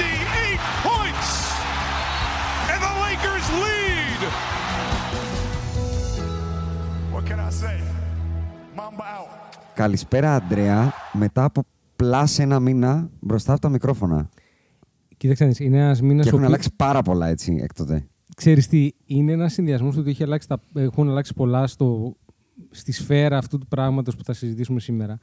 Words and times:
58 0.00 0.60
points! 0.88 1.28
And 2.72 2.80
the 2.86 2.94
Lakers 3.04 3.46
lead! 3.64 4.20
What 7.14 7.24
can 7.28 7.38
I 7.48 7.50
say? 7.62 7.76
Mamba 8.76 9.04
out. 9.18 9.28
Καλησπέρα, 9.74 10.34
Αντρέα. 10.34 10.92
Μετά 11.12 11.44
από 11.44 11.62
πλάς 11.96 12.38
ένα 12.38 12.60
μήνα 12.60 13.10
μπροστά 13.20 13.52
από 13.52 13.60
τα 13.60 13.68
μικρόφωνα. 13.68 14.28
Κοίταξε, 15.16 15.42
να 15.44 15.48
δεις, 15.48 15.58
είναι 15.60 15.78
ένας 15.78 16.00
μήνας. 16.00 16.24
Και 16.24 16.30
έχουν 16.30 16.44
αλλάξει 16.44 16.70
πάρα 16.76 17.02
πολλά 17.02 17.28
έτσι 17.28 17.58
εκ 17.62 17.74
τότε. 17.74 18.06
Ξέρεις 18.36 18.66
τι, 18.68 18.90
είναι 19.04 19.32
ένας 19.32 19.52
συνδυασμός 19.52 19.94
του 19.94 20.00
ότι 20.00 20.10
έχει 20.10 20.22
αλλάξει 20.22 20.48
τα, 20.48 20.62
έχουν 20.74 21.08
αλλάξει 21.08 21.34
πολλά 21.34 21.66
στο, 21.66 22.16
στη 22.70 22.92
σφαίρα 22.92 23.38
αυτού 23.38 23.58
του 23.58 23.66
πράγματος 23.66 24.16
που 24.16 24.24
θα 24.24 24.32
συζητήσουμε 24.32 24.80
σήμερα. 24.80 25.18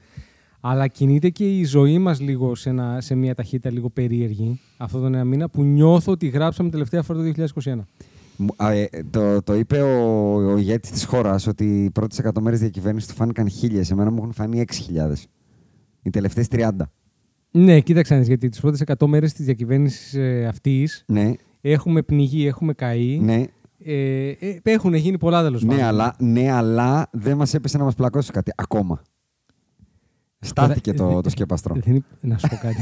Αλλά 0.62 0.88
κινείται 0.88 1.30
και 1.30 1.58
η 1.58 1.64
ζωή 1.64 1.98
μας 2.00 2.20
λίγο 2.20 2.56
σε, 2.56 2.70
ένα, 2.70 3.02
σε 3.02 3.16
μια 3.16 3.36
ταχύτητα 3.36 3.72
λίγο 3.72 3.90
περίεργη 3.90 4.60
αυτόν 4.78 5.02
τον 5.02 5.14
ένα 5.14 5.24
μήνα 5.24 5.50
που 5.50 5.64
νιώθω 5.64 6.12
ότι 6.12 6.28
γράψαμε 6.28 6.70
τελευταία 6.70 7.02
φορά 7.04 7.20
το 7.24 7.32
2021. 7.64 7.78
Μου- 8.38 8.54
α, 8.58 8.72
ε, 8.72 8.90
το, 9.10 9.42
το 9.42 9.56
είπε 9.56 9.82
ο, 9.82 10.34
ο 10.52 10.58
ηγέτης 10.58 10.92
της 10.92 11.04
χώρας 11.06 11.48
ότι 11.48 11.84
οι 11.84 11.90
πρώτες 11.90 12.22
100 12.24 12.42
μέρες 12.42 12.60
διακυβέρνησης 12.60 13.10
του 13.10 13.16
φάνηκαν 13.16 13.50
χίλιες. 13.50 13.92
Εμένα 13.92 14.12
μου 14.12 14.18
έχουν 14.18 14.32
φανεί 14.34 14.66
6.000. 14.68 15.12
Οι 16.02 16.10
τελευταίες 16.10 16.48
30. 16.52 16.70
Ναι, 17.52 17.80
κοίταξε 17.80 18.14
να 18.14 18.20
δεις, 18.20 18.28
γιατί 18.28 18.50
τις 18.50 18.60
πρώτες 18.60 18.82
100 18.86 19.08
μέρες 19.08 19.34
της 19.34 19.46
διακυβέρνησης 19.46 20.14
ε, 20.14 20.46
αυτής 20.46 21.04
Ναι, 21.08 21.32
έχουμε 21.62 22.02
πνιγεί, 22.02 22.48
έχουμε 22.48 22.74
καεί. 22.74 23.20
ναι. 23.20 23.44
Ε, 23.84 24.28
ε, 24.30 24.60
έχουν 24.64 24.94
γίνει 24.94 25.18
πολλά 25.18 25.44
τέλος 25.44 25.64
Ναι, 25.64 25.84
αλλά, 25.84 26.16
ναι, 26.20 26.52
αλλά 26.52 27.10
δεν 27.12 27.38
μας 27.38 27.54
έπεσε 27.54 27.78
να 27.78 27.84
μας 27.84 27.96
πλακώσει 27.96 28.32
κάτι 28.32 28.52
ακόμα. 28.56 29.02
Στάθηκε 30.40 30.94
το, 30.94 31.22
το 31.22 31.30
σκεπαστρό. 31.30 31.76
Δεν, 31.86 31.96
υ- 31.96 32.04
να 32.22 32.38
σου 32.38 32.48
πω 32.48 32.56
κάτι. 32.62 32.82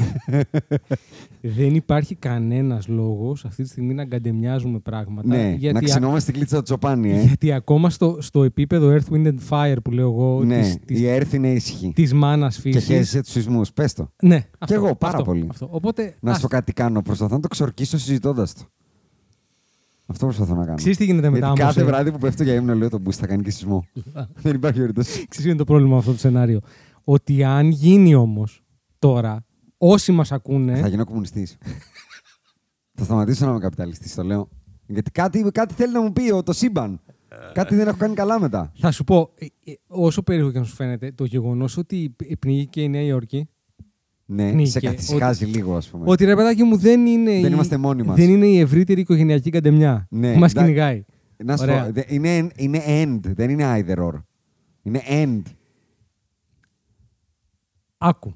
δεν 1.57 1.75
υπάρχει 1.75 2.15
κανένας 2.15 2.87
λόγος 2.87 3.45
αυτή 3.45 3.63
τη 3.63 3.69
στιγμή 3.69 3.93
να 3.93 4.03
γκαντεμιάζουμε 4.03 4.79
πράγματα. 4.79 5.27
Ναι, 5.27 5.55
γιατί, 5.57 5.73
να 5.73 5.79
α- 5.79 5.83
ξυνόμαστε 5.83 6.31
την 6.31 6.39
κλίτσα 6.39 6.57
του 6.57 6.63
Τσοπάνη, 6.63 7.11
ε. 7.11 7.21
γιατί 7.21 7.51
ακόμα 7.51 7.89
στο, 7.89 8.17
στο 8.21 8.43
επίπεδο 8.43 8.95
Earth, 8.97 9.13
Wind 9.13 9.27
and 9.27 9.37
Fire 9.49 9.75
που 9.83 9.91
λέω 9.91 10.07
εγώ 10.11 10.43
ναι, 10.43 10.59
της, 10.61 10.77
της, 10.85 10.99
η 10.99 11.07
έρθ 11.07 11.33
είναι 11.33 11.51
ήσυχη. 11.51 11.91
της 11.95 12.13
μάνας 12.13 12.55
Και 12.55 12.61
φύσης. 12.61 12.83
χέζησε 12.85 13.21
τους 13.21 13.31
σεισμούς. 13.31 13.71
Πες 13.73 13.93
το. 13.93 14.11
Ναι, 14.21 14.45
αυτό, 14.59 14.73
εγώ, 14.75 14.95
πάρα 14.95 15.13
αυτό, 15.17 15.23
πολύ. 15.23 15.47
Αυτό. 15.49 15.67
Οπότε, 15.71 16.15
Να 16.19 16.31
ας- 16.31 16.35
σου 16.37 16.41
πω 16.43 16.47
κάτι 16.47 16.73
κάνω. 16.73 17.01
Προσπαθώ 17.01 17.35
να 17.35 17.41
το 17.41 17.47
ξορκίσω 17.47 17.97
συζητώντας 17.97 18.53
το. 18.53 18.61
Αυτό 20.07 20.25
προσπαθώ 20.25 20.55
να 20.55 20.63
κάνω. 20.65 20.75
Ξέρεις 20.75 20.97
τι 20.97 21.05
γίνεται 21.05 21.29
μετά 21.29 21.45
Γιατί 21.45 21.61
όμως, 21.61 21.73
κάθε 21.75 21.85
ε; 21.87 21.91
βράδυ 21.91 22.11
που 22.11 22.17
πέφτω 22.17 22.43
για 22.43 22.53
ύμνο 22.53 22.75
λέω 22.75 22.89
τον 22.89 23.03
boost 23.05 23.11
θα 23.13 23.27
κάνει 23.27 23.43
και 23.43 23.51
σεισμό. 23.51 23.85
Δεν 24.43 24.55
υπάρχει 24.55 24.79
περίπτωση. 24.79 25.09
Ξέρεις 25.11 25.29
ποιο 25.37 25.49
είναι 25.49 25.57
το 25.57 25.63
πρόβλημα 25.63 25.91
με 25.91 25.97
αυτό 25.97 26.11
το 26.11 26.17
σενάριο; 26.17 26.59
Ότι 27.07 27.43
αν 27.43 27.69
γίνει 27.69 28.15
όμως 28.15 28.63
τώρα, 28.99 29.45
όσοι 29.77 30.11
μας 30.11 30.31
ακούνε. 30.31 30.75
Θα 30.75 30.87
γίνω 30.87 31.05
κομμουνιστής. 31.05 31.57
θα 32.93 33.03
σταματήσω 33.03 33.45
να 33.45 33.51
είμαι 33.51 33.59
καπιταλιστής, 33.59 34.15
το 34.15 34.23
λέω. 34.23 34.49
Γιατί 34.87 35.11
κάτι, 35.11 35.45
κάτι 35.53 35.73
θέλει 35.73 35.93
να 35.93 36.01
μου 36.01 36.13
πει 36.13 36.31
ο- 36.31 36.43
το 36.43 36.53
σύμπαν. 36.53 36.99
κάτι 37.53 37.75
δεν 37.75 37.87
έχω 37.87 37.97
κάνει 37.97 38.13
καλά 38.13 38.39
μετά. 38.39 38.71
Θα 38.79 38.91
σου 38.91 39.03
πω, 39.03 39.31
ε, 39.35 39.45
ε, 39.71 39.73
όσο 39.87 40.21
περίεργο 40.23 40.51
και 40.51 40.59
να 40.59 40.65
σου 40.65 40.75
φαίνεται, 40.75 41.11
το 41.11 41.25
γεγονός 41.25 41.77
ότι 41.77 42.15
πνίγηκε 42.39 42.81
η 42.81 42.89
Νέα 42.89 43.01
Υόρκη. 43.01 43.49
Ναι, 44.25 44.51
Πνίγηκε. 44.51 44.79
σε 44.79 44.79
καθησυχάζει 44.79 45.45
λίγο, 45.45 45.75
ας 45.75 45.87
πούμε. 45.89 46.03
Ότι 46.07 46.25
ρε 46.25 46.35
παιδάκι 46.35 46.63
μου 46.63 46.77
δεν 46.77 47.05
είναι. 47.05 47.31
Δεν 47.31 47.43
η- 47.45 47.49
είμαστε 47.53 47.77
μόνοι 47.77 48.03
μας. 48.03 48.15
Δεν 48.15 48.29
είναι 48.29 48.45
η 48.47 48.59
ευρύτερη 48.59 49.01
οικογενειακή 49.01 49.49
καντεμιά 49.49 50.07
Ναι, 50.09 50.33
που 50.33 50.39
μας 50.39 50.51
εντά- 50.51 50.61
κυνηγάει. 50.63 51.05
Να 51.43 51.57
σου 51.57 51.63
Ωραία. 51.63 51.85
πω, 51.85 51.91
δε- 51.91 52.03
είναι, 52.07 52.47
είναι 52.55 52.81
end, 52.87 53.19
δεν 53.23 53.49
είναι 53.49 53.63
either 53.75 53.97
or. 53.97 54.23
Είναι 54.83 55.01
end. 55.09 55.41
Άκου. 57.97 58.33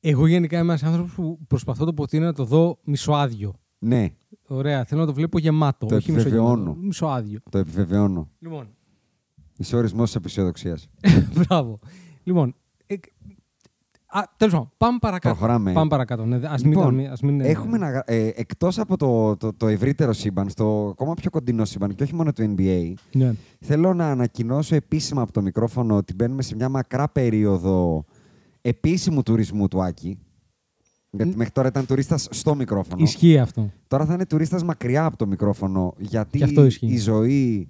Εγώ 0.00 0.26
γενικά 0.26 0.58
είμαι 0.58 0.68
ένας 0.68 0.82
άνθρωπος 0.82 1.12
που 1.14 1.38
προσπαθώ 1.46 1.84
το 1.84 1.92
ποτήρι 1.94 2.24
να 2.24 2.32
το 2.32 2.44
δω 2.44 2.78
μισοάδιο. 2.84 3.54
Ναι, 3.78 4.06
Ωραία, 4.46 4.84
θέλω 4.84 5.00
να 5.00 5.06
το 5.06 5.14
βλέπω 5.14 5.38
γεμάτο. 5.38 5.86
Το 5.86 5.94
όχι 5.96 6.10
επιβεβαιώνω. 6.10 6.50
μισογεμάτο, 6.54 6.80
Μισοάδιο. 6.86 7.40
το 7.50 7.58
επιβεβαιώνω. 7.58 8.30
Λοιπόν, 8.38 8.68
Είσαι 9.56 9.76
ορισμός 9.76 10.06
της 10.06 10.16
απεσιοδοξία. 10.16 10.78
μπράβο. 11.34 11.78
Λοιπόν, 12.22 12.54
ε, 12.86 12.94
α, 14.08 14.22
τέλος 14.36 14.52
πάντων, 14.52 14.70
πάμε 14.76 14.98
παρακάτω. 15.00 15.34
Προχωράμε. 15.34 15.72
Πάμε 15.72 15.88
παρακάτω. 15.88 16.24
Ναι, 16.24 16.40
ας 16.46 16.64
Λοιπόν, 16.64 16.94
μην, 16.94 17.10
ας 17.10 17.20
μην, 17.20 17.40
Έχουμε 17.40 17.78
να, 17.78 17.90
γρα- 17.90 18.02
ε, 18.06 18.30
εκτός 18.34 18.78
από 18.78 18.96
το, 18.96 19.36
το, 19.36 19.52
το 19.52 19.66
ευρύτερο 19.66 20.12
σύμπαν, 20.12 20.48
στο 20.48 20.88
ακόμα 20.90 21.14
πιο 21.14 21.30
κοντινό 21.30 21.64
σύμπαν 21.64 21.94
και 21.94 22.02
όχι 22.02 22.14
μόνο 22.14 22.32
του 22.32 22.54
NBA, 22.56 22.92
Ναι. 23.12 23.32
θέλω 23.60 23.94
να 23.94 24.10
ανακοινώσω 24.10 24.74
επίσημα 24.74 25.22
από 25.22 25.32
το 25.32 25.42
μικρόφωνο 25.42 25.96
ότι 25.96 26.14
μπαίνουμε 26.14 26.42
σε 26.42 26.54
μια 26.54 26.68
μακρά 26.68 27.08
περίοδο 27.08 28.04
επίσημου 28.60 29.22
τουρισμού 29.22 29.68
του 29.68 29.82
Άκη. 29.82 30.18
Γιατί 31.10 31.36
μέχρι 31.36 31.52
τώρα 31.52 31.68
ήταν 31.68 31.86
τουρίστας 31.86 32.28
στο 32.30 32.54
μικρόφωνο. 32.54 33.02
Ισχύει 33.02 33.38
αυτό. 33.38 33.70
Τώρα 33.88 34.04
θα 34.04 34.14
είναι 34.14 34.26
τουρίστας 34.26 34.64
μακριά 34.64 35.04
από 35.04 35.16
το 35.16 35.26
μικρόφωνο, 35.26 35.94
γιατί 35.98 36.38
Και 36.38 36.44
αυτό 36.44 36.64
ισχύει. 36.64 36.86
η 36.86 36.96
ζωή 36.98 37.68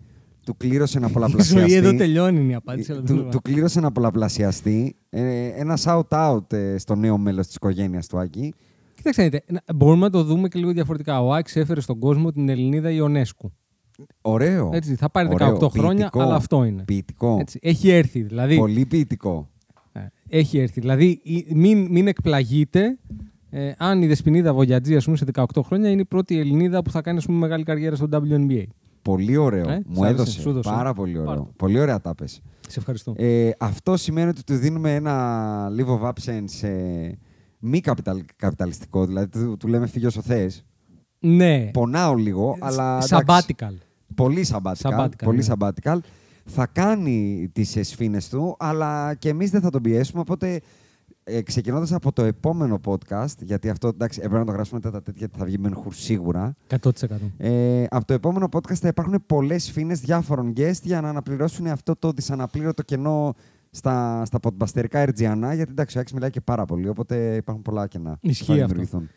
του 0.49 0.57
κλήρωσε 0.57 0.99
να 0.99 1.07
Η 1.07 1.11
πολλαπλασιαστεί. 1.11 1.69
ζωή 1.69 1.79
εδώ 1.79 1.95
τελειώνει 1.97 2.41
είναι 2.41 2.53
η 2.53 2.55
απάντηση. 2.55 2.93
αλλά 2.93 3.01
δεν 3.01 3.17
του, 3.17 3.23
το 3.23 3.29
του 3.29 3.41
κλήρωσε 3.43 3.81
να 3.81 3.93
πολλαπλασιαστεί. 3.93 4.97
Ε, 5.11 5.47
ένα 5.47 5.79
shout-out 5.85 6.53
ε, 6.53 6.79
στο 6.79 6.95
νέο 6.95 7.19
μέλος 7.19 7.47
της 7.47 7.55
οικογένειας 7.55 8.07
του 8.07 8.19
Άκη. 8.19 8.55
Κοίταξε, 8.95 9.23
να 9.23 9.29
δείτε, 9.29 9.45
να- 9.53 9.75
μπορούμε 9.75 10.01
να 10.05 10.11
το 10.11 10.23
δούμε 10.25 10.49
και 10.49 10.59
λίγο 10.59 10.73
διαφορετικά. 10.73 11.23
Ο 11.23 11.33
Άκης 11.35 11.57
έφερε 11.57 11.81
στον 11.81 11.99
κόσμο 11.99 12.33
την 12.33 12.49
Ελληνίδα 12.49 12.91
Ιονέσκου. 12.91 13.53
Ωραίο. 14.23 14.71
Έτσι, 14.73 14.95
θα 14.95 15.11
πάρει 15.11 15.29
Ωραίο. 15.33 15.57
18 15.61 15.69
χρόνια, 15.71 15.95
Ποιητικό. 15.97 16.21
αλλά 16.21 16.35
αυτό 16.35 16.65
είναι. 16.65 16.83
Ποιητικό. 16.85 17.37
Έτσι, 17.41 17.59
έχει 17.63 17.89
έρθει. 17.91 18.23
Δηλαδή, 18.23 18.57
Πολύ 18.57 18.87
ποιητικό. 18.87 19.49
ε, 19.93 20.01
έχει 20.29 20.59
έρθει. 20.59 20.81
Δηλαδή, 20.81 21.21
η- 21.23 21.47
μην, 21.55 21.87
μην 21.91 22.07
εκπλαγείτε 22.07 22.99
ε, 23.51 23.73
αν 23.79 24.03
η 24.03 24.07
Δεσποινίδα 24.07 24.53
Βογιατζή, 24.55 24.97
ας 24.97 25.05
πούμε, 25.05 25.17
σε 25.17 25.25
18 25.33 25.45
χρόνια 25.65 25.91
είναι 25.91 26.01
η 26.01 26.05
πρώτη 26.05 26.39
Ελληνίδα 26.39 26.83
που 26.83 26.91
θα 26.91 27.01
κάνει 27.01 27.19
ας 27.19 27.25
πούμε, 27.27 27.39
μεγάλη 27.39 27.65
καριέρα 27.65 27.97
στο 27.97 28.09
WNBA. 28.13 28.63
Πολύ 29.09 29.37
ωραίο. 29.37 29.71
Ε, 29.71 29.83
Μου 29.87 29.95
σ' 29.95 29.99
άρεσε, 29.99 30.15
έδωσε. 30.15 30.41
σου 30.41 30.49
έδωσε. 30.49 30.71
Πάρα 30.71 30.93
πολύ 30.95 31.13
ωραίο. 31.19 31.25
Πάρ' 31.27 31.37
το. 31.37 31.51
Πολύ 31.57 31.81
ωραία 31.81 32.01
τα 32.01 32.15
πες. 32.15 32.41
Σε 32.69 32.79
ευχαριστώ. 32.79 33.15
Ε, 33.17 33.51
αυτό 33.59 33.97
σημαίνει 33.97 34.29
ότι 34.29 34.45
του 34.45 34.57
δίνουμε 34.57 34.95
ένα 34.95 35.69
leave 35.77 35.99
of 36.01 36.09
absence 36.09 36.69
ε, 36.69 37.11
μη 37.59 37.81
καπιταλ, 37.81 38.23
καπιταλιστικό. 38.37 39.07
Δηλαδή 39.07 39.29
του, 39.29 39.57
του 39.57 39.69
λέμε 39.69 39.87
φύγει 39.87 40.07
όσο 40.07 40.23
θες. 40.23 40.65
ναι. 41.19 41.71
Πονάω 41.73 42.15
λίγο, 42.15 42.57
αλλά 42.61 42.99
εντάξει, 43.05 43.17
Sabbatical. 43.27 43.75
πολύ 44.15 44.47
sabbatical. 44.51 44.91
Sabbatical, 44.91 45.25
πολύ 45.25 45.39
ναι. 45.47 45.55
sabbatical. 45.59 45.99
Θα 46.45 46.67
κάνει 46.67 47.49
τις 47.53 47.77
σφήνες 47.81 48.29
του, 48.29 48.57
αλλά 48.59 49.15
και 49.15 49.29
εμείς 49.29 49.51
δεν 49.51 49.61
θα 49.61 49.71
τον 49.71 49.83
πιέσουμε, 49.83 50.21
οπότε 50.21 50.61
ε, 51.29 51.43
ξεκινώντας 51.43 51.93
από 51.93 52.13
το 52.13 52.23
επόμενο 52.23 52.81
podcast, 52.85 53.35
γιατί 53.41 53.69
αυτό 53.69 53.89
εντάξει, 53.89 54.19
έπρεπε 54.23 54.39
να 54.39 54.45
το 54.45 54.53
γράψουμε 54.53 54.81
τέτα 54.81 55.03
τέτοια, 55.03 55.15
γιατί 55.19 55.39
θα 55.39 55.45
βγει 55.45 55.59
Μενχούρ 55.59 55.95
σίγουρα. 55.95 56.57
100%. 56.81 56.91
Ε, 57.37 57.85
από 57.91 58.05
το 58.07 58.13
επόμενο 58.13 58.49
podcast 58.53 58.75
θα 58.75 58.89
υπάρχουν 58.89 59.23
πολλές 59.27 59.71
φίνε 59.71 59.95
διάφορων 59.95 60.53
guest 60.57 60.83
για 60.83 61.01
να 61.01 61.09
αναπληρώσουν 61.09 61.67
αυτό 61.67 61.97
το 61.97 62.11
δυσαναπλήρωτο 62.13 62.83
κενό 62.83 63.35
στα, 63.71 64.25
στα 64.25 64.39
podbasτερικά 64.43 64.99
Ερτζιανά. 64.99 65.55
Γιατί 65.55 65.71
εντάξει, 65.71 65.99
ο 65.99 66.01
Άκης 66.01 66.13
μιλάει 66.13 66.31
και 66.31 66.41
πάρα 66.41 66.65
πολύ, 66.65 66.89
οπότε 66.89 67.35
υπάρχουν 67.35 67.63
πολλά 67.63 67.87
κενά. 67.87 68.19
που 68.21 68.29
Ισχύει 68.29 68.45
θα 68.45 68.53
αυτό. 68.53 68.67
δημιουργηθούν. 68.67 69.09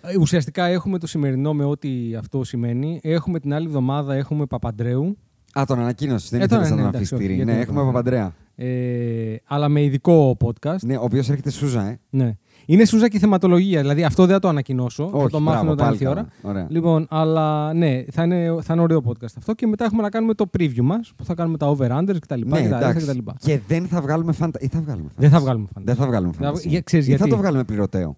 Ε, 0.00 0.18
Ουσιαστικά 0.18 0.64
έχουμε 0.66 0.98
το 0.98 1.06
σημερινό 1.06 1.54
με 1.54 1.64
ό,τι 1.64 2.14
αυτό 2.14 2.44
σημαίνει. 2.44 3.00
Έχουμε 3.02 3.40
την 3.40 3.52
άλλη 3.52 3.66
εβδομάδα 3.66 4.14
έχουμε 4.14 4.46
Παπαντρέου. 4.46 5.16
Α, 5.58 5.62
τον 5.66 5.78
ανακοίνωσες. 5.80 6.30
Δεν 6.30 6.40
Ε, 6.40 6.44
ήθελες 6.44 6.68
τώρα, 6.68 6.76
να 6.80 6.86
ναι, 6.86 6.90
τον 6.90 7.00
αφήσει 7.00 7.14
εντάξει, 7.14 7.28
τυρί. 7.28 7.40
όχι, 7.40 7.44
Ναι, 7.44 7.52
γιατί 7.52 7.60
έχουμε 7.70 7.78
να 7.78 7.84
τον 7.84 7.92
Παπαντρέα. 7.92 8.34
Ε, 8.54 9.36
αλλά 9.44 9.68
με 9.68 9.82
ειδικό 9.82 10.36
podcast. 10.44 10.78
Ναι, 10.82 10.96
ο 10.96 11.02
οποίος 11.02 11.28
έρχεται 11.28 11.50
Σούζα, 11.50 11.84
ε. 11.86 12.00
Ναι. 12.10 12.36
Είναι 12.66 12.84
Σούζα 12.84 13.08
και 13.08 13.18
θεματολογία. 13.18 13.80
Δηλαδή 13.80 14.04
αυτό 14.04 14.24
δεν 14.24 14.34
θα 14.34 14.40
το 14.40 14.48
ανακοινώσω. 14.48 15.08
θα 15.08 15.16
Όχι, 15.16 15.30
το 15.30 15.40
μάθουμε 15.40 15.50
μπράβο, 15.62 15.70
όταν 15.72 15.76
πάλι 15.86 15.92
έρθει 15.92 16.04
η 16.04 16.06
ώρα. 16.06 16.20
καλά. 16.42 16.52
Ωραία. 16.54 16.66
Λοιπόν, 16.70 17.06
αλλά 17.10 17.72
ναι, 17.72 18.02
θα 18.12 18.22
είναι, 18.22 18.54
θα 18.62 18.72
είναι 18.72 18.82
ωραίο 18.82 19.02
podcast 19.06 19.34
αυτό. 19.36 19.54
Και 19.54 19.66
μετά 19.66 19.84
έχουμε 19.84 20.02
να 20.02 20.08
κάνουμε 20.08 20.34
το 20.34 20.50
preview 20.58 20.80
μας 20.82 21.12
που 21.16 21.24
θα 21.24 21.34
κάνουμε 21.34 21.56
τα 21.58 21.76
over-unders 21.76 22.16
κτλ. 22.20 22.40
Ναι, 22.46 22.62
και 22.62 22.68
τα 22.68 22.76
εντάξει. 22.76 23.06
κτλ. 23.06 23.18
Και 23.38 23.60
δεν 23.68 23.86
θα 23.86 24.00
βγάλουμε 24.00 24.32
φαντα... 24.32 24.58
ή 24.62 24.66
θα 24.66 24.80
βγάλουμε 24.80 25.08
Δεν 25.16 25.28
fantasy. 25.28 25.32
θα 25.32 25.40
βγάλουμε 25.40 25.66
fantasy. 25.74 25.82
Δεν 25.84 25.94
θα 25.94 26.06
βγάλουμε 26.06 26.32
Θα- 26.32 26.50
fantasy. 26.52 26.66
για- 26.66 26.80
ξέρεις 26.80 27.06
Ή 27.06 27.10
θα 27.10 27.16
γιατί; 27.16 27.30
το 27.30 27.36
βγάλουμε 27.36 27.64
πληρωτέο. 27.64 28.16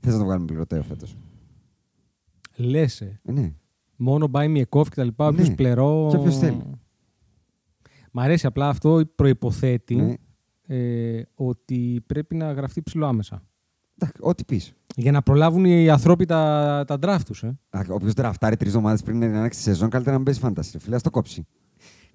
Θες 0.00 0.12
να 0.12 0.18
το 0.18 0.24
βγάλουμε 0.24 0.46
πληρωτέο 0.46 0.82
φέτος. 0.82 1.16
Λες. 2.56 3.00
Ε, 3.00 3.20
ναι. 3.22 3.52
Μόνο 4.02 4.30
buy 4.32 4.44
me 4.56 4.60
a 4.60 4.78
coffee 4.78 4.88
κτλ. 4.90 5.08
Όποιο 5.16 5.44
Ναι. 5.46 5.54
πληρώ. 5.54 6.06
Και 6.10 6.16
όποιος 6.16 6.38
θέλει. 6.38 6.62
Μ' 8.12 8.20
αρέσει 8.20 8.46
απλά 8.46 8.68
αυτό 8.68 9.02
προποθέτει 9.14 9.94
ναι. 9.94 10.14
ε, 10.66 11.22
ότι 11.34 12.02
πρέπει 12.06 12.34
να 12.34 12.52
γραφτεί 12.52 12.82
ψηλό 12.82 13.06
άμεσα. 13.06 13.42
Εντάξει, 13.98 14.20
ό,τι 14.24 14.44
πεις. 14.44 14.72
Για 14.96 15.12
να 15.12 15.22
προλάβουν 15.22 15.64
οι 15.64 15.90
ανθρώποι 15.90 16.24
τα, 16.26 16.84
τα 16.86 16.98
draft 17.02 17.20
τους, 17.26 17.42
ε. 17.42 17.58
Όποιος 17.88 18.12
δραφτάρει 18.12 18.56
τρεις 18.56 18.68
εβδομάδες 18.70 19.02
πριν 19.02 19.20
την 19.20 19.34
άνοιξη 19.34 19.58
τη 19.58 19.64
σεζόν, 19.64 19.90
καλύτερα 19.90 20.16
να 20.16 20.22
μπει 20.22 20.32
φάνταση. 20.32 20.78
Φίλε, 20.78 20.94
ας 20.96 21.02
το 21.02 21.10
κόψει. 21.10 21.46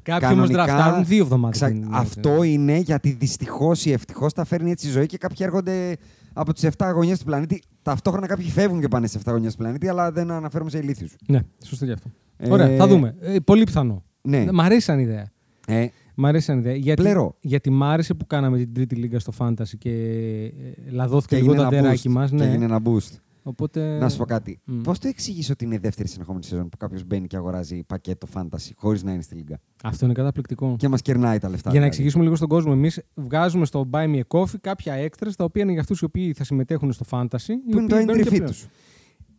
Κάποιοι 0.02 0.28
όμως 0.32 0.48
Κανονικά, 0.50 0.74
δραφτάρουν 0.76 1.06
δύο 1.06 1.24
εβδομάδες. 1.24 1.58
Ξα- 1.58 1.68
πριν 1.68 1.82
την 1.82 1.94
Αυτό 1.94 2.44
είναι 2.44 2.78
γιατί 2.78 3.10
δυστυχώς 3.12 3.86
ή 3.86 3.92
ευτυχώς 3.92 4.34
τα 4.34 4.44
φέρνει 4.46 4.72
έτσι 4.72 4.88
η 4.88 4.92
ζωή 4.92 5.06
και 5.06 5.18
κάποιοι 5.18 5.38
έρχονται 5.40 5.96
από 6.38 6.54
τις 6.54 6.68
7 6.78 6.92
γωνιές 6.94 7.20
του 7.20 7.26
πλανήτη. 7.26 7.62
Ταυτόχρονα 7.82 8.28
κάποιοι 8.28 8.46
φεύγουν 8.50 8.80
και 8.82 8.88
πάνε 8.88 9.08
στι 9.08 9.20
7 9.26 9.32
γωνιές 9.32 9.52
του 9.52 9.58
πλανήτη, 9.58 9.88
αλλά 9.88 10.12
δεν 10.12 10.32
αναφέρουμε 10.32 10.70
σε 10.70 10.78
ηλίθιους. 10.78 11.16
Ναι, 11.28 11.40
σωστό 11.66 11.86
γι' 11.86 11.92
αυτό. 11.92 12.10
Ε, 12.38 12.50
Ωραία, 12.50 12.76
θα 12.78 12.88
δούμε. 12.88 13.16
Ε, 13.20 13.40
πολύ 13.40 13.64
πιθανό. 13.64 14.04
Ναι. 14.22 14.46
Μ' 14.52 14.62
αρέσει 14.62 14.82
σαν 14.86 15.00
ιδέα. 15.00 15.30
Ε, 15.68 15.88
Μ' 16.16 16.26
αρέσει 16.26 16.46
σαν 16.46 16.58
ιδέα. 16.58 16.76
Γιατί, 16.76 17.02
Πλερώ. 17.02 17.36
γιατί 17.42 17.70
μ' 17.70 17.84
άρεσε 17.84 18.14
που 18.14 18.28
κάναμε 18.28 18.58
την 18.58 18.74
τρίτη 18.74 18.96
λίγα 18.96 19.20
στο 19.20 19.34
Fantasy 19.38 19.74
και 19.78 19.90
ε, 19.90 20.92
λαδώθηκε 20.92 21.36
και 21.36 21.42
λίγο 21.42 21.54
έγινε 21.54 21.68
το 21.70 21.76
ένα 21.76 21.78
αντεράκι 21.78 22.10
boost. 22.10 22.14
μας. 22.14 22.30
Και 22.30 22.36
Ναι. 22.36 22.46
έγινε 22.46 22.66
ένα 22.66 22.80
boost. 22.84 23.12
Οπότε... 23.48 23.98
Να 24.00 24.10
σου 24.10 24.18
πω 24.18 24.26
κάτι. 24.26 24.60
Μμ. 24.66 24.82
Πώς 24.82 25.00
το 25.00 25.08
εξηγείς 25.08 25.50
ότι 25.50 25.66
είναι 25.66 25.76
η 25.76 25.78
δεύτερη 25.78 26.08
συνεχόμενη 26.08 26.44
σεζόν 26.44 26.70
που 26.70 26.78
κάποιος 26.78 27.04
μπαίνει 27.04 27.28
και 27.28 27.36
αγοράζει 27.36 27.84
πακέτο 27.84 28.28
fantasy 28.34 28.70
χωρίς 28.76 29.04
να 29.04 29.12
είναι 29.12 29.22
στη 29.22 29.36
λίγα. 29.36 29.60
Αυτό 29.84 30.06
είναι 30.06 30.14
καταπληκτικό. 30.14 30.76
Και 30.78 30.88
μας 30.88 31.02
κερνάει 31.02 31.38
τα 31.38 31.50
λεφτά. 31.50 31.50
Για 31.50 31.60
να 31.62 31.72
δηλαδή. 31.72 31.88
εξηγήσουμε 31.88 32.24
λίγο 32.24 32.36
στον 32.36 32.48
κόσμο, 32.48 32.72
εμείς 32.76 33.02
βγάζουμε 33.14 33.66
στο 33.66 33.90
Buy 33.92 34.06
Me 34.16 34.20
a 34.20 34.40
Coffee 34.40 34.60
κάποια 34.62 34.96
extras 35.06 35.32
τα 35.38 35.44
οποία 35.44 35.64
είναι 35.64 35.72
για 35.72 35.82
αυτούς 35.82 36.00
οι 36.00 36.06
οποίοι 36.06 36.34
θα 36.34 36.44
συμμετέχουν 36.44 36.92
στο 36.92 37.06
Fantasy. 37.10 37.48
οι 37.48 37.72
Που 37.72 37.78
είναι 37.78 37.88
το 37.88 37.96
οποίοι 37.96 38.06
μπαίνουν 38.06 38.10
entry 38.10 38.24
και 38.24 38.30
fee 38.30 38.36
πλέον. 38.36 38.46
τους. 38.46 38.68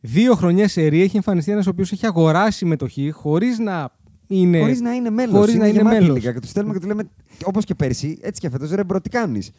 Δύο 0.01 0.35
χρονιές 0.35 0.73
σερί 0.73 1.01
έχει 1.01 1.17
εμφανιστεί 1.17 1.53
ένας 1.53 1.67
ο 1.67 1.71
οποίος 1.71 1.93
έχει 1.93 2.07
αγοράσει 2.07 2.57
συμμετοχή 2.57 3.11
χωρίς 3.11 3.59
να 3.59 3.91
είναι. 4.27 4.59
Χωρίς 4.59 4.81
να 4.81 4.93
είναι 4.93 5.11
μέλος. 5.11 5.39
χωρίς 5.39 5.55
να 5.55 5.67
είναι 5.67 5.83
μέλος. 5.83 6.21
Και 6.21 6.33
τους 6.33 6.51
στέλνουμε 6.51 6.75
και 6.75 6.81
τους 6.81 6.89
λέμε, 6.89 7.09
όπως 7.45 7.65
και 7.65 7.75
πέρσι, 7.75 8.19
έτσι 8.21 8.41
και 8.41 8.51
φέτος, 8.51 8.71
ρε 8.71 8.85
μπρο, 8.85 9.01
τι 9.01 9.09
κάνεις; 9.09 9.51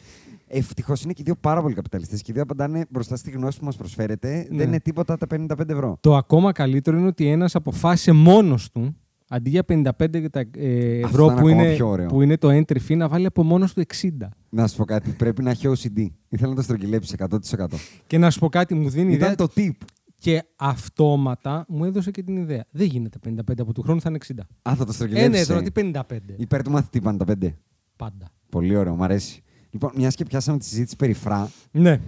Ευτυχώς 0.50 1.04
είναι 1.04 1.14
και 1.14 1.22
οι 1.22 1.26
δύο 1.26 1.36
πάρα 1.36 1.62
πολλοί 1.62 1.74
καπιταλιστές 1.74 2.22
και 2.22 2.32
οι 2.32 2.34
δύο 2.34 2.44
απαντάνε 2.44 2.86
μπροστά 2.90 3.16
στη 3.16 3.32
γνώση 3.32 3.60
που 3.60 3.66
μας 3.66 3.76
προσφέρετε. 3.76 4.48
Ναι. 4.50 4.58
Δεν 4.58 4.68
είναι 4.68 4.80
τίποτα 4.80 5.18
τα 5.18 5.28
55 5.36 5.70
ευρώ. 5.70 5.98
Το 6.00 6.16
ακόμα 6.16 6.52
καλύτερο 6.52 6.98
είναι 6.98 7.08
ότι 7.08 7.28
ένας 7.28 7.56
αποφάσισε 7.56 8.12
μόνος 8.12 8.72
του 8.72 8.96
αντί 9.30 9.50
για 9.50 9.64
55 9.68 10.20
και 10.22 10.30
τα, 10.30 10.40
ε, 10.40 11.02
Αυτό 11.04 11.08
ευρώ 11.08 11.24
ήταν 11.26 11.36
που 11.36 11.48
ακόμα 11.48 11.52
είναι, 11.52 11.74
πιο 11.76 11.88
ωραίο. 11.88 12.08
που 12.08 12.22
είναι 12.22 12.38
το 12.38 12.48
entry 12.50 12.78
fee 12.88 12.96
να 12.98 13.08
βάλει 13.08 13.26
από 13.26 13.44
μόνος 13.44 13.74
του 13.74 13.82
60. 14.02 14.08
Να 14.50 14.68
σου 14.68 14.78
πω 14.78 14.86
κάτι, 14.86 15.12
πρέπει 15.12 15.44
να 15.44 15.50
έχει 15.50 15.68
OCD. 15.68 16.06
Ήθελα 16.30 16.50
να 16.50 16.56
το 16.56 16.62
στρογγυλέψει 16.62 17.16
100%. 17.20 17.66
Και 18.08 18.18
να 18.18 18.30
σου 18.32 18.40
πω 18.40 18.50
κάτι, 18.50 18.74
μου 18.74 18.90
δίνει 18.90 19.14
ιδέα. 19.14 19.32
Ήταν 19.32 19.48
το 19.48 19.54
tip. 19.62 19.72
Και 20.20 20.44
αυτόματα 20.56 21.66
μου 21.68 21.86
έδωσε 21.86 22.12
και 22.12 22.24
την 22.24 22.38
ιδέα. 22.38 22.66
Δεν 22.72 22.88
γίνεται 22.88 23.18
55 23.28 23.62
από 23.62 23.74
του 23.74 23.82
χρόνου, 23.82 24.02
θα 24.02 24.10
είναι 24.10 24.18
60. 24.18 24.40
Α, 24.70 24.76
θα 24.76 24.76
το 24.76 24.82
Ε, 24.84 24.86
ναι, 24.86 24.94
στρογγυλέψει. 24.94 25.48
τώρα 25.48 25.62
τι 25.62 25.72
55. 25.72 26.34
Υπέρ 26.38 26.62
του 26.64 26.72
μαθητή 26.72 27.02
55. 27.02 27.54
Πάντα. 27.96 28.30
Πολύ 28.50 28.76
ωραίο, 28.76 28.96
μου 28.96 29.04
αρέσει. 29.04 29.42
Λοιπόν, 29.82 29.92
μιας 29.96 30.16
και 30.16 30.24
πιάσαμε 30.26 30.58
τη 30.58 30.66
συζήτηση 30.66 30.96
περί 30.96 31.14
φρά, 31.14 31.50
Ναι. 31.72 32.02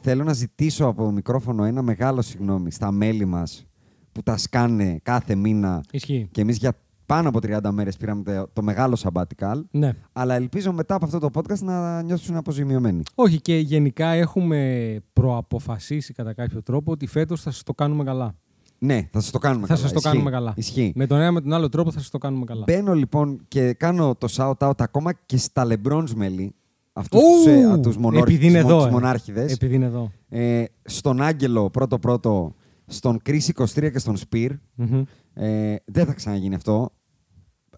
θέλω 0.00 0.24
να 0.24 0.32
ζητήσω 0.32 0.86
από 0.86 1.02
το 1.04 1.10
μικρόφωνο 1.10 1.64
ένα 1.64 1.82
μεγάλο 1.82 2.22
συγγνώμη 2.22 2.70
στα 2.70 2.90
μέλη 2.90 3.24
μας 3.24 3.66
που 4.12 4.22
τα 4.22 4.36
σκάνε 4.36 4.98
κάθε 5.02 5.34
μήνα 5.34 5.82
Ισχύει. 5.90 6.28
και 6.30 6.40
εμείς 6.40 6.56
για 6.56 6.72
πάνω 7.06 7.28
από 7.28 7.38
30 7.42 7.70
μέρες 7.70 7.96
πήραμε 7.96 8.22
το, 8.22 8.48
το 8.52 8.62
μεγάλο 8.62 8.96
sabbatical. 9.02 9.60
Ναι. 9.70 9.92
Αλλά 10.12 10.34
ελπίζω 10.34 10.72
μετά 10.72 10.94
από 10.94 11.04
αυτό 11.04 11.18
το 11.18 11.28
podcast 11.34 11.58
να 11.58 12.02
νιώσουν 12.02 12.36
αποζημιωμένοι. 12.36 13.02
Όχι, 13.14 13.40
και 13.40 13.56
γενικά 13.56 14.08
έχουμε 14.08 15.00
προαποφασίσει 15.12 16.12
κατά 16.12 16.32
κάποιο 16.34 16.62
τρόπο 16.62 16.92
ότι 16.92 17.06
φέτος 17.06 17.42
θα 17.42 17.50
σας 17.50 17.62
το 17.62 17.74
κάνουμε 17.74 18.04
καλά. 18.04 18.34
Ναι, 18.78 19.08
θα 19.12 19.20
σας 19.20 19.30
το 19.30 19.38
κάνουμε 19.38 19.66
θα 19.66 19.74
καλά. 19.74 19.78
σας 19.80 19.90
το 19.92 19.96
Ισχύει. 19.98 20.10
κάνουμε 20.12 20.30
καλά. 20.30 20.52
Ισχύει. 20.56 20.92
Με 20.94 21.06
τον 21.06 21.18
ένα 21.20 21.32
με 21.32 21.40
τον 21.40 21.52
άλλο 21.52 21.68
τρόπο 21.68 21.90
θα 21.92 21.98
σας 21.98 22.10
το 22.10 22.18
κάνουμε 22.18 22.44
καλά. 22.44 22.64
Μπαίνω 22.66 22.94
λοιπόν 22.94 23.40
και 23.48 23.72
κάνω 23.72 24.14
το 24.14 24.28
shout-out 24.30 24.72
ακόμα 24.80 25.12
και 25.26 25.36
στα 25.36 25.66
LeBron's 25.68 26.10
μέλη. 26.14 26.54
Αυτούς 26.98 27.20
Ου, 27.20 27.24
τους, 27.44 27.46
ε, 27.46 27.78
τους, 27.82 27.96
μονόρ- 27.96 28.22
επειδή 28.28 28.46
είναι 28.46 28.60
τους, 28.60 28.70
εδώ, 28.70 28.76
τους 28.78 28.86
ε. 28.86 28.90
μονάρχηδες. 28.90 29.52
Επειδή 29.52 29.74
είναι 29.74 29.84
εδώ. 29.86 30.12
Ε, 30.28 30.64
στον 30.82 31.22
Άγγελο 31.22 31.70
πρώτο-πρώτο, 31.70 32.54
στον 32.86 33.18
Chris 33.26 33.38
23 33.54 33.90
και 33.90 33.98
στον 33.98 34.16
Spear. 34.16 34.50
Μμμ. 34.74 35.02
Ε, 35.34 35.76
δεν 35.84 36.06
θα 36.06 36.12
ξαναγίνει 36.12 36.54
αυτό. 36.54 36.90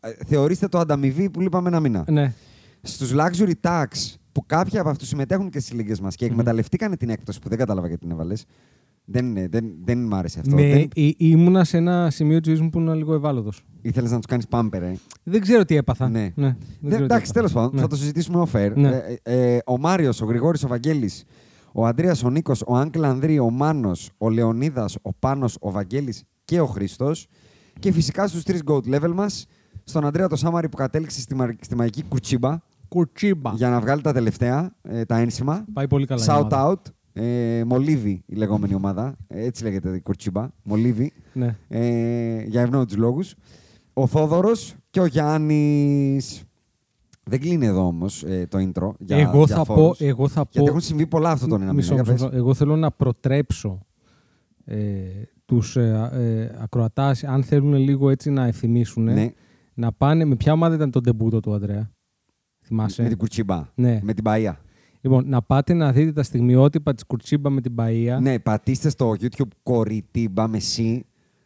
Ε, 0.00 0.10
θεωρήστε 0.26 0.68
το 0.68 0.78
ανταμοιβή 0.78 1.30
που 1.30 1.40
λείπαμε 1.40 1.68
ένα 1.68 1.80
μήνα. 1.80 2.04
Ναι. 2.08 2.32
Στους 2.82 3.12
luxury 3.14 3.52
tax 3.60 3.86
που 4.32 4.42
κάποιοι 4.46 4.78
από 4.78 4.88
αυτούς 4.88 5.08
συμμετέχουν 5.08 5.50
και 5.50 5.58
στις 5.60 5.72
λίγες 5.72 6.00
μας 6.00 6.14
και 6.14 6.24
εκμεταλλευτήκανε 6.24 6.96
την 6.96 7.08
έκπτωση 7.08 7.38
που 7.38 7.48
δεν 7.48 7.58
κατάλαβα 7.58 7.86
γιατί 7.86 8.02
την 8.02 8.10
έβαλες. 8.10 8.44
Δεν, 9.12 9.26
είναι- 9.26 9.48
δεν, 9.50 9.64
δεν 9.84 9.98
μ' 10.06 10.14
άρεσε 10.14 10.40
αυτό. 10.40 10.54
Με, 10.54 10.68
Δεν... 10.68 10.88
ή- 10.94 11.14
ήμουνα 11.18 11.64
σε 11.64 11.76
ένα 11.76 12.10
σημείο 12.10 12.38
της 12.40 12.48
ζωής 12.48 12.60
μου 12.60 12.70
που 12.70 12.78
ήμουν 12.78 12.94
λίγο 12.94 13.14
ευάλωτος. 13.14 13.62
Ήθελες 13.82 14.10
να 14.10 14.16
τους 14.16 14.26
κάνεις 14.26 14.46
πάμπερ, 14.46 14.82
ε; 14.82 14.96
Δεν 15.22 15.40
ξέρω 15.40 15.64
τι 15.64 15.76
έπαθα. 15.76 16.08
Ναι. 16.08 16.20
δεν 16.20 16.32
Δεν, 16.34 16.56
ξέρω 16.80 16.96
τι 16.96 16.96
εντάξει, 16.96 17.14
έπαθα. 17.14 17.32
τέλος 17.32 17.52
πάντων, 17.52 17.70
Ναι. 17.74 17.80
θα 17.80 17.86
το 17.86 17.96
συζητήσουμε 17.96 18.46
off-air. 18.52 18.72
Ναι. 18.74 19.00
Ε, 19.22 19.54
ε, 19.54 19.58
ο 19.66 19.78
Μάριος, 19.78 20.20
ο 20.20 20.24
Γρηγόρης, 20.24 20.64
ο 20.64 20.68
Βαγγέλης, 20.68 21.24
ο 21.72 21.86
Αντρέα, 21.86 22.14
ο 22.24 22.30
Νίκος, 22.30 22.62
ο 22.66 22.76
Άγκλ 22.76 23.04
Ανδρή, 23.04 23.38
ο 23.38 23.50
Μάνος, 23.50 24.10
ο 24.18 24.30
Λεωνίδας, 24.30 24.96
ο 25.02 25.12
Πάνος, 25.12 25.56
ο 25.60 25.70
Βαγγέλης 25.70 26.24
και 26.44 26.60
ο 26.60 26.66
Χρήστος. 26.66 27.26
Και 27.78 27.92
φυσικά 27.92 28.26
στους 28.28 28.42
τρεις 28.42 28.62
goat 28.66 28.94
level 28.94 29.12
μας, 29.14 29.46
στον 29.84 30.06
Αντρέα 30.06 30.28
το 30.28 30.36
Σάμαρη 30.36 30.68
που 30.68 30.76
κατέληξε 30.76 31.20
στη, 31.20 31.34
μα- 31.34 31.54
στη 31.60 31.76
μαγική 31.76 32.02
κουρτσίμπα 32.02 32.58
Κουρτσίμπα. 32.88 33.52
για 33.54 33.68
να 33.70 33.80
βγάλει 33.80 34.00
τα 34.02 34.12
τελευταία, 34.12 34.72
ε, 34.82 35.04
τα 35.04 35.16
ένσημα. 35.16 35.64
Πάει 35.72 35.86
πολύ 35.88 36.06
καλά. 36.06 36.22
η 36.22 36.26
Shout 36.28 36.36
ομάδα. 36.38 36.72
out. 36.72 36.92
Ε, 37.22 37.64
Μολύβι 37.64 38.22
η 38.26 38.34
λεγόμενη 38.34 38.74
ομάδα. 38.74 39.16
Ε, 39.26 39.44
Έτσι 39.44 39.62
λέγεται 39.62 39.96
η 39.96 40.00
κουρτσίμπα. 40.00 40.48
Μολύβι. 40.62 41.12
Ναι. 41.32 41.56
Ε, 41.68 42.42
για 42.42 42.60
ευνόητου 42.60 42.98
λόγους. 42.98 43.34
Ο 43.92 44.06
Θόδωρος 44.06 44.74
και 44.90 45.00
ο 45.00 45.06
Γιάννης. 45.06 46.42
Δεν 47.24 47.40
κλείνει 47.40 47.66
εδώ 47.66 47.86
όμως 47.86 48.22
ε, 48.24 48.46
το 48.50 48.58
intro. 48.58 48.90
Για, 48.98 49.16
εγώ, 49.16 49.44
για 49.44 49.56
θα 49.56 49.64
φόρους. 49.64 49.98
πω, 49.98 50.04
εγώ 50.06 50.28
θα 50.28 50.40
Γιατί 50.50 50.58
πω. 50.58 50.66
έχουν 50.66 50.80
συμβεί 50.80 51.06
πολλά 51.06 51.30
αυτό 51.30 51.46
τον 51.46 51.62
ένα 51.62 51.72
Μισό, 51.72 51.90
μήνα. 51.92 52.02
Για 52.02 52.12
μισό, 52.12 52.24
πες. 52.24 52.32
μισό. 52.32 52.44
Εγώ 52.44 52.54
θέλω 52.54 52.76
να 52.76 52.90
προτρέψω 52.90 53.86
ε, 54.64 54.76
τους 55.44 55.76
ε, 55.76 56.10
ε, 56.12 56.62
ακροατάς, 56.62 57.24
αν 57.24 57.42
θέλουν 57.42 57.74
λίγο 57.74 58.10
έτσι 58.10 58.30
να 58.30 58.46
ευθυμίσουν, 58.46 59.02
Ναι, 59.04 59.30
να 59.74 59.92
πάνε... 59.92 60.24
Με 60.24 60.36
ποια 60.36 60.52
ομάδα 60.52 60.74
ήταν 60.74 60.90
το 60.90 61.00
ντεμπούτο 61.00 61.40
του 61.40 61.54
Αντρέα, 61.54 61.90
θυμάσαι; 62.60 63.02
με 63.02 63.08
την 63.08 63.18
κουρτσίμπα. 63.18 63.68
Ναι. 63.74 64.00
Με 64.02 64.12
την 64.14 64.24
Παία. 64.24 64.58
Λοιπόν, 65.00 65.24
να 65.28 65.42
πάτε 65.42 65.74
να 65.74 65.92
δείτε 65.92 66.12
τα 66.12 66.22
στιγμιότυπα 66.22 66.94
της 66.94 67.04
Κουρτσίμπα 67.04 67.50
με 67.50 67.60
την 67.60 67.72
Μπαία. 67.72 68.20
Ναι, 68.20 68.38
πατήστε 68.38 68.88
στο 68.88 69.14
YouTube 69.20 69.48
κοριτίμπα 69.62 70.48
με 70.48 70.58
C. 70.76 70.98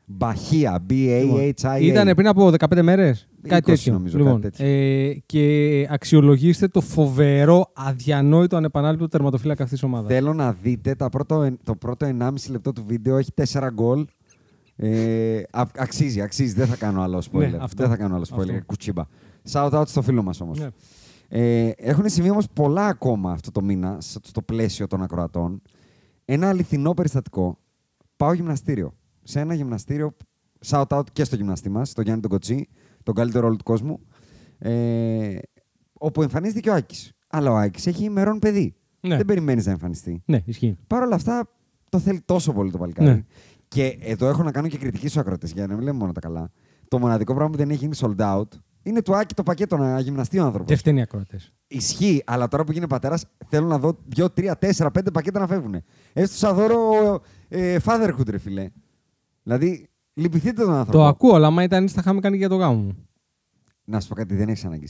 Μπαχία. 0.07 0.85
B-A-H-I-A. 0.91 1.79
Ήταν 1.81 2.15
πριν 2.15 2.27
από 2.27 2.51
15 2.59 2.83
μέρες. 2.83 3.29
20 3.45 3.49
Κάτι 3.49 3.63
τέτοιο. 3.71 3.93
νομίζω, 3.93 4.19
λοιπόν, 4.19 4.41
κάτι 4.41 4.57
τέτοιο. 4.57 4.67
Ε, 4.73 5.23
και 5.27 5.87
αξιολογήστε 5.91 6.69
το 6.69 6.81
φοβερό, 6.81 7.71
αδιανόητο, 7.75 8.57
ανεπανάληπτο 8.57 9.09
τερματοφύλακα 9.09 9.63
αυτής 9.63 9.79
της 9.79 9.89
ομάδας. 9.89 10.13
Θέλω 10.13 10.35
να 10.35 10.53
δείτε 10.53 10.95
τα 10.95 11.09
πρώτο, 11.09 11.57
το 11.63 11.75
πρώτο 11.77 12.07
1,5 12.07 12.51
λεπτό 12.51 12.73
του 12.73 12.85
βίντεο. 12.87 13.17
Έχει 13.17 13.31
4 13.35 13.71
γκολ. 13.73 14.07
Ε, 14.77 15.43
α- 15.51 15.63
αξίζει, 15.79 16.21
αξίζει. 16.21 16.55
Δεν 16.55 16.67
θα 16.67 16.77
κάνω 16.77 17.03
άλλο 17.03 17.23
spoiler. 17.33 17.39
Ναι, 17.51 17.57
αυτό. 17.61 17.83
Δεν 17.83 17.89
θα 17.89 17.97
κάνω 17.97 18.15
άλλο 18.15 18.25
spoiler. 18.35 18.41
Αυτό. 18.51 18.65
Κουτσίμπα. 18.67 19.05
Shout 19.53 19.71
out 19.71 19.87
στο 19.87 20.03
φίλο 20.03 20.23
μας 20.23 20.41
όμως. 20.41 20.59
Ναι. 20.59 20.69
Ε, 21.37 21.71
έχουν 21.77 22.09
συμβεί 22.09 22.31
όμως 22.31 22.47
πολλά 22.53 22.87
ακόμα 22.87 23.33
αυτό 23.33 23.51
το 23.51 23.63
μήνα 23.63 23.97
στο 24.01 24.21
στο 24.23 24.43
πλαίσιο 24.43 24.87
των 24.87 25.03
ακροατών. 25.03 25.63
Ένα 26.25 26.49
αληθινό 26.49 26.95
περιστατικό. 26.95 27.59
Πάω 28.17 28.33
γυμναστήριο. 28.33 28.95
Σε 29.23 29.41
ένα 29.41 29.55
γυμναστήριο. 29.55 30.17
Shout 30.67 30.87
out 30.87 31.03
και 31.13 31.25
στο 31.25 31.37
γυμναστή 31.37 31.69
μας, 31.69 31.93
τον 31.93 32.05
Γιάννη 32.05 32.23
τον 32.23 32.31
Κοτσί, 32.31 32.69
τον 33.03 33.15
καλύτερο 33.15 33.47
όλου 33.47 33.57
του 33.57 33.65
κόσμου. 33.65 34.01
Ε, 34.59 35.39
όπου 35.93 36.23
εμφανίζεται 36.23 36.61
και 36.61 36.71
ο 36.71 36.75
Άκης. 36.75 37.13
Αλλά 37.29 37.51
ο 37.51 37.57
Άκης 37.57 37.87
έχει 37.87 38.05
ημερών 38.05 38.39
παιδί. 38.39 38.75
Ναι. 39.01 39.17
Δεν 39.17 39.25
περιμένεις 39.25 39.67
να 39.67 39.73
εμφανιστεί. 39.73 40.23
Ναι, 40.27 40.43
ισχύει. 40.45 40.77
Παρ' 40.87 41.03
όλα 41.03 41.15
αυτά 41.15 41.51
το 41.89 41.99
θέλει 41.99 42.21
τόσο 42.21 42.53
πολύ 42.53 42.71
το 42.71 42.79
παλικάρι. 42.79 43.11
Ναι. 43.11 43.25
Και 43.69 43.99
εδώ 44.01 44.29
έχω 44.29 44.43
να 44.43 44.51
κάνω 44.51 44.69
και 44.69 44.79
κριτική 44.79 45.09
στους 45.09 45.21
ακροτέ 45.21 45.47
για 45.47 45.67
να 45.67 45.75
μην 45.75 45.85
λέμε 45.85 45.99
μόνο 45.99 46.13
τα 46.13 46.21
καλά. 46.21 46.51
Το 46.89 46.99
μοναδικό 46.99 47.35
πράγμα 47.35 47.51
που 47.51 47.57
δεν 47.57 47.71
έχει 47.71 47.79
γίνει 47.79 47.97
sold 48.01 48.21
out 48.37 48.49
είναι 48.85 49.03
του 49.03 49.17
Άκη 49.17 49.35
το 49.35 49.43
πακέτο 49.43 49.77
να 49.77 50.01
γυμναστεί 50.01 50.39
ο 50.39 50.45
άνθρωπος. 50.45 50.71
Και 50.71 50.77
φταίνει 50.77 50.99
οι 50.99 51.03
ακροατές. 51.03 51.53
Ισχύει, 51.67 52.23
αλλά 52.27 52.49
τώρα 52.49 52.65
που 52.65 52.73
γίνει 52.73 52.87
πατέρας, 52.87 53.25
θέλω 53.49 53.67
να 53.67 53.79
δω 53.79 53.99
2, 54.17 54.25
3, 54.35 54.53
4, 54.59 54.87
5 54.91 55.13
πακέτα 55.13 55.41
να 55.41 55.47
φεύγουν. 55.47 55.83
Έστω 56.13 56.37
σαν 56.37 56.55
δώρο 56.55 57.21
ε, 57.49 57.77
fatherhood, 57.85 58.29
ρε 58.29 58.39
φιλέ. 58.39 58.71
Δηλαδή, 59.43 59.89
λυπηθείτε 60.15 60.63
τον 60.63 60.73
άνθρωπο. 60.75 60.99
Το 60.99 61.05
ακούω, 61.05 61.35
αλλά 61.35 61.47
άμα 61.47 61.63
ήταν 61.63 61.83
έτσι 61.83 61.95
θα 61.95 62.01
είχαμε 62.01 62.21
κάνει 62.21 62.35
και 62.35 62.41
για 62.41 62.49
το 62.49 62.57
γάμο 62.57 62.77
μου. 62.83 62.97
Να 63.85 64.01
σου 64.01 64.09
πω 64.09 64.15
κάτι, 64.15 64.35
δεν 64.35 64.49
έχεις 64.49 64.65
ανάγκη. 64.65 64.89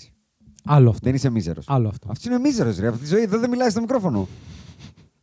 Άλλο 0.65 0.89
αυτό. 0.91 1.01
Δεν 1.03 1.15
είσαι 1.15 1.31
μίζερος. 1.31 1.65
Άλλο 1.69 1.89
αυτό. 1.89 2.09
Αυτός 2.11 2.25
είναι 2.27 2.39
μίζερος, 2.39 2.79
ρε. 2.79 2.87
Από 2.87 2.99
τη 2.99 3.07
ζωή 3.07 3.23
εδώ 3.23 3.39
δεν 3.39 3.51
μιλάει 3.51 3.71
στο 3.71 3.81
μικρόφωνο. 3.81 4.29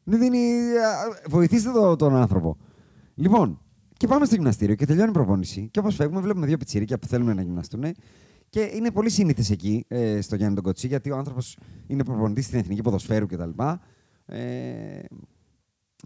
Δεν 0.04 0.20
δίνει. 0.20 0.38
α, 0.38 1.30
Βοηθήστε 1.30 1.72
το, 1.72 1.96
τον 1.96 2.16
άνθρωπο. 2.16 2.58
Λοιπόν, 3.16 3.60
και 3.98 4.08
πάμε 4.08 4.25
στο 4.25 4.36
γυμναστήριο 4.36 4.75
και 4.75 4.86
τελειώνει 4.86 5.10
η 5.10 5.13
προπόνηση. 5.13 5.68
Και 5.72 5.80
όπως 5.80 5.96
φεύγουμε, 5.96 6.22
βλέπουμε 6.22 6.46
δύο 6.46 6.58
πιτσίρικα 6.58 7.00
που 7.00 7.08
θέλουν 7.08 7.36
να 7.36 7.42
γυμναστούν. 7.42 7.84
Και 8.51 8.72
είναι 8.74 8.91
πολύ 8.91 9.10
σύνηθες 9.10 9.50
εκεί, 9.50 9.86
ε, 9.88 10.22
στο 10.22 10.36
Γιάννη 10.36 10.55
τον 10.55 10.63
Κοτσί, 10.63 10.88
γιατί 10.88 11.12
ο 11.12 11.17
άνθρωπος 11.17 11.58
είναι 11.88 12.03
προπονητής 12.03 12.46
στην 12.46 12.60
εθνική 12.60 12.81
ποδοσφαίρου 12.81 13.25
κτλ. 13.25 13.50
Ε, 14.25 15.03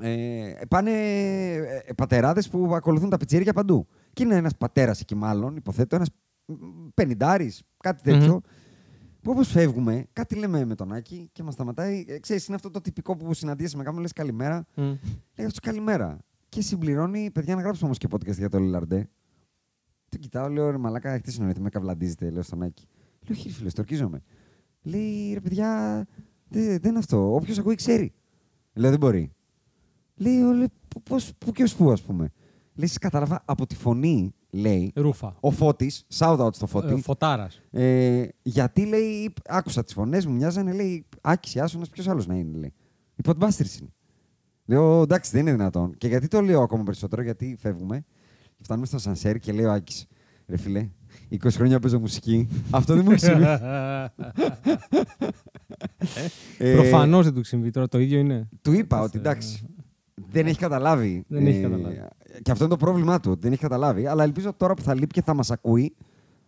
ε, 0.02 0.54
πάνε 0.68 0.92
ε, 0.92 1.94
πατεράδες 1.98 2.50
που 2.50 2.76
ακολουθούν 2.76 3.10
τα 3.10 3.18
πιτσίρικα 3.18 3.54
παντού. 3.54 3.88
Και 4.14 4.24
είναι 4.24 4.36
ένας 4.36 4.56
πατέρας 4.58 5.00
εκεί, 5.00 5.16
μάλλον, 5.16 5.56
υποθέτω, 5.56 5.96
ένας 5.96 6.10
πενιντάρη, 6.94 7.54
κάτι 7.78 8.02
τέτοιο. 8.04 8.42
Που 9.22 9.32
όπως 9.32 9.48
φεύγουμε, 9.48 10.06
κάτι 10.14 10.36
λέμε 10.36 10.66
με 10.66 10.76
τον 10.76 10.92
Άκη 10.92 11.30
και 11.32 11.44
μας 11.44 11.54
σταματάει. 11.54 12.06
Ε, 12.08 12.20
ξέρεις, 12.20 12.46
είναι 12.48 12.56
αυτό 12.56 12.70
το 12.70 12.82
τυπικό 12.82 13.16
που 13.16 13.34
συναντήσει 13.34 13.78
με 13.78 13.84
κάποιον, 13.84 14.02
λες 14.02 14.14
καλημέρα. 14.14 14.66
Μμ. 14.76 14.84
Λέει 15.36 15.46
αυτό 15.46 15.60
καλημέρα. 15.62 16.20
Και 16.50 16.62
συμπληρώνει, 16.62 17.32
παιδιά, 17.32 17.56
να 17.56 17.62
γράψουμε 17.62 17.86
όμως 17.86 17.98
και 17.98 18.08
podcast 18.12 18.38
για 18.38 18.50
το 18.50 18.60
Λιλαρντέ. 18.60 19.10
Τον 20.16 20.24
κοιτάω, 20.24 20.50
λέω 20.50 20.70
ρε 20.70 20.78
Μαλάκα, 20.78 21.12
έχετε 21.12 21.32
συνοηθεί, 21.32 21.62
με 21.62 21.70
καβλαντίζετε, 21.70 22.30
λέω 22.30 22.42
στον 22.42 22.62
Άκη. 22.62 22.88
Λέω 23.28 23.38
χίλιε 23.38 23.54
φίλε, 23.56 23.70
τορκίζομαι. 23.72 24.22
Λέει 24.82 25.34
ρε 25.34 25.40
παιδιά, 25.40 26.06
δεν, 26.48 26.66
δεν 26.80 26.90
είναι 26.90 27.00
αυτό. 27.00 27.36
Όποιος 27.36 27.58
ακούει 27.58 27.76
ξέρει. 27.76 28.14
Λέω 28.74 28.90
δεν 28.90 29.00
μπορεί. 29.00 29.32
Λέει, 30.16 30.42
«Ω, 30.42 30.52
λέει 30.52 30.68
πώς 31.04 31.34
πού 31.38 31.52
και 31.52 31.64
ω 31.64 31.68
πού, 31.78 31.92
ας 31.92 32.02
πούμε. 32.02 32.32
Λέει, 32.76 32.88
«Σας 32.88 32.98
κατάλαβα 32.98 33.42
από 33.46 33.66
τη 33.68 33.76
φωνή, 33.76 34.34
λέει, 34.50 34.92
Ρούφα. 34.96 35.38
ο 35.40 35.52
Φώτης, 35.52 36.06
shout 36.18 36.40
out 36.40 36.54
στο 36.56 36.66
Φώτη, 36.68 36.94
Ε, 36.94 36.98
Φωτάρας. 37.02 37.62
ε, 37.72 38.28
γιατί 38.42 38.86
λέει, 38.86 39.34
άκουσα 39.46 39.84
τις 39.84 39.94
φωνές 39.94 40.26
μου, 40.26 40.34
μοιάζανε, 40.34 40.74
λέει, 40.74 41.06
Άκης 41.22 41.56
Ιάσονας, 41.56 41.90
ποιος 41.90 42.08
άλλος 42.08 42.28
να 42.28 42.36
είναι, 42.36 42.58
λέει. 42.58 42.74
Οι 43.16 43.22
Podbusters 43.26 43.80
είναι. 43.80 43.94
Λέω, 44.66 45.02
εντάξει, 45.02 45.32
δεν 45.32 45.42
είναι 45.42 45.52
δυνατόν. 45.52 45.98
Και 45.98 46.08
γιατί 46.08 46.28
το 46.28 46.42
λέω 46.42 46.62
ακόμα 46.62 46.84
περισσότερο, 46.84 47.22
γιατί 47.22 47.56
φεύγουμε 47.60 48.06
και 48.58 48.64
φτάνουμε 48.64 48.86
στο 48.86 48.98
Σανσέρ 48.98 49.40
και 49.40 49.52
λέει 49.52 49.66
ο 49.66 49.72
Άκης, 49.72 50.06
ρε 50.48 50.58
φιλέ, 50.58 50.90
20 51.32 51.38
χρόνια 51.50 51.80
παίζω 51.80 52.00
μουσική. 52.00 52.48
Αυτό 52.72 52.94
δεν 52.96 53.04
μου 53.06 53.12
έχει 53.12 53.20
συμβεί. 53.20 53.46
Ε, 56.58 56.74
Προφανώς 56.80 57.24
δεν 57.24 57.34
του 57.34 57.40
έχει 57.40 57.48
συμβεί 57.48 57.70
τώρα. 57.72 57.88
Το 57.88 58.00
ίδιο 58.00 58.20
είναι. 58.20 58.50
Του 58.62 58.72
είπα 58.74 59.02
ότι 59.02 59.18
εντάξει, 59.18 59.66
δεν 60.32 60.46
έχει 60.48 60.58
καταλάβει. 60.60 61.16
Ε, 61.30 61.36
Δεν 61.36 61.48
έχει 61.48 61.62
καταλάβει. 61.62 62.02
Και 62.42 62.52
αυτό 62.52 62.64
είναι 62.64 62.74
το 62.74 62.80
πρόβλημά 62.86 63.20
του, 63.20 63.32
ότι 63.32 63.40
δεν 63.42 63.52
έχει 63.52 63.62
καταλάβει. 63.62 64.06
Αλλά 64.06 64.24
ελπίζω 64.24 64.54
τώρα 64.58 64.74
που 64.74 64.82
θα 64.82 64.94
λείπει 64.94 65.14
και 65.14 65.22
θα 65.22 65.34
μας 65.34 65.52
ακούει 65.52 65.96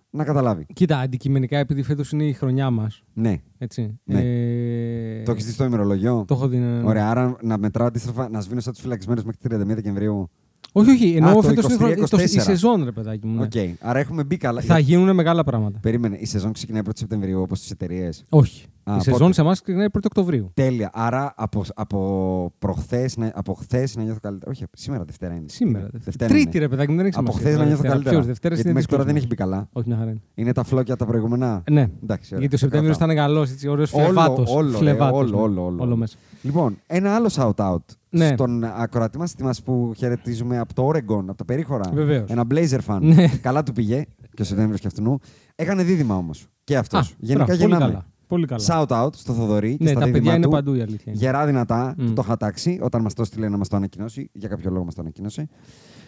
να 0.10 0.24
καταλάβει. 0.24 0.66
Κοίτα, 0.74 1.00
αντικειμενικά, 1.00 1.58
επειδή 1.58 1.84
φέτος 1.84 2.12
είναι 2.12 2.24
η 2.26 2.34
χρονιά 2.34 2.70
μας. 2.70 3.04
Ναι. 3.14 3.42
Έτσι. 3.58 4.00
Ναι. 4.04 4.20
Ε, 4.20 5.24
Το 5.24 5.32
έχεις 5.32 5.46
δει 5.46 5.52
στο 5.52 5.64
ημερολόγιο; 5.64 6.24
Το 6.28 6.34
έχω 6.34 6.48
δει. 6.48 6.58
ναι, 6.58 6.66
ναι. 6.78 6.88
Ωραία, 6.88 7.10
άρα 7.10 7.38
να 7.42 7.58
μετράω 7.58 7.88
αντίστροφα 7.88 8.30
να 8.30 8.42
σβήνω 8.42 8.60
σαν 8.62 8.74
τους 8.74 8.82
φυλακισμένους 8.82 9.24
μέχρι 9.24 9.42
31 9.44 9.76
Δεκεμβρίου. 9.76 10.30
Όχι, 10.72 10.90
όχι. 10.90 11.14
Εννοώ 11.16 11.34
το 11.34 11.42
φέτος 11.42 11.64
είναι 11.66 11.74
23, 11.74 11.76
η 11.76 11.78
χρονιά. 11.78 12.08
24. 12.12 12.24
Η 12.24 12.28
σεζόν, 12.28 12.84
ρε 12.84 12.92
παιδάκι 12.92 13.28
μου. 13.28 13.36
ναι. 13.36 13.44
Οκ, 13.44 13.52
άρα 13.80 14.00
έχουμε 14.00 14.24
μπει 14.24 14.38
καλά. 14.38 14.62
Θα 14.62 14.80
γίνουν 14.80 15.16
μεγάλα 15.16 15.44
πράγματα. 15.44 15.80
Περίμενε, 15.82 16.18
η 16.20 16.26
σεζόν 16.26 16.52
ξεκινάει 16.52 16.82
1η 16.86 16.92
Σεπτεμβρίου 16.96 17.42
όπως 17.42 17.60
στις 17.60 17.70
εταιρείες. 17.72 18.26
Όχι. 18.30 18.66
Α, 18.84 18.96
η 18.96 19.00
σεζόν 19.02 19.20
πότε; 19.20 19.34
σε 19.34 19.42
εμάς 19.42 19.62
ξεκινάει 19.62 19.88
1η 19.94 20.06
Οκτωβρίου. 20.06 20.52
Τέλεια. 20.54 20.90
Άρα 20.94 21.34
από, 21.38 21.64
από, 21.76 22.54
προχθές, 22.60 23.18
να- 23.18 23.32
από 23.36 23.54
χθες 23.54 23.96
να 23.96 24.04
νιώθω 24.04 24.20
καλύτερα. 24.22 24.52
Όχι, 24.52 24.64
σήμερα 24.74 25.04
Δευτέρα 25.04 25.34
είναι. 25.34 25.46
Σήμερα. 25.50 25.80
Είναι. 25.94 26.00
Δευτέρα. 26.04 26.34
Τρίτη, 26.34 26.58
ρε 26.60 26.68
παιδάκι 26.68 26.92
μου, 26.92 26.98
δεν 26.98 27.06
έχει 27.06 27.18
Από 27.18 27.32
σημασία. 27.32 27.50
χθες 27.50 27.52
να 27.52 27.58
τώρα 27.58 27.68
νιώθω 27.68 27.82
Δευτέρα. 27.82 27.94
καλύτερα. 27.94 28.16
Ποιος, 28.16 28.26
Δευτέρα 28.26 28.54
Γιατί 28.54 28.70
είναι 28.70 28.78
μέχρι 28.80 28.92
τώρα 28.96 29.04
δεν 29.04 29.16
έχει 29.16 29.26
δύσκολο. 29.28 29.50
μπει 29.50 29.56
καλά. 29.58 29.70
Όχι, 29.74 29.88
μια 29.88 29.98
χαρά 29.98 30.10
είναι. 30.10 30.22
Είναι 30.36 30.52
τα 30.52 30.64
φλόκια 30.64 30.96
τα 30.96 31.06
προηγούμενα. 31.06 31.64
Ναι. 31.72 31.82
Εντάξει, 32.04 32.28
ωραία. 32.34 32.40
Γιατί 32.40 32.56
ο 32.56 32.58
Σεπτέμβριος 32.58 32.98
Κρατάω. 32.98 33.16
ήταν 33.16 33.26
καλός, 33.28 33.52
έτσι, 33.52 33.68
ωραίος 33.68 33.94
Όλο, 33.94 34.04
φλεβάτος. 34.06 34.54
όλο, 34.56 34.80
ρε, 34.82 34.92
όλο, 34.92 35.42
όλο, 35.42 35.66
όλο. 35.66 35.84
όλο 35.84 35.96
μέσα. 35.96 36.18
Λοιπόν, 36.42 36.78
ένα 36.88 37.16
άλλο 37.16 37.30
shout-out 37.36 37.84
Ναι. 38.10 38.28
στον 38.28 38.64
ακροατή 38.64 39.18
μας, 39.18 39.36
μας 39.40 39.62
που 39.64 39.94
χαιρετίζουμε 39.98 40.58
από 40.60 40.74
το 40.74 40.88
Oregon, 40.90 41.24
από 41.28 41.36
τα 41.36 41.46
περίχωρα. 41.46 41.90
Βεβαίως. 41.94 42.30
Ένα 42.30 42.44
Blazer 42.50 42.80
fan. 42.88 43.00
Ναι. 43.02 43.28
Καλά 43.28 43.64
του 43.64 43.72
πήγε 43.74 44.04
και 44.34 44.42
ο 44.42 44.46
Σεπτέμβριος 44.46 44.80
και 44.80 44.88
αυτού. 44.88 45.20
Έκανε 45.56 45.84
δίδυμα 45.84 46.16
όμως. 46.16 46.48
Και 46.64 46.78
αυτός. 46.78 47.12
Α, 47.12 47.14
Γενικά 47.18 47.46
μπράβο, 47.46 47.60
πολύ 47.62 47.72
γεννάμε. 47.74 47.92
καλά. 47.92 48.06
Πολύ 48.28 48.46
καλά. 48.46 48.64
Shout-out 48.68 49.16
στο 49.16 49.34
Θοδωρή 49.34 49.78
και 49.78 49.84
Ναι, 49.84 49.90
στα 49.90 50.00
τα 50.00 50.06
δίδυμα 50.06 50.20
παιδιά 50.24 50.36
είναι 50.36 50.46
του. 50.46 50.52
παντού 50.52 50.74
η 50.74 50.82
αλήθεια. 50.82 51.04
είναι. 51.12 51.16
Γερά 51.22 51.46
δυνατά, 51.46 51.96
Μμ. 51.98 52.06
που 52.06 52.14
το 52.14 52.22
είχα 52.26 52.38
τάξει 52.38 52.80
όταν 52.82 53.02
μας 53.02 53.14
το 53.14 53.22
έστειλε 53.22 53.50
να 53.50 53.58
μας 53.58 53.68
το 53.68 53.76
ανακοινώσει. 53.76 54.30
Για 54.34 54.48
κάποιο 54.50 54.72
λόγο 54.72 54.84
μας 54.86 54.94
το 54.96 55.02
ανακοίνωσε. 55.02 55.48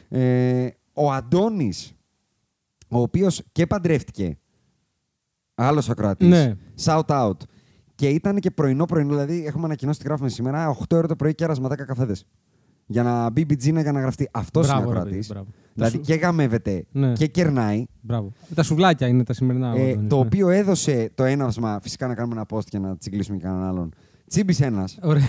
Ε, 0.09 0.67
ο 0.93 1.11
Αντώνης, 1.11 1.93
ο 2.87 2.99
οποίος 3.01 3.41
και 3.51 3.67
παντρεύτηκε, 3.67 4.37
άλλος 5.55 5.89
ακροατής, 5.89 6.27
Ναι. 6.27 6.53
shout 6.83 7.05
out, 7.05 7.31
και 7.99 8.09
ήταν 8.09 8.39
και 8.39 8.51
πρωινό 8.51 8.85
πρωινό, 8.85 9.09
δηλαδή 9.09 9.45
έχουμε 9.45 9.65
ανακοινώσει 9.65 9.99
τι 9.99 10.05
γράφουμε 10.05 10.29
σήμερα, 10.29 10.75
8 10.89 10.95
ώρα 10.97 11.07
το 11.07 11.15
πρωί 11.15 11.35
κέρασμα 11.35 11.69
10 11.71 11.75
καφέδες. 11.85 12.25
Για 12.85 13.03
να 13.03 13.29
μπει 13.29 13.45
μπιτζίνα 13.45 13.81
για 13.81 13.91
να 13.91 13.99
γραφτεί. 14.01 14.29
Αυτός 14.33 14.65
είναι 14.67 14.75
Μπράβο, 14.75 14.91
ρε 14.93 14.97
ακροατής. 14.99 15.27
παιδί, 15.27 15.39
μπράβο. 15.39 15.47
Δηλαδή 15.73 15.97
Τα 15.97 16.03
και 16.03 16.13
γαμεύεται 16.13 16.85
Ναι. 16.91 17.13
και 17.13 17.27
κερνάει. 17.27 17.85
Μπράβο. 18.01 18.31
Τα 18.55 18.63
σουβλάκια 18.63 19.07
είναι 19.07 19.23
τα 19.23 19.33
σημερινά. 19.33 19.71
ο 19.73 19.77
Ε, 19.77 19.91
Αντώνης, 19.91 20.09
το 20.09 20.15
ναι. 20.15 20.21
οποίο 20.25 20.49
έδωσε 20.49 21.11
το 21.15 21.23
έναυσμα, 21.23 21.79
φυσικά 21.81 22.07
να 22.07 22.15
κάνουμε 22.15 22.35
ένα 22.35 22.45
post 22.49 22.63
και 22.65 22.79
να 22.79 22.97
τσιγκλίσουμε 22.97 23.37
και 23.37 23.43
κανέναν 23.43 23.67
άλλον. 23.67 23.93
Τσίμπησε 24.27 24.65
ένας. 24.65 24.97
Ωραία. 25.01 25.27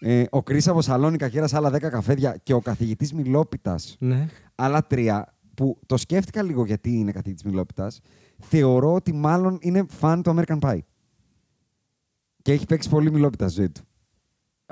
Ε, 0.00 0.24
ο 0.30 0.42
Κρι 0.42 0.60
από 0.66 0.82
Σαλόνικα 0.82 1.28
κέρασε 1.28 1.56
άλλα 1.56 1.70
10 1.70 1.78
καφέδια 1.90 2.36
και 2.42 2.52
ο 2.52 2.60
καθηγητής 2.60 3.12
Μιλόπιτας 3.12 3.96
Ναι. 3.98 4.28
άλλα 4.54 4.86
τρία. 4.86 5.34
Που 5.54 5.78
το 5.86 5.96
σκέφτηκα 5.96 6.42
λίγο 6.42 6.64
γιατί 6.64 6.90
είναι 6.98 7.12
καθηγητής 7.12 7.44
Μιλόπιτας. 7.44 8.00
Θεωρώ 8.38 8.94
ότι 8.94 9.12
μάλλον 9.12 9.58
είναι 9.60 9.84
φαν 9.88 10.22
του 10.22 10.34
American 10.36 10.58
Pie. 10.58 10.78
Και 12.42 12.52
έχει 12.52 12.66
παίξει 12.66 12.88
πολύ 12.88 13.12
Μιλόπιτα 13.12 13.48
στη 13.48 13.58
ζωή 13.60 13.70
του. 13.70 13.80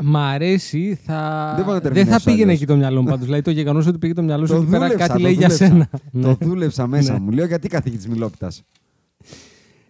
Μ' 0.03 0.17
αρέσει, 0.17 0.99
θα... 1.05 1.53
Δεν 1.57 1.65
μπορώ 1.65 1.77
να 1.77 1.83
το 1.83 1.89
δεν 1.89 1.93
θα 1.95 2.01
ερμηνεύσω 2.01 2.25
πήγαινε 2.25 2.43
αλλιώς. 2.43 2.57
εκεί 2.57 2.67
το 2.67 2.77
μυαλό 2.77 3.01
μου 3.03 3.09
πάντως. 3.09 3.25
δηλαδή 3.25 3.43
το 3.43 3.51
γεγονός 3.51 3.87
ότι 3.87 3.99
πήγε 3.99 4.13
το 4.13 4.23
μυαλό 4.23 4.47
σου 4.47 4.53
Το 4.55 4.59
εκεί 4.61 4.71
πέρα 4.71 4.83
δούλεψα, 4.85 5.07
κάτι 5.07 5.19
το 5.19 5.29
λέει 5.29 5.33
για 5.33 5.49
δούλεψα. 5.49 5.67
σένα. 5.67 5.89
Το 6.23 6.29
ναι. 6.41 6.47
δούλεψα 6.47 6.87
μέσα 6.87 7.13
Ναι. 7.13 7.19
μου. 7.19 7.31
Λέω 7.31 7.47
γιατί 7.47 7.69
καθηγητή 7.69 8.09
Μιλόπιτας; 8.11 8.63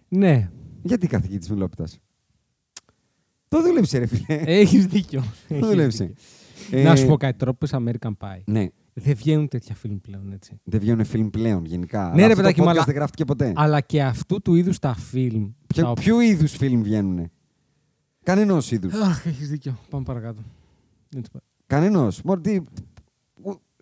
ναι, 0.07 0.49
Γιατί 0.83 1.07
καθηγητή 1.07 1.51
Μιλόπιτας; 1.51 1.99
Το 3.49 3.61
δούλεψε, 3.61 3.97
ρε 3.97 4.05
φίλε. 4.05 4.39
έχεις 4.45 4.85
δίκιο. 4.85 5.23
Έχεις 5.47 5.67
δούλεψε. 5.67 6.03
δίκιο. 6.05 6.79
Ε, 6.79 6.83
Να 6.83 6.95
σου 6.95 7.07
πω 7.07 7.17
κάτι 7.17 7.37
τώρα 7.37 7.53
που 7.53 7.65
είσαι 7.65 7.77
American 7.85 8.11
Pie; 8.19 8.41
Ναι, 8.45 8.67
Δεν 8.93 9.15
βγαίνουν 9.15 9.47
τέτοια 9.47 9.75
φιλμ 9.75 9.97
πλέον 9.97 10.31
έτσι. 10.31 10.59
δεν 10.63 10.79
βγαίνουν 10.79 11.05
φιλμ 11.05 11.29
πλέον 11.29 11.65
γενικά. 11.65 11.99
Ναι, 12.01 12.05
Αλλά 12.09 12.17
ρε 12.17 12.23
αυτό 12.25 12.35
παιδάκι 12.35 12.57
το 12.57 12.63
μου, 12.63 12.69
podcast 12.69 12.73
αλλά- 12.73 12.83
δεν 12.85 12.95
γράφτηκε 12.95 13.25
ποτέ. 13.25 13.53
Αλλά 13.55 13.81
και 13.81 14.03
αυτού 14.03 14.41
του 14.41 14.55
είδους 14.55 14.79
τα 14.79 14.95
φιλμ. 14.95 15.43
τα 15.49 15.53
Ποιο, 15.67 15.89
οποία- 15.89 16.03
ποιο 16.03 16.21
είδους 16.21 16.55
φιλμ 16.55 16.81
βγαίνουν. 16.83 17.31
Κανενό 18.29 18.57
είδους. 18.69 18.93
Αχ, 18.93 19.25
έχεις 19.25 19.49
δίκιο. 19.49 19.77
Πάμε 19.89 20.03
παρακάτω. 20.03 20.41
Έτσι 21.17 21.31
πάει. 21.31 21.41
Κανενό. 21.67 22.07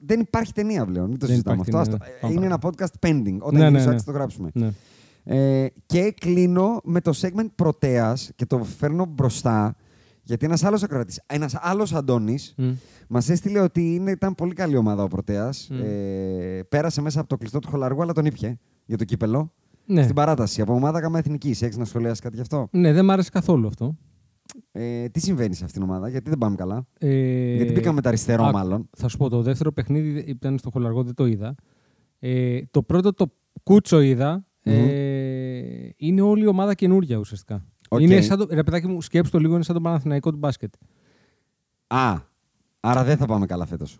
Δεν 0.02 0.20
υπάρχει 0.20 0.54
ταινία 0.54 0.86
πλέον. 0.86 1.10
Μην 1.10 1.20
το 1.20 1.26
Δεν 1.26 1.30
συζητάμε 1.36 1.62
αυτό. 1.62 1.70
υπάρχει 1.72 1.90
Άστο. 1.92 2.04
ταινία, 2.04 2.14
ναι. 2.16 2.22
Πάμε 2.22 2.34
Είναι 2.34 2.46
ένα 2.46 2.58
παρακάτω. 2.60 2.94
podcast 3.00 3.08
pending. 3.08 3.38
Όταν 3.40 3.60
Ναι, 3.60 3.68
γίνει 3.68 3.78
ναι, 3.80 3.86
ναι, 3.86 3.94
ναι. 3.94 4.02
το 4.02 4.12
γράψουμε. 4.12 4.50
Ναι. 4.54 4.72
Ε, 5.24 5.68
και 5.86 6.14
κλείνω 6.20 6.80
με 6.84 7.02
το 7.02 7.12
segment 7.22 7.48
πρωτέας 7.56 8.32
και 8.36 8.46
το 8.46 8.64
φέρνω 8.64 9.06
μπροστά. 9.06 9.76
Γιατί 10.24 10.46
ένας 10.46 10.64
άλλος 10.64 10.84
ακροατής, 10.84 11.22
ένας 11.26 11.56
άλλος 11.62 11.94
Αντώνης, 11.94 12.54
Μμ. 12.58 12.72
μας 13.08 13.30
έστειλε 13.30 13.60
ότι 13.60 13.96
είναι, 13.96 14.12
ήταν 14.12 14.36
πολύ 14.36 14.54
καλή 14.54 14.76
ομάδα 14.76 15.04
ο 15.04 15.08
Πρωτέας. 15.08 15.68
Μμ. 15.72 15.80
Ε, 15.84 16.64
πέρασε 16.70 17.02
μέσα 17.02 17.20
από 17.20 17.30
το 17.30 17.38
κλειστό 17.38 17.60
του 17.60 17.70
Χολαργού, 17.70 18.02
αλλά 18.02 18.14
τον 18.14 18.26
ήπιε 18.26 18.58
για 18.86 18.98
το 18.98 19.04
κύπελο. 19.04 19.54
Ναι. 19.86 20.04
Στην 20.04 20.16
παράταση. 20.16 20.62
Από 20.62 20.74
ομάδα 20.74 21.00
γάμα 21.00 21.18
εθνικής. 21.20 21.62
Έχεις 21.62 21.78
να 21.78 21.86
σχολιάσεις 21.86 22.20
κάτι 22.20 22.36
γι' 22.36 22.42
αυτό; 22.42 22.68
ναι, 22.72 22.94
δεν 22.94 23.06
μ' 23.06 23.12
άρεσε 23.12 23.30
καθόλου 23.30 23.68
αυτό. 23.68 23.98
Ε, 24.80 25.10
τι 25.10 25.20
συμβαίνει 25.20 25.56
σε 25.56 25.64
αυτήν 25.66 25.82
την 25.82 25.90
ομάδα, 25.90 26.10
γιατί 26.10 26.30
δεν 26.30 26.38
πάμε 26.38 26.56
καλά. 26.56 26.88
Ε, 27.00 27.56
γιατί 27.56 27.72
μπήκαμε 27.72 28.02
με 28.02 28.05
τ' 28.05 28.08
αριστερό, 28.08 28.44
άκου, 28.44 28.58
μάλλον. 28.58 28.90
Θα 28.98 29.08
σου 29.08 29.18
πω, 29.18 29.30
το 29.30 29.42
δεύτερο 29.42 29.72
παιχνίδι 29.72 30.20
ήταν 30.20 30.58
στο 30.58 30.70
Χολαργό, 30.70 31.04
δεν 31.04 31.14
το 31.14 31.26
είδα. 31.26 31.56
Ε, 32.20 32.62
το 32.72 32.84
πρώτο 32.84 33.14
το 33.14 33.34
κουτσοείδα. 33.64 34.46
Ε, 34.62 35.90
είναι 35.98 36.22
όλη 36.22 36.44
η 36.44 36.48
ομάδα 36.48 36.74
καινούρια 36.74 37.18
ουσιαστικά. 37.18 37.66
Οκ. 37.90 38.02
Είναι 38.02 38.22
σαν 38.22 38.38
το, 38.38 38.48
ρε 38.50 38.64
παιδάκι 38.64 38.88
μου, 38.88 39.02
σκέψου 39.02 39.32
το 39.32 39.40
λίγο, 39.40 39.54
είναι 39.54 39.64
σαν 39.64 39.74
τον 39.74 39.84
Παναθηναϊκό 39.84 40.32
του 40.32 40.38
μπάσκετ. 40.38 40.74
Α, 41.88 42.20
άρα 42.80 43.04
δεν 43.04 43.18
θα 43.18 43.26
πάμε 43.26 43.46
καλά 43.46 43.66
φέτος. 43.66 44.00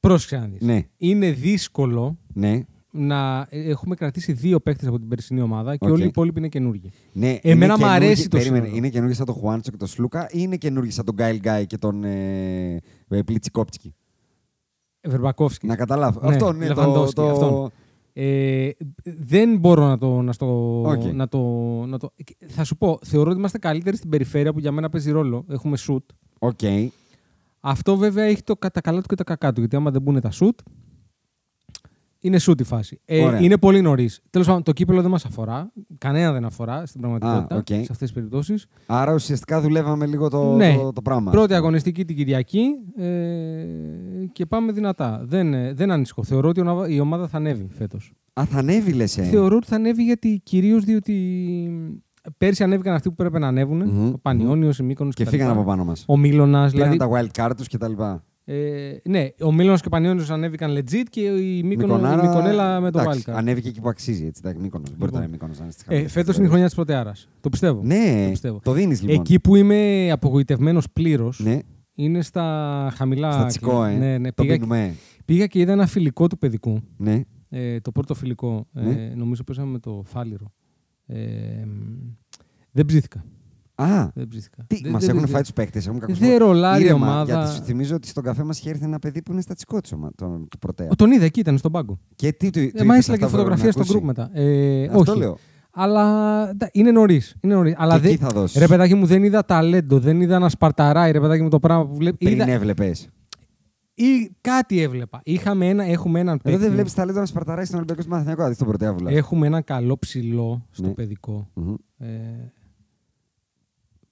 Πρόσεξε 0.00 0.36
να 0.36 0.46
δεις. 0.46 0.60
Ναι, 0.60 0.86
Είναι 0.96 1.30
δύσκολο 1.30 2.18
ναι. 2.32 2.64
Να 2.90 3.46
ε, 3.50 3.68
έχουμε 3.70 3.94
κρατήσει 3.94 4.32
δύο 4.32 4.60
παίκτες 4.60 4.88
από 4.88 4.98
την 4.98 5.08
περσινή 5.08 5.40
ομάδα 5.40 5.76
και 5.76 5.86
Οκ. 5.86 5.92
όλοι 5.92 6.02
οι 6.02 6.06
υπόλοιποι 6.06 6.38
είναι 6.38 6.48
καινούργοι. 6.48 6.90
Ναι, 7.12 7.38
Εμένα 7.42 7.42
είναι 7.42 7.56
μ' 7.56 7.76
καινούργοι- 7.76 7.84
αρέσει 8.04 8.28
το 8.28 8.36
περίμενε, 8.36 8.62
σύνολο. 8.64 8.78
Είναι 8.78 8.88
καινούργιοι 8.88 9.16
σαν 9.16 9.26
τον 9.26 9.34
Χουάντσο 9.34 9.70
και 9.70 9.76
τον 9.76 9.88
Σλούκα 9.88 10.24
ή 10.24 10.28
είναι 10.32 10.56
καινούργιοι 10.56 10.90
σαν 10.90 11.04
τον 11.04 11.14
Γκάιλ 11.14 11.38
Γκάι 11.38 11.66
και 11.66 11.78
τον 11.78 12.04
ε, 12.04 12.80
ε, 13.08 13.22
Πλιτσικόπτσκι; 13.22 13.94
Βερμπακόφσκι. 15.02 15.66
Να 15.66 15.76
καταλάβω. 15.76 16.20
Ναι, 16.22 16.28
αυτό 16.34 16.46
είναι 16.54 16.66
το. 16.66 16.74
Λεβαντόφσκι, 16.74 17.14
το... 17.14 17.30
αυτόν. 17.30 17.70
Ε, 18.12 18.70
δεν 19.02 19.58
μπορώ 19.58 19.86
να 19.86 19.98
το, 19.98 20.22
να, 20.22 20.32
στο, 20.32 20.80
Οκ. 20.86 21.04
να, 21.04 21.28
το, 21.28 21.38
να 21.86 21.98
το. 21.98 22.12
Θα 22.46 22.64
σου 22.64 22.76
πω, 22.76 22.98
θεωρώ 23.02 23.30
ότι 23.30 23.38
είμαστε 23.38 23.58
καλύτεροι 23.58 23.96
στην 23.96 24.10
περιφέρεια 24.10 24.52
που 24.52 24.58
για 24.58 24.72
μένα 24.72 24.88
παίζει 24.88 25.10
ρόλο. 25.10 25.44
Έχουμε 25.50 25.76
σουτ. 25.76 26.10
Οκ. 26.38 26.60
Αυτό 27.60 27.96
βέβαια 27.96 28.24
έχει 28.24 28.42
το, 28.42 28.54
τα 28.72 28.80
καλά 28.80 29.00
του 29.00 29.06
και 29.08 29.14
τα 29.14 29.24
κακά 29.24 29.52
του. 29.52 29.60
Γιατί 29.60 29.76
άμα 29.76 29.90
δεν 29.90 30.02
μπουν 30.02 30.20
τα 30.20 30.30
σουτ, 30.30 30.58
είναι 32.20 32.38
σουτ 32.38 32.60
η 32.60 32.64
φάση. 32.64 33.00
Ε, 33.04 33.24
Ωραία. 33.24 33.40
είναι 33.40 33.56
πολύ 33.58 33.80
νωρίς. 33.80 34.20
Τέλος 34.30 34.46
πάντων, 34.46 34.62
το 34.62 34.72
κύπελο 34.72 35.00
δεν 35.02 35.10
μας 35.10 35.24
αφορά. 35.24 35.72
Κανένα 35.98 36.32
δεν 36.32 36.44
αφορά 36.44 36.86
στην 36.86 37.00
πραγματικότητα 37.00 37.54
Α, 37.54 37.58
οκ. 37.58 37.66
σε 37.66 37.74
αυτές 37.76 37.96
τις 37.98 38.12
περιπτώσεις. 38.12 38.66
Άρα 38.86 39.14
ουσιαστικά 39.14 39.60
δουλεύαμε 39.60 40.06
λίγο 40.06 40.28
το, 40.28 40.54
Ναι. 40.56 40.74
το, 40.76 40.92
το 40.92 41.02
πράγμα. 41.02 41.30
Πρώτη 41.30 41.54
αγωνιστική 41.54 42.04
την 42.04 42.16
Κυριακή 42.16 42.64
ε, 42.96 43.06
και 44.32 44.46
πάμε 44.46 44.72
δυνατά. 44.72 45.20
Δεν, 45.24 45.54
ε, 45.54 45.72
δεν 45.72 45.90
ανησυχώ. 45.90 46.22
Θεωρώ 46.24 46.48
ότι 46.48 46.60
η 46.60 46.62
ονα- 46.62 46.88
η 46.88 47.00
ομάδα 47.00 47.28
θα 47.28 47.36
ανέβει 47.36 47.66
φέτος. 47.70 48.12
Α, 48.32 48.44
θα 48.44 48.58
ανέβει 48.58 48.92
λες, 48.92 49.18
ε. 49.18 49.22
Θεωρώ 49.22 49.56
ότι 49.56 49.66
θα 49.66 49.76
ανέβει 49.76 50.02
γιατί 50.02 50.40
κυρίως 50.44 50.84
διότι 50.84 51.14
πέρσι 52.38 52.62
ανέβηκαν 52.62 52.94
αυτοί 52.94 53.08
που 53.08 53.14
πρέπει 53.14 53.38
να 53.38 53.46
ανέβουν. 53.46 53.82
Μμμ. 53.86 54.12
Ο 54.12 54.18
Πανιόνιος, 54.22 54.78
η 54.78 54.82
Μύκονος 54.82 55.14
Και 55.14 55.24
τα 55.24 55.30
φύγαν 55.30 55.46
λοιπά. 55.48 55.60
από 55.60 55.68
πάνω 55.68 55.84
μας. 55.84 56.04
Ο 56.08 56.16
Μίλωνα. 56.16 56.70
Πήραν 56.70 56.90
Δηλαδή, 56.90 56.96
τα 56.96 57.08
wild 57.10 57.40
card 57.46 57.52
τους 57.56 57.66
και 57.66 57.78
τα 57.78 57.88
λοιπά. 57.88 58.24
Ε, 58.52 58.96
ναι, 59.04 59.28
ο 59.42 59.52
Μίλωνα 59.52 59.76
και 59.78 59.86
ο 59.86 59.90
Πανιόνιος 59.90 60.30
ανέβηκαν 60.30 60.76
legit 60.78 61.02
και 61.10 61.20
η, 61.20 61.62
Μύκονο, 61.62 61.62
η 61.62 61.66
Μικονάρα, 61.66 62.28
Μικονέλα 62.28 62.80
με 62.80 62.90
το 62.90 63.00
εντάξει, 63.00 63.22
wildcard. 63.26 63.32
Ανέβηκε 63.36 63.68
εκεί 63.68 63.80
που 63.80 63.88
αξίζει. 63.88 64.24
Έτσι, 64.26 64.40
εντάξει, 64.44 64.62
Μύκονος. 64.62 64.88
Μπορεί 64.96 65.10
τώρα 65.12 65.24
η 65.24 65.28
Μύκονος 65.28 65.58
να 65.58 65.64
είναι 65.64 65.72
στη 65.72 65.84
Ε, 65.86 65.90
χαμηλή 65.92 66.08
Φέτος 66.08 66.36
είναι 66.36 66.46
η 66.46 66.48
κατηγορία. 66.48 66.48
χρονιά 66.48 66.66
της 66.66 66.74
Πρωτεάρας. 66.74 67.28
Το 67.40 67.48
πιστεύω. 67.48 67.80
Ναι, 67.82 68.24
το 68.24 68.30
πιστεύω. 68.30 68.60
το 68.62 68.72
δίνεις 68.72 69.02
λοιπόν. 69.02 69.16
Εκεί 69.20 69.40
που 69.40 69.56
είμαι 69.56 70.10
απογοητευμένος 70.10 70.90
πλήρως 70.92 71.40
Ναι, 71.40 71.58
είναι 71.94 72.22
στα 72.22 72.92
χαμηλά. 72.94 73.32
στα 73.32 73.44
τσικό, 73.46 73.84
ε. 73.84 73.94
Ναι, 73.96 74.18
ναι, 74.18 74.32
Το 74.32 74.42
πήγα, 74.42 74.54
πίνουμε. 74.54 74.94
πήγα 75.24 75.46
και 75.46 75.58
είδα 75.60 75.72
ένα 75.72 75.86
φιλικό 75.86 76.26
του 76.26 76.38
παιδικού. 76.38 76.80
Ναι. 76.96 77.22
Ε, 77.48 77.80
το 77.80 77.92
πρώτο 77.92 78.14
φιλικό. 78.14 78.66
Ναι. 78.72 78.90
Ε, 78.90 79.14
νομίζω 79.14 79.44
πέσαμε 79.44 79.70
με 79.70 79.78
το 79.78 80.02
Φάληρο. 80.06 80.52
Ε, 81.06 81.18
δεν 82.70 82.84
ψήθηκα. 82.86 83.24
Α, 83.82 84.10
Δεν 84.14 84.28
ψήθηκα. 84.28 84.64
τι, 84.66 84.80
Δεν- 84.82 84.92
μας 84.92 85.00
δεν- 85.00 85.10
έχουν 85.10 85.20
δεν- 85.20 85.30
φάει 85.32 85.40
τους 85.42 85.52
παίκτες. 85.52 85.86
Έχουν 85.86 85.98
κακούς 85.98 86.18
Δεν 86.18 86.38
ρολάρει 86.38 86.82
η 86.82 86.84
Ήρεμα, 86.84 87.06
ομάδα. 87.06 87.34
Γιατί 87.34 87.54
σου 87.56 87.62
θυμίζω 87.62 87.94
ότι 87.94 88.08
στον 88.08 88.22
καφέ 88.22 88.42
μας 88.42 88.58
είχε 88.58 88.70
έρθει 88.70 88.84
ένα 88.84 88.98
παιδί 88.98 89.22
που 89.22 89.32
είναι 89.32 89.40
στα 89.40 89.54
τσικό 89.54 89.80
τη 89.80 89.90
ομάδα 89.94 90.12
του 90.16 90.46
του 90.50 90.58
Πρωτέα. 90.58 90.88
Ο, 90.90 90.94
τον 90.96 91.10
είδα 91.10 91.24
εκεί, 91.24 91.40
ήταν 91.40 91.58
στον 91.58 91.72
πάγκο. 91.72 91.98
Και 92.16 92.32
τι 92.32 92.50
του 92.50 92.58
Ε, 92.58 92.66
του 92.66 92.76
μα 92.76 92.82
είπες 92.84 92.96
έστειλα 92.98 93.16
και 93.16 93.24
αυτά 93.24 93.36
που 93.36 93.42
έπρεπε 93.42 93.60
φωτογραφία 93.60 93.66
να 93.66 93.70
στο 93.72 93.80
ακούσει; 93.80 93.92
γκρουπ 93.92 94.04
μετά. 94.06 94.30
Ε, 94.40 94.84
Αυτό 94.84 95.10
όχι. 95.12 95.18
λέω. 95.20 95.36
Αλλά 95.72 96.44
ντα- 96.54 96.68
είναι 96.72 96.90
νωρίς. 96.90 97.34
Είναι 97.40 97.54
νωρίς. 97.54 97.74
Αλλά 97.78 97.94
Και 97.94 98.00
δεν- 98.00 98.10
εκεί 98.10 98.22
θα 98.22 98.28
δώσεις. 98.28 98.58
Ρε 98.60 98.66
παιδάκι 98.66 98.94
μου, 98.94 99.06
δεν 99.06 99.22
είδα 99.24 99.44
ταλέντο, 99.44 99.98
δεν 99.98 100.20
είδα 100.20 100.38
να 100.38 100.48
σπαρταράει 100.48 101.10
ρε 101.12 101.20
παιδάκι 101.20 101.42
μου 101.42 101.48
το 101.48 101.58
πράγμα 101.58 101.86
που 101.86 101.94
βλέπει. 101.96 102.16
Πριν 102.24 102.32
Είδα... 102.40 102.50
έβλεπες. 102.50 103.08
Ή 103.94 104.30
κάτι 104.40 104.80
έβλεπα. 104.80 105.20
Είχαμε 105.24 105.68
ένα, 105.68 105.84
έχουμε 105.84 106.20
έναν 106.20 106.34
Εδώ 106.34 106.42
παίκτη. 106.42 106.60
δεν 106.60 106.72
βλέπεις 106.72 106.94
ταλέντο 106.94 107.18
να 107.20 107.26
σπαρταράει 107.26 107.64
στον 107.64 107.76
Ολυμπιακό 107.76 108.02
στον 108.02 108.10
Παναθηναϊκό, 108.10 108.42
αντί 108.42 108.54
στον 108.54 108.66
Πρωτέα 108.66 108.94
Έχουμε 109.06 109.46
έναν 109.46 109.64
καλό 109.64 109.98
ψηλό 109.98 110.66
στο 110.70 110.86
Ναι. 110.86 110.92
παιδικό. 110.92 111.48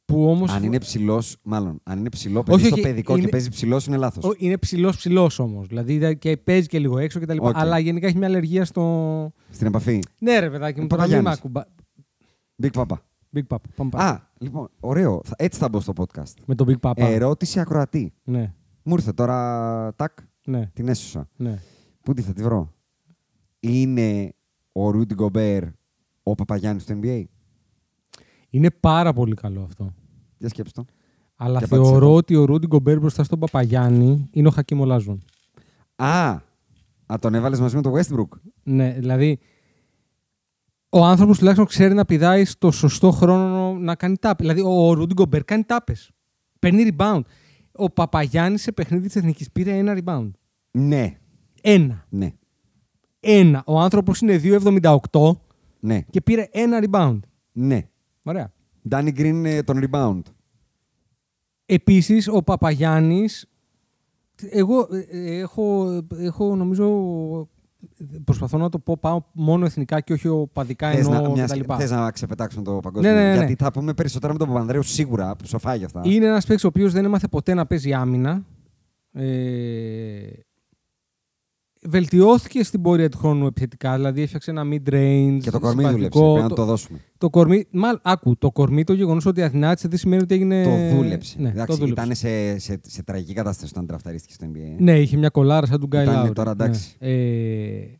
Μμμ. 0.08 0.16
Ε, 0.20 0.22
που 0.24 0.30
όμως... 0.30 0.50
Αν 0.52 0.62
είναι 0.62 0.78
ψηλός, 0.78 1.36
μάλλον, 1.42 1.80
αν 1.82 1.98
είναι 1.98 2.08
ψηλό 2.08 2.38
Όχι, 2.38 2.46
παιδί 2.50 2.64
στο 2.66 2.74
όχι, 2.74 2.82
παιδικό 2.82 3.12
είναι- 3.12 3.24
και 3.24 3.28
παίζει 3.28 3.48
ψηλός, 3.48 3.86
είναι 3.86 3.96
λάθος. 3.96 4.24
Ο- 4.24 4.34
Είναι 4.36 4.56
ψηλός 4.58 4.96
ψηλός 4.96 5.38
όμως. 5.38 5.66
Δηλαδή 5.66 5.98
δε- 5.98 6.14
και 6.14 6.36
παίζει 6.36 6.66
και 6.66 6.78
λίγο 6.78 6.98
έξω 6.98 7.20
κτλ. 7.20 7.36
Οκ. 7.40 7.56
Αλλά 7.56 7.78
γενικά 7.78 8.06
έχει 8.06 8.16
μια 8.16 8.26
αλλεργία 8.26 8.64
στο. 8.64 9.32
Στην 9.50 9.66
επαφή. 9.66 10.00
Ναι, 10.20 10.38
ρε 10.38 10.50
παιδάκι 10.50 10.78
μου, 10.78 10.84
Ε, 10.84 10.88
τώρα 10.88 11.02
μην 11.02 11.10
Παπαγιάννης. 11.22 11.30
μ' 11.30 11.32
ακουμπά. 11.32 11.62
Big 12.62 12.70
Papa. 12.80 12.96
Big 13.36 13.46
Papa. 13.56 13.60
Πάμε 13.76 13.90
παρακάτω. 13.90 14.22
Α, 14.22 14.28
λοιπόν, 14.38 14.68
ωραίο. 14.80 15.20
Θα- 15.24 15.34
Έτσι 15.38 15.58
θα 15.58 15.68
μπω 15.68 15.80
στο 15.80 15.92
podcast. 15.96 16.32
Με 16.46 16.54
τον 16.54 16.66
Big 16.70 16.88
Papa. 16.90 16.92
Ερώτηση 16.96 17.60
ακροατή. 17.60 18.12
Ναι, 18.24 18.52
Μου 18.82 18.94
ήρθε 18.94 19.12
τώρα, 19.12 19.94
τάκ, 19.94 20.12
ναι, 20.44 20.70
την 20.72 20.88
έσωσα. 20.88 21.28
ναι. 21.36 21.58
Πού 22.02 22.12
τη 22.14 22.22
θα 22.22 22.32
τη 22.32 22.42
βρω; 22.42 22.72
Είναι 23.60 24.32
ο 24.72 24.90
Ρούντι 24.90 25.14
Γκομπέρ 25.14 25.64
ο 26.22 26.34
Παπαγιάννης 26.34 26.84
του 26.84 27.00
NBA. 27.02 27.22
Είναι 28.50 28.70
πάρα 28.70 29.12
πολύ 29.12 29.34
καλό 29.34 29.62
αυτό. 29.62 29.94
Για 30.38 30.48
σκέψτε 30.48 30.82
το. 30.82 30.86
Αλλά 31.36 31.58
Και 31.58 31.64
απάντησε 31.64 31.88
θεωρώ 31.90 32.06
εδώ. 32.06 32.14
ότι 32.14 32.36
ο 32.36 32.44
Ρούντι 32.44 32.66
Γκομπέρ 32.66 32.98
μπροστά 32.98 33.24
στον 33.24 33.38
Παπαγιάννη 33.38 34.28
είναι 34.32 34.48
ο 34.48 34.50
Χακίμ 34.50 34.80
Ολάζον. 34.80 35.22
Α, 35.96 36.30
α, 37.06 37.18
τον 37.20 37.34
έβαλες 37.34 37.60
μαζί 37.60 37.76
με 37.76 37.82
τον 37.82 37.92
Westbrook. 37.96 38.38
Ναι, 38.62 38.92
δηλαδή. 38.98 39.38
Ο 40.90 41.04
άνθρωπος 41.04 41.38
τουλάχιστον 41.38 41.66
ξέρει 41.68 41.94
να 41.94 42.04
πηδάει 42.04 42.44
στο 42.44 42.70
σωστό 42.70 43.10
χρόνο 43.10 43.72
να 43.78 43.94
κάνει 43.94 44.16
τάπε. 44.16 44.42
Δηλαδή, 44.42 44.60
ο 44.64 44.92
Ρούντι 44.92 45.14
Γκομπέρ 45.14 45.44
κάνει 45.44 45.62
τάπες. 45.64 46.10
Παίρνει 46.58 46.88
rebound. 46.96 47.20
Ο 47.72 47.90
Παπαγιάννης 47.90 48.62
σε 48.62 48.72
παιχνίδι 48.72 49.06
της 49.06 49.16
Εθνικής 49.16 49.50
πήρε 49.52 49.76
ένα 49.76 49.98
rebound. 50.04 50.30
Ναι, 50.70 51.18
Ένα. 51.62 52.06
ναι, 52.08 52.32
Ένα. 53.20 53.62
Ο 53.66 53.80
άνθρωπος 53.80 54.20
είναι 54.20 54.40
2,78 54.42 55.30
ναι, 55.80 56.00
και 56.10 56.20
πήρε 56.20 56.48
ένα 56.50 56.78
rebound. 56.90 57.18
ναι. 57.52 57.88
Ωραία. 58.22 58.52
Danny 58.90 59.12
Green 59.18 59.42
ε, 59.44 59.62
τον 59.62 59.80
rebound. 59.90 60.22
Επίσης, 61.66 62.28
ο 62.28 62.42
Παπαγιάννης. 62.42 63.46
Εγώ 64.50 64.88
ε, 64.92 65.06
ε, 65.10 65.38
έχω, 65.38 65.86
έχω 66.18 66.56
νομίζω. 66.56 66.86
Προσπαθώ 68.24 68.58
να 68.58 68.68
το 68.68 68.78
πω 68.78 68.96
πάω 69.00 69.22
μόνο 69.32 69.64
εθνικά 69.64 70.00
και 70.00 70.12
όχι 70.12 70.28
οπαδικά 70.28 70.90
Θες 70.90 71.06
εννοώ 71.06 71.20
να, 71.22 71.30
μιας- 71.30 71.52
κτλ. 71.58 71.74
θες 71.74 71.90
να 71.90 72.10
ξεπετάξουμε 72.10 72.64
το 72.64 72.80
παγκόσμιο. 72.82 73.12
Ναι, 73.12 73.16
ναι, 73.18 73.24
ναι, 73.24 73.30
ναι. 73.30 73.36
Γιατί 73.44 73.54
θα 73.64 73.70
πούμε 73.72 73.94
περισσότερα 73.94 74.32
με 74.32 74.38
τον 74.38 74.48
Παπανδρέου 74.48 74.82
σίγουρα, 74.82 75.36
που 75.36 75.46
σοφάει 75.46 75.76
για 75.76 75.86
αυτά. 75.86 76.00
Είναι 76.04 76.26
ένας 76.26 76.46
παίκτης 76.46 76.64
ο 76.64 76.68
οποίος 76.68 76.92
δεν 76.92 77.04
έμαθε 77.04 77.28
ποτέ 77.28 77.54
να 77.54 77.66
παίζει 77.66 77.92
άμυνα. 77.92 78.44
Ε, 79.12 80.20
βελτιώθηκε 81.88 82.62
στην 82.64 82.82
πορεία 82.82 83.08
του 83.08 83.18
χρόνου 83.18 83.46
επιθετικά, 83.46 83.94
δηλαδή 83.94 84.22
έφτιαξε 84.22 84.50
ένα 84.50 84.62
mid-range. 84.64 85.38
Και 85.42 85.50
το 85.50 85.60
κορμί 85.60 85.82
συμπαθητικό. 85.82 86.20
δούλεψε. 86.20 86.32
Πρέπει 86.32 86.42
να 86.42 86.48
Το, 86.48 86.54
το 86.54 86.64
δώσουμε. 86.64 86.98
το 87.18 87.30
κορμί, 87.30 87.64
μάλλον, 87.70 88.00
άκου, 88.02 88.36
το 88.38 88.50
κορμί, 88.50 88.84
το 88.84 88.92
γεγονός 88.92 89.26
ότι 89.26 89.42
αθηνάτησε 89.42 89.88
δεν 89.88 89.98
σημαίνει 89.98 90.22
ότι 90.22 90.34
έγινε. 90.34 90.62
Το 90.64 90.96
δούλεψε. 90.96 91.36
Ναι, 91.40 91.48
εντάξει, 91.48 91.66
το 91.66 91.74
δούλεψε. 91.84 92.02
ήταν 92.02 92.14
σε, 92.14 92.58
σε, 92.58 92.80
σε 92.82 93.02
τραγική 93.02 93.32
κατάσταση 93.32 93.72
όταν 93.74 93.86
τραφταρίστηκε 93.86 94.32
στο 94.32 94.46
NBA. 94.52 94.74
Ναι, 94.78 94.98
είχε 95.00 95.16
μια 95.16 95.28
κολάρα 95.28 95.66
σαν 95.66 95.80
του 95.80 95.86
Γκάι 95.86 96.02
Ήταν 96.02 96.14
Λάουρι. 96.14 96.32
τώρα, 96.32 96.50
εντάξει. 96.50 96.96
Ναι. 96.98 97.08
Ε, 97.08 97.98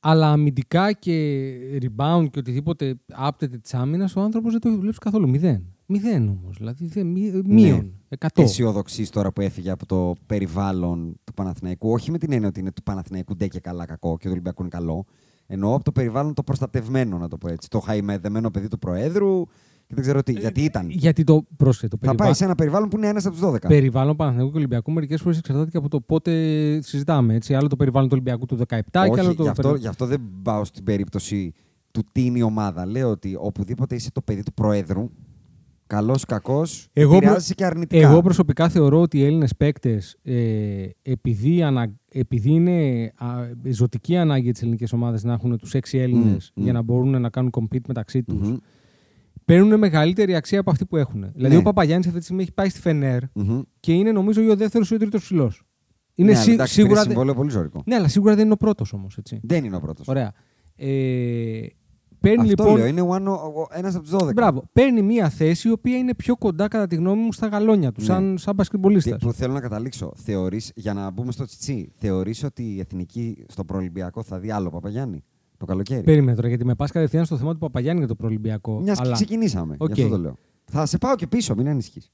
αλλά 0.00 0.30
αμυντικά 0.32 0.92
και 0.92 1.42
rebound 1.82 2.26
και 2.30 2.38
οτιδήποτε 2.38 2.94
άπτεται 3.12 3.58
της 3.58 3.74
άμυνας, 3.74 4.16
ο 4.16 4.20
άνθρωπος 4.20 4.52
δεν 4.52 4.60
το 4.60 4.68
έχει 4.68 4.76
δουλέψει 4.78 4.98
καθόλου. 4.98 5.28
Μηδέν. 5.28 5.75
Μηδέν 5.86 6.28
όμως. 6.28 6.56
Δηλαδή 6.56 6.86
δεν- 6.86 7.06
μη- 7.06 7.42
μείον. 7.46 7.92
Εκατό. 8.08 8.42
αισιοδοξείς 8.42 9.10
τώρα 9.10 9.32
που 9.32 9.40
έφυγε 9.40 9.70
από 9.70 9.86
το 9.86 10.14
περιβάλλον 10.26 11.20
του 11.24 11.34
Παναθηναϊκού. 11.34 11.90
Όχι 11.90 12.10
με 12.10 12.18
την 12.18 12.32
έννοια 12.32 12.48
ότι 12.48 12.60
είναι 12.60 12.72
του 12.72 12.82
Παναθηναϊκού 12.82 13.36
ντε 13.36 13.46
και 13.48 13.60
καλά 13.60 13.84
κακό 13.86 14.16
και 14.16 14.24
του 14.24 14.30
Ολυμπιακού 14.32 14.60
είναι 14.62 14.70
καλό. 14.70 15.04
Εννοώ 15.46 15.74
από 15.74 15.84
το 15.84 15.92
περιβάλλον 15.92 16.34
το 16.34 16.42
προστατευμένο, 16.42 17.18
να 17.18 17.28
το 17.28 17.38
πω 17.38 17.48
έτσι. 17.48 17.68
Το 17.68 17.80
χαϊμεδεμένο 17.80 18.50
παιδί 18.50 18.68
του 18.68 18.78
Προέδρου 18.78 19.44
και 19.86 19.94
δεν 19.94 20.02
ξέρω 20.02 20.22
τι. 20.22 20.32
γιατί 20.32 20.60
ήταν. 20.64 20.90
Γιατί 20.90 21.24
το 21.24 21.46
πρόσθετο 21.56 21.96
Θα 21.96 21.98
περιβάλλον. 21.98 22.16
πάει 22.26 22.34
σε 22.34 22.44
ένα 22.44 22.54
περιβάλλον 22.54 22.88
που 22.88 22.96
είναι 22.96 23.06
ένας 23.08 23.26
από 23.26 23.34
τους 23.36 23.44
12. 23.44 23.68
Περιβάλλον 23.68 24.16
Παναθηναϊκού 24.16 24.50
και 24.50 24.56
Ολυμπιακού 24.56 24.92
μερικές 24.92 25.20
φορές 25.20 25.38
εξαρτάται 25.38 25.70
και 25.70 25.76
από 25.76 25.88
το 25.88 26.00
πότε 26.00 26.32
συζητάμε. 26.82 27.34
Έτσι. 27.34 27.54
Άλλο 27.54 27.68
το 27.68 27.76
περιβάλλον 27.76 28.08
του 28.08 28.14
Ολυμπιακού 28.20 28.46
του 28.46 28.56
17 28.56 28.80
και 28.90 28.98
άλλο 28.98 29.12
Όχι, 29.28 29.36
το. 29.36 29.42
γι, 29.42 29.48
αυτό, 29.48 29.68
περι- 29.68 29.80
γι' 29.80 29.86
αυτό 29.88 30.06
δεν 30.06 30.22
πάω 30.42 30.64
στην 30.64 30.84
περίπτωση 30.84 31.52
του 31.90 32.02
τι 32.12 32.24
είναι 32.24 32.38
η 32.38 32.42
ομάδα. 32.42 32.86
Λέω 32.86 33.10
ότι 33.10 33.36
οπουδήποτε 33.40 33.94
είσαι 33.94 34.10
το 34.12 34.20
παιδί 34.22 34.42
του 34.42 34.52
Προέδρου, 34.52 35.10
καλός 35.86 36.24
κακός, 36.24 36.88
Εγώ 36.92 37.08
προ- 37.08 37.20
επηρεάζεσαι 37.22 37.54
και 37.54 37.64
αρνητικά. 37.64 38.08
Εγώ 38.10 38.20
προσωπικά 38.22 38.68
θεωρώ 38.68 39.00
ότι 39.00 39.18
οι 39.18 39.24
Έλληνες 39.24 39.56
παίκτες, 39.56 40.16
ε, 40.22 40.86
επειδή, 41.02 41.62
ανα... 41.62 41.92
επειδή 42.12 42.50
είναι 42.50 43.04
α, 43.16 43.26
ζωτική 43.70 44.16
ανάγκη 44.16 44.50
τη 44.52 44.60
ελληνική 44.62 44.84
ομάδα 44.94 45.18
να 45.22 45.32
έχουν 45.32 45.58
τους 45.58 45.74
έξι 45.74 45.98
Έλληνες 45.98 46.52
Μμ, 46.54 46.60
μμ. 46.60 46.64
για 46.64 46.72
να 46.72 46.82
μπορούν 46.82 47.20
να 47.20 47.30
κάνουν 47.30 47.50
compete 47.58 47.86
μεταξύ 47.88 48.22
τους, 48.22 48.48
Μμμ, 48.48 48.56
παίρνουν 49.44 49.78
μεγαλύτερη 49.78 50.34
αξία 50.34 50.60
από 50.60 50.70
αυτή 50.70 50.86
που 50.86 50.96
έχουν. 50.96 51.30
Δηλαδή, 51.34 51.54
Ναι. 51.54 51.60
ο 51.60 51.62
Παπαγιάννης 51.62 52.06
αυτή 52.06 52.18
τη 52.18 52.24
στιγμή 52.24 52.42
έχει 52.42 52.52
πάει 52.52 52.68
στη 52.68 52.80
Φενέρ 52.80 53.22
μμμ. 53.32 53.60
και 53.80 53.92
είναι 53.92 54.12
νομίζω 54.12 54.42
ή 54.42 54.48
ο 54.48 54.56
δεύτερος 54.56 54.90
ή 54.90 54.94
ο 54.94 54.98
τρίτος 54.98 55.22
ψηλός. 55.22 55.62
Είναι 56.14 56.30
ναι, 56.30 56.34
σι- 56.36 56.44
αλλά 56.44 56.54
εντάξει, 56.54 56.72
σίγουρα. 56.74 56.92
πήρε 56.92 57.02
δε- 57.02 57.08
συμβόλαιο 57.08 57.34
πολύ 57.34 57.50
ζωρικό. 57.50 57.82
Ναι, 57.86 57.94
αλλά 57.94 58.08
σίγουρα 58.08 58.34
δεν 58.34 58.44
είναι 58.44 58.52
ο 58.52 58.56
πρώτος 58.56 58.92
όμως. 58.92 59.18
Δεν 59.42 59.64
είναι 59.64 59.76
ο 59.76 59.80
πρώτος. 59.80 60.08
Ωραία. 60.08 60.32
Ε, 60.76 61.60
παίρνει 62.28 62.50
Αυτό 62.52 62.62
λοιπόν. 62.64 62.76
λέω, 62.78 62.86
είναι 62.86 63.30
ένας 63.70 63.94
από 63.94 64.04
τους 64.04 64.12
12. 64.12 64.32
Μπράβο. 64.34 64.62
Παίρνει 64.72 65.02
μια 65.02 65.28
θέση 65.28 65.68
η 65.68 65.70
οποία 65.70 65.96
είναι 65.96 66.14
πιο 66.14 66.36
κοντά, 66.36 66.68
κατά 66.68 66.86
τη 66.86 66.96
γνώμη 66.96 67.22
μου, 67.22 67.32
στα 67.32 67.46
γαλόνια 67.46 67.92
του, 67.92 68.00
Ναι. 68.00 68.06
σαν, 68.06 68.38
σαν 68.38 68.50
Τι- 68.50 68.56
μπασκετμπολίστας. 68.56 69.22
που 69.22 69.32
θέλω 69.32 69.52
να 69.52 69.60
καταλήξω. 69.60 70.12
Θεωρείς, 70.16 70.72
για 70.74 70.94
να 70.94 71.10
μπούμε 71.10 71.32
στο 71.32 71.44
τσιτσί, 71.44 71.92
θεωρείς 71.94 72.42
ότι 72.44 72.62
η 72.74 72.80
εθνική 72.80 73.44
στο 73.48 73.64
προολυμπιακό 73.64 74.22
θα 74.22 74.38
δει 74.38 74.50
άλλο 74.50 74.70
Παπαγιάννη 74.70 75.24
το 75.56 75.64
καλοκαίρι; 75.66 76.02
Περίμενε 76.02 76.36
τώρα, 76.36 76.48
γιατί 76.48 76.64
με 76.64 76.74
πας 76.74 76.90
κατευθείαν 76.90 77.24
στο 77.24 77.36
θέμα 77.36 77.52
του 77.52 77.58
Παπαγιάννη 77.58 77.98
για 77.98 78.08
το 78.08 78.14
προολυμπιακό. 78.14 78.80
Μιας 78.80 78.96
και 78.98 79.02
αλλά 79.06 79.14
ξεκινήσαμε. 79.14 79.74
Οκ. 79.78 79.94
Γι' 79.94 80.02
αυτό 80.02 80.14
το 80.16 80.20
λέω. 80.22 80.36
Θα 80.64 80.86
σε 80.86 80.98
πάω 80.98 81.14
και 81.16 81.26
πίσω, 81.26 81.54
μην 81.54 81.68
ανησυχείς. 81.68 82.12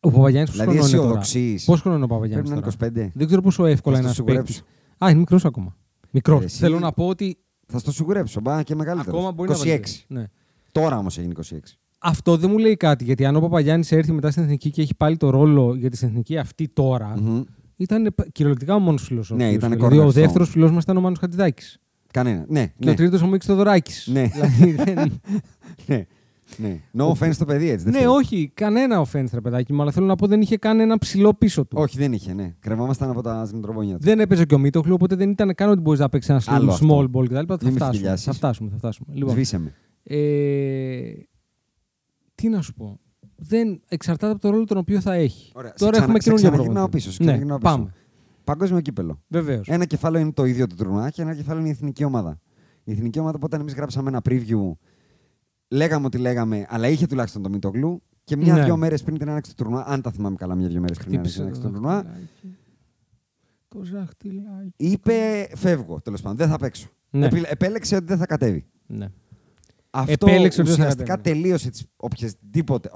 ο 0.00 0.10
Παπαγιάννης 0.10 0.50
πόσο 0.50 0.56
Δηλαδή, 0.56 0.78
χρονώ 0.78 0.88
είναι 0.88 0.96
τώρα; 0.96 1.20
αισιοδοξείς. 1.20 1.64
Πόσο 1.64 1.76
χρονώ 1.76 1.96
είναι 1.96 2.04
ο 2.04 2.08
Παπαγιάννης 2.08 2.50
Πρέπει 2.50 2.64
να 2.66 2.70
τώρα; 2.72 2.90
είναι 2.92 3.06
25. 3.06 3.12
Δεν 3.14 3.26
ξέρω 3.26 3.42
πόσο 3.42 3.64
εύκολα 3.66 3.96
Θα 3.96 4.02
είναι 4.02 4.12
στο 4.12 4.22
ένας 4.26 4.34
παίκτης. 4.36 4.54
σιγουρέψω. 4.54 5.04
Α, 5.04 5.10
είναι 5.10 5.18
μικρός 5.18 5.44
ακόμα. 5.44 5.76
Μικρό. 6.10 6.40
Εσύ- 6.42 6.58
Θέλω 6.58 6.78
να 6.78 6.92
πω 6.92 7.06
ότι 7.08 7.38
Θα 7.66 7.78
στο 7.78 7.92
σιγουρέψω. 7.92 8.40
Μπα 8.40 8.62
και 8.62 8.74
μεγαλύτερος. 8.74 9.14
ακόμα 9.18 9.32
μπορεί 9.32 9.50
26. 9.52 9.56
να 9.58 9.64
βελτιώσει. 9.64 10.04
Ναι. 10.08 10.24
Τώρα 10.72 10.98
όμως 10.98 11.18
έγινε 11.18 11.32
26. 11.50 11.56
Αυτό 11.98 12.36
δεν 12.36 12.50
μου 12.50 12.58
λέει 12.58 12.76
κάτι, 12.76 13.04
γιατί 13.04 13.24
αν 13.24 13.36
ο 13.36 13.40
Παπαγιάννης 13.40 13.92
έρθει 13.92 14.12
μετά 14.12 14.30
στην 14.30 14.42
εθνική 14.42 14.70
και 14.70 14.82
έχει 14.82 14.94
πάλι 14.94 15.16
το 15.16 15.30
ρόλο 15.30 15.74
για 15.74 15.90
την 15.90 15.98
εθνική 16.06 16.38
αυτή 16.38 16.68
τώρα, 16.68 17.14
Μμμ. 17.20 17.42
ήταν 17.76 18.12
π- 18.14 18.32
κυριολεκτικά 18.32 18.74
ο 18.74 18.78
μόνος 18.78 19.02
φιλό. 19.02 19.24
Ναι, 19.28 19.44
ήταν 19.44 19.58
δηλαδή, 19.58 19.74
ο 19.74 19.78
κορονοϊό. 19.78 20.10
δεύτερος 20.10 20.48
φιλός 20.50 20.70
μας 20.70 20.82
ήταν 20.82 20.96
ο 20.96 21.00
Μάνος 21.00 21.18
Χατζηδάκης. 21.18 21.78
Κανένα. 22.10 22.44
Ναι, 22.48 22.66
Και 22.66 22.84
ναι. 22.84 22.90
ο 22.90 22.94
τρίτος 22.94 23.22
ο 23.22 23.26
Μίξ 23.26 23.46
Θοδωράκης. 23.46 24.06
Ναι. 24.12 24.22
Δηλαδή, 24.32 24.72
δεν... 24.72 25.20
ναι. 25.86 26.06
Ναι. 26.56 26.80
No 26.98 27.12
offense 27.12 27.32
στο 27.32 27.44
παιδί 27.44 27.68
έτσι. 27.70 27.84
δεν 27.84 27.92
ναι, 27.92 27.98
φταίει. 27.98 28.10
όχι, 28.12 28.50
κανένα 28.54 29.06
offense, 29.06 29.26
ρε 29.32 29.40
παιδάκι 29.40 29.72
μου, 29.72 29.82
αλλά 29.82 29.90
θέλω 29.90 30.06
να 30.06 30.14
πω 30.14 30.26
δεν 30.26 30.40
είχε 30.40 30.56
καν 30.56 30.80
ένα 30.80 30.98
ψηλό 30.98 31.34
πίσω 31.34 31.64
του. 31.66 31.76
Όχι, 31.80 31.98
δεν 31.98 32.12
είχε, 32.12 32.32
ναι. 32.32 32.54
Κρεμόμασταν 32.60 33.10
από 33.10 33.22
τα 33.22 33.44
ζυμητροπονιά 33.44 33.94
του. 33.94 34.02
Δεν 34.02 34.20
έπαιζε 34.20 34.44
και 34.44 34.54
ο 34.54 34.58
Μίτοχλου, 34.58 34.94
οπότε 34.94 35.14
δεν 35.14 35.30
ήταν 35.30 35.54
καν 35.54 35.70
ότι 35.70 35.80
μπορείς 35.80 36.00
να 36.00 36.08
παίξεις 36.08 36.30
ένα 36.30 36.56
Άλλο 36.56 36.70
small 36.70 36.72
αυτό. 36.72 37.10
ball 37.14 37.24
κτλ. 37.24 37.34
Θα 37.34 37.40
Μην 37.40 37.46
με 37.62 37.70
φτάσουμε, 37.70 37.96
φιλιάσεις. 37.96 38.24
θα 38.24 38.32
φτάσουμε. 38.32 38.70
Θα 38.70 38.76
φτάσουμε. 38.76 39.14
Λοιπόν, 39.14 39.32
Σβήσε 39.32 39.58
με. 39.58 39.72
ε, 40.02 41.12
τι 42.34 42.48
να 42.48 42.60
σου 42.62 42.74
πω. 42.74 43.00
Δεν 43.36 43.80
εξαρτάται 43.88 44.32
από 44.32 44.40
το 44.40 44.50
ρόλο 44.50 44.64
τον 44.64 44.76
οποίο 44.76 45.00
θα 45.00 45.12
έχει. 45.14 45.52
Ωραία, 45.54 45.70
σε 45.70 45.76
Τώρα 45.78 45.90
ξανα- 45.90 46.04
έχουμε 46.06 46.20
σε 46.20 46.24
καινούργιο 46.28 46.48
ξαναγυρνάω 46.50 46.82
προπονητή. 46.88 46.96
πίσω, 46.96 47.10
σε 47.10 47.22
Ναι, 47.22 47.26
ξαναγυρνάω 47.28 47.58
πίσω. 47.58 47.76
πάμε. 47.76 47.92
Παγκόσμιο 48.44 48.80
κύπελο. 48.80 49.22
Βεβαίως. 49.28 49.68
Ένα 49.68 49.84
κεφάλαιο 49.84 50.22
είναι 50.22 50.32
το 50.32 50.44
ίδιο 50.44 50.66
του 50.66 50.74
τουρνουά 50.74 51.10
και 51.10 51.22
ένα 51.22 51.34
κεφάλαιο 51.34 51.60
είναι 51.60 51.68
η 51.68 51.72
εθνική 51.72 52.04
ομάδα. 52.04 52.40
Η 52.84 52.92
εθνική 52.92 53.18
ομάδα, 53.18 53.38
όταν 53.42 53.60
εμείς 53.60 53.74
γράψαμε 53.74 54.08
ένα 54.08 54.20
preview, 54.28 54.72
λέγαμε 55.68 56.06
ότι 56.06 56.18
λέγαμε, 56.18 56.66
αλλά 56.68 56.88
είχε 56.88 57.06
τουλάχιστον 57.06 57.42
το 57.42 57.48
Μητογλου. 57.48 58.02
Και 58.24 58.36
Ναι. 58.36 58.42
μια-δύο 58.42 58.76
μέρες 58.76 59.02
πριν 59.02 59.18
την 59.18 59.30
άνοιξη 59.30 59.56
του 59.56 59.62
τουρνουά, 59.64 59.84
αν 59.86 60.02
τα 60.02 60.10
θυμάμαι 60.10 60.36
καλά, 60.36 60.54
μια-δύο 60.54 60.80
μέρες 60.80 60.96
πριν 60.96 61.10
την 61.10 61.18
Χτύπησε 61.18 61.42
άνοιξη 61.42 61.60
το 61.60 61.66
του 61.66 61.72
τουρνουά, 61.72 62.02
δαχτυλάκι. 62.02 62.56
Το 63.68 63.82
ζαχτυλάκι. 63.82 64.72
είπε 64.76 65.46
φεύγω 65.54 66.00
τέλος 66.00 66.20
πάντων, 66.22 66.36
δεν 66.36 66.48
θα 66.48 66.56
παίξω. 66.58 66.88
Ναι. 67.10 67.26
Επιλε- 67.26 67.50
Επέλεξε 67.50 67.96
ότι 67.96 68.04
δεν 68.04 68.18
θα 68.18 68.26
κατέβει. 68.26 68.66
Ναι. 68.86 69.08
Αυτό 69.90 70.26
Επέλεξε 70.28 70.60
ότι 70.60 70.68
δεν 70.70 70.78
θα 70.78 70.84
ουσιαστικά 70.84 71.14
κατέβει. 71.16 71.40
τελείωσε 71.40 71.70
τις 71.70 71.84
οποιασδήποτε 71.96 72.90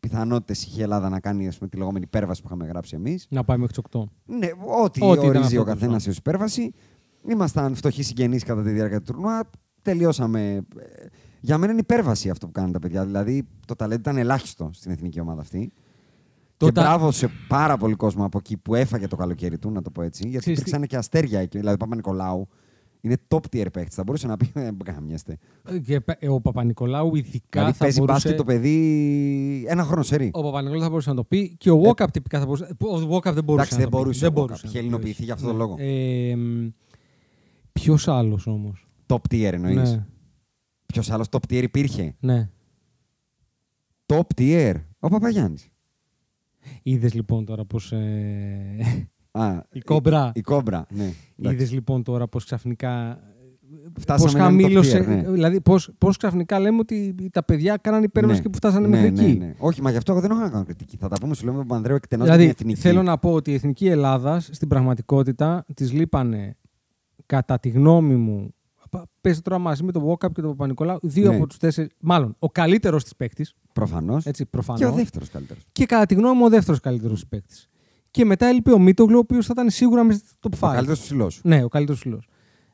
πιθανότητες 0.00 0.64
είχε 0.64 0.80
η 0.80 0.82
Ελλάδα 0.82 1.08
να 1.08 1.20
κάνει 1.20 1.48
ας 1.48 1.56
πούμε, 1.58 1.68
τη 1.68 1.76
λεγόμενη 1.76 2.04
υπέρβαση 2.04 2.40
που 2.40 2.46
είχαμε 2.46 2.66
γράψει 2.66 2.94
εμείς. 2.96 3.26
Να 3.30 3.44
πάει 3.44 3.58
μέχρι 3.58 3.72
τις 3.74 3.82
8. 4.00 4.04
Ναι, 4.26 4.46
ό,τι, 4.82 5.04
Ό,τι 5.04 5.18
ήταν 5.18 5.18
ορίζει 5.28 5.44
αυτό 5.44 5.60
ο 5.60 5.64
το 5.64 5.70
καθένας 5.70 6.02
ζώο. 6.02 6.10
ως 6.10 6.16
υπέρβαση. 6.18 6.72
Ήμασταν 7.28 7.74
φτωχοί 7.74 8.02
συγγενείς 8.02 8.44
κατά 8.44 8.62
τη 8.62 8.70
διάρκεια 8.70 8.98
του 9.02 9.12
τουρνουά. 9.12 9.50
Τελειώσαμε. 9.82 10.66
Ε, 11.42 11.46
Για 11.46 11.58
μένα 11.58 11.72
είναι 11.72 11.80
υπέρβαση 11.80 12.30
αυτό 12.30 12.46
που 12.46 12.52
κάνουν 12.52 12.72
τα 12.72 12.78
παιδιά. 12.78 13.04
Δηλαδή 13.06 13.46
το 13.66 13.74
ταλέντο 13.76 14.00
ήταν 14.00 14.16
ελάχιστο 14.16 14.70
στην 14.72 14.90
εθνική 14.90 15.20
ομάδα 15.20 15.40
αυτή. 15.40 15.72
Το 16.56 16.66
και 16.66 16.72
τα- 16.72 16.82
μπράβο 16.82 17.10
σε 17.10 17.30
πάρα 17.48 17.76
πολύ 17.76 17.94
κόσμο 17.94 18.24
από 18.24 18.38
εκεί 18.38 18.56
που 18.56 18.74
έφαγε 18.74 19.06
το 19.06 19.16
καλοκαίρι 19.16 19.58
του, 19.58 19.70
να 19.70 19.82
το 19.82 19.90
πω 19.90 20.02
έτσι. 20.02 20.22
Γιατί 20.22 20.38
Ξέρεις 20.38 20.58
τι- 20.58 20.68
υπήρξαν 20.68 20.88
και 20.88 20.96
αστέρια 20.96 21.40
εκεί. 21.40 21.58
Δηλαδή, 21.58 21.74
ο 21.74 21.78
Παπα-Νικολάου 21.78 22.48
είναι 23.00 23.16
top 23.28 23.36
tier 23.52 23.66
παίχτη. 23.72 23.94
Θα 23.94 24.02
μπορούσε 24.02 24.26
να 24.26 24.36
πει: 24.36 24.50
Δεν 24.54 24.76
καμιέστε. 24.84 25.38
Και 25.86 26.00
πε- 26.00 26.28
ο 26.30 26.40
Παπα-Νικολάου 26.40 27.14
ειδικά 27.16 27.40
Δηλαδή, 27.50 27.72
θα 27.72 27.78
παίζει 27.78 27.98
μπορούσε... 27.98 28.12
μπάσκετ 28.28 28.36
το 28.36 28.44
παιδί 28.44 29.64
ένα 29.68 29.84
χρόνο 29.84 30.02
σερή. 30.02 30.30
Ο 30.32 30.42
Παπα-Νικολάου 30.42 30.82
θα 30.82 30.88
μπορούσε 30.88 31.08
να 31.10 31.16
το 31.16 31.24
πει 31.24 31.54
και 31.58 31.70
ο 31.70 31.82
Walkup 31.84 32.06
τυπικά 32.12 32.38
θα 32.38 32.44
μπορούσε. 32.44 32.64
Ο 32.80 33.16
Walkup 33.16 33.32
δεν 33.32 33.44
μπορούσε. 33.44 33.74
Ε, 33.74 33.74
Εντάξει, 33.74 33.74
να 33.74 33.78
δεν 33.78 33.90
το 33.90 33.96
πει. 33.96 34.02
μπορούσε. 34.02 34.20
Δεν 34.20 34.28
ο 34.28 34.32
μπορούσε. 34.32 34.62
Walkup. 34.66 34.68
Είχε 34.68 34.78
ελληνοποιηθεί 34.78 35.24
για 35.24 35.34
αυτόν 35.34 35.48
τον 35.48 35.58
Ναι. 35.58 35.62
λόγο. 35.64 35.76
Ε, 35.78 36.36
Ποιος 37.72 38.08
άλλος 38.08 38.46
όμως; 38.46 38.86
Top 39.06 39.16
tier 39.30 39.52
εννοείς. 39.52 39.76
Ναι, 39.90 40.06
Ποιος 40.92 41.10
άλλος 41.10 41.26
top 41.30 41.38
tier 41.52 41.62
υπήρχε; 41.62 42.14
ναι. 42.20 42.48
Top 44.06 44.20
tier. 44.36 44.74
Ο 44.98 45.08
Παπαγιάννης. 45.08 45.68
Είδες 46.82 47.14
λοιπόν 47.14 47.44
τώρα 47.44 47.64
πώ. 47.64 47.78
Ε... 47.96 49.06
Α, 49.30 49.60
Η 49.72 49.80
κόμπρα. 49.80 50.32
Η, 50.34 50.40
κόμπρα, 50.40 50.86
ναι. 50.90 51.02
Είδες 51.02 51.16
Εντάξει. 51.52 51.74
λοιπόν 51.74 52.02
τώρα 52.02 52.26
πώ 52.28 52.38
ξαφνικά. 52.38 53.20
Φτάσαμε 53.98 54.30
Πώς 54.30 54.40
να 54.40 54.48
είναι 54.48 54.56
top 54.56 54.62
χαμήλωσε. 54.62 54.98
tier, 54.98 55.06
ναι. 55.06 55.30
Δηλαδή, 55.32 55.60
πώ 55.60 55.74
πώς 55.98 56.16
ξαφνικά 56.16 56.58
λέμε 56.60 56.78
ότι 56.78 57.14
τα 57.32 57.44
παιδιά 57.44 57.76
κάνανε 57.76 58.04
υπέρβαση 58.04 58.36
Ναι. 58.36 58.42
και 58.42 58.48
που 58.48 58.56
φτάσανε 58.56 58.86
ναι, 58.88 58.96
μέχρι 58.96 59.10
ναι, 59.10 59.22
εκεί. 59.30 59.38
ναι. 59.38 59.54
Όχι, 59.58 59.82
μα 59.82 59.90
γι' 59.90 59.96
αυτό 59.96 60.12
εγώ 60.12 60.20
δεν 60.20 60.30
έχω 60.30 60.40
να 60.40 60.50
κάνω 60.50 60.64
κριτική. 60.64 60.96
Θα 60.96 61.08
τα 61.08 61.16
πούμε, 61.20 61.34
σου 61.34 61.44
λέμε 61.44 61.56
με 61.56 61.62
τον 61.62 61.68
Πανδρέο 61.72 61.96
εκτενώς 61.96 62.24
Δηλαδή, 62.26 62.42
την 62.44 62.54
εθνική. 62.60 62.80
θέλω 62.80 63.02
να 63.02 63.18
πω 63.18 63.32
ότι 63.32 63.50
η 63.50 63.54
εθνική 63.54 63.86
Ελλάδα 63.86 64.40
στην 64.40 64.68
πραγματικότητα 64.68 65.64
τη 65.74 65.84
λείπανε 65.84 66.56
κατά 67.26 67.58
τη 67.58 67.68
γνώμη 67.68 68.14
μου. 68.16 68.54
Πες 69.20 69.40
τώρα 69.42 69.58
μαζί 69.58 69.82
με 69.84 69.92
τον 69.92 70.02
Walkup 70.08 70.32
και 70.32 70.40
τον 70.40 70.50
Παπα-Νικολάου, 70.50 70.98
δύο 71.02 71.30
Ναι. 71.30 71.36
από 71.36 71.46
τους 71.46 71.56
τέσσερις. 71.58 71.90
Μάλλον 72.00 72.36
ο 72.38 72.48
καλύτερος 72.50 73.02
της 73.02 73.16
παίκτης. 73.16 73.54
Προφανώς. 73.72 74.26
Έτσι, 74.26 74.46
προφανώ. 74.46 74.78
Και 74.78 74.86
ο 74.86 74.92
δεύτερος 74.92 75.28
καλύτερος. 75.30 75.62
Και 75.72 75.86
κατά 75.86 76.06
τη 76.06 76.14
γνώμη 76.14 76.36
μου, 76.38 76.44
ο 76.44 76.48
δεύτερος 76.48 76.80
καλύτερος 76.80 77.26
παίκτης. 77.26 77.68
Και 78.10 78.24
μετά 78.24 78.46
έλειπε 78.46 78.72
ο 78.72 78.78
Μίτογλου, 78.78 79.16
ο 79.16 79.18
οποίος 79.18 79.46
θα 79.46 79.52
ήταν 79.56 79.70
σίγουρα 79.70 80.04
μέσα 80.04 80.18
στο 80.26 80.36
top 80.50 80.54
5. 80.58 80.68
Ο 80.68 80.74
καλύτερος 80.74 81.00
ψηλός. 81.00 81.40
Ναι, 81.44 81.64
ο 81.64 81.68
καλύτερος 81.68 82.00
ψηλός. 82.00 82.28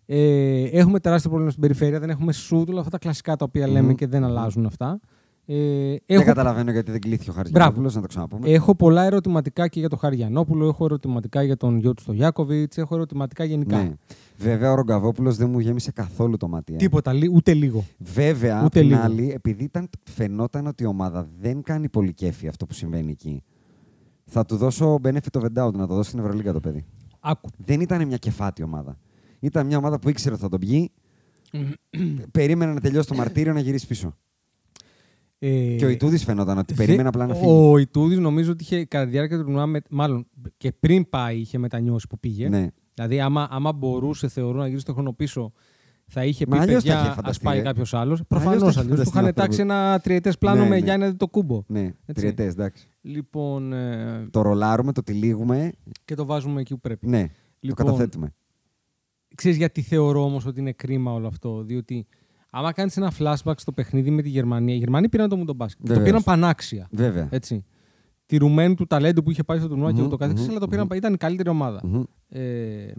Ε, 0.07 0.63
έχουμε 0.63 1.01
τεράστιο 1.01 1.29
πρόβλημα 1.29 1.51
στην 1.53 1.63
περιφέρεια. 1.63 2.01
Δεν 2.01 2.11
έχουμε 2.11 2.33
σουτ, 2.33 2.69
όλα 2.69 2.79
αυτά 2.79 2.91
τα 2.91 2.99
κλασικά 2.99 3.37
τα 3.37 3.45
οποία 3.45 3.67
λέμε 3.69 3.95
και 3.95 4.07
δεν 4.07 4.25
αλλάζουν 4.25 4.67
αυτά. 4.67 5.01
Ε, 5.49 5.55
Δεν 5.89 5.99
έχω, 6.07 6.25
καταλαβαίνω 6.25 6.71
γιατί 6.71 6.91
δεν 6.91 7.01
κλείθηκε 7.01 7.31
ο 7.31 7.33
Μπράβο. 7.33 7.49
Χαριζανόπουλο, 7.53 7.91
να 7.95 8.01
το 8.01 8.07
ξαναπούμε. 8.07 8.49
έχω 8.49 8.75
πολλά 8.75 9.03
ερωτηματικά 9.05 9.69
και 9.69 9.81
για 9.81 9.89
τον 9.89 9.99
Χαριανόπουλο, 9.99 10.67
έχω 10.67 10.85
ερωτηματικά 10.85 11.43
για 11.43 11.57
τον 11.57 11.79
γιο 11.79 11.95
του 11.95 12.03
στο 12.03 12.13
Γιάκοβιτ, 12.13 12.79
έχω 12.79 12.95
ερωτηματικά 12.95 13.45
γενικά. 13.45 13.77
Ναι. 13.77 13.93
Βέβαια, 14.39 14.73
ο 14.73 14.75
Ρογκαβόπουλος 14.75 15.37
δεν 15.37 15.51
μου 15.51 15.59
γέμισε 15.59 15.91
καθόλου 15.93 16.37
το 16.37 16.49
μάτι. 16.49 16.73
ε. 16.75 16.77
Τίποτα, 16.77 17.13
λί- 17.13 17.31
ούτε 17.35 17.55
λίγο. 17.55 17.85
Βέβαια, 17.99 18.59
απ' 18.59 18.65
Ούτε 18.65 18.81
την 18.81 18.89
λίγο. 18.89 19.01
άλλη, 19.01 19.31
επειδή 19.35 19.65
ήταν, 19.65 19.89
φαινόταν 20.05 20.67
ότι 20.67 20.83
η 20.83 20.87
ομάδα 20.87 21.29
δεν 21.41 21.63
κάνει 21.63 21.89
πολύ 21.89 22.13
κέφι 22.13 22.49
αυτό 22.49 22.67
που 22.67 22.73
συμβαίνει 22.75 23.11
εκεί, 23.11 23.43
θα 24.25 24.45
του 24.45 24.57
δώσω 24.57 24.99
benefit 25.03 25.41
of 25.41 25.41
the 25.43 25.47
doubt 25.67 25.73
να 25.73 25.87
το 25.87 25.95
δώσει 25.95 26.09
στην 26.09 26.21
Ευρωλίγα 26.21 26.53
το 26.53 26.61
παιδί. 26.61 26.85
Άκου. 27.21 27.49
Δεν 27.65 27.81
ήταν 27.81 28.07
μια 28.07 28.17
κεφάτη 28.17 28.63
ομάδα. 28.63 28.99
Ήταν 29.41 29.67
μια 29.67 29.77
ομάδα 29.77 29.99
που 29.99 30.09
ήξερε 30.09 30.35
ότι 30.35 30.43
θα 30.43 30.49
τον 30.49 30.61
πιει. 30.61 30.91
περίμενε 32.33 32.73
να 32.73 32.81
τελειώσει 32.81 33.09
το 33.09 33.15
μαρτύριο 33.15 33.53
να 33.53 33.61
γυρίσει 33.61 33.87
πίσω. 33.87 34.17
Ε, 35.39 35.77
Και 35.77 35.85
ο 35.85 35.89
Ιτούδης 35.89 36.25
φαινόταν 36.25 36.59
ότι 36.59 36.75
δε- 36.75 36.85
περίμενε 36.85 37.09
απλά 37.09 37.27
να 37.27 37.35
φύγει. 37.35 37.51
Ο 37.51 37.79
Ιτούδης 37.79 38.19
νομίζω 38.19 38.53
ότι 38.53 38.63
είχε 38.65 38.85
κατά 38.85 39.05
τη 39.05 39.11
διάρκεια 39.11 39.37
του 39.39 39.45
τουρνουά, 39.45 39.67
με- 39.67 39.81
μάλλον 39.91 40.27
και 40.57 40.73
πριν 40.73 41.09
πάει, 41.09 41.39
είχε 41.39 41.59
μετανιώσει 41.59 42.07
που 42.07 42.19
πήγε. 42.19 42.49
Ναι. 42.49 42.67
Δηλαδή, 42.97 43.21
άμα, 43.21 43.47
άμα 43.51 43.73
μπορούσε, 43.73 44.29
θεωρώ, 44.29 44.59
να 44.59 44.67
γυρίσει 44.67 44.85
το 44.85 44.93
χρόνο 44.93 45.13
πίσω, 45.13 45.53
θα 46.07 46.25
είχε 46.25 46.45
Μα 46.49 46.57
πει 46.57 46.63
αλλιώς 46.63 46.83
τα 46.85 46.89
είχε 46.89 46.97
παιδιά, 46.97 47.11
ας 47.11 47.17
φανταστεί, 47.17 47.45
πάει 47.45 47.57
ρε. 47.57 47.63
κάποιος 47.63 47.95
άλλος. 47.95 48.05
αλλιώς 48.05 48.27
Προφανώς 48.29 48.63
τα 48.63 48.69
είχε 48.69 48.81
αλλιώς. 48.81 48.99
Του 48.99 49.05
φανταστεί 49.05 49.19
είχαν 49.19 49.31
ο 49.31 49.33
τάξει 49.33 49.61
άνθρωπος. 49.61 49.85
ένα 49.89 50.01
τριετές 50.01 50.39
πλάνο 50.39 50.63
Ναι, 50.63 50.69
με 50.69 50.75
ναι. 50.79 50.85
Γιάννη 50.85 51.15
το 51.15 51.29
κούμπο. 51.29 51.63
Ναι, 51.67 51.81
Έτσι. 51.81 51.95
τριετές, 52.15 52.53
εντάξει. 52.53 52.89
Λοιπόν, 53.01 53.73
ε, 53.73 54.27
Το 54.31 54.43
ρολάρουμε, 54.43 54.93
το 54.93 55.03
τυλίγουμε. 55.03 55.73
και 56.05 56.15
το 56.15 56.25
βάζουμε 56.25 56.61
εκεί 56.61 56.75
που 56.75 56.81
πρέπει. 56.81 57.07
Ναι, 57.09 57.27
Λοιπόν, 57.61 57.85
το 57.87 57.91
καταθέτουμε. 57.93 58.35
Ξέρεις 59.35 59.57
γιατί 59.57 59.83
θεωρώ 59.83 60.25
όμως 60.25 60.47
ότι 60.47 60.61
είναι 60.61 60.73
κρίμα 60.73 61.13
όλο 61.13 61.27
αυτό. 61.27 61.63
Διότι 61.63 62.07
άμα 62.51 62.73
κάνεις 62.73 62.97
ένα 62.97 63.13
flashback 63.19 63.55
στο 63.57 63.73
παιχνίδι 63.73 64.11
με 64.11 64.23
τη 64.23 64.29
Γερμανία, 64.29 64.75
οι 64.75 64.79
Γερμανοί 64.79 65.09
πήραν 65.09 65.29
το 65.29 65.37
μουντομπάσκετ. 65.37 65.81
Το 65.81 65.87
Βεβαίως. 65.89 66.07
πήραν 66.09 66.23
πανάξια. 66.25 66.89
Βέβαια. 66.91 67.29
Έτσι. 67.31 67.65
Τηρουμένου 68.27 68.75
του 68.75 68.87
ταλέντου 68.87 69.23
που 69.23 69.31
είχε 69.31 69.43
πάει 69.43 69.59
στο 69.59 69.69
τουρνουά 69.69 69.93
και 69.93 69.99
Μμμ, 70.01 70.07
ούτω 70.07 70.17
καθεξής, 70.17 70.45
μμμ, 70.45 70.51
αλλά 70.51 70.61
το 70.61 70.69
πήραν, 70.69 70.87
μμμ. 70.91 70.97
ήταν 70.97 71.15
η 71.15 71.17
καλύτερη 71.17 71.49
ομάδα. 71.49 71.81
Μμμ. 71.85 72.03
Ε, 72.29 72.93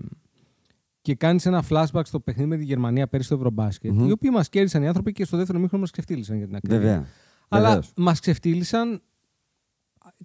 και 1.01 1.15
κάνεις 1.15 1.45
ένα 1.45 1.63
flashback 1.69 2.01
στο 2.03 2.19
παιχνίδι 2.19 2.49
με 2.49 2.57
τη 2.57 2.63
Γερμανία 2.63 3.07
πέρυσι 3.07 3.27
στο 3.27 3.37
Ευρωμπάσκετ, 3.37 3.91
Μμμ. 3.91 4.07
οι 4.07 4.11
οποίοι 4.11 4.29
μας 4.33 4.49
κέρδισαν 4.49 4.83
οι 4.83 4.87
άνθρωποι 4.87 5.11
και 5.11 5.25
στο 5.25 5.37
δεύτερο 5.37 5.59
μήχρονο 5.59 5.81
μας 5.81 5.91
ξεφτύλισαν 5.91 6.37
για 6.37 6.45
την 6.45 6.55
ακρίβεια. 6.55 6.79
Βέβαια. 6.79 7.05
Αλλά 7.47 7.67
Βεβαίως. 7.67 7.91
μας 7.95 8.19
ξεφτύλισαν 8.19 9.01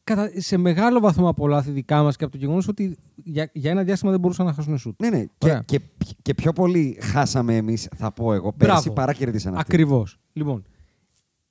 κατά, 0.05 0.31
σε 0.37 0.57
μεγάλο 0.57 1.01
βαθμό 1.01 1.29
από 1.29 1.49
λάθη 1.49 1.71
δικά 1.71 2.03
μας 2.03 2.17
και 2.17 2.25
από 2.25 2.33
το 2.33 2.38
γεγονός 2.38 2.69
ότι 2.69 2.97
για, 3.15 3.51
για 3.53 3.71
ένα 3.71 3.83
διάστημα 3.83 4.11
δεν 4.11 4.21
μπορούσαν 4.21 4.47
να 4.47 4.53
χάσουν 4.53 4.79
σουτ. 4.79 5.01
Ναι, 5.03 5.09
ναι. 5.09 5.25
Και, 5.25 5.47
Ωραία. 5.47 5.62
και, 5.65 5.81
και 6.23 6.35
πιο 6.35 6.53
πολύ 6.53 6.99
χάσαμε 7.01 7.57
εμείς, 7.57 7.88
θα 7.97 8.12
πω 8.12 8.33
εγώ, 8.33 8.53
πέρσι 8.53 8.73
Μπράβο. 8.75 8.93
παρά 8.93 9.12
κερδίσαν 9.12 9.55
αυτοί. 9.55 9.65
Ακριβώς. 9.69 10.19
Λοιπόν, 10.33 10.65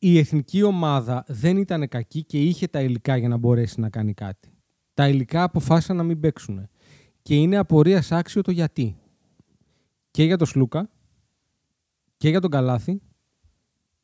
η 0.03 0.17
εθνική 0.17 0.63
ομάδα 0.63 1.23
δεν 1.27 1.57
ήταν 1.57 1.87
κακή 1.87 2.23
και 2.23 2.41
είχε 2.41 2.67
τα 2.67 2.81
υλικά 2.81 3.17
για 3.17 3.27
να 3.27 3.37
μπορέσει 3.37 3.79
να 3.79 3.89
κάνει 3.89 4.13
κάτι. 4.13 4.53
Τα 4.93 5.09
υλικά 5.09 5.43
αποφάσισαν 5.43 5.95
να 5.95 6.03
μην 6.03 6.19
παίξουν. 6.19 6.69
Και 7.21 7.35
είναι 7.35 7.57
απορίας 7.57 8.11
άξιο 8.11 8.41
το 8.41 8.51
γιατί. 8.51 8.95
Και 10.11 10.23
για 10.23 10.37
τον 10.37 10.47
Σλούκα, 10.47 10.89
και 12.17 12.29
για 12.29 12.41
τον 12.41 12.49
Καλάθη, 12.49 13.01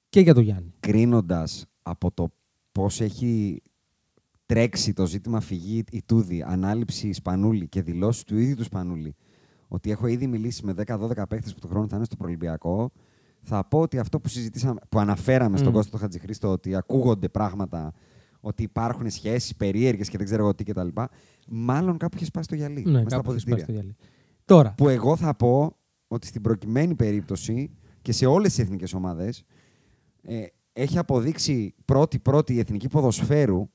και 0.10 0.20
για 0.20 0.34
τον 0.34 0.44
Γιάννη. 0.44 0.74
Κρίνοντας 0.80 1.66
από 1.82 2.12
το 2.12 2.34
πώς 2.72 3.02
έχει 3.02 3.62
τρέξει 4.46 4.94
το 4.94 5.06
ζήτημα 5.06 5.40
φυγή 5.40 5.84
η 5.92 6.02
Τούδη, 6.06 6.44
ανάληψη 6.48 7.14
Σπανούλη 7.14 7.68
και 7.68 7.82
δηλώσεις 7.82 8.24
του 8.24 8.38
ίδιου 8.38 8.56
του 8.56 8.64
Σπανούλη, 8.64 9.16
ότι 9.68 9.92
έχω 9.92 10.08
ήδη 10.08 10.28
μιλήσει 10.28 10.66
με 10.66 10.74
10-12 10.88 11.28
παίχτε 11.30 11.52
που 11.54 11.60
το 11.60 11.68
χρόνο 11.68 11.88
θα 11.88 11.96
είναι 11.96 12.06
στο 12.06 12.16
Προελπιακό, 12.16 12.92
θα 13.48 13.66
πω 13.68 13.80
ότι 13.80 14.00
αυτό 14.00 14.20
που 14.20 14.28
συζητήσαμε, 14.28 14.80
που 14.90 15.00
αναφέραμε 15.00 15.58
στον 15.58 15.70
Μμ. 15.70 15.74
Κώστα 15.76 15.92
τον 15.92 16.00
Χατζηχρήστο, 16.00 16.52
ότι 16.52 16.76
ακούγονται 16.76 17.30
πράγματα, 17.30 17.94
ότι 18.40 18.64
υπάρχουν 18.64 19.10
σχέσεις 19.10 19.56
περίεργες 19.56 20.10
και 20.10 20.18
δεν 20.18 20.26
ξέρω 20.26 20.42
εγώ 20.44 20.56
τι 20.56 20.64
κτλ. 20.64 20.88
Μάλλον 21.48 21.98
κάπου 21.98 22.16
είχε 22.16 22.26
σπάσει 22.26 22.48
το 22.48 22.56
γυαλί. 22.56 22.84
Ναι, 22.86 22.92
μες 22.92 23.02
στα 23.02 23.16
κάπου 23.16 23.32
έχει 23.32 23.40
σπάσει 23.40 23.56
το 23.66 23.72
αποδυτήρια. 23.72 23.82
γυαλί. 23.82 23.96
Τώρα, 24.46 24.74
Που 24.78 24.90
εγώ 24.90 25.16
θα 25.16 25.36
πω 25.36 25.76
ότι 26.08 26.28
στην 26.28 26.42
προκειμένη 26.42 26.96
περίπτωση 26.96 27.72
και 28.02 28.12
σε 28.12 28.26
όλες 28.26 28.54
τις 28.54 28.60
εθνικές 28.64 28.94
ομάδες 28.94 29.44
ε, 30.22 30.44
έχει 30.74 30.98
αποδείξει 30.98 31.76
πρώτη-πρώτη 31.86 32.54
η 32.54 32.60
εθνική 32.60 32.88
ποδοσφαίρου 32.88 33.70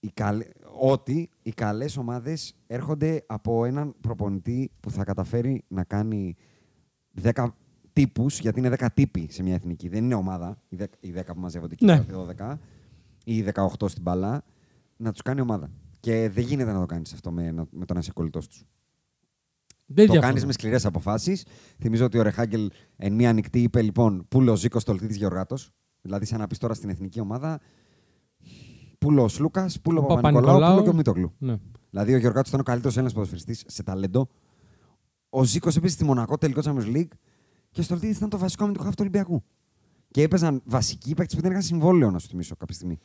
η 0.00 0.10
καλ- 0.14 0.46
ότι 0.80 1.30
οι 1.42 1.50
καλές 1.50 1.96
ομάδες 1.96 2.54
έρχονται 2.66 3.22
από 3.26 3.64
έναν 3.64 3.94
προπονητή 4.00 4.70
που 4.80 4.90
θα 4.90 5.04
καταφέρει 5.04 5.64
να 5.68 5.84
κάνει 5.84 6.36
10 7.22 7.54
τύπους, 7.92 8.38
γιατί 8.40 8.58
είναι 8.58 8.68
10 8.78 8.86
τύποι 8.94 9.26
σε 9.30 9.42
μια 9.42 9.54
εθνική. 9.54 9.88
Δεν 9.88 10.04
είναι 10.04 10.14
ομάδα, 10.14 10.62
οι 10.68 10.76
10, 10.80 10.84
οι 11.00 11.10
10 11.16 11.34
που 11.34 11.40
μαζεύονται 11.40 11.72
εκεί, 11.72 11.84
Ναι. 11.84 12.04
οι 12.08 12.12
12 12.12 12.58
ή 13.24 13.36
οι 13.36 13.42
18 13.42 13.88
στην 13.88 14.02
μπαλά, 14.02 14.44
να 14.96 15.12
τους 15.12 15.22
κάνει 15.22 15.40
ομάδα. 15.40 15.70
Και 16.00 16.28
δεν 16.28 16.44
γίνεται 16.44 16.72
να 16.72 16.80
το 16.80 16.86
κάνεις 16.86 17.12
αυτό 17.12 17.30
με, 17.32 17.52
με 17.70 17.84
το 17.84 17.92
να 17.94 18.00
είσαι 18.00 18.12
κολλητός 18.12 18.48
τους. 18.48 18.64
Δεν 19.86 20.06
Το 20.06 20.12
διαφωνώ. 20.12 20.20
κάνεις 20.20 20.44
με 20.46 20.52
σκληρές 20.52 20.84
αποφάσεις. 20.86 21.46
Θυμίζω 21.78 22.04
ότι 22.04 22.18
ο 22.18 22.22
Ρεχάγκελ 22.22 22.70
εν 22.96 23.12
μία 23.12 23.32
νυχτή 23.32 23.62
είπε 23.62 23.82
λοιπόν 23.82 24.26
Πούλο 24.28 24.56
Ζήκος 24.56 24.84
Τολτήτη 24.84 25.16
Γεωργάτος. 25.16 25.70
Δηλαδή, 26.00 26.24
σαν 26.24 26.38
να 26.38 26.46
πεις 26.46 26.58
τώρα 26.58 26.74
στην 26.74 26.88
εθνική 26.88 27.20
ομάδα 27.20 27.60
Πούλο 28.98 29.30
Λούκα, 29.38 29.70
Πούλο 29.82 30.00
Ο 30.00 30.06
Παπα-Νικολάου, 30.06 30.32
Παπα-Νικολάου. 30.42 30.70
Πούλο 30.72 30.82
και 30.82 30.88
ο 30.90 30.94
Μίτογλου. 30.94 31.32
Ναι. 31.38 31.56
Δηλαδή, 31.90 32.14
ο 32.14 32.18
Γεωργάτος 32.18 32.48
ήταν 32.48 32.60
ο 32.60 32.62
καλύτερος 32.62 32.94
Έλληνας 32.94 33.14
ποδοσφαιριστής 33.14 33.64
σε 33.66 33.82
ταλέντο. 33.82 34.28
Ο 35.38 35.44
Ζήκος 35.44 35.76
έπαιζε 35.76 35.94
στη 35.94 36.04
Μονακό 36.04 36.38
τελικό 36.38 36.60
Champions 36.64 36.96
League 36.96 37.08
και 37.70 37.80
ο 37.80 37.82
Στολτήτη 37.82 38.16
ήταν 38.16 38.28
το 38.28 38.38
βασικό 38.38 38.62
αμυντικό 38.62 38.84
χάφ 38.84 38.94
του 38.94 39.00
Ολυμπιακού. 39.02 39.44
Και 40.10 40.22
έπαιζαν 40.22 40.62
βασικοί 40.64 41.14
παίκτες 41.14 41.36
που 41.36 41.42
δεν 41.42 41.50
είχαν 41.50 41.62
συμβόλαιο, 41.62 42.10
να 42.10 42.18
σου 42.18 42.28
θυμίσω 42.28 42.56
κάποια 42.56 42.74
στιγμή. 42.74 42.98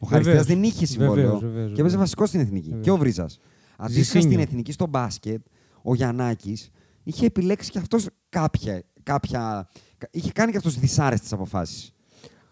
Ο 0.00 0.06
Βεβαίως. 0.06 0.24
Χαριστέας 0.26 0.46
δεν 0.46 0.62
είχε 0.62 0.86
συμβόλαιο 0.86 1.14
Βεβαίως, 1.14 1.40
βεβαίως, 1.40 1.56
και 1.56 1.80
έπαιζε 1.80 1.82
βεβαίως. 1.82 2.00
βασικό 2.00 2.26
στην 2.26 2.40
εθνική. 2.40 2.66
Βεβαίως. 2.68 2.84
Και 2.84 2.90
ο 2.90 2.96
Βρίζας. 2.96 3.38
Αντίστοιχα 3.76 4.04
Ζησίνιο. 4.04 4.28
στην 4.28 4.40
εθνική 4.40 4.72
στο 4.72 4.86
μπάσκετ, 4.86 5.46
ο 5.82 5.94
Γιαννάκης 5.94 6.70
είχε 7.02 7.26
επιλέξει 7.26 7.70
και 7.70 7.78
αυτός 7.78 8.08
κάποια, 8.28 8.82
κάποια. 9.02 9.68
είχε 10.10 10.32
κάνει 10.32 10.50
και 10.50 10.56
αυτός 10.56 10.78
δυσάρεστες 10.78 11.32
αποφάσεις. 11.32 11.93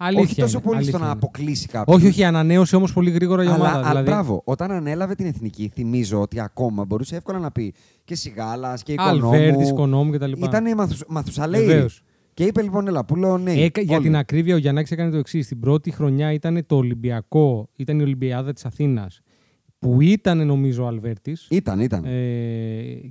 Αλήθεια 0.05 0.23
Όχι 0.25 0.35
τόσο 0.35 0.53
είναι, 0.57 0.63
πολύ 0.65 0.77
αλήθεια 0.77 0.93
στο 0.95 1.05
να 1.05 1.11
είναι. 1.11 1.19
αποκλείσει 1.23 1.67
κάποιον. 1.67 1.97
Όχι, 1.97 2.07
όχι, 2.07 2.25
ανανέωσε 2.25 2.77
όμως 2.77 2.93
πολύ 2.93 3.11
γρήγορα 3.11 3.43
η 3.43 3.47
Αλλά, 3.47 3.55
ομάδα. 3.57 3.73
αλλά 3.79 3.89
δηλαδή, 3.89 4.05
μπράβο, 4.11 4.43
όταν 4.45 4.71
ανέλαβε 4.71 5.15
την 5.15 5.27
εθνική, 5.27 5.71
θυμίζω 5.75 6.21
ότι 6.21 6.41
ακόμα 6.41 6.85
μπορούσε 6.85 7.17
εύκολα 7.17 7.39
να 7.39 7.51
πει 7.51 7.75
και 8.05 8.15
Σιγάλας 8.15 8.83
και 8.83 8.95
Αλβέρτης, 8.99 9.69
Οικονόμου. 9.69 9.69
Οικονόμου 9.69 10.13
κτλ. 10.13 10.33
Ήταν 10.45 10.75
μαθουσ, 10.77 11.01
Μαθουσαλέη. 11.09 11.67
Βεβαίως. 11.67 12.03
Και 12.35 12.45
είπε 12.45 12.63
λοιπόν, 12.63 12.89
έλα, 12.89 13.05
που 13.05 13.17
λέω 13.17 13.39
ναι. 13.39 13.53
Έκα- 13.53 13.81
για 13.81 13.97
όλοι. 13.97 14.05
την 14.07 14.17
ακρίβεια, 14.17 14.55
ο 14.55 14.59
Γιαννάκης 14.59 14.91
έκανε 14.91 15.11
το 15.11 15.17
εξής. 15.17 15.47
Την 15.49 15.61
πρώτη 15.61 15.91
χρονιά 15.91 16.33
ήταν 16.33 16.65
το 16.67 16.77
Ολυμπιακό, 16.77 17.69
ήταν 17.77 17.99
η 17.99 18.03
Ολυμπιάδα 18.03 18.53
της 18.53 18.65
Αθήνας. 18.65 19.21
Που 19.79 20.01
ήταν 20.01 20.47
νομίζω 20.47 20.85
ο 20.85 20.87
Αλβέρτης. 20.87 21.47
Ήταν, 21.51 21.81
ήταν. 21.81 22.05
Ε, 22.05 22.11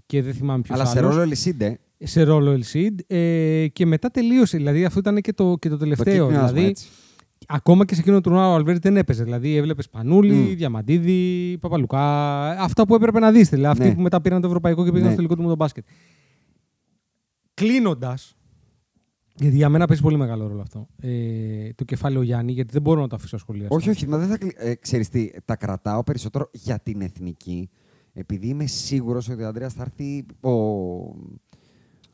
και 0.05 0.21
δεν 0.21 0.33
θυμάμαι 0.33 0.61
ποιος 0.61 0.77
Αλλά 0.79 0.89
σε 0.89 0.99
ρόλο 0.99 1.21
Ελισίντε, 1.21 1.79
σε 2.03 2.23
ρόλο 2.23 2.51
Ελσίντ. 2.51 2.99
Ε, 3.07 3.67
και 3.67 3.85
μετά 3.85 4.09
τελείωσε. 4.11 4.57
Δηλαδή 4.57 4.85
αυτό 4.85 4.99
ήταν 4.99 5.21
και 5.21 5.33
το, 5.33 5.55
και 5.59 5.69
το 5.69 5.73
το 5.75 5.79
τελευταίο. 5.81 6.25
κύκνιασμα, 6.25 6.47
δηλαδή, 6.47 6.67
έτσι. 6.67 6.87
ακόμα 7.47 7.85
και 7.85 7.93
σε 7.93 7.99
εκείνο 8.01 8.15
το 8.15 8.21
τουρνουά 8.21 8.49
ο 8.49 8.53
Αλβέρτη 8.53 8.79
δεν 8.81 8.97
έπαιζε. 8.97 9.23
Δηλαδή 9.23 9.55
έβλεπες 9.55 9.89
Πανούλη, 9.89 10.33
Μμ. 10.33 10.55
Διαμαντίδη, 10.55 11.57
Παπαλουκά. 11.61 12.49
Αυτά 12.51 12.85
που 12.87 12.95
έπρεπε 12.95 13.19
να 13.19 13.31
δεις. 13.31 13.49
Δηλαδή, 13.49 13.67
αυτοί 13.71 13.87
Ναι. 13.89 13.95
που 13.95 14.01
μετά 14.01 14.21
πήραν 14.21 14.41
το 14.41 14.47
ευρωπαϊκό 14.47 14.83
και 14.83 14.91
πήγαν 14.91 15.07
Ναι. 15.07 15.13
στο 15.13 15.21
τελικό 15.21 15.35
του 15.41 15.47
με 15.49 15.55
μπάσκετ. 15.55 15.85
Κλείνοντας, 17.53 18.35
γιατί 19.35 19.55
για 19.55 19.69
μένα 19.69 19.87
παίζει 19.87 20.01
πολύ 20.01 20.17
μεγάλο 20.17 20.47
ρόλο 20.47 20.61
αυτό. 20.61 20.87
Ε, 21.01 21.69
το 21.75 21.83
κεφάλαιο 21.83 22.21
Γιάννη, 22.21 22.51
γιατί 22.51 22.71
δεν 22.73 22.81
μπορώ 22.81 23.01
να 23.01 23.07
το 23.07 23.15
αφήσω 23.15 23.35
ασχολίαστο. 23.35 23.75
Όχι, 23.75 23.89
όχι, 23.89 24.07
μα 24.07 24.17
δεν 24.17 24.27
θα 24.27 24.37
κλει... 24.37 24.53
ε, 24.57 24.75
ξέρεις 24.75 25.09
τι, 25.09 25.29
τα 25.45 25.55
κρατάω 25.55 26.03
περισσότερο 26.03 26.49
για 26.53 26.79
την 26.79 27.01
εθνική, 27.01 27.69
επειδή 28.13 28.47
είμαι 28.47 28.65
σίγουρος 28.65 29.29
ότι 29.29 29.43
ο 29.43 29.47
Ανδρέας 29.47 29.73
θα 29.73 29.81
έρθει 29.81 30.25
ο... 30.41 30.51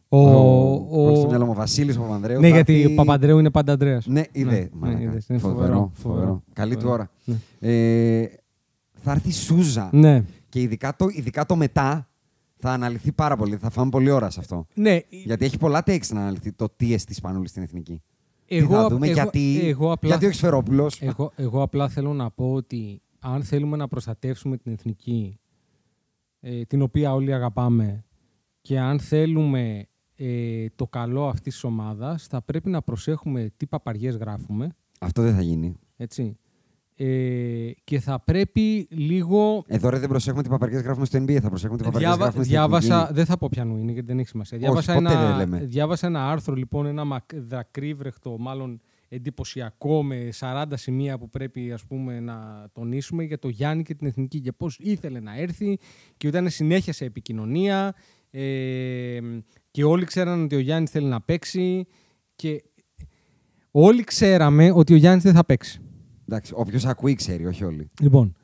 Ο, 0.09 0.17
ο, 0.17 1.11
ο- 1.11 1.15
στο 1.15 1.27
μυαλό 1.27 1.45
μου, 1.45 1.51
ο 1.51 1.53
Βασίλης 1.53 1.97
Παπανδρέου. 1.97 2.39
Ναι, 2.39 2.47
θα 2.47 2.55
γιατί 2.55 2.73
έρθει- 2.81 2.91
ο 2.91 2.95
Παπαντρέου 2.95 3.39
είναι 3.39 3.51
πάντα 3.51 3.73
Αντρέα. 3.73 4.01
Ναι, 4.05 4.23
είδε. 4.31 4.51
Ναι, 4.59 4.67
μαλάκα. 4.73 4.99
ναι, 4.99 5.03
είδες, 5.05 5.27
είναι 5.29 5.37
φοβερό, 5.39 5.65
φοβερό, 5.67 5.91
φοβερό. 5.93 6.19
φοβερό. 6.19 6.43
Καλή 6.53 6.73
του 6.75 6.81
Φοβερό. 6.81 6.93
ώρα. 6.93 7.35
Ναι. 7.59 7.69
Ε, 8.21 8.29
θα 8.93 9.11
έρθει 9.11 9.31
Σούζα. 9.31 9.89
Ναι. 9.93 10.23
Και 10.49 10.61
ειδικά 10.61 10.95
το, 10.95 11.05
ειδικά 11.11 11.45
το 11.45 11.55
μετά 11.55 12.09
θα 12.57 12.71
αναλυθεί 12.71 13.11
πάρα 13.11 13.35
πολύ. 13.35 13.55
Θα 13.57 13.69
φάμε 13.69 13.89
πολλή 13.89 14.09
ώρα 14.09 14.29
σε 14.29 14.39
αυτό. 14.39 14.67
ναι. 14.73 14.99
Γιατί 15.09 15.45
έχει 15.45 15.57
πολλά 15.57 15.83
takes 15.85 16.07
να 16.13 16.19
αναλυθεί 16.21 16.51
το 16.51 16.67
τι 16.75 16.93
εστί 16.93 17.13
Σπανούλη 17.13 17.47
στην 17.47 17.63
εθνική. 17.63 18.01
Εγώ, 18.49 18.67
τι 18.67 18.73
θα 18.73 18.87
δούμε, 18.87 19.05
εγώ- 19.07 19.13
γιατί, 19.21 19.59
εγώ 19.63 19.91
απλά, 19.91 20.09
γιατί 20.09 20.25
ο 20.25 20.31
Σφερόπουλος. 20.31 21.01
εγώ, 21.01 21.31
εγώ 21.35 21.61
απλά 21.61 21.89
θέλω 21.89 22.13
να 22.13 22.31
πω 22.31 22.53
ότι 22.53 23.01
αν 23.19 23.43
θέλουμε 23.43 23.77
να 23.77 23.87
προστατεύσουμε 23.87 24.57
την 24.57 24.71
εθνική, 24.71 25.39
ε, 26.39 26.61
την 26.61 26.81
οποία 26.81 27.13
όλοι 27.13 27.33
αγαπάμε, 27.33 28.03
και 28.61 28.79
αν 28.79 28.99
θέλουμε 28.99 29.87
ε, 30.17 30.65
το 30.75 30.87
καλό 30.87 31.27
αυτής 31.27 31.53
της 31.53 31.63
ομάδας, 31.63 32.27
θα 32.27 32.41
πρέπει 32.41 32.69
να 32.69 32.81
προσέχουμε 32.81 33.51
τι 33.57 33.65
παπαριές 33.67 34.15
γράφουμε, 34.15 34.69
Αυτό 34.99 35.21
δεν 35.21 35.35
θα 35.35 35.41
γίνει. 35.41 35.75
έτσι. 35.97 36.37
Ε, 36.99 37.71
και 37.83 37.99
θα 37.99 38.19
πρέπει 38.19 38.87
λίγο... 38.91 39.63
Εδώ 39.67 39.89
ρε, 39.89 39.99
δεν 39.99 40.09
προσέχουμε 40.09 40.43
τι 40.43 40.49
παπαριές 40.49 40.81
γράφουμε 40.81 41.05
στο 41.05 41.17
NBA, 41.19 41.37
θα 41.41 41.49
προσέχουμε 41.49 41.77
τι 41.77 41.83
παπαριές 41.83 42.09
Διάβα- 42.09 42.23
γράφουμε 42.23 42.43
στην 42.43 42.55
διάβασα, 42.55 42.95
εθνική. 42.95 43.13
δεν 43.13 43.25
θα 43.25 43.37
πω 43.37 43.47
πιανού 43.51 43.77
είναι 43.77 43.91
γιατί 43.91 44.07
δεν 44.07 44.19
έχει 44.19 44.27
σημασία. 44.27 44.57
Όχι, 44.57 44.65
Διάβασα, 44.65 44.93
ποτέ 44.93 45.13
ένα, 45.13 45.27
δεν 45.27 45.37
λέμε. 45.37 45.65
διάβασα 45.65 46.07
ένα 46.07 46.29
άρθρο, 46.31 46.55
λοιπόν, 46.55 46.85
ένα 46.85 47.03
μακ- 47.03 47.35
δακρύβρεχτο, 47.35 48.37
μάλλον 48.39 48.81
εντυπωσιακό, 49.09 50.03
με 50.03 50.29
40 50.39 50.65
σημεία 50.73 51.17
που 51.17 51.29
πρέπει 51.29 51.71
ας 51.71 51.85
πούμε, 51.85 52.19
να 52.19 52.67
τονίσουμε 52.73 53.23
για 53.23 53.39
το 53.39 53.47
Γιάννη 53.49 53.83
και 53.83 53.93
την 53.95 54.07
Εθνική 54.07 54.39
και 54.39 54.51
πώς 54.51 54.77
ήθελε 54.79 55.19
να 55.19 55.37
έρθει 55.39 55.77
και 56.17 56.27
ήταν 56.27 56.49
συνέχεια 56.49 56.93
σε 56.93 57.05
επικοινωνία 57.05 57.95
ε, 58.31 59.19
και 59.71 59.83
όλοι 59.83 60.05
ξέραν 60.05 60.43
ότι 60.43 60.55
ο 60.55 60.59
Γιάννης 60.59 60.91
θέλει 60.91 61.07
να 61.07 61.21
παίξει 61.21 61.87
και 62.35 62.63
όλοι 63.71 64.03
ξέραμε 64.03 64.71
ότι 64.71 64.93
ο 64.93 64.95
Γιάννης 64.95 65.23
δεν 65.23 65.33
θα 65.33 65.45
παίξει. 65.45 65.81
Εντάξει, 66.27 66.53
όποιος 66.55 66.85
ακούει 66.85 67.15
ξέρει, 67.15 67.45
όχι 67.45 67.63
όλοι. 67.63 67.89
Λοιπόν, 68.01 68.35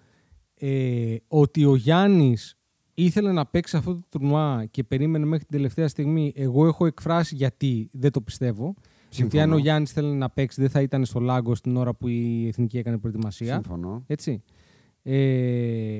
ε, 0.56 1.16
ότι 1.28 1.66
ο 1.66 1.76
Γιάννης 1.76 2.58
ήθελε 2.94 3.32
να 3.32 3.46
παίξει 3.46 3.78
αυτό 3.78 3.94
το 3.94 4.04
τουρνουά 4.10 4.66
και 4.72 4.84
περίμενε 4.84 5.26
μέχρι 5.26 5.46
την 5.46 5.56
τελευταία 5.56 5.88
στιγμή, 5.88 6.34
εγώ 6.36 6.68
έχω 6.68 6.86
εκφράσει 6.86 7.36
γιατί 7.36 7.90
δεν 7.92 8.12
το 8.12 8.22
πιστεύω. 8.22 8.74
Γιατί 9.10 9.40
αν 9.40 9.54
ο 9.54 9.58
Γιάννης 9.58 9.92
θέλει 9.92 10.14
να 10.14 10.30
παίξει 10.30 10.62
δεν 10.62 10.70
θα 10.70 10.82
ήταν 10.82 11.06
στο 11.06 11.20
Λάγκο 11.20 11.54
την 11.54 11.76
ώρα 11.76 11.94
που 11.94 12.08
η 12.08 12.48
Εθνική 12.48 12.78
έκανε 12.78 12.98
προετοιμασία. 12.98 13.54
Συμφωνώ. 13.54 14.04
Έτσι. 14.08 14.44
Ε, 15.04 16.00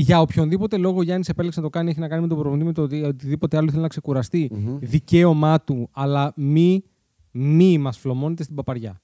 για 0.00 0.20
οποιονδήποτε 0.20 0.76
λόγο 0.76 0.98
ο 0.98 1.02
Γιάννης 1.02 1.28
επέλεξε 1.28 1.58
να 1.60 1.64
το 1.64 1.70
κάνει, 1.70 1.90
έχει 1.90 2.00
να 2.00 2.08
κάνει 2.08 2.22
με 2.22 2.28
τον 2.28 2.38
προπονητή, 2.38 2.66
με 2.66 2.72
το 2.72 2.82
ότι 2.82 3.02
οτιδήποτε 3.02 3.56
άλλο 3.56 3.70
θέλει 3.70 3.82
να 3.82 3.88
ξεκουραστεί. 3.88 4.50
Μμμ. 4.52 4.78
Δικαίωμά 4.80 5.60
του, 5.60 5.88
αλλά 5.92 6.32
μη, 6.36 6.82
μη 7.30 7.78
μας 7.78 7.98
φλωμώνεται 7.98 8.42
στην 8.42 8.54
παπαριά. 8.54 9.00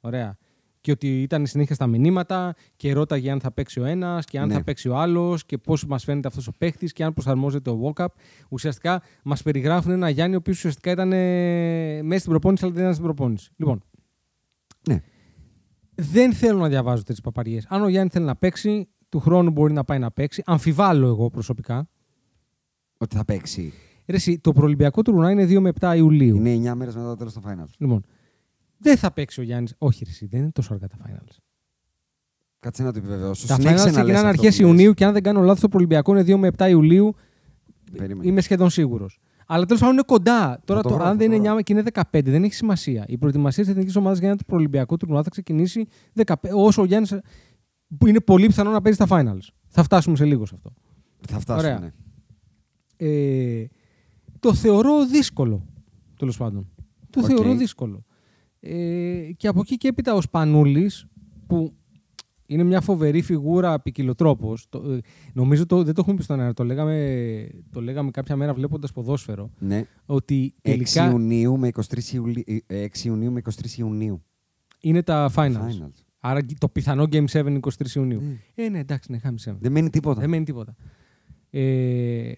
Ωραία. 0.00 0.36
Και 0.80 0.90
ότι 0.90 1.22
ήταν 1.22 1.46
συνέχεια 1.46 1.74
στα 1.74 1.86
μηνύματα 1.86 2.54
και 2.76 2.92
ρώταγε 2.92 3.30
αν 3.30 3.40
θα 3.40 3.52
παίξει 3.52 3.80
ο 3.80 3.84
ένας 3.84 4.24
και 4.24 4.38
αν 4.38 4.48
Ναι. 4.48 4.54
θα 4.54 4.62
παίξει 4.64 4.88
ο 4.88 4.96
άλλος 4.96 5.44
και 5.46 5.58
πώς 5.58 5.86
μας 5.86 6.04
φαίνεται 6.04 6.28
αυτός 6.28 6.46
ο 6.46 6.52
παίχτης 6.58 6.92
και 6.92 7.04
αν 7.04 7.12
προσαρμόζεται 7.12 7.70
ο 7.70 7.92
walk-up. 7.94 8.06
Ουσιαστικά 8.48 9.02
μας 9.24 9.42
περιγράφουν 9.42 9.90
ένα 9.92 10.08
Γιάννη 10.08 10.34
ο 10.34 10.38
οποίος 10.38 10.56
ουσιαστικά 10.56 10.90
ήταν 10.90 11.12
ε, 11.12 12.02
μέσα 12.02 12.18
στην 12.20 12.30
προπόνηση, 12.30 12.64
αλλά 12.64 12.72
δεν 12.72 12.82
ήταν 12.82 12.94
στην 12.94 13.04
προπόνηση. 13.06 13.50
Λοιπόν, 13.56 13.82
Ναι. 14.88 15.00
δεν 15.94 16.32
θέλω 16.32 16.58
να 16.58 16.68
διαβάζω 16.68 16.98
τέτοιες 16.98 17.20
παπαριές. 17.20 17.66
Αν 17.68 17.82
ο 17.82 17.88
Γιάννη 17.88 18.10
θέλει 18.10 18.24
να 18.24 18.36
παίξει, 18.36 18.88
του 19.08 19.20
χρόνου 19.20 19.50
μπορεί 19.50 19.72
να 19.72 19.84
πάει 19.84 19.98
να 19.98 20.10
παίξει. 20.10 20.42
Αμφιβάλλω 20.46 21.06
εγώ 21.06 21.30
προσωπικά. 21.30 21.88
Ότι 22.98 23.16
θα 23.16 23.24
παίξει. 23.24 23.72
Ρε, 24.06 24.16
εσύ, 24.16 24.38
το 24.38 24.52
προολυμπιακό 24.52 25.02
του 25.02 25.10
Ρουνά 25.10 25.30
είναι 25.30 25.44
2 25.44 25.60
με 25.60 25.72
7 25.80 25.94
Ιουλίου. 25.96 26.36
Είναι 26.36 26.70
9 26.70 26.74
μέρες 26.74 26.94
μετά 26.94 27.08
το 27.08 27.16
τέλος 27.16 27.32
των 27.32 27.42
finals. 27.46 27.70
Λοιπόν, 27.78 28.04
δεν 28.78 28.96
θα 28.96 29.12
παίξει 29.12 29.40
ο 29.40 29.42
Γιάννης. 29.42 29.74
Όχι, 29.78 30.04
ρε, 30.04 30.10
εσύ, 30.10 30.26
δεν 30.26 30.40
είναι 30.40 30.50
τόσο 30.50 30.74
αργά 30.74 30.86
τα 30.86 30.96
finals. 31.04 31.36
Κάτσε 32.60 32.82
να 32.82 32.92
το 32.92 32.98
επιβεβαιώσω. 32.98 33.46
Τα 33.46 33.54
finals 33.54 33.58
Συνέχισε 33.58 33.84
να 33.84 33.90
λες 33.90 33.94
ξεκινάνε 33.94 34.28
αυτό 34.28 34.28
αρχές 34.28 34.56
που 34.56 34.62
λες. 34.62 34.70
Ιουνίου 34.70 34.94
και 34.94 35.04
αν 35.04 35.12
δεν 35.12 35.22
κάνω 35.22 35.40
λάθος, 35.40 35.60
το 35.60 35.68
προολυμπιακό 35.68 36.12
είναι 36.12 36.22
2 36.22 36.36
με 36.36 36.50
7 36.58 36.68
Ιουλίου. 36.68 37.14
Περίμενε. 37.96 38.28
Είμαι 38.28 38.40
σχεδόν 38.40 38.70
σίγουρος. 38.70 39.20
Αλλά 39.50 39.64
τέλος 39.64 39.80
πάντων 39.80 39.94
είναι 39.94 40.04
κοντά. 40.06 40.60
Τώρα, 40.64 40.80
το 40.80 40.88
το, 40.88 40.94
βρω, 40.94 41.04
αν 41.04 41.10
θα 41.10 41.16
δεν 41.16 41.28
το 41.28 41.34
είναι 41.34 41.48
βρω. 41.48 41.56
9 41.58 41.62
και 41.62 41.72
είναι 41.72 41.82
15, 41.92 42.02
δεν 42.24 42.44
έχει 42.44 42.54
σημασία. 42.54 43.04
Η 43.08 43.18
προετοιμασία 43.18 43.62
της 43.62 43.72
εθνικής 43.72 43.96
ομάδας 43.96 44.18
για 44.18 44.28
ένα 44.28 44.38
προολυμπιακό 44.46 44.96
τουρνουά 44.96 45.22
θα 45.22 45.30
ξεκινήσει 45.30 45.86
15, 46.24 46.34
όσο 46.52 46.82
ο 46.82 46.84
Γιάννη. 46.84 47.08
Που 47.98 48.06
είναι 48.06 48.20
πολύ 48.20 48.46
πιθανό 48.46 48.70
να 48.70 48.80
παίζει 48.82 48.98
στα 49.04 49.06
finals. 49.10 49.48
Θα 49.68 49.82
φτάσουμε 49.82 50.16
σε 50.16 50.24
λίγο 50.24 50.46
σε 50.46 50.54
αυτό. 50.54 50.72
Θα 51.28 51.38
φτάσουμε. 51.40 51.68
Ωραία. 51.68 51.78
ναι. 51.80 51.92
Ε, 52.96 53.66
το 54.40 54.54
θεωρώ 54.54 55.06
δύσκολο, 55.06 55.66
τέλος 56.16 56.36
πάντων. 56.36 56.68
Το 57.10 57.20
Οκ. 57.20 57.26
θεωρώ 57.26 57.54
δύσκολο. 57.54 58.04
Ε, 58.60 59.30
και 59.36 59.48
από 59.48 59.60
εκεί 59.60 59.76
και 59.76 59.88
έπειτα 59.88 60.14
ο 60.14 60.20
Σπανούλης, 60.20 61.06
που 61.46 61.72
είναι 62.46 62.62
μια 62.62 62.80
φοβερή 62.80 63.22
φιγούρα 63.22 63.80
ποικιλοτρόπως, 63.80 64.66
το, 64.68 64.92
ε, 64.92 64.98
νομίζω 65.32 65.66
το, 65.66 65.82
δεν 65.82 65.94
το 65.94 66.00
έχουμε 66.00 66.16
πει 66.16 66.22
στον 66.22 66.40
αέρα, 66.40 66.52
το 66.52 66.64
λέγαμε, 66.64 67.48
το 67.72 67.80
λέγαμε 67.80 68.10
κάποια 68.10 68.36
μέρα 68.36 68.54
βλέποντας 68.54 68.92
ποδόσφαιρο, 68.92 69.50
Ναι. 69.58 69.84
ότι 70.06 70.54
6 70.56 70.58
τελικά 70.62 71.10
Ιουνίου 71.10 71.58
με 71.58 71.68
23 71.68 72.12
Ιουλίου. 72.12 72.42
6 72.66 73.04
Ιουνίου 73.04 73.32
με 73.32 73.40
23 73.44 73.50
Ιουνίου. 73.78 74.22
είναι 74.80 75.02
τα 75.02 75.30
finals. 75.34 75.52
Finals. 75.52 76.02
Άρα 76.20 76.40
το 76.58 76.68
πιθανό 76.68 77.02
Game 77.02 77.24
7 77.24 77.46
είναι 77.46 77.58
23 77.62 77.94
Ιουνίου. 77.94 78.20
Ναι. 78.20 78.64
Ε, 78.64 78.68
ναι, 78.68 78.78
εντάξει, 78.78 79.12
ναι, 79.12 79.18
χάμε 79.18 79.38
7. 79.44 79.52
Δεν 79.60 79.72
μένει 79.72 79.90
τίποτα. 79.90 80.20
Δεν 80.20 80.28
μένει 80.30 80.44
τίποτα. 80.44 80.74
Ε, 81.50 82.32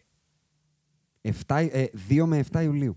7, 1.47 1.69
ε, 1.71 1.85
2 2.09 2.25
με 2.27 2.45
7 2.53 2.63
Ιουλίου. 2.63 2.97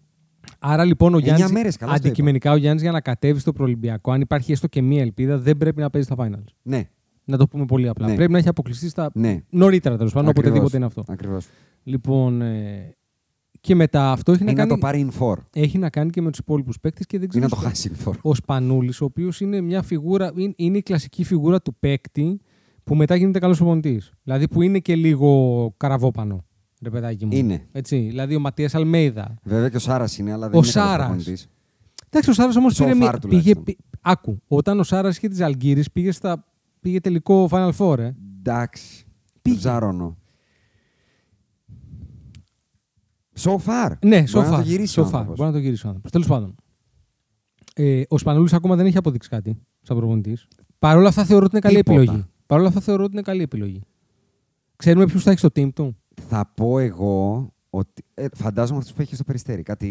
Άρα 0.59 0.85
λοιπόν 0.85 1.13
ο 1.13 1.17
Εννιά 1.17 1.35
Γιάννης, 1.35 1.57
μέρες, 1.57 1.77
καλά 1.77 1.95
στο 1.95 2.07
αντικειμενικά 2.07 2.51
ο 2.51 2.55
Γιάννης 2.55 2.81
για 2.81 2.91
να 2.91 3.01
κατέβει 3.01 3.39
στο 3.39 3.53
προολυμπιακό, 3.53 4.11
αν 4.11 4.21
υπάρχει 4.21 4.51
έστω 4.51 4.67
και 4.67 4.81
μία 4.81 5.01
ελπίδα, 5.01 5.37
δεν 5.37 5.57
πρέπει 5.57 5.81
να 5.81 5.89
παίζει 5.89 6.07
στα 6.11 6.15
finals. 6.25 6.53
Ναι. 6.61 6.89
Να 7.25 7.37
το 7.37 7.47
πούμε 7.47 7.65
πολύ 7.65 7.87
απλά. 7.87 8.07
Ναι. 8.07 8.15
Πρέπει 8.15 8.31
να 8.31 8.37
έχει 8.37 8.47
αποκλειστεί 8.47 8.89
στα 8.89 9.11
Ναι. 9.13 9.41
νωρίτερα 9.49 9.97
τέλος 9.97 10.13
πάντων, 10.13 10.29
Ακριβώς. 10.29 10.49
οποτεδήποτε 10.51 10.77
είναι 10.77 10.85
αυτό. 10.85 11.03
Ακριβώς. 11.13 11.47
Λοιπόν, 11.83 12.41
ε, 12.41 12.95
και 13.63 13.75
μετά 13.75 14.11
αυτό 14.11 14.31
έχει 14.31 14.43
να, 14.43 14.51
Ή 14.51 14.53
να 14.53 14.59
κάνει, 14.59 14.69
το 14.69 14.77
πάρει 14.77 15.09
in 15.11 15.21
for. 15.21 15.35
έχει 15.53 15.77
να 15.77 15.89
κάνει 15.89 16.09
και 16.09 16.21
με 16.21 16.29
τους 16.29 16.39
υπόλοιπους 16.39 16.79
παίκτες 16.79 17.05
και 17.05 17.17
δεν 17.17 17.25
Ή 17.25 17.29
ξέρω. 17.29 17.43
να 17.43 17.49
το 17.49 17.55
σου- 17.55 17.61
χάσει 17.67 17.91
in 17.95 18.07
for. 18.07 18.13
Ο 18.21 18.35
Σπανούλης, 18.35 19.01
ο 19.01 19.05
οποίος 19.05 19.41
είναι 19.41 19.61
μια 19.61 19.81
φιγούρα, 19.81 20.31
είναι, 20.35 20.53
είναι 20.55 20.77
η 20.77 20.81
κλασική 20.81 21.23
φιγούρα 21.23 21.61
του 21.61 21.75
παίκτη 21.79 22.39
που 22.83 22.95
μετά 22.95 23.15
γίνεται 23.15 23.39
καλός 23.39 23.57
προπονητή. 23.57 24.01
Δηλαδή 24.23 24.47
που 24.47 24.61
είναι 24.61 24.79
και 24.79 24.95
λίγο 24.95 25.73
καραβόπανο. 25.77 26.45
Ρε 26.81 26.89
παιδάκι 26.89 27.25
μου. 27.25 27.31
Είναι. 27.37 27.67
Έτσι, 27.71 27.97
δηλαδή 27.97 28.35
ο 28.35 28.39
Ματίας 28.39 28.75
Αλμέιδα. 28.75 29.33
Βέβαια 29.43 29.69
και 29.69 29.75
ο 29.75 29.79
Σάρας 29.79 30.17
είναι, 30.17 30.31
αλλά 30.31 30.49
δεν 30.49 30.59
Ο 30.59 30.63
είναι 30.63 30.71
καλός 30.73 30.87
Σάρας. 30.89 31.05
προπονητής. 31.07 31.47
Εντάξει, 32.09 32.29
ο 32.29 32.33
Σάρας 32.33 32.55
όμως 32.55 32.73
So 32.73 32.77
πήρε. 32.83 32.91
far 32.91 32.97
μια- 32.97 33.11
πήγε, 33.11 33.19
τουλάχιστον. 33.27 33.63
πή- 33.63 33.77
άκου, 34.01 34.41
όταν 34.47 34.79
ο 34.79 34.83
Σάρας 34.83 35.17
είχε 35.17 35.27
τη 35.27 35.43
Αλγύρη 35.43 35.83
πήγε, 35.93 36.11
στα, 36.11 36.45
πήγε 36.79 36.99
τελικό 36.99 37.47
Final 37.51 37.71
Four. 37.77 37.97
Ε. 37.99 38.11
Εντάξει. 38.39 38.83
Πήγε. 38.93 39.39
Πήγε. 39.41 39.57
Ψαρώνω. 39.57 40.17
So 43.39 43.51
far. 43.51 43.91
Ναι, 44.05 44.23
Μπορεί 44.31 44.31
so 44.31 44.35
να 44.41 44.49
το 44.49 44.57
far, 44.57 44.63
γυρίσει 44.63 44.95
so 45.01 45.03
ο 45.03 45.07
far. 45.07 45.13
άνθρωπος. 45.13 45.37
Μπορεί 45.37 45.49
να 45.49 45.55
το 45.55 45.61
γυρίσει 45.63 45.85
ο 45.85 45.87
άνθρωπος. 45.87 46.11
Τέλος 46.11 46.27
πάντων. 46.27 46.55
Ε, 47.75 48.01
ο 48.09 48.17
Σπανούλη 48.17 48.49
ακόμα 48.51 48.75
δεν 48.75 48.85
έχει 48.85 48.97
αποδείξει 48.97 49.29
κάτι 49.29 49.57
σαν 49.81 49.97
προπονητής. 49.97 50.47
Παρ' 50.79 50.97
όλα 50.97 51.07
αυτά 51.07 51.25
θεωρώ 51.25 51.45
ότι 51.45 51.55
είναι 51.55 51.65
καλή 51.65 51.75
Τίποτα. 51.83 52.01
επιλογή. 52.01 52.25
Παρ' 52.45 52.59
όλα 52.59 52.67
αυτά 52.67 52.79
θεωρώ 52.81 53.03
ότι 53.03 53.11
είναι 53.13 53.21
καλή 53.21 53.41
επιλογή. 53.41 53.81
Ξέρουμε 54.75 55.05
ποιους 55.05 55.23
θα 55.23 55.29
έχει 55.31 55.39
στο 55.39 55.49
team 55.55 55.73
του. 55.73 55.97
Θα 56.27 56.51
πω 56.55 56.79
εγώ 56.79 57.47
ότι. 57.69 58.03
Ε, 58.13 58.25
φαντάζομαι 58.35 58.77
αυτούς 58.77 58.93
που 58.93 59.01
έχει 59.01 59.15
στο 59.15 59.23
περιστέρι. 59.23 59.63
Κάτι 59.63 59.89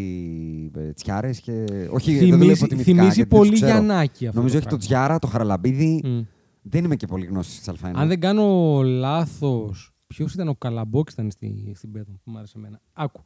ε, 0.76 0.92
τσιάρες 0.92 1.40
και. 1.40 1.64
Όχι, 1.90 2.18
δεν 2.18 2.30
το 2.30 2.36
λέω 2.36 2.38
Θυμίζει, 2.38 2.52
υποτιμητικά, 2.64 2.84
θυμίζει 2.84 3.14
γιατί 3.14 3.18
δεν 3.18 3.28
τους 3.28 3.38
πολύ 3.38 3.52
ξέρω. 3.52 3.70
Γιαννάκη 3.72 4.26
αυτό. 4.26 4.38
Νομίζω 4.38 4.54
το 4.54 4.60
έχει 4.60 4.68
το 4.70 4.76
πράγμα. 4.76 4.98
Τζιάρα, 5.04 5.18
το 5.18 5.26
Χαραλαμπίδη. 5.26 6.00
Μμ. 6.04 6.20
Δεν 6.62 6.84
είμαι 6.84 6.96
και 6.96 7.06
πολύ 7.06 7.26
γνώση 7.26 7.58
της 7.58 7.70
Α1. 7.82 7.90
Αν 7.94 8.08
δεν 8.08 8.20
κάνω 8.20 8.80
λάθος. 8.82 9.92
Ποιος 10.06 10.34
ήταν 10.34 10.48
ο 10.48 10.54
Καλαμπόκης 10.54 11.12
ήταν 11.14 11.30
στη, 11.30 11.72
στην 11.74 11.92
Πέδο 11.92 12.12
που 12.24 12.30
μου 12.30 12.38
άρεσε 12.38 12.54
εμένα. 12.58 12.80
Άκου. 12.92 13.20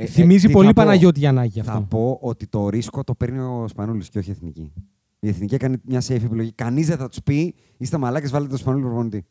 Ε, 0.00 0.02
ε, 0.02 0.06
Θυμίζει 0.06 0.46
τι 0.46 0.52
πολύ 0.52 0.66
θα 0.66 0.72
πω; 0.72 0.82
Παναγιώτη 0.82 1.18
Γιαννάκη 1.18 1.60
αυτό. 1.60 1.72
Θα 1.72 1.82
πω 1.82 2.18
ότι 2.22 2.46
το 2.46 2.68
ρίσκο 2.68 3.04
το 3.04 3.14
παίρνει 3.14 3.38
ο 3.38 3.68
Σπανούλης 3.68 4.08
και 4.08 4.18
όχι 4.18 4.28
η 4.28 4.32
εθνική. 4.32 4.72
Η 5.20 5.28
εθνική 5.28 5.54
έκανε 5.54 5.80
μια 5.84 6.00
safe 6.00 6.22
επιλογή. 6.24 6.52
Κανείς 6.52 6.86
δεν 6.86 6.96
θα 6.96 7.08
τους 7.08 7.22
πει 7.22 7.54
είστε 7.76 7.98
μαλάκες, 7.98 8.30
βάλετε 8.30 8.52
το 8.52 8.58
Σπανούλη 8.58 8.82
προπονητή. 8.84 9.24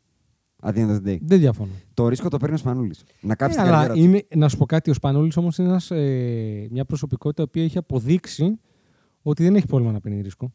At 0.62 0.70
the 0.70 0.78
end 0.78 0.90
of 0.90 0.96
the 0.96 1.08
day. 1.08 1.18
Δεν 1.22 1.40
διαφωνώ. 1.40 1.72
Το 1.94 2.08
ρίσκο 2.08 2.30
το 2.30 2.38
παίρνει 2.38 2.56
ο 2.56 2.58
Σπανούλης. 2.58 3.04
Να 3.22 3.36
κάψει 3.36 3.58
Ε, 3.60 3.62
την 3.62 3.72
αλλά 3.74 3.78
καριέρα 3.88 4.02
του. 4.02 4.10
είναι, 4.10 4.28
να 4.36 4.50
σου 4.50 4.58
πω 4.58 4.66
κάτι, 4.66 4.90
ο 4.90 4.94
Σπανούλης 4.94 5.38
όμως 5.38 5.58
είναι 5.58 5.68
ένας, 5.68 5.92
ε, 5.92 6.68
μια 6.72 6.86
προσωπικότητα 6.86 7.48
που 7.50 7.60
έχει 7.60 7.78
αποδείξει 7.78 8.60
ότι 9.22 9.44
δεν 9.44 9.56
έχει 9.56 9.66
πρόβλημα 9.66 9.92
να 9.92 10.00
παίρνει 10.00 10.22
ρίσκο. 10.22 10.54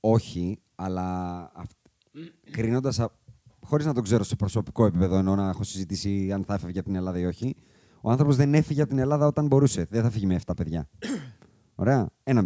Όχι, 0.00 0.58
αλλά 0.74 1.50
κρίνοντας. 2.50 3.00
Χωρίς 3.64 3.86
να 3.86 3.94
το 3.94 4.00
ξέρω 4.00 4.22
σε 4.24 4.36
προσωπικό 4.36 4.86
επίπεδο, 4.86 5.16
εννοώ 5.16 5.34
να 5.34 5.48
έχω 5.48 5.64
συζητήσει 5.64 6.32
αν 6.32 6.44
θα 6.44 6.54
έφευγε 6.54 6.78
από 6.78 6.88
την 6.88 6.96
Ελλάδα 6.96 7.18
ή 7.18 7.24
όχι. 7.24 7.54
Ο 8.02 8.10
άνθρωπος 8.10 8.36
δεν 8.36 8.54
έφυγε 8.54 8.80
από 8.80 8.90
την 8.90 8.98
Ελλάδα 8.98 9.26
όταν 9.26 9.46
μπορούσε. 9.46 9.86
Δεν 9.90 10.02
θα 10.02 10.10
φύγει 10.10 10.26
με 10.26 10.38
7 10.46 10.52
παιδιά. 10.56 10.88
Ωραία. 11.74 12.08
1-0. 12.24 12.40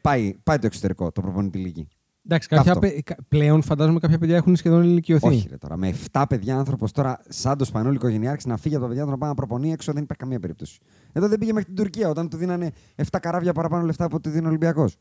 Πάει, 0.00 0.34
πάει 0.42 0.58
το 0.58 0.66
εξωτερικό, 0.66 1.12
το 1.12 1.20
προπονητή 1.20 1.58
λίγη. 1.58 1.88
Εντάξει, 2.24 2.48
κάποια, 2.48 2.72
Αυτό. 2.72 2.86
παι- 2.86 3.02
κα- 3.02 3.16
πλέον 3.28 3.62
φαντάζομαι 3.62 3.98
κάποια 3.98 4.18
παιδιά 4.18 4.36
έχουν 4.36 4.56
σχεδόν 4.56 4.82
ηλικιωθεί. 4.82 5.26
Όχι, 5.26 5.48
ρε, 5.50 5.56
τώρα. 5.56 5.76
Με 5.76 5.94
7 6.12 6.24
παιδιά 6.28 6.58
άνθρωπος 6.58 6.92
τώρα, 6.92 7.20
σαν 7.28 7.58
το 7.58 7.64
Σπανούλη 7.64 7.94
οικογενειάρχη, 7.94 8.48
να 8.48 8.56
φύγει 8.56 8.74
από 8.74 8.82
τα 8.84 8.88
παιδιά 8.90 9.04
του 9.04 9.10
να 9.10 9.18
πάει 9.18 9.28
να 9.28 9.34
προπονεί 9.34 9.72
έξω 9.72 9.92
δεν 9.92 10.02
υπάρχει 10.02 10.22
καμία 10.22 10.40
περίπτωση. 10.40 10.78
Εδώ 11.12 11.28
δεν 11.28 11.38
πήγε 11.38 11.52
μέχρι 11.52 11.66
την 11.68 11.76
Τουρκία 11.76 12.08
όταν 12.08 12.28
του 12.28 12.36
δίνανε 12.36 12.70
7 12.96 13.02
καράβια 13.22 13.52
παραπάνω 13.52 13.84
λεφτά 13.84 14.04
από 14.04 14.16
ό,τι 14.16 14.28
δίνει 14.28 14.44
ο 14.44 14.48
Ολυμπιακός. 14.48 14.96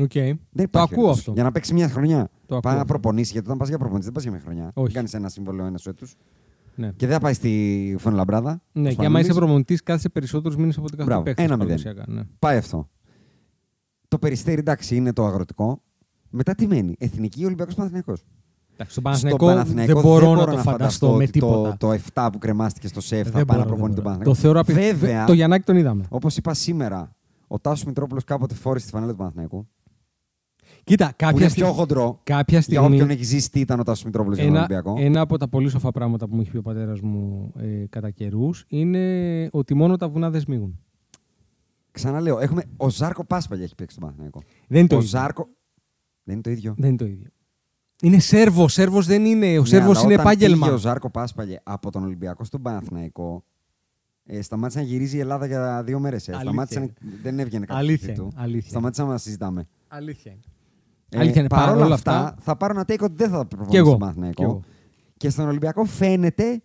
Οκ. 0.00 0.12
Δεν 0.12 0.38
Το 0.54 0.62
υπάρχει 0.62 0.94
ακούω 0.94 1.04
περίπτωση. 1.04 1.18
αυτό. 1.18 1.32
Για 1.32 1.42
να 1.42 1.52
παίξει 1.52 1.74
μια 1.74 1.88
χρονιά. 1.88 2.28
Το 2.46 2.60
Πάει 2.60 2.60
ακούω. 2.72 2.78
να 2.78 2.84
προπονήσει, 2.84 3.32
γιατί 3.32 3.46
όταν 3.46 3.58
πας 3.58 3.68
για 3.68 3.78
προπονητή 3.78 4.04
δεν 4.04 4.14
πας 4.14 4.22
για 4.22 4.32
μια 4.32 4.40
χρονιά. 4.40 4.70
Όχι. 4.74 4.94
Κάνεις 4.94 5.14
ένα 5.14 5.28
συμβόλαιο 5.28 5.66
ενός 5.66 5.78
έτους. 5.86 6.14
Ναι. 6.74 6.90
Και 6.96 7.06
δεν 7.06 7.14
θα 7.14 7.20
πάει 7.20 7.32
στη 7.32 7.96
Φουενλαμπράδα. 7.98 8.62
Ναι, 8.72 8.88
ο 8.88 8.92
και 8.92 9.04
άμα 9.06 9.06
είσαι 9.06 9.08
Σπανούλης. 9.08 9.36
προπονητής, 9.36 9.82
κάθεσαι 9.82 10.08
περισσότερους 10.08 10.56
μήνες 10.56 10.76
από 10.76 10.84
ό,τι 10.86 10.96
κάθε 10.96 11.08
Μπράβο, 11.08 11.22
παίκτη. 11.24 11.42
ένα 11.42 11.56
μηδέν. 11.56 11.78
Ναι. 12.06 12.22
Πάει 12.38 12.56
αυτό. 12.56 12.88
Το 14.08 14.18
περιστέρι 14.18 14.58
εντάξει 14.58 14.96
είναι 14.96 15.12
το 15.12 15.26
αγροτικό. 15.26 15.82
Μετά 16.30 16.54
τι 16.54 16.66
μένει. 16.66 16.94
Εθνική 16.98 17.44
Ολυμπιακός 17.44 17.74
Παναθυνιακό. 17.74 18.12
Εντάξει, 18.72 18.92
στον 18.92 19.02
Παναθηναϊκό 19.02 19.54
δεν 19.94 20.02
μπορώ 20.02 20.34
να 20.34 20.46
το 20.46 20.56
φανταστώ 20.58 21.08
με 21.08 21.14
ότι 21.22 21.30
τίποτα. 21.30 21.76
Το, 21.78 21.88
το 21.96 22.00
7 22.14 22.28
που 22.32 22.38
κρεμάστηκε 22.38 22.86
στο 22.88 23.00
ΣΕΦ 23.00 23.26
θα 23.30 23.30
Δεν 23.38 23.44
πάει 23.44 23.58
να 23.58 23.64
μπορώ, 23.64 23.76
προπονεί 23.76 23.94
δεν 23.94 24.02
τον 24.04 24.12
μπορώ. 24.12 24.24
Παναθηναϊκό. 24.24 24.30
Το 24.30 24.34
θεωρώ 24.34 24.60
απει... 24.60 24.72
Βέβαια, 24.72 25.24
Το 25.24 25.32
Γιαννάκη 25.32 25.64
τον 25.64 25.76
είδαμε. 25.76 26.04
όπως 26.08 26.36
είπα 26.36 26.54
σήμερα, 26.54 27.14
ο 27.46 27.58
Τάσος 27.58 27.84
Μητρόπουλος 27.84 28.24
κάποτε 28.24 28.54
φόρησε 28.54 28.84
τη 28.86 28.92
φανέλα 28.92 29.10
του 29.12 29.18
Παναθηναϊκού. 29.18 29.68
Κοίτα, 30.84 31.06
Που 31.08 31.14
κάποια, 31.16 31.38
είναι 31.40 31.48
στι- 31.48 31.62
πιο 31.62 31.72
χοντρό. 31.72 32.20
κάποια 32.22 32.44
Για 32.58 32.60
στιγμή. 32.60 32.86
όποιον 32.94 33.10
έχει 33.10 33.24
ζήσει 33.24 33.50
τι 33.50 33.60
ήταν 33.60 33.80
ο 33.80 33.82
Τάσος 33.82 34.04
Μητρόπουλος 34.04 34.38
για 34.38 34.46
τον 34.46 34.54
Ένα, 34.56 34.64
Ολυμπιακό. 34.64 34.94
ένα 34.98 35.20
από 35.20 35.36
τα 35.38 35.48
πολύ 35.48 35.68
σοφά 35.68 35.90
πράγματα 35.90 36.28
που 36.28 36.34
μου 36.34 36.40
έχει 36.40 36.50
πει 36.50 36.56
ο 36.56 36.62
πατέρας 36.62 37.00
μου 37.00 37.52
ε, 37.58 37.84
κατά 37.90 38.10
καιρούς 38.10 38.64
είναι 38.68 39.48
ότι 39.52 39.74
μόνο 39.74 39.96
τα 39.96 40.08
βουνά 40.08 40.30
δεν 40.30 40.40
σμίγουν. 40.40 40.78
Ξαναλέω, 41.90 42.38
έχουμε... 42.38 42.62
ο 42.76 42.90
Ζάρκο 42.90 43.24
Πάσπαλια 43.24 43.64
έχει 43.64 43.74
παίξει 43.74 43.94
στον 43.94 44.04
Παναθηναϊκό. 44.06 44.42
Δεν 44.68 44.78
είναι 44.78 44.88
το 44.88 44.94
Ο 44.94 44.98
ίδιο. 44.98 45.10
Ζάρκο. 45.10 45.48
Δεν 46.24 46.34
είναι 46.34 46.42
το 46.42 46.50
ίδιο. 46.50 46.74
Δεν 46.78 46.88
είναι 46.88 46.96
το 46.96 47.04
ίδιο. 47.06 47.28
Είναι 48.02 48.18
Σέρβος. 48.18 48.72
Σέρβος 48.72 49.06
δεν 49.06 49.24
είναι. 49.24 49.58
Ο 49.58 49.60
Ναι, 49.60 49.66
Σέρβος 49.66 49.96
αλλά 49.96 50.04
είναι 50.04 50.14
όταν 50.14 50.26
επάγγελμα. 50.26 50.64
Πήγε 50.64 50.76
ο 50.76 50.78
Ζάρκο 50.78 51.10
Πάσπαλια 51.10 51.60
από 51.64 51.90
τον 51.90 52.04
Ολυμπιακό 52.04 52.44
στον 52.44 52.62
Παναθηναϊκό. 52.62 53.44
Ε, 54.24 54.42
σταμάτησε 54.42 54.78
να 54.78 54.84
γυρίζει 54.84 55.16
η 55.16 55.20
Ελλάδα 55.20 55.46
για 55.46 55.82
δύο 55.84 55.98
μέρες. 55.98 56.28
Ε. 56.28 56.32
Αλήθεια 56.32 56.48
Σταμάτησε 56.50 56.78
να... 56.78 56.84
είναι. 56.84 56.94
Δεν 57.22 57.38
έβγαινε 57.38 57.66
κάτι 57.66 57.78
Αλήθεια 57.80 58.14
του. 58.14 58.22
είναι, 58.22 58.32
αλήθεια 58.36 58.70
Σταμάτησε 58.70 59.02
να 59.04 59.18
συζητάμε. 59.18 59.68
Αλήθεια 59.88 60.30
είναι. 60.32 60.40
Ε, 60.44 60.50
Αλήθεια 61.16 61.40
είναι. 61.40 61.48
παρόλα 61.48 61.72
Παρόλα 61.74 61.94
αυτά, 61.94 62.12
αυτά- 62.18 62.36
θα 62.40 62.56
πάρω 62.56 62.72
ένα 62.72 62.82
take 62.82 63.00
ότι 63.04 63.14
δεν 63.16 63.30
θα 63.30 63.38
Κι 63.40 63.46
προπονήσω 63.56 63.76
εγώ. 63.78 63.86
στον 63.86 63.94
Κι 63.98 64.00
Παναθηναϊκό. 64.04 64.42
εγώ. 64.42 64.60
Και 65.16 65.30
στον 65.30 65.48
Ολυμπιακό 65.48 65.84
φαίνεται 65.84 66.62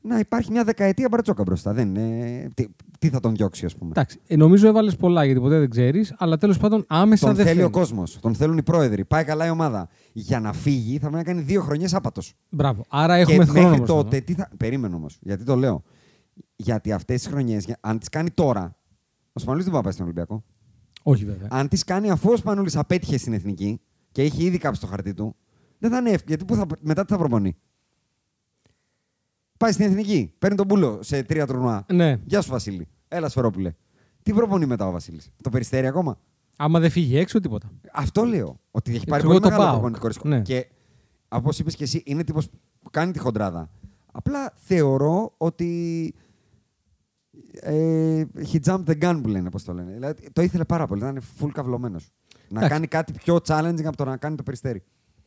να 0.00 0.18
υπάρχει 0.18 0.50
μια 0.50 0.64
δεκαετία 0.64 1.08
μπρατσόκα 1.10 1.42
μπροστά. 1.42 1.72
Δεν 1.72 1.94
είναι... 1.94 2.48
τι, 2.54 2.66
τι 2.98 3.08
θα 3.08 3.20
τον 3.20 3.34
διώξει, 3.34 3.64
ας 3.64 3.74
πούμε. 3.76 3.90
Εντάξει, 3.90 4.20
ε, 4.26 4.36
νομίζω 4.36 4.66
έβαλες 4.68 4.96
πολλά 4.96 5.24
γιατί 5.24 5.40
ποτέ 5.40 5.58
δεν 5.58 5.70
ξέρεις, 5.70 6.14
αλλά 6.18 6.38
τέλος 6.38 6.58
πάντων 6.58 6.84
άμεσα 6.88 7.26
Τον 7.26 7.34
δεν 7.36 7.44
θέλει 7.46 7.58
ο 7.58 7.60
φαίνεται. 7.62 7.78
κόσμος. 7.78 8.18
Τον 8.20 8.34
θέλουν 8.34 8.58
οι 8.58 8.62
πρόεδροι. 8.62 9.04
Πάει 9.04 9.24
καλά 9.24 9.46
η 9.46 9.50
ομάδα. 9.50 9.88
Για 10.12 10.40
να 10.40 10.52
φύγει 10.52 10.92
θα 10.94 10.98
πρέπει 11.00 11.14
να 11.16 11.22
κάνει 11.22 11.40
δύο 11.40 11.60
χρονιές 11.62 11.94
άπατος. 11.94 12.34
Μπράβο. 12.48 12.84
Άρα 12.88 13.14
έχουμε 13.14 13.44
και 13.44 13.50
χρόνο 13.50 13.68
μέχρι 13.68 13.82
μπροστά. 13.82 14.02
τότε, 14.02 14.20
τι 14.20 14.34
θα... 14.34 14.48
περίμενε 14.56 14.94
όμως. 14.94 15.18
Γιατί 15.20 15.44
το 15.44 15.56
λέω. 15.56 15.82
Γιατί 16.56 16.92
αυτές 16.92 17.22
τι 17.22 17.28
χρονιές, 17.28 17.66
αν 17.80 17.98
τις 17.98 18.08
κάνει 18.08 18.30
τώρα. 18.30 18.76
Ο 19.32 19.40
Σπανούλη 19.40 19.62
δεν 19.62 19.72
πάει 19.72 19.80
να 19.80 19.84
πάει 19.88 19.92
στον 19.94 20.04
Ολυμπιακό. 20.04 20.44
Όχι 21.06 21.24
βέβαια. 21.24 21.48
Αν 21.50 21.68
τι 21.68 21.84
κάνει 21.84 22.10
αφούς 22.10 22.32
ο 22.32 22.36
Σπανούλη 22.36 22.70
απέτυχες 22.74 23.20
στην 23.20 23.32
εθνική 23.32 23.80
και 24.12 24.22
έχει 24.22 24.42
ήδη 24.44 24.58
κάψει 24.58 24.80
το 24.80 24.86
χαρτί 24.86 25.14
του, 25.14 25.36
δεν 25.78 25.90
θα 25.90 25.96
είναι 25.98 26.10
εύκολο. 26.10 26.24
Γιατί 26.28 26.44
πού 26.44 26.54
θα... 26.54 26.66
μετά 26.80 27.04
τι 27.04 27.12
θα 27.12 27.18
προπονεί; 27.18 27.56
Πάει 29.56 29.72
στην 29.72 29.84
εθνική. 29.84 30.32
Παίρνει 30.38 30.56
τον 30.56 30.66
πούλο 30.66 30.98
σε 31.02 31.22
τρία 31.22 31.46
τουρνουά. 31.46 31.86
Ναι. 31.92 32.20
Γεια 32.24 32.40
σου 32.40 32.50
Βασίλη. 32.50 32.88
Έλα 33.08 33.28
Σφερόπουλε. 33.28 33.74
Τι 34.22 34.32
προπονεί 34.32 34.66
μετά 34.66 34.86
ο 34.86 34.90
Βασίλης; 34.90 35.30
Το 35.42 35.50
περιστέρι 35.50 35.86
ακόμα; 35.86 36.18
Άμα 36.56 36.80
δεν 36.80 36.90
φύγει 36.90 37.16
έξω, 37.16 37.40
τίποτα. 37.40 37.70
Αυτό 37.92 38.24
λέω. 38.24 38.60
Ότι 38.70 38.94
έχει 38.94 39.06
πάρει 39.06 39.22
Εγώ 39.22 39.30
πολύ 39.30 39.42
το 39.42 39.48
μεγάλο 39.48 39.64
πάω. 39.64 39.72
προπονητικό 39.72 40.06
ρίσκο. 40.06 40.28
Ναι. 40.28 40.40
Και 40.40 40.66
όπως 41.28 41.58
είπες 41.58 41.76
και 41.76 41.84
εσύ, 41.84 42.02
είναι 42.06 42.24
τύπος 42.24 42.48
που 42.80 42.90
κάνει 42.90 43.12
τη 43.12 43.18
χοντράδα. 43.18 43.70
Απλά 44.12 44.52
θεωρώ 44.54 45.34
ότι. 45.36 46.14
Ε, 47.60 48.24
he 48.52 48.58
jumped 48.64 48.84
the 48.84 49.02
gun 49.02 49.20
που 49.22 49.28
λένε, 49.28 49.50
πώς 49.50 49.64
το 49.64 49.72
λένε. 49.72 49.92
Δηλαδή, 49.92 50.28
το 50.32 50.42
ήθελε 50.42 50.64
πάρα 50.64 50.86
πολύ. 50.86 51.00
Ήταν 51.00 51.20
full 51.38 51.50
καυλωμένος. 51.52 52.10
Να 52.48 52.58
Εντάξει. 52.58 52.68
κάνει 52.68 52.86
κάτι 52.86 53.12
πιο 53.12 53.38
challenging 53.46 53.84
από 53.84 53.96
το 53.96 54.04
να 54.04 54.16
κάνει 54.16 54.36
το 54.36 54.42
περιστέρι. 54.42 54.82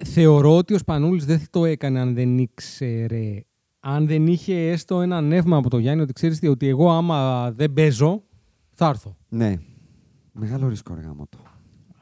Θεωρώ 0.05 0.57
ότι 0.57 0.73
ο 0.73 0.77
Σπανούλης 0.77 1.25
δεν 1.25 1.41
το 1.49 1.65
έκανε 1.65 1.99
αν 1.99 2.13
δεν 2.13 2.37
ήξερε. 2.37 3.43
Αν 3.79 4.07
δεν 4.07 4.27
είχε 4.27 4.69
έστω 4.69 5.01
ένα 5.01 5.21
νεύμα 5.21 5.57
από 5.57 5.69
το 5.69 5.77
Γιάννη 5.77 6.01
ότι 6.01 6.13
ξέρεις 6.13 6.39
τι, 6.39 6.47
ότι 6.47 6.67
εγώ 6.67 6.91
άμα 6.91 7.51
δεν 7.51 7.73
παίζω, 7.73 8.23
θα 8.71 8.87
έρθω. 8.87 9.17
Ναι. 9.29 9.55
Μεγάλο 10.31 10.67
ρίσκο, 10.67 10.93
ρε 10.93 11.01
γάμο 11.01 11.27
το. 11.29 11.37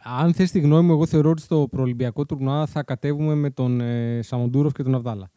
Αν 0.04 0.34
θες 0.34 0.52
τη 0.52 0.60
γνώμη 0.60 0.86
μου, 0.86 0.92
εγώ 0.92 1.06
θεωρώ 1.06 1.30
ότι 1.30 1.42
στο 1.42 1.68
προολυμπιακό 1.72 2.26
τουρνουά 2.26 2.66
θα 2.66 2.84
κατέβουμε 2.84 3.36
με 3.36 3.50
τον 3.50 3.82
ε, 3.82 4.22
Σαμοντούροφ 4.22 4.74
και 4.74 4.84
τον 4.84 4.96
Αβδάλα. 4.96 5.30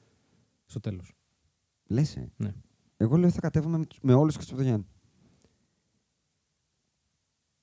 Στο 0.64 0.80
τέλος. 0.80 1.12
Λες. 1.86 2.16
Ε. 2.16 2.30
Ναι. 2.36 2.52
Εγώ 3.00 3.16
λέω 3.16 3.30
θα 3.30 3.40
κατέβουμε 3.40 3.78
με, 3.78 3.86
τους- 3.86 3.98
με 4.02 4.14
όλους 4.14 4.36
τους 4.36 4.46
από 4.48 4.56
το 4.56 4.62
Γιάννη. 4.62 4.86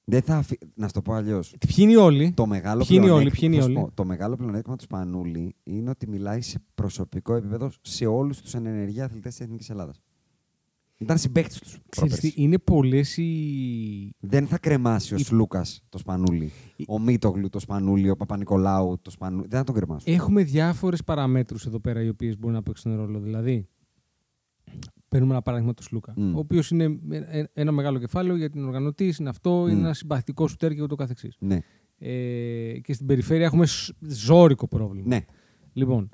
Δεν 0.07 0.21
θα 0.21 0.35
αφή... 0.37 0.57
Να 0.75 0.87
σου 0.87 0.93
το 0.93 1.01
πω 1.01 1.13
αλλιώς. 1.13 1.55
Ποιοι 1.67 1.75
είναι 1.77 1.91
οι 1.91 1.95
όλοι; 1.95 2.31
Το 2.33 2.45
μεγάλο 2.45 2.85
Ποιοι 2.85 2.97
είναι 2.97 3.05
οι 3.05 3.09
όλοι, 3.09 3.29
πλεονέκτημα- 3.29 3.39
ποιοι 3.39 3.49
είναι 3.51 3.55
οι 3.55 3.59
θα 3.59 3.65
σου 3.65 3.71
όλοι; 3.81 3.85
πω, 3.89 3.95
Το 3.95 4.05
μεγάλο 4.05 4.35
πλεονέκτημα 4.35 4.75
του 4.75 4.83
Σπανούλη 4.83 5.55
είναι 5.63 5.89
ότι 5.89 6.07
μιλάει 6.09 6.41
σε 6.41 6.59
προσωπικό 6.75 7.33
επίπεδο 7.35 7.71
σε 7.81 8.05
όλους 8.05 8.41
τους 8.41 8.53
ενεργεία 8.53 9.05
αθλητές 9.05 9.35
της 9.35 9.45
Εθνικής 9.45 9.69
Ελλάδας. 9.69 10.01
Ήταν 10.97 11.17
συμπαίκτης 11.17 11.59
τους. 11.59 11.79
Ξέρεις 11.89 12.19
τι, 12.19 12.33
είναι 12.35 12.57
πολλές 12.57 13.17
οι... 13.17 14.15
Δεν 14.19 14.47
θα 14.47 14.57
κρεμάσει 14.57 15.13
ο 15.13 15.17
Η- 15.17 15.23
Σλούκας 15.23 15.81
το 15.89 15.97
Σπανούλη. 15.97 16.51
Ο 16.87 16.99
Μίτογλου 16.99 17.49
το 17.49 17.59
Σπανούλη, 17.59 18.09
ο 18.09 18.15
Παπα-Νικολάου 18.15 18.99
το 19.01 19.09
Σπανούλη. 19.09 19.47
Δεν 19.47 19.59
θα 19.59 19.63
τον 19.65 19.75
κρεμάσω. 19.75 20.11
Έχουμε 20.11 20.43
διάφορες 20.43 21.03
παραμέτρους 21.03 21.65
εδώ 21.65 21.79
πέρα 21.79 22.01
οι 22.03 22.09
οποίες 22.09 22.37
μπορούν 22.37 22.55
να 22.55 22.63
παίξουν 22.63 22.95
ρόλο. 22.95 23.19
Δηλαδή, 23.19 23.67
παίρνουμε 25.15 25.33
ένα 25.33 25.41
παράδειγμα 25.41 25.73
του 25.73 25.83
Σλούκα, 25.83 26.13
Μμ. 26.15 26.35
ο 26.35 26.39
οποίος 26.39 26.71
είναι 26.71 26.99
ε, 27.09 27.17
ε, 27.39 27.43
ένα 27.53 27.71
μεγάλο 27.71 27.99
κεφάλαιο 27.99 28.35
για 28.35 28.49
την 28.49 28.65
οργανωτή, 28.65 29.13
είναι 29.19 29.29
αυτό, 29.29 29.65
είναι 29.67 29.79
Μμ. 29.79 29.83
ένα 29.83 29.93
συμπαθητικό 29.93 30.47
σουτέρ 30.47 30.73
και 30.73 30.81
ούτω 30.81 30.95
καθεξής. 30.95 31.35
Ναι. 31.39 31.59
Ε, 31.97 32.79
και 32.79 32.93
στην 32.93 33.05
περιφέρεια 33.05 33.45
έχουμε 33.45 33.65
σ- 33.65 33.93
ζώρικο 34.01 34.67
πρόβλημα. 34.67 35.07
ναι. 35.07 35.25
Λοιπόν, 35.73 36.09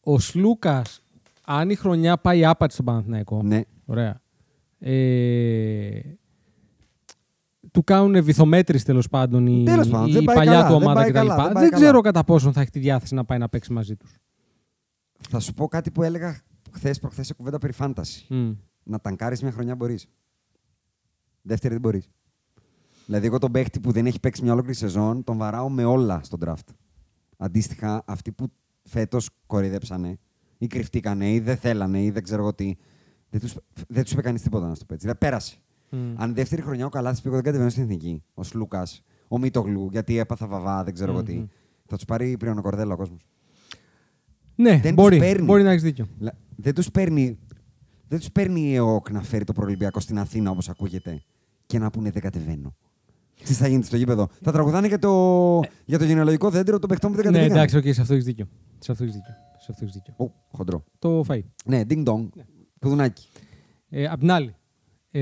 ο 0.00 0.18
Σλούκας, 0.18 1.00
αν 1.46 1.70
η 1.70 1.74
χρονιά 1.74 2.18
πάει 2.18 2.44
άπατη 2.44 2.72
στον 2.72 2.84
Παναθηναϊκό. 2.84 3.42
Ναι. 3.42 3.60
Ωραία. 3.84 4.20
Ε, 4.78 6.00
του 7.70 7.84
κάνουν 7.84 8.22
βυθομέτρηση 8.24 8.84
τέλος 8.84 9.08
πάντων 9.08 9.46
η, 9.46 9.64
Τέλος 9.64 9.88
πάντων, 9.88 10.08
η 10.08 10.12
δεν 10.12 10.24
πάει 10.24 10.36
παλιά 10.36 10.52
καλά, 10.52 10.66
του 10.66 10.72
δεν 10.72 10.82
ομάδα 10.82 11.00
πάει 11.00 11.10
κτλ. 11.10 11.18
καλά, 11.18 11.34
δεν 11.36 11.44
Δεν, 11.44 11.52
πάει 11.52 11.68
καλά. 11.68 11.82
ξέρω 11.82 12.00
κατά 12.00 12.24
πόσον 12.24 12.52
θα 12.52 12.60
έχει 12.60 12.70
τη 12.70 12.78
διάθεση 12.78 13.14
να 13.14 13.24
πάει 13.24 13.38
να 13.38 13.48
παίξει 13.48 13.72
μαζί 13.72 13.96
τους. 13.96 14.16
Θα 15.28 15.40
σου 15.40 15.54
πω 15.54 15.66
κάτι 15.68 15.90
που 15.90 16.02
έλεγα 16.02 16.40
χθες 16.74 16.98
προχθές 16.98 17.26
σε 17.26 17.34
κουβέντα 17.34 17.58
περί 17.58 17.72
φάνταση. 17.72 18.26
Να 18.82 19.00
ταγκάρεις 19.00 19.42
μια 19.42 19.52
χρονιά 19.52 19.74
μπορείς. 19.74 20.06
Δεύτερη 21.42 21.72
δεν 21.72 21.82
μπορείς. 21.82 22.08
Δηλαδή, 23.06 23.26
εγώ 23.26 23.38
τον 23.38 23.52
παίχτη 23.52 23.80
που 23.80 23.92
δεν 23.92 24.06
έχει 24.06 24.20
παίξει 24.20 24.42
μια 24.42 24.52
ολόκληρη 24.52 24.76
σεζόν, 24.76 25.24
τον 25.24 25.36
βαράω 25.36 25.68
με 25.68 25.84
όλα 25.84 26.20
στον 26.22 26.40
draft. 26.44 26.74
Αντίστοιχα, 27.36 28.02
αυτοί 28.06 28.32
που 28.32 28.52
φέτος 28.82 29.30
κοροϊδέψανε 29.46 30.18
ή 30.58 30.66
κρυφτήκανε 30.66 31.32
ή 31.32 31.40
δεν 31.40 31.56
θέλανε 31.56 32.02
ή 32.02 32.10
δεν 32.10 32.22
ξέρω 32.22 32.42
εγώ 32.42 32.54
τι, 32.54 32.74
δεν 33.30 33.40
του 33.40 33.48
δεν 33.88 34.02
τους 34.02 34.12
είπε 34.12 34.22
κανείς 34.22 34.42
τίποτα 34.42 34.68
να 34.68 34.74
στο 34.74 34.84
πω 34.84 34.94
έτσι. 34.94 35.06
Δηλαδή, 35.06 35.24
πέρασε. 35.26 35.56
Αν 36.16 36.34
δεύτερη 36.34 36.62
χρονιά 36.62 36.86
ο 36.86 36.88
Καλάθι 36.88 37.22
πήγε, 37.22 37.34
δεν 37.34 37.44
κατεβαίνει 37.44 37.70
στην 37.70 37.82
εθνική. 37.82 38.22
Ο 38.34 38.42
Σλούκα, 38.42 38.86
ο 39.28 39.38
Μίτογλου, 39.38 39.88
γιατί 39.90 40.18
έπαθα 40.18 40.46
βαβά, 40.46 40.84
δεν 40.84 40.94
ξέρω 40.94 41.12
εγώ 41.12 41.22
τι. 41.22 41.46
Θα 41.86 41.96
τους 41.96 42.04
πάρει 42.04 42.36
πριν 42.36 42.58
ο 42.58 42.62
Κορδέλα 42.62 42.94
ο 42.94 42.96
κόσμος. 42.96 43.26
Ναι, 44.54 44.80
Δεν 44.82 44.94
μπορεί, 44.94 45.16
τους 45.16 45.26
παίρνει. 45.26 45.44
μπορεί 45.46 45.62
να 45.62 45.70
έχεις 45.70 45.82
δίκιο. 45.82 46.06
Λα- 46.56 46.62
Δεν 46.62 46.74
τους 46.74 46.90
παίρνει, 46.90 47.38
δεν 48.08 48.18
τους 48.18 48.30
παίρνει 48.32 48.60
η 48.60 48.74
ΕΟΚ 48.74 49.10
να 49.10 49.22
φέρει 49.22 49.44
το 49.44 49.52
προολυμπιακό 49.52 50.00
στην 50.00 50.18
Αθήνα 50.18 50.50
όπως 50.50 50.68
ακούγεται 50.68 51.22
και 51.66 51.78
να 51.78 51.90
πούνε 51.90 52.10
δεν 52.10 52.22
κατεβαίνω. 52.22 52.74
Τι 53.44 53.52
θα 53.52 53.68
γίνει 53.68 53.82
στο 53.82 53.96
γήπεδο; 53.96 54.28
Θα 54.42 54.52
τραγουδάνε 54.52 54.86
για 54.86 54.98
το, 54.98 55.60
για 55.84 55.98
το 55.98 56.04
γενεαλογικό 56.04 56.50
δέντρο 56.50 56.78
των 56.78 56.88
παιχτών 56.88 57.10
που 57.10 57.16
δεν 57.16 57.24
Ναι, 57.26 57.30
κατεβαίνουν; 57.32 57.56
εντάξει, 57.56 57.76
οκ, 57.88 57.94
σε 57.94 58.00
αυτό 58.00 58.12
έχεις 58.12 58.24
δίκιο. 58.24 58.46
Σε 58.78 58.92
αυτό 58.92 59.04
έχεις 59.04 59.14
δίκιο. 59.16 59.34
Σε 59.58 59.66
αυτό 59.70 59.84
έχεις 59.84 59.94
δίκιο. 59.94 60.14
Ω, 60.16 60.30
χοντρό. 60.56 60.84
Το 60.98 61.24
φαΐ. 61.28 61.40
Ναι, 61.64 61.82
ding 61.88 62.04
dong. 62.04 62.28
Κουδουνάκι. 62.80 63.28
Ε, 63.88 64.06
απ' 64.06 64.18
την 64.20 64.30
άλλη. 64.30 64.54
Ε, 65.10 65.20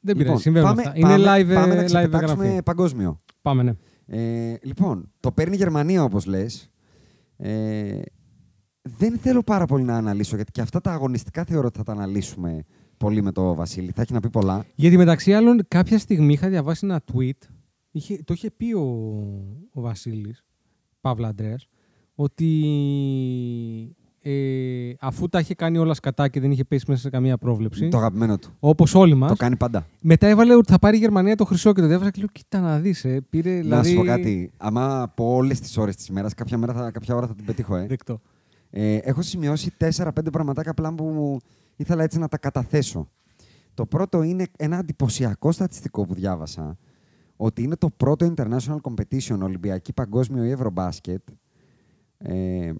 δεν 0.00 0.16
πειράζει, 0.16 0.18
Λοιπόν, 0.18 0.38
συμβαίνουν 0.38 0.68
πάμε, 0.68 0.82
αυτά. 0.82 1.00
πάμε, 1.00 1.14
Είναι 1.14 1.22
live, 1.22 1.54
πάμε 1.54 1.74
να 1.74 1.80
ε, 1.80 1.82
live 1.82 1.86
ξεπετάξουμε 1.86 2.44
εγγραφή. 2.44 2.62
παγκόσμιο. 2.62 3.18
Πάμε, 3.42 3.62
ναι. 3.62 3.72
Ε, 4.06 4.56
λοιπόν, 4.62 5.12
το 5.20 5.32
παίρνει 5.32 5.54
η 5.54 5.58
Γερμανία 5.58 6.02
όπως 6.04 6.26
λες. 6.26 6.70
Ε, 7.36 8.00
δεν 8.82 9.18
θέλω 9.18 9.42
πάρα 9.42 9.64
πολύ 9.66 9.84
να 9.84 9.96
αναλύσω, 9.96 10.36
γιατί 10.36 10.50
και 10.52 10.60
αυτά 10.60 10.80
τα 10.80 10.92
αγωνιστικά 10.92 11.44
θεωρώ 11.44 11.66
ότι 11.66 11.78
θα 11.78 11.84
τα 11.84 11.92
αναλύσουμε 11.92 12.64
πολύ 12.96 13.22
με 13.22 13.32
το 13.32 13.54
Βασίλη. 13.54 13.90
Θα 13.94 14.02
έχει 14.02 14.12
να 14.12 14.20
πει 14.20 14.30
πολλά. 14.30 14.64
Γιατί 14.74 14.96
μεταξύ 14.96 15.34
άλλων, 15.34 15.60
κάποια 15.68 15.98
στιγμή 15.98 16.32
είχα 16.32 16.48
διαβάσει 16.48 16.86
ένα 16.86 17.00
tweet. 17.12 17.48
Είχε, 17.90 18.18
το 18.24 18.32
είχε 18.34 18.50
πει 18.50 18.72
ο, 18.72 18.80
ο 19.72 19.80
Βασίλης, 19.80 20.44
Παύλα 21.00 21.28
Αντρέας, 21.28 21.68
ότι 22.14 23.96
ε, 24.20 24.92
αφού 25.00 25.28
τα 25.28 25.38
είχε 25.38 25.54
κάνει 25.54 25.78
όλα 25.78 25.94
σκατά 25.94 26.28
και 26.28 26.40
δεν 26.40 26.50
είχε 26.50 26.64
πέσει 26.64 26.84
μέσα 26.88 27.00
σε 27.00 27.10
καμία 27.10 27.38
πρόβλεψη, 27.38 27.88
Το 27.88 27.98
αγαπημένο 27.98 28.38
του. 28.38 28.50
όπως 28.60 28.94
όλοι 28.94 29.14
μας, 29.14 29.30
Το 29.30 29.36
κάνει 29.36 29.56
πάντα. 29.56 29.86
μετά 30.00 30.26
έβαλε 30.26 30.54
ότι 30.54 30.70
θα 30.72 30.78
πάρει 30.78 30.96
η 30.96 31.00
Γερμανία 31.00 31.36
το 31.36 31.44
χρυσό 31.44 31.72
και 31.72 31.80
το 31.80 31.86
διάβασα 31.86 32.10
και 32.10 32.18
λέω, 32.18 32.28
κοίτα 32.32 32.60
να 32.60 32.78
δεις, 32.78 33.04
ε, 33.04 33.20
πήρε 33.30 33.54
Να 33.54 33.60
δηλαδή... 33.60 33.88
σου 33.90 33.96
πω 33.96 34.02
κάτι. 34.04 34.50
Άμα 34.56 35.02
από 35.02 35.34
όλες 35.34 35.60
τις 35.60 35.76
ώρες 35.76 35.96
της 35.96 36.06
ημέρας, 36.06 36.34
κάποια, 36.34 36.58
μέρα 36.58 36.72
θα, 36.72 36.90
κάποια 36.90 37.14
ώρα 37.14 37.26
θα 37.26 37.34
την 37.34 37.44
πετύχω. 37.44 37.76
Ε. 37.76 37.86
Δεκτό. 37.86 38.20
Ε, 38.74 38.96
έχω 38.96 39.22
σημειώσει 39.22 39.72
4-5 39.78 40.10
πραγματάκια 40.32 40.70
απλά 40.70 40.94
που 40.94 41.04
μου 41.04 41.38
ήθελα 41.76 42.02
έτσι 42.02 42.18
να 42.18 42.28
τα 42.28 42.38
καταθέσω. 42.38 43.08
Το 43.74 43.86
πρώτο 43.86 44.22
είναι 44.22 44.46
ένα 44.58 44.78
εντυπωσιακό 44.78 45.52
στατιστικό 45.52 46.06
που 46.06 46.14
διάβασα. 46.14 46.78
Ότι 47.36 47.62
είναι 47.62 47.76
το 47.76 47.90
πρώτο 47.90 48.34
international 48.36 48.76
competition, 48.82 49.38
Ολυμπιακή, 49.42 49.92
Παγκόσμιο 49.92 50.44
ή 50.44 50.50
Ευρωμπάσκετ, 50.50 51.22
ε, 52.18 52.72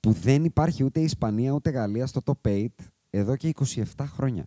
που 0.00 0.12
δεν 0.12 0.44
υπάρχει 0.44 0.84
ούτε 0.84 1.00
Ισπανία 1.00 1.52
ούτε 1.52 1.70
Γαλλία 1.70 2.06
στο 2.06 2.20
top 2.24 2.48
8 2.48 2.66
εδώ 3.10 3.36
και 3.36 3.52
27 3.74 3.82
χρόνια. 3.98 4.46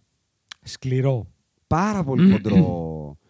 Σκληρό. 0.62 1.28
Πάρα 1.68 2.04
πολύ 2.04 2.32
χοντρό 2.32 3.18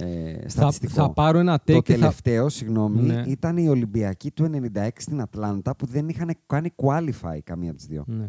ε, 0.00 0.32
Θα, 0.42 0.48
στατιστικό. 0.48 0.92
θα 0.92 1.10
πάρω 1.12 1.38
ένα 1.38 1.54
take 1.62 1.72
Το 1.72 1.80
και 1.80 1.92
θα... 1.92 1.98
τελευταίο, 1.98 2.48
συγγνώμη, 2.48 3.00
Ναι. 3.02 3.22
ήταν 3.26 3.56
η 3.56 3.68
Ολυμπιακή 3.68 4.30
του 4.30 4.50
96 4.74 4.88
στην 4.96 5.20
Ατλάντα 5.20 5.76
που 5.76 5.86
δεν 5.86 6.08
είχαν 6.08 6.30
κάνει 6.46 6.70
qualify 6.76 7.38
καμία 7.44 7.68
από 7.68 7.78
τις 7.78 7.86
δύο. 7.86 8.04
Ναι. 8.06 8.26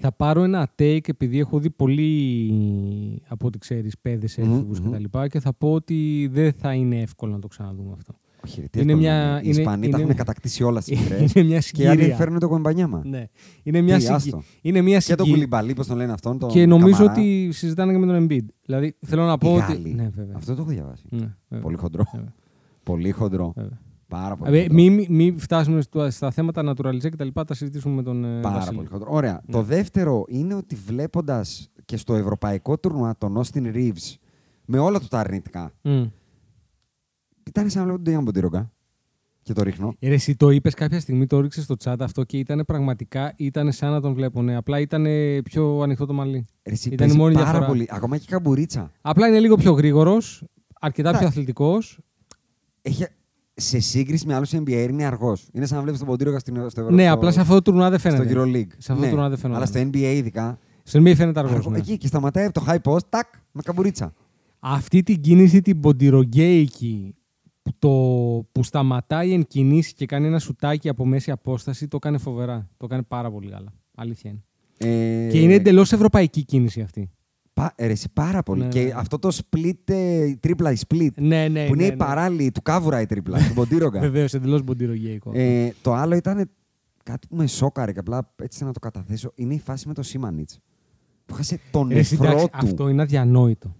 Θα 0.00 0.12
πάρω 0.12 0.42
ένα 0.42 0.70
take 0.78 1.08
επειδή 1.08 1.38
έχω 1.38 1.58
δει 1.58 1.70
πολύ 1.70 3.22
από 3.28 3.46
ό,τι 3.46 3.58
ξέρεις 3.58 3.98
παίδες 3.98 4.36
Μμμ, 4.36 4.52
έφηβους 4.52 4.78
μμμ. 4.80 4.86
και 4.86 4.92
τα 4.92 4.98
λοιπά 5.00 5.28
και 5.28 5.40
θα 5.40 5.52
πω 5.54 5.72
ότι 5.72 6.28
δεν 6.32 6.52
θα 6.52 6.72
είναι 6.74 7.00
εύκολο 7.00 7.32
να 7.32 7.38
το 7.38 7.46
ξαναδούμε 7.48 7.92
αυτό. 7.92 8.14
Όχι, 8.44 8.60
ρε, 8.60 8.66
τι 8.66 8.80
Είναι 8.80 8.92
εύκολο 8.92 9.08
μια- 9.08 9.28
είναι. 9.28 9.38
Οι 9.38 9.40
είναι- 9.44 9.58
Ισπανοί 9.60 9.80
τα 9.80 9.86
είναι- 9.86 10.00
έχουν 10.02 10.14
κατακτήσει 10.14 10.62
όλα 10.62 10.80
στις 10.80 10.98
μικρές. 11.00 11.32
είναι 11.34 11.44
μια 11.46 11.58
και 11.58 11.82
οι 11.82 11.86
άλλοι 11.86 11.96
συγκυρία. 11.96 12.16
φέρνουν 12.16 12.38
το 12.38 12.48
Κομπανιάμα. 12.48 13.02
Ναι. 13.04 13.28
Είναι 13.62 13.80
μια, 13.80 13.94
Τι, 13.94 14.00
συγκυ- 14.00 14.16
άστο. 14.16 14.42
είναι 14.62 14.80
μια 14.80 14.98
Και 14.98 15.14
το 15.14 15.22
συγκυ- 15.24 15.32
Κουλιμπαλί, 15.34 15.72
πώς 15.72 15.86
τον 15.86 15.96
λένε 15.96 16.12
αυτόν, 16.12 16.38
τον 16.38 16.48
Και 16.48 16.66
νομίζω 16.66 16.96
Καμαρά. 16.96 17.12
ότι 17.12 17.48
συζητάνε 17.52 17.92
και 17.92 17.98
με 17.98 18.06
τον 18.06 18.26
Embiid. 18.26 18.44
Δηλαδή 18.64 18.96
θέλω 19.06 19.24
να 19.24 19.32
Οι 19.32 19.38
πω 19.38 19.52
ότι... 19.54 19.60
Γάλλοι. 19.72 19.94
Ναι, 19.94 20.08
βέβαια. 20.14 20.34
Αυτό 20.36 20.54
το 20.54 20.60
έχω 20.62 20.70
διαβάσει. 20.70 21.04
Ναι, 21.10 21.18
βέβαια. 21.48 21.64
Πολύ 21.64 21.76
χοντρό. 21.76 22.04
Βέβαια. 22.12 22.32
Πολύ 22.82 23.10
χοντρό. 23.10 23.52
Βέβαια. 23.56 23.78
Πάρα 24.08 24.36
πολύ 24.36 24.56
Ε, 24.56 24.60
χοντρό. 24.60 24.74
Μην 24.74 25.06
μη 25.08 25.34
φτάσουμε 25.38 25.80
στο- 25.80 26.10
στα 26.10 26.30
θέματα 26.30 26.62
naturalize 26.72 26.98
και 27.10 27.16
τα 27.16 27.24
λοιπά, 27.24 27.44
τα 27.44 27.54
συζητήσουμε 27.54 27.94
με 27.94 28.02
τον 28.02 28.24
ε, 28.24 28.40
Πάρα 28.40 28.54
Βασίλη. 28.54 28.76
πολύ 28.76 28.88
χοντρό. 28.88 29.08
Ωραία. 29.10 29.40
Ναι. 29.46 29.52
Το 29.54 29.62
δεύτερο 29.62 30.24
είναι 30.28 30.54
ότι 30.54 30.74
βλέποντας 30.86 31.70
και 31.84 31.96
στο 31.96 32.14
ευρωπαϊκό 32.14 32.78
τουρνουά 32.78 33.14
τον 33.18 33.42
Austin 33.42 33.74
Reeves 33.74 34.14
με 34.64 34.78
όλα 34.78 35.00
του 35.00 35.06
τα 35.06 35.18
αρνητικά. 35.18 35.72
Μμ. 37.44 37.48
Ήταν 37.48 37.70
σαν 37.70 37.78
να 37.80 37.86
βλέπω 37.86 38.02
τον 38.02 38.04
Ντέιαν 38.04 38.22
Μποντιρογκα. 38.22 38.70
Και 39.42 39.52
το 39.52 39.62
ρίχνω. 39.62 39.94
Ε, 39.98 40.08
ρε, 40.08 40.14
εσύ 40.14 40.36
το 40.36 40.50
είπες 40.50 40.74
κάποια 40.74 41.00
στιγμή, 41.00 41.26
το 41.26 41.40
ρίξες 41.40 41.64
στο 41.64 41.74
chat 41.84 41.94
αυτό 42.00 42.24
και 42.24 42.38
ήταν 42.38 42.62
πραγματικά 42.66 43.32
ήταν 43.36 43.72
σαν 43.72 43.90
να 43.90 44.00
τον 44.00 44.14
βλέπω. 44.14 44.42
Ναι. 44.42 44.56
Απλά 44.56 44.80
ήταν 44.80 45.06
πιο 45.44 45.80
ανοιχτό 45.80 46.06
το 46.06 46.12
μαλλί. 46.12 46.46
Ρε, 46.64 46.72
Εσύ 46.72 46.88
Ήταν 46.88 46.94
η 46.94 46.96
παίζει 47.08 47.16
μόνη 47.16 47.34
πάρα 47.34 47.44
διαφορά. 47.46 47.66
πολύ. 47.66 47.86
Ακόμα 47.90 48.16
και 48.16 48.24
η 48.26 48.30
καμπουρίτσα. 48.30 48.90
Απλά 49.00 49.28
είναι 49.28 49.40
λίγο 49.40 49.56
πιο 49.56 49.72
γρήγορος, 49.72 50.44
αρκετά 50.80 51.08
πιο 51.08 51.18
Εντάξει. 51.18 51.38
αθλητικός. 51.38 51.98
Έχει, 52.82 53.06
σε 53.54 53.78
σύγκριση 53.80 54.26
με 54.26 54.34
άλλους 54.34 54.50
NBA 54.54 54.86
είναι 54.90 55.04
αργός. 55.04 55.48
Είναι 55.52 55.66
σαν 55.66 55.76
να 55.76 55.82
βλέπεις 55.82 56.00
τον 56.00 56.08
Ποντίρογκα 56.08 56.38
στην- 56.38 56.70
στο 56.70 56.80
Ευρω... 56.80 56.94
Ναι, 56.94 57.02
στο- 57.04 57.12
απλά 57.12 57.30
σε 57.30 57.40
αυτό 57.40 57.54
το 57.54 57.62
τουρνουά 57.62 57.90
δεν 57.90 57.98
φαίνεται. 57.98 58.28
στο 58.30 58.42
EuroLeague. 58.42 58.66
Σε 58.78 58.92
αυτό 58.92 58.94
ναι. 58.94 59.00
το 59.00 59.08
τουρνουά 59.08 59.28
δεν 59.28 59.38
φαίνεται. 59.38 59.56
Αλλά 59.58 59.66
στο 59.66 59.80
NBA 59.80 60.12
ειδικά. 60.16 60.58
Στο 60.82 61.00
NBA 61.00 61.12
φαίνεται 61.16 61.38
αργός. 61.40 61.54
αργό- 61.54 61.76
Εκεί 61.76 61.96
και 61.98 62.06
σταματάει 62.06 62.44
από 62.44 62.60
το 62.60 62.64
high 62.68 62.80
post, 62.92 63.08
τάκ, 63.08 63.26
με 63.52 63.62
καμπουρίτσα. 63.62 64.12
Αυτή 64.58 65.02
την 65.02 65.20
κίνηση 65.20 65.60
την 65.62 65.80
ποντιρογκέικη 65.80 67.14
που, 67.14 67.23
το, 67.78 67.88
που 68.52 68.62
σταματάει 68.62 69.32
εν 69.32 69.46
κινήσει 69.46 69.94
και 69.94 70.06
κάνει 70.06 70.26
ένα 70.26 70.38
σουτάκι 70.38 70.88
από 70.88 71.04
μέση 71.06 71.30
απόσταση 71.30 71.88
το 71.88 71.98
κάνει 71.98 72.18
φοβερά. 72.18 72.68
Το 72.76 72.86
κάνει 72.86 73.02
πάρα 73.02 73.30
πολύ 73.30 73.50
καλά. 73.50 73.72
Αλήθεια 73.94 74.30
είναι. 74.30 74.42
Ε, 74.78 75.28
Και 75.30 75.40
είναι 75.40 75.54
εντελώς 75.54 75.92
ευρωπαϊκή 75.92 76.44
κίνηση 76.44 76.80
αυτή. 76.80 77.10
πα- 77.52 77.72
ε, 77.76 77.86
ρε, 77.86 77.92
εσύ, 77.92 78.08
πάρα 78.12 78.42
πολύ. 78.42 78.62
Ναι, 78.62 78.68
και 78.68 78.82
ναι. 78.82 78.92
αυτό 78.96 79.18
το 79.18 79.28
split, 79.50 79.72
ε, 79.84 80.24
η 80.24 80.36
τρίπλα, 80.36 80.72
η 80.72 80.76
split. 80.88 81.08
Ναι, 81.16 81.48
ναι. 81.48 81.66
που 81.66 81.74
είναι 81.74 81.86
ναι, 81.86 81.92
η 81.92 81.96
παράλληλη 81.96 82.50
του 82.52 82.62
κάβουρα 82.62 83.00
η 83.00 83.06
τρίπλα, 83.06 83.38
του 83.48 83.54
Ποντίρογκα. 83.54 84.00
Βεβαίως, 84.08 84.34
εντελώς 84.34 84.64
ποντιρογκέικο. 84.64 85.30
Ε, 85.34 85.72
το 85.82 85.92
άλλο 85.94 86.14
ήταν 86.14 86.50
κάτι 87.02 87.26
που 87.26 87.36
με 87.36 87.46
σόκαρε 87.46 87.92
και 87.92 87.98
απλά 87.98 88.34
έτσι 88.42 88.64
να 88.64 88.72
το 88.72 88.80
καταθέσω. 88.80 89.32
Είναι 89.34 89.54
η 89.54 89.58
φάση 89.58 89.88
με 89.88 89.94
το 89.94 90.02
Σίμανιτς. 90.02 90.58
Που 91.26 91.34
χάσε 91.34 91.60
τον 91.70 91.88
Ρε, 91.88 91.98
εσύ, 91.98 92.14
νεφρό 92.14 92.30
εντάξει, 92.36 92.46
του. 92.50 92.58
Αυτό 92.66 92.88
είναι 92.88 93.02
αδιανόητο. 93.02 93.76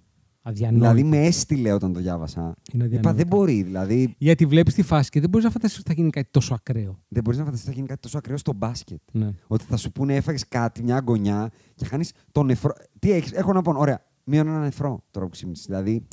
Αδιανόητο. 0.46 0.78
Δηλαδή 0.90 1.08
με 1.08 1.26
έστειλε 1.26 1.72
όταν 1.72 1.92
το 1.92 2.00
διάβασα. 2.00 2.40
Είναι 2.40 2.54
Είπα 2.84 2.84
αδιανόητο. 2.84 3.12
δεν 3.18 3.26
μπορεί. 3.26 3.62
Δηλαδή 3.62 4.14
Γιατί 4.18 4.46
βλέπεις 4.46 4.74
τη 4.74 4.82
φάση 4.82 5.10
και 5.10 5.20
δεν 5.20 5.28
μπορείς 5.28 5.46
να 5.46 5.52
φανταστείς 5.52 5.78
ότι 5.78 5.88
θα 5.88 5.94
γίνει 5.94 6.10
κάτι 6.10 6.28
τόσο 6.30 6.54
ακραίο. 6.54 7.00
δεν 7.08 7.22
μπορείς 7.22 7.38
να 7.38 7.44
φανταστείς 7.44 7.66
ότι 7.68 7.74
θα 7.74 7.74
γίνει 7.74 7.86
κάτι 7.86 8.00
τόσο 8.00 8.18
ακραίο 8.18 8.36
στο 8.36 8.52
μπάσκετ. 8.52 9.00
Ναι. 9.12 9.30
Ότι 9.46 9.64
θα 9.64 9.76
σου 9.76 9.92
πούνε 9.92 10.14
έφαγες 10.14 10.48
κάτι, 10.48 10.82
μια 10.82 11.02
γωνιά 11.06 11.50
και 11.74 11.84
χάνεις 11.84 12.12
τον 12.32 12.46
νεφρό. 12.46 12.72
Τι 12.98 13.12
έχεις, 13.12 13.32
έχω 13.32 13.52
να 13.52 13.62
πω. 13.62 13.72
Ωραία, 13.76 14.04
μείον 14.24 14.46
ένα 14.46 14.60
νεφρό 14.60 15.04
τώρα 15.10 15.26
που 15.26 15.32
ξύπνησες. 15.32 15.66
Δηλαδή 15.66 16.06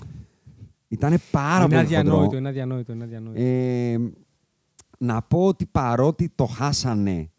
ήταν 0.88 1.18
πάρα 1.32 1.58
είναι 1.64 1.68
πολύ 1.68 1.80
αδιανόητο, 1.80 2.22
χοντρό. 2.22 2.38
είναι 2.38 2.50
αδιανόητο, 2.50 2.94
είναι 2.94 3.04
αδιανόητο. 3.04 3.42
Ε, 3.42 3.98
να 4.98 5.22
πω 5.22 5.46
ότι 5.46 5.66
παρότι 5.66 6.32
το 6.36 6.46
χάσανε 6.46 7.30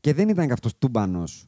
και 0.00 0.14
δεν 0.14 0.28
ήταν 0.28 0.46
και 0.46 0.52
αυτός 0.52 0.78
τούμπανος, 0.78 1.46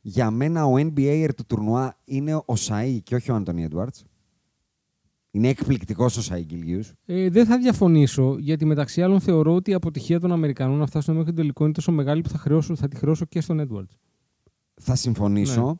για 0.00 0.30
μένα 0.30 0.66
ο 0.66 0.72
NBA 0.76 1.28
του 1.36 1.44
τουρνουά 1.46 1.96
είναι 2.04 2.34
ο 2.34 2.54
Σαΐ 2.58 2.98
και 3.02 3.14
όχι 3.14 3.30
ο 3.30 3.34
Άντωνι 3.34 3.62
Έντουαρτς. 3.64 4.04
Είναι 5.36 5.48
εκπληκτικός 5.48 6.16
ο 6.16 6.34
Σαΐ 6.34 6.42
Γκυλιούς. 6.44 6.92
Ε, 7.06 7.30
δεν 7.30 7.46
θα 7.46 7.58
διαφωνήσω, 7.58 8.36
γιατί 8.38 8.64
μεταξύ 8.64 9.02
άλλων 9.02 9.20
θεωρώ 9.20 9.54
ότι 9.54 9.70
η 9.70 9.74
αποτυχία 9.74 10.20
των 10.20 10.32
Αμερικανών 10.32 10.78
να 10.78 10.86
φτάσουν 10.86 11.14
μέχρι 11.14 11.28
τον 11.28 11.36
τελικό 11.36 11.64
είναι 11.64 11.72
τόσο 11.72 11.92
μεγάλη 11.92 12.20
που 12.20 12.28
θα, 12.28 12.38
χρεώσω, 12.38 12.76
θα 12.76 12.88
τη 12.88 12.96
χρεώσω 12.96 13.24
και 13.24 13.40
στον 13.40 13.60
Έντουαρτ. 13.60 13.90
Θα 14.74 14.94
συμφωνήσω. 14.94 15.66
Ναι. 15.66 15.72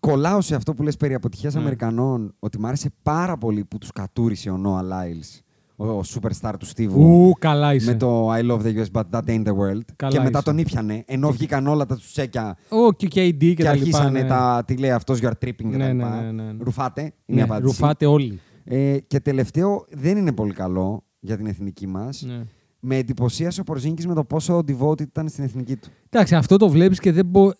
Κολλάω 0.00 0.40
σε 0.40 0.54
αυτό 0.54 0.74
που 0.74 0.82
λες 0.82 0.96
περί 0.96 1.14
αποτυχίας 1.14 1.54
Ναι. 1.54 1.60
Αμερικανών, 1.60 2.34
ότι 2.38 2.60
μου 2.60 2.66
άρεσε 2.66 2.90
πάρα 3.02 3.36
πολύ 3.36 3.64
που 3.64 3.78
τους 3.78 3.90
κατούρισε 3.92 4.50
ο 4.50 4.60
Noah 4.64 4.82
Lyles, 4.82 5.40
ο, 5.76 5.86
ο 5.86 6.00
superstar 6.14 6.52
του 6.58 6.66
Στίβου. 6.66 7.02
Ου, 7.02 7.32
καλά 7.38 7.74
είσαι. 7.74 7.90
με 7.90 7.96
το 7.96 8.32
I 8.32 8.40
love 8.50 8.60
the 8.62 8.74
US, 8.82 8.86
but 8.92 9.02
that 9.10 9.24
ain't 9.28 9.44
the 9.44 9.52
world. 9.56 9.80
Καλά 9.96 10.12
και 10.12 10.18
μετά 10.18 10.28
είσαι. 10.38 10.42
τον 10.42 10.58
ήπιανε, 10.58 11.02
ενώ 11.06 11.30
βγήκαν 11.30 11.66
όλα 11.66 11.86
τα 11.86 11.96
τσέκια 11.96 12.56
Ω, 12.68 12.92
και 12.92 13.06
και 13.06 13.26
AD 13.28 13.38
και, 13.38 13.54
και, 13.54 13.62
τα 13.62 13.70
αρχίσανε 13.70 14.22
λοιπά. 14.22 14.34
τα. 14.34 14.62
Τι 14.66 14.76
λέει 14.76 14.90
αυτός, 14.90 15.18
you 15.22 15.24
are 15.26 15.30
tripping 15.44 15.54
και 15.56 15.64
Ναι, 15.64 15.78
τα 15.78 15.86
ναι, 15.86 15.92
λοιπά. 15.92 16.20
ναι, 16.20 16.30
ναι, 16.30 16.52
ναι. 16.52 16.62
Ρουφάτε, 16.64 17.00
είναι 17.00 17.12
Ναι, 17.26 17.40
η 17.40 17.42
απάντηση. 17.42 17.66
ρουφάτε 17.80 18.06
όλοι. 18.06 18.40
Ε, 18.64 18.98
και 19.06 19.20
τελευταίο, 19.20 19.84
δεν 19.90 20.16
είναι 20.16 20.32
πολύ 20.32 20.52
καλό 20.52 21.04
για 21.20 21.36
την 21.36 21.46
εθνική 21.46 21.86
μας. 21.86 22.22
Ναι. 22.22 22.42
με 22.86 22.96
εντυπωσίασε 22.96 23.60
ο 23.60 23.64
Πορζίνκης 23.64 24.06
με 24.06 24.14
το 24.14 24.24
πόσο 24.24 24.58
devoted 24.58 25.00
ήταν 25.00 25.28
στην 25.28 25.44
εθνική 25.44 25.76
του. 25.76 25.88
Εντάξει, 26.10 26.34
αυτό 26.34 26.56
το 26.56 26.68
βλέπεις 26.68 27.00
και 27.00 27.12
δεν 27.12 27.26
μπορεί. 27.26 27.54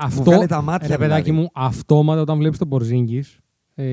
αυτό. 0.00 0.22
βγάλε 0.22 0.46
τα 0.46 0.62
μάτια, 0.62 0.88
Ρε, 0.88 0.96
παιδάκι 0.96 1.22
δηλαδή. 1.22 1.40
μου, 1.42 1.50
αυτόματα 1.54 2.20
όταν 2.20 2.38
βλέπεις 2.38 2.58
τον 2.58 2.68
Πορζίνγκη 2.68 3.24
ε, 3.76 3.84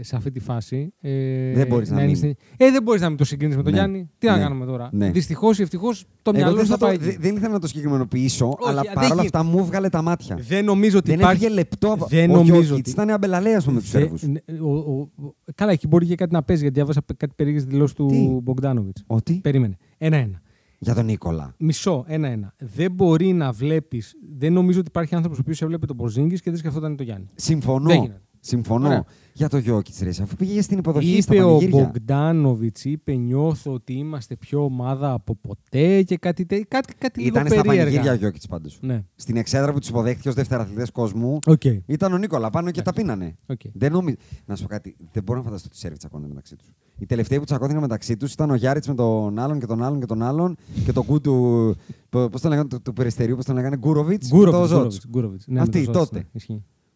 σε 0.00 0.16
αυτή 0.16 0.30
τη 0.30 0.40
φάση. 0.40 0.92
Ε, 1.00 1.52
Δεν 1.54 1.66
μπορείς 1.66 1.90
να 1.90 1.96
είναι 1.96 2.06
μην. 2.06 2.16
στην- 2.16 2.34
Ε, 2.56 2.70
δεν 2.70 2.82
μπορείς 2.82 3.00
να 3.00 3.08
μην 3.08 3.16
το 3.18 3.24
συγκρίνεις 3.24 3.56
με 3.56 3.62
τον 3.62 3.72
Ναι. 3.72 3.78
Γιάννη. 3.78 4.10
Τι 4.18 4.26
να 4.26 4.36
Ναι. 4.36 4.42
κάνουμε 4.42 4.66
τώρα; 4.66 4.88
Ναι. 4.92 5.10
Δυστυχώς 5.10 5.58
ή 5.58 5.62
ευτυχώς 5.62 6.04
το 6.22 6.30
Εγώ 6.34 6.36
μυαλό 6.38 6.56
δεν, 6.56 6.64
σου 6.64 6.70
θα 6.70 6.76
θα 6.78 6.86
πάει. 6.86 6.98
το, 6.98 7.04
εκεί. 7.04 7.12
δε- 7.16 7.18
δεν 7.28 7.36
ήθελα 7.36 7.52
να 7.52 7.58
το 7.58 7.66
συγκεκριμενοποιήσω, 7.66 8.46
Όχι, 8.46 8.70
αλλά 8.70 8.82
δεν 8.82 8.92
παρόλα 8.92 9.14
γι- 9.14 9.20
αυτά 9.20 9.42
μου 9.42 9.64
βγάλε 9.64 9.88
τα 9.88 10.02
μάτια. 10.02 10.38
Δεν 10.48 10.64
νομίζω 10.64 10.98
ότι 10.98 11.10
Δεν 11.10 11.18
υπάρχει. 11.18 11.36
έφυγε 11.44 11.54
λεπτό 11.58 11.92
από. 11.92 12.06
Δεν 12.06 12.30
ο 12.30 12.32
νομίζω 12.32 12.52
Γιώκητς 12.54 12.70
ότι- 12.78 12.90
ήταν 12.90 13.10
αμπελαλέας 13.10 13.66
με 13.66 13.72
τους 13.80 13.90
Δε- 13.90 13.98
Σέρβους. 13.98 14.22
ναι, 14.22 14.38
ο- 14.60 14.72
ο- 14.76 15.00
ο- 15.00 15.34
Καλά, 15.54 15.72
εκεί 15.72 15.86
μπορεί 15.86 16.06
και 16.06 16.14
κάτι 16.14 16.32
να 16.32 16.42
παίζει, 16.42 16.62
γιατί 16.62 16.76
διάβασα 16.76 17.02
κάτι 17.16 17.32
περίεργες 17.36 17.64
δηλώσεις 17.64 17.96
Τι; 17.96 18.02
του 18.02 18.40
Μπογκδάνοβιτς. 18.42 19.02
Ότι; 19.06 19.34
Περίμενε. 19.42 19.76
Ένα-ένα. 19.98 20.40
Για 20.78 20.94
τον 20.94 21.04
Νίκολα. 21.04 21.54
Μισό, 21.58 22.04
ένα-ένα. 22.08 22.54
Δεν 22.58 22.92
μπορεί 22.92 23.32
να 23.32 23.52
βλέπει. 23.52 24.02
Δεν 24.36 24.52
νομίζω 24.52 24.78
ότι 24.78 24.88
υπάρχει 24.88 25.14
άνθρωπος 25.14 25.38
ο 25.38 25.40
οποίος 25.44 25.62
έβλεπε 25.62 25.86
τον 25.86 25.96
Πορζίνγκις 25.96 26.40
και 26.40 26.50
δεν 26.50 26.58
σκεφτόταν 26.58 26.96
το 26.96 27.02
Γιάννη. 27.02 27.28
Συμφωνώ. 27.34 28.08
Δεν 28.50 28.58
γίνεται. 28.58 28.68
Συμφωνώ. 28.68 28.86
Ωραία. 28.86 29.04
Για 29.32 29.48
το 29.48 29.58
Γιόκιτς, 29.58 30.00
ρε, 30.00 30.08
αφού 30.08 30.36
πήγε 30.36 30.62
στην 30.62 30.78
υποδοχή 30.78 31.20
στα 31.20 31.34
Είπε 31.34 31.42
ο 31.42 31.46
πανηγύρια. 31.56 31.84
Μπογκδάνοβιτς, 31.84 32.84
είπε 32.84 33.12
νιώθω 33.14 33.72
ότι 33.72 33.92
είμαστε 33.92 34.36
πιο 34.36 34.64
ομάδα 34.64 35.12
από 35.12 35.34
ποτέ 35.34 36.02
και 36.02 36.16
κάτι, 36.16 36.46
τε, 36.46 36.60
κάτι, 36.68 36.94
κάτι 36.98 37.22
Ήταν 37.22 37.42
λίγο 37.42 37.54
στα 37.54 37.62
περίεργα. 37.62 37.84
πανηγύρια 37.84 38.12
ο 38.12 38.14
Γιόκιτς 38.14 38.46
πάντως. 38.46 38.78
Ναι. 38.80 39.04
Στην 39.14 39.36
εξέδρα 39.36 39.72
που 39.72 39.78
τους 39.78 39.88
υποδέχτηκε 39.88 40.28
ως 40.28 40.34
δευτεραθλητές 40.34 40.90
κόσμου 40.90 41.38
Οκ. 41.46 41.64
ήταν 41.86 42.12
ο 42.12 42.18
Νίκολα 42.18 42.50
πάνω 42.50 42.70
και 42.70 42.82
τα 42.82 42.92
πίνανε. 42.92 43.34
Οκ. 43.46 43.60
Δεν 43.72 43.92
νομίζω. 43.92 44.16
Να 44.46 44.56
σου 44.56 44.62
πω 44.62 44.68
κάτι. 44.68 44.96
Δεν 45.12 45.22
μπορώ 45.22 45.38
να 45.38 45.44
φανταστώ 45.44 45.66
ότι 45.68 45.76
οι 45.76 45.80
Σέρβοι 45.80 45.96
τσακώνονται 45.96 46.28
μεταξύ 46.28 46.56
τους. 46.56 46.68
Οι 46.98 47.06
τελευταίοι 47.06 47.38
που 47.38 47.44
τσακώθηκαν 47.44 47.80
μεταξύ 47.80 48.16
τους 48.16 48.32
ήταν 48.32 48.50
ο 48.50 48.54
Γιάριτς 48.54 48.88
με 48.88 48.94
τον 48.94 49.38
άλλον 49.38 49.58
και 49.58 49.66
τον 49.66 49.82
άλλον 49.82 50.00
και 50.00 50.06
τον 50.06 50.22
άλλον 50.22 50.56
και 50.84 50.92
τον 50.92 51.04
κου 51.04 51.20
του. 51.20 51.76
Πώς 52.08 52.40
τον 52.40 52.50
λέγανε, 52.50 52.68
του, 52.68 52.82
του 52.82 52.92
περιστερίου, 52.92 53.36
πώς 53.36 53.44
τον 53.44 53.54
λέγανε, 53.54 53.76
Γκούροβιτς. 53.76 54.28
Γκούροβιτς, 54.28 54.68
Γκούροβιτς, 54.70 55.06
Γκούροβιτς. 55.08 55.44
Ναι, 55.46 55.60
Αυτοί 55.60 55.78
με 55.78 55.84
το 55.84 55.92
Ζοτς, 55.92 56.08
τότε. 56.08 56.26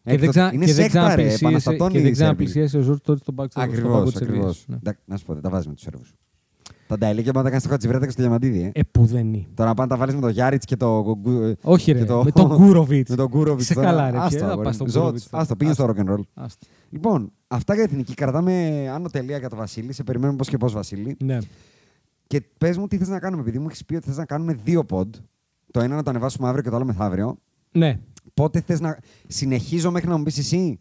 Ναι, 0.03 0.13
ισχύει. 0.13 0.25
Ε, 0.25 0.25
Και 0.25 0.25
δεν 0.25 0.25
τότε- 0.27 0.29
ξα- 0.29 0.53
είναι 0.53 0.65
και 0.65 0.73
δεν 0.73 0.83
σέκτα, 0.83 0.99
ρε, 1.01 1.05
ξαναπλησίασε- 1.05 1.41
επαναστατώνει 1.41 1.91
και 1.91 1.97
η 1.97 2.01
δεν 2.01 2.15
Σέρβη. 2.15 2.21
ξαναπλησίασε 2.23 2.77
ο 2.77 2.81
Ζοτς 2.81 3.03
τότε 3.05 3.19
στον 3.19 3.35
πάγκο 3.35 3.47
της 3.49 3.57
Ακριβώς, 3.63 4.11
Σερβίας. 4.11 4.15
ακριβώς. 4.21 4.65
Ναι. 4.67 4.77
Να 5.05 5.17
σου 5.17 5.25
πω, 5.25 5.33
δεν 5.33 5.41
τα 5.41 5.49
βάζει 5.49 5.67
με 5.67 5.73
τους 5.73 5.83
Σέρβους. 5.83 6.13
Τα 6.87 6.97
νταελίκια 6.97 7.31
μπορεί 7.31 7.37
να 7.37 7.43
τα 7.43 7.49
κάνει 7.49 7.61
στο 7.61 7.69
Χατζηβρέττα 7.69 8.05
και 8.05 8.11
στο 8.11 8.21
Διαμαντίδη. 8.21 8.61
Ε. 8.73 8.79
Ε, 8.79 8.81
που 8.91 9.05
δεν 9.05 9.33
είναι. 9.33 9.45
Τώρα 9.53 9.73
πάνε 9.73 9.81
να 9.81 9.87
τα 9.87 9.97
βάλεις 9.97 10.15
με 10.15 10.21
τον 10.21 10.29
Γιάριτς 10.29 10.65
και 10.65 10.75
το. 10.75 11.17
Όχι, 11.61 11.91
ρε. 11.91 11.99
και 11.99 12.05
το- 12.05 12.23
Με 12.23 12.31
τον 12.31 12.47
Γκούροβιτς. 12.57 13.09
με 13.09 13.15
τον 13.15 13.27
Γκούροβιτς. 13.27 13.65
Σε 13.65 13.73
καλά, 13.73 14.11
ρε. 14.11 14.17
ποιο 14.27 14.37
θα 14.37 14.57
πάει 14.57 14.73
στον 14.73 14.87
Γκούροβιτς 14.91 15.29
τώρα. 15.29 15.41
Άστο, 15.43 15.55
πήγες 15.55 15.73
στο 15.73 15.83
Άστο. 15.85 16.01
rock 16.03 16.05
and 16.05 16.13
roll. 16.13 16.21
Άστο. 16.33 16.65
Λοιπόν, 16.89 17.31
αυτά 17.47 17.73
για 17.73 17.83
εθνική. 17.83 18.13
Κρατάμε 18.13 18.85
άνω 18.93 19.09
τελεία 19.09 19.37
για 19.37 19.49
το 19.49 19.55
Βασίλη. 19.55 19.93
Σε 19.93 20.03
περιμένουμε 20.03 20.37
πώς 20.37 20.47
και 20.47 20.57
πώς, 20.57 20.73
Βασίλη. 20.73 21.17
Ναι. 21.23 21.37
Και 22.27 22.41
πες 22.57 22.77
μου 22.77 22.87
τι 22.87 22.97
θες 22.97 23.07
να 23.07 23.19
κάνουμε, 23.19 23.41
επειδή 23.41 23.59
μου 23.59 23.65
έχεις 23.67 23.85
πει 23.85 23.95
ότι 23.95 24.07
θες 24.07 24.17
να 24.17 24.25
κάνουμε 24.25 24.53
δύο 24.63 24.85
pod. 24.89 25.07
Το 25.71 25.79
ένα 25.79 25.95
να 25.95 26.03
το 26.03 26.09
ανεβάσουμε 26.09 26.47
αύριο 26.47 26.63
και 26.63 26.69
το 26.69 26.75
άλλο 26.75 26.85
μεθαύριο. 26.85 27.37
Ναι. 27.71 27.99
Πότε 28.33 28.61
θες 28.61 28.79
να. 28.79 28.97
Συνεχίζω 29.27 29.91
μέχρι 29.91 30.09
να 30.09 30.17
μου 30.17 30.23
πεις 30.23 30.37
εσύ 30.37 30.79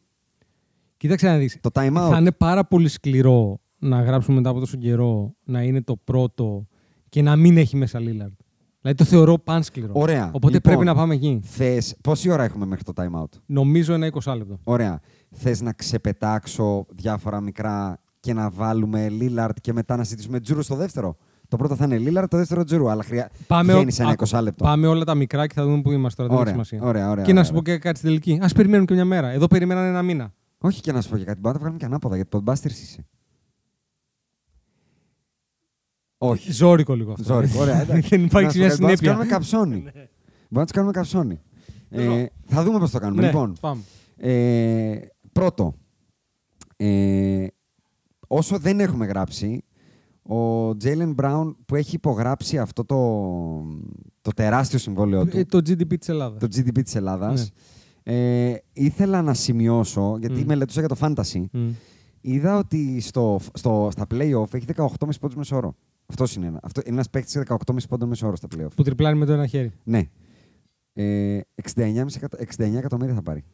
Κοίταξε 0.96 1.26
να 1.26 1.36
δεις. 1.38 1.58
το 1.60 1.70
time 1.72 1.96
out. 1.96 2.08
Θα 2.10 2.18
είναι 2.18 2.32
πάρα 2.32 2.64
πολύ 2.64 2.88
σκληρό 2.88 3.58
να 3.78 4.02
γράψουμε 4.02 4.36
μετά 4.36 4.50
από 4.50 4.58
τόσο 4.58 4.76
καιρό 4.76 5.34
να 5.44 5.62
είναι 5.62 5.82
το 5.82 5.96
πρώτο 5.96 6.66
και 7.08 7.22
να 7.22 7.36
μην 7.36 7.56
έχει 7.56 7.76
μέσα 7.76 7.98
Λίλαρντ. 7.98 8.32
Δηλαδή 8.80 8.98
το 8.98 9.04
θεωρώ 9.04 9.38
παν 9.38 9.62
σκληρό. 9.62 9.92
Ωραία. 9.94 10.26
Οπότε 10.32 10.52
Λοιπόν, 10.52 10.72
πρέπει 10.72 10.84
να 10.84 10.94
πάμε 10.94 11.14
εκεί. 11.14 11.40
Θες... 11.42 11.96
Πόση 12.00 12.30
ώρα 12.30 12.44
έχουμε 12.44 12.66
μέχρι 12.66 12.84
το 12.84 12.92
time 12.96 13.20
out; 13.22 13.38
Νομίζω 13.46 13.94
ένα 13.94 14.10
20 14.24 14.34
λεπτό. 14.36 14.58
Ωραία. 14.64 15.00
Θες 15.30 15.60
να 15.60 15.72
ξεπετάξω 15.72 16.86
διάφορα 16.90 17.40
μικρά 17.40 18.00
και 18.20 18.32
να 18.32 18.50
βάλουμε 18.50 19.08
Λίλαρτ 19.08 19.56
και 19.60 19.72
μετά 19.72 19.96
να 19.96 20.04
συζητήσουμε 20.04 20.40
Τζούρου 20.40 20.62
στο 20.62 20.74
δεύτερο; 20.74 21.16
Το 21.50 21.56
πρώτο 21.56 21.76
θα 21.76 21.84
είναι 21.84 21.98
Λίλαρτ, 21.98 22.30
το 22.30 22.36
δεύτερο 22.36 22.64
Τζούρου. 22.64 22.90
Αλλά 22.90 23.02
χρειά... 23.02 23.30
Πάμε, 23.46 23.72
βγαίνει 23.72 23.90
σε 23.92 24.02
ένα 24.02 24.10
άκου, 24.10 24.28
20 24.28 24.40
λεπτό. 24.42 24.64
πάμε 24.64 24.86
όλα 24.86 25.04
τα 25.04 25.14
μικρά 25.14 25.46
και 25.46 25.54
θα 25.54 25.64
δούμε 25.64 25.80
πού 25.82 25.90
είμαστε 25.90 26.22
τώρα. 26.22 26.34
Δεν 26.34 26.40
Ωραία, 26.42 26.54
έχει 26.54 26.66
σημασία. 26.66 26.88
ωραία, 26.88 27.10
ωραία, 27.10 27.24
και 27.24 27.32
να 27.32 27.38
ωραία, 27.38 27.44
σου 27.50 27.52
πω 27.56 27.62
και 27.62 27.78
κάτι 27.78 27.98
στην 27.98 28.08
τελική. 28.08 28.38
Α 28.42 28.48
περιμένουν 28.54 28.86
και 28.86 28.94
μια 28.94 29.04
μέρα. 29.04 29.28
Εδώ 29.28 29.46
περιμέναν 29.46 29.84
ένα 29.84 30.02
μήνα. 30.02 30.32
Όχι 30.58 30.80
και 30.80 30.92
να 30.92 31.00
σου 31.00 31.08
πω 31.10 31.16
και 31.16 31.24
κάτι. 31.24 31.40
Μπορούμε 31.40 31.48
να 31.48 31.52
το 31.52 31.58
βγάλουμε 31.58 31.78
και 31.78 31.84
ανάποδα 31.84 32.16
γιατί 32.16 32.38
Podbusters 32.38 32.80
είσαι. 32.82 33.06
Όχι. 36.18 36.52
Ζόρικο 36.52 36.94
λίγο 36.94 37.12
αυτό. 37.12 37.24
Ζόρικο, 37.24 37.60
ωραία. 37.60 37.80
εντάξει. 37.82 38.08
Δεν 38.08 38.20
Να 38.20 38.24
υπάρχει 38.26 38.50
σου 38.52 38.58
μια 38.58 38.68
πω 38.68 38.74
κάτι, 38.74 38.80
μπορούμε 38.80 38.90
να 38.90 38.96
συνέπεια. 38.96 38.96
το 38.96 39.04
κάνουμε 39.06 39.26
καψόνι. 39.26 39.80
Μπορούμε 40.48 40.60
να 40.60 40.64
το 40.66 40.72
κάνουμε 40.72 40.92
καψόνι. 40.92 41.40
Ε, 41.90 42.26
θα 42.46 42.62
δούμε 42.62 42.78
πώς 42.78 42.90
το 42.90 42.98
κάνουμε. 42.98 43.20
Ναι, 43.20 43.26
Λοιπόν, 43.26 43.56
πάμε. 43.60 43.82
Ε, 44.16 44.98
πρώτο, 45.32 45.74
ε, 46.76 47.46
όσο 48.26 48.58
δεν 48.58 48.80
έχουμε 48.80 49.06
γράψει, 49.06 49.64
ο 50.22 50.76
Τζέιλεν 50.76 51.12
Μπράουν 51.12 51.56
που 51.66 51.74
έχει 51.74 51.94
υπογράψει 51.94 52.58
αυτό 52.58 52.84
το, 52.84 52.96
το 54.22 54.30
τεράστιο 54.30 54.78
συμβόλαιο 54.78 55.26
του, 55.26 55.36
Ε, 55.38 55.44
το 55.44 55.58
GDP 55.58 55.98
της 55.98 56.08
Ελλάδας. 56.08 56.40
το 56.40 56.46
GDP 56.60 56.82
της 56.84 56.94
Ελλάδας, 56.94 57.50
ε, 58.02 58.54
ήθελα 58.72 59.22
να 59.22 59.34
σημειώσω, 59.34 60.16
γιατί 60.20 60.42
Μμ. 60.42 60.46
μελετούσα 60.46 60.80
για 60.80 60.88
το 60.88 60.96
Fantasy, 61.00 61.44
είδα 62.20 62.58
ότι 62.58 63.00
στο, 63.00 63.40
στο, 63.54 63.88
στα 63.92 64.06
play-off 64.10 64.54
έχει 64.54 64.64
18,5 64.76 64.86
πόντους 65.20 65.36
μέσω 65.36 65.56
όρο. 65.56 65.74
Αυτός 66.06 66.34
είναι 66.36 66.46
ένα. 66.46 66.60
Αυτό 66.62 66.80
είναι 66.84 66.94
ένας 66.94 67.10
παίκτης 67.10 67.42
18,5 67.48 67.56
πόντων 67.88 68.08
μέσω 68.08 68.26
όρο 68.26 68.36
στα 68.36 68.48
play-off. 68.56 68.70
Που 68.76 68.82
τριπλάρει 68.82 69.16
με 69.16 69.24
το 69.26 69.32
ένα 69.32 69.46
χέρι. 69.46 69.72
Ναι. 69.84 70.02
Ε, 70.92 71.40
69, 71.74 72.06
69 72.58 72.76
εκατομμύρια 72.76 73.14
θα 73.14 73.22
πάρει. 73.22 73.44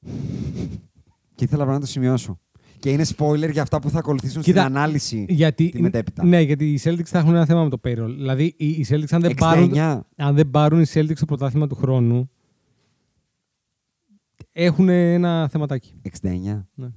και 1.34 1.44
ήθελα 1.44 1.64
να 1.64 1.80
το 1.80 1.86
σημειώσω. 1.86 2.38
Και 2.84 2.90
είναι 2.90 3.04
spoiler 3.16 3.50
για 3.50 3.62
αυτά 3.62 3.80
που 3.80 3.90
θα 3.90 3.98
ακολουθήσουν 3.98 4.42
Κοίτα, 4.42 4.62
στην 4.62 4.76
ανάλυση. 4.76 5.24
Γιατί, 5.28 5.68
τη 5.68 5.82
μετέπειτα. 5.82 6.24
Ναι, 6.24 6.40
γιατί 6.40 6.72
οι 6.72 6.80
Celtics 6.84 7.04
θα 7.04 7.18
έχουν 7.18 7.34
ένα 7.34 7.44
θέμα 7.44 7.62
με 7.62 7.68
το 7.70 7.80
payroll. 7.84 8.14
Δηλαδή, 8.16 8.54
οι, 8.56 8.68
οι 8.68 8.86
Celtics 8.88 9.10
αν 9.10 9.20
δεν, 9.20 9.30
69. 9.30 9.36
πάρουν, 9.38 9.78
αν 10.16 10.34
δεν 10.34 10.50
πάρουν 10.50 10.80
οι 10.80 10.84
Celtics 10.94 11.16
το 11.18 11.24
πρωτάθλημα 11.24 11.66
του 11.66 11.74
χρόνου, 11.74 12.30
έχουν 14.52 14.88
ένα 14.88 15.48
θεματάκι. 15.48 15.94
69. 16.22 16.64
Ναι. 16.74 16.88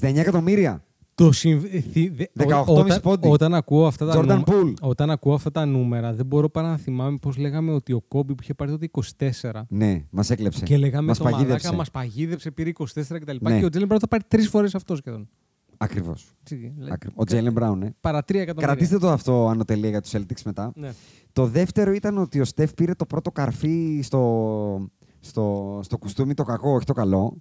69 0.00 0.16
εκατομμύρια. 0.16 0.84
Το 1.14 1.32
συμβ... 1.32 1.64
ε, 1.64 1.80
θυ- 1.80 2.12
δε- 2.16 2.24
18,5 2.46 2.64
ό- 2.66 2.78
όταν, 2.78 3.00
πόντι. 3.00 3.28
όταν, 3.28 3.54
ακούω 3.54 3.86
αυτά 3.86 4.06
τα 4.06 4.18
Jordan 4.20 4.26
νούμα- 4.26 4.44
Poole. 4.46 4.74
όταν 4.80 5.10
ακούω 5.10 5.34
αυτά 5.34 5.50
τα 5.50 5.64
νούμερα, 5.66 6.12
δεν 6.14 6.26
μπορώ 6.26 6.48
παρά 6.48 6.68
να 6.68 6.76
θυμάμαι 6.76 7.16
πώς 7.20 7.36
λέγαμε 7.36 7.72
ότι 7.72 7.92
ο 7.92 8.00
Κόμπι 8.00 8.34
που 8.34 8.42
είχε 8.42 8.54
πάρει 8.54 8.70
τότε 8.70 8.88
24 9.18 9.66
Ναι, 9.68 10.04
μας 10.10 10.30
έκλεψε. 10.30 10.64
και 10.64 10.76
λέγαμε 10.76 11.06
μας 11.06 11.18
το 11.18 11.24
παγίδευσε. 11.24 11.52
μαλάκα 11.52 11.72
μας 11.76 11.90
παγίδεψε, 11.90 12.50
πήρε 12.50 12.70
24 12.78 12.84
κτλ. 13.20 13.36
Ναι. 13.40 13.58
Και 13.58 13.64
ο 13.64 13.68
Τζέλεν 13.68 13.86
Μπράουν 13.86 14.00
θα 14.00 14.08
πάρει 14.08 14.22
τρεις 14.28 14.48
φορές 14.48 14.74
αυτός 14.74 14.98
σχεδόν. 14.98 15.28
Ακριβώς. 15.76 16.32
Έτσι, 16.40 16.72
δηλαδή, 16.76 16.96
Ο 17.14 17.24
Τζέιλεν 17.24 17.52
Μπράουν, 17.52 17.78
ναι. 17.78 17.88
Παρά 18.00 18.18
3 18.18 18.34
εκατομμύρια. 18.34 18.66
Κρατήστε 18.66 18.98
το 18.98 19.10
αυτό 19.10 19.48
ανωτελεία 19.48 19.88
για 19.88 20.00
τους 20.00 20.12
Celtics 20.14 20.42
μετά. 20.44 20.72
Ναι. 20.74 20.92
Το 21.32 21.46
δεύτερο 21.46 21.92
ήταν 21.92 22.18
ότι 22.18 22.40
ο 22.40 22.44
Στεφ 22.44 22.74
πήρε 22.74 22.94
το 22.94 23.06
πρώτο 23.06 23.30
καρφί 23.30 24.00
στο, 24.02 24.88
στο, 25.20 25.78
στο 25.82 25.98
κουστούμι, 25.98 26.34
το 26.34 26.42
κακό, 26.44 26.70
όχι 26.74 26.84
το 26.84 26.92
καλό. 26.92 27.36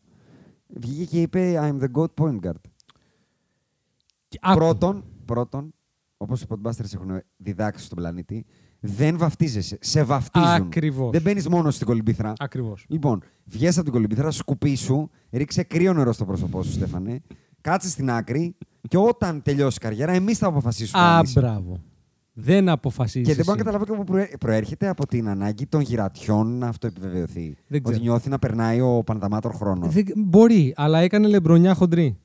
Βγήκε 0.67 1.05
και 1.05 1.21
είπε 1.21 1.59
I'm 1.61 1.83
the 1.83 2.01
God 2.01 2.23
point 2.23 2.47
guard. 2.47 2.61
Και 4.33 4.39
άκου. 4.41 4.57
Πρώτον, 4.57 5.03
πρώτον 5.25 5.73
όπως 6.17 6.41
οι 6.41 6.45
podbusters 6.49 6.93
έχουν 6.93 7.21
διδάξει 7.37 7.85
στον 7.85 7.97
πλανήτη, 7.97 8.45
δεν 8.79 9.17
βαφτίζεσαι. 9.17 9.77
Σε 9.81 10.03
βαφτίζουν. 10.03 10.47
Ακριβώς. 10.49 11.11
Δεν 11.11 11.21
μπαίνεις 11.21 11.47
μόνο 11.47 11.71
στην 11.71 11.87
κολυμπήθρα. 11.87 12.33
Ακριβώς. 12.37 12.85
Λοιπόν, 12.89 13.23
βγες 13.45 13.75
από 13.75 13.83
την 13.83 13.93
κολυμπήθρα, 13.93 14.31
σκουπίσου, 14.31 15.09
ρίξε 15.31 15.63
κρύο 15.63 15.93
νερό 15.93 16.13
στο 16.13 16.25
πρόσωπό 16.25 16.63
σου, 16.63 16.71
Στέφανε, 16.71 17.21
κάτσε 17.61 17.89
στην 17.89 18.09
άκρη 18.11 18.55
και 18.87 18.97
όταν 18.97 19.41
τελειώσει 19.41 19.77
η 19.79 19.83
καριέρα, 19.83 20.11
εμείς 20.11 20.37
θα 20.37 20.47
αποφασίσουμε. 20.47 21.01
Α, 21.03 21.17
αν 21.17 21.23
είσαι. 21.23 21.39
μπράβο. 21.39 21.79
Δεν 22.33 22.69
αποφασίζεις. 22.69 23.27
Και 23.27 23.33
δεν 23.35 23.45
μπορώ 23.45 23.57
να 23.57 23.63
καταλάβω 23.63 23.85
και 23.85 23.91
από 23.91 24.03
πού 24.03 24.11
προέ- 24.11 24.37
προέρχεται 24.37 24.87
από 24.87 25.07
την 25.07 25.27
ανάγκη 25.27 25.65
των 25.67 25.81
γυρατιών 25.81 26.57
να 26.57 26.67
αυτό 26.67 26.87
επιβεβαιωθεί. 26.87 27.55
Δεν 27.67 27.83
ξέρω. 27.83 27.97
Ότι 27.97 28.07
νιώθει 28.07 28.29
να 28.29 28.39
περνάει 28.39 28.81
ο 28.81 29.03
Παναταμάτων 29.03 29.53
χρόνος. 29.53 29.93
Μπορεί, 30.15 30.73
αλλά 30.75 30.99
έκανε 30.99 31.27
λεμπρονιά 31.27 31.73
χοντρή. 31.73 32.17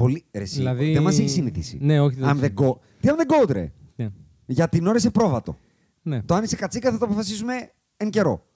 Πολύ. 0.00 0.24
Ρε, 0.32 0.42
εσύ, 0.42 0.56
Δηλαδή- 0.56 0.92
Δεν 0.92 1.02
μας 1.02 1.18
έχεις 1.18 1.32
συνηθίσει. 1.32 1.78
Ναι, 1.80 2.00
όχι, 2.00 2.16
δεν 2.16 2.28
I'm 2.28 2.40
το 2.40 2.46
the 2.46 2.64
go. 2.64 2.78
Τι 3.00 3.08
I'm 3.10 3.20
the 3.20 3.44
goat, 3.44 3.50
ρε. 3.50 3.72
Ναι. 3.96 4.08
Για 4.46 4.68
την 4.68 4.86
ώρα 4.86 4.96
είσαι 4.96 5.10
πρόβατο. 5.10 5.58
ναι. 6.02 6.22
Το 6.22 6.34
αν 6.34 6.44
είσαι 6.44 6.56
κατσίκα 6.56 6.92
θα 6.92 6.98
το 6.98 7.04
αποφασίσουμε 7.04 7.54
εν 7.96 8.10
καιρό. 8.10 8.46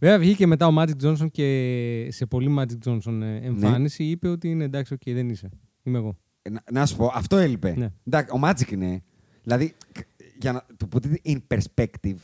Βέβαια, 0.00 0.18
βγήκε 0.18 0.46
μετά 0.46 0.66
ο 0.66 0.72
Magic 0.78 1.02
Johnson 1.04 1.30
και 1.30 2.08
σε 2.10 2.26
πολύ 2.26 2.54
Magic 2.58 2.88
Johnson 2.88 3.20
ε, 3.22 3.36
εμφάνιση 3.46 4.04
είπε 4.04 4.28
ότι 4.28 4.48
είναι 4.50 4.64
εντάξει, 4.64 4.92
οκ, 4.94 5.00
δεν 5.04 5.28
είσαι. 5.28 5.48
Είμαι 5.82 5.98
εγώ. 5.98 6.16
Ε, 6.42 6.50
Να, 6.50 6.62
να 6.72 6.86
σου 6.86 6.96
πω, 6.96 7.10
αυτό 7.14 7.36
έλειπε. 7.36 7.74
Ναι. 7.76 7.88
Εντάξει, 8.04 8.34
ο 8.36 8.40
Magic 8.42 8.70
είναι. 8.72 9.02
Δηλαδή, 9.42 9.74
κ- 9.92 10.06
για 10.38 10.52
να 10.52 10.66
το 10.76 10.88
put 10.92 11.06
it 11.06 11.30
in 11.32 11.38
perspective, 11.54 12.16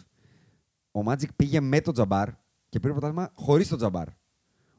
ο 0.93 1.01
Magic 1.07 1.29
πήγε 1.37 1.61
με 1.61 1.81
τον 1.81 1.93
Τζαμπάρ 1.95 2.29
και 2.69 2.81
πήρε 2.81 2.93
πρωτάθλημα 2.93 3.31
χωρίς 3.35 3.69
τον 3.69 3.79
Τζαμπάρ. 3.79 4.07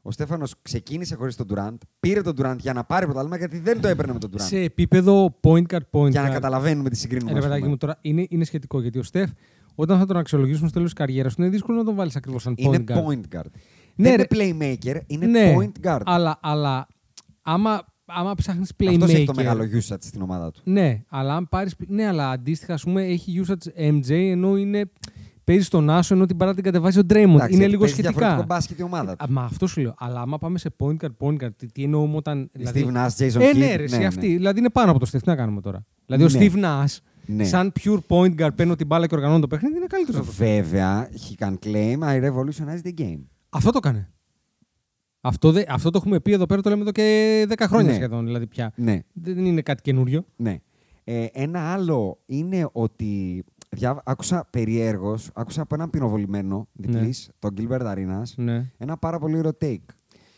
Ο 0.06 0.10
Στέφανος 0.10 0.54
ξεκίνησε 0.62 1.14
χωρίς 1.14 1.36
τον 1.36 1.46
Durant, 1.54 1.76
πήρε 2.00 2.22
τον 2.22 2.34
Durant 2.38 2.56
για 2.58 2.72
να 2.72 2.84
πάρει 2.84 3.04
πρωτάθλημα 3.04 3.36
γιατί 3.36 3.58
δεν 3.58 3.80
το 3.80 3.88
έπαιρνε 3.88 4.12
με 4.12 4.18
τον 4.18 4.30
Durant. 4.30 4.40
Σε 4.40 4.58
επίπεδο 4.58 5.38
point 5.42 5.62
guard, 5.72 5.78
point 5.90 6.10
Για 6.10 6.22
να 6.22 6.28
guard. 6.28 6.32
καταλαβαίνουμε 6.32 6.88
τι 6.90 6.96
συγκρίνουμε. 6.96 7.30
Ε, 7.30 7.32
Ρε 7.32 7.38
ας 7.38 7.44
παιδάκι 7.44 7.60
πούμε. 7.60 7.70
μου, 7.72 7.76
τώρα 7.78 7.98
είναι, 8.00 8.26
είναι 8.28 8.44
σχετικό 8.44 8.80
γιατί 8.80 8.98
ο 8.98 9.02
Στεφ, 9.02 9.30
όταν 9.74 9.98
θα 9.98 10.06
τον 10.06 10.16
αξιολογήσουμε 10.16 10.68
στο 10.68 10.76
τέλος 10.76 10.92
της 10.94 10.98
καριέρας 10.98 11.34
του, 11.34 11.42
είναι 11.42 11.50
δύσκολο 11.50 11.78
να 11.78 11.84
τον 11.84 11.94
βάλεις 11.94 12.16
ακριβώς 12.16 12.42
σαν 12.42 12.54
point 12.58 12.62
Είναι 12.62 12.84
guard. 12.88 12.94
point 12.96 13.36
guard. 13.38 13.50
Ναι, 13.94 14.16
δεν 14.16 14.26
ρε. 14.30 14.44
είναι 14.44 14.56
playmaker, 14.82 15.00
είναι 15.06 15.26
ναι, 15.26 15.54
point 15.58 15.86
guard. 15.88 16.00
Αλλά, 16.04 16.38
αλλά 16.42 16.86
άμα 17.42 17.84
άμα 18.06 18.34
ψάχνεις 18.34 18.72
playmaker. 18.78 18.98
Αυτό 19.02 19.04
έχει 19.16 19.24
το 19.24 19.34
μεγάλο 19.36 19.62
usage 19.64 19.96
στην 20.00 20.22
ομάδα 20.22 20.50
του. 20.50 20.60
Ναι, 20.64 21.02
αλλά 21.08 21.36
αν 21.36 21.48
πάρεις, 21.48 21.74
ναι, 21.86 22.06
αλλά 22.06 22.30
αντίστοιχα, 22.30 22.74
ας 22.74 22.82
πούμε, 22.82 23.02
έχει 23.04 23.42
usage 23.46 23.80
MJ 23.90 24.10
ενώ 24.10 24.56
είναι. 24.56 24.90
Παίζει 25.44 25.64
στον 25.64 25.90
Άσο 25.90 26.14
ενώ 26.14 26.26
την 26.26 26.36
παρά 26.36 26.54
την 26.54 26.62
κατεβάζει 26.64 26.98
ο 26.98 27.02
Draymond. 27.02 27.12
Εντάξει, 27.14 27.34
είναι 27.34 27.48
γιατί 27.48 27.66
λίγο 27.68 27.78
παίζει 27.80 27.94
σχετικά. 27.94 28.12
διαφορετικό 28.18 28.54
μπάσκετ 28.54 28.78
η 28.78 28.82
ομάδα 28.82 29.16
του. 29.16 29.24
Α, 29.24 29.30
Μα 29.30 29.42
αυτό 29.42 29.66
σου 29.66 29.80
λέω. 29.80 29.94
Αλλά 29.98 30.20
άμα 30.20 30.38
πάμε 30.38 30.58
σε 30.58 30.74
point 30.78 30.96
guard, 30.96 31.16
point 31.18 31.44
guard, 31.44 31.54
τι, 31.56 31.66
τι 31.66 31.82
εννοούμε 31.82 32.16
όταν. 32.16 32.50
Steve 32.74 32.92
Nash, 32.92 33.06
Jason 33.18 33.40
ε, 33.40 33.50
Kidd, 33.50 33.56
ναι, 33.56 33.74
ρε, 33.76 33.82
εσύ, 33.82 33.98
ναι, 33.98 34.06
αυτή. 34.06 34.28
ναι. 34.28 34.34
Δηλαδή 34.36 34.58
είναι 34.58 34.70
πάνω 34.70 34.90
από 34.90 35.00
το 35.00 35.06
Steve. 35.12 35.18
Τι 35.22 35.28
να 35.28 35.36
κάνουμε 35.36 35.60
τώρα; 35.60 35.84
Δηλαδή 36.06 36.24
ο 36.24 36.28
Ναι. 36.28 36.48
Steve 36.52 36.64
Nash, 36.64 36.96
Ναι. 37.26 37.44
σαν 37.44 37.72
pure 37.80 37.98
point 38.08 38.40
guard, 38.40 38.54
παίρνω 38.56 38.74
την 38.76 38.86
μπάλα 38.86 39.06
και 39.06 39.14
οργανώνω 39.14 39.40
το 39.40 39.46
παιχνίδι, 39.46 39.76
είναι 39.76 39.86
καλύτερος 39.88 40.20
από 40.20 40.30
αυτό. 40.30 40.44
Βέβαια, 40.44 41.08
he 41.08 41.44
can 41.46 41.54
claim 41.64 41.98
I 41.98 42.22
revolutionized 42.30 42.86
the 42.88 43.00
game. 43.00 43.18
Αυτό 43.48 43.70
το 43.70 43.78
έκανε. 43.82 44.08
Αυτό, 45.20 45.52
δε, 45.52 45.62
αυτό 45.68 45.90
το 45.90 45.98
έχουμε 45.98 46.20
πει 46.20 46.32
εδώ 46.32 46.46
πέρα, 46.46 46.60
το 46.62 46.68
λέμε 46.70 46.82
εδώ 46.82 46.90
και 46.92 47.46
10 47.48 47.54
χρόνια 47.68 47.90
Ναι. 47.90 47.96
σχεδόν. 47.96 48.24
Δηλαδή 48.24 48.46
πια. 48.46 48.72
Ναι, 48.76 49.00
Δεν 49.12 49.44
είναι 49.44 49.60
κάτι 49.62 49.82
καινούριο. 49.82 50.24
ναι. 50.36 50.56
Ε, 51.06 51.26
ένα 51.32 51.60
άλλο 51.72 52.18
είναι 52.26 52.68
ότι 52.72 53.44
διά, 53.74 54.02
άκουσα 54.04 54.46
περιέργως, 54.50 55.30
άκουσα 55.34 55.62
από 55.62 55.74
έναν 55.74 55.90
πυροβολημένο 55.90 56.68
διπλής, 56.72 57.30
τον 57.38 57.54
Gilbert 57.58 57.80
Arenas, 57.94 58.22
Ναι. 58.36 58.70
ένα 58.78 58.96
πάρα 58.96 59.18
πολύ 59.18 59.36
ωραίο 59.38 59.56
take. 59.60 59.78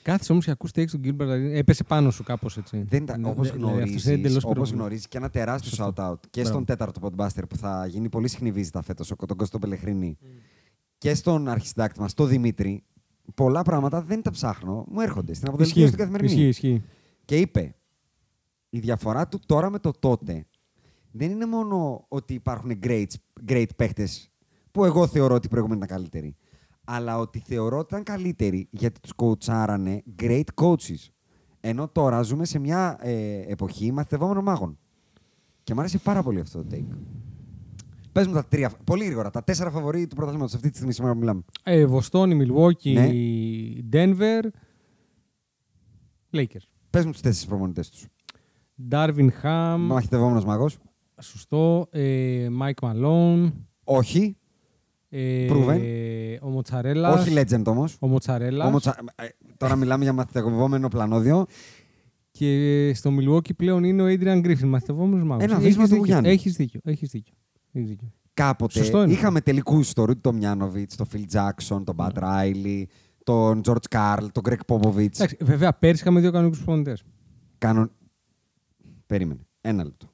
Κάθισε 0.03 0.33
όμως 0.33 0.45
και 0.45 0.51
ακούς 0.51 0.71
takes 0.75 0.87
του 0.91 1.01
Gilbert. 1.05 1.17
δηλαδή, 1.17 1.57
Έπεσε 1.57 1.85
πάνω 1.85 2.11
σου 2.11 2.23
κάπως 2.23 2.57
έτσι. 2.57 2.85
Δεν 2.89 3.03
ήταν, 3.03 3.21
Ναι, 3.21 3.29
όπως, 3.29 3.47
ναι, 3.51 3.53
δηλαδή, 3.57 3.73
αυτός 3.73 3.83
είναι 3.83 3.87
γνωρίζεις, 3.91 4.07
εντελώς 4.07 4.27
όπως 4.37 4.41
πυροβολημένος. 4.43 4.81
γνωρίζεις 4.81 5.09
και 5.09 5.17
ένα 5.19 5.31
τεράστιο 5.31 5.71
Σωστό. 5.71 5.85
shout-out 5.97 6.21
και 6.31 6.41
Μπράβο. 6.41 6.49
στον 6.49 6.65
τέταρτο 6.65 7.01
podbuster 7.09 7.43
που 7.49 7.57
θα 7.57 7.87
γίνει 7.87 8.09
πολύ 8.09 8.29
συχνή 8.29 8.51
βίζητα 8.53 8.83
φέτος, 8.83 9.11
ο- 9.11 9.27
τον 9.27 9.37
Κώστο 9.37 9.59
Πελεχρίνη 9.59 10.19
και 10.99 11.15
στον 11.15 11.49
αρχισυντάκτη 11.49 12.01
μας, 12.01 12.15
τον 12.15 12.29
Δημήτρη, 12.29 12.85
πολλά 13.35 13.63
πράγματα 13.63 14.03
δεν 14.03 14.23
τα 14.23 14.31
ψάχνω, 14.31 14.85
μου 14.89 15.01
έρχονται 15.01 15.35
στην 15.35 15.49
αποτελεσματική 15.49 15.81
Ισχύει, 15.81 15.87
στην 15.87 15.99
καθημερινή. 15.99 16.47
ισχύει, 16.47 16.67
ισχύει. 16.67 16.83
Και 17.25 17.37
είπε, 17.37 17.75
η 18.71 18.79
διαφορά 18.79 19.29
του 19.29 19.41
τώρα 19.47 19.71
με 19.71 19.79
το 19.79 19.91
τότε 19.99 20.47
δεν 21.17 21.31
είναι 21.31 21.47
μόνο 21.47 22.05
ότι 22.09 22.35
υπάρχουν 22.35 22.79
great, 22.83 23.07
great 23.49 23.67
παίχτες 23.77 24.31
που 24.71 24.85
εγώ 24.85 25.07
θεωρώ 25.07 25.35
ότι 25.35 25.49
προηγούμενοι 25.49 25.83
ήταν 25.85 25.97
καλύτεροι, 25.97 26.37
αλλά 26.85 27.19
ότι 27.19 27.39
θεωρώ 27.39 27.79
ότι 27.79 27.87
ήταν 27.91 28.03
καλύτεροι 28.03 28.69
γιατί 28.71 29.01
τους 29.01 29.13
κοουτσάρανε 29.13 30.03
great 30.23 30.45
coaches. 30.55 31.09
Ενώ 31.61 31.89
τώρα 31.89 32.23
ζούμε 32.23 32.45
σε 32.45 32.59
μια 32.59 32.97
ε, 33.01 33.41
εποχή 33.47 33.93
μαθητευόμενων 33.93 34.45
μάγων. 34.45 34.79
Και 35.63 35.75
μου 35.75 35.81
άρεσε 35.81 35.99
πάρα 35.99 36.23
πολύ 36.23 36.41
αυτό 36.41 36.65
το 36.65 36.69
take. 36.73 36.97
Πες 38.13 38.27
μου 38.27 38.33
τα 38.33 38.45
τρία, 38.45 38.73
πολύ 38.85 39.05
γρήγορα, 39.05 39.31
τα 39.31 39.45
τέσσερα 39.45 39.71
φαβορή 39.71 40.07
του 40.07 40.15
πρωταθλήματος 40.15 40.55
αυτή 40.55 40.69
τη 40.69 40.75
στιγμή 40.75 40.93
σήμερα 40.93 41.13
που 41.13 41.19
μιλάμε. 41.19 41.45
Ε, 41.63 41.87
Βοστόνη, 41.87 42.47
Milwaukee, 42.47 42.93
Ναι. 42.93 43.11
Denver, 43.93 44.43
Lakers. 46.33 46.67
Πες 46.91 47.05
μου 47.05 47.11
τους 47.11 47.21
τέσσερις 47.21 47.47
προμονητές 47.47 47.91
τους. 47.91 48.07
Darvin 48.91 49.29
Ham, 49.43 49.77
Μαθητευόμενος 49.79 50.45
μάγος. 50.45 50.79
Σωστό, 51.21 51.87
ε, 51.91 52.47
Mike 52.63 52.89
Malone, 52.89 53.53
Όχι. 53.85 54.37
ε, 55.09 55.47
Proven. 55.51 55.81
ο 56.43 56.49
Μοτσαρέλας. 56.49 57.21
Όχι 57.21 57.35
legend 57.39 57.65
όμως. 57.67 57.97
Ο 58.01 58.07
Μοτσαρέλας. 58.07 58.67
Ο 58.69 58.71
Μοτσα- 58.71 59.05
ε, 59.17 59.27
Τώρα 59.57 59.77
μιλάμε 59.77 60.05
για 60.05 60.13
μαθητευόμενο 60.13 60.89
πλανόδιο. 60.89 61.47
Και 62.31 62.93
στο 62.95 63.11
Milwaukee 63.21 63.57
πλέον 63.57 63.85
είναι 63.85 64.03
ο 64.03 64.07
Adrian 64.07 64.45
Griffin, 64.47 64.65
μαθητευόμενος 64.67 65.27
μάγος. 65.27 65.43
Ένα 65.43 65.59
βύσμα 65.59 65.89
του 65.89 66.05
Γιάννη. 66.05 66.29
Έχεις 66.29 66.57
δίκιο. 66.57 66.81
Έχεις 66.85 67.11
δίκιο. 67.11 67.35
Έχεις 67.73 67.89
δίκιο. 67.89 68.13
Κάποτε 68.35 68.79
Σωστό 68.79 69.03
είναι. 69.03 69.13
είχαμε 69.13 69.41
τελικούς 69.41 69.83
τον 69.83 70.05
Ρούντι 70.05 70.21
Τομιάνοβιτς, 70.21 70.93
τον 70.97 71.07
Φιλ 71.07 71.27
Τζάξον, 71.27 71.85
τον 71.85 71.95
Πατ 71.95 72.19
Ράιλι, 72.19 72.89
τον 73.25 73.63
Τζορτζ 73.63 73.85
Καρλ, 73.91 74.27
τον 74.33 74.43
Γκρεγκ 74.43 74.65
Πόποβιτς. 74.65 75.15
Εντάξει, 75.15 75.37
βέβαια, 75.41 75.73
πέρσι 75.73 76.01
είχαμε 76.01 76.21
δύο 76.21 76.31
κανονικούς 76.31 76.59
προπονητές. 76.63 77.03
Κάνον... 77.59 77.91
Περίμενε. 79.07 79.41
Ένα 79.61 79.85
λεπτό. 79.85 80.07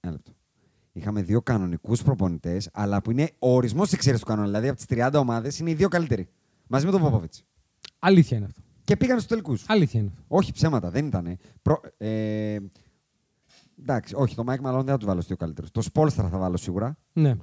Ένα 0.00 0.12
λεπτό. 0.12 0.32
Είχαμε 1.00 1.22
δύο 1.22 1.42
κανονικούς 1.42 2.02
προπονητές, 2.02 2.68
αλλά 2.72 3.02
που 3.02 3.10
είναι 3.10 3.30
ο 3.38 3.54
ορισμός 3.54 3.84
της 3.84 3.92
εξαίρεσης 3.92 4.24
του 4.24 4.30
κανόνα. 4.30 4.46
Δηλαδή 4.46 4.68
από 4.68 4.76
τις 4.76 4.86
30 4.88 5.10
ομάδες 5.20 5.58
είναι 5.58 5.70
οι 5.70 5.74
δύο 5.74 5.88
καλύτεροι. 5.88 6.28
Μαζί 6.66 6.84
με 6.86 6.90
τον 6.90 7.00
Πόποβιτς. 7.00 7.34
Αλήθεια 7.98 8.36
είναι 8.36 8.46
αυτό. 8.46 8.60
Και 8.84 8.96
πήγαν 8.96 9.16
στους 9.16 9.28
τελικούς. 9.30 9.64
Αλήθεια 9.68 10.00
είναι 10.00 10.08
αυτό. 10.12 10.24
Όχι 10.28 10.52
ψέματα, 10.52 10.90
δεν 10.90 11.06
ήταν. 11.06 11.36
Προ... 11.62 11.80
Ε... 11.96 12.58
Εντάξει, 13.80 14.14
όχι, 14.16 14.34
το 14.34 14.44
Μάικ 14.44 14.60
Μαλόν 14.60 14.80
δεν 14.80 14.90
θα 14.90 14.96
τους 14.96 15.06
βάλω 15.06 15.20
στους 15.20 15.28
δύο 15.28 15.36
καλύτερους. 15.36 15.70
Το 15.70 15.82
Σπόλστρα 15.82 16.28
θα 16.28 16.38
βάλω 16.38 16.56
σίγουρα. 16.56 16.96
Ναι. 17.12 17.34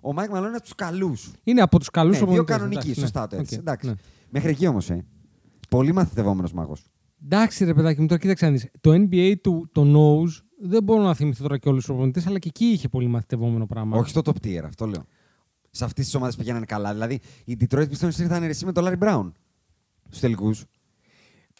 Ο 0.00 0.12
Μάικ 0.12 0.30
Μαλόν 0.30 0.46
είναι 0.46 0.56
από 0.56 0.64
τους 0.64 0.74
καλούς. 0.74 1.30
Είναι 1.44 1.60
από 1.60 1.78
τους 1.78 1.90
καλούς 1.90 2.12
Ναι, 2.12 2.18
δύο 2.18 2.26
προπονητές. 2.26 2.56
κανονικοί, 2.56 2.80
Εντάξει, 2.80 3.00
σωστά 3.00 3.20
ναι. 3.20 3.26
το 3.26 3.36
έτσι. 3.36 3.54
Οκ, 3.54 3.60
Εντάξει. 3.60 3.86
ναι. 3.86 3.94
Μέχρι 4.30 4.50
εκεί 4.50 4.66
όμως, 4.66 4.90
ε. 4.90 5.04
Πολύ 5.68 5.92
μαθητευόμενος 5.92 6.52
μάγος. 6.52 6.86
Εντάξει, 7.24 7.64
ρε 7.64 7.74
παιδάκι 7.74 8.00
μου, 8.00 8.06
τώρα 8.06 8.20
κοίταξε 8.20 8.44
να 8.44 8.50
δεις. 8.50 8.66
Το 8.80 8.90
NBA 8.92 9.34
του, 9.42 9.68
το 9.72 9.82
Nose, 9.94 10.42
δεν 10.62 10.82
μπορώ 10.82 11.02
να 11.02 11.14
θυμηθώ 11.14 11.42
τώρα 11.42 11.58
και 11.58 11.68
όλους 11.68 11.78
τους 11.84 11.88
προπονητές, 11.92 12.26
αλλά 12.26 12.38
και 12.38 12.48
εκεί 12.48 12.64
είχε 12.64 12.88
πολύ 12.88 13.06
μαθητευόμενο 13.06 13.66
πράγμα. 13.66 13.98
Όχι 13.98 14.08
στο 14.08 14.20
top 14.24 14.46
tier, 14.46 14.62
αυτό 14.64 14.86
λέω. 14.86 15.04
Σε 15.70 15.84
αυτές 15.84 16.04
τις 16.04 16.14
ομάδες 16.14 16.36
πηγαίνανε 16.36 16.64
καλά. 16.64 16.92
Δηλαδή, 16.92 17.20
οι 17.44 17.56
Detroit 17.60 17.82
Pistons 17.86 18.18
ήρθαν 18.18 18.42
εσύ 18.42 18.64
με 18.64 18.72
τον 18.72 18.84
Larry 18.86 18.98
Brown 19.08 19.32
στους 20.06 20.20
τελικούς. 20.20 20.64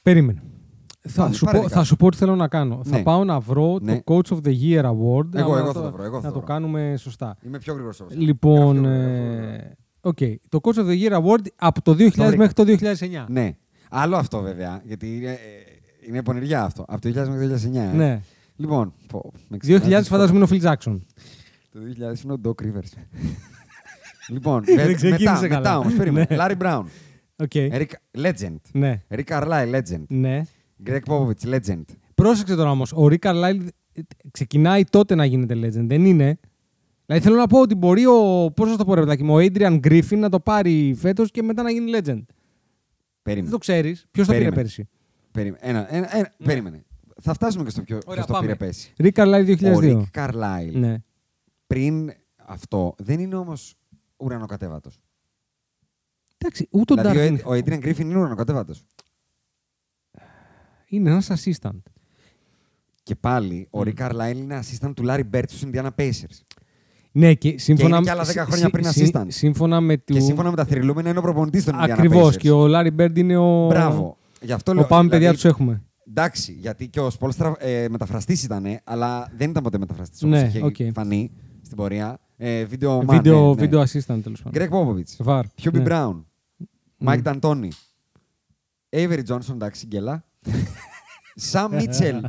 Περίμενε. 0.03 0.43
Θα 1.09 1.23
Πάλι, 1.23 1.35
σου, 1.35 1.45
πάρε 1.45 1.57
πω, 1.59 1.63
δικά 1.65 1.75
θα 1.77 1.83
σου. 1.83 1.89
σου 1.89 1.97
πω 1.97 2.11
τι 2.11 2.17
θέλω 2.17 2.37
να 2.37 2.49
κάνω. 2.49 2.81
Ναι. 2.85 2.97
Θα 2.97 3.03
πάω 3.03 3.25
να 3.25 3.41
βρω 3.41 3.79
Ναι. 3.83 4.01
το 4.01 4.15
Coach 4.15 4.35
of 4.35 4.37
the 4.37 4.61
Year 4.61 4.85
Award. 4.85 5.35
Εγώ- 5.35 5.53
άμα 5.53 5.59
εγώ 5.59 5.67
να 5.67 5.73
θα 5.73 5.83
το 5.83 5.91
βρω, 5.93 6.03
εγώ 6.05 6.21
θα 6.21 6.27
Να 6.27 6.33
το 6.33 6.33
το 6.33 6.33
βρω. 6.33 6.41
κάνουμε 6.55 6.95
σωστά. 6.99 7.37
Είμαι 7.47 7.59
πιο 7.59 7.73
γρήγορος 7.73 8.01
από 8.01 8.11
Λοιπόν, 8.15 8.85
ε, 8.85 9.77
οκ. 10.01 10.19
το 10.49 10.59
Coach 10.63 10.75
of 10.75 10.87
the 10.87 11.03
Year 11.03 11.13
Award 11.23 11.47
από 11.57 11.83
το 11.83 11.95
2000 11.95 11.97
βρήκα. 12.27 12.37
μέχρι 12.37 12.53
το 12.53 12.65
2009. 12.65 13.27
Ναι. 13.29 13.57
Άλλο 13.93 14.17
αυτό 14.17 14.41
βέβαια. 14.41 14.83
Γιατί 14.85 15.17
είναι, 15.17 15.31
ε, 15.31 15.37
είναι 16.09 16.23
πονηριά 16.23 16.63
αυτό. 16.65 16.85
Από 16.89 17.01
το 17.01 17.09
2000 17.09 17.29
μέχρι 17.29 17.49
το 17.49 17.55
2009. 17.55 17.93
ε. 17.93 17.97
Ναι. 17.97 18.21
Λοιπόν. 18.57 18.93
πω, 19.07 19.33
με 19.49 19.57
2000 19.57 19.79
ξεπεράσεις 19.79 20.09
φαντάζομαι 20.09 20.39
είναι 20.39 20.45
ο 20.45 20.49
Phil 20.51 20.63
Jackson. 20.73 20.99
Το 21.73 21.79
2000 21.81 22.25
είναι 22.25 22.33
ο 22.33 22.37
Doc 22.45 22.63
Rivers. 22.65 22.93
λοιπόν, 24.33 24.65
Δεν 24.65 24.87
με- 24.87 24.95
ξεκίνησε 24.95 25.25
μετά, 25.25 25.47
καλά. 25.49 25.59
μετά 25.59 25.79
όμως, 25.79 25.95
περίμενε. 25.95 26.27
Ναι. 26.31 26.37
Larry 26.39 26.57
Brown. 26.63 26.83
Οκ. 27.37 27.51
Eric, 27.55 27.91
legend. 28.19 28.57
Ναι. 28.73 29.03
Rick 29.09 29.25
Carlisle, 29.25 29.75
legend. 29.75 30.05
Ναι. 30.09 30.43
Greg 30.87 31.01
Popovich, 31.09 31.55
legend. 31.55 31.83
Πρόσεξε 32.15 32.55
τώρα 32.55 32.71
όμως. 32.71 32.93
Ο 32.93 33.05
Rick 33.11 33.19
Carlisle 33.19 33.67
ε, 33.93 34.01
ξεκινάει 34.31 34.85
τότε 34.85 35.15
να 35.15 35.25
γίνεται 35.25 35.55
legend. 35.55 35.85
Δεν 35.87 36.05
είναι; 36.05 36.39
Δηλαδή 37.07 37.25
θέλω 37.25 37.37
να 37.37 37.47
πω 37.47 37.61
ότι 37.61 37.75
μπορεί 37.75 38.07
ο. 38.07 38.51
Πώς 38.57 38.71
να 38.71 38.77
το 38.77 38.85
πω, 38.85 38.95
ρε 38.95 39.01
παιδάκι 39.01 39.23
μου, 39.23 39.35
ο 39.35 39.39
Adrian 39.39 39.81
Griffin 39.87 40.17
να 40.19 40.29
το 40.29 40.41
πάρει 40.41 40.95
φέτος 40.99 41.31
και 41.31 41.43
μετά 41.43 41.63
να 41.63 41.71
γίνει 41.71 41.91
legend. 42.03 42.23
Δεν 43.23 43.35
Περίμενε. 43.35 43.51
το 43.53 43.59
ξέρεις. 43.59 44.07
Ποιος 44.11 44.27
το 44.27 44.33
πήρε 44.33 44.45
Περίμενε. 44.45 44.63
πέρσι; 44.69 44.89
Περίμενε. 45.31 45.59
Ένα, 45.63 45.95
ένα, 45.95 46.17
ένα, 46.17 46.35
Περίμενε. 46.45 46.85
Θα 47.23 47.35
φτάσουμε 47.35 47.65
και 47.65 47.71
στο 47.71 47.83
ποιο 47.83 47.97
Ωραία, 47.97 48.15
ποιος 48.15 48.27
το 48.27 48.33
πάμε. 48.33 48.47
πήρε 48.47 48.57
πέσει. 48.57 48.93
Rick 48.99 49.13
Carlisle 49.13 49.43
Ο 49.43 49.79
2002. 49.79 50.03
Rick 50.03 50.05
Carlisle 50.13 50.73
Ναι. 50.73 50.97
πριν 51.67 52.13
αυτό 52.37 52.95
δεν 52.99 53.21
είναι 53.21 53.35
όμως 53.37 53.75
ουρανοκατέβατος. 54.17 55.01
Εντάξει, 56.39 56.69
ούτε 56.71 56.93
ο 56.93 56.97
Δηλαδή 56.97 57.37
Darvin 57.37 57.45
ο, 57.45 57.55
ο 57.55 57.59
Adrian 57.59 57.85
Griffin 57.85 57.99
είναι 58.01 58.17
ουρανοκατέβατος. 58.19 58.85
είναι 60.87 61.11
ένας 61.11 61.31
assistant. 61.31 61.79
Και 63.03 63.15
πάλι 63.15 63.69
ο 63.71 63.81
Rick 63.81 63.95
Carlisle 63.95 64.33
είναι 64.37 64.61
assistant 64.61 64.93
του 64.97 65.05
Larry 65.07 65.31
Bird 65.33 65.43
στους 65.49 65.63
Indiana 65.65 65.89
Pacers. 65.97 66.41
Ναι, 67.13 67.35
και 67.35 67.59
σύμφωνα, 67.59 67.97
είναι 67.97 68.05
κι 68.05 68.11
άλλα 68.11 68.23
10 68.23 68.27
σύ- 68.27 68.39
χρόνια 68.41 68.57
σύ- 68.57 68.71
πριν 68.71 68.85
σύ- 68.93 69.17
assistant. 69.17 69.25
Σύμφωνα 69.29 69.81
με 69.81 69.97
του... 69.97 70.13
Και 70.15 70.21
σύμφωνα 70.21 70.51
με 70.51 70.57
τα 70.57 70.65
θρυλούμενα 70.65 71.09
είναι 71.09 71.19
ο 71.19 71.23
προπονητής 71.23 71.65
των 71.65 71.75
Indiana 71.75 71.91
Ακριβώς. 71.91 72.35
Pacers. 72.35 72.39
Και 72.39 72.51
ο 72.51 72.65
Larry 72.67 72.91
Bird 73.01 73.17
είναι 73.19 73.37
ο. 73.37 73.67
Μπράβο. 73.67 74.17
Γι' 74.41 74.53
αυτό 74.53 74.75
λέω. 74.75 74.83
Ο 74.85 74.87
πάμε 74.87 75.03
δηλαδή, 75.03 75.19
παιδιά 75.25 75.33
τους 75.33 75.45
έχουμε. 75.45 75.83
Εντάξει, 76.09 76.53
γιατί 76.61 76.89
και 76.89 77.01
ο 77.01 77.11
Σπόλστρα 77.11 77.55
ε, 77.59 77.87
μεταφραστής 77.91 78.43
ήταν, 78.45 78.65
αλλά 78.85 79.29
δεν 79.37 79.51
ήταν 79.51 79.63
ποτέ 79.63 79.79
μεταφραστής 79.79 80.23
όπως 80.23 80.41
Ναι, 80.41 80.47
είχε 80.47 80.65
οκ. 80.65 80.77
φανεί 80.95 81.31
στην 81.63 81.77
πορεία. 81.77 82.19
Ε, 82.37 82.65
video 82.65 82.99
Video, 83.09 83.41
man, 83.41 83.49
ναι, 83.49 83.55
ναι. 83.55 83.61
video 83.61 83.81
assistant 83.83 84.21
τέλος 84.23 84.43
πάντων. 84.43 84.53
Greg 84.63 84.69
Popovich, 84.71 85.15
VAR. 85.19 85.45
Hubie 85.63 85.73
ναι. 85.73 85.83
Brown, 85.87 86.23
Mike 87.05 87.23
D'Antoni, 87.23 87.69
Avery 88.91 89.21
Johnson, 89.29 89.53
εντάξει, 89.53 89.87
γκέλα. 89.87 90.25
Sam 91.53 91.69
Mitchell. 91.71 92.21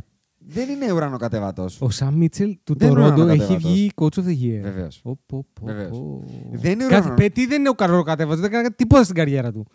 Δεν 0.46 0.68
είναι 0.68 0.92
ουρανοκατεβατό. 0.92 1.66
Ο 1.78 1.90
Σαμ 1.90 2.14
Μίτσελ 2.14 2.58
του 2.64 2.74
Δεν 2.76 2.90
είναι 2.90 3.00
Toronto 3.00 3.10
έχει 3.10 3.20
ουρανοκατέβατος. 3.20 3.72
βγει 3.72 3.90
coach 3.94 4.14
of 4.14 4.22
the 4.24 4.42
year. 4.44 4.60
Βεβαίως. 4.62 5.00
Ω, 5.04 5.16
πω, 5.16 5.46
πω, 5.52 5.66
Βεβαίως. 5.66 5.98
πω. 5.98 6.24
Δεν 6.52 6.72
είναι 6.72 6.82
Κάθε 6.86 7.00
ουρανο- 7.00 7.14
παιδί 7.20 7.46
δεν 7.46 7.60
είναι 7.60 7.68
ουρανοκατέβατο, 7.68 8.40
δεν 8.40 8.50
έκανε 8.52 8.70
τίποτα 8.70 9.02
στην 9.04 9.14
καριέρα 9.14 9.52
του. 9.52 9.66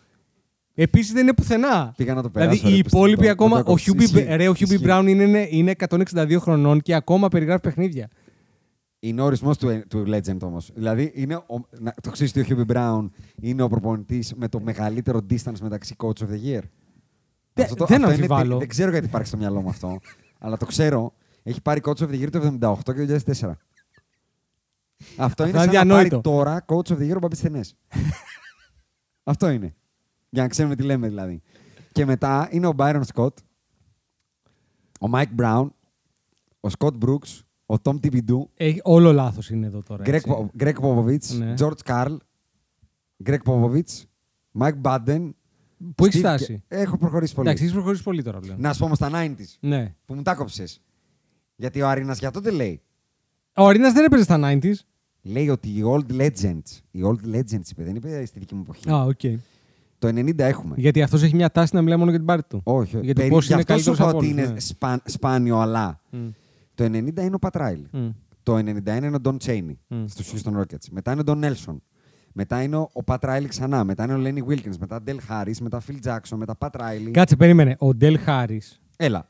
Επίσης 0.74 1.12
δεν 1.12 1.22
είναι 1.22 1.32
πουθενά. 1.34 1.92
Πήγα 1.96 2.14
να 2.14 2.22
το 2.22 2.30
περάσω. 2.30 2.50
Δηλαδή 2.56 2.74
οι 2.74 2.76
ρε, 2.76 2.82
πιστό, 2.82 2.98
υπόλοιποι 2.98 3.24
το- 3.24 3.30
ακόμα. 3.30 3.50
το 3.50 3.56
Ο 3.56 3.60
έκοψες. 3.60 3.84
Χιούμπι 3.84 4.02
Ισχύει, 4.04 4.36
ρε, 4.36 4.48
ο 4.48 4.54
Χιούμπι 4.54 4.72
ισχύει. 4.74 4.84
Μπράουν 4.86 5.06
είναι, 5.06 5.46
είναι 5.50 5.70
162 5.70 6.38
χρονών 6.40 6.80
και 6.80 6.94
ακόμα 6.94 7.28
περιγράφει 7.28 7.60
παιχνίδια. 7.60 8.08
Είναι 9.00 9.20
ο 9.20 9.24
ορισμός 9.24 9.58
του, 9.58 9.82
του 9.88 10.04
legend 10.08 10.38
όμως. 10.42 10.70
Δηλαδή, 10.74 11.12
είναι 11.14 11.34
ο, 11.34 11.60
να, 11.78 11.94
το 12.02 12.10
ξέρεις 12.10 12.36
ότι 12.36 12.52
ο 12.52 12.56
Hubie 12.68 12.72
Brown 12.76 13.08
είναι 13.40 13.62
ο 13.62 13.68
προπονητής 13.68 14.34
με 14.36 14.48
το 14.48 14.60
μεγαλύτερο 14.60 15.20
distance 15.30 15.58
μεταξύ 15.62 15.94
coach 15.98 16.06
of 16.22 16.26
the 16.30 16.56
year. 16.56 16.60
Δε- 17.52 17.62
Αυτό 17.62 17.74
το- 17.74 17.84
δεν 17.86 17.96
αυτό 17.96 17.96
είναι 17.96 18.06
αμφιβάλλω. 18.06 18.48
τε- 18.50 18.58
δεν 18.58 18.68
ξέρω 18.68 18.90
γιατί 18.90 19.06
υπάρχει 19.06 19.28
στο 19.28 19.36
μυαλό 19.36 19.60
μου 19.62 19.68
αυτό. 19.68 19.98
Αλλά 20.38 20.56
το 20.56 20.66
ξέρω. 20.66 21.12
Έχει 21.42 21.60
πάρει 21.62 21.80
coach 21.84 21.96
of 21.98 22.08
the 22.08 22.22
year 22.22 22.30
το 22.30 22.56
78 22.60 22.94
και 22.94 23.06
το 23.06 23.18
2004. 23.26 23.52
Αυτό 25.16 25.42
είναι 25.46 25.50
είναι 25.52 25.58
σαν 25.58 25.66
να 25.66 25.72
πάρει 25.72 25.78
αδιανόητο. 25.78 26.20
τώρα 26.20 26.64
coach 26.68 26.86
of 26.88 26.98
the 26.98 27.10
year 27.10 27.16
ο 27.16 27.18
Μπαμπής 27.18 27.38
Στενές. 27.38 27.76
αυτό 29.24 29.48
είναι. 29.48 29.74
Για 30.30 30.42
να 30.42 30.48
ξέρουμε 30.48 30.74
τι 30.76 30.82
λέμε 30.82 31.08
δηλαδή. 31.08 31.42
Και 31.92 32.04
μετά 32.04 32.48
είναι 32.50 32.66
ο 32.66 32.72
Byron 32.76 33.02
Scott. 33.14 33.32
Ο 35.00 35.08
Μάικ 35.08 35.32
Μπράουν, 35.32 35.74
ο 36.60 36.68
Σκοτ 36.68 36.94
Μπρουκς, 36.96 37.44
ο 37.66 37.78
Τομ 37.78 37.98
Τιμποντό, 37.98 38.50
Έχει, 38.54 38.80
όλο 38.84 39.12
λάθος 39.12 39.50
είναι 39.50 39.66
εδώ 39.66 39.82
τώρα. 39.82 40.02
έτσι. 40.06 40.34
Γκρεγκ 40.56 40.80
Πόποβιτς, 40.80 41.24
Ναι. 41.38 41.54
Τζορτζ 41.54 41.80
Καρλ, 41.84 42.14
Γκρεγκ 43.22 43.42
Πόποβιτς, 43.42 43.88
Μάικ 44.50 44.76
Μπάντεν. 44.76 45.36
Πού 45.94 46.04
έχεις 46.04 46.16
Steve- 46.20 46.24
φτάσει; 46.24 46.62
Έχω 46.68 46.98
προχωρήσει 46.98 47.34
πολύ. 47.34 47.46
Εντάξει, 47.46 47.64
έχεις 47.64 47.74
προχωρήσει 47.76 48.02
πολύ 48.02 48.22
τώρα 48.22 48.38
πλέον. 48.40 48.60
Να 48.60 48.72
σου 48.72 48.78
πω 48.78 48.84
όμως 48.84 48.98
τα 48.98 49.10
90s 49.12 49.56
Ναι. 49.60 49.94
που 50.06 50.14
μου 50.14 50.22
τα 50.22 50.34
κόψες. 50.34 50.80
Γιατί 51.56 51.80
ο 51.82 51.88
Αρίνας 51.88 52.18
για 52.18 52.30
τότε 52.30 52.50
λέει. 52.50 52.80
Ο 53.56 53.66
Αρίνας 53.66 53.92
δεν 53.92 54.04
έπαιζε 54.04 54.22
στα 54.22 54.38
90s. 54.42 54.74
Λέει 55.22 55.48
ότι 55.48 55.68
οι 55.68 55.82
old 55.84 56.12
legends. 56.20 56.80
Οι 56.90 57.00
old 57.04 57.34
legends 57.34 57.70
είπε, 57.70 57.82
δεν 57.84 57.94
είπε 57.94 58.24
στη 58.24 58.38
δική 58.38 58.54
μου 58.54 58.60
εποχή. 58.62 58.90
Α, 58.90 59.02
οκ. 59.02 59.20
Το 59.98 60.08
90 60.08 60.38
έχουμε. 60.38 60.74
Γιατί 60.78 61.02
αυτός 61.02 61.22
έχει 61.22 61.34
μια 61.34 61.50
τάση 61.50 61.74
να 61.74 61.82
μιλάει 61.82 61.98
μόνο 61.98 62.10
για 62.10 62.18
την 62.18 62.28
πάρτη 62.28 62.48
του. 62.48 62.60
Όχι, 62.64 62.96
όχι. 62.96 63.04
Για 63.04 63.14
το 63.14 63.20
Περί- 63.20 63.32
πώς 63.34 63.46
γι' 63.46 63.52
είναι 63.52 63.60
αυτό 63.68 63.78
σου 63.78 63.84
καλύτερος 63.84 63.98
είπα 63.98 64.08
από 64.08 64.18
ότι 64.18 64.26
όλους, 64.26 64.38
είναι 64.42 64.52
ναι. 64.52 64.60
σπα- 64.60 65.02
σπάνιο, 65.04 65.58
αλλά. 65.58 66.00
Μμ. 66.10 66.28
Το 66.74 66.84
90 66.84 67.22
είναι 67.22 67.34
ο 67.34 67.38
Πατ 67.38 67.52
Ράιλι. 67.52 67.80
Μμ. 67.92 68.08
Το 68.42 68.56
91 68.56 69.04
είναι 69.06 69.16
ο 69.16 69.20
Don 69.24 69.36
Cheney 69.44 69.72
Μμ. 69.88 70.04
στους 70.06 70.32
Houston 70.32 70.58
Rockets. 70.60 70.88
Μετά 70.90 71.12
είναι 71.12 71.20
ο 71.20 71.24
Don 71.26 71.44
Nelson. 71.44 71.76
Μετά 72.40 72.62
είναι 72.62 72.76
ο 72.76 72.90
Pat 73.04 73.16
Riley 73.20 73.44
ξανά. 73.48 73.84
Μετά 73.84 74.04
είναι 74.04 74.14
ο 74.14 74.20
Lenny 74.24 74.50
Wilkins. 74.52 74.76
Μετά 74.78 75.00
Del 75.06 75.16
Harris. 75.30 75.56
Μετά 75.60 75.80
Phil 75.88 76.08
Jackson. 76.08 76.36
Μετά 76.36 76.54
Pat 76.58 76.68
Riley. 76.80 77.10
Κάτσε, 77.10 77.36
περίμενε. 77.36 77.76
Ο 77.78 77.94
Ντελ 77.94 78.18
Χάρις. 78.18 78.60
Έλα. 78.96 79.28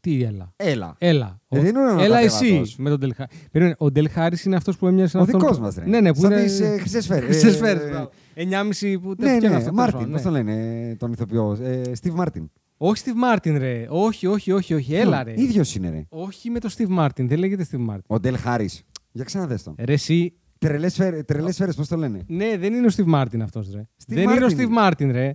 Τι 0.00 0.22
έλα. 0.22 0.52
Έλα. 0.56 0.94
Έλα. 0.98 1.40
Ε, 1.48 1.60
δεν 1.60 1.68
είναι 1.68 1.92
ο 1.92 1.98
Έλα 2.00 2.18
εσύ 2.18 2.38
κατέβατος. 2.38 2.76
με 2.76 2.88
τον 2.90 2.98
Ντέλ 2.98 3.14
Χάρη. 3.14 3.28
Περίμενε. 3.50 3.76
Ο 3.78 3.90
Ντέλ 3.90 4.10
Χάρη 4.10 4.36
είναι 4.46 4.56
αυτός 4.56 4.76
που 4.76 4.86
έμοιασε 4.86 5.16
Ο 5.18 5.20
αυτόν 5.20 5.40
δικός 5.40 5.56
που- 5.56 5.62
μας, 5.62 5.74
ρε. 5.74 5.84
Ναι, 5.86 6.00
ναι, 6.00 6.12
που 6.14 6.20
Σαν 6.20 6.30
είναι. 6.32 6.42
τις, 6.42 6.60
ε, 6.60 6.76
χρυσές 6.78 7.04
σφαίρες. 7.04 7.24
Χρυσές 7.24 7.52
Ε, 7.52 7.56
σφαίρες, 7.56 7.82
ε, 7.82 7.88
μπράβο. 7.88 8.10
9,5 8.34 8.98
που 8.98 9.08
Ναι, 9.08 9.14
ποιο 9.16 9.34
είναι 9.36 9.48
ναι. 9.48 9.54
αυτό, 9.56 9.72
Μάρτιν. 9.72 9.98
τέλος 9.98 10.22
Πώ 10.22 10.28
πάντων, 10.30 10.44
το 10.44 10.50
ναι. 10.52 10.52
λένε 10.52 10.96
τον 10.96 11.12
ηθοποιό. 11.12 11.58
Ε, 11.62 11.82
Steve 12.02 12.14
Martin. 12.24 12.44
Όχι 12.76 13.02
Steve 13.06 13.34
Martin, 13.36 13.56
ρε. 13.58 13.86
Όχι, 13.88 14.26
όχι, 14.26 14.52
όχι, 14.52 14.74
όχι. 14.74 14.94
Έλα, 14.94 15.22
ρε. 15.22 15.32
ίδιος 15.36 15.74
είναι, 15.74 15.90
ρε. 15.90 16.04
Όχι 16.08 16.50
με 16.50 16.58
τον 16.58 16.70
Steve 16.76 16.98
Martin. 16.98 17.26
Δεν 17.26 17.38
λέγεται 17.38 17.66
Steve 17.70 17.90
Martin. 17.90 18.06
Ο 18.06 18.16
Del 18.22 18.34
Harris. 18.46 18.78
Για 19.12 19.24
ξαναδες 19.24 19.62
τον. 19.62 19.74
Ρε, 19.78 19.92
εσύ. 19.92 20.32
Τρελές 20.68 20.92
σφαίρες, 20.92 21.24
τρελές 21.24 21.54
σφαίρες, 21.54 21.74
πώς 21.74 21.88
το 21.88 21.96
λένε; 21.96 22.22
Ναι, 22.26 22.56
δεν 22.58 22.74
είναι 22.74 22.86
ο 22.86 22.90
Steve 22.96 23.14
Martin 23.14 23.40
αυτός, 23.42 23.70
ρε. 23.74 23.80
Steve 23.80 24.04
δεν 24.06 24.22
είναι 24.30 24.44
ο 24.44 24.48
Martin. 24.48 24.58
Steve 24.58 24.90
Martin, 24.90 25.08
ρε. 25.12 25.32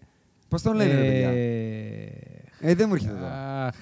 Πώς 0.47 0.61
τον 0.61 0.75
λένε, 0.75 0.91
ρε 0.93 1.01
παιδιά; 1.07 1.29
Ε, 1.29 2.11
Ε, 2.59 2.75
δεν 2.75 2.85
μου 2.87 2.93
έρχεται 2.93 3.11
εδώ. 3.13 3.25
Αχ. 3.25 3.75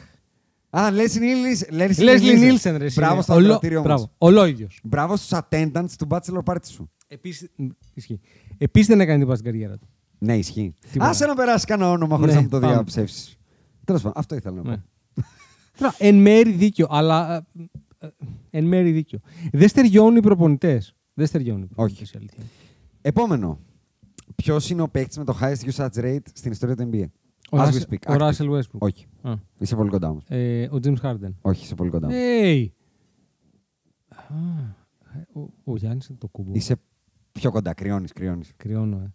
Α, 0.69 0.89
Leslie 0.91 1.19
Nielsen. 1.19 1.79
Leslie 1.99 2.21
Nielsen, 2.21 2.75
ρε. 2.77 2.85
εσύ, 2.85 2.99
Μπράβο 2.99 3.15
ρε. 3.15 3.21
στο 3.21 3.33
Ολό- 3.33 3.45
ακροατήριό 3.45 3.77
μας. 3.77 3.85
Μπράβο. 3.87 4.11
Ολόιδιος. 4.17 4.79
Μπράβο 4.83 5.15
στους 5.15 5.39
attendants 5.41 5.89
του 5.97 6.07
bachelor 6.09 6.43
party 6.43 6.65
σου. 6.65 6.89
Επίσης, 7.07 7.49
μ, 7.55 7.65
ισχύει. 7.93 8.19
Επίσης 8.57 8.87
δεν 8.87 8.99
έκανε 9.01 9.17
τίποτα 9.19 9.37
στην 9.37 9.51
καριέρα 9.51 9.77
του. 9.77 9.87
Ναι, 10.17 10.37
ισχύει. 10.37 10.73
Τίποτα. 10.91 11.09
Άσε 11.09 11.25
να 11.25 11.33
περάσει 11.35 11.65
κανένα 11.65 11.89
όνομα 11.89 12.15
χωρίς 12.17 12.33
Ναι, 12.33 12.39
να 12.39 12.41
μου 12.43 12.49
το 12.49 12.59
πάμε. 12.59 12.73
διαψεύσεις. 12.73 13.37
Τέλος 13.83 14.01
πάντων, 14.01 14.17
αυτό 14.21 14.35
ήθελα 14.35 14.55
να 14.55 14.61
πω. 14.61 14.69
Ναι. 14.69 14.77
Τώρα, 15.77 15.95
εν 15.97 16.15
μέρη 16.15 16.51
δίκιο, 16.51 16.87
αλλά. 16.89 17.35
ε, 17.35 18.05
ε, 18.05 18.09
εν 18.49 18.63
μέρη 18.65 18.91
δίκιο. 18.91 19.19
Δεν 19.51 19.67
στεριώνουν 19.67 20.15
οι 20.15 20.19
προπονητές. 20.21 20.95
Δεν 21.17 21.27
στεριώνουν 21.27 21.63
οι 21.63 21.65
προπονητές, 21.65 22.01
Όχι. 22.01 22.15
η 22.15 22.19
αλήθεια. 22.19 22.43
Επόμενο. 23.01 23.59
Ποιος 24.35 24.69
είναι 24.69 24.81
ο 24.81 24.89
παίκτης 24.89 25.17
με 25.17 25.23
το 25.23 25.37
highest 25.41 25.71
usage 25.73 25.93
rate 26.03 26.19
στην 26.33 26.51
ιστορία 26.51 26.75
του 26.75 26.89
NBA. 26.93 27.05
Ο 27.51 27.57
As 27.57 27.65
we 27.65 27.67
Russell- 27.67 27.81
speak. 27.89 27.97
ο 28.09 28.13
Active. 28.13 28.17
Russell 28.31 28.49
Westbrook. 28.49 28.77
Όχι. 28.77 29.05
Α. 29.21 29.33
Είσαι 29.59 29.75
πολύ 29.75 29.89
κοντά 29.89 30.13
μου. 30.13 30.21
Ε, 30.27 30.63
ο 30.65 30.79
James 30.83 31.01
Harden. 31.01 31.33
Όχι, 31.41 31.63
είσαι 31.63 31.75
πολύ 31.75 31.89
κοντά 31.89 32.07
μου. 32.07 32.13
Hey. 32.15 32.67
Α, 34.09 34.35
ο, 35.33 35.49
ο 35.63 35.75
Γιάννης 35.77 36.07
είναι 36.07 36.17
το 36.17 36.27
κουμπό. 36.27 36.51
Είσαι 36.53 36.75
πιο 37.31 37.51
κοντά. 37.51 37.73
Κρυώνεις, 37.73 38.13
κρυώνεις. 38.13 38.51
Κρυώνω, 38.57 38.97
ε. 38.97 39.13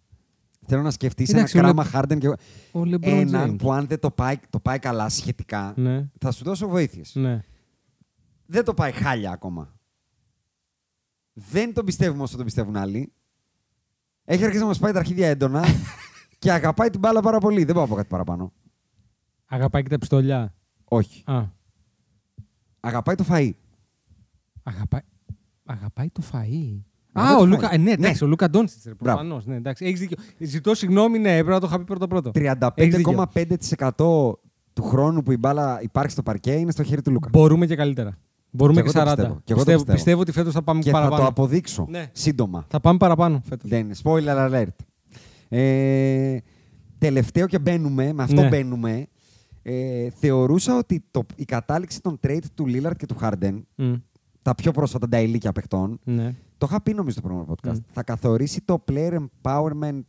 Θέλω 0.65 0.81
να 0.81 0.91
σκεφτείς 0.91 1.29
ένα 1.29 1.37
Εντάξει, 1.37 1.57
ο 1.57 1.61
κράμα 1.61 1.83
Λε- 1.83 1.91
Harden 1.93 2.17
και. 2.19 2.27
Ο 2.77 2.81
LeBron 2.81 2.99
Έναν 3.01 3.51
James. 3.53 3.57
που 3.57 3.71
αν 3.73 3.87
δεν 3.87 3.99
το 3.99 4.11
πάει, 4.11 4.35
το 4.49 4.59
πάει 4.59 4.79
καλά 4.79 5.09
σχετικά, 5.09 5.73
Ναι, 5.77 6.09
θα 6.19 6.31
σου 6.31 6.43
δώσω 6.43 6.67
βοήθειες. 6.67 7.15
ναι. 7.15 7.39
Δεν 8.45 8.63
το 8.63 8.73
πάει 8.73 8.91
χάλια 8.91 9.31
ακόμα. 9.31 9.73
Δεν 11.33 11.73
τον 11.73 11.85
πιστεύουμε 11.85 12.23
όσο 12.23 12.35
τον 12.35 12.45
πιστεύουν 12.45 12.75
άλλοι. 12.75 13.13
Έχει 14.25 14.43
αρχίσει 14.43 14.61
να 14.61 14.67
μας 14.67 14.79
πάει 14.79 14.91
τα 14.91 14.99
αρχίδια 14.99 15.27
έντονα 15.27 15.63
και 16.39 16.51
αγαπάει 16.51 16.89
την 16.89 16.99
μπάλα 16.99 17.21
πάρα 17.21 17.37
πολύ. 17.39 17.63
Δεν 17.63 17.75
πάω 17.75 17.83
να 17.83 17.89
πω 17.89 17.95
κάτι 17.95 18.07
παραπάνω. 18.07 18.53
Αγαπάει 19.45 19.83
και 19.83 19.89
τα 19.89 19.97
πιστολιά. 19.97 20.53
Όχι. 20.83 21.23
Α, 21.25 21.43
Αγαπάει 22.79 23.15
το 23.15 23.25
φαΐ. 23.29 23.49
αγαπάει, 24.63 25.01
αγαπάει 25.65 26.09
το 26.09 26.23
φαΐ. 26.31 26.81
Αγαπάει 27.11 27.33
Α, 27.33 27.37
το 27.37 27.41
ο 27.41 27.45
φαΐ. 27.45 27.47
Λούκα, 27.47 27.73
ε, 27.73 27.77
ναι, 27.77 27.83
Ναι. 27.83 27.91
εντάξει, 27.91 28.23
ο 28.23 28.27
Λούκα 28.27 28.49
Ντόντσιτς. 28.49 28.83
Μπράβο. 28.83 28.97
Προφανώς. 28.97 29.45
Ναι, 29.45 29.55
εντάξει, 29.55 29.85
έχεις 29.85 29.99
δίκιο. 29.99 30.17
Ζητώ 30.39 30.75
συγγνώμη, 30.75 31.19
ναι, 31.19 31.31
έπρεπε 31.37 31.51
να 31.51 31.59
το 31.59 31.67
είχα 31.67 31.77
πει 31.77 31.83
πρώτο 31.83 32.07
πρώτο. 32.07 32.31
Έχεις 32.75 32.95
δίκιο. 32.95 33.27
35,5% 33.33 34.33
του 34.73 34.83
χρόνου 34.83 35.23
που 35.23 35.31
η 35.31 35.37
μπάλα 35.37 35.81
υπάρχει 35.81 36.11
στο 36.11 36.23
παρκέ 36.23 36.51
είναι 36.53 36.71
στο 36.71 36.83
χέρι 36.83 37.01
του 37.01 37.11
Λούκα. 37.11 37.29
Μπορούμε 37.31 37.65
και 37.65 37.75
καλύτερα. 37.75 38.17
Μπορούμε 38.55 38.81
Και 38.81 38.89
και, 38.89 38.97
εγώ 38.97 39.05
το 39.05 39.11
40. 39.11 39.15
πιστεύω. 39.15 39.41
Και 39.43 39.53
εγώ 39.53 39.63
το 39.63 39.65
πιστεύω, 39.65 39.77
πιστεύω. 39.77 39.93
πιστεύω 39.93 40.19
ότι 40.21 40.31
φέτος 40.31 40.53
θα 40.53 40.61
πάμε 40.63 40.79
Και 40.81 40.89
θα 40.91 40.95
παραπάνω. 40.97 41.21
το 41.21 41.27
αποδείξω 41.27 41.85
Ναι. 41.89 42.09
σύντομα. 42.11 42.65
Θα 42.69 42.79
πάμε 42.79 42.97
παραπάνω 42.97 43.41
φέτος. 43.45 43.69
Δεν 43.69 43.79
είναι. 43.79 43.93
Spoiler 44.03 44.49
alert. 44.51 44.75
Ε, 45.49 46.37
τελευταίο 46.97 47.47
και 47.47 47.59
μπαίνουμε, 47.59 48.13
με 48.13 48.23
αυτό 48.23 48.41
Ναι. 48.41 48.47
μπαίνουμε. 48.47 49.07
Ε, 49.61 50.09
θεωρούσα 50.09 50.77
ότι 50.77 51.03
το, 51.11 51.25
η 51.35 51.45
κατάληξη 51.45 52.01
των 52.01 52.19
trade 52.27 52.43
του 52.53 52.65
Lillard 52.67 52.95
και 52.97 53.05
του 53.05 53.15
Harden, 53.21 53.61
τα 54.41 54.55
πιο 54.55 54.71
πρόσφατα 54.71 55.07
τα 55.07 55.21
ηλίκια 55.21 55.51
παιχτών, 55.51 55.99
Ναι. 56.03 56.35
το 56.57 56.65
είχα 56.69 56.81
πει 56.81 56.93
νομίζω 56.93 57.11
στο 57.19 57.21
προηγούμενο 57.27 57.55
podcast, 57.61 57.73
Μμ. 57.77 57.91
θα 57.91 58.03
καθορίσει 58.03 58.61
το 58.61 58.83
player 58.91 59.17
empowerment 59.41 60.01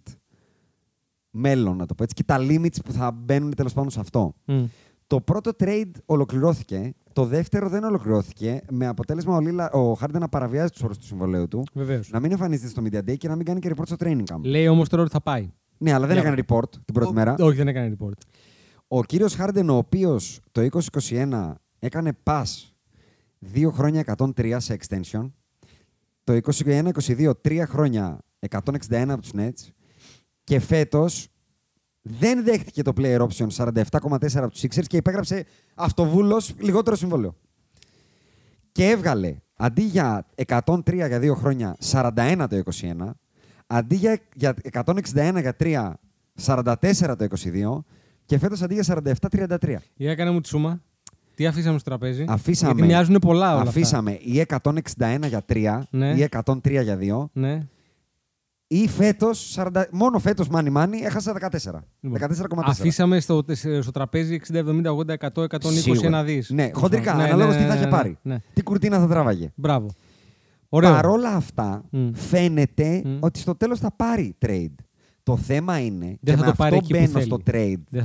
μέλλον, 1.30 1.76
να 1.76 1.86
το 1.86 1.94
πω 1.94 2.02
έτσι, 2.02 2.14
και 2.14 2.24
τα 2.24 2.36
limits 2.40 2.76
που 2.84 2.92
θα 2.92 3.10
μπαίνουν 3.12 3.54
τέλος 3.54 3.72
πάντων 3.72 3.90
σε 3.90 4.00
αυτό. 4.00 4.34
Μμ. 4.44 4.64
Το 5.06 5.20
πρώτο 5.20 5.50
trade 5.58 5.90
ολοκληρώθηκε. 6.06 6.94
Το 7.14 7.24
δεύτερο 7.24 7.68
δεν 7.68 7.84
ολοκληρώθηκε. 7.84 8.60
Με 8.70 8.86
αποτέλεσμα 8.86 9.36
ο, 9.36 9.40
Λίλα, 9.40 9.70
ο 9.70 9.96
Harden 10.00 10.18
να 10.18 10.28
παραβιάζει 10.28 10.70
τους 10.70 10.82
όρους 10.82 10.98
του 10.98 11.04
συμβολέου 11.06 11.48
του. 11.48 11.64
Βεβαίως. 11.72 12.10
Να 12.10 12.20
μην 12.20 12.30
εμφανίζεται 12.30 12.68
στο 12.68 12.82
Media 12.84 12.98
Day 13.10 13.16
και 13.16 13.28
να 13.28 13.36
μην 13.36 13.44
κάνει 13.44 13.60
και 13.60 13.70
report 13.76 13.86
στο 13.86 13.96
training 13.98 14.22
camp. 14.32 14.38
Λέει 14.42 14.68
όμως 14.68 14.88
τώρα 14.88 15.02
ότι 15.02 15.12
θα 15.12 15.20
πάει. 15.20 15.50
Ναι, 15.78 15.92
αλλά 15.92 16.06
δεν 16.06 16.16
Για- 16.16 16.24
έκανε 16.30 16.42
report 16.46 16.70
την 16.84 16.94
πρώτη 16.94 17.10
Ο- 17.10 17.12
μέρα. 17.14 17.34
Όχι, 17.38 17.56
δεν 17.56 17.68
έκανε 17.68 17.96
report. 17.98 18.12
Ο 18.88 19.04
κύριος 19.04 19.34
Χάρντεν, 19.34 19.70
ο 19.70 19.76
οποίος 19.76 20.40
το 20.52 20.60
2021 20.60 21.54
έκανε 21.78 22.12
pass 22.24 22.44
2 23.54 23.70
χρόνια 23.72 24.00
103 24.00 24.56
σε 24.60 24.76
extension. 24.80 25.30
Το 26.24 26.32
2021-22 26.32 27.34
3 27.40 27.66
χρόνια 27.66 28.18
161 28.38 29.12
από 29.12 29.20
τους 29.22 29.30
Nets. 29.36 29.68
Και 30.44 30.58
φέτος 30.60 31.28
δεν 32.02 32.44
δέχτηκε 32.44 32.82
το 32.82 32.92
player 32.96 33.18
option 33.26 33.46
47,4 33.56 34.42
από 34.42 34.50
τους 34.50 34.62
Sixers 34.62 34.86
και 34.86 34.96
υπέγραψε 34.96 35.44
αυτοβούλος 35.74 36.54
λιγότερο 36.58 36.96
συμβόλαιο. 36.96 37.34
Και 38.72 38.84
έβγαλε 38.88 39.36
αντί 39.56 39.82
για 39.82 40.26
103 40.46 40.94
για 40.94 41.18
2 41.20 41.34
χρόνια 41.34 41.76
41 41.90 42.46
το 42.50 42.62
21, 42.80 43.10
αντί 43.66 43.94
για, 43.94 44.18
για 44.34 44.54
161 44.72 45.40
για 45.40 45.56
3 45.58 45.92
44 46.44 46.74
το 47.18 47.26
22 47.74 47.78
και 48.24 48.38
φέτος 48.38 48.62
αντί 48.62 48.74
για 48.74 49.02
47-33. 49.20 49.76
Για 49.94 50.10
έκανε 50.10 50.30
μου 50.30 50.40
τη 50.40 50.48
σούμα. 50.48 50.82
Τι 51.34 51.46
αφήσαμε 51.46 51.78
στο 51.78 51.88
τραπέζι; 51.90 52.24
Αφήσαμε, 52.28 52.72
Γιατί 52.72 52.86
μοιάζουν 52.88 53.18
πολλά 53.18 53.54
όλα 53.54 53.62
αφήσαμε 53.68 54.12
ή 54.12 54.46
161 54.62 55.18
για 55.26 55.44
3 55.48 55.80
Ναι. 55.90 56.14
ή 56.14 56.28
103 56.44 56.82
για 56.82 56.98
2 57.00 57.10
αυτά. 57.10 57.30
Ναι. 57.32 57.66
Ή 58.82 58.88
φέτος, 58.88 59.54
40, 59.58 59.84
μόνο 59.90 60.18
φέτος 60.18 60.48
μάνι 60.48 60.70
μάνι 60.70 60.98
έχασα 60.98 61.32
14. 61.32 61.84
Λοιπόν, 62.00 62.18
14,4. 62.20 62.62
Αφήσαμε 62.64 63.20
στο, 63.20 63.44
στο 63.80 63.90
τραπέζι 63.90 64.40
60, 64.52 64.56
70, 64.56 64.62
80, 64.62 65.14
100, 65.34 65.44
120 65.44 65.58
Σίγουρα. 65.70 66.06
ένα 66.06 66.22
δις. 66.24 66.50
Ναι, 66.50 66.70
χοντρικά, 66.72 67.14
Ναι, 67.14 67.22
αναλόγως 67.22 67.54
ναι, 67.54 67.60
τι 67.60 67.66
θα 67.66 67.68
ναι, 67.68 67.74
είχε 67.74 67.84
ναι, 67.84 67.90
πάρει. 67.90 68.18
ναι. 68.22 68.36
Τι 68.52 68.62
κουρτίνα 68.62 68.98
θα 68.98 69.06
τράβαγε. 69.06 69.52
Μπράβο. 69.54 69.88
Ωραίο. 70.68 70.90
Παρόλα 70.92 71.28
αυτά, 71.28 71.84
Μμ. 71.90 72.10
φαίνεται 72.12 73.02
Μμ. 73.04 73.16
ότι 73.20 73.38
στο 73.38 73.54
τέλος 73.56 73.78
θα 73.78 73.92
πάρει 73.96 74.36
trade. 74.46 74.74
Το 75.22 75.36
θέμα 75.36 75.78
είναι, 75.78 76.06
Δεν 76.06 76.18
και 76.20 76.30
θα 76.32 76.38
με 76.38 76.44
το 76.46 76.52
πάρει 76.56 76.76
αυτό 76.76 76.76
εκεί 76.76 76.92
που 76.92 76.98
μπαίνω 76.98 77.18
θέλει. 77.18 77.24
στο 77.24 77.38
trade 77.46 77.82
Δεν 77.90 78.02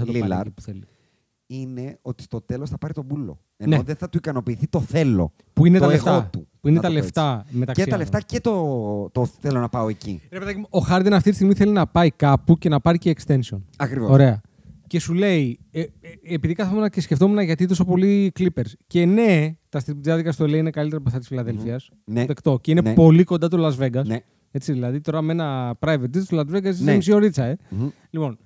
είναι 1.52 1.98
ότι 2.02 2.24
στο 2.24 2.42
τέλος 2.42 2.70
θα 2.70 2.78
πάρει 2.78 2.94
τον 2.94 3.06
μπούλο. 3.06 3.40
Ενώ 3.58 3.78
Ναι. 3.78 3.84
δεν 3.84 3.96
θα 3.96 4.10
του 4.10 4.18
ικανοποιηθεί 4.18 4.68
το 4.68 4.80
θέλω. 4.82 5.32
Που 5.54 5.66
είναι 5.66 5.78
το 5.80 5.86
τα 5.88 5.94
εγώ 5.94 6.04
λεφτά. 6.06 6.30
του, 6.32 6.48
Που 6.60 6.68
είναι 6.68 6.76
να 6.76 6.82
τα 6.82 6.88
το 6.88 6.94
πω 6.94 7.00
λεφτά 7.02 7.42
έτσι. 7.46 7.58
μεταξύ 7.58 7.82
Και 7.84 7.90
τα 7.90 7.96
άλλων. 7.96 8.08
λεφτά 8.12 8.26
και 8.28 8.40
το, 8.42 9.10
το 9.12 9.26
θέλω 9.26 9.60
να 9.60 9.70
πάω 9.70 9.88
εκεί. 9.90 10.22
Ρε 10.32 10.40
παιδάκι 10.40 10.58
μου, 10.58 10.66
ο 10.70 10.80
Χάρντεν 10.80 11.14
αυτή 11.14 11.30
τη 11.30 11.36
στιγμή 11.36 11.54
θέλει 11.54 11.72
να 11.72 11.88
πάει 11.88 12.12
κάπου 12.12 12.58
και 12.58 12.70
να 12.70 12.80
πάρει 12.80 12.98
και 12.98 13.16
extension. 13.18 13.58
Ακριβώς. 13.78 14.10
Ωραία. 14.10 14.42
Και 14.88 15.00
σου 15.00 15.14
λέει, 15.14 15.60
ε, 15.72 15.80
ε, 15.82 15.88
επειδή 16.34 16.54
κάθομαι 16.54 16.90
και 16.90 17.02
σκεφτόμουν 17.02 17.40
γιατί 17.40 17.66
τόσο 17.66 17.86
πολλοί 17.86 18.32
Clippers. 18.40 18.72
Και 18.88 19.06
ναι, 19.06 19.56
τα 19.70 19.80
στριπτζάδικα 19.80 20.32
στο 20.32 20.46
LA 20.46 20.54
είναι 20.54 20.70
καλύτερα 20.70 20.98
από 20.98 21.08
αυτά 21.08 21.20
της 21.20 21.28
Φιλαδέλφιας. 21.28 21.90
Ναι. 22.06 22.26
Δεκτό. 22.26 22.60
Και 22.62 22.72
είναι 22.72 22.82
Ναι. 22.82 22.94
πολύ 22.94 23.24
κοντά 23.24 23.48
του 23.48 23.58
Las 23.60 23.84
Vegas. 23.86 24.06
Ναι. 24.06 24.20
Έτσι, 24.52 24.72
δηλαδή 24.74 25.02
τώρα 25.02 25.22
με 25.22 25.32
ένα 25.32 25.78
private 25.80 26.04
jet 26.04 26.24
του 26.28 26.36
Las 26.38 26.56
Vegas 26.56 26.64
είσαι 26.66 26.84
Ναι. 26.84 26.96
μισή 26.96 27.12
ωρίτσα, 27.14 27.44
ε. 27.44 27.58
Μμμ. 27.70 27.90
Λοιπόν, 28.10 28.38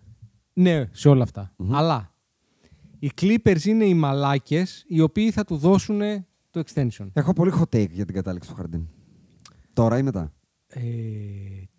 ναι, 0.54 0.84
σε 0.92 1.10
όλα 1.10 1.24
αυτά. 1.24 1.54
Μμμ. 1.58 1.76
Αλλά 1.76 2.13
οι 3.04 3.12
Clippers 3.22 3.64
είναι 3.66 3.86
οι 3.86 3.94
μαλάκες 3.94 4.84
οι 4.88 5.02
οποίοι 5.02 5.32
θα 5.32 5.44
του 5.44 5.58
δώσουν 5.58 6.00
το 6.50 6.64
extension. 6.66 7.08
Έχω 7.14 7.34
πολύ 7.34 7.52
hot 7.56 7.76
take 7.76 7.90
για 7.90 8.06
την 8.06 8.16
κατάληξη 8.16 8.54
του 8.54 8.62
Harden. 8.62 8.86
Τώρα 9.74 9.98
ή 9.98 10.04
μετά; 10.04 10.34
Ε, 10.68 10.82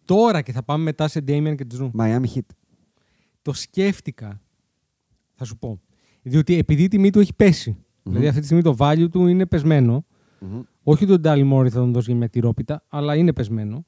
τώρα 0.05 0.43
και 0.43 0.53
θα 0.53 0.63
πάμε 0.63 0.83
μετά 0.83 1.09
σε 1.09 1.25
Damian 1.27 1.55
και 1.57 1.67
Drew. 1.75 1.91
Miami 1.99 2.25
Heat. 2.35 2.41
Το 3.43 3.53
σκέφτηκα, 3.53 4.41
θα 5.35 5.45
σου 5.45 5.59
πω. 5.59 5.81
Διότι 6.23 6.59
επειδή 6.59 6.83
η 6.83 6.89
τιμή 6.89 7.11
του 7.11 7.21
έχει 7.21 7.35
πέσει 7.35 7.77
Δηλαδή 8.03 8.27
αυτή 8.27 8.41
τη 8.41 8.45
στιγμή 8.45 8.63
το 8.63 8.77
value 8.79 9.11
του 9.11 9.27
είναι 9.27 9.47
πεσμένο. 9.47 10.05
Όχι 10.83 11.07
τον 11.07 11.21
Ντάλι 11.21 11.43
Μόρι 11.45 11.69
θα 11.69 11.79
τον 11.79 11.93
δώσει 11.93 12.11
για 12.11 12.19
μια 12.19 12.29
τυρόπιτα, 12.29 12.85
αλλά 12.89 13.17
είναι 13.17 13.33
πεσμένο. 13.33 13.87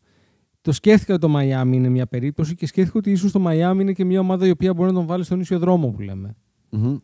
Το 0.61 0.73
σκέφτηκα 0.73 1.13
ότι 1.13 1.23
το 1.23 1.29
Μαϊάμι 1.29 1.77
είναι 1.77 1.89
μια 1.89 2.07
περίπτωση 2.07 2.55
και 2.55 2.67
σκέφτηκα 2.67 2.99
ότι 2.99 3.11
ίσως 3.11 3.33
το 3.33 3.39
Μαϊάμι 3.39 3.83
είναι 3.83 3.93
και 3.93 4.05
μια 4.05 4.21
ομάδα 4.21 4.47
η 4.47 4.51
οποία 4.51 4.75
μπορεί 4.75 4.89
να 4.89 4.95
τον 4.95 5.07
βάλει 5.07 5.25
στον 5.25 5.41
ίσιο 5.41 5.59
δρόμο 5.59 5.91
που 5.91 6.01
λέμε. 6.01 6.37
Μμμ. 6.71 6.97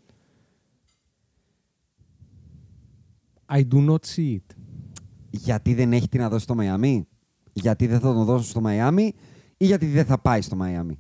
I 3.55 3.61
do 3.74 3.88
not 3.88 3.98
see 4.16 4.34
it. 4.34 4.55
Γιατί 5.30 5.74
δεν 5.74 5.92
έχει 5.92 6.09
τι 6.09 6.18
να 6.18 6.28
δώσει 6.28 6.42
στο 6.42 6.55
Μαϊάμι. 6.55 7.07
Γιατί 7.53 7.86
δεν 7.86 8.00
θα 8.00 8.12
τον 8.12 8.24
δώσουν 8.24 8.46
στο 8.46 8.61
Μαϊάμι 8.61 9.12
ή 9.57 9.64
γιατί 9.66 9.86
δεν 9.86 10.05
θα 10.05 10.18
πάει 10.18 10.40
στο 10.40 10.57
Μαϊάμι. 10.57 10.98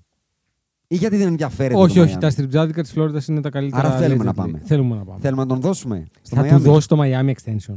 Ή 0.86 0.96
γιατί 0.96 1.16
δεν 1.16 1.26
ενδιαφέρεται. 1.26 1.80
όχι, 1.80 1.94
το 1.94 2.00
όχι. 2.00 2.00
Μαϊάμι. 2.00 2.20
Τα 2.20 2.30
στριπτζάδικα 2.30 2.82
της 2.82 2.92
Φλόριντα 2.92 3.22
είναι 3.28 3.40
τα 3.40 3.50
καλύτερα. 3.50 3.88
Άρα 3.88 3.96
θέλουμε 3.96 4.24
να 4.24 4.30
allegedly. 4.30 4.34
πάμε. 4.34 4.62
Θέλουμε 4.64 4.96
να 4.96 5.04
πάμε. 5.04 5.20
Θέλουμε 5.20 5.42
να 5.42 5.48
τον 5.48 5.60
δώσουμε 5.60 6.06
στο 6.22 6.36
θα 6.36 6.40
Μαϊάμι. 6.42 6.62
του 6.62 6.70
δώσει 6.70 6.88
το 6.88 6.98
Miami 7.00 7.32
extension. 7.32 7.76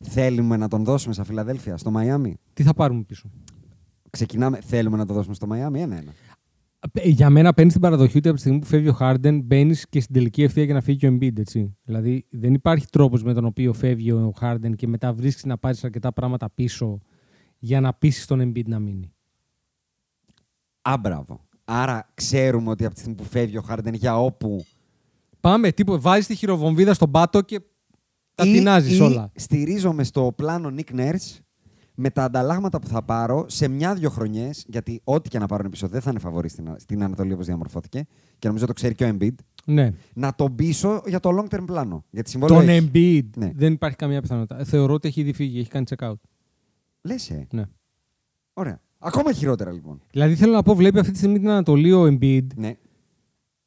Θέλουμε 0.00 0.56
να 0.56 0.68
τον 0.68 0.84
δώσουμε 0.84 1.14
στα 1.14 1.24
Φιλαδέλφια, 1.24 1.76
στο 1.76 1.90
Μαϊάμι. 1.90 2.36
Τι 2.52 2.62
θα 2.62 2.74
πάρουμε 2.74 3.02
πίσω; 3.02 3.30
Ξεκινάμε. 4.10 4.58
Θέλουμε 4.60 4.96
να 4.96 5.06
το 5.06 5.14
δώσουμε 5.14 5.34
στο 5.34 5.46
Μαϊάμι, 5.46 5.80
ένα-ένα. 5.80 6.12
Ε, 6.92 7.08
Για 7.08 7.30
μένα 7.30 7.54
παίρνεις 7.54 7.72
την 7.72 7.82
παραδοχή 7.82 8.18
ότι 8.18 8.26
από 8.28 8.36
τη 8.36 8.42
στιγμή 8.42 8.58
που 8.58 8.66
φεύγει 8.66 8.88
ο 8.88 8.96
Harden, 9.00 9.40
μπαίνεις 9.44 9.88
και 9.88 10.00
στην 10.00 10.14
τελική 10.14 10.42
ευθεία 10.42 10.64
για 10.64 10.74
να 10.74 10.80
φύγει 10.80 10.98
και 10.98 11.08
ο 11.08 11.16
Embiid. 11.20 11.38
Έτσι. 11.38 11.76
Δηλαδή 11.84 12.26
δεν 12.30 12.54
υπάρχει 12.54 12.86
τρόπος 12.90 13.22
με 13.22 13.34
τον 13.34 13.44
οποίο 13.44 13.72
φεύγει 13.72 14.10
ο 14.12 14.32
Harden 14.40 14.72
και 14.76 14.86
μετά 14.86 15.12
βρίσκεις 15.12 15.44
να 15.44 15.58
πάρεις 15.58 15.84
αρκετά 15.84 16.12
πράγματα 16.12 16.50
πίσω 16.50 17.00
για 17.58 17.80
να 17.80 17.94
πείσει 17.94 18.26
τον 18.26 18.40
Embiid 18.40 18.64
να 18.66 18.78
μείνει. 18.78 19.12
Α, 20.82 20.96
μπράβο. 21.00 21.40
Άρα 21.64 22.10
ξέρουμε 22.14 22.70
ότι 22.70 22.84
από 22.84 22.94
τη 22.94 23.00
στιγμή 23.00 23.16
που 23.16 23.24
φεύγει 23.24 23.56
ο 23.58 23.62
Χάρντεν 23.62 23.94
για 23.94 24.20
όπου. 24.20 24.64
Πάμε, 25.40 25.72
τίποτα. 25.72 25.98
Βάζεις 26.00 26.26
τη 26.26 26.34
χειροβομβίδα 26.34 26.94
στον 26.94 27.10
πάτο 27.10 27.40
και 27.40 27.60
τα 28.34 28.46
ή- 28.46 28.52
τεινάζεις 28.52 28.98
ή 28.98 29.00
όλα. 29.00 29.30
Στηρίζομαι 29.34 30.04
στο 30.04 30.32
πλάνο 30.36 30.74
Nick 30.76 30.94
Nurse 31.00 31.38
με 31.96 32.10
τα 32.10 32.24
ανταλλάγματα 32.24 32.78
που 32.78 32.86
θα 32.86 33.02
πάρω 33.02 33.44
σε 33.48 33.68
μια-δυο 33.68 34.10
χρονιές, 34.10 34.64
γιατί 34.68 35.00
ό,τι 35.04 35.28
και 35.28 35.38
να 35.38 35.46
πάρουν 35.46 35.70
πίσω 35.70 35.88
δεν 35.88 36.00
θα 36.00 36.10
είναι 36.10 36.18
φαβορή 36.18 36.48
στην, 36.48 36.74
στην 36.78 37.02
Ανατολή 37.02 37.32
όπως 37.32 37.46
διαμορφώθηκε 37.46 38.06
και 38.38 38.46
νομίζω 38.46 38.66
το 38.66 38.72
ξέρει 38.72 38.94
και 38.94 39.04
ο 39.04 39.16
Embiid. 39.18 39.34
Ναι. 39.66 39.92
Να 40.14 40.34
τον 40.34 40.54
πείσω 40.54 41.02
για 41.06 41.20
το 41.20 41.30
long 41.32 41.54
term 41.54 41.62
πλάνο. 41.66 42.04
Γιατί 42.10 42.32
Τον 42.38 42.48
συμβόλαιο. 42.48 42.70
έχει. 42.76 42.90
Embiid 42.94 43.28
Ναι. 43.36 43.50
δεν 43.54 43.72
υπάρχει 43.72 43.96
καμία 43.96 44.20
πιθανότητα. 44.20 44.60
Ε, 44.60 44.64
Θεωρώ 44.64 44.94
ότι 44.94 45.08
έχει 45.08 45.20
ήδη 45.20 45.32
φύγει, 45.32 45.58
έχει 45.58 45.68
κάνει 45.70 45.84
check 45.96 46.08
out. 46.08 46.14
Λες, 47.02 47.30
ε. 47.30 47.46
Ναι. 47.52 47.62
Ωραία. 48.52 48.80
Ακόμα 48.98 49.32
χειρότερα 49.32 49.72
λοιπόν. 49.72 50.00
Δηλαδή 50.10 50.34
θέλω 50.34 50.52
να 50.52 50.62
πω, 50.62 50.74
βλέπει 50.74 50.98
αυτή 50.98 51.12
τη 51.12 51.18
στιγμή 51.18 51.38
την 51.38 51.48
Ανατολή 51.48 51.92
ο 51.92 52.04
Embiid. 52.06 52.46
Ναι, 52.56 52.74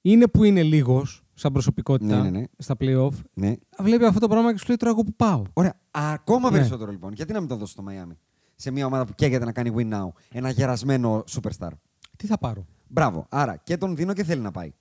Είναι 0.01 0.28
που 0.28 0.43
είναι 0.43 0.63
λίγος 0.63 1.25
σαν 1.39 1.51
προσωπικότητα 1.53 2.15
Ναι, 2.15 2.29
ναι, 2.29 2.39
ναι. 2.39 2.43
στα 2.57 2.75
playoff. 2.79 3.11
ναι. 3.33 3.53
Βλέπει 3.79 4.05
αυτό 4.05 4.19
το 4.19 4.27
πράγμα 4.27 4.51
και 4.51 4.57
σου 4.57 4.65
λέει 4.67 4.77
τώρα 4.77 4.91
εγώ 4.91 5.03
που 5.03 5.13
πάω. 5.15 5.43
Ωραία. 5.53 5.73
Ακόμα 5.91 6.49
Ναι. 6.51 6.57
περισσότερο 6.57 6.91
λοιπόν. 6.91 7.13
Γιατί 7.13 7.33
να 7.33 7.39
μην 7.39 7.49
τον 7.49 7.57
δώσω 7.57 7.71
στο 7.71 7.83
Miami; 7.89 8.15
Σε 8.55 8.71
μια 8.71 8.85
ομάδα 8.85 9.05
που 9.05 9.13
καίγεται 9.15 9.45
να 9.45 9.51
κάνει 9.51 9.73
win 9.77 9.93
now. 9.93 10.07
Ένα 10.29 10.49
γερασμένο 10.49 11.23
superstar. 11.29 11.69
Τι 12.17 12.27
θα 12.27 12.38
πάρω; 12.38 12.65
Μπράβο. 12.88 13.25
Άρα 13.29 13.55
και 13.55 13.77
τον 13.77 13.95
δίνω 13.95 14.13
και 14.13 14.23
θέλει 14.23 14.41
να 14.41 14.51
πάει. 14.51 14.73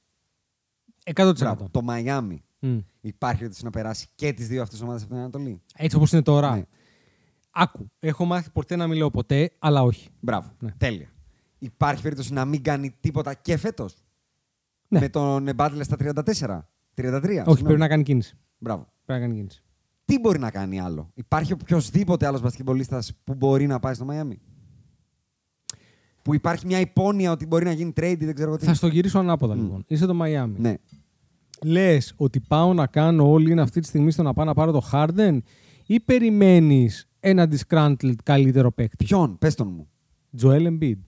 100%. 1.14 1.32
Μπράβο. 1.38 1.68
Το 1.70 1.80
Miami 1.88 2.36
Μμ. 2.58 2.78
υπάρχει 3.00 3.38
περίπτωση 3.38 3.64
να 3.64 3.70
περάσει 3.70 4.06
και 4.14 4.32
τις 4.32 4.48
δύο 4.48 4.62
αυτές 4.62 4.80
ομάδες 4.80 5.02
από 5.02 5.10
την 5.10 5.20
Ανατολή. 5.20 5.60
Έτσι 5.76 5.96
όπως 5.96 6.12
είναι 6.12 6.22
τώρα. 6.22 6.54
Ναι. 6.56 6.62
Άκου. 7.50 7.90
Έχω 7.98 8.24
μάθει 8.24 8.50
ποτέ 8.50 8.76
να 8.76 8.86
μην 8.86 8.96
λέω 8.98 9.10
ποτέ, 9.10 9.50
αλλά 9.58 9.82
όχι. 9.82 10.08
Μπράβο. 10.20 10.50
Ναι. 10.58 10.70
Τέλεια. 10.78 11.08
Υπάρχει 11.58 12.02
περίπτωση 12.02 12.32
να 12.32 12.44
μην 12.44 12.62
κάνει 12.62 12.94
τίποτα 13.00 13.34
και 13.34 13.56
φέτος; 13.56 13.94
Ναι. 14.88 15.00
Με 15.00 15.08
τον 15.08 15.54
Μπάτλε 15.54 15.82
στα 15.82 15.96
34. 15.98 16.04
33. 16.04 16.14
όχι, 16.24 16.64
συγγνώμη. 16.94 17.62
πρέπει 17.62 17.78
να 17.78 17.88
κάνει 17.88 18.02
κίνηση. 18.02 18.36
Μπράβο. 18.58 18.92
Πρέπει 19.04 19.20
να 19.20 19.26
κάνει 19.26 19.38
κίνηση. 19.38 19.62
Τι 20.04 20.18
μπορεί 20.18 20.38
να 20.38 20.50
κάνει 20.50 20.80
άλλο; 20.80 21.10
Υπάρχει 21.14 21.52
οποιοδήποτε 21.52 22.26
άλλος 22.26 22.40
μπασκετμπολίστας 22.40 23.12
που 23.24 23.34
μπορεί 23.34 23.66
να 23.66 23.80
πάει 23.80 23.94
στο 23.94 24.06
Miami; 24.10 24.36
Που 26.22 26.34
υπάρχει 26.34 26.66
μια 26.66 26.80
υπόνοια 26.80 27.30
ότι 27.30 27.46
μπορεί 27.46 27.64
να 27.64 27.72
γίνει 27.72 27.92
trade 27.96 28.16
ή 28.20 28.24
δεν 28.24 28.34
ξέρω 28.34 28.48
εγώ 28.48 28.58
τι; 28.58 28.64
Θα 28.64 28.74
στο 28.74 28.86
γυρίσω 28.86 29.18
ανάποδα 29.18 29.54
λοιπόν. 29.54 29.84
Είσαι 29.86 30.06
το 30.06 30.18
Miami. 30.22 30.54
Ναι. 30.56 30.74
Λες 31.62 32.14
ότι 32.16 32.40
πάω 32.40 32.74
να 32.74 32.86
κάνω 32.86 33.30
όλοι 33.30 33.50
είναι 33.50 33.60
αυτή 33.60 33.80
τη 33.80 33.86
στιγμή 33.86 34.10
στο 34.10 34.22
να 34.22 34.32
πάω 34.32 34.44
να 34.44 34.54
πάρω 34.54 34.72
το 34.72 34.88
Harden 34.92 35.38
ή 35.86 36.00
περιμένεις 36.00 37.08
ένα 37.20 37.48
disgruntled 37.50 38.14
καλύτερο 38.22 38.72
παίκτη; 38.72 39.04
Ποιον, 39.04 39.38
πες 39.38 39.54
τον 39.54 39.68
μου. 39.68 39.88
Joel 40.42 40.78
Embiid. 40.78 40.98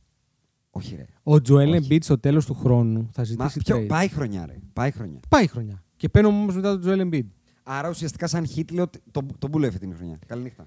Όχι, 0.71 0.97
ρε. 0.97 1.05
Ο 1.23 1.33
Joel 1.35 1.69
Όχι. 1.69 1.87
Embiid 1.89 2.03
στο 2.05 2.19
τέλος 2.19 2.47
του 2.47 2.55
χρόνου 2.55 3.09
θα 3.13 3.21
Μα, 3.21 3.25
ζητήσει 3.25 3.59
ποιο, 3.61 3.77
trade. 3.77 3.87
πάει 3.89 4.09
χρονιά, 4.09 4.47
ρε. 4.47 4.59
Πάει 4.73 4.91
χρονιά. 4.91 5.21
Πάει 5.29 5.47
χρονιά. 5.47 5.85
Και 5.97 6.09
παίρνω 6.09 6.29
όμως 6.29 6.55
μετά 6.55 6.79
τον 6.79 6.91
Joel 6.91 7.09
Embiid. 7.09 7.27
Άρα 7.63 7.89
ουσιαστικά 7.89 8.27
σαν 8.27 8.47
hit 8.57 8.73
λέω 8.73 8.83
ότι 8.83 9.01
τον 9.11 9.29
το 9.39 9.49
μπούλο 9.49 9.67
έφερε 9.67 9.87
την 9.87 9.97
χρονιά. 9.97 10.19
Καληνύχτα. 10.27 10.67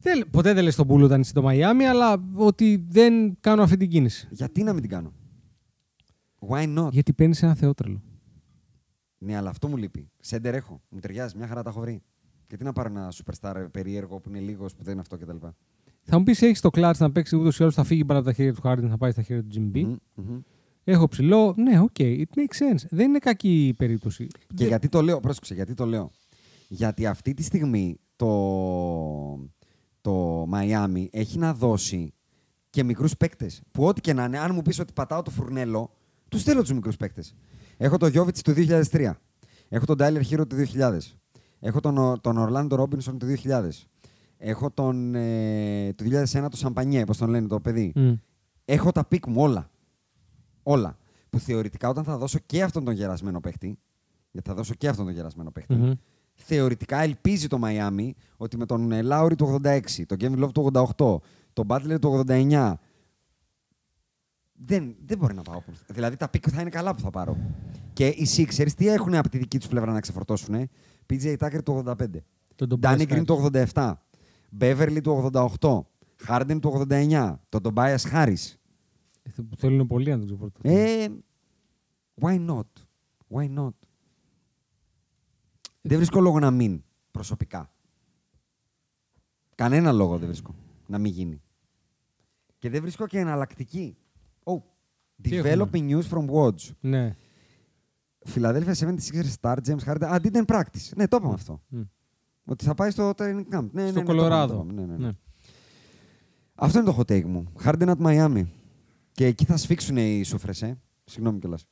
Δεν, 0.00 0.30
ποτέ 0.30 0.52
δεν 0.52 0.64
λες 0.64 0.74
τον 0.76 0.86
Μπούλο 0.86 1.04
όταν 1.04 1.20
είσαι 1.20 1.30
στο 1.30 1.42
Miami, 1.46 1.82
αλλά 1.90 2.24
ότι 2.34 2.86
δεν 2.88 3.36
κάνω 3.40 3.62
αυτή 3.62 3.76
την 3.76 3.88
κίνηση. 3.88 4.28
Γιατί 4.30 4.62
να 4.62 4.72
μην 4.72 4.80
την 4.82 4.90
κάνω; 4.90 5.12
Why 6.48 6.78
not; 6.78 6.90
Γιατί 6.90 7.12
παίρνεις 7.12 7.42
ένα 7.42 7.54
θεότρελο. 7.54 8.02
Ναι, 9.18 9.36
αλλά 9.36 9.50
αυτό 9.50 9.68
μου 9.68 9.76
λείπει. 9.76 10.10
Σέντερ 10.20 10.54
έχω. 10.54 10.82
Μου 10.88 10.98
ταιριάζει. 10.98 11.36
Μια 11.36 11.46
χαρά 11.46 11.62
τα 11.62 11.70
έχω 11.70 11.80
βρει. 11.80 12.02
Γιατί 12.48 12.64
να 12.64 12.72
πάρω 12.72 12.88
ένα 12.88 13.12
superstar 13.12 13.66
περίεργο 13.70 14.20
που 14.20 14.28
είναι 14.28 14.38
λίγος, 14.38 14.74
που 14.74 14.82
δεν 14.82 14.92
είναι 14.92 15.00
αυτό 15.00 15.16
κτλ. 15.16 15.46
Θα 16.10 16.18
μου 16.18 16.24
πεις: 16.24 16.42
Έχεις 16.42 16.60
το 16.60 16.70
clutch 16.70 16.98
να 16.98 17.12
παίξει 17.12 17.36
ούτως 17.36 17.58
ή 17.58 17.62
άλλως 17.62 17.74
θα 17.74 17.84
φύγει 17.84 18.04
πάρα 18.04 18.18
από 18.18 18.28
τα 18.28 18.34
χέρια 18.34 18.52
του 18.54 18.60
Harden, 18.64 18.86
θα 18.88 18.96
πάει 18.98 19.10
στα 19.10 19.22
χέρια 19.22 19.42
του 19.44 19.48
Jimmy 19.54 19.76
B. 19.76 19.82
Μμμ, 19.84 19.96
μμμ. 20.14 20.38
Έχω 20.84 21.08
ψηλό. 21.08 21.54
Ναι, 21.56 21.80
οκ, 21.80 21.94
it 21.98 22.22
makes 22.36 22.74
sense. 22.74 22.86
Δεν 22.90 23.08
είναι 23.08 23.18
κακή 23.18 23.66
η 23.66 23.74
περίπτωση. 23.74 24.26
Και 24.26 24.36
Δεν- 24.54 24.66
γιατί 24.66 24.88
το 24.88 25.02
λέω, 25.02 25.20
πρόσεξε, 25.20 25.54
γιατί 25.54 25.74
το 25.74 25.86
λέω. 25.86 26.10
Γιατί 26.68 27.06
αυτή 27.06 27.34
τη 27.34 27.42
στιγμή 27.42 27.98
το, 28.16 28.28
το 30.00 30.42
Miami 30.52 31.06
έχει 31.10 31.38
να 31.38 31.54
δώσει 31.54 32.12
και 32.70 32.82
μικρούς 32.82 33.16
παίκτες. 33.16 33.62
Που 33.70 33.84
ό,τι 33.84 34.00
και 34.00 34.12
να 34.12 34.24
είναι, 34.24 34.38
αν 34.38 34.54
μου 34.54 34.62
πεις 34.62 34.78
ότι 34.78 34.92
πατάω 34.92 35.22
το 35.22 35.30
φουρνέλο, 35.30 35.90
τους 36.28 36.40
στέλνω 36.40 36.60
τους 36.60 36.72
μικρούς 36.72 36.96
παίκτες. 36.96 37.34
Έχω 37.76 37.96
τον 37.96 38.10
Γιόβιτς 38.10 38.42
του 38.42 38.52
2003. 38.52 39.12
Έχω 39.68 39.84
τον 39.86 39.96
Tyler 40.00 40.22
Herro 40.30 40.48
του 40.48 40.56
2000. 40.56 40.98
Έχω 41.60 41.80
τον, 41.80 41.98
Ο- 41.98 42.18
τον 42.20 42.36
Orlando 42.38 42.78
Robinson 42.80 43.16
του 43.18 43.26
2000. 43.26 43.88
Έχω 44.40 44.70
τον 44.70 45.14
ε, 45.14 45.92
του 45.96 46.04
2001 46.04 46.26
τον 46.32 46.52
Σαμπανιέ, 46.54 47.04
πώς 47.04 47.16
τον 47.18 47.28
λένε 47.30 47.46
το 47.46 47.60
παιδί. 47.60 47.92
Μμ. 47.94 48.12
Έχω 48.64 48.92
τα 48.92 49.04
pick 49.04 49.26
μου 49.26 49.40
όλα. 49.42 49.70
Όλα. 50.62 50.98
Που 51.30 51.38
θεωρητικά 51.38 51.88
όταν 51.88 52.04
θα 52.04 52.16
δώσω 52.18 52.38
και 52.46 52.62
αυτόν 52.62 52.84
τον 52.84 52.94
γερασμένο 52.94 53.40
παίχτη, 53.40 53.78
γιατί 54.30 54.48
θα 54.48 54.54
δώσω 54.54 54.74
και 54.74 54.88
αυτόν 54.88 55.04
τον 55.04 55.14
γερασμένο 55.14 55.50
παίχτη, 55.50 55.74
Μμμ. 55.74 55.92
θεωρητικά 56.34 56.98
ελπίζει 57.02 57.46
το 57.46 57.58
Μαϊάμι 57.58 58.14
ότι 58.36 58.56
με 58.56 58.66
τον 58.66 58.92
ε, 58.92 59.02
Λάουρι 59.02 59.34
του 59.34 59.60
86, 59.64 59.80
τον 60.06 60.18
Kevin 60.20 60.44
Love 60.44 60.52
του 60.52 60.70
88, 60.96 61.16
τον 61.52 61.66
Butler 61.68 61.96
του 62.00 62.24
89, 62.28 62.72
δεν, 64.64 64.94
δεν 65.06 65.18
μπορεί 65.18 65.34
να 65.34 65.42
πάω. 65.42 65.56
όπου- 65.56 65.72
Δηλαδή 65.86 66.16
τα 66.16 66.28
pick 66.28 66.44
θα 66.52 66.60
είναι 66.60 66.70
καλά 66.70 66.94
που 66.94 67.00
θα 67.00 67.10
πάρω. 67.10 67.36
Και 67.92 68.06
οι 68.06 68.26
Sixers 68.36 68.72
τι 68.76 68.88
έχουν 68.88 69.14
από 69.14 69.28
τη 69.28 69.38
δική 69.38 69.58
τους 69.58 69.68
πλευρά 69.68 69.92
να 69.92 70.00
ξεφορτώσουν. 70.00 70.54
Ε; 70.54 70.68
PJ 71.10 71.36
Tucker 71.38 71.62
του 71.64 71.82
85. 71.86 71.94
Τον 72.54 72.68
Tobias 72.70 72.84
Danny 72.98 73.06
Green 73.08 73.18
Harris. 73.20 73.24
του 73.26 73.50
87. 73.74 73.92
Beverly 74.58 75.00
του 75.02 75.30
88. 75.32 75.80
Harden 76.28 76.58
του 76.60 76.86
89. 76.90 77.34
Τον 77.48 77.60
Tobias 77.64 77.98
Harris. 78.12 78.54
Ε, 79.22 79.42
Που 79.48 79.56
θέλουν 79.56 79.86
πολύ 79.86 80.10
να 80.10 80.18
τον 80.18 80.26
ξεφορτώσουν. 80.26 80.78
Ε, 80.78 81.06
why 82.20 82.46
not; 82.48 82.66
Why 83.30 83.58
not; 83.58 83.74
Δεν 85.80 85.96
βρίσκω 85.96 86.20
λόγο 86.20 86.38
να 86.38 86.50
μην 86.50 86.82
προσωπικά. 87.10 87.72
Κανένα 89.54 89.92
λόγο 89.92 90.18
δεν 90.18 90.26
βρίσκω 90.28 90.54
να 90.86 90.98
μην 90.98 91.12
γίνει. 91.12 91.42
Και 92.58 92.70
δεν 92.70 92.80
βρίσκω 92.82 93.06
και 93.06 93.18
εναλλακτική. 93.18 93.96
Oh, 94.44 94.60
Τι 95.22 95.30
developing 95.42 95.90
news 95.90 96.02
from 96.10 96.26
Watch. 96.30 96.70
Ναι. 96.80 97.16
Philadelphia 98.34 98.72
76ers 98.74 99.32
star 99.40 99.56
James 99.66 99.84
Harden. 99.86 100.10
Ah, 100.12 100.18
didn't 100.20 100.44
practice. 100.46 100.92
Ναι, 100.96 101.08
το 101.08 101.16
είπαμε 101.16 101.34
αυτό. 101.34 101.62
Μμ. 101.68 101.80
Ότι 102.48 102.64
θα 102.64 102.74
πάει 102.74 102.90
στο 102.90 103.10
training 103.10 103.44
camp. 103.54 103.68
Ναι, 103.72 103.82
ναι, 103.82 103.82
Στο 103.82 103.82
ναι, 103.82 103.82
το 103.84 103.88
είπαμε, 103.88 103.92
το 103.92 104.02
Κολοράδο. 104.04 104.54
είπαμε. 104.54 104.72
Ναι, 104.72 104.80
ναι, 104.86 104.96
ναι. 104.96 105.06
Ναι. 105.06 105.12
Αυτό 106.54 106.78
είναι 106.78 106.90
το 106.90 106.96
hot 106.98 107.12
take 107.12 107.24
μου. 107.24 107.52
Harden 107.64 107.94
at 107.96 108.06
Miami. 108.06 108.44
Και 109.12 109.26
εκεί 109.26 109.44
θα 109.44 109.56
σφίξουν 109.56 109.96
οι 109.96 110.22
σούφρες, 110.24 110.62
ε. 110.62 110.78
Συγγνώμη 111.04 111.38
κιόλας. 111.38 111.64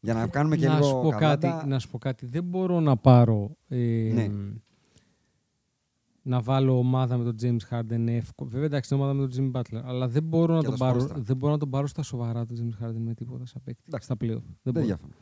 Για 0.00 0.14
να 0.14 0.26
κάνουμε 0.26 0.56
και 0.56 0.66
να 0.68 0.74
λίγο 0.74 0.86
σου 0.86 1.00
πω 1.02 1.08
καβάντα. 1.08 1.50
κάτι, 1.50 1.68
να 1.68 1.78
σου 1.78 1.90
πω 1.90 1.98
κάτι. 1.98 2.26
Δεν 2.26 2.44
μπορώ 2.44 2.80
να 2.80 2.96
πάρω. 2.96 3.56
Ε, 3.68 4.10
Ναι. 4.14 4.28
Να 6.26 6.40
βάλω 6.40 6.78
ομάδα 6.78 7.16
με 7.16 7.24
τον 7.32 7.36
James 7.42 7.74
Harden 7.74 8.06
εύκολα. 8.06 8.50
Βέβαια, 8.50 8.66
εντάξει, 8.66 8.94
είναι 8.94 9.02
ομάδα 9.02 9.18
με 9.20 9.28
τον 9.28 9.50
Jimmy 9.52 9.60
Butler. 9.60 9.80
Αλλά 9.84 10.08
δεν 10.08 10.22
μπορώ, 10.22 10.54
να 10.54 10.60
Και 10.60 10.64
τον 10.66 10.76
το 10.78 10.84
πάρω, 10.84 11.00
Spoelstra. 11.00 11.14
δεν 11.16 11.36
μπορώ 11.36 11.52
να 11.52 11.58
τον 11.58 11.70
πάρω 11.70 11.86
στα 11.86 12.02
σοβαρά 12.02 12.46
τον 12.46 12.56
James 12.60 12.84
Harden 12.84 12.94
με 12.98 13.14
τίποτα 13.14 13.46
σαν 13.46 13.62
παίκτη. 13.64 13.82
Εντάξει. 13.86 14.06
Στα 14.06 14.14
playoff. 14.20 14.26
Δεν 14.28 14.56
Δεν 14.62 14.72
μπορώ. 14.72 14.86
διαφωνώ. 14.86 15.12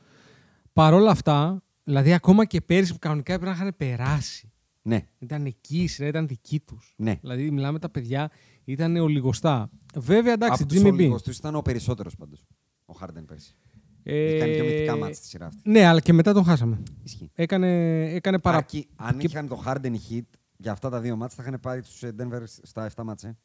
Παρ' 0.73 0.95
όλα 0.95 1.11
αυτά, 1.11 1.63
δηλαδή 1.85 2.13
ακόμα 2.13 2.45
και 2.45 2.61
πέρυσι 2.61 2.93
που 2.93 2.99
κανονικά 2.99 3.33
έπρεπε 3.33 3.53
να 3.53 3.57
είχαν 3.59 3.75
περάσει. 3.77 4.53
Ναι, 4.85 5.07
Ήταν 5.19 5.47
εκεί 5.47 5.83
η 5.83 5.87
σειρά, 5.87 6.09
ήταν 6.09 6.27
δική 6.27 6.61
τους. 6.61 6.95
ναι. 6.97 7.19
Δηλαδή, 7.21 7.51
μιλάμε 7.51 7.79
τα 7.79 7.89
παιδιά, 7.91 8.31
ήταν 8.65 8.97
ολιγοστά. 8.97 9.71
Βέβαια, 9.95 10.33
εντάξει, 10.33 10.63
Από 10.63 10.73
τους 10.73 10.83
Jimmy 10.83 10.87
B. 10.87 10.93
ολίγους 10.93 11.23
τους 11.23 11.37
ήταν 11.37 11.55
ο 11.55 11.63
περισσότερος 11.63 12.17
πάντως. 12.17 12.45
Ο 12.87 12.95
Harden 13.01 13.25
πέρσι. 13.27 13.57
Έχει 14.03 14.39
κάνει 14.39 14.53
και 14.53 14.59
Ε, 14.59 14.63
μυθικά 14.63 14.97
μάτς 14.97 15.17
στη 15.17 15.27
σειρά 15.27 15.47
αυτή. 15.47 15.71
Ναι, 15.71 15.85
αλλά 15.85 16.01
και 16.01 16.13
μετά 16.13 16.33
τον 16.33 16.45
χάσαμε. 16.45 16.83
Ισχύει. 17.03 17.31
Έκανε, 17.35 18.01
έκανε 18.15 18.39
παρα... 18.39 18.57
Αρκεί- 18.57 18.89
αν 18.97 19.19
και- 19.19 19.27
είχαν 19.27 19.49
το 19.49 19.63
Harden 19.67 19.93
Heat 20.11 20.23
για 20.57 20.73
αυτά 20.73 20.89
τα 20.91 21.01
δύο 21.01 21.17
μάτς 21.17 21.35
θα 21.35 21.43
είχαν 21.43 21.61
πάρει 21.61 21.83
τους 21.83 22.03
ε, 22.03 22.15
Denver 22.19 22.43
στα 22.63 22.91
7 22.97 23.03
μάτς. 23.05 23.25
Ε. 23.25 23.37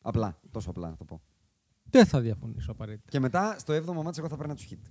Απλά, 0.00 0.40
τόσο 0.50 0.70
απλά 0.70 0.88
να 0.90 0.96
το 0.96 1.04
πω. 1.04 1.20
Δεν 1.90 2.06
θα 2.06 2.20
διαφωνήσω 2.20 2.70
απαραίτητα. 2.72 3.10
Και 3.10 3.20
μετά 3.20 3.56
στο 3.58 3.74
7ο 3.74 4.02
μάτς 4.02 4.18
εγώ 4.18 4.28
θα 4.28 4.36
παίρνα 4.36 4.54
τους 4.54 4.68
Heat. 4.70 4.90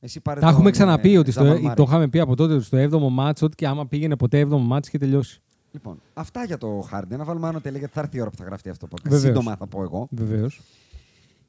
Εσύ 0.00 0.20
πάρε 0.20 0.40
Τα 0.40 0.46
τον, 0.46 0.54
έχουμε 0.54 0.68
ε, 0.68 0.72
ξαναπεί 0.72 1.16
ότι 1.16 1.30
στο, 1.30 1.42
Jamal 1.44 1.70
Murray. 1.70 1.74
το 1.76 1.82
είχαμε 1.86 2.08
πει 2.08 2.18
από 2.20 2.36
τότε 2.36 2.54
ότι 2.54 2.64
στο 2.64 2.78
7ο 2.78 3.08
μάτς, 3.10 3.42
ότι 3.42 3.54
και 3.54 3.66
άμα 3.66 3.86
πήγαινε 3.86 4.16
ποτέ 4.16 4.46
7ο 4.50 4.58
μάτς 4.58 4.88
και 4.90 4.98
τελειώσει. 4.98 5.40
Λοιπόν, 5.70 6.00
αυτά 6.14 6.44
για 6.44 6.58
το 6.58 6.88
Harden. 6.92 7.16
Να 7.16 7.24
βάλουμε 7.24 7.48
άνω 7.48 7.60
τελεία 7.60 7.78
γιατί 7.78 7.94
θα 7.94 8.00
έρθει 8.00 8.16
η 8.16 8.20
ώρα 8.20 8.30
που 8.30 8.36
θα 8.36 8.44
γραφτεί 8.44 8.68
αυτό 8.68 8.86
το 8.88 8.96
podcast. 8.96 9.10
Βεβαίως. 9.10 9.22
Σύντομα 9.22 9.56
θα 9.56 9.66
πω 9.66 9.82
εγώ. 9.82 10.08
Βεβαίως. 10.10 10.60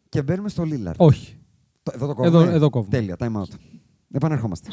Και 0.10 0.22
μπαίνουμε 0.22 0.50
στο 0.50 0.64
Lillard. 0.64 0.96
Όχι. 0.98 1.38
Το- 1.84 1.92
Εδώ 1.96 2.08
το 2.08 2.14
κόβουμε. 2.14 2.38
Εδώ- 2.44 2.54
εδώ 2.56 2.70
κόβουμε. 2.70 2.98
Τέλεια, 2.98 3.16
time 3.20 3.32
out. 3.42 3.56
Επανερχόμαστε. 4.12 4.70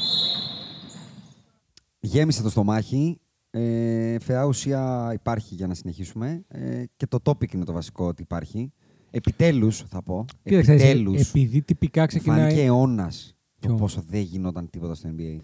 Γέμισε 1.99 2.41
το 2.43 2.49
στομάχι. 2.49 3.19
Ε, 3.49 4.19
φαιά 4.19 4.43
ουσία 4.45 5.09
υπάρχει 5.13 5.55
για 5.55 5.67
να 5.67 5.73
συνεχίσουμε. 5.73 6.43
Ε, 6.47 6.83
και 6.97 7.07
το 7.07 7.17
topic 7.23 7.53
είναι 7.53 7.63
το 7.65 7.71
βασικό 7.73 8.05
ότι 8.07 8.21
υπάρχει. 8.21 8.71
Επιτέλους, 9.11 9.83
θα 9.87 10.01
πω. 10.03 10.25
Κοίταξε, 10.43 10.71
Επιτέλους. 10.73 11.29
επειδή 11.29 11.61
τυπικά 11.61 12.01
Μου 12.01 12.07
ξεκινάει. 12.07 12.39
φάνηκε 12.41 12.61
αιώνας 12.61 13.34
το 13.67 13.73
Ποιο; 13.73 13.75
πόσο 13.75 14.01
δεν 14.07 14.21
γινόταν 14.21 14.69
τίποτα 14.69 14.95
στο 14.95 15.09
NBA. 15.17 15.39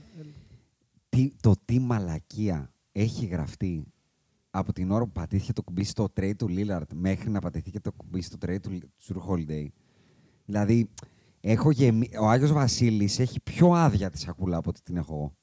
Τι, 1.10 1.32
το 1.42 1.54
τι 1.66 1.80
μαλακία 1.80 2.74
έχει 2.92 3.26
γραφτεί 3.26 3.86
από 4.50 4.74
την 4.74 4.92
ώρα 4.92 5.06
που 5.06 5.12
πατήθηκε 5.12 5.54
το 5.54 5.64
κουμπί 5.64 5.84
στο 5.84 6.08
trade 6.16 6.36
του 6.38 6.48
Lillard 6.50 6.94
μέχρι 6.94 7.30
να 7.30 7.40
πατήθηκε 7.40 7.80
το 7.80 7.92
κουμπί 7.92 8.22
στο 8.22 8.38
trade 8.46 8.62
του 8.62 8.80
Drew 9.08 9.18
Holiday. 9.30 9.66
Δηλαδή, 10.46 10.90
έχω 11.42 11.72
γεμί... 11.72 12.10
ο 12.20 12.30
Άγιος 12.30 12.52
Βασίλης 12.52 13.20
έχει 13.20 13.40
πιο 13.40 13.72
άδεια 13.72 14.10
τη 14.10 14.20
σακούλα 14.20 14.58
από 14.58 14.70
ό,τι 14.70 14.82
την 14.82 14.98
έχω 14.98 15.14
εγώ. 15.14 15.34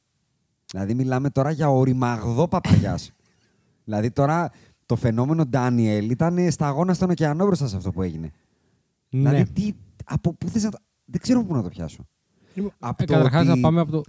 Δηλαδή, 0.70 0.95
μιλάμε 0.95 1.31
τώρα 1.31 1.51
για 1.51 1.70
οριμαγδό 1.70 2.49
παπαγιάς. 2.49 3.12
δηλαδή, 3.85 4.11
τώρα 4.11 4.51
το 4.87 4.97
φαινόμενο 4.97 5.47
Ντάνιελ 5.47 6.11
ήταν 6.11 6.51
σταγόνα 6.51 6.95
στον 6.95 7.11
ωκεανό 7.11 7.45
μπροστά 7.45 7.66
σε 7.66 7.76
αυτό 7.76 7.91
που 7.91 8.03
έγινε. 8.03 8.31
Ναι. 9.11 9.31
Δηλαδή, 9.31 9.53
τι, 9.53 9.72
από 10.05 10.35
πού 10.35 10.49
θες 10.49 10.62
να 10.62 10.70
το... 10.70 10.79
Δεν 11.05 11.20
ξέρω 11.20 11.45
πού 11.45 11.55
να 11.55 11.62
το 11.62 11.68
πιάσω. 11.68 12.07
Από 12.79 13.03
Ε, 13.03 13.07
το 13.07 13.13
Καταρχάς 13.13 13.41
ότι 13.41 13.49
να 13.49 13.61
πάμε 13.61 13.81
από 13.81 13.91
το. 13.93 14.03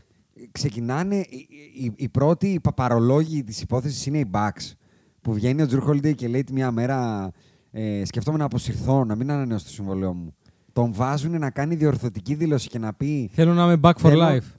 Ξεκινάνε, 0.51 1.15
οι, 1.15 1.47
οι, 1.83 1.91
οι 1.95 2.09
πρώτοι 2.09 2.59
παπαρολόγοι 2.63 3.43
της 3.43 3.61
υπόθεσης 3.61 4.05
είναι 4.05 4.17
οι 4.17 4.29
Bucks. 4.33 4.71
Που 5.21 5.33
βγαίνει 5.33 5.61
ο 5.61 5.67
Τζουρ 5.67 5.83
Holiday 5.89 6.15
και 6.15 6.27
λέει 6.27 6.43
τη 6.43 6.53
μία 6.53 6.71
μέρα 6.71 7.29
ε, 7.71 8.01
σκεφτόμαι 8.05 8.37
να 8.37 8.45
αποσυρθώ, 8.45 9.05
να 9.05 9.15
μην 9.15 9.31
ανανεώσω 9.31 9.65
το 9.65 9.71
συμβολέο 9.71 10.13
μου. 10.13 10.33
Τον 10.73 10.93
βάζουν 10.93 11.39
να 11.39 11.49
κάνει 11.49 11.75
διορθωτική 11.75 12.33
δήλωση 12.35 12.67
και 12.69 12.79
να 12.79 12.93
πει... 12.93 13.29
Θέλω 13.33 13.53
να 13.53 13.63
είμαι 13.63 13.77
back 13.81 13.89
for 13.89 14.09
Θέλω- 14.09 14.27
life. 14.27 14.53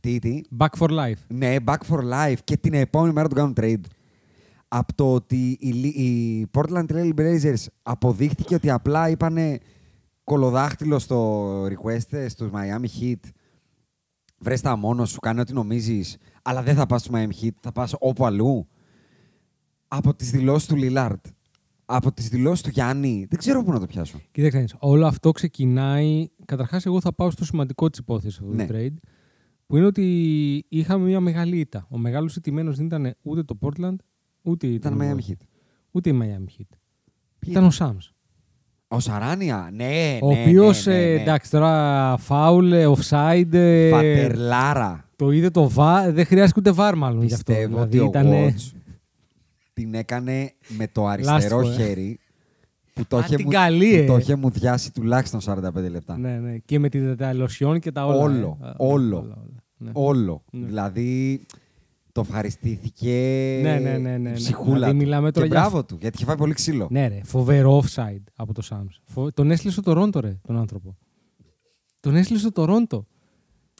Τι, 0.00 0.18
τι; 0.18 0.40
Back 0.58 0.78
for 0.78 0.88
life. 0.88 1.18
Ναι, 1.28 1.56
back 1.64 1.76
for 1.88 1.98
life. 2.12 2.36
Και 2.44 2.56
την 2.56 2.74
επόμενη 2.74 3.12
μέρα 3.12 3.28
τον 3.28 3.36
κάνουν 3.36 3.54
trade. 3.60 3.84
Από 4.68 4.94
το 4.94 5.14
ότι 5.14 5.56
οι, 5.60 5.70
Li- 5.74 5.98
οι 6.00 6.46
Portland 6.54 6.86
Trail 6.92 7.12
Blazers 7.18 7.64
αποδείχτηκε 7.82 8.54
ότι 8.54 8.70
απλά 8.70 9.08
είπανε 9.10 9.58
κολοδάχτυλο 10.30 10.98
στο 10.98 11.62
request 11.64 12.12
ε, 12.12 12.28
στους 12.28 12.50
Miami 12.52 13.00
Heat. 13.00 13.28
Βρες 14.38 14.60
τα 14.60 14.76
μόνος 14.76 15.10
σου, 15.10 15.20
κάνε 15.20 15.40
ό,τι 15.40 15.52
νομίζεις, 15.52 16.16
αλλά 16.42 16.62
δεν 16.62 16.74
θα 16.74 16.86
πας 16.86 17.00
στους 17.00 17.14
Miami 17.16 17.44
Heat, 17.44 17.50
θα 17.60 17.72
πας 17.72 17.94
όπου 17.98 18.26
αλλού. 18.26 18.68
Από 19.88 20.14
τις 20.14 20.30
δηλώσεις 20.30 20.68
του 20.68 20.74
Lillard, 20.78 21.20
από 21.84 22.12
τις 22.12 22.28
δηλώσεις 22.28 22.62
του 22.62 22.70
Γιάννη, 22.70 23.26
δεν 23.30 23.38
ξέρω 23.38 23.62
πού 23.62 23.72
να 23.72 23.80
το 23.80 23.86
πιάσω. 23.86 24.20
Κοίταξε, 24.32 24.56
να 24.56 24.62
δεις, 24.62 24.74
όλο 24.78 25.06
αυτό 25.06 25.30
ξεκινάει. 25.30 26.28
Καταρχάς, 26.44 26.86
εγώ 26.86 27.00
θα 27.00 27.12
πάω 27.14 27.30
στο 27.30 27.44
σημαντικό 27.44 27.90
της 27.90 27.98
υπόθεσης 27.98 28.38
αυτού 28.38 28.54
Ναι. 28.54 28.66
του 28.66 28.74
trade. 28.74 28.96
Που 29.66 29.76
είναι 29.76 29.86
ότι 29.86 30.64
είχαμε 30.68 31.04
μια 31.04 31.20
μεγάλη 31.20 31.58
ήττα. 31.58 31.86
Ο 31.90 31.98
μεγάλος 31.98 32.36
ηττημένος 32.36 32.76
δεν 32.76 32.86
ήταν 32.86 33.14
ούτε 33.22 33.42
το 33.42 33.58
Portland, 33.60 33.96
ούτε 34.42 34.66
η 34.66 34.74
Ήταν 34.74 34.98
Timberwolves, 34.98 35.14
Miami 35.14 35.30
Heat. 35.30 35.42
Ούτε 35.90 36.10
η 36.10 36.18
Miami 36.22 36.60
Heat. 36.60 36.76
Ποιοι 37.38 37.50
Ήταν 37.50 37.64
ο 37.64 37.70
Σάμς. 37.70 38.12
Ο 38.92 39.00
Σαράνια, 39.00 39.70
ναι, 39.72 40.18
ο 40.20 40.32
ναι, 40.32 40.40
οποίος, 40.40 40.86
ναι, 40.86 40.92
ναι, 40.94 40.98
ναι. 41.00 41.20
εντάξει, 41.20 41.50
τώρα 41.50 42.16
φάουλ, 42.18 42.72
ε, 42.72 42.86
offside. 42.86 43.52
ε, 43.52 43.88
Φατερλάρα. 43.90 45.04
Το 45.16 45.30
είδε 45.30 45.50
το 45.50 45.68
βα, 45.68 46.12
δεν 46.12 46.24
χρειάζεται 46.26 46.60
ούτε 46.60 46.70
βαρ 46.72 46.94
μάλλον 46.96 47.24
γι' 47.24 47.34
αυτό. 47.34 47.52
Πιστεύω 47.52 47.68
Δηλαδή, 47.74 47.98
ότι 47.98 48.06
ο 48.06 48.08
ήτανε- 48.08 48.54
Watts 48.56 48.72
την 49.72 49.94
έκανε 49.94 50.52
με 50.68 50.86
το 50.92 51.06
αριστερό 51.06 51.34
Λάστιχο, 51.60 51.60
ε. 51.82 51.84
χέρι 51.86 52.18
που 52.94 53.04
το, 53.08 53.16
Α, 53.16 53.20
είχε 53.20 53.36
την 53.36 53.44
μου, 53.44 53.52
καλή, 53.52 53.90
που 53.96 54.02
ε. 54.02 54.06
το 54.06 54.16
είχε 54.16 54.34
μου 54.36 54.50
διάσει 54.50 54.92
τουλάχιστον 54.92 55.40
45 55.40 55.90
λεπτά. 55.90 56.18
Ναι, 56.18 56.38
ναι. 56.38 56.56
Και 56.64 56.78
με 56.78 56.88
τη 56.88 57.16
τα 57.16 57.34
λοσιόν 57.34 57.80
και 57.80 57.92
τα 57.92 58.06
όλα. 58.06 58.22
Όλο, 58.22 58.58
ε. 58.62 58.66
Α, 58.68 58.74
όλο. 58.76 59.16
όλα, 59.16 59.18
όλα. 59.18 59.36
Ναι. 59.76 59.90
Όλο. 59.92 60.42
Ναι. 60.50 60.66
Δηλαδή 60.66 61.40
το 62.12 62.20
ευχαριστήθηκε 62.20 63.10
Ναι, 63.62 63.78
ναι, 63.78 63.90
ναι, 63.90 63.98
ναι, 63.98 64.18
ναι. 64.18 64.32
ψυχούλα 64.32 64.72
Δηλαδή, 64.74 64.90
του. 64.92 64.96
μιλάμε 64.98 65.30
τώρα 65.30 65.46
και 65.46 65.52
για- 65.52 65.60
μπράβο 65.62 65.84
του, 65.84 65.96
γιατί 66.00 66.16
είχε 66.16 66.24
φάει 66.26 66.36
πολύ 66.36 66.54
ξύλο. 66.54 66.88
Ναι, 66.90 67.08
ρε. 67.08 67.20
Φοβερό 67.24 67.82
offside 67.84 68.22
από 68.36 68.52
το 68.54 68.62
Σάμς. 68.62 69.00
Φο... 69.04 69.32
Τον 69.32 69.50
έστειλε 69.50 69.72
στο 69.72 69.82
Τορόντο, 69.82 70.20
ρε, 70.20 70.38
τον 70.46 70.56
άνθρωπο. 70.56 70.96
Τον 72.00 72.16
έστειλε 72.16 72.38
στο 72.38 72.52
Τορόντο. 72.52 73.06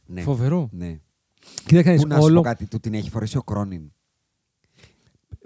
Ναι. 0.06 0.20
Φοβερό. 0.20 0.68
Ναι. 0.72 0.98
Κοίταξε, 1.66 1.90
να 1.90 1.96
Πού 1.96 2.02
δεις, 2.02 2.04
να 2.04 2.14
σου 2.14 2.20
πω 2.20 2.26
όλο... 2.26 2.40
κάτι, 2.40 2.66
του 2.66 2.80
την 2.80 2.94
έχει 2.94 3.10
φορέσει 3.10 3.36
ο 3.36 3.42
Κρόνιν. 3.42 3.92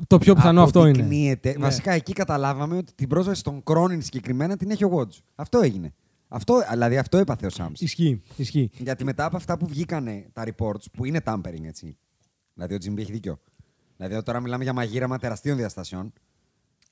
το 0.06 0.18
πιο 0.18 0.34
πιθανό 0.34 0.62
αυτό 0.62 0.80
είναι. 0.86 0.88
Αποδεικνύεται- 0.90 1.56
Ναι. 1.56 1.64
Βασικά 1.64 1.92
εκεί 1.92 2.12
καταλάβαμε 2.12 2.76
ότι 2.76 2.92
την 2.94 3.08
πρόσβαση 3.08 3.40
στον 3.40 3.62
Κρόνιν 3.62 4.02
συγκεκριμένα 4.02 4.56
την 4.56 4.70
έχει 4.70 4.84
ο 4.84 4.90
Watts. 4.98 5.18
Αυτό 5.34 5.58
έγινε. 5.58 5.94
Αυτό, 6.28 6.60
δηλαδή 6.70 6.96
αυτό 6.96 7.16
έπαθε 7.16 7.46
ο 7.46 7.50
Σάμς. 7.50 7.80
Ισχύει, 7.80 8.22
ισχύει. 8.36 8.70
Γιατί 8.78 9.04
μετά 9.04 9.24
από 9.24 9.36
αυτά 9.36 9.56
που 9.58 9.66
βγήκανε 9.66 10.26
τα 10.32 10.44
reports, 10.46 10.84
που 10.92 11.04
είναι 11.04 11.20
tampering, 11.24 11.64
έτσι. 11.64 11.96
Δηλαδή 12.54 12.74
ο 12.74 12.78
Τζιμπή 12.78 13.02
έχει 13.02 13.12
δίκιο. 13.12 13.38
Δηλαδή 13.96 14.22
τώρα 14.22 14.40
μιλάμε 14.40 14.62
για 14.64 14.72
μαγείρεμα 14.72 15.18
τεραστίων 15.18 15.56
διαστασιών. 15.56 16.12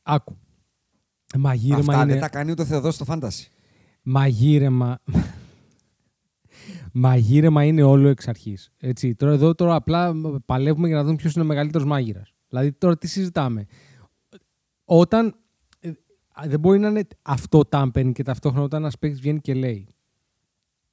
Άκου. 0.03 0.37
Μαγείρεμα 1.39 1.79
Αυτά 1.79 2.03
είναι... 2.03 2.13
δεν 2.13 2.21
τα 2.21 2.29
κάνει 2.29 2.51
ούτε 2.51 2.63
ο 2.63 2.65
Θεοδός 2.65 2.95
στο 2.95 3.05
φάνταση. 3.05 3.51
Μαγείρεμα... 4.03 4.99
Μαγείρεμα 6.93 7.65
είναι 7.65 7.83
όλο 7.83 8.09
εξ 8.09 8.29
αρχής. 8.29 8.73
Τώρα 9.17 9.33
εδώ 9.33 9.55
τώρα 9.55 9.75
απλά 9.75 10.15
παλεύουμε 10.47 10.87
για 10.87 10.97
να 10.97 11.05
δούμε 11.05 11.17
ποιος 11.17 11.35
είναι 11.35 11.45
ο 11.45 11.47
μεγαλύτερος 11.47 11.87
μάγειρας. 11.87 12.35
Δηλαδή 12.49 12.73
τώρα 12.73 12.99
τι 12.99 13.07
συζητάμε. 13.07 13.67
Όταν. 14.85 15.37
ε, 15.81 15.93
Δεν 16.47 16.61
μπορεί 16.61 16.79
να 16.79 16.89
είναι 16.89 17.07
αυτό 17.23 17.63
tampering 17.71 18.13
και 18.13 18.23
ταυτόχρονα 18.23 18.65
όταν 18.65 18.81
ένας 18.81 18.99
παίκτης 18.99 19.21
βγαίνει 19.21 19.41
και 19.41 19.55
λέει 19.55 19.89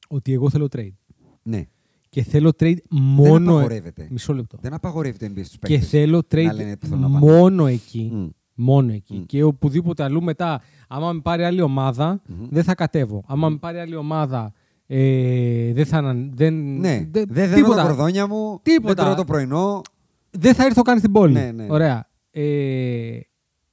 ότι 0.08 0.34
εγώ 0.34 0.50
θέλω 0.50 0.68
trade. 0.72 0.96
Ναι. 1.42 1.68
Και 2.10 2.24
θέλω 2.24 2.52
trade 2.60 2.76
μόνο. 2.90 3.52
απαγορεύεται. 3.52 4.08
Μισό 4.12 4.34
λεπτό. 4.34 4.58
Δεν 4.62 4.74
απαγορεύεται 4.74 5.28
NBA 5.28 5.40
στους 5.44 5.50
Και 5.60 5.68
παίκτες 5.68 5.90
θέλω 5.90 6.16
να 6.18 6.22
trade 6.40 6.54
λένε 6.56 6.78
που 6.78 6.86
θέλουν 6.86 7.02
να 7.12 7.20
πάνε. 7.20 7.32
μόνο 7.32 7.66
εκεί. 7.68 8.10
Μμ. 8.14 8.28
Μόνο 8.62 8.92
εκεί. 8.94 9.14
Μμ. 9.16 9.26
Και 9.26 9.44
οπουδήποτε 9.44 10.04
αλλού 10.04 10.24
μετά, 10.24 10.62
άμα 10.88 11.14
με 11.14 11.20
πάρει 11.22 11.44
άλλη 11.44 11.62
ομάδα, 11.62 12.22
δεν 12.50 12.64
θα 12.64 12.76
κατέβω. 12.76 13.24
Άμα 13.28 13.50
με 13.50 13.58
πάρει 13.58 13.80
άλλη 13.80 13.96
ομάδα, 13.96 14.54
ε, 14.88 15.74
δεν 15.74 15.86
θα. 15.86 15.98
ανα- 15.98 16.30
Δεν, 16.34 16.54
Ναι. 16.80 17.08
δεν- 17.12 17.12
Δεν 17.12 17.28
δένω 17.50 17.56
τίποτα. 17.56 17.76
τα 17.82 17.88
κορδόνια 17.88 18.28
μου. 18.28 18.60
Τίποτα. 18.62 18.94
Δεν 18.94 19.04
τρώω 19.04 19.16
το 19.16 19.24
πρωινό. 19.24 19.82
Δεν 20.30 20.54
θα 20.54 20.66
έρθω 20.66 20.82
καν 20.82 20.98
στην 20.98 21.12
πόλη. 21.12 21.34
Ναι, 21.34 21.52
ναι. 21.52 21.66
Ωραία. 21.70 22.08
Ε, 22.32 23.20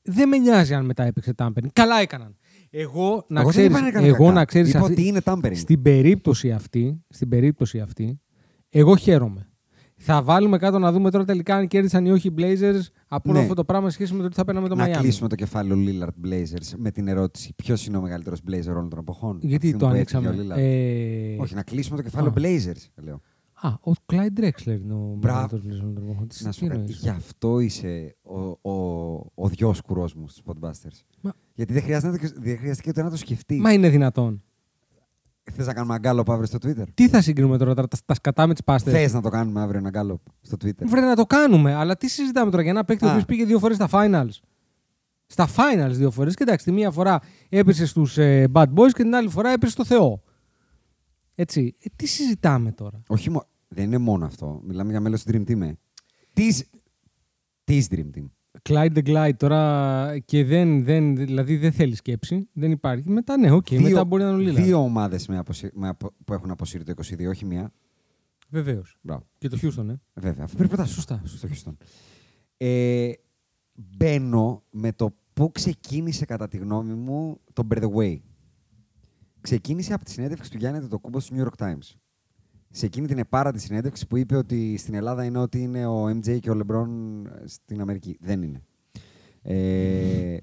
δεν 0.02 0.28
με 0.28 0.36
νοιάζει 0.38 0.74
αν 0.74 0.84
μετά 0.84 1.04
έπαιξε 1.04 1.32
tampering. 1.38 1.66
Καλά 1.72 2.00
έκαναν. 2.00 2.36
Εγώ 2.70 3.24
να 3.28 3.40
Εγώ 3.40 3.50
δεν 3.50 3.58
ξέρεις, 3.58 3.70
είπα 3.70 3.80
να 3.80 3.86
έκανε 3.88 4.06
εγώ 4.06 4.16
κακά. 4.24 4.32
να 4.32 4.44
ξέρεις 4.44 4.68
Είπα 4.70 4.78
αυτή- 4.78 4.92
ότι 4.92 5.06
είναι 5.06 5.20
tampering. 5.24 5.56
στην 5.56 5.82
περίπτωση 5.82 6.50
αυτή, 6.52 7.04
στην 7.08 7.28
περίπτωση 7.28 7.80
αυτή, 7.80 8.20
εγώ 8.78 8.96
χαίρομαι. 8.96 9.48
Θα 9.98 10.22
βάλουμε 10.22 10.58
κάτω 10.58 10.78
να 10.78 10.92
δούμε 10.92 11.10
τώρα 11.10 11.24
τελικά 11.24 11.54
αν 11.56 11.66
κέρδισαν 11.66 12.06
ή 12.06 12.10
όχι 12.10 12.28
οι 12.28 12.34
Blazers 12.38 12.80
από 13.08 13.28
όλο 13.30 13.38
Ναι. 13.38 13.42
αυτό 13.44 13.54
το 13.54 13.64
πράγμα 13.64 13.88
σε 13.88 13.94
σχέση 13.94 14.14
με 14.14 14.22
το 14.22 14.28
τι 14.28 14.34
θα 14.34 14.44
παίρναμε 14.44 14.68
το 14.68 14.74
να 14.74 14.86
Miami. 14.86 14.98
κλείσουμε 14.98 15.28
το 15.28 15.34
κεφάλαιο 15.34 15.76
Lillard 15.86 16.26
Blazers 16.28 16.72
με 16.76 16.90
την 16.90 17.08
ερώτηση 17.08 17.52
ποιος 17.56 17.86
είναι 17.86 17.96
ο 17.96 18.00
μεγαλύτερος 18.00 18.40
Blazer 18.50 18.68
όλων 18.68 18.88
των 18.88 18.98
εποχών. 18.98 19.30
Από 19.30 19.38
τη 19.40 19.46
Γιατί 19.46 19.66
στιγμή 19.66 19.82
το 19.82 19.88
που 19.88 19.94
έφυγε 19.94 20.26
ανοίξαμε. 20.26 20.52
ο 20.52 20.54
Lillard. 20.54 20.58
Ε... 20.58 21.36
Όχι, 21.42 21.54
να 21.54 21.62
κλείσουμε 21.62 21.96
το 21.96 22.02
κεφάλαιο 22.02 22.30
Α. 22.30 22.34
Blazers. 22.36 23.02
Λέω. 23.04 23.20
Α, 23.60 23.68
ο 23.68 23.92
Clyde 24.12 24.40
Drexler 24.40 24.80
είναι 24.82 24.94
ο 24.94 25.16
Μπράβο. 25.18 25.40
μεγαλύτερος 25.40 25.62
Blazers 25.66 25.80
όλων 25.82 25.94
των 25.94 26.02
εποχών. 26.04 26.28
Τι- 26.28 26.44
Να 26.44 26.48
τι 26.50 26.54
σου 26.56 26.60
πω 26.60 26.66
κάτι. 26.66 26.78
εννοείς; 26.80 26.98
Γι' 27.00 27.08
αυτό 27.08 27.60
είσαι 27.60 28.16
ο, 28.22 28.70
ο, 28.70 29.14
ο 29.34 29.48
διόσκουρός 29.48 30.14
μου 30.14 30.28
στους 30.28 30.42
Podbusters. 30.46 31.00
Μα- 31.20 31.34
Γιατί 31.54 31.72
δεν 31.72 31.82
χρειάζεται, 31.82 32.12
να 32.12 32.18
το- 32.28 32.40
δεν 32.40 32.58
χρειάστηκε 32.58 32.88
ούτε 32.90 33.02
να 33.02 33.10
το 33.10 33.16
σκεφτείς. 33.16 33.60
Μα 33.60 33.72
είναι 33.72 33.88
δυνατόν. 33.88 34.42
Θες 35.52 35.66
να 35.66 35.72
κάνουμε 35.74 35.94
γκάλοπ 35.94 36.30
αύριο 36.30 36.46
στο 36.46 36.58
Twitter; 36.62 36.84
Τι 36.94 37.08
θα 37.08 37.20
συγκρίνουμε 37.20 37.58
τώρα, 37.58 37.74
τα, 37.74 37.88
τα 38.04 38.14
σκατά 38.14 38.46
με 38.46 38.52
τις 38.52 38.64
πάστες; 38.64 38.92
Θες 38.92 39.12
να 39.12 39.20
το 39.22 39.28
κάνουμε 39.28 39.60
αύριο 39.60 39.78
ένα 39.78 39.88
γκάλοπ 39.88 40.20
στο 40.40 40.56
Twitter; 40.64 40.82
Βρε 40.86 41.00
να 41.00 41.16
το 41.16 41.24
κάνουμε, 41.26 41.74
αλλά 41.74 41.96
τι 41.96 42.08
συζητάμε 42.08 42.50
τώρα 42.50 42.62
για 42.62 42.70
ένα 42.70 42.84
παίκτη 42.84 43.04
ο 43.04 43.08
Α. 43.08 43.10
οποίος 43.10 43.24
πήγε 43.24 43.44
δύο 43.44 43.58
φορές 43.58 43.76
στα 43.76 43.88
finals; 43.92 44.28
Στα 45.26 45.48
finals 45.48 45.90
δύο 45.92 46.10
φορές. 46.10 46.34
Κοιτάξτε, 46.34 46.70
τη 46.70 46.76
μία 46.76 46.90
φορά 46.90 47.20
έπεσε 47.48 47.86
στους 47.86 48.18
ε, 48.18 48.48
bad 48.52 48.66
boys 48.74 48.90
και 48.92 49.02
την 49.02 49.14
άλλη 49.14 49.28
φορά 49.28 49.50
έπεσε 49.50 49.72
στο 49.72 49.84
Θεό. 49.84 50.22
Έτσι. 51.34 51.74
Ε, 51.82 51.86
τι 51.96 52.06
συζητάμε 52.06 52.72
τώρα; 52.72 53.02
Όχι 53.08 53.30
μο... 53.30 53.44
Δεν 53.68 53.84
είναι 53.84 53.98
μόνο 53.98 54.24
αυτό. 54.24 54.60
Μιλάμε 54.64 54.90
για 54.90 55.00
μέλος 55.00 55.22
της 55.22 55.34
Dream 55.36 55.50
Team. 55.50 55.60
ε. 55.60 55.72
Της... 56.32 56.70
Της 57.64 57.86
Dream 57.90 58.10
Team. 58.16 58.24
Clyde 58.68 58.92
the 58.94 59.02
Glide 59.06 59.36
τώρα 59.36 60.18
και 60.18 60.44
δεν, 60.44 60.84
δεν, 60.84 61.16
δηλαδή 61.16 61.56
δεν 61.56 61.72
θέλει 61.72 61.94
σκέψη. 61.94 62.48
Δεν 62.52 62.70
υπάρχει. 62.70 63.10
Μετά 63.10 63.36
ναι, 63.36 63.50
οκ. 63.50 63.66
Δύο- 63.68 63.80
μετά 63.80 64.04
μπορεί 64.04 64.22
να 64.22 64.28
είναι 64.28 64.38
ο 64.38 64.40
Λίλαρντ. 64.40 64.64
Δύο 64.64 64.78
ομάδες 64.78 65.28
που 66.24 66.32
έχουν 66.32 66.50
αποσύρει 66.50 66.84
το 66.84 66.92
22, 66.96 67.28
όχι 67.28 67.44
μία. 67.44 67.72
Βεβαίως. 68.48 68.96
Μπράβο. 69.00 69.26
Και 69.38 69.48
το 69.48 69.58
Houston, 69.62 69.88
ε. 69.88 69.94
Βέβαια. 70.14 70.44
Αυτό 70.44 70.56
πρέπει 70.56 70.76
να 70.76 70.84
Σωστά, 70.84 71.22
Στο 71.24 71.48
Houston. 71.48 71.72
Ε, 72.56 73.12
μπαίνω 73.74 74.62
με 74.70 74.92
το 74.92 75.16
πού 75.32 75.50
ξεκίνησε 75.52 76.24
κατά 76.24 76.48
τη 76.48 76.56
γνώμη 76.56 76.94
μου 76.94 77.40
το 77.52 77.66
By 77.70 77.78
the 77.82 77.90
Way. 77.92 78.16
Ξεκίνησε 79.40 79.94
από 79.94 80.04
τη 80.04 80.10
συνέντευξη 80.10 80.50
του 80.50 80.56
Γιάννη 80.56 80.88
το 80.88 80.98
κούμπο 80.98 81.20
στο 81.20 81.36
New 81.38 81.44
York 81.46 81.66
Times. 81.66 81.94
Σε 82.70 82.86
εκείνη 82.86 83.06
την 83.06 83.18
επάρατη 83.18 83.60
συνέντευξης 83.60 84.06
που 84.06 84.16
είπε 84.16 84.36
ότι 84.36 84.76
στην 84.76 84.94
Ελλάδα 84.94 85.24
είναι 85.24 85.38
ότι 85.38 85.60
είναι 85.62 85.86
ο 85.86 86.08
MJ 86.08 86.38
και 86.40 86.50
ο 86.50 86.60
LeBron 86.66 86.86
στην 87.44 87.80
Αμερική. 87.80 88.16
Δεν 88.20 88.42
είναι. 88.42 88.62
Ε, 89.42 90.36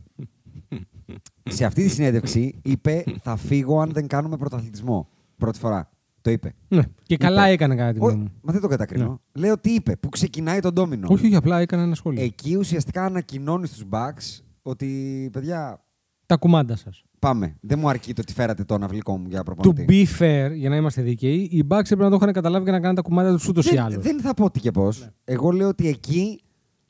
σε 1.56 1.66
αυτή 1.66 1.84
τη 1.84 1.90
συνέντευξη 1.90 2.60
είπε 2.64 3.04
θα 3.22 3.36
φύγω 3.36 3.80
αν 3.82 3.92
δεν 3.92 4.08
κάνουμε 4.08 4.38
πρωταθλητισμό. 4.38 5.10
Πρώτη 5.38 5.60
φορά. 5.60 5.88
Το 6.22 6.30
είπε. 6.32 6.54
Ναι. 6.68 6.82
Και 7.04 7.18
καλά 7.18 7.44
Είπε. 7.44 7.54
έκανε 7.54 7.76
κατά 7.76 7.92
τη 7.94 8.00
Ο- 8.00 8.06
γνώμη 8.08 8.22
μου. 8.22 8.32
Μα 8.42 8.52
δεν 8.52 8.62
το 8.62 8.68
κατακρίνω. 8.68 9.22
Λέω 9.34 9.58
τι 9.60 9.74
είπε, 9.74 9.96
που 9.96 10.10
ξεκινάει 10.10 10.60
τον 10.60 10.74
ντόμινο. 10.74 11.08
Όχι, 11.12 11.26
όχι, 11.26 11.36
απλά 11.36 11.60
έκανε 11.60 11.84
ένα 11.84 11.96
σχόλιο. 11.96 12.24
Εκεί 12.24 12.56
ουσιαστικά 12.56 13.06
ανακοινώνεις 13.06 13.70
στους 13.70 13.84
Bucks 13.92 14.44
ότι 14.62 15.30
παιδιά 15.32 15.84
Τα 16.26 16.38
κουμάντα 16.38 16.76
σας. 16.76 17.04
πάμε. 17.20 17.56
Δεν 17.62 17.80
μου 17.80 17.90
αρκεί 17.90 18.14
το 18.14 18.22
ότι 18.22 18.34
φέρατε 18.34 18.64
το 18.64 18.78
ναυλικό 18.78 19.18
μου 19.18 19.26
για 19.30 19.42
To 19.42 19.46
προπονητή. 19.46 19.86
be 19.90 20.22
fair, 20.22 20.52
για 20.56 20.70
να 20.70 20.76
είμαστε 20.76 21.02
δίκαιοι, 21.02 21.50
οι 21.52 21.64
Bucks 21.70 21.80
έπρεπε 21.80 22.04
να 22.04 22.10
το 22.10 22.16
είχαν 22.16 22.32
καταλάβει 22.34 22.66
και 22.66 22.72
να 22.72 22.80
κάνουν 22.80 22.96
τα 22.96 23.02
κουμάντα 23.02 23.32
τους 23.34 23.48
ούτως 23.48 23.66
ή 23.66 23.70
δεν, 23.70 23.80
άλλως. 23.84 24.04
δεν 24.04 24.20
θα 24.22 24.34
πω 24.34 24.52
τι 24.52 24.60
και 24.60 24.72
πώς. 24.72 25.00
Ναι. 25.00 25.08
Εγώ 25.24 25.52
λέω 25.52 25.68
ότι 25.68 25.88
εκεί 25.88 26.42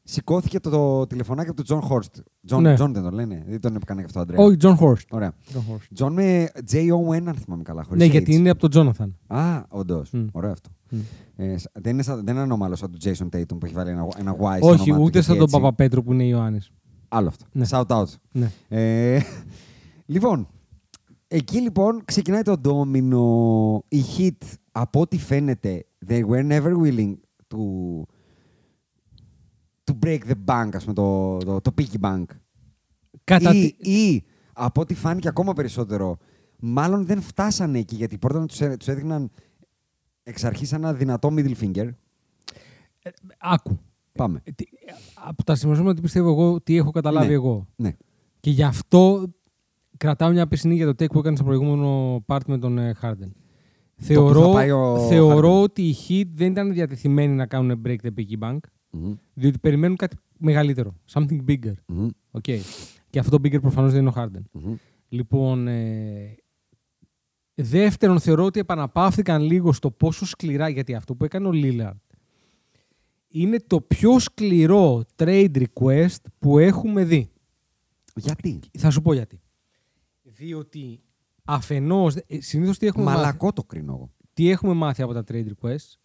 σηκώθηκε 0.04 0.60
το, 0.60 0.70
το 0.70 1.08
τηλεφωνάκι 1.08 1.48
από 1.48 1.56
τον 1.56 1.66
Τζον 1.66 1.82
Χόρστ. 1.82 2.18
Τζον 2.46 2.62
Ναι. 2.62 2.74
Τζον 2.74 2.94
δεν 2.94 3.04
το 3.04 3.10
λένε. 3.10 3.44
Δεν 3.48 3.60
τον 3.62 3.76
έκανε 3.76 4.00
και 4.00 4.06
αυτό 4.06 4.20
ο 4.20 4.22
Αντρέα. 4.22 4.40
Όχι, 4.46 4.58
John 4.62 4.76
Horst. 4.78 5.06
Ωραία. 5.10 5.34
John 5.54 5.58
Horst. 5.74 5.88
Τζον 5.94 6.14
με 6.14 6.48
J-O-N, 6.72 7.24
αν 7.28 7.34
θυμάμαι 7.36 7.64
καλά. 7.64 7.84
Χωρίς 7.84 8.02
Ναι, 8.02 8.08
H. 8.08 8.12
γιατί 8.12 8.34
είναι 8.34 8.50
από 8.50 8.70
τον 8.70 8.94
Jonathan. 8.98 9.38
Α, 9.38 9.62
όντως. 9.70 10.12
Μμ. 10.12 10.26
Ωραίο 10.32 10.52
αυτό. 10.52 10.70
Μμ. 10.90 11.00
Ε, 11.36 11.58
σ- 11.58 11.70
δεν, 11.82 11.94
είναι 11.94 12.04
σαν, 12.04 12.22
δεν 12.26 12.34
είναι 12.34 12.44
ανώμαλος 12.44 12.80
σαν 12.80 12.92
του 12.92 12.98
Jason 13.04 13.38
Tatum 13.38 13.46
που 13.60 13.66
έχει 13.66 13.74
βάλει 13.74 13.90
ένα, 13.90 14.08
ένα 14.18 14.36
Y 14.40 14.58
στο 14.58 14.68
Όχι, 14.68 14.82
όνομά 14.92 14.98
του 14.98 15.04
ούτε 15.04 15.18
και 15.20 15.26
σαν 15.26 15.36
έτσι. 15.36 15.52
τον 15.52 15.62
Παπαπέτρο 15.62 16.04
που 16.04 16.14
είναι 16.14 16.24
Ιωάννης. 16.24 16.72
Άλλο 17.16 17.28
αυτό. 17.28 17.46
Ναι. 17.52 17.66
Shout 17.70 17.86
out. 17.88 18.06
Ναι. 18.32 18.52
Ε, 18.68 19.22
λοιπόν, 20.06 20.48
εκεί 21.28 21.60
λοιπόν 21.62 22.02
ξεκινάει 22.06 22.42
το 22.42 22.58
ντόμινο. 22.58 23.84
Οι 23.88 24.02
Heat, 24.18 24.48
από 24.72 25.00
ό,τι 25.00 25.18
φαίνεται, 25.18 25.86
they 26.08 26.26
were 26.26 26.48
never 26.52 26.74
willing 26.82 27.14
to, 27.48 27.58
to 29.84 29.94
break 30.06 30.20
the 30.28 30.36
bank, 30.46 30.70
ας 30.74 30.82
πούμε, 30.84 30.94
το, 30.94 31.38
το, 31.38 31.62
το 31.62 31.74
piggy 31.78 32.00
bank. 32.02 32.24
Κατά 33.24 33.54
ή, 33.54 33.74
τη- 33.78 33.92
ή, 33.92 34.24
από 34.54 34.82
ό,τι 34.82 34.94
φάνηκε 34.94 35.28
ακόμα 35.28 35.54
περισσότερο, 35.54 36.18
μάλλον 36.60 37.06
δεν 37.06 37.22
φτάσανε 37.22 37.80
εκεί, 37.80 37.96
γιατί 37.96 38.18
πρώτα 38.18 38.46
τους, 38.46 38.60
έ- 38.62 38.78
τους 38.78 38.88
έδειχναν 38.88 39.32
εξ 40.24 40.44
αρχής 40.44 40.72
ένα 40.74 40.94
δυνατό 40.94 41.30
middle 41.36 41.56
finger. 41.62 41.90
Άκου. 43.38 43.80
Πάμε. 44.14 44.42
Ε, 44.44 44.52
τι- 44.52 44.66
Από 45.26 45.44
τα 45.44 45.56
σημειώσματα 45.56 45.94
τι 45.94 46.02
πιστεύω 46.02 46.30
εγώ, 46.30 46.62
τι 46.62 46.78
έχω 46.78 46.92
καταλάβει 46.92 47.28
Ναι. 47.28 47.34
εγώ. 47.34 47.68
Ναι. 47.76 47.96
Και 48.40 48.50
γι' 48.50 48.64
αυτό 48.64 49.34
κρατάω 49.98 50.30
μια 50.32 50.48
πισινή 50.48 50.76
για 50.76 50.86
το 50.86 51.04
take 51.04 51.10
που 51.12 51.20
έκανε 51.20 51.36
στο 51.36 51.46
προηγούμενο 51.46 52.24
part 52.28 52.46
με 52.48 52.58
τον 52.58 52.78
ε, 52.78 52.96
Harden. 53.02 53.32
που 53.96 54.04
Θεωρώ, 54.04 54.42
θα 54.42 54.52
πάει 54.52 54.72
ο 54.72 55.00
θεωρώ 55.10 55.60
Harden. 55.60 55.64
ότι 55.64 55.82
οι 55.82 55.96
Heat 56.08 56.28
δεν 56.34 56.52
ήταν 56.52 56.74
διατεθειμένοι 56.74 57.34
να 57.36 57.46
κάνουν 57.46 57.82
break 57.86 57.96
the 58.04 58.10
piggy 58.18 58.40
bank, 58.40 58.58
Μμμ, 58.90 59.14
διότι 59.34 59.60
περιμένουν 59.60 59.96
κάτι 59.98 60.16
μεγαλύτερο. 60.38 60.96
Something 61.14 61.40
bigger. 61.48 61.74
μμμ, 61.88 62.08
Okay. 62.32 62.58
Και 63.10 63.20
αυτό 63.20 63.38
το 63.40 63.48
bigger 63.48 63.62
προφανώς 63.62 63.92
δεν 63.92 64.02
είναι 64.02 64.10
ο 64.10 64.14
Harden. 64.16 64.42
μμμ. 64.52 64.74
Λοιπόν, 65.10 65.68
ε, 65.68 66.36
δεύτερον, 67.56 68.20
θεωρώ 68.20 68.46
ότι 68.46 68.60
επαναπαύθηκαν 68.60 69.42
λίγο 69.42 69.74
στο 69.74 69.92
πόσο 69.92 70.26
σκληρά, 70.26 70.70
γιατί 70.70 70.96
αυτό 70.96 71.16
που 71.16 71.26
έκανε 71.26 71.48
ο 71.48 71.52
Lillard 71.54 72.13
είναι 73.36 73.58
το 73.68 73.82
πιο 73.82 74.20
σκληρό 74.20 75.04
trade 75.16 75.64
request 75.64 76.18
που 76.40 76.58
έχουμε 76.58 77.04
δει. 77.04 77.30
Γιατί; 78.16 78.60
Θα 78.78 78.90
σου 78.90 79.02
πω 79.02 79.14
γιατί. 79.14 79.42
Διότι 80.24 81.02
αφενός, 81.46 82.16
ε, 82.16 82.42
συνήθως 82.42 82.78
τι 82.78 82.88
έχουμε, 82.88 83.04
μάθει, 83.04 83.18
Μαλακό 83.18 83.54
το 83.54 83.64
κρίνω 83.64 83.94
εγώ. 83.94 84.12
τι 84.34 84.50
έχουμε 84.50 84.74
μάθει 84.74 85.02
από 85.02 85.14
τα 85.14 85.24
trade 85.32 85.46
requests, 85.48 85.98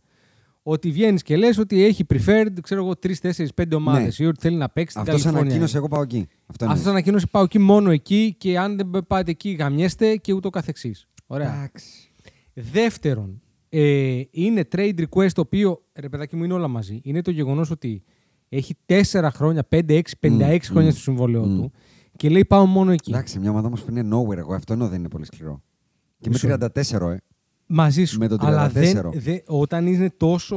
ότι 0.62 0.91
βγαίνεις 0.91 1.22
και 1.22 1.37
λες 1.37 1.59
ότι 1.59 1.83
έχει 1.85 2.05
preferred, 2.09 2.53
ξέρω 2.62 2.85
εγώ, 2.85 2.93
3, 2.97 3.12
4, 3.20 3.55
5 3.55 3.72
ομάδες 3.76 4.18
Ναι. 4.18 4.24
ή 4.24 4.29
ότι 4.29 4.41
θέλει 4.41 4.57
να 4.57 4.68
παίξει 4.68 4.91
στην 4.91 5.01
Αυτός 5.01 5.14
Καλιφόρνια. 5.14 5.41
ανακοίνωσε, 5.41 5.76
εγώ 5.76 5.89
πάω 5.89 6.03
εκεί. 6.03 6.26
Αυτό 6.47 6.64
Αυτός 6.64 6.68
εννοείς. 6.70 6.87
ανακοίνωσε 6.87 7.26
πάω 7.26 7.43
εκεί 7.43 7.59
μόνο 7.59 7.91
εκεί 7.91 8.35
και 8.39 8.59
αν 8.59 8.76
δεν 8.76 9.07
πάτε 9.07 9.31
εκεί 9.31 9.51
γαμιέστε 9.51 10.16
και 10.16 10.33
ούτω 10.33 10.51
καθεξής. 10.51 11.09
Ωραία. 11.26 11.55
Εντάξει. 11.55 12.12
Δεύτερον, 12.55 13.43
ε, 13.68 14.22
είναι 14.31 14.68
trade 14.72 15.05
request 15.09 15.31
το 15.33 15.41
οποίο, 15.41 15.83
ρε 16.01 16.09
παιδάκι 16.09 16.36
μου, 16.36 16.44
είναι 16.44 16.53
όλα 16.53 16.68
μαζί. 16.68 17.01
Είναι 17.03 17.22
το 17.22 17.30
γεγονός 17.30 17.70
ότι 17.70 18.03
έχει 18.49 18.74
4 18.86 19.28
χρόνια, 19.32 19.66
5, 19.70 19.82
6, 19.88 20.01
56 20.20 20.30
Μμ, 20.30 20.59
χρόνια 20.62 20.88
μμ, 20.90 20.92
στο 20.92 21.01
συμβόλαιό 21.01 21.44
μμ. 21.46 21.57
του 21.61 21.72
και 22.16 22.28
λέει 22.28 22.44
πάω 22.44 22.66
μόνο 22.66 22.90
εκεί. 22.90 23.11
Εντάξει, 23.11 23.38
μια 23.38 23.51
ομάδα 23.51 23.66
όμως 23.66 23.82
που 23.82 23.90
είναι 23.90 24.09
nowhere, 24.16 24.36
εγώ 24.36 24.55
αυτό 24.55 24.72
εννοώ 24.72 24.88
δεν 24.88 24.99
είναι 24.99 25.09
πολύ 25.09 25.24
σκληρό. 25.24 25.62
Και 26.20 26.28
με 26.30 26.38
Μισό. 26.42 26.49
34, 26.49 27.11
ε. 27.11 27.16
Μαζί 27.66 28.05
σου. 28.05 28.18
Με 28.18 28.28
το 28.28 28.36
Αλλά 28.40 28.68
34. 28.68 28.72
δεν, 28.72 29.11
δεν- 29.14 29.42
όταν 29.46 29.86
είναι 29.86 30.11
τόσο 30.16 30.57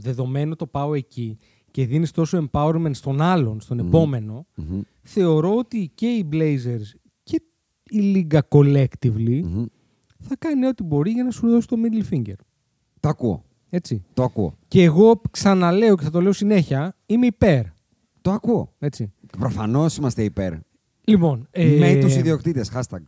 δεδομένο 0.00 0.56
το 0.56 0.66
πάω 0.66 0.94
εκεί 0.94 1.38
και 1.70 1.86
δίνεις 1.86 2.10
τόσο 2.10 2.48
empowerment 2.50 2.90
στον 2.94 3.20
άλλον, 3.20 3.60
στον 3.60 3.78
επόμενο, 3.78 4.46
Μμμ, 4.54 4.80
θεωρώ 5.02 5.56
ότι 5.56 5.90
και 5.94 6.06
οι 6.06 6.28
Blazers 6.32 6.98
και 7.22 7.42
η 7.90 7.98
Λίγκα 7.98 8.48
collectively 8.50 9.40
μμμ. 9.44 9.64
θα 10.20 10.36
κάνει 10.38 10.66
ό,τι 10.66 10.82
μπορεί 10.82 11.10
για 11.10 11.24
να 11.24 11.30
σου 11.30 11.48
δώσει 11.48 11.66
το 11.66 11.76
middle 11.84 12.14
finger. 12.14 12.34
Το 13.00 13.08
ακούω. 13.08 13.44
Έτσι. 13.70 14.04
Το 14.14 14.22
ακούω. 14.22 14.56
Και 14.68 14.82
εγώ 14.82 15.20
ξαναλέω 15.30 15.96
και 15.96 16.04
θα 16.04 16.10
το 16.10 16.20
λέω 16.20 16.32
συνέχεια, 16.32 16.96
είμαι 17.06 17.26
υπέρ. 17.26 17.62
Το 18.20 18.30
ακούω. 18.30 18.72
Έτσι. 18.78 19.12
Προφανώς 19.38 19.96
είμαστε 19.96 20.22
υπέρ. 20.22 20.52
Λοιπόν, 21.04 21.48
ε, 21.50 21.78
Με 21.78 21.94
τους 22.00 22.16
ιδιοκτήτες. 22.16 22.72
Hashtag. 22.74 23.02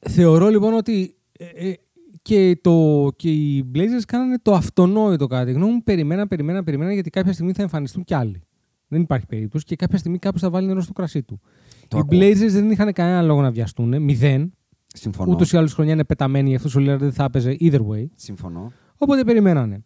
θεωρώ 0.00 0.48
λοιπόν 0.48 0.74
ότι 0.74 1.16
ε, 1.38 1.68
ε, 1.68 1.74
και, 2.22 2.58
το, 2.60 3.08
και 3.16 3.30
οι 3.30 3.70
Blazers 3.74 4.02
κάνανε 4.06 4.38
το 4.42 4.54
αυτονόητο 4.54 5.26
κατά 5.26 5.44
τη 5.44 5.52
γνώμη 5.52 5.72
μου. 5.72 5.82
Περιμέναν, 5.82 6.28
περιμέναν, 6.28 6.64
περιμέναν 6.64 6.92
γιατί 6.92 7.10
κάποια 7.10 7.32
στιγμή 7.32 7.52
θα 7.52 7.62
εμφανιστούν 7.62 8.04
κι 8.04 8.14
άλλοι. 8.14 8.42
Δεν 8.88 9.00
υπάρχει 9.00 9.26
περίπτωση 9.26 9.64
και 9.64 9.76
κάποια 9.76 9.98
στιγμή 9.98 10.18
κάποιος 10.18 10.42
θα 10.42 10.50
βάλει 10.50 10.66
νερό 10.66 10.80
στο 10.80 10.92
κρασί 10.92 11.22
του. 11.22 11.40
Το 11.88 11.96
οι 11.96 12.00
ακούω. 12.00 12.18
Blazers 12.18 12.50
δεν 12.50 12.70
είχαν 12.70 12.92
κανένα 12.92 13.22
λόγο 13.22 13.40
να 13.40 13.50
βιαστούν. 13.50 14.02
Μηδέν. 14.02 14.52
Συμφωνώ. 14.86 15.32
Ούτως 15.32 15.52
ή 15.52 15.56
άλλως 15.56 15.74
χρονιά 15.74 15.92
είναι 15.92 16.04
πεταμένοι, 16.04 16.48
γι' 16.48 16.54
αυτό 16.54 16.80
ο 16.80 16.82
Lillard 16.82 16.98
δεν 16.98 17.12
θα 17.12 17.24
έπαιζε 17.24 17.56
either 17.60 17.80
way. 17.80 18.06
Συμφωνώ. 18.14 18.72
Οπότε 18.96 19.24
περιμένανε. 19.24 19.84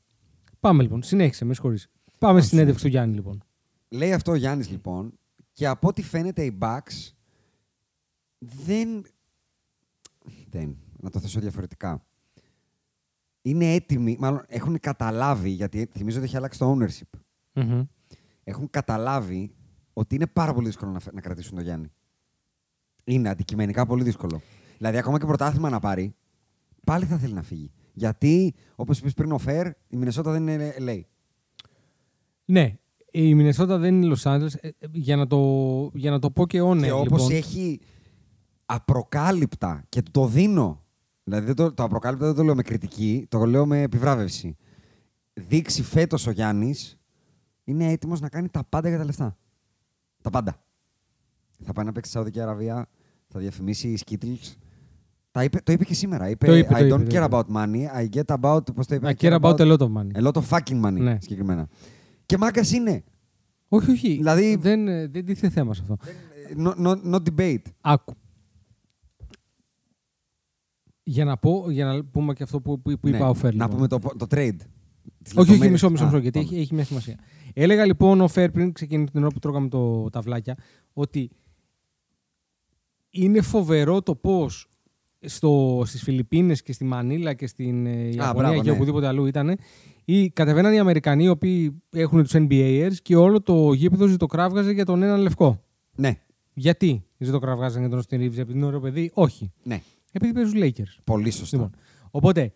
Πάμε 0.61 0.82
λοιπόν, 0.82 1.02
συνέχισε, 1.02 1.44
με 1.44 1.54
συγχωρείς. 1.54 1.88
Πάμε 2.18 2.40
στη 2.40 2.48
συνέντευξη 2.48 2.82
του 2.84 2.88
Γιάννη 2.90 3.14
λοιπόν. 3.14 3.42
Λέει 3.88 4.12
αυτό 4.12 4.32
ο 4.32 4.34
Γιάννης 4.34 4.70
λοιπόν, 4.70 5.18
και 5.52 5.66
από 5.66 5.88
ό,τι 5.88 6.02
φαίνεται 6.02 6.44
οι 6.44 6.59
Bucks 6.61 7.12
δεν. 8.39 9.05
Δεν. 10.51 10.76
Να 11.01 11.10
το 11.10 11.20
θέσω 11.20 11.40
διαφορετικά. 11.40 12.02
Είναι 13.43 13.72
έτοιμοι, 13.74 14.16
μάλλον 14.20 14.44
έχουν 14.48 14.80
καταλάβει, 14.80 15.51
γιατί 15.51 15.89
θυμίζω 15.93 16.16
ότι 16.16 16.26
έχει 16.26 16.36
αλλάξει 16.36 16.59
το 16.59 16.76
ownership. 16.76 17.18
Μμμ. 17.52 17.85
Έχουν 18.44 18.70
καταλάβει 18.70 19.55
ότι 19.93 20.14
είναι 20.14 20.26
πάρα 20.26 20.55
πολύ 20.55 20.66
δύσκολο 20.66 20.90
να, 20.90 21.01
φε- 21.01 21.14
να 21.14 21.20
κρατήσουν 21.20 21.55
τον 21.55 21.64
Γιάννη. 21.64 21.93
Είναι 23.05 23.28
αντικειμενικά 23.28 23.86
πολύ 23.86 24.02
δύσκολο. 24.02 24.40
Δηλαδή, 24.78 24.98
ακόμα 24.98 25.18
και 25.18 25.26
πρωτάθλημα 25.26 25.70
να 25.70 25.80
πάρει, 25.80 26.14
πάλι 26.85 27.05
θα 27.05 27.18
θέλει 27.18 27.32
να 27.32 27.43
φύγει. 27.43 27.72
Γιατί, 27.99 28.55
όπως 28.77 28.99
είπες 28.99 29.15
πριν 29.15 29.33
ο 29.33 29.39
Φερ, 29.39 29.66
η 29.66 29.97
Μινεσότα 29.97 30.33
δεν 30.33 30.49
είναι 30.49 30.75
LA. 30.79 31.01
Ναι, 32.45 32.75
η 33.11 33.35
Μινεσότα 33.35 33.79
δεν 33.79 33.95
είναι 33.95 34.07
Λος 34.07 34.27
Άντζελες. 34.27 34.55
Ε, 34.55 34.69
ε, 34.79 34.87
για, 34.93 35.16
να 35.16 35.27
το, 35.27 35.39
για 35.95 36.11
να 36.11 36.19
το 36.19 36.31
πω 36.31 36.47
και 36.47 36.61
όνε, 36.61 36.87
και 36.87 36.93
όπως 36.93 37.20
λοιπόν. 37.20 37.37
έχει 37.37 37.81
απροκάλυπτα 38.66 39.85
και 39.89 40.03
του 40.03 40.11
το 40.11 40.27
δίνω. 40.27 40.85
Δηλαδή 41.25 41.47
δεν 41.47 41.55
το, 41.55 41.73
το 41.73 41.83
απροκάλυπτα 41.83 42.27
δεν 42.27 42.35
το 42.35 42.43
λέω 42.43 42.55
με 42.55 42.62
κριτική, 42.62 43.27
το 43.29 43.45
λέω 43.45 43.66
με 43.66 43.83
επιβράβευση. 43.83 44.57
Δείξει 45.33 45.83
φέτος 45.83 46.27
ο 46.27 46.31
Γιάννης 46.31 46.99
είναι 47.65 47.91
έτοιμος 47.91 48.20
να 48.20 48.29
κάνει 48.29 48.49
τα 48.49 48.65
πάντα 48.65 48.89
για 48.89 48.99
τα 48.99 49.05
λεφτά. 49.05 49.37
Τα 50.23 50.31
πάντα. 50.31 50.62
Θα 51.65 51.73
πάει 51.73 51.85
να 51.85 51.93
παίξει 51.93 52.11
στη 52.11 52.19
Σαουδική 52.19 52.41
Αραβία, 52.41 52.89
θα 53.29 53.39
διαφημίσει 53.39 53.89
οι 53.89 53.99
Skittles. 54.07 54.57
Τα 55.39 55.44
είπε, 55.44 55.60
το 55.60 55.73
είπε 55.73 55.85
και 55.85 55.94
σήμερα. 55.94 56.28
Είπε, 56.31 56.47
Το 56.47 56.55
είπε, 56.56 56.69
το 56.69 56.77
I 56.78 56.85
είπε, 56.85 56.94
don't 56.94 56.98
το 56.98 57.05
care 57.05 57.24
είπε. 57.24 57.27
about 57.31 57.44
money, 57.56 58.02
I 58.02 58.09
get 58.16 58.36
about. 58.40 58.74
Πώς 58.74 58.86
το 58.86 58.94
είπε, 58.94 59.15
I 59.19 59.23
care 59.24 59.40
about 59.40 59.56
a 59.56 59.73
lot 59.73 59.78
of 59.78 59.93
money. 59.93 60.23
a 60.23 60.23
lot 60.27 60.32
of 60.32 60.43
fucking 60.48 60.85
money. 60.85 60.93
Ναι. 61.01 61.16
Συγκεκριμένα. 61.20 61.69
Και 62.27 62.39
μάγκας 62.39 62.73
είναι. 62.73 63.05
Όχι, 63.69 63.90
όχι. 63.90 64.09
Δηλαδή- 64.16 64.56
Δεν, 64.56 64.89
ε, 64.89 65.06
δεν 65.06 65.24
τίθεται 65.24 65.48
θέμα 65.52 65.74
σε 65.74 65.82
αυτό. 65.82 65.97
No, 66.56 66.86
no, 66.86 67.15
no 67.15 67.19
debate. 67.31 67.62
Άκου. 67.81 68.15
Για 71.02 71.24
να, 71.24 71.36
πω, 71.36 71.70
για 71.70 71.85
να 71.85 72.05
πούμε 72.05 72.32
και 72.32 72.43
αυτό 72.43 72.60
που, 72.60 72.81
που, 72.81 72.98
που 72.98 73.09
είπα 73.09 73.19
Ναι, 73.19 73.24
ο 73.24 73.35
Φέρ. 73.35 73.55
Να 73.55 73.65
λοιπόν. 73.69 73.89
πούμε 73.89 74.01
το, 74.01 74.16
το 74.16 74.27
trade. 74.31 74.56
τις 75.23 75.32
Όχι, 75.32 75.39
όχι, 75.39 75.39
λεπτομέρειες. 75.39 75.70
μισό, 75.70 75.90
μισό, 75.90 76.02
Α, 76.05 76.06
μισό 76.06 76.19
γιατί 76.19 76.39
πάμε. 76.39 76.51
έχει, 76.51 76.60
έχει 76.60 76.74
μια 76.74 76.85
σημασία. 76.85 77.19
Έλεγα 77.55 77.85
λοιπόν 77.85 78.20
ο 78.20 78.28
Φέρ 78.28 78.51
πριν 78.51 78.73
ξεκινήσει 78.73 79.12
την 79.12 79.20
ώρα 79.20 79.28
που 79.32 79.39
τρώγαμε 79.39 79.69
το, 79.69 80.10
τα 80.10 80.20
βλάκια 80.20 80.56
ότι 80.93 81.31
είναι 83.10 83.40
φοβερό 83.40 84.02
το 84.02 84.15
πώ 85.40 85.82
στις 85.85 86.03
Φιλιππίνες 86.03 86.62
και 86.62 86.73
στη 86.73 86.85
Μανίλα 86.85 87.35
και 87.35 87.47
στην 87.47 87.86
ε, 87.86 87.90
Ιαπωνία 87.90 88.32
μπράβο, 88.32 88.62
και 88.62 88.69
ναι. 88.69 88.77
οπουδήποτε 88.77 89.07
αλλού 89.07 89.27
ήταν 89.27 89.59
ή 90.05 90.31
κατεβαίναν 90.31 90.73
οι 90.73 90.78
Αμερικανοί 90.78 91.24
οι 91.24 91.28
οποίοι 91.28 91.82
έχουν 91.90 92.23
τους 92.23 92.32
NBAers 92.35 92.93
και 93.03 93.16
όλο 93.16 93.43
το 93.43 93.73
γήπεδο 93.73 94.07
ζητοκράβγαζε 94.07 94.73
για 94.73 94.85
τον 94.85 95.03
έναν 95.03 95.20
λευκό. 95.20 95.62
Ναι, 95.95 96.19
Γιατί 96.55 97.05
ζητοκραβγάζαν 97.19 97.81
για 97.81 97.90
τον 97.90 98.01
Austin 98.01 98.15
Reeves, 98.15 98.39
επειδή 98.39 98.53
είναι 98.53 98.66
ωραίο 98.66 98.81
παιδί, 98.81 99.11
όχι. 99.15 99.53
ναι. 99.62 99.82
Επειδή 100.12 100.32
παίζει 100.32 100.53
τους 100.53 100.62
Lakers. 100.65 101.01
Πολύ 101.05 101.31
σωστό. 101.31 101.57
Λοιπόν, 101.57 101.73
οπότε, 102.11 102.53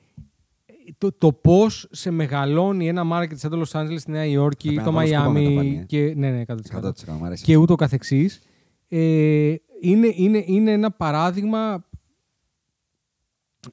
το, 0.98 1.12
το 1.12 1.32
πώς 1.32 1.89
σε 1.90 2.10
μεγαλώνει 2.10 2.89
ένα 2.89 3.02
market 3.12 3.34
σαν 3.34 3.51
το 3.51 3.62
Los 3.66 3.80
Angeles, 3.80 3.98
στη 3.98 4.10
Νέα 4.10 4.24
Υόρκη, 4.24 4.74
Θα 4.74 4.82
το 4.82 4.93
πρέπει 4.93 5.10
να 5.10 5.22
βάλω 5.22 5.32
σκούπα 5.32 5.40
μετά 5.40 5.55
πάλι, 5.55 5.76
Miami 5.76 5.80
ε. 5.80 5.84
και. 5.84 6.14
Ναι, 6.16 6.30
ναι, 6.30 6.43
100%. 6.47 6.52
100% 6.82 6.93
μου 7.18 7.24
αρέσει. 7.24 7.44
και 7.44 7.56
ούτω 7.56 7.74
καθεξής, 7.74 8.40
ε, 8.89 9.55
είναι, 9.80 10.12
είναι, 10.14 10.44
είναι 10.47 10.70
ένα 10.70 10.90
παράδειγμα 10.90 11.86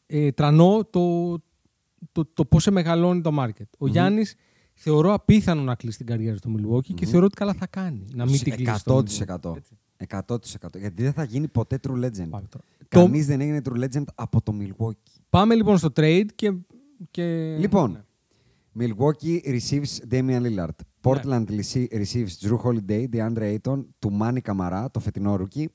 ε, 0.06 0.32
τρανό 0.32 0.88
το, 0.90 1.34
το, 2.12 2.26
το 2.34 2.46
πώς 2.46 2.64
σε 2.64 2.72
μεγαλώνει 2.72 3.22
το 3.22 3.32
market. 3.40 3.66
Ο 3.78 3.88
Γιάννης 3.88 4.36
θεωρώ 4.74 5.14
απίθανο 5.14 5.62
να 5.62 5.76
κλείσει 5.76 5.98
την 5.98 6.06
καριέρα 6.06 6.38
στο 6.38 6.50
Milwaukee 6.58 6.94
και 6.94 7.06
θεωρώ 7.06 7.26
ότι 7.26 7.36
καλά 7.36 7.54
θα 7.54 7.68
κάνει 7.68 8.06
να 8.14 8.26
μην 8.26 8.40
την 8.40 8.54
κλείσει 8.56 8.78
στο 8.80 9.04
Milwaukee. 9.08 9.38
100%. 9.42 9.54
100%. 10.08 10.80
Γιατί 10.80 11.04
δεν 11.04 11.14
θα 11.14 11.24
γίνει 11.24 11.48
ποτέ 11.48 11.80
true 11.88 12.04
legend. 12.06 12.30
Πάμε 12.30 12.48
τώρα. 12.50 12.66
Κανείς 12.88 13.26
δεν 13.26 13.42
έγινε 13.42 13.62
true 13.70 13.84
legend 13.84 14.04
από 14.16 14.42
το 14.42 14.54
Milwaukee. 14.60 15.20
Πάμε 15.30 15.56
λοιπόν 15.56 15.78
στο 15.78 15.90
trade 15.96 16.26
και... 16.36 16.54
και... 17.12 17.56
Λοιπόν, 17.60 17.92
Ναι. 17.92 18.86
Milwaukee 18.86 19.40
receives 19.46 20.12
Damian 20.12 20.42
Lillard. 20.42 20.76
Portland 21.02 21.46
rece- 21.50 21.88
receives 21.92 22.34
Drew 22.42 22.58
Holiday, 22.64 23.06
DeAndre 23.14 23.58
Ayton, 23.58 23.86
του 24.00 24.18
Manny 24.22 24.38
Camara, 24.44 24.86
το 24.92 25.00
φετινό 25.00 25.40
rookie. 25.40 25.66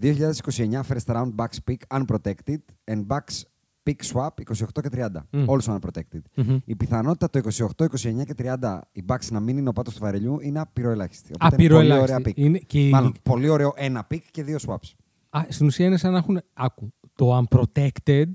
2029 0.00 0.80
first 0.88 1.06
round 1.14 1.34
Bucks 1.36 1.58
pick 1.70 1.98
unprotected 2.00 2.58
and 2.90 3.06
Bucks 3.06 3.42
pick 3.82 4.02
swap 4.12 4.28
28 4.28 4.80
και 4.82 4.88
30. 4.92 5.46
Also 5.46 5.78
unprotected. 5.78 6.44
Η 6.64 6.76
πιθανότητα 6.76 7.30
το 7.30 7.40
28, 7.78 7.84
29 8.20 8.24
και 8.24 8.34
30 8.60 8.80
οι 8.92 9.04
Bucks 9.08 9.26
να 9.30 9.40
μην 9.40 9.56
είναι 9.58 9.68
ο 9.68 9.72
πάτος 9.72 9.94
του 9.94 10.00
βαρελιού 10.00 10.40
είναι 10.40 10.60
απειροελάχιστη. 10.60 11.30
Οπότε 11.34 11.56
είναι 11.62 11.68
πολύ 11.72 11.92
Απειροελάχιστη. 11.92 12.12
ωραία 12.22 12.32
pick. 12.34 12.36
Είναι 12.36 12.58
και 12.58 12.86
η- 12.86 12.90
Μάλλον, 12.90 13.12
πολύ 13.22 13.48
ωραίο 13.48 13.72
ένα 13.76 14.06
pick 14.10 14.20
και 14.30 14.42
δύο 14.42 14.58
swaps. 14.66 14.92
Α, 15.30 15.40
στην 15.48 15.66
ουσία 15.66 15.86
είναι 15.86 15.96
σαν 15.96 16.12
να 16.12 16.18
έχουν. 16.18 16.40
Άκου. 16.52 16.92
Το 17.14 17.38
unprotected 17.38 18.26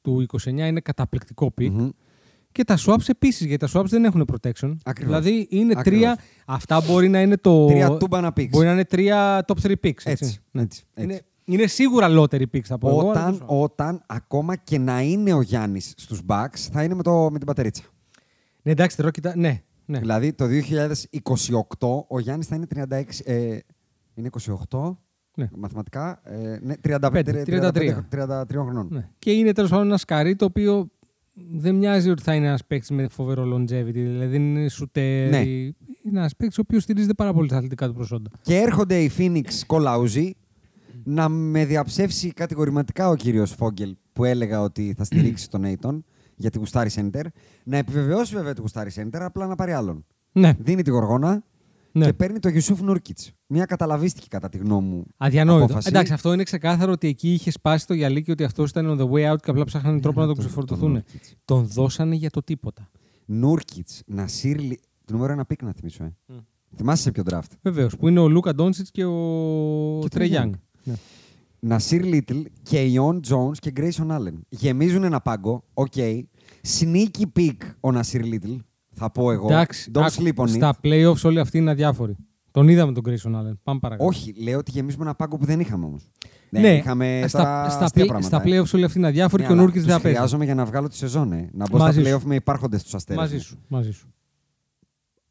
του 0.00 0.20
29 0.20 0.46
είναι 0.66 0.80
καταπληκτικό 0.80 1.52
pick. 1.60 1.70
Μμμ. 1.70 1.88
Και 2.54 2.64
τα 2.64 2.78
swaps 2.86 3.08
επίσης, 3.08 3.46
γιατί 3.46 3.66
τα 3.70 3.80
swaps 3.80 3.86
δεν 3.88 4.04
έχουν 4.04 4.28
protection. 4.32 4.76
Ακριβώς. 4.84 5.16
Δηλαδή 5.20 5.46
είναι 5.50 5.74
Ακριβώς. 5.76 6.00
τρία. 6.02 6.18
Αυτά 6.46 6.80
μπορεί 6.80 7.08
να 7.08 7.20
είναι 7.20 7.36
το. 7.36 7.66
Τρία 7.66 7.96
τούμπανα 7.96 8.28
picks. 8.36 8.48
Μπορεί 8.48 8.66
να 8.66 8.72
είναι 8.72 8.84
τρία 8.84 9.44
top 9.46 9.56
3 9.62 9.70
picks. 9.70 9.76
Έτσι. 9.82 10.10
Έτσι, 10.10 10.38
Ναι. 10.50 10.62
έτσι, 10.62 10.84
έτσι. 10.94 11.10
Είναι, 11.10 11.20
είναι 11.44 11.66
σίγουρα 11.66 12.08
lottery 12.10 12.42
picks 12.52 12.64
θα 12.64 12.78
πω 12.78 12.88
εγώ. 12.88 13.00
αλλά 13.00 13.10
Όταν, 13.10 13.24
δεν 13.24 13.32
ξέρω. 13.34 13.60
όταν 13.62 14.02
ακόμα 14.06 14.56
και 14.56 14.78
να 14.78 15.00
είναι 15.00 15.32
ο 15.32 15.40
Γιάννης 15.42 15.92
στους 15.96 16.20
Bucks 16.26 16.58
θα 16.72 16.82
είναι 16.82 16.94
με, 16.94 17.02
το, 17.02 17.28
με 17.30 17.38
την 17.38 17.46
πατερίτσα. 17.46 17.82
Ναι, 18.62 18.72
εντάξει, 18.72 18.96
τώρα 18.96 19.10
κοιτά. 19.10 19.32
Ναι, 19.36 19.62
ναι. 19.84 19.98
Δηλαδή 19.98 20.32
το 20.32 20.44
2028 21.78 22.04
ο 22.08 22.18
Γιάννης 22.20 22.46
θα 22.46 22.56
είναι 22.56 22.66
36. 22.90 23.02
Ε, 23.24 23.58
είναι 24.14 24.28
28 24.70 24.96
Ναι. 25.36 25.48
μαθηματικά. 25.56 26.20
Ε, 26.24 26.58
ναι, 26.62 26.74
35, 26.88 27.08
Πέντε, 27.12 27.42
33, 27.46 28.04
33 28.10 28.44
χρονών. 28.48 28.88
ναι. 28.90 29.08
Και 29.18 29.30
είναι 29.32 29.52
τέλος 29.52 29.70
πάντων 29.70 29.86
ένα 29.86 29.96
σκαρί 29.96 30.36
το 30.36 30.44
οποίο 30.44 30.90
δεν 31.34 31.74
μοιάζει 31.74 32.10
ότι 32.10 32.22
θα 32.22 32.34
είναι 32.34 32.46
ένας 32.46 32.64
παίκτης 32.64 32.90
με 32.90 33.08
φοβερό 33.08 33.56
longevity. 33.56 33.92
Δηλαδή 33.92 34.26
δεν 34.26 34.42
είναι 34.42 34.68
σουτέρ. 34.68 35.30
Ναι. 35.30 35.40
Είναι 35.40 35.74
ένας 36.12 36.36
παίκτης 36.36 36.58
ο 36.58 36.60
οποίος 36.60 36.82
στηρίζεται 36.82 37.14
πάρα 37.14 37.32
πολύ 37.32 37.48
στα 37.48 37.56
αθλητικά 37.56 37.86
του 37.86 37.94
προσόντα. 37.94 38.30
Και 38.42 38.56
έρχονται 38.56 39.02
οι 39.02 39.10
Phoenix 39.18 39.48
Κολαούζοι 39.66 40.34
να 41.04 41.28
με 41.28 41.64
διαψεύσει 41.64 42.32
κατηγορηματικά 42.32 43.08
ο 43.08 43.14
κύριος 43.14 43.50
Φόγγελ 43.52 43.96
που 44.12 44.24
έλεγα 44.24 44.60
ότι 44.60 44.94
θα 44.96 45.04
στηρίξει 45.04 45.50
τον 45.50 45.62
Aiton 45.64 45.98
γιατί 46.36 46.58
γουστάρει 46.58 46.90
center. 46.94 47.24
Να 47.64 47.76
επιβεβαιώσει 47.76 48.34
βέβαια 48.34 48.50
ότι 48.50 48.60
γουστάρει 48.60 48.90
center, 48.94 49.18
απλά 49.20 49.46
να 49.46 49.54
πάρει 49.54 49.72
άλλον. 49.72 50.04
Ναι, 50.32 50.52
Δίνει 50.58 50.82
τη 50.82 50.90
γοργόνα 50.90 51.44
ναι. 51.94 52.04
και 52.04 52.12
παίρνει 52.12 52.38
το 52.38 52.48
Γιουσούφ 52.48 52.80
Νούρκιτς. 52.80 53.32
Μια 53.46 53.64
καταλαβίστικη 53.64 54.28
κατά 54.28 54.48
τη 54.48 54.58
γνώμη 54.58 54.88
μου. 54.88 55.04
Αδιανόητο. 55.16 55.64
απόφαση. 55.64 55.88
Εντάξει, 55.88 56.12
αυτό 56.12 56.32
είναι 56.32 56.42
ξεκάθαρο 56.42 56.92
ότι 56.92 57.08
εκεί 57.08 57.32
είχε 57.32 57.50
σπάσει 57.50 57.86
το 57.86 57.94
γυαλί 57.94 58.22
και 58.22 58.30
ότι 58.30 58.44
αυτός 58.44 58.70
ήταν 58.70 58.86
on 58.98 59.02
the 59.02 59.10
way 59.10 59.32
out 59.32 59.36
και 59.42 59.50
απλά 59.50 59.64
ψάχνανε 59.64 60.00
τρόπο 60.00 60.20
να 60.20 60.26
τον 60.26 60.34
τον- 60.34 60.44
ξεφορτωθούν. 60.44 60.92
τον 60.92 61.02
Nurkic. 61.02 61.32
Τον 61.44 61.66
δώσανε 61.66 62.14
για 62.14 62.30
το 62.30 62.42
τίποτα. 62.42 62.90
Νούρκιτς, 63.26 64.02
Νασίρ. 64.06 64.60
Λι- 64.60 64.80
Το 65.04 65.12
νούμερο 65.14 65.32
ένα 65.32 65.44
pick 65.44 65.62
να 65.62 65.72
θυμίσω, 65.72 66.04
ε. 66.04 66.12
Θυμάσαι 66.76 67.02
σε 67.02 67.10
ποιο 67.10 67.22
draft; 67.30 67.50
Βεβαίως. 67.62 67.96
Που 67.96 68.08
είναι 68.08 68.20
ο 68.20 68.28
Λούκα 68.28 68.54
Ντόνσιτ 68.54 68.86
και 68.90 69.04
ο 69.04 69.98
Και 70.02 70.08
Τρέι 70.08 70.26
Trey 70.26 70.30
Young. 70.30 70.32
Γιάνγκ. 70.32 70.52
Ναι. 70.84 70.94
Νασίρ 71.60 72.04
Λίτλ 72.04 72.40
και 72.62 72.82
Keon 72.84 73.20
Johnson 73.28 73.56
και 73.58 73.72
Grayson 73.76 74.06
Allen. 74.10 74.34
Γεμίζουν 74.48 75.04
ένα 75.04 75.20
πάγκο. 75.20 75.64
Οκ. 75.74 75.92
Sneaky 76.78 77.22
pick 77.38 77.56
ο 77.80 77.92
Νασίρ 77.92 78.24
Λίτλ. 78.24 78.52
Θα 78.94 79.10
πω 79.10 79.30
εγώ. 79.32 79.46
Εντάξει, 79.46 79.90
Don't 79.94 80.00
άκου, 80.00 80.22
sleep 80.22 80.42
on 80.42 80.46
it. 80.46 80.50
στα 80.50 80.76
playoffs 80.82 81.22
όλοι 81.24 81.40
αυτοί 81.40 81.58
είναι 81.58 81.70
αδιάφοροι. 81.70 82.16
Τον 82.50 82.68
είδαμε 82.68 82.92
τον 82.92 83.02
Grayson 83.06 83.30
Allen. 83.30 83.52
Πάμε 83.62 83.78
παρακάτω. 83.80 84.08
Όχι, 84.08 84.34
λέω 84.42 84.58
ότι 84.58 84.70
γεμίζουμε 84.70 85.04
ένα 85.04 85.14
πάγκο 85.14 85.36
που 85.36 85.44
δεν 85.44 85.60
είχαμε 85.60 85.84
όμως. 85.84 86.10
Ναι, 86.50 86.76
είχαμε 86.76 87.24
στα, 87.28 87.38
τώρα 87.38 87.70
στα, 87.70 87.84
αστεία 87.84 88.04
play- 88.04 88.08
πράγματα, 88.08 88.38
στα 88.38 88.48
ε. 88.48 88.60
playoffs 88.60 88.74
όλοι 88.74 88.84
αυτοί 88.84 88.98
είναι 88.98 89.06
αδιάφοροι 89.06 89.42
Ναι, 89.42 89.48
και 89.48 89.54
ο 89.54 89.56
αλλά 89.56 89.64
Νούρκιτ 89.64 89.80
τους 89.82 89.86
δεν 89.90 89.96
θα 89.96 90.02
παίζει. 90.02 90.16
χρειάζομαι 90.16 90.44
για 90.44 90.54
να 90.54 90.64
βγάλω 90.64 90.88
τη 90.88 90.96
σεζόν, 90.96 91.32
ε. 91.32 91.50
Να 91.52 91.64
μπω 91.70 91.78
Μαζί 91.78 92.00
στα 92.00 92.08
σου. 92.10 92.16
playoff 92.16 92.22
με 92.26 92.34
υπάρχοντες 92.34 92.82
τους 92.82 92.94
αστέρες. 92.94 93.22
Μαζί 93.22 93.38
σου. 93.38 93.58
Μαζί 93.68 93.90
σου. 93.92 94.08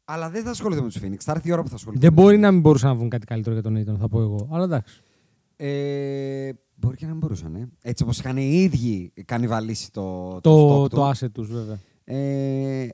Αλλά 0.04 0.30
δεν 0.30 0.42
θα 0.44 0.50
ασχοληθώ 0.50 0.82
με 0.82 0.88
τους 0.88 1.00
Phoenix. 1.02 1.16
Θα 1.18 1.32
έρθει 1.32 1.48
η 1.48 1.52
ώρα 1.52 1.62
που 1.62 1.68
θα 1.68 1.74
ασχοληθώ. 1.74 2.00
Δεν 2.02 2.10
με 2.10 2.16
τους 2.16 2.24
μπορεί 2.24 2.36
Phoenix. 2.36 2.40
να 2.42 2.50
μην 2.50 2.60
μπορούσαν 2.60 2.88
να 2.88 2.94
βγουν 2.96 3.08
κάτι 3.08 3.26
καλύτερο 3.26 3.54
για 3.54 3.62
τον 3.62 3.76
Aiton, 3.76 3.98
θα 4.00 4.08
πω 4.08 4.20
εγώ. 4.20 4.48
Αλλά 4.52 4.64
εντάξει. 4.64 5.00
Ε, 5.56 6.50
μπορεί 6.74 6.96
και 6.96 7.04
να 7.04 7.10
μην 7.10 7.20
μπορούσαν. 7.20 7.54
Ε. 7.54 7.68
Έτσι 7.82 8.02
όπως 8.02 8.18
είχαν 8.18 8.36
οι 8.36 8.50
ίδιοι 8.62 9.12
κανιβαλίσει 9.24 9.90
το, 9.92 10.28
το, 10.32 10.40
Το, 10.40 10.82
stock 10.84 10.88
το 10.90 10.96
του. 10.96 11.10
asset 11.14 11.30
τους, 11.32 11.48
βέβαια. 11.52 11.78
Ε, 12.04 12.88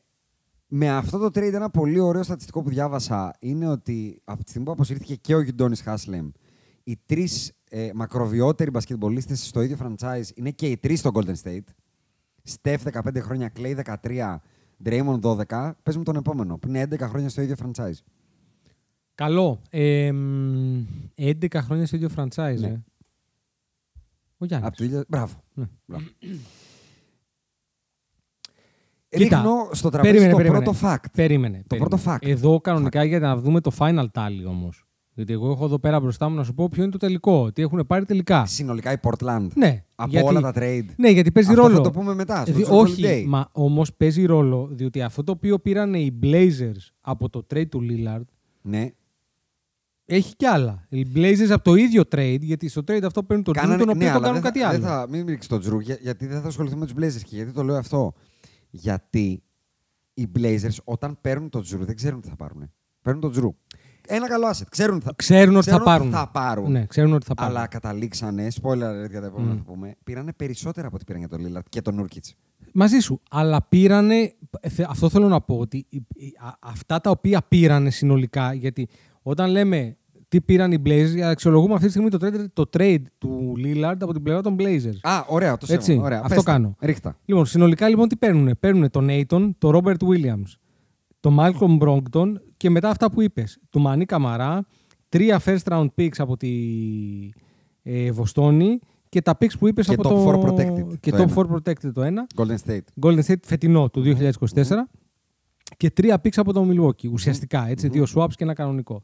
με 0.73 0.89
αυτό 0.89 1.19
το 1.19 1.27
trade, 1.27 1.53
ένα 1.53 1.71
πολύ 1.71 1.99
ωραίο 1.99 2.23
στατιστικό 2.23 2.63
που 2.63 2.69
διάβασα 2.69 3.33
είναι 3.41 3.69
ότι 3.69 4.21
από 4.25 4.45
τη 4.45 4.49
στιγμή 4.49 4.67
που 4.67 4.73
αποσύρθηκε 4.73 5.15
και 5.15 5.35
ο 5.35 5.41
Γιουντόνις 5.41 5.81
Χάσλεμ, 5.81 6.31
οι 6.85 6.99
τρεις 7.07 7.53
ε, 7.71 7.91
μακροβιότεροι 7.95 8.71
μπασκετμπολίστες 8.71 9.47
στο 9.47 9.63
ίδιο 9.63 9.77
franchise 9.83 10.25
είναι 10.35 10.51
και 10.51 10.67
οι 10.67 10.77
τρεις 10.77 10.99
στο 10.99 11.11
Golden 11.15 11.35
State. 11.43 11.65
Στεφ 12.43 12.83
15 12.93 13.17
χρόνια, 13.19 13.53
Clay 13.57 13.97
13, 14.03 14.37
Draymond 14.85 15.21
12. 15.21 15.73
Πες 15.83 15.97
μου 15.97 16.03
τον 16.03 16.17
επόμενο, 16.17 16.59
που 16.59 16.69
είναι 16.69 16.83
11 16.91 17.01
χρόνια 17.01 17.29
στο 17.29 17.43
ίδιο 17.43 17.55
franchise. 17.63 17.99
Καλό. 19.15 19.61
Ε, 19.71 20.13
μ, 20.13 20.85
11 21.15 21.55
χρόνια 21.55 21.87
στο 21.87 21.97
ίδιο 21.97 22.09
franchise. 22.17 22.59
Ναι. 22.59 22.67
Ε. 22.67 22.83
Ο 24.39 24.45
Γιάννης. 24.45 24.69
Από 24.69 24.77
το 24.77 24.85
ίδιο... 24.85 25.05
Μπράβο. 25.09 25.43
Ναι. 25.55 25.69
Μπράβο. 25.87 26.05
Κοίτα, 29.17 29.37
Ρίχνω 29.37 29.69
στο 29.73 29.89
τραπέζι 29.91 30.13
περίμενε, 30.13 30.31
το 30.33 30.37
περίμενε. 30.37 30.65
πρώτο 30.65 30.79
fact. 30.83 31.05
Περίμενε. 31.13 31.57
Το 31.59 31.65
περίμενε. 31.67 31.97
πρώτο 32.03 32.13
fact. 32.13 32.29
Εδώ 32.29 32.61
κανονικά 32.61 33.05
για 33.05 33.19
να 33.19 33.37
δούμε 33.37 33.61
το 33.61 33.73
final 33.79 34.07
tally 34.15 34.45
όμως. 34.49 34.85
Γιατί 35.15 35.33
εγώ 35.33 35.51
έχω 35.51 35.65
εδώ 35.65 35.79
πέρα 35.79 36.01
μπροστά 36.01 36.29
μου 36.29 36.35
να 36.37 36.45
σου 36.45 36.55
πω 36.55 36.69
ποιο 36.69 36.83
είναι 36.83 36.93
το 36.93 36.99
τελικό. 36.99 37.53
Τι 37.53 37.63
έχουν 37.63 37.85
πάρει 37.87 38.05
τελικά. 38.05 38.47
Συνολικά 38.47 38.93
η 38.93 38.97
Portland. 39.03 39.47
Ναι. 39.55 39.85
Από 39.95 40.11
γιατί- 40.11 40.27
όλα 40.27 40.41
τα 40.41 40.53
trade. 40.55 40.85
Ναι, 40.97 41.11
γιατί 41.11 41.33
παίζει 41.33 41.51
Αυτό 41.51 41.63
ρόλο. 41.63 41.75
θα 41.75 41.81
το 41.81 41.91
πούμε 41.91 42.15
μετά, 42.15 42.43
στο 42.47 42.53
Δι- 42.55 42.67
Drew 42.67 42.71
όχι, 42.71 43.03
Holiday. 43.07 43.25
μα 43.27 43.49
όμως 43.53 43.95
παίζει 43.95 44.25
ρόλο 44.25 44.69
διότι 44.73 45.03
αυτό 45.03 45.25
το 45.25 45.33
οποίο 45.33 45.59
πήραν 45.59 45.95
οι 45.95 46.19
Blazers 46.23 46.89
από 47.01 47.29
το 47.29 47.47
trade 47.55 47.69
του 47.69 47.81
Lillard 47.91 48.25
Ναι. 48.63 48.91
έχει 50.05 50.37
κι 50.37 50.47
άλλα. 50.47 50.87
Οι 50.89 51.07
Blazers 51.15 51.51
από 51.51 51.65
το 51.65 51.75
ίδιο 51.75 52.03
trade, 52.17 52.41
γιατί 52.41 52.69
στο 52.69 52.81
trade 52.81 53.03
αυτό 53.05 53.23
παίρνουν 53.23 53.45
τον 53.45 53.55
Drew, 53.57 53.61
τον 53.79 53.81
οποίο 53.81 53.95
ναι, 53.95 54.05
το 54.05 54.11
αλλά 54.11 54.19
κάνουν 54.21 54.33
δεν 54.35 54.43
κάτι 54.43 54.59
θα, 54.59 54.69
άλλο. 54.69 54.79
Δεν 54.79 54.89
θα, 54.89 55.07
μην 55.11 55.27
ρίξεις 55.27 55.49
τον 55.49 55.61
Τζρου, 55.61 55.81
για- 55.81 55.99
γιατί 56.01 56.27
δεν 56.27 56.41
θα 56.41 56.49
ασχοληθούμε 56.49 56.87
με 56.87 56.87
τους 56.93 56.95
Blazers. 57.19 57.23
Και 57.25 57.37
γιατί 57.37 57.53
το 57.53 57.63
λέω 57.63 57.77
αυτό. 57.77 58.13
Γιατί 58.71 59.43
οι 60.15 60.27
Blazers 60.39 60.77
όταν 60.85 61.19
παίρνουν 61.21 61.49
τον 61.49 61.63
Τζρου 61.63 61.85
δεν 61.85 61.97
ξέρουν 61.97 62.21
τι 62.21 62.29
θα 62.29 62.37
πάρουν. 62.37 62.71
Παίρνουν 63.03 63.21
τον 63.23 63.31
Τζρου. 63.31 63.55
Ένα 64.07 64.29
καλό 64.29 64.47
asset. 64.49 64.67
Ξέρουν, 64.71 65.01
θα, 65.01 65.13
Ξέρουν 65.17 65.57
ότι 65.57 65.71
θα 65.71 65.83
πάρουν. 65.83 66.11
θα 66.11 66.29
πάρουν. 66.29 66.71
Ναι, 66.71 66.87
ξέρουν 66.87 67.13
ότι 67.13 67.27
θα 67.27 67.35
πάρουν. 67.35 67.57
Αλλά 67.57 67.67
καταλήξανε, 67.67 68.49
spoiler 68.63 69.05
alert 69.05 69.11
για 69.11 69.21
τα 69.21 69.27
επόμενα 69.27 69.53
Μμ. 69.53 69.57
θα 69.57 69.63
πούμε, 69.63 69.95
πήρανε 70.05 70.33
περισσότερα 70.33 70.87
από 70.87 70.97
ό,τι 70.97 71.05
πήραν 71.05 71.21
για 71.21 71.29
τον 71.29 71.47
Lillard 71.47 71.65
και 71.69 71.83
τον 71.83 71.95
Νουρκίτ. 71.95 72.25
Μαζί 72.73 72.99
σου. 72.99 73.21
Αλλά 73.31 73.63
πήρανε. 73.63 74.35
θε- 74.69 74.87
Αυτό 74.89 75.09
θέλω 75.09 75.29
να 75.29 75.41
πω. 75.41 75.59
Ότι 75.59 75.87
οι- 75.89 76.07
οι- 76.15 76.35
α- 76.39 76.57
αυτά 76.61 77.01
τα 77.01 77.11
οποία 77.11 77.43
πήρανε 77.43 77.91
συνολικά. 77.91 78.53
Γιατί 78.53 78.89
όταν 79.23 79.51
λέμε 79.51 79.97
τι 80.31 80.41
πήραν 80.41 80.73
οι 80.73 80.83
Blazers, 80.85 81.21
αξιολογούμε 81.21 81.75
αυτή 81.75 81.87
τη 81.87 81.91
στιγμή 81.93 82.11
το 82.11 82.19
trade, 82.21 82.45
το 82.53 82.65
trade 82.77 83.03
του 83.19 83.53
Lillard 83.65 83.97
από 84.01 84.13
την 84.13 84.23
πλευρά 84.23 84.43
των 84.43 84.57
Blazers. 84.59 84.99
Α, 85.03 85.25
ωραία, 85.27 85.57
το 85.57 85.67
Έτσι, 85.71 85.85
σέβομαι. 85.85 86.07
Ωραία, 86.07 86.21
αυτό 86.23 86.35
πες 86.35 86.45
τα. 86.45 86.53
κάνω. 86.53 86.77
Ρίχτα. 86.81 87.17
Λοιπόν, 87.25 87.47
συνολικά 87.47 87.89
λοιπόν 87.89 88.09
τι 88.09 88.17
παίρνουν. 88.17 88.57
Παίρνουν 88.61 88.91
τον 88.91 89.09
Aiton, 89.11 89.51
τον 89.59 89.81
Robert 89.81 89.97
Williams, 90.09 90.55
τον 91.21 91.37
Malcolm 91.41 91.79
Brogdon 91.79 92.33
και 92.57 92.71
μετά 92.71 92.89
αυτά 92.89 93.11
που 93.11 93.23
είπες. 93.23 93.59
Του 93.71 93.81
Μανί 93.81 94.05
Καμαρά, 94.05 94.67
τρία 95.09 95.41
first 95.45 95.73
round 95.73 95.87
picks 95.97 96.19
από 96.19 96.37
τη 96.37 96.51
ε, 97.83 98.11
Βοστόνη 98.11 98.79
και 99.09 99.23
τα 99.23 99.37
picks 99.41 99.59
που 99.59 99.69
είπες 99.69 99.87
Και 99.87 99.95
από 99.95 100.09
top 100.09 100.13
το... 100.13 100.31
four 100.31 100.49
protected, 100.49 100.99
και 101.01 101.11
το 101.11 101.17
top 101.17 101.37
ένα. 101.37 101.47
4 101.51 101.55
protected 101.55 101.93
το 101.95 102.03
ένα. 102.03 102.27
Golden 102.37 102.57
State. 102.67 103.07
Golden 103.07 103.23
State 103.27 103.43
φετινό 103.43 103.91
του 103.91 104.03
2024. 104.07 104.53
και 105.77 105.91
τρία 105.91 106.21
picks 106.25 106.37
από 106.37 106.53
το 106.53 106.69
Milwaukee. 106.71 107.11
Ουσιαστικά, 107.13 107.69
έτσι, 107.69 107.89
δύο 107.89 108.07
swaps 108.15 108.33
και 108.37 108.45
ένα 108.45 108.53
κανονικό. 108.53 109.03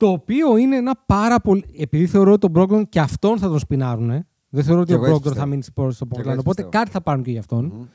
Το 0.00 0.08
οποίο 0.08 0.56
είναι 0.56 0.76
ένα 0.76 0.96
πάρα 1.06 1.40
πολύ. 1.40 1.64
Επειδή 1.76 2.06
θεωρώ 2.06 2.32
ότι 2.32 2.50
τον 2.50 2.52
Brogdon 2.68 2.82
και 2.88 3.00
αυτόν 3.00 3.38
θα 3.38 3.48
τον 3.48 3.58
σπινάρουν. 3.58 4.24
Δεν 4.48 4.64
θεωρώ 4.64 4.80
ότι 4.80 4.92
Κι 4.92 4.98
ο 4.98 5.04
εγώ 5.04 5.14
έτσι 5.14 5.16
Brogdon 5.18 5.22
θα 5.22 5.28
πιστεύω. 5.30 5.48
μείνει 5.48 5.62
στο 5.62 5.72
εγώ 5.82 5.90
Portland. 6.10 6.18
έτσι 6.18 6.38
Οπότε 6.38 6.42
πιστεύω. 6.62 6.68
κάτι 6.70 6.90
θα 6.90 7.00
πάρουν 7.02 7.22
και 7.22 7.30
για 7.30 7.40
αυτον 7.40 7.88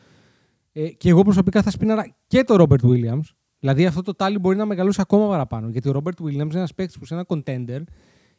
Ε, 0.71 0.87
και 0.89 1.09
εγώ 1.09 1.21
προσωπικά 1.21 1.61
θα 1.61 1.69
σπινάρα 1.71 2.15
και 2.27 2.43
τον 2.43 2.57
Robert 2.61 2.85
Williams. 2.85 3.23
Δηλαδή 3.59 3.85
αυτό 3.85 4.01
το 4.01 4.13
τάλι 4.15 4.39
μπορεί 4.39 4.57
να 4.57 4.65
μεγαλώσει 4.65 5.01
ακόμα 5.01 5.27
παραπάνω. 5.27 5.69
Γιατί 5.69 5.89
ο 5.89 5.91
Robert 5.95 6.23
Williams 6.23 6.31
είναι 6.33 6.47
ένας 6.53 6.73
παίκτης 6.73 6.97
που 6.99 7.05
σε 7.05 7.13
ένα 7.13 7.25
contender 7.27 7.81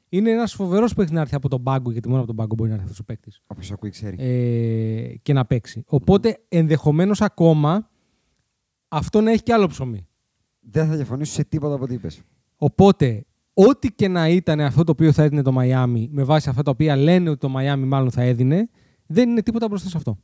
είναι 0.08 0.30
ένας 0.30 0.52
φοβερός 0.54 0.94
παίκτης 0.94 1.14
να 1.14 1.20
έρθει 1.20 1.34
από 1.34 1.48
τον 1.48 1.62
πάγκο, 1.62 1.90
γιατί 1.90 2.06
μόνο 2.08 2.18
από 2.18 2.26
τον 2.26 2.36
πάγκο 2.36 2.54
μπορεί 2.54 2.68
να 2.68 2.74
έρθει 2.74 2.86
αυτός 2.86 3.00
ο 3.00 3.04
παίκτης. 3.04 3.42
Όποιος 3.46 3.70
ακούει 3.72 3.90
ξέρει. 3.90 4.16
Ε, 4.18 5.14
και 5.22 5.32
να 5.32 5.44
παίξει. 5.44 5.82
Οπότε 5.86 6.38
ενδεχομένως 6.48 7.20
ακόμα 7.20 7.88
αυτό 8.88 9.20
να 9.20 9.30
έχει 9.32 9.42
και 9.42 9.52
άλλο 9.52 9.66
ψωμί. 9.66 10.06
Δεν 10.60 10.86
θα 10.88 10.96
διαφωνήσω 10.96 11.32
σε 11.32 11.44
τίποτα 11.44 11.74
από 11.74 11.84
ό,τι 11.84 11.94
είπες. 11.94 12.20
Οπότε, 12.56 13.24
ό,τι 13.58 13.92
και 13.92 14.08
να 14.08 14.28
ήταν 14.28 14.60
αυτό 14.60 14.84
το 14.84 14.92
οποίο 14.92 15.12
θα 15.12 15.22
έδινε 15.22 15.42
το 15.42 15.52
Μαϊάμι, 15.52 16.08
με 16.12 16.22
βάση 16.24 16.48
αυτά 16.48 16.62
τα 16.62 16.70
οποία 16.70 16.96
λένε 16.96 17.30
ότι 17.30 17.38
το 17.38 17.48
Μαϊάμι 17.48 17.86
μάλλον 17.86 18.10
θα 18.10 18.22
έδινε, 18.22 18.68
δεν 19.06 19.28
είναι 19.28 19.42
τίποτα 19.42 19.68
μπροστά 19.68 19.88
σε 19.88 19.96
αυτό. 19.96 20.18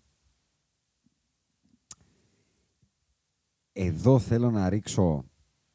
Εδώ 3.72 4.18
θέλω 4.18 4.50
να 4.50 4.68
ρίξω 4.68 5.24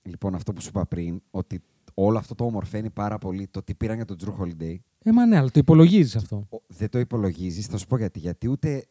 λοιπόν 0.01 0.35
αυτό 0.35 0.53
που 0.53 0.61
σου 0.61 0.67
είπα 0.69 0.85
πριν, 0.85 1.21
ότι 1.31 1.61
όλο 1.93 2.17
αυτό 2.17 2.35
το 2.35 2.45
ομορφαίνει 2.45 2.89
πάρα 2.89 3.17
πολύ 3.17 3.47
το 3.47 3.63
τι 3.63 3.73
πήραν 3.75 3.95
για 3.95 4.05
τον 4.05 4.17
Τζρου 4.17 4.35
Holiday. 4.39 4.75
Ε, 5.03 5.11
μα 5.11 5.25
ναι, 5.25 5.38
αλλά 5.38 5.49
το 5.51 5.59
υπολογίζεις 5.59 6.15
αυτό. 6.15 6.47
Ο- 6.49 6.61
Δεν 6.67 6.89
το 6.89 6.99
υπολογίζεις. 6.99 7.65
Θα 7.67 7.77
σου 7.77 7.88
πω 7.88 7.97
γιατί. 7.97 8.19
Γιατί 8.19 8.47
ούτε 8.47 8.85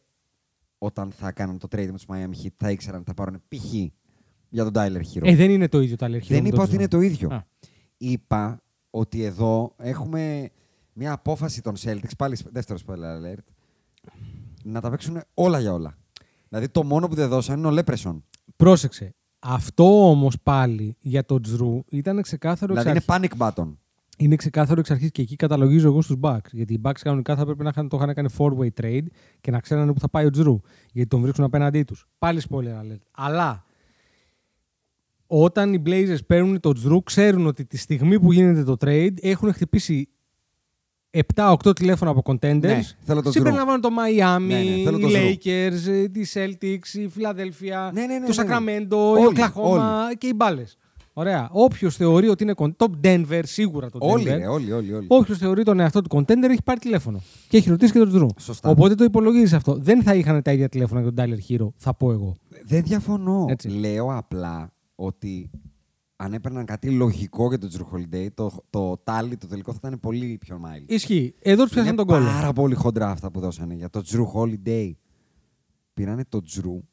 όταν 0.77 1.11
θα 1.11 1.31
κάναν 1.31 1.57
το 1.57 1.67
trade 1.71 1.85
με 1.85 1.91
τους 1.91 2.05
Miami 2.07 2.43
Heat 2.45 2.49
θα 2.57 2.71
ήξεραν 2.71 2.99
ότι 2.99 3.07
θα 3.09 3.13
πάρουν 3.13 3.41
π.χ. 3.47 3.73
για 4.49 4.63
τον 4.63 4.73
Tyler 4.75 5.01
Hero. 5.13 5.21
Ε, 5.27 5.35
δεν 5.35 5.49
είναι 5.51 5.67
το 5.67 5.81
ίδιο 5.81 5.95
τα 5.95 6.09
Δεν 6.27 6.45
είπα 6.45 6.63
ότι 6.63 6.75
είναι 6.75 6.87
το 6.87 6.99
ίδιο. 7.01 7.29
Α. 7.31 7.43
Είπα 7.97 8.61
ότι 8.89 9.23
εδώ 9.23 9.73
έχουμε 9.77 10.49
μια 10.93 11.11
απόφαση 11.11 11.61
των 11.61 11.73
Celtics, 11.79 12.15
πάλι 12.17 12.37
δεύτερο 12.51 12.79
spoiler 12.87 12.93
alert, 12.93 13.43
να 14.63 14.81
τα 14.81 14.89
παίξουν 14.89 15.21
όλα 15.33 15.59
για 15.59 15.73
όλα. 15.73 15.97
Δηλαδή 16.49 16.69
το 16.69 16.83
μόνο 16.83 17.07
που 17.07 17.15
δεν 17.15 17.29
δώσαν 17.29 17.57
είναι 17.57 17.67
ο 17.67 17.71
Λέπρεσον. 17.71 18.23
Πρόσεξε. 18.55 19.15
Αυτό 19.39 20.09
όμως 20.09 20.35
πάλι 20.43 20.95
για 20.99 21.25
τον 21.25 21.41
Τζρου 21.41 21.83
ήταν 21.89 22.21
ξεκάθαρο 22.21 22.73
εξ 22.73 22.83
Δηλαδή 22.83 23.03
είναι 23.07 23.15
αρχής. 23.15 23.37
panic 23.39 23.47
button. 23.47 23.73
Είναι 24.17 24.35
ξεκάθαρο 24.35 24.79
εξ 24.79 24.91
αρχής 24.91 25.11
και 25.11 25.21
εκεί 25.21 25.35
καταλογίζω 25.35 25.87
εγώ 25.87 26.01
στους 26.01 26.15
Bucks. 26.21 26.51
Γιατί 26.51 26.73
οι 26.73 26.81
Bucks 26.83 26.99
κανονικά 26.99 27.35
θα 27.35 27.45
πρέπει 27.45 27.63
να 27.63 27.69
είχαν, 27.69 27.89
το 27.89 27.97
είχαν 27.97 28.13
κάνει 28.13 28.29
four-way 28.37 28.81
trade 28.81 29.05
και 29.41 29.51
να 29.51 29.59
ξέρανε 29.59 29.93
που 29.93 29.99
θα 29.99 30.09
πάει 30.09 30.25
ο 30.25 30.29
Τζρου. 30.29 30.59
Γιατί 30.91 31.09
τον 31.09 31.21
βρίσκουν 31.21 31.43
απέναντί 31.43 31.83
τους. 31.83 32.07
Πάλι 32.17 32.41
spoiler 32.49 32.81
alert. 32.81 33.01
Αλλά 33.11 33.65
όταν 35.27 35.73
οι 35.73 35.81
Blazers 35.85 36.25
παίρνουν 36.27 36.59
τον 36.59 36.73
Τζρου, 36.73 37.03
ξέρουν 37.03 37.47
ότι 37.47 37.65
τη 37.65 37.77
στιγμή 37.77 38.19
που 38.19 38.31
γίνεται 38.31 38.63
το 38.63 38.75
trade 38.85 39.13
έχουν 39.21 39.53
χτυπήσει 39.53 40.09
7-8 41.35 41.55
τηλέφωνα 41.75 42.11
από 42.11 42.21
contenders. 42.25 42.59
Ναι, 42.61 42.81
θέλω 42.99 43.21
τον 43.21 43.31
Drew. 43.31 43.35
Συμπεριλαμβάνουν 43.35 43.81
το 43.81 43.89
Miami, 43.89 44.41
Ναι, 44.47 44.55
ναι, 44.57 44.83
θέλω 44.83 44.97
οι 44.97 45.01
τον 45.01 45.09
Drew. 45.13 45.45
Lakers, 45.47 45.87
ε, 45.87 46.01
οι 46.01 46.27
Celtics, 46.33 46.93
η 46.97 47.09
Philadelphia, 47.17 47.91
Ναι, 47.93 48.05
ναι, 48.05 48.17
ναι, 48.19 48.25
το 48.25 48.43
ναι, 48.43 48.43
ναι. 48.43 48.55
Sacramento, 48.87 49.11
Όλοι, 49.11 49.23
η 49.23 49.29
Oklahoma 49.35 50.17
και 50.17 50.27
οι 50.27 50.33
μπάλες. 50.35 50.77
Ωραία. 51.13 51.49
Όποιος 51.51 51.95
θεωρεί 51.95 52.27
ότι 52.27 52.43
είναι 52.43 52.53
con- 52.57 52.75
το 52.75 52.85
Denver, 53.03 53.41
σίγουρα 53.43 53.89
το 53.89 53.99
Denver. 54.01 54.09
Όλοι, 54.11 54.23
ρε, 54.23 54.47
όλοι, 54.47 54.71
όλοι. 54.71 54.93
όλοι. 54.93 55.05
Όποιος 55.09 55.37
θεωρεί 55.37 55.63
τον 55.63 55.79
εαυτό 55.79 56.01
του 56.01 56.17
contender 56.17 56.49
έχει 56.49 56.63
πάρει 56.63 56.79
τηλέφωνο. 56.79 57.21
Και 57.47 57.57
έχει 57.57 57.69
ρωτήσει 57.69 57.91
και 57.91 57.99
τον 57.99 58.11
Drew. 58.15 58.41
Σωστά. 58.41 58.69
Οπότε 58.69 58.95
το 58.95 59.03
υπολογίζεις 59.03 59.53
αυτό. 59.53 59.77
Δεν 59.81 60.03
θα 60.03 60.15
είχαν 60.15 60.41
τα 60.41 60.51
ίδια 60.51 60.69
τηλέφωνα 60.69 61.01
για 61.01 61.13
τον 61.13 61.25
Tyler 61.25 61.51
Hero, 61.51 61.67
θα 61.77 61.93
πω 61.93 62.11
εγώ. 62.11 62.35
Δεν 62.65 62.83
διαφωνώ. 62.83 63.45
Έτσι. 63.49 63.67
Λέω 63.69 64.17
απλά 64.17 64.71
ότι 64.99 65.49
αν 66.15 66.33
έπαιρναν 66.33 66.65
κάτι 66.65 66.89
λογικό 66.89 67.47
για 67.47 67.57
τον 67.57 67.69
Τζρου 67.69 67.85
Holiday, 67.93 68.27
το, 68.33 68.51
το 68.69 68.97
τάλι, 68.97 69.37
το 69.37 69.47
τελικό 69.47 69.71
θα 69.71 69.79
ήταν 69.85 69.99
πολύ 69.99 70.37
πιο 70.39 70.61
mild. 70.65 70.83
Ισχύει. 70.85 71.35
Εδώ 71.39 71.63
τους 71.63 71.71
πιάσαν 71.71 71.87
Είναι 71.87 71.97
τον 71.97 72.05
κόλλο. 72.07 72.25
πάρα 72.25 72.53
πολύ 72.53 72.75
χοντρά 72.75 73.09
αυτά 73.09 73.31
που 73.31 73.39
δώσανε 73.39 73.73
για 73.73 73.89
το 73.89 74.01
Τζρου 74.01 74.25
Holiday. 74.35 74.91
Πήρανε 75.93 76.23
το 76.29 76.41
Τζρου 76.41 76.83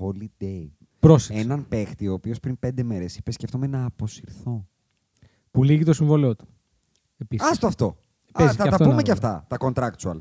Holiday. 0.00 0.68
Πρόσεξε. 0.98 1.40
Έναν 1.42 1.68
παίχτη 1.68 2.08
ο 2.08 2.12
οποίος 2.12 2.40
πριν 2.40 2.58
πέντε 2.58 2.82
μέρες 2.82 3.16
είπε: 3.16 3.30
Σκέφτομαι 3.32 3.66
να 3.66 3.84
αποσυρθώ. 3.84 4.66
Που 5.50 5.64
λύγει 5.64 5.84
το 5.84 5.92
συμβόλαιό 5.92 6.36
του. 6.36 6.48
Επίσης. 7.18 7.50
Άστο 7.50 7.66
αυτό. 7.66 7.96
Παίζει 8.32 8.52
Α, 8.52 8.56
θα 8.56 8.62
και 8.64 8.68
τα 8.68 8.74
αυτό 8.74 8.84
πούμε 8.88 9.02
ένα 9.02 9.02
και 9.02 9.12
ρόλο. 9.20 9.34
αυτά, 9.36 9.56
τα 9.56 9.56
contractual. 9.92 10.18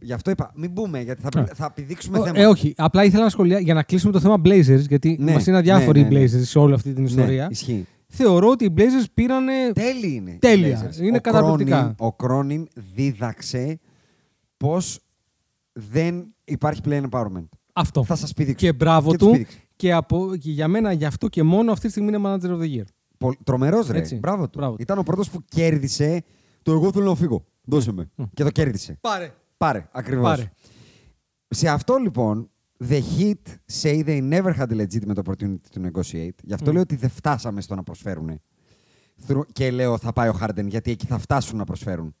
Γι' 0.00 0.12
αυτό 0.12 0.30
είπα, 0.30 0.52
μην 0.54 0.70
μπούμε, 0.70 1.00
γιατί 1.02 1.22
θα, 1.22 1.40
Α. 1.40 1.46
θα 1.54 1.64
επιδείξουμε 1.76 2.18
Ο- 2.18 2.24
θέμα. 2.24 2.38
Ε, 2.40 2.46
όχι. 2.46 2.74
Απλά 2.76 3.04
ήθελα 3.04 3.22
να 3.22 3.28
σχολιάσω 3.28 3.62
για 3.62 3.74
να 3.74 3.82
κλείσουμε 3.82 4.12
το 4.12 4.20
θέμα 4.20 4.34
Blazers, 4.44 4.84
γιατί 4.88 5.16
Ναι, 5.20 5.32
μας 5.32 5.46
είναι 5.46 5.56
αδιάφοροι 5.56 6.00
ναι, 6.02 6.08
ναι, 6.08 6.18
ναι. 6.18 6.24
οι 6.24 6.28
Blazers 6.38 6.42
σε 6.44 6.58
όλη 6.58 6.74
αυτή 6.74 6.92
την 6.92 7.04
ιστορία. 7.04 7.42
Ναι, 7.42 7.48
ισχύει. 7.50 7.86
Θεωρώ 8.06 8.48
ότι 8.48 8.64
οι 8.64 8.74
Blazers 8.76 9.04
πήρανε. 9.14 9.52
Τέλειοι 9.74 10.12
είναι. 10.14 10.30
οι 10.30 10.36
Τέλεια. 10.38 10.90
Blazers. 10.90 11.00
Είναι 11.02 11.16
ο 11.16 11.20
καταπληκτικά. 11.20 11.76
Κρόνιν, 11.78 11.94
ο 11.98 12.12
Κρόνιν 12.12 12.68
δίδαξε 12.94 13.80
πώς 14.56 15.00
δεν 15.72 16.34
υπάρχει 16.44 16.80
play 16.84 17.02
empowerment. 17.10 17.48
Αυτό. 17.72 18.04
Θα 18.04 18.16
σας 18.16 18.32
πηδήξω. 18.32 18.66
Και 18.66 18.72
μπράβο 18.72 19.10
Και 19.10 19.16
τους 19.16 19.26
του. 19.26 19.32
πήδηξε. 19.32 19.58
Και, 19.76 19.92
από, 19.92 20.36
και 20.40 20.50
για 20.50 20.68
μένα 20.68 20.92
γι' 20.92 21.04
αυτό 21.04 21.28
και 21.28 21.42
μόνο 21.42 21.72
αυτή 21.72 21.84
τη 21.84 21.90
στιγμή 21.90 22.08
είναι 22.08 22.20
manager 22.24 22.50
of 22.50 22.60
the 22.60 22.76
year. 22.78 23.30
Τρομερός 23.44 23.88
ρε. 23.88 23.98
Έτσι. 23.98 24.14
Μπράβο 24.16 24.44
του. 24.48 24.58
Μπράβο 24.58 24.74
του. 24.76 24.82
Ήταν 24.82 24.98
ο 24.98 25.02
πρώτος 25.02 25.30
που 25.30 25.44
κέρδισε 25.48 26.22
το 26.62 26.72
εγώ 26.72 26.92
θέλω 26.92 27.04
να 27.04 27.14
φύγω. 27.14 27.44
Δώσε 27.64 27.92
με. 27.92 28.10
Και 28.34 28.42
το 28.44 28.50
κέρδισε. 28.50 28.98
Πάρε. 29.00 29.32
Πάρε, 29.60 29.88
ακριβώ. 29.92 30.22
Πάρε. 30.22 30.50
Σε 31.48 31.68
αυτό 31.68 31.96
λοιπόν, 31.96 32.50
the 32.84 33.00
Heat 33.18 33.34
say 33.82 34.04
they 34.04 34.30
never 34.32 34.54
had 34.58 34.66
a 34.72 34.86
legitimate 34.86 35.18
opportunity 35.24 35.68
to 35.74 35.90
negotiate. 35.90 36.34
Γι' 36.42 36.52
αυτό 36.54 36.72
λέω 36.72 36.80
ότι 36.82 36.96
δεν 36.96 37.10
φτάσαμε 37.10 37.60
στο 37.60 37.74
να 37.74 37.82
προσφέρουν. 37.82 38.40
Through- 39.26 39.46
Και 39.52 39.70
λέω 39.70 39.98
θα 39.98 40.12
πάει 40.12 40.28
ο 40.28 40.38
Harden 40.40 40.66
γιατί 40.66 40.90
εκεί 40.90 41.06
θα 41.06 41.18
φτάσουν 41.18 41.56
να 41.58 41.64
προσφέρουν. 41.64 42.14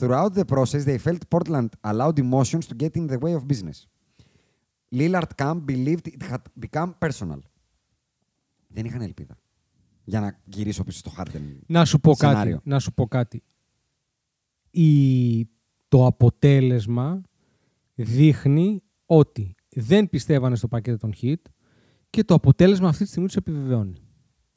Throughout 0.00 0.28
the 0.34 0.44
process, 0.46 0.84
they 0.84 0.98
felt 0.98 1.18
Portland 1.28 1.66
allowed 1.80 2.18
emotions 2.18 2.60
to 2.68 2.76
get 2.80 2.90
in 2.94 3.06
the 3.10 3.18
way 3.18 3.34
of 3.34 3.46
business. 3.46 3.86
Lillard 4.94 5.30
camp 5.36 5.64
believed 5.66 6.06
it 6.06 6.30
had 6.30 6.42
become 6.70 6.90
personal. 6.98 7.38
Δεν 8.68 8.84
είχαν 8.84 9.00
ελπίδα. 9.00 9.36
Για 10.04 10.20
να 10.20 10.40
γυρίσω 10.44 10.84
πίσω 10.84 10.98
στο 10.98 11.12
Harden. 11.16 11.40
Να 11.66 11.84
σου 11.84 12.00
πω 12.00 12.14
Σενάριο. 12.14 12.54
κάτι. 12.56 12.68
Να 12.68 12.78
σου 12.78 12.92
πω 12.94 13.06
κάτι. 13.06 13.42
Η... 14.70 15.38
Το 15.92 16.06
αποτέλεσμα 16.06 17.22
δείχνει 17.94 18.82
ότι 19.06 19.54
δεν 19.68 20.08
πιστεύανε 20.10 20.56
στο 20.56 20.68
πακέτο 20.68 20.96
των 20.96 21.12
hit 21.22 21.34
και 22.10 22.24
το 22.24 22.34
αποτέλεσμα 22.34 22.88
αυτή 22.88 23.02
τη 23.02 23.08
στιγμή 23.08 23.26
τους 23.26 23.36
επιβεβαιώνει. 23.36 23.92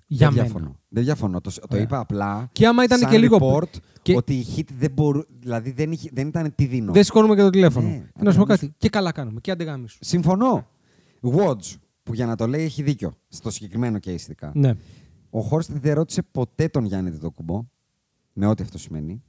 Για 0.07 0.27
δεν 0.27 0.35
μένα. 0.35 0.47
διαφωνώ. 0.47 0.79
Δεν 0.87 1.03
διαφωνώ. 1.03 1.41
Το, 1.41 1.51
το 1.53 1.67
Ωραία. 1.69 1.83
είπα 1.83 1.99
απλά. 1.99 2.49
Και 2.51 2.67
άμα 2.67 2.83
ήταν 2.83 2.99
σαν 2.99 3.09
και 3.09 3.17
λίγο- 3.17 3.37
report 3.41 3.69
και- 4.01 4.15
ότι 4.15 4.33
οι 4.33 4.45
hit 4.55 4.67
δεν 4.77 4.91
μπορούν. 4.91 5.25
Δηλαδή 5.39 5.71
δεν, 5.71 5.91
είχε, 5.91 6.09
δεν 6.13 6.27
ήταν 6.27 6.55
τι 6.55 6.65
δίνω. 6.65 6.91
Δεν 6.93 7.03
σηκώνουμε 7.03 7.35
και 7.35 7.41
το 7.41 7.49
τηλέφωνο. 7.49 7.87
Ναι, 7.87 7.93
και 7.93 8.23
να 8.23 8.31
σου 8.31 8.37
πω 8.37 8.41
αντεγάμισου. 8.43 8.45
κάτι. 8.65 8.73
Και 8.77 8.89
καλά 8.89 9.11
κάνουμε. 9.11 9.39
Και 9.39 9.51
αντεγάμισου. 9.51 9.97
Συμφωνώ. 10.01 10.67
Watch, 11.21 11.75
που 12.03 12.13
για 12.13 12.25
να 12.25 12.35
το 12.35 12.47
λέει 12.47 12.63
έχει 12.63 12.83
δίκιο. 12.83 13.17
Στο 13.27 13.49
συγκεκριμένο 13.51 13.97
case 13.97 14.07
ειδικά. 14.07 14.51
Ναι. 14.55 14.73
Ο 15.29 15.39
Χόρστ 15.41 15.71
δεν 15.71 15.93
ρώτησε 15.93 16.21
ποτέ 16.21 16.67
τον 16.67 16.85
Γιάννη 16.85 17.09
Δεδοκουμπό, 17.09 17.65
με 18.33 18.45
ό,τι 18.47 18.63
αυτό 18.63 18.77
σημαίνει, 18.77 19.23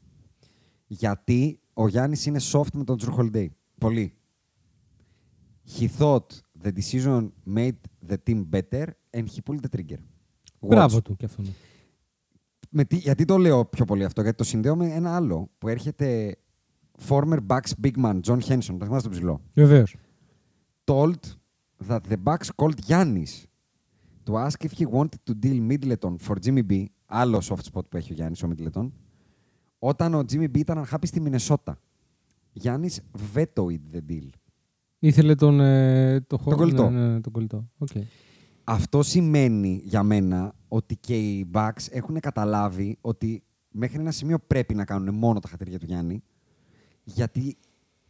γιατί 0.86 1.58
ο 1.78 1.89
Γιάννης 1.89 2.27
είναι 2.27 2.40
soft 2.53 2.73
με 2.73 2.85
τον 2.85 2.97
Τζρου 2.97 3.15
Holiday. 3.16 3.47
Πολύ. 3.78 4.15
He 5.78 5.86
thought 5.98 6.27
the 6.62 6.73
decision 6.73 7.31
made 7.57 7.78
the 8.09 8.16
team 8.27 8.44
better 8.51 8.86
and 9.11 9.24
he 9.27 9.40
pulled 9.40 9.61
the 9.61 9.77
trigger. 9.77 9.98
Watch. 10.61 10.69
Μπράβο 10.69 11.03
του 11.03 11.16
και 11.16 11.24
αυτό. 11.24 11.43
Με 12.70 12.85
τι, 12.85 12.97
γιατί 12.97 13.24
το 13.24 13.36
λέω 13.36 13.65
πιο 13.65 13.85
πολύ 13.85 14.05
αυτό, 14.05 14.23
γιατί 14.23 14.36
το 14.36 14.44
συνδέω 14.44 14.77
με 14.77 14.93
ένα 14.93 15.16
άλλο 15.16 15.51
που 15.59 15.69
έρχεται 15.69 16.36
former 17.09 17.39
Bucks 17.47 17.70
big 17.82 18.05
man, 18.05 18.20
John 18.20 18.40
Henson, 18.40 18.77
θα 18.78 18.84
θυμάστε 18.85 19.09
τον 19.09 19.11
ψηλό. 19.11 19.40
Βεβαίως. 19.55 19.84
Told 20.85 21.20
that 21.89 22.01
the 22.09 22.16
Bucks 22.24 22.48
called 22.57 22.78
Giannis 22.86 23.44
to 24.24 24.36
ask 24.36 24.65
if 24.65 24.73
he 24.78 24.86
wanted 24.86 25.20
to 25.27 25.35
deal 25.35 25.61
Middleton 25.70 26.16
for 26.27 26.36
Jimmy 26.44 26.62
B, 26.70 26.85
άλλο 27.07 27.43
soft 27.43 27.73
spot 27.73 27.89
που 27.89 27.97
έχει 27.97 28.12
ο 28.12 28.15
Γιάννης, 28.15 28.43
ο 28.43 28.48
Middleton, 28.53 28.90
όταν 29.78 30.15
ο 30.15 30.19
Jimmy 30.32 30.44
B 30.44 30.57
ήταν 30.59 30.85
unhappy 30.86 31.03
στη 31.07 31.20
Μινεσότα. 31.20 31.78
Γιάννης 32.53 33.01
vetoed 33.35 33.78
the 33.94 34.01
deal. 34.11 34.28
Ήθελε 34.98 35.35
τον. 35.35 35.61
Ε, 35.61 36.20
το 36.20 36.39
χώρο- 36.39 36.57
κολλητό. 36.57 36.90
Ναι, 36.90 36.98
ναι, 37.01 37.12
ναι, 37.12 37.20
τον 37.20 37.32
κολλητό. 37.32 37.69
Οκ. 37.78 37.89
Αυτό 38.65 39.03
σημαίνει 39.03 39.81
για 39.85 40.03
μένα 40.03 40.55
ότι 40.69 40.97
και 40.97 41.16
οι 41.19 41.51
Bucks 41.55 41.86
έχουν 41.90 42.20
καταλάβει 42.20 42.98
ότι 43.01 43.43
μέχρι 43.70 44.01
ένα 44.01 44.11
σημείο 44.11 44.39
πρέπει 44.47 44.74
να 44.74 44.85
κάνουν 44.85 45.15
μόνο 45.15 45.39
τα 45.40 45.48
χατήρια 45.48 45.78
του 45.78 45.86
Γιάννη. 45.86 46.23
Γιατί 47.05 47.57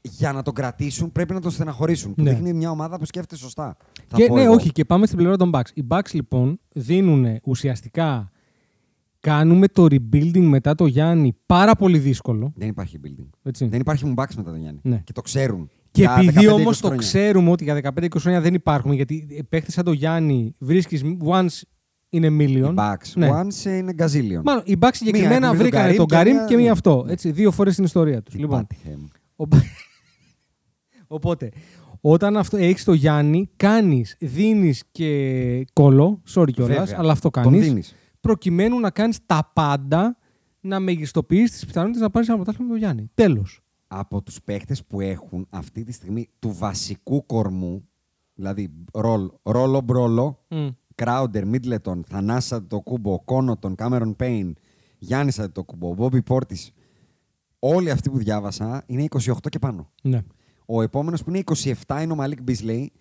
για 0.03 0.33
να 0.33 0.43
τον 0.43 0.55
κρατήσουν 0.55 1.13
πρέπει 1.13 1.33
να 1.33 1.41
τον 1.41 1.51
στεναχωρήσουν. 1.51 2.15
Που 2.15 2.23
Ναι. 2.23 2.31
δείχνει 2.31 2.53
μια 2.53 2.71
ομάδα 2.71 2.99
που 2.99 3.05
σκέφτεται 3.05 3.41
σωστά. 3.41 3.77
Θα 4.09 4.17
Και, 4.17 4.27
πω 4.27 4.35
ναι, 4.35 4.43
εγώ. 4.43 4.53
όχι, 4.55 4.73
και 4.73 4.85
πάμε 4.85 5.07
στην 5.07 5.19
πλευρά 5.19 5.37
των 5.37 5.51
Bucks. 5.55 5.71
Οι 5.75 5.85
Bucks 5.89 6.11
λοιπόν 6.13 6.61
δίνουν 6.73 7.39
ουσιαστικά. 7.45 8.31
Κάνουμε 9.31 9.69
το 9.69 9.82
rebuilding 9.85 10.40
μετά 10.44 10.74
το 10.74 10.86
Γιάννη 10.86 11.36
πάρα 11.47 11.74
πολύ 11.74 11.98
δύσκολο. 11.98 12.53
Δεν 12.57 12.69
υπάρχει 12.69 13.01
building. 13.05 13.28
Έτσι. 13.43 13.66
Δεν 13.66 13.81
υπάρχει 13.81 14.12
Bucks 14.16 14.35
μετά 14.36 14.51
τον 14.51 14.61
Γιάννη. 14.61 14.81
Ναι. 14.82 15.01
Και 15.05 15.12
το 15.12 15.20
ξέρουν. 15.20 15.70
Και 15.90 16.03
Για 16.03 16.16
επειδή 16.19 16.47
15-20 16.47 16.53
όμως 16.53 16.78
το 16.81 16.86
χρόνια. 16.86 17.07
ξέρουμε 17.07 17.51
ότι 17.51 17.65
για 17.65 17.74
15-20 18.01 18.07
χρόνια 18.19 18.40
δεν 18.40 18.55
υπάρχουν, 18.55 18.93
γιατί 18.93 19.44
παίχτες 19.48 19.74
σαν 19.74 19.85
το 19.85 19.93
Γιάννη 19.93 20.53
βρίσκεις 20.59 21.03
once 21.24 21.61
in 22.16 22.23
a 22.23 22.39
million. 22.40 22.70
Οι 22.70 22.74
Bucks. 22.77 23.12
Ναι. 23.15 23.28
Once 23.32 23.65
είναι 23.65 23.93
γκαζίλιον. 23.93 24.43
Μάλλον 24.44 24.62
οι 24.66 24.77
Bucks 24.81 24.89
συγκεκριμένα 24.93 25.47
έχουν 25.47 25.59
βρει 25.59 25.70
τον 25.70 25.81
βρήκανε 25.81 25.82
Καρύμ 25.82 25.97
τον 25.97 26.07
και 26.07 26.15
Καρύμ 26.15 26.35
μία- 26.35 26.44
και 26.44 26.55
μία 26.57 26.65
ναι. 26.65 26.70
αυτό. 26.70 27.03
Ναι. 27.07 27.12
Έτσι, 27.12 27.31
δύο 27.31 27.51
φορές 27.51 27.73
στην 27.73 27.85
ιστορία 27.85 28.23
τους. 28.23 28.35
Τι 28.35 28.40
Λοιπόν, 28.40 28.59
πάτηχε. 28.66 28.98
ο- 29.36 29.44
οπότε, 31.16 31.51
όταν 32.01 32.36
αυτό 32.36 32.57
έχεις 32.57 32.85
το 32.85 32.93
Γιάννη, 32.93 33.51
κάνεις, 33.57 34.16
δίνεις 34.20 34.82
και 34.90 35.66
κόλλο. 35.73 36.23
Sorry 36.35 36.51
κιόλας, 36.53 36.77
Βέβαια. 36.78 36.97
αλλά 36.98 37.12
αυτό 37.12 37.31
Τον 37.31 37.43
κάνεις. 37.43 37.66
δίνεις. 37.66 37.94
Προκειμένου 38.27 38.81
να 38.81 38.90
κάνεις 38.90 39.19
τα 39.27 39.51
πάντα 39.53 40.19
να 40.61 40.81
μεγιστοποιήσει 40.81 41.53
τις 41.53 41.66
πιθανότητες 41.66 42.03
να 42.03 42.11
πάρεις 42.11 42.28
ένα 42.28 42.36
πρωτάθλημα 42.36 42.73
με 42.73 42.78
τον 42.78 42.82
Γιάννη. 42.86 43.11
Τέλος. 43.15 43.61
από 43.89 44.23
τους 44.23 44.43
παίχτες 44.43 44.85
που 44.85 45.01
έχουν 45.01 45.47
αυτή 45.51 45.82
τη 45.82 45.93
στιγμή 45.93 46.28
του 46.39 46.53
βασικού 46.53 47.27
κορμού, 47.27 47.89
δηλαδή 48.35 48.70
ρολ, 48.93 49.31
ρόλο 49.43 49.81
Μπρόλο, 49.81 50.45
Κράουντερ, 50.94 51.47
Μίτλετον, 51.47 52.05
Θανάσης 52.09 52.66
Αντετοκούνμπο, 52.66 53.20
Κόνοτον, 53.24 53.74
Κάμερον 53.74 54.16
Πέιν, 54.16 54.55
Γιάννης 54.98 55.40
Αντετοκούνμπο, 55.53 55.95
Μπόμπι 55.94 56.23
Πόρτις. 56.23 56.57
Όλοι 57.59 57.90
αυτοί 57.90 58.11
που 58.11 58.19
διάβασα 58.19 58.82
είναι 58.86 59.05
28 59.11 59.32
και 59.48 59.59
πάνω. 59.59 59.90
Ναι. 60.03 60.23
Ο 60.66 60.82
επόμενος 60.82 61.24
που 61.24 61.31
είναι 61.31 61.43
27 61.86 62.03
είναι 62.03 62.12
ο 62.12 62.16
Μαλίκ 62.16 62.43
Μπίσλεϊ 62.43 62.93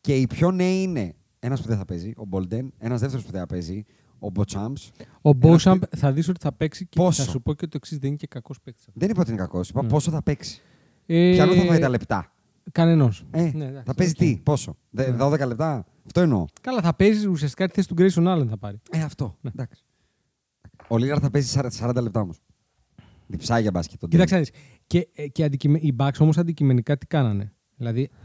και 0.00 0.16
οι 0.16 0.26
πιο 0.26 0.50
νέοι 0.50 0.82
είναι 0.82 1.14
ένας 1.38 1.60
που 1.60 1.68
δεν 1.68 1.76
θα 1.76 1.84
παίζει, 1.84 2.12
ο 2.16 2.24
Μπολντεν, 2.24 2.72
ένας 2.78 3.00
δεύτερος 3.00 3.24
που 3.24 3.30
δεν 3.30 3.40
θα 3.40 3.46
παίζει, 3.46 3.84
ο 4.24 4.30
Μπόσαμπ. 4.30 4.76
Ο 5.22 5.32
Μπόσαμπ 5.32 5.82
θα 5.96 6.12
δεις 6.12 6.28
ότι 6.28 6.40
θα 6.40 6.52
παίξει 6.52 6.86
και 6.86 7.00
Πόσο; 7.00 7.22
θα 7.22 7.30
σου 7.30 7.42
πω 7.42 7.54
και 7.54 7.66
το 7.66 7.72
εξή: 7.76 7.96
δεν 7.98 8.08
είναι 8.08 8.16
και 8.16 8.26
κακός 8.26 8.60
παίκτης. 8.60 8.84
Δεν 8.92 9.10
είπα 9.10 9.20
ότι 9.20 9.30
είναι 9.30 9.40
κακός. 9.40 9.68
Είπα 9.68 9.84
πόσο 9.84 10.10
θα 10.10 10.22
παίξει. 10.22 10.60
Ε, 11.06 11.30
Ποιανού 11.34 11.54
θα 11.54 11.62
φάει 11.64 11.78
τα 11.78 11.88
λεπτά. 11.88 12.32
Κανενό. 12.72 13.12
Ε, 13.30 13.50
Ναι, 13.54 13.82
θα 13.84 13.94
παίζει 13.94 14.12
τι, 14.14 14.40
πόσο; 14.42 14.76
Δε- 14.90 15.12
12 15.18 15.46
λεπτά; 15.46 15.86
Αυτό 16.06 16.20
εννοώ. 16.20 16.44
Καλά, 16.60 16.80
θα 16.80 16.94
παίζει 16.94 17.26
ουσιαστικά 17.26 17.66
τη 17.68 17.74
θέση 17.74 17.88
του 17.88 17.94
Grayson 17.98 18.34
Allen 18.36 18.46
θα 18.48 18.56
πάρει. 18.58 18.80
Ε, 18.90 19.02
αυτό. 19.02 19.36
Ναι. 19.40 19.50
Εντάξει. 19.54 19.84
Ο 20.88 20.96
Λίγαρ 20.98 21.18
θα 21.20 21.30
παίζει 21.30 21.58
40 21.60 21.68
40 21.80 22.02
λεπτά 22.02 22.20
όμως. 22.20 22.38
Διψάγια 23.26 23.70
μπάσκετ. 23.70 24.00
τον 24.00 24.08
Κοίταξε 24.08 24.34
Ντέμι. 24.34 24.46
να 24.52 24.58
δεις. 24.58 24.76
Και, 24.86 25.08
ε, 25.22 25.28
και 25.28 25.44
αντικειμε... 25.44 25.78
οι 25.78 25.94
Bucks 25.98 26.16
όμως 26.18 26.38
αντικειμενικά 26.38 26.96
τι 26.98 27.06
κάνανε; 27.06 27.52
Δηλαδή 27.76 28.08
Βασ- 28.10 28.21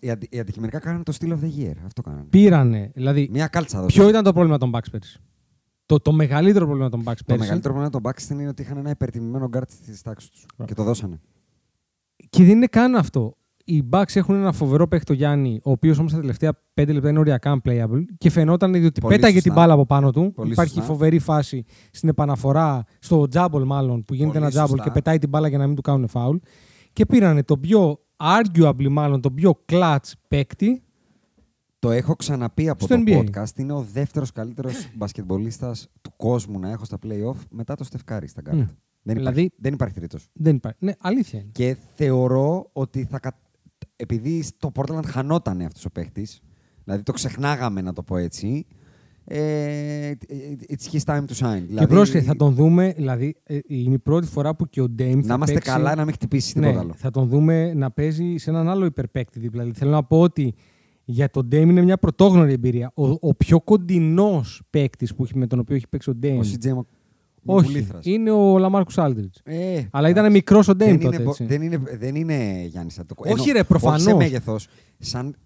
Οι, 0.00 0.10
αντι- 0.10 0.34
οι 0.34 0.38
αντικειμενικά 0.38 0.78
κάνανε 0.78 1.02
το 1.02 1.12
Steel 1.20 1.28
of 1.28 1.38
the 1.44 1.60
Year. 1.62 1.72
Αυτό 1.86 2.02
κάνανε. 2.02 2.24
πήρανε. 2.30 2.90
Δηλαδή, 2.94 3.28
Μια 3.32 3.46
κάλτσα 3.46 3.76
εδώ. 3.78 3.86
ποιο 3.86 4.08
ήταν 4.08 4.24
το 4.24 4.32
πρόβλημα 4.32 4.58
των 4.58 4.70
Bucks 4.74 4.90
πέρυσι; 4.90 5.18
Το, 5.86 5.98
το 5.98 6.12
μεγαλύτερο 6.12 6.64
πρόβλημα 6.64 6.88
των 6.88 7.00
Bucks 7.00 7.04
Το 7.16 7.22
πέρυσι; 7.26 7.44
μεγαλύτερο 7.44 7.74
πρόβλημα 7.74 8.00
των 8.00 8.12
Bucks 8.12 8.30
είναι 8.30 8.48
ότι 8.48 8.62
είχαν 8.62 8.76
ένα 8.76 8.90
υπερτιμημένο 8.90 9.48
γκαρντ 9.48 9.70
στη 9.70 10.02
τάξη 10.02 10.30
τους. 10.30 10.46
Και 10.64 10.74
το 10.74 10.82
δώσανε. 10.82 11.20
Και 12.30 12.44
δεν 12.44 12.56
είναι 12.56 12.66
καν 12.66 12.94
αυτό. 12.94 13.36
Οι 13.68 13.82
Bucks 13.90 14.16
έχουν 14.16 14.34
ένα 14.34 14.52
φοβερό 14.52 14.88
παίχτη 14.88 15.04
το 15.06 15.12
Γιάννη, 15.12 15.60
ο 15.64 15.70
οποίος 15.70 15.98
όμως 15.98 16.12
τα 16.12 16.18
τελευταία 16.20 16.52
5 16.74 16.92
λεπτά 16.92 17.08
είναι 17.08 17.18
οριακά 17.18 17.60
unplayable 17.60 18.02
και 18.18 18.30
φαινόταν 18.30 18.74
ήδη 18.74 18.86
ότι 18.86 19.00
Πολύ 19.00 19.14
πέταγε 19.14 19.34
σωστά. 19.34 19.48
την 19.50 19.58
μπάλα 19.60 19.72
από 19.72 19.86
πάνω 19.86 20.10
του. 20.10 20.32
Πολύ 20.34 20.52
Υπάρχει 20.52 20.72
σωστά. 20.74 20.86
φοβερή 20.92 21.18
φάση 21.18 21.64
στην 21.90 22.08
επαναφορά, 22.08 22.84
στο 22.98 23.28
τζάμπολ 23.28 23.64
μάλλον, 23.64 24.04
που 24.04 24.14
γίνεται 24.14 24.32
Πολύ 24.32 24.42
ένα 24.44 24.50
τζάμπολ 24.52 24.70
σωστά. 24.76 24.84
και 24.84 24.90
πετάει 24.90 25.18
την 25.18 25.28
μπάλα 25.28 25.48
για 25.48 25.58
να 25.58 25.66
μην 25.66 25.76
του 25.76 25.82
κάνουν 25.82 26.08
φάουλ. 26.08 26.36
Και 26.92 27.06
πήρανε 27.06 27.42
το 27.42 27.58
πιο 27.58 27.98
arguably 28.16 28.88
μάλλον, 28.90 29.20
το 29.20 29.30
πιο 29.30 29.64
clutch 29.72 30.12
παίκτη. 30.28 30.82
Το 31.78 31.90
έχω 31.90 32.16
ξαναπεί 32.16 32.68
από 32.68 32.84
Στο 32.84 32.96
το 32.96 33.02
NBA. 33.06 33.18
podcast. 33.24 33.58
Είναι 33.58 33.72
ο 33.72 33.80
δεύτερος 33.92 34.32
καλύτερος 34.32 34.88
μπασκετμπολίστας 34.94 35.88
του 36.02 36.12
κόσμου 36.16 36.58
να 36.58 36.70
έχω 36.70 36.84
στα 36.84 36.98
playoff 37.06 37.36
μετά 37.50 37.74
το 37.74 37.84
Στεφ 37.84 38.07
Κάρι 38.07 38.26
στα 38.28 38.40
γκαρντ. 38.40 38.56
Ναι. 38.58 38.68
Δεν, 39.02 39.16
Δηλαδή- 39.16 39.40
υπάρχει, 39.40 39.54
δεν 39.62 39.72
υπάρχει 39.72 39.94
τρίτος. 39.98 40.28
Δεν 40.32 40.56
υπάρχει. 40.56 40.78
Ναι, 40.84 40.92
αλήθεια 41.00 41.38
είναι. 41.40 41.48
Και 41.52 41.76
θεωρώ 41.94 42.70
ότι 42.72 43.04
θα. 43.04 43.18
κα- 43.18 43.40
Επειδή 43.96 44.42
στο 44.42 44.72
Portland 44.74 45.04
χανόταν 45.06 45.60
αυτός 45.60 45.84
ο 45.84 45.90
παίχτη, 45.90 46.26
δηλαδή 46.84 47.02
το 47.02 47.12
ξεχνάγαμε 47.12 47.80
να 47.80 47.92
το 47.92 48.02
πω 48.02 48.16
έτσι. 48.16 48.66
Ε, 49.28 50.12
it's 50.68 50.92
his 50.96 51.00
time 51.04 51.20
to 51.20 51.46
shine. 51.46 51.58
Και 51.58 51.64
Δηλαδή, 51.66 51.86
πρόσεχε, 51.86 52.20
θα 52.20 52.36
τον 52.36 52.54
δούμε. 52.54 52.92
Δηλαδή, 52.96 53.36
ε, 53.44 53.58
είναι 53.66 53.94
η 53.94 53.98
πρώτη 53.98 54.26
φορά 54.26 54.54
που 54.54 54.68
και 54.68 54.80
ο 54.80 54.88
Ντέιμ. 54.88 55.20
Να 55.24 55.34
είμαστε 55.34 55.58
καλά, 55.58 55.94
να 55.94 56.04
μην 56.04 56.14
χτυπήσει 56.14 56.58
ναι, 56.58 56.64
τίποτα 56.66 56.82
άλλο. 56.84 56.94
θα 56.96 57.10
τον 57.10 57.28
δούμε 57.28 57.72
να 57.74 57.90
παίζει 57.90 58.36
σε 58.36 58.50
έναν 58.50 58.68
άλλο 58.68 58.84
υπερπαίκτη 58.84 59.38
δίπλα. 59.38 59.60
Δηλαδή, 59.60 59.78
θέλω 59.78 59.90
να 59.90 60.04
πω 60.04 60.20
ότι 60.20 60.54
για 61.04 61.30
τον 61.30 61.46
Ντέιμ 61.46 61.70
είναι 61.70 61.82
μια 61.82 61.96
πρωτόγνωρη 61.98 62.52
εμπειρία. 62.52 62.92
Ο, 62.94 63.08
ο 63.28 63.34
πιο 63.34 63.60
κοντινός 63.60 64.62
παίκτης 64.70 65.12
με 65.34 65.46
τον 65.46 65.58
οποίο 65.58 65.76
έχει 65.76 65.88
παίξει 65.88 66.10
ο 66.10 66.14
Ντέιμ. 66.14 66.38
Ο 66.38 66.40
CJ 66.42 66.68
Μα- 66.72 66.84
Όχι, 67.54 67.66
Μακουλήθρας. 67.66 68.04
είναι 68.06 68.30
ο 68.30 68.58
Λαμάρκους 68.58 68.98
Άλντριτ. 68.98 69.34
Ε, 69.44 69.54
Αλλά 69.90 70.08
ήταν 70.08 70.24
εντάξει. 70.24 70.30
μικρός 70.30 70.68
ο 70.68 70.74
Ντέιμ 70.74 70.90
δεν 70.90 71.00
τότε. 71.00 71.14
είναι, 71.14 71.24
μπο- 71.24 71.30
έτσι. 71.30 71.44
δεν, 71.44 71.62
είναι, 71.62 71.80
δεν 71.98 72.14
είναι 72.14 72.64
Γιάννης 72.66 72.98
Αντοκο. 72.98 73.24
Όχι, 73.30 73.50
ρε, 73.50 73.64
προφανώς. 73.64 74.00
Όχι 74.00 74.08
σε 74.10 74.14
μέγεθος. 74.16 74.68
Σαν 74.98 75.36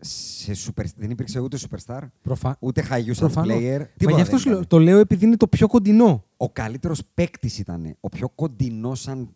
σε 0.00 0.52
super, 0.66 0.84
δεν 0.96 1.10
υπήρξε 1.10 1.38
ούτε 1.40 1.58
superstar, 1.60 2.00
Προφα... 2.22 2.56
ούτε 2.60 2.84
high 2.90 3.10
usage 3.10 3.16
Προφανώς. 3.16 3.56
player. 3.56 3.78
Μα 3.78 3.86
Τίποτα 3.96 4.16
γι' 4.16 4.22
αυτό 4.22 4.30
δεν 4.30 4.38
σου 4.40 4.48
λέω- 4.48 4.56
ήταν. 4.56 4.68
το 4.68 4.78
λέω 4.78 4.98
επειδή 4.98 5.24
είναι 5.26 5.36
το 5.36 5.46
πιο 5.48 5.66
κοντινό. 5.66 6.24
Ο 6.36 6.50
καλύτερος 6.50 7.02
παίκτης 7.14 7.58
ήταν. 7.58 7.96
Ο 8.00 8.08
πιο 8.08 8.28
κοντινό 8.28 8.94
σαν 8.94 9.28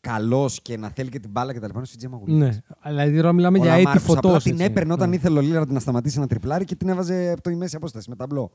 καλός 0.00 0.62
και 0.62 0.76
να 0.76 0.88
θέλει 0.88 1.08
και 1.08 1.18
την 1.20 1.30
μπάλα 1.30 1.52
και 1.52 1.60
τα 1.60 1.66
λοιπά. 1.66 1.78
είναι 1.78 1.88
ο 1.90 2.06
CJ 2.06 2.10
Μαγουλίδης. 2.10 2.60
Ναι. 2.84 2.90
Δηλαδή 2.90 3.16
τώρα 3.16 3.32
μιλάμε 3.32 3.58
Ο 3.58 3.62
για 3.62 3.72
έτη 3.72 3.82
Λαμάρκους 3.82 4.06
φωτό. 4.06 4.28
απλά 4.28 4.40
την 4.40 4.60
έπαιρνε 4.60 4.92
όταν 4.92 5.12
ήθελε 5.12 5.38
ο 5.38 5.42
Λίλαρντ 5.42 5.70
να 5.70 5.80
σταματήσει 5.80 6.18
να 6.18 6.26
τριπλάρει 6.26 6.64
και 6.64 6.74
την 6.74 6.88
έβαζε 6.88 7.30
από 7.30 7.40
το 7.42 7.56
μέση 7.56 7.76
απόσταση 7.76 8.08
με 8.10 8.16
ταμπλό. 8.16 8.50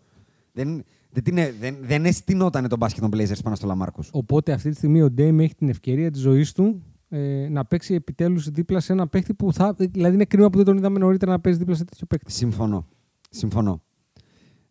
Δεν, 0.53 0.83
δεν, 1.11 1.23
την, 1.23 1.37
έ- 1.37 1.53
δεν, 1.59 1.75
δεν 1.81 2.05
αισθηνόταν 2.05 2.67
τον 2.67 2.77
μπάσκετ 2.77 3.01
των 3.01 3.11
Blazers 3.13 3.39
πάνω 3.43 3.55
στο 3.55 3.67
Λαμάρκου. 3.67 4.03
Οπότε 4.11 4.51
αυτή 4.51 4.69
τη 4.69 4.75
στιγμή 4.75 5.01
ο 5.01 5.09
Ντέιμ 5.11 5.39
έχει 5.39 5.55
την 5.55 5.69
ευκαιρία 5.69 6.11
της 6.11 6.21
ζωής 6.21 6.51
του 6.51 6.83
ε, 7.13 7.47
να 7.49 7.65
παίξει 7.65 7.93
επιτέλους 7.93 8.49
δίπλα 8.49 8.79
σε 8.79 8.93
ένα 8.93 9.07
παίχτη 9.07 9.33
που 9.33 9.53
θα. 9.53 9.73
Δηλαδή 9.73 10.13
είναι 10.15 10.25
κρίμα 10.25 10.49
που 10.49 10.57
δεν 10.57 10.65
τον 10.65 10.77
είδαμε 10.77 10.99
νωρίτερα 10.99 11.31
να 11.31 11.39
παίζει 11.39 11.59
δίπλα 11.59 11.75
σε 11.75 11.85
τέτοιο 11.85 12.05
παίχτη. 12.07 12.31
Συμφωνώ. 12.31 12.87
Συμφωνώ. 13.29 13.81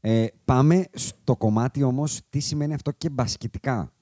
Ε, 0.00 0.26
πάμε 0.44 0.84
στο 0.92 1.36
κομμάτι 1.36 1.82
όμως 1.82 2.20
τι 2.28 2.40
σημαίνει 2.40 2.74
αυτό 2.74 2.90
και 2.90 3.10
μπασκετικά. 3.10 3.92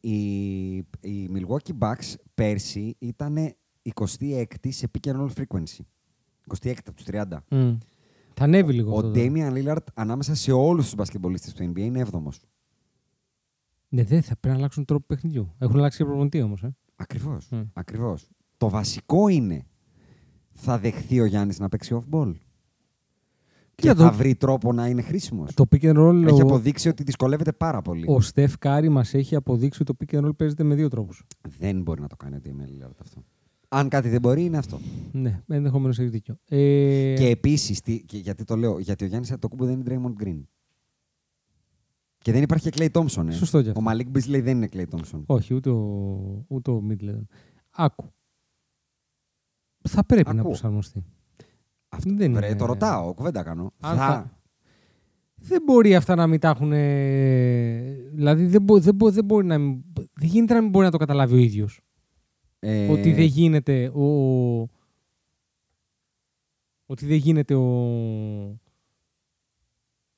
Οι, 0.00 0.76
οι 1.00 1.30
Milwaukee 1.34 1.78
Bucks 1.78 2.14
πέρσι 2.34 2.96
ήταν 2.98 3.36
26η 3.94 4.68
σε 4.68 4.90
pick 4.92 5.10
and 5.10 5.16
roll 5.16 5.28
frequency. 5.36 5.80
26η 6.54 6.74
από 6.78 6.92
τους 6.92 7.04
30. 7.10 7.22
Mm. 7.48 7.78
Θα 8.34 8.44
ανέβει 8.44 8.72
λίγο 8.72 8.94
Ο 8.94 8.96
αυτό. 8.98 9.10
τώρα. 9.10 9.26
Damian 9.26 9.52
Lillard 9.52 9.84
ανάμεσα 9.94 10.34
σε 10.34 10.52
όλους 10.52 10.84
τους 10.84 10.94
μπασκετμπολίστες 10.94 11.52
του 11.52 11.72
NBA 11.72 11.78
είναι 11.78 12.06
7ος. 12.12 12.36
Ναι, 13.88 14.04
δεν 14.04 14.22
θα 14.22 14.36
πρέπει 14.36 14.48
να 14.48 14.54
αλλάξουν 14.54 14.84
τρόπο 14.84 15.04
παιχνιδιού. 15.06 15.54
Έχουν 15.58 15.76
αλλάξει 15.78 15.98
και 15.98 16.04
προπονητή 16.04 16.42
όμως. 16.42 16.62
Ε. 16.62 16.76
Ακριβώς. 17.02 17.48
Mm. 17.52 17.66
Ακριβώς. 17.72 18.28
Το 18.56 18.68
βασικό 18.68 19.28
είναι 19.28 19.66
θα 20.52 20.78
δεχθεί 20.78 21.20
ο 21.20 21.24
Γιάννης 21.24 21.58
να 21.58 21.68
παίξει 21.68 22.00
off-ball; 22.02 22.32
Και 23.74 23.82
Για 23.82 23.94
θα 23.94 24.10
το- 24.10 24.16
βρει 24.16 24.34
τρόπο 24.34 24.72
να 24.72 24.86
είναι 24.86 25.02
χρήσιμος; 25.02 25.54
Το 25.54 25.64
pick 25.70 25.82
and 25.82 25.96
roll. 25.96 26.22
Έχει 26.26 26.42
ο, 26.42 26.44
αποδείξει 26.44 26.88
ότι 26.88 27.02
δυσκολεύεται 27.02 27.52
πάρα 27.52 27.82
πολύ. 27.82 28.04
ο 28.08 28.20
Στεφ 28.20 28.58
Κάρη 28.58 28.88
μας 28.88 29.14
έχει 29.14 29.34
αποδείξει 29.36 29.82
ότι 29.82 29.92
το 29.94 30.04
pick 30.06 30.20
and 30.20 30.26
roll 30.28 30.36
παίζεται 30.36 30.62
με 30.62 30.74
δύο 30.74 30.88
τρόπους. 30.88 31.22
Δεν 31.58 31.82
μπορεί 31.82 32.00
να 32.00 32.06
το 32.06 32.16
κάνει 32.16 32.36
ο 32.36 32.40
Damian 32.44 32.84
Lillard 32.86 32.96
αυτό. 33.00 33.24
Αν 33.68 33.88
κάτι 33.88 34.08
δεν 34.08 34.20
μπορεί, 34.20 34.44
είναι 34.44 34.58
αυτό. 34.58 34.80
Ναι, 35.12 35.42
ενδεχομένως 35.48 35.98
έχει 35.98 36.08
δίκιο. 36.08 36.36
Ε, 36.48 37.14
Και 37.16 37.28
επίσης, 37.28 37.80
γιατί 38.10 38.44
το 38.44 38.56
λέω, 38.56 38.78
γιατί 38.78 39.04
ο 39.04 39.06
Γιάννης 39.06 39.30
Αντοκούμπο 39.32 39.64
δεν 39.64 39.80
είναι 39.80 39.84
Draymond 39.88 40.22
Green. 40.24 40.42
Και 42.22 42.32
δεν 42.32 42.42
υπάρχει 42.42 42.70
και 42.70 42.76
Clay 42.92 42.98
Thompson. 43.00 43.26
Ε. 43.28 43.30
Σωστό 43.32 43.62
κι 43.62 43.68
αυτό. 43.68 43.80
Ο 43.80 43.84
Malik 43.88 44.16
Beasley 44.16 44.40
δεν 44.42 44.56
είναι 44.56 44.68
Clay 44.72 44.84
Thompson. 44.90 45.22
Όχι, 45.26 45.54
ούτε 45.54 45.70
ο, 45.70 46.44
ούτε 46.48 46.70
ο 46.70 46.82
Middleton. 46.90 47.22
Άκου. 47.70 48.12
Θα 49.88 50.04
πρέπει 50.06 50.28
να 50.28 50.30
Ακούω. 50.40 50.44
προσαρμοστεί. 50.50 51.04
Αυτό 51.88 52.14
δεν 52.14 52.32
Βρε, 52.32 52.46
είναι- 52.46 52.56
το 52.56 52.64
ρωτάω, 52.64 53.14
κουβέντα 53.14 53.42
κάνω. 53.42 53.72
Αν 53.80 53.96
θα... 53.96 54.06
θα- 54.06 54.40
Δεν 55.34 55.62
μπορεί 55.64 55.94
αυτά 55.94 56.14
να 56.14 56.26
μην 56.26 56.40
τα 56.40 56.48
έχουν. 56.48 56.70
Δηλαδή 58.14 58.46
δεν, 58.46 58.62
μπο, 58.62 58.78
δεν, 58.80 58.94
μπο, 58.94 59.10
δεν 59.10 59.24
μπορεί 59.24 59.46
να. 59.46 59.58
μην- 59.58 59.82
Δεν 60.14 60.28
γίνεται 60.28 60.54
να 60.54 60.60
μην 60.60 60.70
μπορεί 60.70 60.84
να 60.84 60.90
το 60.90 60.98
καταλάβει 60.98 61.34
ο 61.34 61.38
ίδιος. 61.38 61.80
ε, 62.58 62.90
Ότι 62.90 63.12
δεν 63.12 63.24
γίνεται 63.24 63.88
ο. 63.88 64.06
Ότι 66.86 67.06
δεν 67.06 67.16
γίνεται 67.16 67.54
ο. 67.54 67.66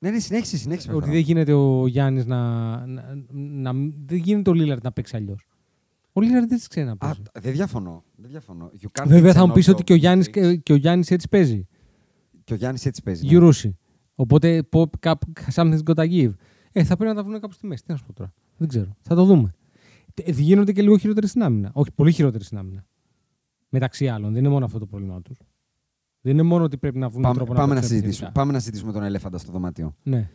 Ναι, 0.05 0.11
ναι, 0.11 0.19
συνέχισε, 0.19 0.57
συνέχισε. 0.57 0.89
Ότι 0.89 0.99
Πέτρο. 0.99 1.11
δεν 1.13 1.21
γίνεται 1.21 1.53
ο 1.53 1.87
Γιάννης 1.87 2.25
να, 2.25 2.39
να, 2.85 3.03
να. 3.33 3.71
Δεν 4.05 4.17
γίνεται 4.17 4.49
ο 4.49 4.53
Λίλαρτ 4.53 4.83
να 4.83 4.91
παίξει 4.91 5.15
αλλιώς. 5.15 5.47
Ο 6.13 6.21
Λίλαρτ 6.21 6.47
δεν 6.49 6.59
τη 6.59 6.67
ξέρει 6.67 6.85
να 6.85 6.91
Α, 6.91 6.95
παίζει. 6.97 7.21
δεν 7.33 7.53
διαφωνώ. 7.53 8.03
Δεν 8.15 8.29
διαφωνώ. 8.29 8.71
You 8.81 9.01
can't 9.01 9.07
Βέβαια 9.07 9.31
fix 9.31 9.35
θα 9.35 9.43
an 9.43 9.47
μου 9.47 9.53
πεις 9.53 9.69
off 9.69 9.73
ότι 9.73 9.83
και 9.83 9.93
ο 9.93 9.95
job 9.95 9.99
Γιάννης, 9.99 10.27
mistakes. 10.27 10.59
και 10.63 10.73
ο 10.73 10.75
Γιάννης 10.75 11.11
έτσι 11.11 11.29
παίζει. 11.29 11.67
Και 12.43 12.53
ο 12.53 12.55
Γιάννης 12.55 12.85
έτσι 12.85 13.01
παίζει. 13.03 13.23
ναι. 13.23 13.29
Γιουρούσι. 13.29 13.77
Οπότε 14.15 14.63
πω- 14.63 14.89
κάπου- 14.99 15.39
something's 15.53 15.79
gotta 15.85 16.09
give. 16.09 16.33
Ε, 16.71 16.83
θα 16.83 16.95
πρέπει 16.97 17.15
να 17.15 17.21
τα 17.21 17.23
βρουν 17.27 17.39
κάπου 17.39 17.53
στη 17.53 17.67
μέση. 17.67 17.83
Τι 17.85 17.91
να 17.91 17.97
σου 17.97 18.05
πω 18.05 18.13
τώρα. 18.13 18.33
Δεν 18.57 18.67
ξέρω. 18.67 18.95
Θα 19.01 19.15
το 19.15 19.25
δούμε. 19.25 19.53
Ε, 20.23 20.31
Γίνονται 20.31 20.71
και 20.71 20.81
λίγο 20.81 20.97
χειρότεροι 20.97 21.27
στην 21.27 21.43
άμυνα. 21.43 21.69
Όχι, 21.73 21.91
πολύ 21.95 22.11
χειρότεροι 22.11 22.43
στην 22.43 22.57
άμυνα. 22.57 22.85
Μεταξύ 23.69 24.07
άλλων. 24.07 24.31
Δεν 24.33 24.39
είναι 24.43 24.49
μόνο 24.53 24.65
αυτό 24.65 24.79
το 24.79 24.85
πρόβλημά 24.85 25.21
τους. 25.21 25.37
Δεν 26.25 26.33
είναι 26.33 26.43
μόνο 26.43 26.63
ότι 26.63 26.77
πρέπει 26.77 26.97
να 26.97 27.09
βρουν 27.09 27.21
Πάμε, 27.21 27.35
τρόπο 27.35 27.53
πάμε, 27.53 27.67
να 27.67 27.73
παίξουν 27.73 27.89
συζητήσουμε, 27.89 28.11
επιθετικά. 28.27 28.39
πάμε 28.39 28.51
να 28.51 28.59
συζητήσουμε 28.59 28.91
τον 28.91 29.03
ελέφαντα 29.03 29.37
στο 29.37 29.51
δωμάτιο. 29.51 29.95
Ναι. 30.03 30.29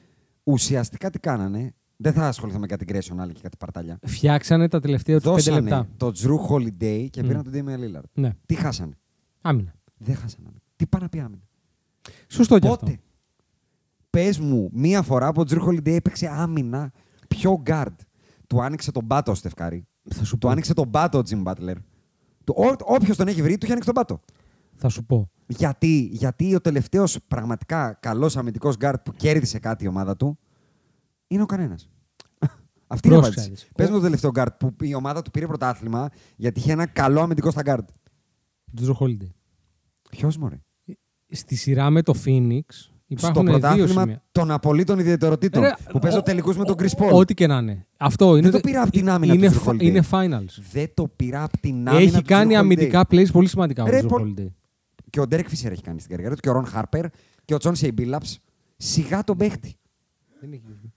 Ουσιαστικά 0.44 1.10
τι 1.10 1.18
κάνανε, 1.18 1.74
Δεν 1.96 2.12
θα 2.12 2.26
ασχοληθώ 2.26 2.58
με 2.58 2.66
κάτι 2.66 2.84
Grayson 2.88 3.16
άλλη 3.18 3.32
και 3.32 3.40
κάτι 3.42 3.56
παρτάλια. 3.56 3.98
Φτιάξανε 4.06 4.68
τα 4.68 4.80
τελευταία 4.80 5.16
τους 5.20 5.30
5 5.30 5.32
Δώσανε 5.32 5.60
λεπτά. 5.60 5.88
το 5.96 6.12
Drew 6.22 6.50
Holiday 6.50 7.06
και 7.10 7.22
Μμ. 7.22 7.26
πήραν 7.26 7.42
τον 7.44 7.52
Damian 7.54 7.78
Lillard. 7.78 8.02
Ναι. 8.12 8.30
Τι 8.46 8.54
χάσανε; 8.54 8.98
Άμυνα. 9.40 9.72
Δεν 9.96 10.14
χάσανε 10.14 10.44
άμυνα. 10.46 10.62
Τι 10.76 10.86
πάνε 10.86 11.04
να 11.04 11.08
πει 11.10 11.18
άμυνα; 11.20 11.42
Σωστό 12.28 12.58
και 12.58 12.68
αυτό. 12.68 12.84
Πότε. 12.86 12.98
Πες 14.10 14.38
μου, 14.38 14.68
μία 14.72 15.02
φορά 15.02 15.32
που 15.32 15.40
ο 15.40 15.44
Drew 15.48 15.68
Holiday 15.68 15.86
έπαιξε 15.94 16.28
άμυνα 16.32 16.92
πιο 17.28 17.62
guard. 17.66 17.94
Του 18.46 18.62
άνοιξε 18.62 18.92
τον 18.92 19.06
πάτο 19.06 19.30
ο 19.30 19.34
Στεφκάρη. 19.34 19.86
Θα 20.10 20.24
σου 20.24 20.32
Του 20.32 20.38
πω. 20.38 20.48
άνοιξε 20.48 20.74
τον 20.74 20.90
πάτο 20.90 21.18
ο 21.18 21.22
Jim 21.30 21.42
Butler. 21.42 21.74
Όποιος 22.84 23.16
τον 23.16 23.28
έχει 23.28 23.42
βρει, 23.42 23.52
του 23.58 23.64
έχει 23.64 23.72
ανοίξει 23.72 23.92
τον 23.92 24.04
πάτο. 24.04 24.20
Θα 24.82 24.88
σου 24.88 25.04
πω. 25.04 25.30
Γιατί, 25.46 26.08
γιατί 26.12 26.54
ο 26.54 26.60
τελευταίος 26.60 27.18
πραγματικά 27.28 27.98
καλός 28.00 28.36
αμυντικός 28.36 28.76
guard 28.80 28.94
που 29.04 29.12
κέρδισε 29.12 29.58
κάτι 29.58 29.84
η 29.84 29.88
ομάδα 29.88 30.16
του 30.16 30.38
είναι 31.26 31.42
ο 31.42 31.46
κανένας. 31.46 31.90
Αυτή 32.86 33.08
είναι 33.08 33.16
η 33.16 33.20
Πρόσεξε, 33.20 33.40
απάντηση. 33.44 33.66
Άλεξ. 33.66 33.74
Πες 33.76 33.86
Ο- 33.88 33.90
μου 33.90 33.96
το 33.96 34.02
τελευταίο 34.02 34.30
guard 34.34 34.56
που 34.58 34.74
η 34.80 34.94
ομάδα 34.94 35.22
του 35.22 35.30
πήρε 35.30 35.46
πρωτάθλημα 35.46 36.08
γιατί 36.36 36.58
είχε 36.60 36.72
ένα 36.72 36.86
καλό 36.86 37.20
αμυντικό 37.20 37.50
στα 37.50 37.62
guard. 37.64 37.84
Τζο 38.74 38.96
Holiday. 39.00 39.30
Ποιος 40.10 40.36
μωρέ; 40.36 40.60
Στη 41.30 41.54
σειρά 41.56 41.90
με 41.90 42.02
το 42.02 42.14
Phoenix 42.24 42.60
Στο 42.68 42.92
υπάρχουν 43.08 43.44
δύο 43.44 43.52
πρωτάθλημα 43.58 44.00
σημεία. 44.00 44.22
των 44.32 44.50
απολύτων 44.50 44.98
ιδιαιτεροτήτων 44.98 45.62
Ρε, 45.62 45.72
που 45.92 45.98
παίζω 45.98 46.18
ο- 46.18 46.22
τελικούς 46.22 46.56
με 46.56 46.64
τον 46.64 46.74
ο- 46.78 46.82
Chris 46.82 47.02
Paul. 47.04 47.12
Ό,τι 47.12 47.34
και 47.34 47.46
να 47.46 47.58
είναι. 47.58 47.86
Αυτό 47.98 48.36
είναι. 48.36 48.50
το 48.50 48.60
πήρα 48.60 48.82
απ' 48.82 48.90
την 48.90 49.08
άμυνα 49.10 49.34
είναι, 49.34 49.46
του 49.48 49.54
Drew 49.54 49.58
φα- 49.62 49.72
Holiday. 49.72 49.80
είναι 49.82 50.02
finals. 50.10 50.62
Δεν 50.72 50.90
το 50.94 51.08
πήρα 51.16 51.42
από 51.42 51.58
την 51.60 51.88
άμυνα. 51.88 51.96
Έχει 52.04 52.12
του 52.16 52.22
κάνει 52.26 52.48
Drew 52.54 52.56
Holiday. 52.56 52.60
αμυντικά 52.60 53.06
plays 53.10 53.26
πολύ 53.32 53.48
σημαντικά 53.48 53.82
ο 53.82 53.86
Ρε, 53.86 53.98
Τζο 53.98 54.06
πο- 54.08 54.16
Holiday. 54.20 54.46
Και 55.10 55.20
ο 55.20 55.26
Ντέρεκ 55.26 55.48
Φίσερ 55.48 55.72
έχει 55.72 55.82
κάνει 55.82 55.98
στην 56.00 56.10
καριέρα 56.10 56.34
του 56.34 56.40
και 56.40 56.48
ο 56.48 56.52
Ρον 56.52 56.66
Χάρπερ 56.66 57.04
και 57.44 57.54
ο 57.54 57.58
Τσόνσεϊ 57.58 57.90
Μπίλαπς. 57.94 58.38
Σιγά 58.76 59.24
τον 59.24 59.36
παίχτη. 59.36 59.74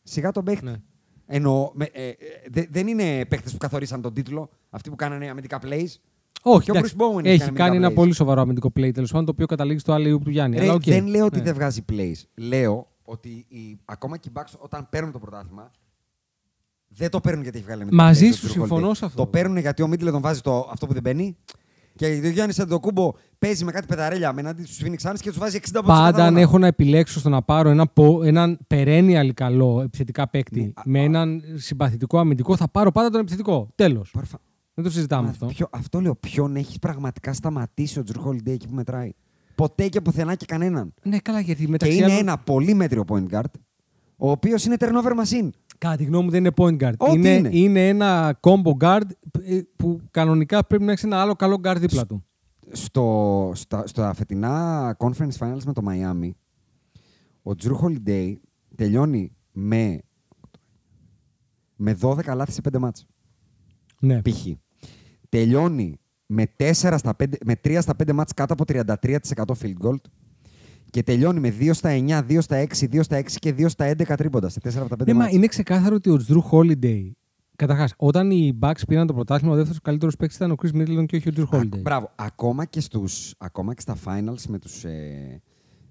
Σιγά 0.04 0.32
τον 0.32 0.44
παίχτη. 0.44 0.66
Ναι. 0.66 0.76
Εννοώ, 1.26 1.72
με- 1.74 1.90
ε, 1.94 2.08
ε, 2.08 2.14
δε- 2.52 2.66
δεν 2.70 2.88
είναι 2.88 3.26
παίχτες 3.26 3.52
που 3.52 3.58
καθορίσαν 3.58 4.02
τον 4.02 4.14
τίτλο, 4.14 4.50
αυτοί 4.70 4.90
που 4.90 4.96
κάνανε 4.96 5.30
αμυντικά 5.30 5.60
plays. 5.64 5.88
Όχι, 6.46 6.66
Και 6.66 6.72
ο 6.72 6.78
εντάξει, 6.78 6.96
Bruce 6.98 7.02
Bowen 7.02 7.20
έχει 7.26 7.28
έχει 7.30 7.38
κάνει 7.40 7.40
κάνει 7.40 7.70
αμυντικά 7.70 7.76
ένα 7.76 7.90
plays. 7.90 7.94
πολύ 7.96 8.14
σοβαρό 8.14 8.42
αμυντικό 8.42 8.68
play 8.76 8.94
τέλος 8.94 9.10
πάντων 9.12 9.26
το 9.26 9.32
οποίο 9.32 9.46
καταλήγει 9.46 9.80
στο 9.80 9.94
άλλο 9.94 10.18
του 10.20 10.30
Γιάννη. 10.30 10.58
Ρε, 10.58 10.64
Αλλά, 10.64 10.74
οκ. 10.74 10.84
Δεν 10.84 11.08
λέω 11.08 11.26
ότι 11.26 11.38
Ναι. 11.38 11.44
δεν 11.44 11.54
βγάζει 11.54 11.86
plays. 11.92 12.16
Λέω 12.36 12.88
ότι 13.04 13.46
οι, 13.48 13.80
ακόμα 13.86 14.18
και 14.18 14.30
οι 14.30 14.32
Bucks 14.36 14.54
όταν 14.60 14.88
παίρνουν 14.90 15.12
το 15.12 15.20
πρωτάθλημα 15.20 15.72
δεν 16.88 17.10
το 17.10 17.20
παίρνουν 17.20 17.44
γιατί 17.44 17.58
έχει 17.58 17.66
βγάλει 17.66 17.82
αμυντικά 17.82 18.04
Μαζί 18.04 18.30
plays 18.30 18.34
σου 18.36 18.46
ο 18.46 18.48
Drew 18.50 18.52
συμφωνώ 18.52 18.90
Holiday. 18.90 18.96
σε 18.96 19.06
αυτό. 19.06 19.18
Το 19.24 19.28
παίρνουν 19.28 19.58
γιατί 19.58 19.82
ο 19.82 19.88
Μίτλετον 19.88 20.22
βάζει 20.22 20.42
το, 20.42 20.68
αυτό 20.72 20.88
που 20.88 20.94
δεν 20.94 21.02
μπαίνει. 21.02 21.38
Και 21.96 22.06
ο 22.26 22.30
Γιάννης 22.30 22.60
Αντετοκούνμπο 22.60 23.14
παίζει 23.40 23.64
με 23.64 23.72
κάτι 23.72 23.86
πεταρέλια 23.88 24.30
απέναντι 24.30 24.66
στους 24.66 24.86
Phoenix 24.86 25.10
Suns 25.10 25.16
και 25.20 25.30
τους 25.30 25.38
βάζει 25.38 25.60
60 25.62 25.70
πόντους 25.74 25.88
Πάντα 25.90 26.04
κάθε 26.12 26.22
αν 26.22 26.26
αγώνα. 26.28 26.40
έχω 26.42 26.58
να 26.58 26.68
επιλέξω 26.68 27.20
στο 27.20 27.30
να 27.30 27.42
πάρω 27.42 27.70
ένα, 27.70 27.88
πο- 27.88 28.24
έναν 28.24 28.60
perennial 28.68 29.30
καλό 29.34 29.82
επιθετικά 29.82 30.30
παίκτη 30.30 30.60
Ναι, 30.62 30.72
α- 30.74 30.82
με 30.86 31.00
α- 31.00 31.04
έναν 31.04 31.44
συμπαθητικό 31.56 32.20
αμυντικό, 32.20 32.56
θα 32.56 32.68
πάρω 32.68 32.92
πάντα 32.92 33.10
τον 33.10 33.20
επιθετικό. 33.20 33.70
Τέλος. 33.76 34.12
Παρφα- 34.14 34.40
Δεν 34.74 34.84
το 34.86 34.92
συζητάμε 34.92 35.24
Μα 35.24 35.30
αυτό. 35.30 35.46
ποιο- 35.46 35.70
αυτό 35.72 36.00
λέω. 36.02 36.16
Ποιον 36.16 36.56
έχει 36.56 36.80
πραγματικά 36.80 37.34
σταματήσει 37.34 38.00
ο 38.00 38.04
Τζουρ 38.04 38.18
Holiday 38.28 38.50
εκεί 38.52 38.68
που 38.68 38.74
μετράει; 38.76 39.12
Ποτέ 39.56 39.88
και 39.88 40.02
πουθενά 40.02 40.36
και 40.36 40.46
κανέναν. 40.46 40.94
Ναι, 41.04 41.18
καλά, 41.18 41.40
γιατί 41.40 41.62
Και 41.64 41.70
μεταξύ 41.72 41.96
είναι 41.96 42.06
άλλων- 42.06 42.18
ένα 42.18 42.38
πολύ 42.38 42.74
μέτριο 42.74 43.04
point 43.08 43.26
guard, 43.32 43.52
ο 44.18 44.32
οποίος 44.32 44.66
είναι 44.66 44.76
turnover 44.80 45.12
machine. 45.24 45.50
Κατά 45.78 45.96
τη 45.96 46.04
γνώμη 46.04 46.24
μου 46.24 46.30
δεν 46.30 46.40
είναι 46.40 46.54
point 46.58 46.84
guard. 46.84 46.94
Ό,τι 46.98 47.18
είναι, 47.18 47.30
είναι. 47.30 47.50
είναι 47.52 47.88
ένα 47.88 48.40
combo 48.42 48.78
guard 48.80 49.08
ε, 49.44 49.62
που 49.76 50.02
κανονικά 50.12 50.66
πρέπει 50.66 50.84
να 50.84 50.92
έχεις 50.92 51.04
ένα 51.04 51.22
άλλο 51.22 51.36
καλό 51.36 51.62
guard 51.64 51.76
δίπλα 51.80 52.06
του. 52.06 52.24
Στο, 52.72 53.52
στα, 53.56 53.88
στα 53.88 54.14
φετινά 54.14 54.96
conference 55.00 55.38
finals 55.40 55.64
με 55.66 55.74
το 55.74 55.82
Miami, 55.90 56.30
ο 57.44 57.56
Τζρου 57.56 57.78
Holiday 57.82 58.36
τελειώνει 58.76 59.36
με, 59.52 60.00
με 61.76 61.98
12 62.02 62.36
λάθη 62.36 62.52
σε 62.52 62.62
5 62.74 62.78
μάτς. 62.80 63.06
Ναι. 64.00 64.22
Π.χ. 64.22 64.48
Τελειώνει 65.30 66.00
με, 66.26 66.54
4 66.58 66.72
στα 66.74 67.16
5, 67.24 67.26
με 67.46 67.54
3 67.64 67.78
στα 67.82 67.96
5 68.04 68.12
μάτς 68.14 68.34
κάτω 68.34 68.54
από 68.54 68.64
33% 68.68 68.96
field 69.62 69.78
goal 69.82 69.96
και 70.94 71.04
τελειώνει 71.04 71.40
με 71.40 71.54
2 71.60 71.70
στα 71.74 71.90
9, 71.90 72.22
2 72.30 72.38
στα 72.42 72.56
6, 72.80 72.86
2 72.92 73.00
στα 73.04 73.18
6 73.18 73.24
και 73.40 73.54
2 73.58 73.66
στα 73.70 73.86
11 73.98 74.16
τρίποντα 74.18 74.50
σε 74.50 74.60
4 74.64 74.68
από 74.78 74.90
τα 74.90 74.96
5 74.96 75.06
Ναι, 75.06 75.14
μα 75.14 75.20
μάτς. 75.20 75.34
είναι 75.34 75.48
ξεκάθαρο 75.48 75.96
ότι 75.96 76.10
ο 76.10 76.20
Drew 76.28 76.42
Holiday. 76.52 77.12
Καταρχάς, 77.56 77.94
όταν 77.98 78.32
οι 78.32 78.58
Bucks 78.62 78.82
πήραν 78.88 79.08
το 79.08 79.14
πρωτάθλημα, 79.14 79.54
ο 79.54 79.56
δεύτερος 79.56 79.82
καλύτερος 79.82 80.16
παίκτης 80.16 80.36
ήταν 80.38 80.52
ο 80.52 80.56
Chris 80.64 80.76
Middleton 80.76 81.06
και 81.06 81.16
όχι 81.16 81.30
ο 81.30 81.32
Drew 81.38 81.56
Α, 81.56 81.60
Holiday. 81.60 81.82
μπράβο. 81.82 82.12
Ακόμα 82.16 82.66
και, 82.66 82.80
στους, 82.82 83.34
ακόμα 83.38 83.74
και 83.74 83.82
στα 83.82 83.96
finals 84.06 84.42
με 84.48 84.60
τους, 84.60 84.84
ε, 84.84 85.42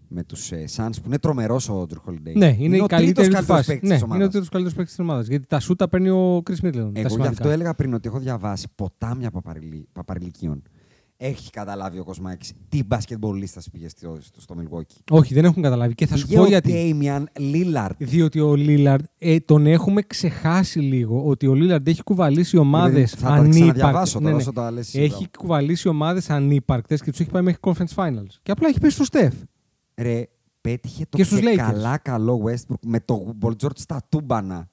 με 0.08 0.24
τους 0.24 0.52
ε, 0.52 0.64
Suns 0.76 0.90
που 0.94 1.02
είναι 1.06 1.18
τρομερός 1.18 1.68
ο 1.68 1.86
Drew 1.90 2.10
Holiday. 2.10 2.32
Ναι, 2.36 2.56
είναι, 2.58 2.76
η 2.76 2.80
ο 2.80 2.86
καλύτερη 2.86 3.12
τρίτος 3.12 3.26
του 3.26 3.30
καλύτερος 3.32 3.44
φάση. 3.46 3.66
παίκτης 3.68 3.88
Ναι, 3.88 3.94
της 3.94 4.02
είναι 4.02 4.12
ο 4.12 4.14
ομάδας. 4.14 4.28
τρίτος 4.30 4.48
καλύτερος 4.48 4.76
παίκτης 4.76 4.96
της 4.96 5.04
ομάδας. 5.04 5.26
Γιατί 5.26 5.46
τα 5.46 5.60
σούτα 5.60 5.88
παίρνει 5.88 6.08
ο 6.10 6.42
Chris 6.50 6.66
Middleton. 6.66 6.72
τα 6.72 6.78
Εγώ 6.78 6.90
γι' 6.94 7.08
σημαντικά. 7.08 7.28
αυτό 7.28 7.48
έλεγα 7.50 7.74
πριν 7.74 7.94
ότι 7.94 8.08
έχω 8.08 8.18
διαβάσει 8.18 8.66
ποτάμια 8.74 9.30
παπαριλι- 9.30 9.86
παπαριλικίων. 9.92 10.62
Έχει 11.24 11.50
καταλάβει 11.50 11.98
ο 11.98 12.04
Κοσμάκης 12.04 12.52
τι 12.68 12.84
μπασκετμπολίστας 12.84 13.70
πήγε 13.70 13.88
στο, 13.88 14.18
στο, 14.20 14.40
στο 14.40 14.54
Milwaukee; 14.58 15.00
Όχι, 15.10 15.34
δεν 15.34 15.44
έχουν 15.44 15.62
καταλάβει. 15.62 15.94
Και 15.94 16.06
θα 16.06 16.16
σου 16.16 16.26
Πήγε 16.26 16.36
πω 16.36 16.42
ο 16.42 16.46
γιατί. 16.46 16.96
Damian 17.00 17.24
Lillard. 17.40 17.90
Διότι 17.98 18.40
ο 18.40 18.54
Λίλαρντ 18.54 19.04
ε, 19.18 19.40
τον 19.40 19.66
έχουμε 19.66 20.02
ξεχάσει 20.02 20.78
λίγο 20.78 21.24
ότι 21.26 21.46
ο 21.46 21.54
Λίλαρντ 21.54 21.88
έχει 21.88 22.02
κουβαλήσει 22.02 22.56
ομάδες 22.56 23.10
Θα 23.10 23.42
το 23.42 23.48
ξαναδιαβάσω 23.48 24.20
τώρα 24.20 24.36
όσο 24.36 24.52
τα 24.52 24.70
λες 24.70 24.86
εσύ, 24.86 24.98
Έχει 25.00 25.08
μπράβο. 25.08 25.26
κουβαλήσει 25.38 25.88
ομάδες 25.88 26.30
ανύπαρκτες 26.30 27.02
και 27.02 27.10
τους 27.10 27.20
έχει 27.20 27.30
πάει 27.30 27.42
μέχρι 27.42 27.60
conference 27.62 27.94
finals. 27.94 28.34
Και 28.42 28.50
απλά 28.50 28.68
έχει 28.68 28.80
πέσει 28.80 28.94
στο 28.94 29.04
Στεφ. 29.04 29.34
Ρε, 29.94 30.28
πέτυχε 30.60 31.06
το 31.08 31.16
Και 31.16 31.24
στους 31.24 31.38
Lakers. 31.42 31.56
καλά 31.56 31.98
καλό 31.98 32.42
Westbrook 32.46 32.78
με 32.86 33.00
το 33.00 33.36
Paul 33.40 33.52
George 33.62 33.76
στα 33.78 34.00
τούμπανα. 34.08 34.68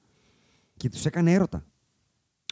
Και 0.77 0.89
τους 0.89 1.05
έκανε 1.05 1.31
έρωτα. 1.33 1.63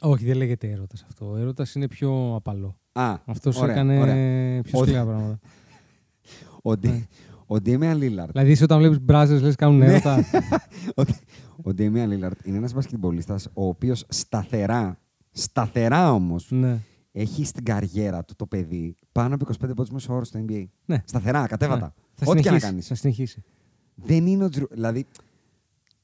Όχι, 0.01 0.25
δεν 0.25 0.35
λέγεται 0.37 0.67
έρωτας 0.69 1.03
αυτό. 1.07 1.29
Ο 1.31 1.37
έρωτας 1.37 1.75
είναι 1.75 1.87
πιο 1.87 2.33
απαλό. 2.35 2.77
Α, 2.99 3.17
Αυτός 3.25 3.57
ωραία, 3.61 3.73
έκανε 3.75 3.99
ωραία. 3.99 4.61
πιο 4.61 4.79
Ότι- 4.79 4.89
σκληρά 4.89 5.05
πράγματα. 5.05 5.39
Ο, 6.61 6.75
Ντε- 6.77 7.07
ο 7.47 7.55
Damian 7.55 7.93
Lillard. 7.95 8.29
δηλαδή, 8.31 8.51
εσύ 8.51 8.63
όταν 8.63 8.79
βλέπεις 8.79 8.99
μπράζε, 9.01 9.39
λες 9.39 9.55
κάνουν 9.55 9.77
Ναι. 9.77 9.85
έρωτα. 9.85 10.25
ο, 10.95 11.01
ο 11.57 11.71
Damian 11.77 12.07
Lillard 12.09 12.43
είναι 12.43 12.57
ένας 12.57 12.73
μπασκετμπολίστας 12.73 13.45
ο 13.53 13.67
οποίος 13.67 14.05
σταθερά, 14.09 14.99
σταθερά 15.31 16.13
όμως, 16.13 16.47
ναι. 16.51 16.79
έχει 17.11 17.45
στην 17.45 17.63
καριέρα 17.63 18.23
του 18.23 18.35
το 18.35 18.45
παιδί 18.45 18.95
πάνω 19.11 19.35
από 19.35 19.45
25 19.45 19.67
πόντους 19.75 19.89
μέσω 19.89 20.13
όρο 20.13 20.23
στο 20.23 20.45
NBA. 20.47 20.65
ναι. 20.85 21.01
Σταθερά, 21.05 21.47
κατέβατα. 21.47 21.85
Ναι. 21.85 21.91
Θα 22.13 22.31
Ό,τι 22.31 22.41
και 22.41 22.49
να 22.49 22.57
συνεχίσει, 22.59 22.65
κάνεις. 22.65 22.87
Θα 22.87 22.95
συνεχίσει. 22.95 23.43
Δεν 23.95 24.27
είναι 24.27 24.43
ο 24.43 24.49
Τζρου... 24.49 24.67
Δηλαδή, 24.71 25.05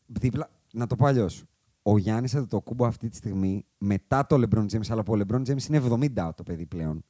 δίπλα, 0.06 0.49
να 0.74 0.88
το 0.88 0.95
πω 0.95 1.06
αλλιώς. 1.06 1.44
Ο 1.84 1.97
Γιάννης 1.97 2.35
Αντετοκούμπο 2.35 2.85
αυτή 2.85 3.10
τη 3.10 3.15
στιγμή, 3.15 3.65
μετά 3.77 4.27
το 4.27 4.35
LeBron 4.35 4.65
James, 4.65 4.89
αλλά 4.89 5.03
που 5.03 5.14
ο 5.14 5.18
LeBron 5.19 5.41
James 5.41 5.68
είναι 5.69 5.81
70 6.15 6.30
το 6.35 6.43
παιδί 6.43 6.65
πλέον, 6.65 7.03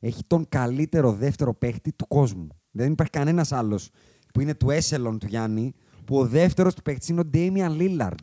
έχει 0.00 0.24
τον 0.26 0.46
καλύτερο 0.48 1.12
δεύτερο 1.12 1.54
παίχτη 1.54 1.92
του 1.92 2.06
κόσμου. 2.06 2.48
Δεν 2.70 2.92
υπάρχει 2.92 3.12
κανένας 3.12 3.52
άλλος 3.52 3.90
που 4.32 4.40
είναι 4.40 4.54
του 4.54 4.70
έσελον 4.70 5.18
του 5.18 5.26
Γιάννη, 5.26 5.74
που 6.04 6.18
ο 6.18 6.26
δεύτερος 6.26 6.74
του 6.74 6.82
παίχτης 6.82 7.08
είναι 7.08 7.20
ο 7.20 7.30
Damian 7.34 7.76
Lillard. 7.78 8.14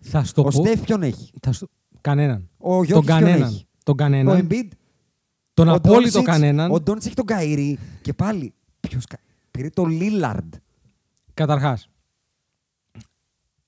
Θα 0.00 0.24
στο 0.24 0.42
Ο 0.42 0.44
πω. 0.44 0.50
Στεφ 0.50 0.80
ποιον 0.80 1.02
έχει; 1.02 1.30
Θα 1.42 1.52
στο... 1.52 1.66
Κανέναν. 2.00 2.48
Ο 2.58 2.74
τον 2.76 2.84
Γιώργης 2.84 3.06
ποιον 3.06 3.20
κανέναν. 3.20 3.48
έχει; 3.48 3.66
Τον 3.84 3.94
Ο 3.94 3.96
κανέναν. 3.96 4.46
Embiid; 4.48 4.68
Τον 5.54 5.68
ο 5.68 5.72
απόλυτο 5.72 6.20
Doncic, 6.20 6.24
κανέναν. 6.24 6.70
Ο 6.70 6.80
Ντόντς 6.80 7.06
έχει 7.06 7.14
τον 7.14 7.24
Καΐρη 7.28 7.74
και 8.02 8.12
πάλι. 8.12 8.54
Ποιος 8.80 9.04
πήρε 9.50 9.68
τον 9.68 9.98
Lillard. 10.00 10.48
Καταρχάς. 11.34 11.88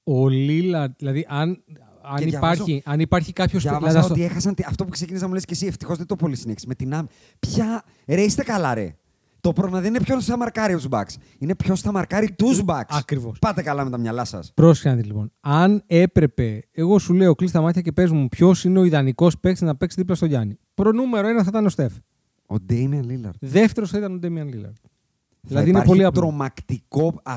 Ο 0.09 0.29
Λίλαρντ, 0.29 0.93
δηλαδή, 0.99 1.27
αν, 1.29 1.49
αν, 1.49 2.17
Και 2.17 2.25
υπάρχει, 2.25 2.63
διαβάζω- 2.65 2.81
αν 2.85 3.01
υπάρχει 3.01 3.33
κάποιος. 3.33 3.63
Διάβασα 3.63 4.05
ότι 4.05 4.23
έχασαν. 4.25 4.55
τη- 4.55 4.65
Αυτό 4.67 4.85
που 4.85 4.91
ξεκίνησα 4.91 5.23
να 5.23 5.29
μου 5.29 5.35
λες 5.35 5.45
και 5.45 5.53
εσύ, 5.53 5.67
ευτυχώς 5.67 5.97
δεν 5.97 6.07
το 6.07 6.17
πολύ 6.17 6.37
συνέχισε. 6.37 6.67
Με 6.69 6.75
την 6.75 6.93
άμυνα. 6.95 7.09
Ποια. 7.39 7.83
Ρε, 8.07 8.21
είστε 8.23 8.43
καλά, 8.43 8.75
ρε. 8.75 8.97
Το 9.41 9.53
πρόβλημα 9.53 9.81
δεν 9.81 9.95
είναι 9.95 10.05
ποιος 10.05 10.25
θα 10.25 10.37
μαρκάρει 10.37 10.75
τους 10.75 10.87
Bucks. 10.91 11.15
Είναι 11.39 11.55
ποιος 11.55 11.81
θα 11.81 11.93
μαρκάρει 11.93 12.33
τους 12.33 12.63
Bucks. 12.67 12.81
Ακριβώς. 12.89 13.39
Πάτε 13.39 13.63
καλά 13.63 13.85
με 13.85 13.91
τα 13.91 13.99
μυαλά 13.99 14.25
σας. 14.25 14.53
Πρόσεχε 14.55 14.89
να 14.89 14.95
δεις, 14.95 15.05
λοιπόν. 15.07 15.33
Αν 15.41 15.83
έπρεπε, 15.87 16.63
εγώ 16.73 16.99
σου 16.99 17.15
λέω, 17.15 17.35
κλείσει 17.35 17.53
τα 17.53 17.61
μάτια 17.61 17.81
και 17.83 17.93
πες 17.93 18.11
μου 18.11 18.29
ποιος 18.29 18.65
είναι 18.65 18.79
ο 18.79 18.85
ιδανικός 18.85 19.39
παίκτης 19.39 19.61
να 19.63 19.77
παίξει 19.77 19.97
δίπλα 19.99 20.15
στο 20.15 20.27
Γιάννη. 20.27 20.59
Προνούμερο 20.75 21.29
ένα 21.29 21.43
θα 21.43 21.49
ήταν 21.49 21.67
ο 21.67 21.69
Στεφ. 21.69 21.93
Ο 22.51 22.55
Damian 22.71 23.05
Lillard. 23.07 23.31
Δεύτερος 23.41 23.91
θα 23.91 23.99
ήταν 23.99 24.13
ο 24.13 24.17
Ντέμιαν 24.19 24.49
Λίλαρντ. 24.49 24.75
Θα 24.83 24.89
Δηλαδή 25.43 25.69
είναι 25.69 25.79
υπάρχει 25.79 25.89
πολύ 25.95 26.05
απλό. 26.05 26.21
τρομακτικό. 26.21 27.21
α, 27.23 27.37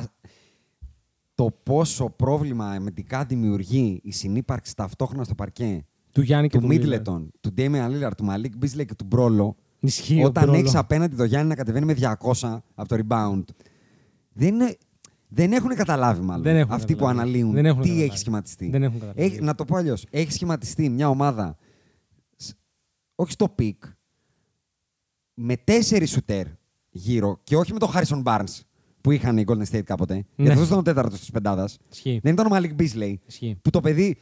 το 1.40 1.52
πόσο 1.64 2.10
πρόβλημα 2.10 2.70
αμυντικά 2.72 3.26
δημιουργεί 3.26 4.00
η 4.04 4.12
συνύπαρξη 4.12 4.76
ταυτόχρονα 4.76 5.24
στο 5.24 5.36
παρκέ 5.36 5.86
Του 6.12 6.22
Γιάννη 6.22 6.48
και 6.48 6.58
του 6.60 6.64
του 6.68 6.72
Λίλαρντ. 6.72 7.08
Middleton, 7.08 7.28
του 7.42 7.54
Damian 7.58 7.90
Lillard, 7.92 8.12
του 8.18 8.26
Malik 8.30 8.64
Beasley 8.66 8.86
και 8.86 8.96
του 8.96 9.06
Μπρόλο. 9.06 9.56
Ισχύει 9.80 10.22
ο 10.24 10.26
Όταν 10.26 10.44
Μπρόλο. 10.44 10.60
έχεις 10.60 10.76
απέναντι 10.76 11.16
το 11.16 11.24
Γιάννη 11.24 11.48
να 11.50 11.56
κατεβαίνει 11.56 11.86
με 11.86 11.94
200 11.94 12.60
από 12.76 12.88
το 12.88 12.98
rebound. 13.08 13.44
Δεν, 14.34 14.54
είναι, 14.54 14.78
δεν 15.28 15.54
έχουν 15.54 15.70
καταλάβει 15.76 16.22
μάλλον 16.22 16.44
Δεν 16.44 16.56
έχουν 16.56 16.74
αυτοί 16.74 16.94
που 16.94 17.00
καταλάβει. 17.00 17.20
αναλύουν 17.22 17.54
Δεν 17.54 17.66
έχουν 17.66 17.82
τι 17.82 17.88
καταλάβει. 17.88 18.10
έχει 18.10 18.18
σχηματιστεί. 18.20 18.70
Δεν 18.70 18.84
έχουν 18.84 18.94
καταλάβει. 19.00 19.22
Έχει- 19.24 19.42
να 19.42 19.56
το 19.56 19.66
πω 19.66 19.76
αλλιώς. 19.76 20.06
Έχει 20.10 20.32
σχηματιστεί 20.32 20.90
μια 20.90 21.10
ομάδα, 21.10 21.58
σ- 22.36 22.56
όχι 23.16 23.32
στο 23.32 23.50
peak, 23.50 23.84
με 25.34 25.56
τέσσερις 25.58 26.12
σουτέρ 26.12 26.46
γύρω 26.90 27.40
και 27.44 27.58
όχι 27.58 27.74
με 27.74 27.80
τον 27.80 27.90
Harrison 27.94 28.24
Barnes 28.24 28.60
που 29.02 29.12
είχαν 29.12 29.38
οι 29.38 29.44
Golden 29.48 29.66
State 29.72 29.84
κάποτε. 29.84 30.14
Ναι. 30.14 30.24
Γιατί 30.36 30.52
αυτός 30.52 30.68
ήταν 30.68 30.80
ο 30.80 30.82
τέταρτος 30.82 31.20
της 31.20 31.32
πεντάδας. 31.32 31.78
Ισχύει. 31.92 32.20
Δεν 32.24 32.34
ήταν 32.34 32.52
ο 32.52 32.56
Malik 32.56 32.82
Beasley. 32.82 33.14
Ισχύει. 33.26 33.58
Που 33.62 33.70
το 33.70 33.82
παιδί 33.82 34.18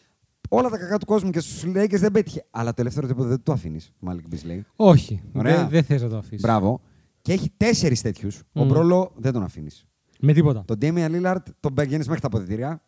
όλα 0.49 0.69
τα 0.69 0.77
κακά 0.77 0.97
του 0.97 1.05
κόσμου 1.05 1.29
και 1.29 1.39
στους 1.39 1.63
Lakers 1.65 1.99
δεν 1.99 2.11
πέτυχε. 2.11 2.45
Αλλά 2.51 2.73
το 2.73 2.81
ελεύθερο 2.81 3.07
τίποτα 3.07 3.27
δεν 3.27 3.43
το 3.43 3.51
αφήνεις. 3.51 3.91
Μάλικ 3.99 4.27
Μπισλέη. 4.27 4.65
Όχι. 4.75 5.21
Ωραία. 5.33 5.57
Δεν 5.57 5.69
δεν 5.69 5.83
θες 5.83 6.01
να 6.01 6.09
το 6.09 6.17
αφήσεις. 6.17 6.41
Μπράβο. 6.41 6.81
Και 7.21 7.33
έχει 7.33 7.51
τέσσερις 7.57 8.01
τέτοιους. 8.01 8.43
Ο 8.53 8.61
Μμμ. 8.61 8.67
Μπρόλο 8.67 9.11
δεν 9.15 9.33
τον 9.33 9.43
αφήνεις. 9.43 9.87
Με 10.19 10.33
τίποτα. 10.33 10.63
Τον 10.65 10.77
Damian 10.81 11.09
Lillard 11.11 11.41
τον 11.59 11.73
πηγαίνει 11.73 12.03
μέχρι 12.05 12.21
τα 12.21 12.27
αποδητήρια. 12.27 12.81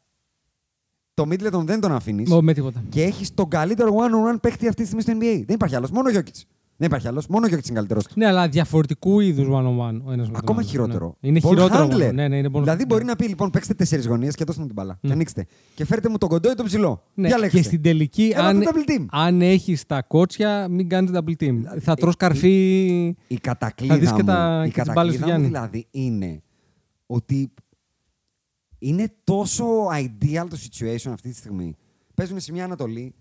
Το 1.14 1.24
Middleton 1.30 1.64
δεν 1.66 1.80
τον 1.80 1.92
αφήνεις. 1.92 2.30
Μ, 2.30 2.38
Με 2.42 2.54
τίποτα. 2.54 2.84
Και 2.90 3.04
έχεις 3.04 3.34
τον 3.34 3.48
καλύτερο 3.48 3.96
one-on-one 3.96 4.42
παίχτη 4.42 4.68
αυτή 4.68 4.82
τη 4.82 4.88
στιγμή 4.88 5.02
στο 5.02 5.14
NBA. 5.14 5.44
Δεν 5.46 5.56
υπάρχει 5.56 5.76
άλλος. 5.76 5.92
Μόνο 5.92 6.10
ο 6.10 6.12
Jokic. 6.16 6.42
Δεν 6.82 6.88
υπάρχει 6.88 7.08
άλλος. 7.08 7.28
Μόνο 7.28 7.46
ο 7.46 7.50
Jokic 7.50 7.66
είναι 7.66 7.76
καλύτερος 7.76 8.06
του. 8.06 8.14
Ναι, 8.18 8.26
αλλά 8.26 8.48
διαφορετικού 8.50 9.20
είδους 9.20 9.48
one-on-one 9.48 10.02
ο 10.04 10.12
ένας 10.12 10.28
με 10.28 10.34
τον 10.34 10.36
Ακόμα 10.36 10.58
άλλον. 10.60 10.64
χειρότερο. 10.64 11.16
Ναι. 11.20 11.30
Είναι 11.30 11.40
Ball 11.44 11.48
χειρότερο. 11.50 11.86
handler. 11.86 12.14
Ναι, 12.14 12.28
ναι, 12.28 12.38
είναι 12.38 12.50
ball- 12.54 12.60
Δηλαδή 12.60 12.86
μπορεί 12.86 13.04
ναι. 13.04 13.10
να 13.10 13.16
πει 13.16 13.26
λοιπόν 13.28 13.50
παίξτε 13.50 13.74
τέσσερις 13.74 14.06
γωνίες 14.06 14.36
και 14.36 14.44
δώστε 14.44 14.62
μου 14.62 14.68
την 14.68 14.76
μπαλά. 14.76 14.98
Ναι. 15.02 15.08
Και 15.08 15.14
ανοίξτε. 15.14 15.46
Και 15.76 15.86
φέρτε 15.86 16.10
μου 16.10 16.18
τον 16.18 16.30
κοντό 16.30 16.52
ή 16.52 16.54
τον 16.56 16.66
ψηλό. 16.66 17.04
Ναι, 17.14 17.28
Διαλέξτε. 17.28 17.58
και 17.58 17.64
στην 17.64 17.82
τελική, 17.82 18.32
Έλα 18.36 18.48
αν, 18.48 18.60
το 18.64 18.72
double 18.74 18.90
team. 18.92 19.06
αν 19.12 19.42
έχεις 19.42 19.86
τα 19.86 20.02
κότσια, 20.02 20.68
μην 20.68 20.90
κάνεις 20.90 21.12
double 21.14 21.44
team. 21.44 21.56
θα 21.80 21.96
τρως 21.96 22.14
η- 22.14 22.18
καρφί. 22.18 22.96
Η 23.06 23.16
Θα 23.34 23.40
κατακλείδα 23.42 23.98
δεις 23.98 24.10
και 24.12 24.22
μου, 24.22 24.28
τα- 24.28 24.64
η 24.68 24.72
και 24.72 24.82
τις 24.82 24.94
μπάλες 24.94 25.14
του 25.14 25.20
κατακλείδα 25.20 25.26
μου 25.26 25.26
Γιάννη. 25.28 25.46
δηλαδή 25.48 25.88
είναι 25.92 26.42
ότι 27.06 27.54
είναι 28.80 29.14
τόσο 29.24 29.66
ideal 29.88 30.46
το 30.50 30.58
situation 30.70 31.12
αυτή 31.12 31.30
τη 31.30 31.36
στιγμή. 31.36 31.76
Παίζουν 32.16 32.40
σε 32.40 32.52
μια 32.52 32.64
Ανατολή 32.64 33.14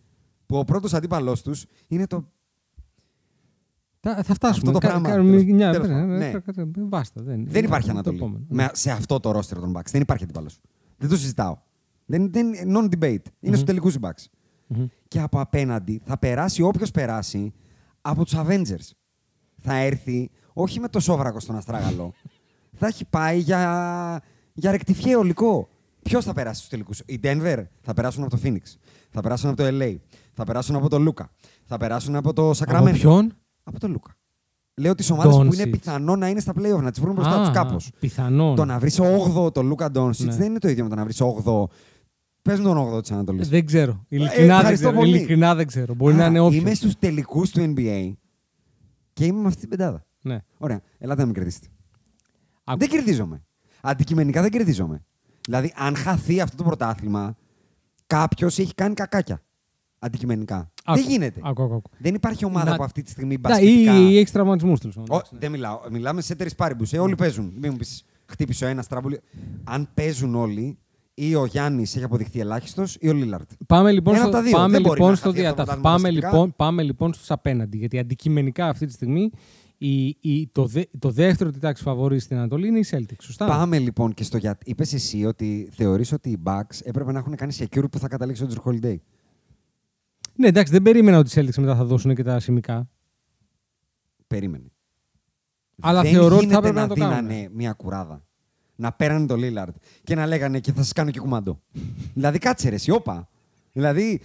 που 0.47 0.57
ο 0.59 0.65
πρώτος 0.65 0.95
αντίπαλός 0.95 1.43
τους 1.43 1.65
είναι 1.89 2.07
το... 2.07 2.29
Θα, 4.01 4.23
θα 4.23 4.35
φτάσουμε. 4.35 4.69
Αυτό 4.69 4.73
το 4.73 4.79
Κα- 4.79 4.89
πράγμα. 4.89 5.09
κάνουμε 5.09 5.31
Τέλος- 5.31 5.45
μια- 5.55 5.73
τέλος 5.73 5.89
ναι, 5.89 5.95
πάντων, 5.95 6.09
ναι, 6.09 6.17
ναι. 6.19 6.31
κα- 6.31 6.53
κα- 6.53 6.69
Βάστα. 6.89 7.23
Δεν, 7.23 7.47
Δεν 7.49 7.65
υπάρχει 7.65 7.87
το 7.87 7.93
Ανατολή. 7.93 8.17
επόμενο. 8.17 8.45
Με, 8.49 8.69
σε 8.73 8.91
αυτό 8.91 9.21
το 9.21 9.31
roster 9.39 9.57
των 9.61 9.73
Bucks. 9.77 9.91
Δεν 9.91 10.01
υπάρχει 10.01 10.25
αντίπαλος. 10.25 10.59
Δεν 10.97 11.09
το 11.09 11.17
συζητάω. 11.17 11.57
Δεν, 12.07 12.33
δεν, 12.33 12.47
non-debate. 12.67 13.23
Είναι 13.41 13.55
στους 13.55 13.65
τελικούς 13.67 13.95
οι 13.95 13.99
Bucks. 14.03 14.25
Μμμ. 14.67 14.87
Και 15.09 15.21
από 15.21 15.41
απέναντι 15.41 16.01
θα 16.05 16.19
περάσει 16.19 16.63
όποιος 16.63 16.91
περάσει 16.91 17.53
από 18.01 18.25
τους 18.25 18.35
Avengers. 18.37 18.91
Θα 19.61 19.75
έρθει 19.77 20.31
όχι 20.53 20.81
με 20.81 20.89
το 20.89 21.01
σόβρακο 21.01 21.41
στον 21.41 21.57
Αστράγαλο. 21.57 22.13
θα 22.77 22.87
έχει 22.87 23.05
πάει 23.05 23.39
για, 23.39 24.21
για 24.53 24.71
ρεκτιφιέ 24.71 25.17
ολικό. 25.17 25.69
Ποιος 26.03 26.25
θα 26.25 26.33
περάσει 26.33 26.57
στους 26.57 26.69
τελικούς, 26.71 27.03
Οι 27.07 27.21
Denver 27.23 27.65
θα 27.81 27.95
περάσουν 27.95 28.23
από 28.23 28.37
το 28.37 28.43
Phoenix. 28.45 28.63
Θα 29.11 29.21
περάσουν 29.21 29.49
από 29.51 29.63
το 29.63 29.69
LA. 29.71 29.97
Θα 30.33 30.45
περάσουν 30.45 30.77
από 30.77 30.89
το 30.89 30.99
Λούκα. 30.99 31.31
Θα 31.65 31.77
περάσουν 31.77 32.17
από 32.17 32.33
το 32.33 32.51
Sacramento. 32.51 32.75
Από 32.77 32.91
ποιον; 32.91 33.37
Από 33.69 33.81
το 33.81 33.89
Λούκα. 33.89 34.17
Λέω 34.75 34.95
τις 34.95 35.11
ομάδες 35.11 35.35
που 35.37 35.43
είναι 35.43 35.65
Doncic. 35.65 35.71
πιθανό 35.71 36.17
να 36.17 36.29
είναι 36.29 36.41
στα 36.41 36.53
playoff, 36.59 36.83
να 36.83 36.91
τις 36.91 37.01
βρουν 37.01 37.15
μπροστά 37.15 37.35
Α, 37.35 37.39
τους 37.45 37.51
κάπως. 37.51 37.91
Πιθανόν. 38.01 38.57
Το 38.57 38.65
να 38.65 38.79
βρεις 38.79 38.99
8ο 39.01 39.53
το 39.53 39.63
Λούκα 39.63 39.91
Ντόνσιτς 39.91 40.29
Ναι. 40.35 40.41
δεν 40.41 40.51
είναι 40.51 40.59
το 40.59 40.69
ίδιο 40.69 40.83
με 40.85 40.91
το 40.91 40.95
να 40.97 41.05
βρεις 41.05 41.21
8ο. 41.21 41.65
Παίζουν 42.43 42.65
τον 42.65 42.77
8ο 42.79 43.01
της 43.01 43.11
Ανατολής. 43.13 43.49
Δεν 43.49 43.67
ξέρω. 43.67 44.05
Ειλικρινά, 44.09 44.47
δεν 44.47 44.51
ευχαριστώ 44.59 44.87
ξέρω. 44.89 45.01
πολύ. 45.01 45.17
Ειλικρινά 45.17 45.55
δεν 45.55 45.67
ξέρω. 45.67 45.95
Μπορεί 45.95 46.15
να 46.15 46.27
είναι 46.27 46.41
όποιο. 46.41 46.59
Είμαι 46.59 46.75
στους 46.75 46.99
τελικούς 46.99 47.51
του 47.51 47.75
NBA 47.77 48.13
και 49.13 49.25
είμαι 49.25 49.41
με 49.41 49.47
αυτή 49.49 49.61
την 49.61 49.69
πεντάδα. 49.69 50.05
Ναι. 50.23 50.39
Ωραία, 50.59 50.81
ελάτε 50.99 51.21
να 51.21 51.27
με 51.27 51.33
κερδίσετε. 51.33 51.67
Άκου. 52.65 52.79
Δεν 52.79 52.89
κερδίζομαι. 52.89 53.43
Αντικειμενικά 53.81 54.43
δεν 54.43 54.51
κερδίζομαι. 54.51 55.05
Δηλαδή, 55.45 55.73
αν 55.77 55.97
χαθεί 55.97 56.41
αυτό 56.41 56.57
το 56.57 56.65
πρωτάθλημα, 56.65 57.37
κάποιος 58.07 58.59
έχει 58.59 58.75
κάνει 58.75 58.95
κακάκια. 58.95 59.43
Αντικειμενικά. 59.99 60.71
Άκου. 60.85 60.99
Δεν 61.01 61.11
γίνεται. 61.11 61.41
Άκου, 61.45 61.63
άκου, 61.63 61.75
άκου. 61.75 61.91
Δεν 61.99 62.15
υπάρχει 62.15 62.45
ομάδα 62.45 62.71
Να- 62.71 62.77
που 62.77 62.83
αυτή 62.83 63.03
τη 63.03 63.11
στιγμή 63.11 63.35
Ναι, 63.35 63.39
μπασκετικά... 63.39 63.99
Ή, 63.99 64.09
ή 64.13 64.19
έχει 64.19 64.33
τραυματισμούς 64.33 64.81
τέλος 64.81 64.95
πάντων. 64.97 65.11
Ω, 65.11 65.15
εντάξει, 65.15 65.35
ναι. 65.35 65.41
δεν 65.41 65.51
μιλάω. 65.51 65.81
Μιλάμε 65.91 66.21
ceteris 66.21 66.55
paribus. 66.55 66.93
Ε, 66.93 66.99
όλοι 66.99 67.15
παίζουν. 67.15 67.53
Μην 67.61 67.71
μου 67.73 67.77
πεις 67.77 68.05
χτύπησε 68.27 68.65
ο 68.65 68.69
ένας 68.69 68.87
τραμπουλί. 68.87 69.21
Αν 69.65 69.89
παίζουν 69.95 70.35
όλοι, 70.35 70.79
ή 71.15 71.35
ο 71.35 71.45
Γιάννης 71.47 71.97
έχει 71.97 72.05
αποδειχθεί 72.05 72.41
ελάχιστος, 72.41 72.97
ή 73.01 73.09
ο 73.09 73.13
Λίλαρντ. 73.13 73.51
Πάμε 73.67 73.93
λοιπόν, 73.93 74.15
Ένα 74.15 74.23
στο, 74.23 74.31
από 74.31 74.39
τα 74.39 74.43
δύο. 74.49 74.57
πάμε, 74.57 74.73
Δεν 74.73 74.83
μπορεί 74.83 74.95
λοιπόν 74.95 75.11
να 75.11 75.17
στο 75.17 75.29
χαθεί 75.29 75.41
αυτό 75.47 75.55
το 75.55 75.63
διατάφ. 75.65 75.67
πρωτάθλημα 75.67 75.91
Πάμε 75.91 76.03
μπασκετικά. 76.09 76.31
λοιπόν, 76.33 76.57
πάμε 76.57 76.83
λοιπόν 76.83 77.13
στους 77.15 77.31
απέναντι. 77.31 77.77
Γιατί 77.77 77.99
αντικειμενικά 77.99 78.69
αυτή 78.69 78.87
τη 78.87 78.93
στιγμή 78.93 79.31
η, 79.79 80.07
η, 80.21 80.49
το, 80.53 80.67
δε, 80.67 80.83
το 80.99 81.11
δεύτερο 81.11 81.51
τη 81.51 81.59
τάξη 81.59 81.83
φαβορή 81.83 82.19
στην 82.19 82.37
Ανατολή 82.37 82.67
είναι 82.69 82.79
οι 82.79 82.85
Celtics. 82.91 83.17
Σωστά; 83.23 83.47
Πάμε 83.47 83.79
λοιπόν 83.79 84.15
και 84.15 84.25
στο 84.25 84.37
γιατί. 84.37 84.71
Είπες 84.71 84.93
εσύ 84.93 85.25
ότι 85.25 85.69
θεωρείς 85.73 86.13
ότι 86.13 86.31
οι 86.31 86.39
Bucks 86.45 86.79
έπρεπε 86.83 87.13
να 87.13 87.19
έχουν 87.19 87.37
κάνει 87.37 87.57
secure 87.59 87.85
που 87.91 87.99
θα 87.99 88.09
καταλήξει 88.09 88.43
ο 88.43 88.47
Drew 88.47 88.61
Holiday. 88.65 88.97
Ναι, 90.39 90.47
εντάξει, 90.47 90.73
δεν 90.73 90.83
περίμενα 90.83 91.19
ότι 91.19 91.39
οι 91.41 91.43
Celtics 91.45 91.59
μετά 91.59 91.77
θα 91.77 91.85
δώσουν 91.85 92.15
και 92.15 92.23
τα 92.23 92.41
σημικά. 92.41 92.89
Περίμενε. 94.27 94.65
Αλλά 95.81 96.03
Δεν 96.03 96.11
θεωρώ 96.13 96.37
ότι 96.37 96.45
γίνεται 96.45 96.61
θα 96.61 96.69
έπρεπε 96.69 96.75
να, 96.75 96.83
να 96.83 96.89
το 96.89 96.95
δίνανε 96.95 97.35
κάνουν. 97.35 97.51
μια 97.57 97.73
κουράδα. 97.73 98.23
Να 98.77 98.93
πέρανε 98.93 99.27
το 99.27 99.37
Λίλαρτ 99.37 99.77
και 100.05 100.15
να 100.15 100.27
λέγανε 100.27 100.61
και 100.61 100.73
θα 100.73 100.83
σας 100.83 100.93
κάνω 100.93 101.11
και 101.11 101.21
κουμάντο. 101.21 101.61
δηλαδή 102.15 102.39
κάτσε 102.39 102.69
ρε, 102.69 102.75
εσύ, 102.75 102.91
όπα. 102.91 103.29
Δηλαδή, 103.73 104.21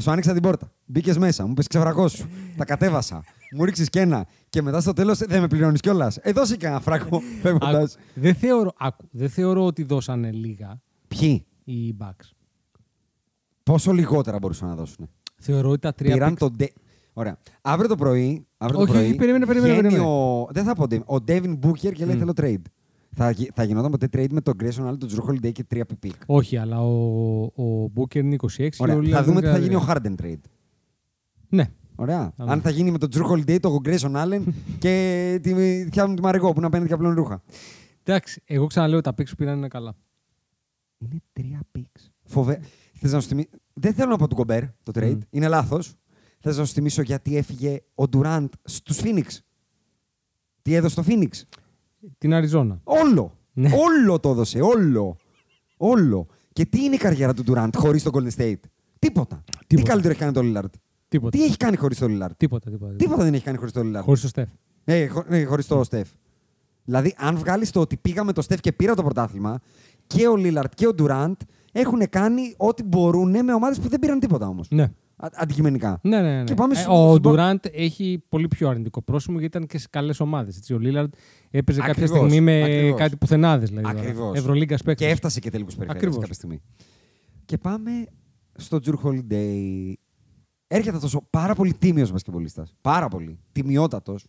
σου 0.00 0.10
άνοιξα 0.10 0.32
την 0.32 0.42
πόρτα. 0.42 0.72
Μπήκες 0.84 1.18
μέσα, 1.18 1.46
μου 1.46 1.54
πει 1.54 1.62
ξεβρακός 1.66 2.12
σου. 2.12 2.28
τα 2.56 2.64
κατέβασα. 2.64 3.24
Μου 3.56 3.64
ρίξεις 3.64 3.88
και 3.88 4.00
ένα. 4.00 4.26
Και 4.48 4.62
μετά 4.62 4.80
στο 4.80 4.92
τέλος 4.92 5.18
δεν 5.18 5.40
με 5.40 5.46
πληρώνεις 5.48 5.80
κιόλας. 5.80 6.16
Ε, 6.16 6.32
δώσε 6.32 6.56
και 6.56 6.66
ένα 6.66 6.80
φράγκο 6.80 7.20
φεύγοντας. 7.42 7.94
Άκου, 7.94 8.04
δεν, 8.14 8.34
θεωρώ, 8.34 8.72
άκου, 8.78 9.04
δεν 9.10 9.28
θεωρώ 9.30 9.64
ότι 9.64 9.82
δώσανε 9.82 10.32
λίγα 10.32 10.80
Ποιοι, 11.08 11.46
οι 11.64 11.94
Bucks. 12.00 12.30
πόσο 13.62 13.92
λιγότερα 13.92 14.38
μπορούσαν 14.38 14.68
να 14.68 14.74
δώσουν. 14.74 15.10
Θεωρώ 15.38 15.70
ότι 15.70 15.80
τα 15.80 15.92
τρία 15.94 16.12
Πήραν 16.12 16.32
picks- 16.32 16.38
τον. 16.38 16.52
Ντε- 16.56 16.72
Ωραία. 17.12 17.38
Αύριο 17.62 17.88
το 17.88 17.94
πρωί. 17.96 18.46
Αύριο 18.56 18.78
Όχι, 18.80 18.86
το 18.88 18.92
πρωί 18.92 19.06
όχι, 19.08 19.14
περίμενε, 19.16 19.46
περίμενε, 19.46 19.72
βγαίνει 19.72 19.88
περίμενε. 19.88 20.10
Ο... 20.10 20.48
Δεν 20.50 20.64
θα 20.64 20.74
πω 20.74 20.86
Ντέβιν. 20.86 21.04
Ο 21.06 21.20
Ντέβιν 21.20 21.56
Μπούκερ 21.56 21.92
και 21.92 22.04
λέει 22.04 22.14
Μμ. 22.14 22.18
θέλω 22.18 22.32
trade. 22.36 22.62
Θα, 23.18 23.30
γι- 23.30 23.50
θα 23.54 23.62
γινόταν 23.64 23.90
ποτέ 23.90 24.08
trade 24.12 24.30
με 24.30 24.40
τον 24.40 24.54
Grayson 24.62 24.88
Allen, 24.90 24.98
τον 24.98 25.08
Drew 25.14 25.30
Holiday 25.30 25.52
και 25.52 25.64
τρία 25.64 25.86
pick. 26.04 26.10
Όχι, 26.26 26.56
αλλά 26.56 26.80
ο, 26.82 27.42
ο 27.44 27.90
Booker 27.96 28.14
είναι 28.14 28.36
26. 28.56 28.68
Ωραία. 28.78 28.94
και 29.00 29.00
ο 29.00 29.12
Θα 29.12 29.20
Lillard 29.20 29.24
δούμε 29.24 29.40
τι 29.40 29.46
θα 29.46 29.56
είναι 29.56 29.62
γίνει 29.62 29.74
ο 29.74 29.84
13. 29.88 29.90
Harden 29.96 30.14
trade. 30.22 30.40
Ναι. 31.48 31.70
Ωραία. 31.96 32.18
Θα 32.36 32.42
Αν 32.42 32.48
δούμε. 32.48 32.60
θα 32.60 32.70
γίνει 32.70 32.90
με 32.90 32.98
τον 32.98 33.08
Drew 33.12 33.30
Holiday, 33.30 33.60
τον 33.60 33.80
Grayson 33.84 34.12
Allen 34.24 34.42
και 34.78 35.38
τη 35.42 35.54
θιά 35.90 36.06
μου 36.06 36.14
τη 36.14 36.22
Μαρικό 36.22 36.48
που 36.52 36.54
είναι 36.56 36.66
απέναντι 36.66 36.88
και 36.88 36.94
απλών 36.94 37.14
ρούχα. 37.14 37.42
Εντάξει, 38.02 38.42
εγώ 38.44 38.66
ξαναλέω 38.66 39.00
τα 39.00 39.10
picks 39.10 39.28
που 39.28 39.36
πήραν 39.36 39.56
είναι 39.56 39.68
καλά. 39.68 39.94
Είναι 40.98 41.20
τρία 41.32 41.60
picks. 41.78 42.08
Φοβε... 42.24 42.60
Θες 42.92 43.12
να 43.12 43.20
σου 43.20 43.28
θυμί... 43.28 43.48
Δεν 43.78 43.94
θέλω 43.94 44.10
να 44.10 44.16
πω 44.16 44.28
του 44.28 44.34
Κομπέρ 44.34 44.62
το 44.82 44.92
trade. 44.94 45.16
Μμ. 45.16 45.20
Είναι 45.30 45.48
λάθος. 45.48 45.94
Θε 46.40 46.54
να 46.54 46.64
σου 46.64 46.72
θυμίσω 46.72 47.02
γιατί 47.02 47.36
έφυγε 47.36 47.82
ο 47.94 48.04
Durant 48.12 48.48
στους 48.64 49.00
Phoenix. 49.02 49.26
Τι 50.62 50.74
έδωσε 50.74 51.02
στο 51.02 51.04
Phoenix. 51.06 51.30
Την 52.18 52.34
Αριζόνα. 52.34 52.80
Όλο. 52.84 53.38
Ναι. 53.52 53.70
Όλο 53.74 54.20
το 54.20 54.30
έδωσε. 54.30 54.60
Όλο. 54.60 55.16
Όλο. 55.76 56.26
Και 56.52 56.64
τι 56.64 56.84
είναι 56.84 56.94
η 56.94 56.98
καριέρα 56.98 57.34
του 57.34 57.44
Durant 57.46 57.70
χωρίς 57.74 58.02
τον 58.02 58.12
Golden 58.14 58.40
State; 58.40 58.60
Τίποτα. 58.98 59.44
Τι 59.66 59.82
καλύτερο 59.82 60.12
έχει 60.12 60.20
κάνει 60.20 60.32
το 60.32 60.40
Lillard; 60.42 60.70
Τίποτα. 61.08 61.36
Τι 61.36 61.44
έχει 61.44 61.56
κάνει 61.56 61.76
χωρίς 61.76 61.98
το 61.98 62.06
Lillard; 62.08 62.36
Τίποτα, 62.36 62.70
τίποτα. 62.70 62.94
Τίποτα 62.94 63.22
δεν 63.24 63.34
έχει 63.34 63.44
κάνει 63.44 63.56
χωρίς 63.56 63.72
το 63.72 63.80
Lillard. 63.80 64.02
Χωρίς 64.02 64.20
το 64.20 64.28
Στεφ. 64.28 64.48
Ε, 64.84 65.06
χω, 65.06 65.24
ε, 65.28 65.44
χωρίς 65.44 65.66
το 65.66 65.84
Στεφ. 65.84 66.08
Δηλαδή, 66.84 67.14
αν 67.18 67.36
βγάλεις 67.36 67.70
το 67.70 67.80
ότι 67.80 67.96
πήγαμε 67.96 68.32
το 68.32 68.42
Στεφ 68.42 68.60
και 68.60 68.72
πήρα 68.72 68.94
το 68.94 69.02
πρωτάθλημα, 69.02 69.60
και 70.06 70.26
ο 70.26 70.36
Λίλαρτ 70.36 70.74
και 70.74 70.86
ο 70.86 70.94
Ντουραντ 70.94 71.36
έχουν 71.78 72.08
κάνει 72.08 72.54
ό,τι 72.56 72.82
μπορούν 72.82 73.44
με 73.44 73.52
ομάδες 73.54 73.80
που 73.80 73.88
δεν 73.88 73.98
πήραν 73.98 74.18
τίποτα 74.20 74.48
όμως. 74.48 74.68
Ναι. 74.70 74.92
Αντικειμενικά. 75.16 75.98
Ναι, 76.02 76.20
ναι, 76.20 76.36
ναι. 76.36 76.44
Και 76.44 76.54
πάμε 76.54 76.72
Ε, 76.72 76.76
στους- 76.76 76.94
ο 76.94 77.06
στους- 77.08 77.20
Ντουραντ 77.20 77.64
έχει 77.72 78.24
πολύ 78.28 78.48
πιο 78.48 78.68
αρνητικό 78.68 79.02
πρόσημο 79.02 79.38
γιατί 79.38 79.56
ήταν 79.56 79.68
και 79.68 79.78
σε 79.78 79.86
καλές 79.90 80.20
ομάδες. 80.20 80.70
Ο 80.70 80.78
Λίλαρντ 80.78 81.12
έπαιζε 81.50 81.80
κάποια 81.80 81.92
Ακριβώς, 82.04 82.18
στιγμή 82.18 82.40
με 82.40 82.62
ακριβώς. 82.62 82.98
κάτι 82.98 83.16
πουθενάδες. 83.16 83.68
Δηλαδή, 83.68 83.86
Ακριβώς. 83.88 84.38
Ευρωλίγκα 84.38 84.76
παίκτη. 84.84 85.04
Και 85.04 85.10
έφτασε 85.10 85.40
και 85.40 85.50
τελικού 85.50 85.68
περιφέρειε 85.70 85.96
Ακριβώς. 85.96 86.18
κάποια 86.18 86.34
στιγμή. 86.34 86.60
Και 87.44 87.58
πάμε 87.58 87.90
στο 88.56 88.78
Τζουρ 88.78 88.98
Holiday. 89.04 89.92
Έρχεται 90.66 90.96
αυτός 90.96 91.14
ο 91.14 91.26
πάρα 91.30 91.54
πολύ 91.54 91.74
τίμιος 91.74 92.10
μπασκετμπολίστας. 92.10 92.66
Πάρα 92.80 93.08
πολύ. 93.08 93.38
Τιμιότατος. 93.52 94.26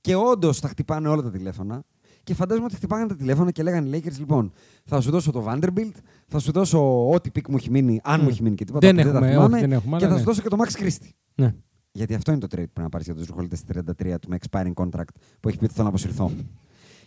Και 0.00 0.14
όντως 0.14 0.58
θα 0.58 0.68
χτυπάνε 0.68 1.08
όλα 1.08 1.22
τα 1.22 1.30
τηλέφωνα. 1.30 1.82
Και 2.24 2.34
φαντάζομαι 2.34 2.66
ότι 2.66 2.74
χτυπάγανε 2.74 3.08
τα 3.08 3.16
τηλέφωνα 3.16 3.50
και 3.50 3.62
λέγανε 3.62 3.96
οι 3.96 4.02
Lakers, 4.04 4.18
λοιπόν, 4.18 4.52
θα 4.84 5.00
σου 5.00 5.10
δώσω 5.10 5.30
το 5.30 5.44
Vanderbilt, 5.48 5.92
θα 6.26 6.38
σου 6.38 6.52
δώσω 6.52 7.10
ό,τι 7.10 7.30
pick 7.30 7.48
μου 7.48 7.56
έχει 7.56 7.70
μείνει, 7.70 8.00
αν 8.04 8.20
μου 8.22 8.28
έχει 8.28 8.42
μείνει 8.42 8.54
και 8.54 8.64
τίποτα. 8.64 8.86
Δεν 8.86 8.94
που 8.94 9.00
έχουμε, 9.00 9.20
τα 9.20 9.26
όχι, 9.26 9.34
θυμάμαι, 9.34 9.60
δεν 9.60 9.72
έχουμε, 9.72 9.98
και 9.98 10.04
αλλά 10.04 10.14
θα 10.14 10.20
σου 10.20 10.26
ναι. 10.26 10.32
δώσω 10.32 10.42
και 10.42 10.48
το 10.48 10.56
Max 10.60 10.82
Christie. 10.82 11.10
Ναι. 11.34 11.54
Γιατί 11.92 12.14
αυτό 12.14 12.30
είναι 12.32 12.40
το 12.40 12.46
trade 12.46 12.64
που 12.64 12.72
πρέπει 12.72 12.80
να 12.80 12.88
πάρεις 12.88 13.06
για 13.06 13.14
τον 13.14 13.24
Drew 13.24 13.40
Holiday 13.40 13.56
στη 13.56 13.82
33 14.14 14.14
του 14.20 14.28
με 14.28 14.38
expiring 14.40 14.72
contract 14.74 15.14
που 15.40 15.48
έχει 15.48 15.58
πει 15.58 15.64
ότι 15.64 15.72
θέλω 15.72 15.82
να 15.82 15.88
αποσυρθώ. 15.88 16.30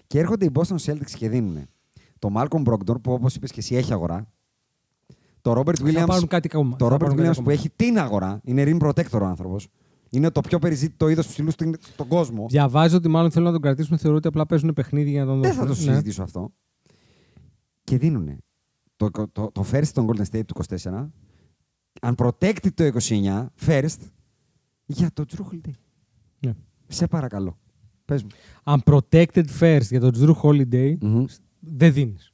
και 0.07 0.19
έρχονται 0.19 0.45
οι 0.45 0.51
Boston 0.53 0.75
Celtics 0.85 1.11
και 1.17 1.29
δίνουν 1.29 1.65
το 2.19 2.29
Malcolm 2.35 2.63
Brogdon 2.63 3.01
που 3.01 3.11
όπως 3.11 3.35
είπες 3.35 3.51
και 3.51 3.59
εσύ 3.59 3.75
έχει 3.75 3.93
αγορά. 3.93 4.27
Το 5.41 5.51
Robert 5.59 5.75
Θα 5.75 5.85
Williams, 5.85 6.07
πάρουν 6.07 6.27
κάτι 6.27 6.49
ακόμα. 6.51 6.75
το 6.75 6.87
Θα 6.87 6.95
Robert 6.95 6.99
πάρουν 6.99 7.15
κάτι 7.15 7.27
Williams 7.27 7.31
ακόμα. 7.31 7.45
που 7.45 7.49
έχει 7.49 7.69
την 7.75 7.99
αγορά. 7.99 8.39
Είναι 8.43 8.63
rim 8.67 8.87
protector 8.87 9.21
ο 9.21 9.25
άνθρωπος. 9.25 9.67
Είναι 10.09 10.31
το 10.31 10.41
πιο 10.41 10.59
περιζήτητο 10.59 11.09
είδος 11.09 11.27
ψηλού 11.27 11.51
στην- 11.51 11.75
στον 11.79 12.07
κόσμο. 12.07 12.45
Διαβάζω 12.49 12.97
ότι 12.97 13.07
μάλλον 13.07 13.31
θέλουν 13.31 13.47
να 13.47 13.53
τον 13.53 13.61
κρατήσουν. 13.61 13.97
Θεωρώ 13.97 14.17
ότι 14.17 14.27
απλά 14.27 14.45
παίζουν 14.45 14.73
παιχνίδι 14.73 15.09
για 15.09 15.25
να 15.25 15.31
τον 15.31 15.41
Δεν 15.41 15.53
δώσουν. 15.55 15.67
θα 15.67 15.73
το 15.75 15.81
Ναι. 15.85 15.91
συζητήσω 15.91 16.23
αυτό. 16.23 16.51
Και 17.83 17.97
δίνουν 17.97 18.37
το, 18.95 19.09
το, 19.11 19.51
το 19.51 19.65
first 19.71 19.87
των 19.93 20.07
Golden 20.09 20.23
State 20.31 20.45
του 20.45 20.53
24, 20.53 21.09
unprotected 22.01 22.73
το 22.73 22.83
29, 22.83 23.45
first, 23.65 23.97
για 24.85 25.11
το 25.13 25.25
Drew 25.31 25.41
Holiday. 25.41 25.71
Ναι. 26.39 26.53
Σε 26.87 27.07
παρακαλώ. 27.07 27.57
Πες 28.05 28.23
μου. 28.23 28.29
Unprotected 28.63 29.45
first 29.59 29.81
για 29.89 29.99
τον 29.99 30.11
Drew 30.15 30.33
Holiday 30.41 30.95
Μμμ. 31.01 31.25
δεν 31.59 31.93
δίνεις. 31.93 32.33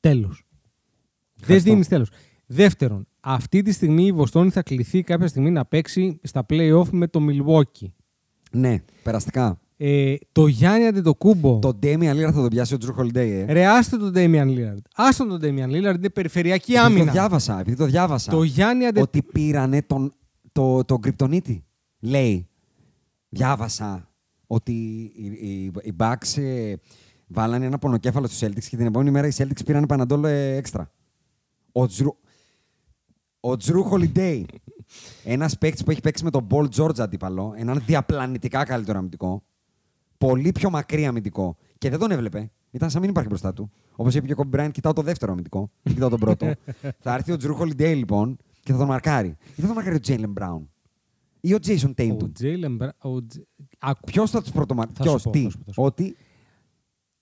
Τέλος. 0.00 0.44
Δεν 1.34 1.40
Ευχαριστώ. 1.40 1.70
δίνεις 1.70 1.88
τέλος. 1.88 2.10
Δεύτερον, 2.46 3.06
αυτή 3.34 3.62
τη 3.62 3.72
στιγμή 3.72 4.06
η 4.06 4.12
Βοστόνη 4.12 4.50
θα 4.50 4.62
κληθεί 4.62 5.02
κάποια 5.02 5.26
στιγμή 5.26 5.50
να 5.50 5.64
παίξει 5.64 6.20
στα 6.22 6.46
play-off 6.48 6.88
με 6.90 7.06
το 7.06 7.20
Milwaukee. 7.28 7.86
Ναι, 8.52 8.82
περαστικά. 9.02 9.60
Ε, 9.76 10.14
το 10.32 10.46
Γιάννη 10.46 10.86
Αντετοκούμπο. 10.86 11.58
Το 11.58 11.78
Damian 11.82 12.12
Lillard 12.12 12.32
θα 12.32 12.32
τον 12.32 12.48
πιάσει 12.48 12.74
ο 12.74 12.78
Τζρου 12.78 12.94
Holiday, 12.98 13.16
ε. 13.16 13.52
Ρε, 13.52 13.66
άστο 13.66 13.98
τον 13.98 14.12
Damian 14.14 14.46
Lillard. 14.46 14.80
Άστο 14.94 15.26
τον 15.26 15.40
Damian 15.42 15.68
Lillard, 15.68 15.96
είναι 15.96 16.10
περιφερειακή 16.10 16.72
Επειδή 16.72 16.86
άμυνα. 16.86 17.04
το 17.04 17.12
διάβασα, 17.12 17.60
επειδή 17.60 17.76
το 17.76 17.84
διάβασα. 17.84 18.30
Το 18.30 18.42
Γιάννη 18.42 18.86
Αντε... 18.86 19.00
Ότι 19.00 19.22
πήρανε 19.22 19.82
τον, 19.82 20.14
το, 20.52 20.84
τον 20.84 21.00
κρυπτονίτη. 21.00 21.64
Λέει. 22.00 22.48
Διάβασα 23.28 24.10
ότι 24.46 24.72
οι, 25.16 25.24
οι, 25.26 25.72
οι 25.82 25.94
Bucks 25.98 26.42
ε, 26.42 26.74
βάλανε 27.26 27.66
ένα 27.66 27.78
πονοκέφαλο 27.78 28.26
στους 28.26 28.48
Celtics 28.48 28.64
και 28.68 28.76
την 28.76 28.86
επόμενη 28.86 29.10
μέρα 29.10 29.26
οι 29.26 29.32
Celtics 29.36 29.64
πήραν 29.64 29.86
παναντόλ 29.86 30.24
ε, 30.24 30.56
έξτρα. 30.56 30.92
Ο 31.72 31.86
Τζρου, 31.86 32.16
ο 33.40 33.56
Τζρου 33.56 33.84
Holiday, 33.90 34.42
ένας 35.24 35.58
παίκτης 35.58 35.84
που 35.84 35.90
έχει 35.90 36.00
παίξει 36.00 36.24
με 36.24 36.30
τον 36.30 36.46
Paul 36.50 36.68
George 36.76 36.98
αντίπαλο, 36.98 37.54
έναν 37.56 37.82
διαπλανητικά 37.86 38.64
καλύτερο 38.64 38.98
αμυντικό, 38.98 39.42
πολύ 40.18 40.52
πιο 40.52 40.70
μακρύ 40.70 41.06
αμυντικό 41.06 41.56
και 41.78 41.90
δεν 41.90 41.98
τον 41.98 42.10
έβλεπε. 42.10 42.50
Ήταν 42.70 42.88
σαν 42.90 42.94
να 42.94 43.00
μην 43.00 43.10
υπάρχει 43.10 43.28
μπροστά 43.28 43.52
του. 43.52 43.70
Όπως 43.96 44.14
είπε 44.14 44.26
και 44.26 44.32
ο 44.32 44.36
Kobe 44.38 44.56
Bryant, 44.60 44.70
κοιτάω 44.72 44.92
το 44.92 45.02
δεύτερο 45.02 45.32
αμυντικό. 45.32 45.70
Δεν 45.82 45.92
κοιτάω 45.94 46.08
τον 46.08 46.18
πρώτο. 46.20 46.52
θα 46.98 47.14
έρθει 47.14 47.32
ο 47.32 47.36
Τζρου 47.36 47.56
Holiday 47.58 47.94
λοιπόν 47.96 48.36
και 48.60 48.72
θα 48.72 48.78
τον 48.78 48.86
μαρκάρει. 48.86 49.28
Ή 49.56 49.60
θα 49.60 49.66
τον 49.66 49.74
μαρκάρει 49.74 49.96
ο 49.96 50.00
Τζέιλεν 50.00 50.30
Μπράουν. 50.30 50.70
Ή 51.40 51.54
ο 51.54 51.58
Jason 51.66 51.88
Ο 51.88 51.92
Tatum. 51.96 52.30
Jalen 52.42 52.76
Brown- 52.78 52.88
ο 52.98 53.26
Τζ- 53.26 53.42
Άκου. 53.78 54.00
Ποιος 54.06 54.30
θα 54.30 54.40
τους 54.42 54.50
πρωτομαρκάρει. 54.52 55.08
Θα 55.10 55.18
σου 55.18 55.20
Ποιος, 55.20 55.22
πω, 55.22 55.30
τι; 55.30 55.42
θα 55.42 55.50
σου 55.50 55.58
πω, 55.58 55.64
θα 55.64 55.72
σου 55.72 55.80
πω. 55.80 55.84
Ότι. 55.84 56.16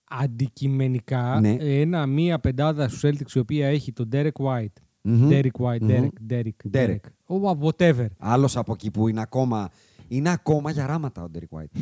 Αντικειμενικά, 0.08 1.40
Ναι. 1.40 1.56
ένα, 1.60 2.06
μία 2.06 2.38
πεντάδα 2.38 2.88
στους 2.88 3.00
Celtics 3.04 3.34
η 3.34 3.38
οποία 3.38 3.66
έχει 3.68 3.92
τον 3.92 4.08
Derek 4.12 4.30
White. 4.32 4.66
Μμμ. 5.08 5.28
Derek 5.30 5.50
White, 5.60 5.80
Μμμ. 5.80 5.88
Derek, 5.90 6.32
Derek, 6.32 6.50
Derek. 6.72 6.96
Derek. 6.96 7.00
Oh, 7.28 7.58
whatever. 7.68 8.06
Άλλος 8.18 8.56
από 8.56 8.72
εκεί 8.72 8.90
που 8.90 9.08
είναι 9.08 9.20
ακόμα. 9.20 9.68
Είναι 10.08 10.30
ακόμα 10.30 10.70
για 10.70 10.86
ράματα 10.86 11.22
ο 11.22 11.28
Ντέρικ 11.28 11.48
White. 11.52 11.80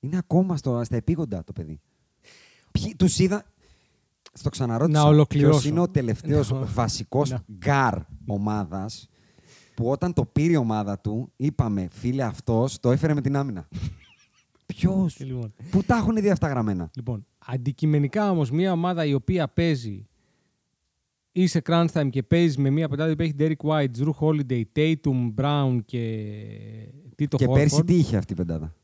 είναι 0.00 0.16
ακόμα 0.18 0.56
στο, 0.56 0.84
στα 0.84 0.96
επίγοντα 0.96 1.44
το 1.44 1.52
παιδί. 1.52 1.80
Τους 2.96 3.18
είδα. 3.18 3.44
Στο 4.32 4.48
ξαναρώτησα. 4.50 4.98
Να 5.02 5.08
ολοκληρώσω. 5.08 5.50
Ποιος 5.58 5.64
είναι 5.70 5.80
ο 5.80 5.88
τελευταίος 5.88 6.50
Να- 6.50 6.58
βασικός 6.64 7.30
να. 7.30 7.44
γκάρ 7.58 7.94
ομάδας 8.26 9.08
που 9.74 9.90
όταν 9.90 10.12
το 10.12 10.24
πήρε 10.24 10.52
η 10.52 10.56
ομάδα 10.56 10.98
του, 10.98 11.32
είπαμε 11.36 11.88
φίλε 11.92 12.22
αυτός 12.22 12.80
το 12.80 12.90
έφερε 12.90 13.14
με 13.14 13.20
την 13.20 13.36
άμυνα. 13.36 13.68
Ποιος; 14.66 15.18
Λοιπόν, 15.18 15.52
Πού 15.70 15.82
τα 15.82 15.96
έχουν 15.96 16.14
δει 16.14 16.30
αυτά 16.30 16.48
γραμμένα; 16.48 16.90
λοιπόν, 16.94 17.26
αντικειμενικά 17.46 18.30
όμως 18.30 18.50
μια 18.50 18.72
ομάδα 18.72 19.04
η 19.04 19.14
οποία 19.14 19.48
παίζει 19.48 20.06
ή 21.32 21.46
σε 21.46 21.62
crunch 21.64 21.86
time 21.92 22.08
και 22.10 22.22
παίζεις 22.22 22.56
με 22.56 22.70
μια 22.70 22.88
πεντάδα 22.88 23.16
που 23.16 23.22
έχει 23.22 23.34
Derek 23.38 23.56
White, 23.56 23.88
Jrue 23.98 24.12
Holiday, 24.20 24.62
Tatum, 24.76 25.34
Brown 25.34 25.78
και 25.84 26.34
Tito 27.18 27.36
και 27.36 27.46
Horford. 27.48 27.54
πέρσι 27.54 27.84
τι 27.84 27.94
είχε 27.94 28.16
αυτή 28.16 28.32
η 28.32 28.36
πεντάδα; 28.36 28.74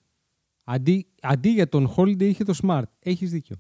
Αντί, 0.65 1.07
αντί 1.23 1.49
για 1.49 1.69
τον 1.69 1.95
Holiday 1.97 2.23
είχε 2.23 2.45
το 2.45 2.59
Smart. 2.63 2.83
Έχεις 2.99 3.31
δίκιο. 3.31 3.57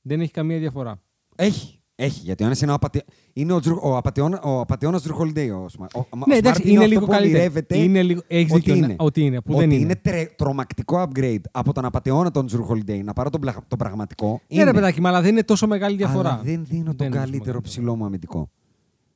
Δεν 0.00 0.20
έχει 0.20 0.30
καμία 0.32 0.58
διαφορά. 0.58 1.02
Έχει. 1.36 1.80
Έχει, 1.98 2.20
γιατί 2.20 2.42
ο 2.42 2.46
ένας 2.46 2.60
είναι 2.60 2.70
ο, 2.70 2.74
απατη... 2.74 3.02
είναι 3.32 3.52
ο, 3.52 3.60
Τζρου... 3.60 3.78
ο, 3.82 3.96
απατεώνα... 3.96 4.40
ο 4.42 4.60
απατεώνας 4.60 5.06
Drew 5.06 5.20
Holiday. 5.20 5.48
Ο, 5.64 5.68
Σμα- 5.68 5.88
ο... 5.94 5.98
ο 5.98 6.16
ναι, 6.16 6.34
Smart 6.34 6.36
εντάξει, 6.38 6.62
είναι, 6.62 6.70
είναι, 6.70 6.78
αυτό 6.78 6.90
λίγο 6.92 7.04
που 7.04 7.10
καλύτερο. 7.10 7.34
ονειρεύεται 7.34 7.78
Είναι 7.78 8.02
λίγο... 8.02 8.22
Έχεις 8.26 8.52
ότι 8.52 8.60
δίκιο, 8.60 8.74
ναι, 8.74 8.84
είναι. 8.86 8.96
ότι 8.98 9.20
είναι, 9.20 9.40
που 9.40 9.54
ότι 9.54 9.66
δεν 9.66 9.70
είναι. 9.70 9.94
τρε... 9.96 10.24
τρομακτικό 10.36 11.08
upgrade 11.08 11.40
από 11.50 11.72
τον 11.72 11.84
απατεώνα 11.84 12.30
τον 12.30 12.48
Drew 12.50 12.66
Holiday 12.72 13.04
να 13.04 13.12
πάρω 13.12 13.30
τον, 13.30 13.40
πλα... 13.40 13.56
τον 13.68 13.78
πραγματικό. 13.78 14.28
Ναι, 14.30 14.40
είναι. 14.48 14.64
ρε 14.64 14.72
παιδάκι, 14.72 15.00
μα 15.00 15.08
αλλά 15.08 15.20
δεν 15.20 15.30
είναι 15.30 15.42
τόσο 15.44 15.66
μεγάλη 15.66 15.96
διαφορά. 15.96 16.32
Αλλά 16.32 16.42
δεν 16.42 16.64
δίνω 16.64 16.84
τον 16.84 16.96
Δεν 16.96 17.06
είναι 17.06 17.16
τόσο 17.16 17.24
καλύτερο 17.24 17.44
μεγάλη 17.46 17.60
ψηλό 17.62 17.96
μου 17.96 18.04
αμυντικό. 18.04 18.50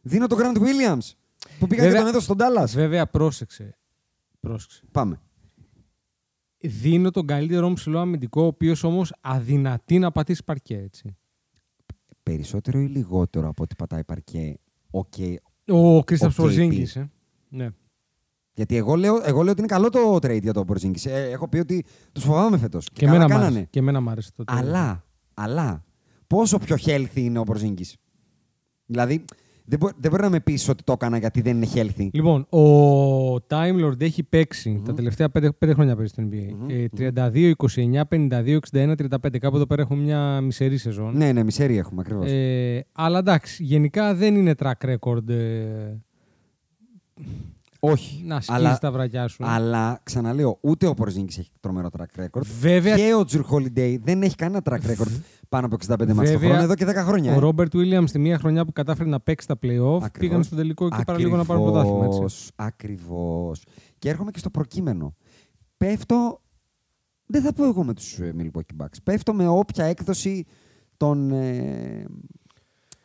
Δίνω 0.02 0.26
τον 0.26 0.38
Grant 0.38 0.56
Williams 0.58 1.10
που 1.58 1.66
πήγα 1.66 1.82
και 1.82 1.88
Βέβαια- 1.88 1.98
τον 2.00 2.08
έδωσε 2.08 2.24
στον 2.24 2.36
Dallas. 2.40 2.68
Βέβαια, 2.74 3.06
πρόσεξε. 3.06 3.78
πρόσεξε. 4.40 4.82
Πάμε. 4.92 5.20
Δίνω 6.58 7.10
τον 7.10 7.26
καλύτερο 7.26 7.68
μου 7.68 7.74
ψηλό 7.74 7.98
αμυντικό, 7.98 8.42
ο 8.42 8.46
οποίος 8.46 8.84
όμως 8.84 9.12
αδυνατεί 9.20 9.98
να 9.98 10.10
πατήσει 10.10 10.44
παρκέ. 10.44 10.76
Έτσι. 10.76 11.16
Περισσότερο 12.30 12.78
ή 12.80 12.86
λιγότερο 12.86 13.48
από 13.48 13.62
ό,τι 13.62 13.74
πατάει 13.74 14.04
παρκέ. 14.04 14.58
Οκ. 14.90 15.12
Ο 15.68 16.04
Κρίστα 16.04 16.26
Ο 16.26 16.30
Πορζίνγκις. 16.36 16.86
KP. 16.94 17.00
Ε. 17.00 17.04
Ναι. 17.48 17.68
Γιατί 18.54 18.76
εγώ 18.76 18.94
λέω, 18.94 19.20
εγώ 19.24 19.42
λέω 19.42 19.50
ότι 19.52 19.58
είναι 19.60 19.68
καλό 19.68 19.88
το 19.88 20.14
trade 20.14 20.42
για 20.42 20.52
το 20.52 20.64
Porzingis. 20.68 21.04
Ε, 21.10 21.30
έχω 21.30 21.48
πει 21.48 21.58
ότι 21.58 21.84
τους 22.12 22.24
φοβάμαι 22.24 22.58
φέτος. 22.58 22.84
Και, 22.86 22.92
Και, 22.94 23.06
καλά 23.06 23.16
εμένα 23.16 23.28
μ' 23.28 23.36
κάνανε. 23.36 23.56
άρεσε. 23.56 23.68
και 23.70 23.78
εμένα 23.78 24.00
μ' 24.00 24.08
άρεσε 24.08 24.30
το 24.36 24.44
Αλλά, 24.46 25.04
αλλά, 25.34 25.84
πόσο 26.26 26.58
πιο 26.58 26.76
healthy 26.84 27.14
είναι 27.14 27.38
ο 27.38 27.44
Porzingis; 27.46 27.92
Δηλαδή, 28.86 29.24
δεν, 29.70 29.78
μπο- 29.78 29.90
δεν 30.00 30.10
μπορεί 30.10 30.22
να 30.22 30.30
με 30.30 30.40
πείσει 30.40 30.70
ότι 30.70 30.82
το 30.82 30.92
έκανα 30.92 31.18
γιατί 31.18 31.40
δεν 31.40 31.56
είναι 31.56 31.66
healthy. 31.74 32.08
Λοιπόν, 32.12 32.40
ο 32.40 33.34
Time 33.34 33.84
Lord 33.84 34.00
έχει 34.00 34.22
παίξει 34.22 34.82
τα 34.84 34.94
τελευταία 34.94 35.28
πέντε, 35.30 35.50
πέντε 35.52 35.72
χρόνια 35.74 35.96
παίζει 35.96 36.12
στο 36.12 36.22
NBA. 36.30 36.70
Ε, 36.70 37.12
32, 37.32 37.52
29, 37.74 38.00
52, 38.08 38.58
61, 38.72 38.94
35. 38.96 39.38
Κάπου 39.38 39.56
εδώ 39.56 39.66
πέρα 39.66 39.82
έχουμε 39.82 40.02
μια 40.02 40.40
μισερή 40.40 40.76
σεζόν. 40.76 41.16
Ναι, 41.16 41.32
ναι, 41.32 41.42
μισέρι 41.42 41.76
έχουμε 41.76 42.00
ακριβώς. 42.00 42.30
Ε, 42.30 42.86
αλλά 42.92 43.18
εντάξει, 43.18 43.64
γενικά 43.64 44.14
δεν 44.14 44.36
είναι 44.36 44.54
track 44.62 44.94
record 44.94 45.28
ε, 45.28 45.96
Όχι. 47.80 48.22
να 48.26 48.40
σκίζει 48.40 48.58
αλλά, 48.58 48.78
τα 48.78 48.92
βρακιά 48.92 49.28
σου. 49.28 49.44
αλλά 49.46 50.00
ξαναλέω, 50.02 50.58
ούτε 50.60 50.86
ο 50.86 50.94
Porzingis 50.98 51.38
έχει 51.38 51.50
τρομερό 51.60 51.88
track 51.98 52.20
record. 52.24 52.42
Βέβαια- 52.60 52.96
Και 52.96 53.14
ο 53.14 53.24
Τζουρ 53.24 53.44
Holiday 53.50 53.96
δεν 54.02 54.22
έχει 54.22 54.34
κανένα 54.34 54.62
track 54.64 54.80
record 54.90 55.20
πάνω 55.48 55.66
από 55.66 55.74
65 55.74 55.86
μάτς 55.88 56.30
το 56.30 56.38
Βέβαια, 56.38 56.38
χρόνο 56.48 56.62
εδώ 56.62 56.74
και 56.74 56.84
10 56.86 56.94
χρόνια. 56.94 57.32
Ο 57.32 57.36
ε. 57.36 57.38
Ρόμπερτ 57.38 57.72
Williams 57.76 58.10
τη 58.12 58.18
μία 58.18 58.38
χρονιά 58.38 58.64
που 58.64 58.72
κατάφερε 58.72 59.08
να 59.08 59.20
παίξει 59.20 59.46
τα 59.46 59.54
playoff 59.62 60.02
Ακριβώς. 60.02 60.10
πήγαν 60.18 60.42
στο 60.44 60.56
τελικό 60.56 60.88
και 60.88 61.02
παραλίγο 61.06 61.36
να 61.36 61.44
πάρουν 61.44 61.62
πρωτάθλημα. 61.62 62.04
έτσι. 62.04 62.50
Ακριβώς. 62.56 63.62
Και 63.98 64.08
έρχομαι 64.08 64.30
και 64.30 64.38
στο 64.38 64.50
προκείμενο. 64.50 65.14
Πέφτω, 65.76 66.40
δεν 67.26 67.42
θα 67.42 67.52
πω 67.52 67.64
εγώ 67.64 67.84
με 67.84 67.94
τους 67.94 68.18
ε, 68.18 68.34
Milwaukee 68.38 68.82
Bucks, 68.84 68.96
πέφτω 69.04 69.34
με 69.34 69.48
όποια 69.48 69.84
έκδοση 69.84 70.46
των, 70.96 71.30
ε, 71.30 72.04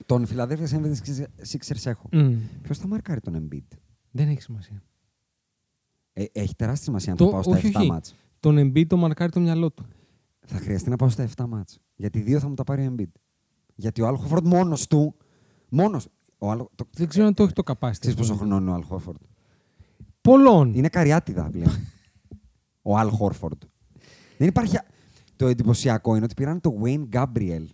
των 0.05 0.25
Philadelphia 0.27 0.67
76ers 0.67 1.85
έχω. 1.85 2.09
Μμ. 2.11 2.33
Ποιος 2.61 2.77
θα 2.77 2.87
μαρκάρει 2.87 3.19
τον 3.19 3.47
Embiid; 3.49 3.77
Δεν 4.17 4.27
έχει 4.29 4.41
σημασία. 4.41 4.83
Ε, 6.13 6.25
έχει 6.31 6.55
τεράστια 6.55 6.85
σημασία 6.85 7.11
αν 7.11 7.17
Το- 7.17 7.25
το, 7.25 7.31
πάω 7.31 7.41
στα 7.43 7.51
όχι, 7.51 7.67
7 7.67 7.79
όχι. 7.79 7.87
μάτς. 7.89 8.15
Τον 8.39 8.57
Embiid 8.57 8.87
το 8.87 8.97
μαρκάρει 8.97 9.31
το 9.31 9.39
μυαλό 9.39 9.71
του. 9.71 9.85
Θα 10.45 10.57
χρειαστεί 10.57 10.89
να 10.89 10.95
πάω 10.95 11.09
στα 11.09 11.23
7 11.37 11.45
μάτς. 11.47 11.79
Γιατί 11.95 12.19
δύο 12.19 12.39
θα 12.39 12.47
μου 12.47 12.53
τα 12.53 12.63
πάρει 12.63 12.87
ο 12.87 12.95
Embiid. 12.97 13.11
Γιατί 13.75 14.01
ο 14.01 14.07
Al 14.09 14.15
Horford 14.37 14.43
μόνος 14.43 14.87
του, 14.87 15.15
μόνος, 15.69 16.07
ο 16.37 16.51
Al, 16.51 16.57
το, 16.75 16.87
Δεν 16.91 17.07
ξέρω 17.07 17.25
αν 17.27 17.33
το 17.33 17.43
έχει 17.43 17.53
το 17.53 17.63
capacity. 17.65 17.89
ξέρεις 17.99 18.17
πόσο 18.17 18.33
αυτό. 18.33 18.45
χρονών 18.45 18.61
είναι 18.67 18.71
ο 18.71 18.83
Al 18.89 18.95
Horford; 18.95 19.19
Πολλών. 20.21 20.73
Είναι 20.73 20.89
καριάτιδα 20.89 21.49
πλέον. 21.49 21.71
ο 22.89 22.91
Al 22.99 23.09
Horford. 23.19 23.57
Δεν 24.37 24.47
υπάρχει... 24.47 24.77
α- 24.77 24.85
Το 25.35 25.47
εντυπωσιακό 25.47 26.15
είναι 26.15 26.23
ότι 26.25 26.33
πήραν 26.33 26.61
το 26.61 26.81
Wayne 26.83 27.09
Gabriel. 27.11 27.65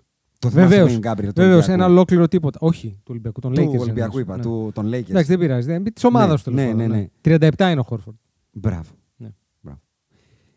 Το 0.42 0.50
θυμάσαι 0.50 0.68
Βεβαίως. 0.68 0.94
το 0.94 1.00
Wayne 1.04 1.12
Gabriel. 1.12 1.26
του 1.26 1.32
Βεβαίως, 1.36 1.56
Ολυμπιακού; 1.58 1.72
ένα 1.72 1.86
ολόκληρο 1.86 2.28
τίποτα. 2.28 2.58
Όχι, 2.62 2.88
του 2.90 3.04
Ολυμπιακού. 3.10 3.40
Τον 3.40 3.54
Του 3.54 3.62
Lakers 3.62 3.80
Ολυμπιακού 3.80 4.18
εννοείς. 4.18 4.22
είπα, 4.22 4.36
Ναι. 4.36 4.42
του, 4.42 4.72
των 4.74 4.86
Lakers. 4.88 5.10
Εντάξει, 5.10 5.30
δεν 5.30 5.40
πειράζει. 5.40 5.82
Της 5.94 6.04
ομάδας 6.04 6.46
Ναι, 6.46 6.52
του 6.52 6.58
ναι, 6.58 6.64
τέλο 6.66 6.76
ναι, 6.76 6.84
πάντων. 6.88 6.98
ναι. 6.98 7.48
37 7.50 7.72
είναι 7.72 7.80
ο 7.80 7.84
Χόρφορντ. 7.84 8.16
Μπράβο. 8.52 8.92
Ναι. 9.18 9.30
Μπράβο. 9.62 9.80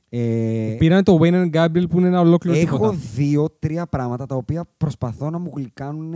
Ε, 0.09 0.75
Πήραν 0.79 1.05
το 1.05 1.19
Wayne 1.23 1.45
and 1.45 1.51
Gabriel 1.55 1.85
που 1.91 1.99
είναι 1.99 2.09
ένα 2.09 2.21
ολόκληρο 2.21 2.57
έχω 2.59 2.77
τίποτα. 2.77 2.97
δύο-τρία 3.15 3.87
πράγματα 3.87 4.27
τα 4.27 4.35
οποία 4.35 4.65
προσπαθώ 4.77 5.31
να 5.31 5.39
μου 5.39 5.53
γλυκάνουν 5.57 6.15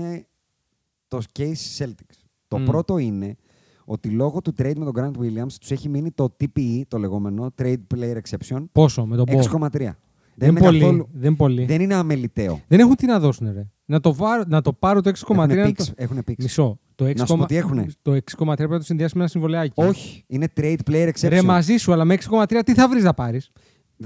το 1.09 1.19
case 1.39 1.78
Celtics. 1.78 2.19
Το 2.49 2.59
Μμ. 2.59 2.65
πρώτο 2.65 2.99
είναι 2.99 3.36
ότι 3.85 4.09
λόγω 4.09 4.40
του 4.40 4.55
trade 4.59 4.74
με 4.77 4.85
τον 4.85 4.93
Grant 4.97 5.20
Williams 5.23 5.53
τους 5.61 5.70
έχει 5.70 5.89
μείνει 5.89 6.11
το 6.11 6.36
TPE, 6.40 6.81
το 6.89 6.99
λεγόμενο 6.99 7.53
Trade 7.62 7.77
Player 7.95 8.16
Exception, 8.16 8.65
Πόσο 8.73 9.07
με 9.07 9.16
τον 9.16 9.24
Bob. 9.28 9.43
6,3. 9.70 9.90
Δεν, 10.39 10.48
είναι 10.51 10.60
πολύ. 10.60 10.78
καθόλου- 10.81 11.09
Δεν 11.12 11.36
πολύ. 11.36 11.65
Δεν 11.65 11.81
είναι 11.81 11.94
αμεληταίο. 11.94 12.60
Δεν 12.66 12.81
έχουν 12.81 12.94
τι 12.94 13.06
να 13.06 13.19
δώσουν, 13.20 13.52
ρε. 13.52 13.66
Να 13.85 14.01
το, 14.01 14.15
βάρω, 14.15 14.43
να 14.47 14.60
το 14.60 14.73
πάρω 14.73 15.01
το 15.02 15.10
6,3. 15.10 15.36
Έχουν 15.48 15.56
να 15.56 15.66
picks, 15.66 15.74
το... 15.77 15.85
έχουν 15.97 16.19
picks. 16.19 16.35
Μισό. 16.39 16.78
Το 16.94 17.05
6, 17.05 17.16
Να 17.16 17.27
σου 17.27 17.36
πω 17.36 17.47
τι 17.47 17.56
έχουνε. 17.56 17.86
το 18.02 18.12
6,3 18.12 18.55
πρέπει 18.56 18.70
να 18.73 18.78
το 18.78 18.85
συνδυάσει 18.85 19.15
με 19.16 19.20
ένα 19.20 19.31
συμβολιάκι. 19.31 19.73
Όχι, 19.74 20.24
είναι 20.27 20.48
trade 20.56 20.77
player 20.90 21.09
exception. 21.09 21.28
Ρε 21.28 21.43
μαζί 21.43 21.77
σου, 21.77 21.93
αλλά 21.93 22.05
με 22.05 22.16
6,3 22.31 22.60
τι 22.65 22.74
θα 22.74 22.89
βρεις 22.89 23.02
να 23.02 23.15
πάρεις; 23.15 23.51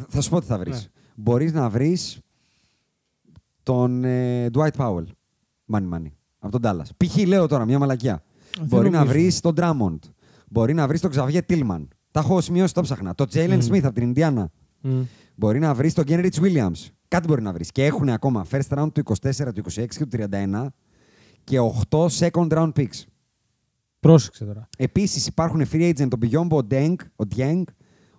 Θα 0.09 0.21
σου 0.21 0.31
πω 0.31 0.41
τι 0.41 0.47
θα 0.47 0.59
βρεις. 0.59 0.75
Ναι. 0.77 0.83
Μπορείς 1.15 1.53
να 1.53 1.69
βρεις 1.69 2.19
τον 3.63 4.05
ε, 4.05 4.47
Dwight 4.55 4.77
Powell. 4.77 5.05
Money 5.73 5.89
money. 5.95 6.11
Από 6.39 6.59
τον 6.59 6.61
Dallas. 6.65 6.87
Π.χ. 7.05 7.17
λέω 7.27 7.47
τώρα, 7.47 7.65
μια 7.65 7.79
μαλακιά. 7.79 8.23
Δεν 8.57 8.67
Μπορεί 8.67 8.91
να 8.91 8.99
νομίζω. 8.99 9.13
βρεις 9.19 9.41
τον 9.41 9.55
Drummond. 9.57 9.99
Μπορεί 10.49 10.75
να 10.75 10.87
βρεις 10.87 11.01
τον 11.01 11.11
Xavier 11.15 11.41
Tillman. 11.49 11.87
Τα 12.11 12.21
έχω 12.21 12.41
σημειώσει, 12.41 12.75
το 12.75 12.81
ψάχνα. 12.81 13.15
Το 13.15 13.27
Jalen 13.33 13.59
Smith 13.69 13.83
από 13.83 13.93
την 13.95 14.03
Ινδιάνα. 14.03 14.51
Μπορεί 15.35 15.59
να 15.59 15.75
βρεις 15.75 15.95
τον 15.95 16.05
Kenrich 16.09 16.35
Williams. 16.43 16.89
Κάτι 17.09 17.27
μπορεί 17.27 17.43
να 17.43 17.53
βρεις. 17.53 17.73
Και 17.73 17.85
έχουν 17.85 18.09
ακόμα 18.09 18.47
first 18.51 18.69
round 18.79 18.89
του 18.95 19.03
24, 19.23 19.53
του 19.55 19.63
26 19.73 19.87
και 19.97 20.07
του 20.07 20.29
31 20.33 20.67
και 21.45 21.59
8 21.91 22.07
second 22.07 22.49
round 22.49 22.73
picks. 22.77 23.03
Πρόσεξε 24.01 24.45
τώρα. 24.45 24.69
Επίσης 24.79 25.27
υπάρχουν 25.27 25.63
free 25.73 25.95
agent 25.97 26.13
ο 26.13 26.17
Μπιγιόμπο, 26.17 26.57
ο 26.57 26.67
Deng, 26.71 26.95
ο 27.17 27.25
Dieng, 27.37 27.63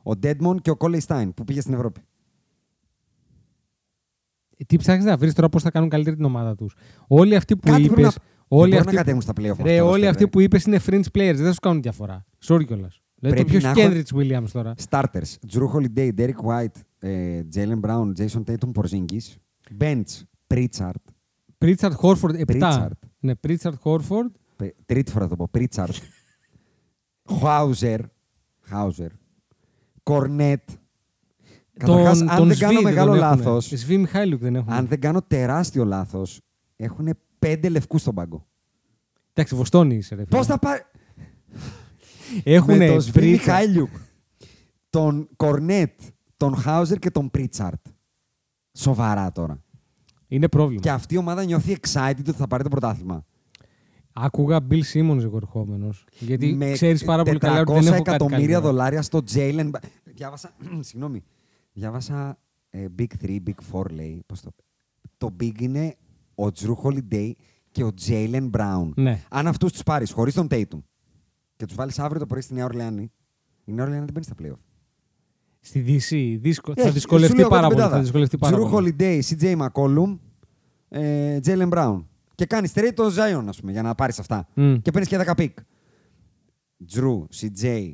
ο 0.03 0.11
Deadmon 0.23 0.55
και 0.61 0.69
ο 0.71 0.75
Coley 0.79 0.99
Stein 1.07 1.29
που 1.35 1.43
πήγε 1.43 1.61
στην 1.61 1.73
Ευρώπη. 1.73 2.01
Ε, 4.57 4.63
Τι 4.63 4.77
ψάχνεις 4.77 5.05
να 5.05 5.17
βρεις 5.17 5.33
τώρα 5.33 5.49
πώς 5.49 5.61
θα 5.63 5.71
κάνουν 5.71 5.89
καλύτερη 5.89 6.15
την 6.15 6.25
ομάδα 6.25 6.55
τους. 6.55 6.75
Όλοι 7.07 7.35
αυτοί 7.35 7.55
που 7.55 7.61
Κάτι 7.69 7.81
πρέπει 7.81 7.91
είπε, 7.91 8.01
να- 8.01 8.13
Όλοι 8.47 8.69
μπορούν 8.69 8.77
αυτοί, 8.79 8.93
να 8.95 8.99
κατέβουν 8.99 9.21
στα 9.21 9.31
playoff. 9.35 9.63
ρε, 9.63 9.73
αυτό, 9.79 9.89
όλοι 9.89 10.01
ρε. 10.01 10.07
αυτοί 10.07 10.27
που 10.27 10.39
είπες 10.39 10.63
είναι 10.63 10.79
fringe 10.85 11.03
players. 11.13 11.35
Δεν 11.35 11.45
θα 11.45 11.53
σου 11.53 11.59
κάνουν 11.59 11.81
διαφορά. 11.81 12.25
Sorry 12.47 12.65
κιόλας. 12.65 13.01
Δηλαδή 13.23 13.43
το 13.43 13.47
Πρέπει 13.47 13.49
ποιος 13.49 13.63
να 13.63 13.69
έχω- 13.69 13.79
Kendrick 13.81 14.17
Williams 14.21 14.49
τώρα; 14.51 14.73
Starters. 14.89 15.35
Drew 15.51 15.67
Holiday, 15.73 16.11
Derek 16.17 16.45
White, 16.45 16.79
ε, 16.99 17.41
Jalen 17.55 17.79
Brown, 17.81 18.11
Jason 18.17 18.43
Tatum, 18.45 18.71
Porzingis. 18.73 19.35
Bench. 19.79 20.21
Pritchard. 20.53 20.91
Pritchard 21.65 21.95
Horford 22.01 22.35
7. 22.35 22.43
Pritchard. 22.47 22.89
Ναι, 23.19 23.33
Pritchard 23.47 23.73
Horford. 23.83 24.31
Πρι- 24.55 24.75
Τρίτη 24.85 25.11
φορά 25.11 25.27
θα 25.27 25.35
το 25.35 25.47
πω. 25.47 25.49
Pritchard. 25.59 25.93
Hauser. 27.41 27.99
Hauser. 28.71 29.07
Cornet. 30.03 30.55
Καταρχάς, 31.79 32.17
τον, 32.19 32.29
αν 32.29 32.37
τον 32.37 32.47
δεν 32.47 32.57
κάνω 32.57 32.79
Svi 32.79 32.83
μεγάλο 32.83 33.11
τον 33.11 33.19
έχουνε. 33.23 33.35
λάθος, 33.43 33.71
Svi 33.85 33.97
Μιχάηλουκ 33.97 34.41
δεν 34.41 34.55
έχουν. 34.55 34.71
αν 34.73 34.87
δεν 34.87 34.99
κάνω 34.99 35.21
τεράστιο 35.21 35.85
λάθος, 35.85 36.41
έχουν 36.75 37.09
πέντε 37.39 37.69
λευκούς 37.69 38.01
στον 38.01 38.15
πάγκο. 38.15 38.47
Εντάξει, 39.33 39.55
Βοστόνη 39.55 39.95
είσαι, 39.95 40.15
ρε. 40.15 40.23
φίλε. 40.25 40.37
Πώς 40.37 40.45
θα 40.47 40.59
πάρει... 40.59 40.81
Έχουν 42.43 42.77
με 42.77 42.87
τον 42.87 43.01
Σβή 43.01 43.19
Pritchard. 43.19 43.29
Μιχάηλιουκ, 43.29 43.89
τον 44.89 45.27
Κορνέτ, 45.35 46.01
τον 46.37 46.55
Χάουζερ 46.55 46.99
και 46.99 47.11
τον 47.11 47.31
Πρίτσαρτ. 47.31 47.85
Σοβαρά 48.73 49.31
τώρα. 49.31 49.63
Είναι 50.27 50.47
πρόβλημα. 50.47 50.81
Και 50.81 50.91
αυτή 50.91 51.13
η 51.13 51.17
ομάδα 51.17 51.43
νιώθει 51.43 51.77
excited 51.81 52.19
ότι 52.19 52.31
θα 52.31 52.47
πάρει 52.47 52.63
το 52.63 52.69
πρωτάθλημα. 52.69 53.25
Άκουγα 54.13 54.59
Bill 54.69 54.81
Simmons 54.93 55.21
εγώ 55.21 55.37
ερχόμενο. 55.37 55.89
Γιατί 56.19 56.53
με 56.53 56.71
ξέρεις 56.71 57.03
πάρα 57.03 57.23
πολύ 57.23 57.37
καλά 57.37 57.59
ότι 57.59 57.71
δεν 57.71 57.81
400 57.81 57.85
έχω 57.85 58.01
κάτι 58.01 58.09
εκατομμύρια 58.09 58.39
καλύτερο. 58.39 58.61
δολάρια 58.61 59.01
στο 59.01 59.21
Jalen. 59.33 59.69
Διάβασα. 60.03 60.51
Συγγνώμη. 60.79 61.23
Διάβασα 61.73 62.39
ε, 62.69 62.85
Big 62.99 63.25
3, 63.25 63.37
Big 63.47 63.79
4 63.79 63.89
λέει. 63.91 64.23
Πώς 64.25 64.41
το... 64.41 64.51
το 65.17 65.35
Big 65.39 65.61
είναι 65.61 65.95
ο 66.35 66.45
Drew 66.45 66.75
Holiday 66.83 67.31
και 67.71 67.83
ο 67.83 67.91
Jalen 68.07 68.49
Brown. 68.49 68.89
Ναι. 68.95 69.21
Αν 69.29 69.47
αυτούς 69.47 69.71
τους 69.71 69.83
πάρεις 69.83 70.11
χωρίς 70.11 70.33
τον 70.33 70.47
Tatum 70.49 70.81
και 71.63 71.69
τους 71.69 71.77
βάλεις 71.77 71.99
αύριο 71.99 72.19
το 72.19 72.25
πρωί 72.25 72.41
στη 72.41 72.53
Νέα 72.53 72.63
Ορλεάνη, 72.65 73.11
η 73.65 73.71
Νέα 73.73 73.83
Ορλεάνη 73.83 74.05
δεν 74.05 74.13
μπαίνει 74.13 74.25
στα 74.25 74.35
playoff. 74.41 74.63
Στη 75.59 75.79
Δύση 75.79 76.39
δύσκο... 76.41 76.67
θα 76.73 76.79
Έχει, 76.81 76.87
σου 76.87 76.93
δυσκολευτεί 76.93 77.35
λέω 77.35 77.45
εγώ 77.45 77.49
πάρα 77.55 77.67
την 77.67 77.69
πολύ. 77.75 77.81
Θα 77.81 77.87
πεντάδα. 77.87 78.03
δυσκολευτεί 78.03 78.37
πάρα 78.37 78.57
Jrue 78.57 78.69
πολύ. 78.69 78.95
Holiday, 78.99 79.19
CJ 79.21 79.57
McCollum, 79.57 80.17
ε, 80.89 81.39
Jalen 81.45 81.69
Brown. 81.69 82.03
Και 82.35 82.45
κάνεις 82.45 82.71
trade 82.75 82.91
το 82.95 83.05
Zion, 83.07 83.43
ας 83.47 83.59
πούμε, 83.59 83.71
για 83.71 83.81
να 83.81 83.95
πάρεις 83.95 84.19
αυτά. 84.19 84.47
Μμ. 84.53 84.75
Και 84.81 84.91
παίρνεις 84.91 85.09
και 85.09 85.17
10 85.17 85.33
pick. 85.35 85.57
Jrue, 86.93 87.25
CJ, 87.41 87.93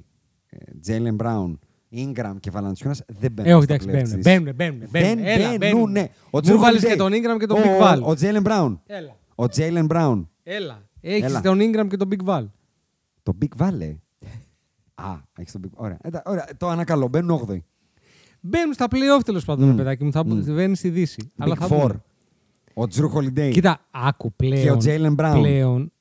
ε, 0.50 0.58
Jalen 0.88 1.16
Brown, 1.18 1.54
Ingram 1.96 2.34
και 2.40 2.52
Valanciunas 2.54 2.98
δεν 3.08 3.32
μπαίνουν. 3.32 3.52
Ε, 3.52 3.54
όχι, 3.56 3.64
στα 3.64 3.74
εντάξει, 3.74 3.88
playoff 3.88 3.92
μπαίνουν. 3.92 4.14
της. 4.14 4.24
Μπαίνουν, 4.24 4.56
μπαίνουν. 4.56 4.80
Δεν 4.80 4.90
μπαίνουν. 4.90 5.26
Έλα, 5.26 5.58
μπαίνουν. 5.58 5.92
ναι. 5.92 6.08
Ο 6.30 6.38
Μου 6.38 6.40
Jrue 6.44 6.58
βάλεις 6.58 6.82
Holiday. 6.84 6.88
και 6.88 6.96
τον 6.96 7.12
Ingram 7.12 7.40
και 7.40 7.46
τον 7.46 7.58
Ο- 7.58 7.62
Big 7.62 7.82
Val. 7.84 8.02
Ο 8.04 8.12
Jalen 8.20 8.44
Brown. 8.44 8.78
Έλα. 8.86 9.16
Ο 9.36 9.44
Jalen 9.56 9.88
Brown. 9.88 10.26
Έλα. 10.44 10.88
Έχεις 11.02 11.24
Έλα. 11.24 11.42
τον 11.42 11.60
Ingram 11.62 11.88
και 11.90 11.98
τον 11.98 12.10
Big 12.12 12.26
Val. 12.26 12.46
Το 13.24 13.38
Big 13.42 13.62
Valley. 13.62 13.96
Α, 14.96 15.18
έχεις 15.38 15.52
τον 15.52 15.62
Big 15.66 15.70
Ωραία. 15.76 15.98
Εντά- 16.02 16.28
ωραία. 16.28 16.46
Το 16.58 16.68
ανακαλώ. 16.68 17.08
Μπαίνουν 17.08 17.30
8η. 17.48 17.58
Μπαίνουν 18.42 18.74
στα 18.74 18.88
playoff 18.90 19.24
τέλος 19.26 19.46
πάντων, 19.46 19.66
Μμ. 19.66 19.70
ρε 19.72 19.76
παιδάκι 19.78 20.04
μου. 20.04 20.12
Θα 20.12 20.26
Μμ. 20.26 20.42
βαίνουν 20.44 20.76
στη 20.76 20.90
Δύση. 20.90 21.32
Αλλά 21.38 21.56
Big 21.56 21.58
θα 21.60 21.66
Four. 21.68 21.70
δούμε. 21.82 22.04
Ο 22.74 22.84
Drew 22.96 23.10
Holiday. 23.18 23.50
Κοίτα, 23.52 23.80
άκου 23.92 24.34
πλέον. 24.34 24.80
Και 24.80 24.90
ο 24.90 24.94
Jalen 24.96 25.16
Brown. 25.16 25.32
Πλέον. 25.34 25.92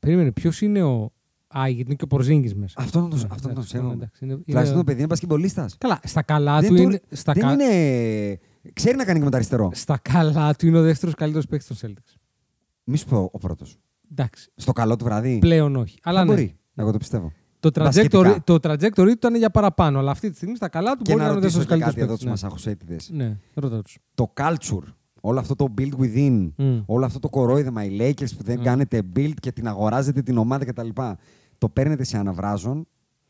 Περίμενε, 0.00 0.32
ποιος 0.32 0.60
είναι 0.60 0.82
ο. 0.82 1.12
Α, 1.58 1.68
γιατί 1.68 1.82
είναι 1.86 1.94
και 1.94 2.04
ο 2.04 2.06
Πορζίνγκης 2.06 2.54
μέσα. 2.54 2.74
Αυτό 2.78 3.00
τον, 3.00 3.08
Ναι, 3.08 3.14
αυτό 3.14 3.42
τον 3.42 3.50
εντάξει, 3.50 3.68
ξέρω. 3.68 3.90
εντάξει, 3.90 4.24
είναι- 4.24 4.34
Τουλάχιστον 4.36 4.64
είναι- 4.64 4.76
το 4.76 4.84
παιδί 4.84 4.98
είναι 4.98 5.06
μπασκετμπολίστας. 5.06 5.76
Καλά, 5.78 6.00
στα 6.04 6.22
καλά 6.22 6.60
Δεν, 6.60 6.68
του 6.70 6.76
του- 6.76 6.82
είναι. 6.82 7.00
Στα, 7.10 7.32
δεν 7.32 7.42
κα- 7.42 7.52
είναι... 7.52 8.38
Ξέρει 8.72 8.96
να 8.96 9.04
κάνει 9.04 9.18
και 9.18 9.24
με 9.24 9.30
το 9.30 9.36
αριστερό. 9.36 9.70
στα 9.74 9.98
καλά 10.02 10.54
του 10.54 10.66
είναι 10.66 10.78
ο 10.78 10.82
δεύτερος 10.82 11.14
καλύτερος 11.14 11.46
παίκτης 11.46 11.78
των 11.78 11.90
Celtics. 11.90 12.14
Μη 12.84 12.96
σου 12.96 13.06
πω 13.06 13.28
ο 13.32 13.38
πρώτος. 13.38 13.76
Εντάξει. 14.10 14.50
Στο 14.56 14.72
καλό 14.72 14.96
του 14.96 15.04
βράδυ. 15.04 15.38
Πλέον 15.38 15.76
όχι. 15.76 15.98
Αλλά 16.02 16.18
Θα 16.18 16.24
ναι. 16.24 16.30
μπορεί. 16.30 16.56
Εγώ 16.74 16.90
το 16.92 16.98
πιστεύω. 16.98 17.32
Το 17.60 17.70
Μπασκετικά. 17.74 18.18
trajectory, 18.20 18.36
το 18.44 18.54
trajectory 18.62 18.92
του 18.94 19.08
ήταν 19.08 19.34
για 19.36 19.50
παραπάνω. 19.50 19.98
Αλλά 19.98 20.10
αυτή 20.10 20.30
τη 20.30 20.36
στιγμή 20.36 20.56
στα 20.56 20.68
καλά 20.68 20.96
του 20.96 21.02
Και 21.02 21.12
μπορεί 21.12 21.24
να 21.24 21.24
να 21.24 21.30
είναι 21.32 21.38
ο 21.38 21.40
ρωτήσω 21.42 21.58
δεύτερο 21.58 21.78
και 21.78 21.84
καλύτερο 21.84 22.06
κάτι 22.06 22.24
εδώ 22.26 22.30
παίκτη. 22.30 22.40
τους 22.40 22.42
μασαχουσέτιδες. 22.42 23.10
Ναι, 23.12 23.24
ναι 23.24 23.36
ρώτα 23.54 23.82
τους. 23.82 23.98
Το 24.14 24.32
culture, 24.36 24.92
όλο 25.20 25.38
αυτό 25.38 25.54
το 25.54 25.74
build 25.78 25.92
within, 26.00 26.50
Μμ. 26.56 26.78
όλο 26.86 27.04
αυτό 27.04 27.18
το 27.18 27.28
κορόιδεμα, 27.28 27.84
οι 27.84 27.96
Lakers 28.00 28.36
που 28.36 28.42
δεν 28.44 28.58
Μμ. 28.58 28.62
κάνετε 28.62 29.02
build 29.16 29.32
και 29.40 29.52
την 29.52 29.68
αγοράζετε 29.68 30.22
την 30.22 30.38
ομάδα 30.38 30.64
κτλ. 30.64 30.88
Το 31.58 31.68
παίρνετε 31.68 32.04
σε 32.04 32.16
αναβράζον, 32.18 32.86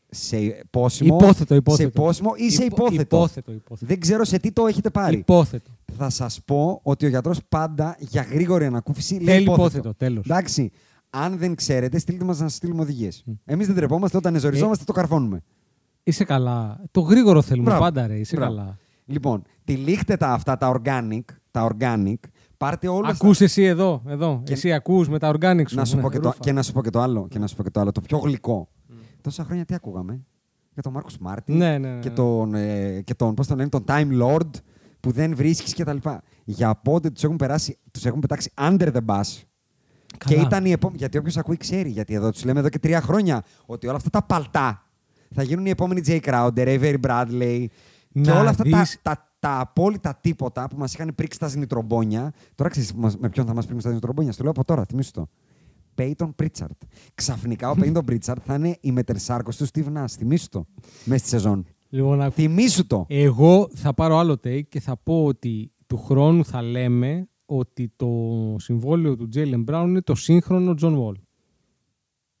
σε 0.09 0.37
πόσιμο, 0.69 1.15
Υπόθετο, 1.21 1.55
υπόθετο. 1.55 1.89
σε 1.91 1.99
πόσιμο 2.01 2.31
ή 2.35 2.49
σε 2.51 2.63
Υπό- 2.63 2.77
υπόθετο. 2.77 3.15
Υπόθετο, 3.17 3.51
υπόθετο. 3.51 3.85
Δεν 3.85 3.99
ξέρω 3.99 4.23
σε 4.23 4.39
τι 4.39 4.51
το 4.51 4.65
έχετε 4.65 4.89
πάρει. 4.89 5.17
Υπόθετο. 5.17 5.71
Θα 5.97 6.09
σας 6.09 6.41
πω 6.45 6.79
ότι 6.83 7.05
ο 7.05 7.09
γιατρός 7.09 7.39
πάντα 7.49 7.95
για 7.99 8.21
γρήγορη 8.21 8.65
ανακούφιση 8.65 9.13
λέει 9.13 9.25
Θέλει 9.35 9.41
υπόθετο. 9.43 9.65
υπόθετο, 9.65 9.93
τέλος. 9.93 10.25
Εντάξει. 10.25 10.71
Αν 11.23 11.37
δεν 11.37 11.55
ξέρετε, 11.55 11.97
στείλτε 11.99 12.25
μας 12.25 12.39
να 12.39 12.47
σας 12.47 12.55
στείλουμε 12.57 12.81
οδηγίες. 12.81 13.23
Εμείς 13.45 13.67
δεν 13.67 13.75
τρεπόμαστε, 13.75 14.17
όταν 14.17 14.35
εζοριζόμαστε 14.35 14.83
Ε, 14.83 14.85
το 14.85 14.93
καρφώνουμε. 14.93 15.41
Είσαι 16.03 16.23
καλά. 16.23 16.81
Το 16.91 16.99
γρήγορο 17.01 17.41
θέλουμε 17.41 17.67
Μπράβο. 17.69 17.83
πάντα, 17.83 18.07
ρε. 18.07 18.15
Είσαι 18.15 18.35
Μπράβο. 18.35 18.55
καλά. 18.55 18.77
Λοιπόν, 19.05 19.41
τυλίχτε 19.63 20.17
τα 20.17 20.27
αυτά 20.31 20.57
τα 20.57 20.75
organic, 20.81 21.19
τα 21.51 21.71
organic, 21.71 22.15
πάρτε 22.57 22.87
όλα 22.87 23.07
Ακούς 23.09 23.41
εσύ 23.41 23.63
εδώ, 23.63 24.01
εδώ. 24.07 24.41
Και- 24.43 24.53
Εσύ 24.53 24.73
ακούς 24.73 25.09
με 25.09 25.19
τα 25.19 25.31
organic 25.35 25.63
σου. 25.67 25.75
Να 25.75 25.85
σου 25.85 25.95
Ναι, 25.95 26.01
πω 26.01 26.09
και 26.11 26.19
το, 26.19 26.23
ρούφα. 26.27 26.37
και 26.39 26.51
να 26.51 26.61
σου 26.63 26.71
πω 26.73 26.81
και 26.81 26.89
το 26.89 26.99
άλλο. 27.01 27.27
Και 27.29 27.39
να 27.39 27.47
σου 27.47 27.55
πω 27.55 27.63
και 27.63 27.69
το 27.69 27.79
άλλο. 27.79 27.91
Το 27.91 28.01
πιο 28.01 28.17
γλυκό. 28.17 28.69
Τόσα 29.21 29.43
χρόνια 29.43 29.65
τι 29.65 29.73
ακούγαμε; 29.73 30.25
Για 30.73 30.81
τον 30.83 30.91
Μάρκο 30.93 31.09
Μάρτιν. 31.19 31.57
Ναι, 31.57 31.77
ναι, 31.77 31.93
ναι, 31.93 31.99
Και 31.99 32.09
ναι. 32.09 32.15
τον, 32.15 32.53
ε, 32.55 33.01
και 33.01 33.15
τον, 33.15 33.33
πώς 33.33 33.47
τον 33.47 33.57
λένε, 33.57 33.69
τον 33.69 33.83
Time 33.87 34.21
Lord 34.21 34.49
που 34.99 35.11
δεν 35.11 35.35
βρίσκεις 35.35 35.73
και 35.73 35.83
τα 35.83 35.93
λοιπά. 35.93 36.21
Για 36.43 36.75
πότε 36.75 37.09
τους 37.09 37.23
έχουν 37.23 37.35
περάσει, 37.35 37.77
τους 37.91 38.05
έχουν 38.05 38.19
πετάξει 38.19 38.51
under 38.61 38.91
the 38.93 39.05
bus. 39.05 39.21
Και 40.17 40.33
Καλά. 40.35 40.47
ήταν 40.47 40.65
η 40.65 40.71
επόμενη. 40.71 40.97
Γιατί 40.99 41.17
όποιος 41.17 41.37
ακούει 41.37 41.57
ξέρει. 41.57 41.89
Γιατί 41.89 42.13
εδώ 42.13 42.31
τους 42.31 42.43
λέμε 42.43 42.59
εδώ 42.59 42.69
και 42.69 42.79
τρία 42.79 43.01
χρόνια 43.01 43.43
ότι 43.65 43.87
όλα 43.87 43.95
αυτά 43.95 44.09
τα 44.09 44.23
παλτά 44.23 44.83
θα 45.33 45.43
γίνουν 45.43 45.65
οι 45.65 45.69
επόμενοι 45.69 46.01
Jay 46.07 46.19
Crowder, 46.19 46.79
Avery 46.79 46.95
Bradley. 47.07 47.65
και 48.13 48.19
Να 48.31 48.39
όλα 48.39 48.49
αυτά 48.49 48.63
τα, 48.69 48.79
δεις- 48.79 48.99
τα, 49.01 49.29
τα 49.39 49.59
απόλυτα 49.59 50.17
τίποτα 50.21 50.67
που 50.67 50.77
μας 50.77 50.93
είχαν 50.93 51.11
πρίξει 51.15 51.39
τα 51.39 51.47
ζνητρομπόνια. 51.47 52.33
Τώρα 52.55 52.69
ξέρεις 52.69 52.93
με 52.93 53.29
ποιον 53.29 53.45
θα 53.45 53.53
μας 53.53 53.65
πρίξουν 53.65 53.83
τα 53.83 53.89
ζνητρομπόνια. 53.89 54.31
Στο 54.31 54.41
λέω 54.43 54.51
από 54.51 54.63
τώρα, 54.65 54.85
θυμίσου 54.85 55.11
το. 55.11 55.27
Peyton 55.97 56.29
Pritchard. 56.41 56.77
Ξαφνικά 57.15 57.69
ο 57.69 57.75
Peyton 57.81 58.01
Pritchard 58.09 58.35
θα 58.45 58.55
είναι 58.55 58.77
η 58.81 58.91
μετερσάρκο 58.91 59.51
του 59.57 59.67
Steve 59.67 59.93
Nash. 59.97 60.05
Θυμήσου 60.17 60.49
το. 60.49 60.65
Μέσα 61.03 61.19
στη 61.19 61.29
σεζόν. 61.29 61.65
Λοιπόν, 61.89 62.21
ακού- 62.21 62.33
Θυμήσου 62.33 62.87
το. 62.87 63.05
Εγώ 63.09 63.69
θα 63.73 63.93
πάρω 63.93 64.17
άλλο 64.17 64.33
take 64.43 64.67
και 64.69 64.79
θα 64.79 64.97
πω 64.97 65.25
ότι 65.25 65.71
του 65.87 65.97
χρόνου 65.97 66.45
θα 66.45 66.61
λέμε 66.61 67.27
ότι 67.45 67.91
το 67.95 68.09
συμβόλαιο 68.59 69.15
του 69.15 69.29
Jalen 69.35 69.63
Brown 69.69 69.83
είναι 69.87 70.01
το 70.01 70.15
σύγχρονο 70.15 70.73
John 70.81 70.97
Wall. 70.99 71.13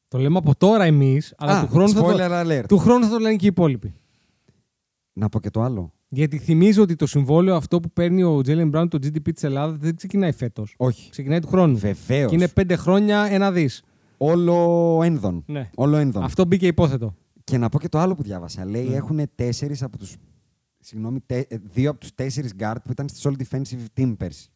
Το 0.07 0.17
λέμε 0.17 0.37
από 0.37 0.55
τώρα 0.55 0.83
εμείς, 0.83 1.33
αλλά 1.37 1.59
Α, 1.59 1.65
του, 1.65 1.71
χρόνου 1.71 1.89
θα 1.89 2.01
spoiler 2.01 2.17
το, 2.17 2.39
alert. 2.39 2.63
του 2.67 2.77
χρόνου 2.77 3.03
θα 3.05 3.09
το 3.09 3.19
λένε 3.19 3.35
και 3.35 3.45
οι 3.45 3.47
υπόλοιποι. 3.47 3.93
Να 5.13 5.29
πω 5.29 5.39
και 5.39 5.49
το 5.49 5.61
άλλο. 5.61 5.93
Γιατί 6.09 6.37
θυμίζω 6.37 6.81
ότι 6.81 6.95
το 6.95 7.05
συμβόλαιο 7.07 7.55
αυτό 7.55 7.79
που 7.79 7.89
παίρνει 7.91 8.23
ο 8.23 8.37
Jalen 8.45 8.71
Brown, 8.71 8.87
το 8.89 8.97
GDP 9.03 9.33
της 9.33 9.43
Ελλάδας, 9.43 9.77
δεν 9.77 9.95
ξεκινάει 9.95 10.31
φέτος. 10.31 10.73
Όχι. 10.77 11.09
Ξεκινάει 11.09 11.39
του 11.39 11.47
χρόνου. 11.47 11.77
Βεβαίως. 11.77 12.29
Και 12.29 12.35
είναι 12.35 12.47
πέντε 12.47 12.75
χρόνια 12.75 13.27
ένα 13.29 13.51
δις. 13.51 13.83
Όλο 14.17 14.99
ένδον. 15.03 15.43
Ναι. 15.47 15.69
Όλο 15.75 15.95
ένδον. 15.95 16.23
Αυτό 16.23 16.45
μπήκε 16.45 16.67
υπόθετο. 16.67 17.15
Και 17.43 17.57
να 17.57 17.69
πω 17.69 17.79
και 17.79 17.89
το 17.89 17.97
άλλο 17.99 18.15
που 18.15 18.23
διάβασα. 18.23 18.65
Λέει 18.65 18.87
Ναι. 18.87 18.95
έχουν 18.95 19.19
τέσσερις 19.35 19.83
από 19.83 19.97
τους. 19.97 20.15
Συγγνώμη, 20.79 21.19
τε- 21.25 21.51
ε, 21.51 21.57
δύο 21.73 21.89
από 21.89 21.99
τους 21.99 22.13
τέσσερις 22.15 22.53
guard 22.59 22.75
που 22.83 22.91
ήταν 22.91 23.07
στη 23.09 23.29
All 23.29 23.43
Defensive 23.43 23.85
Team 24.01 24.13
πέρσι. 24.17 24.49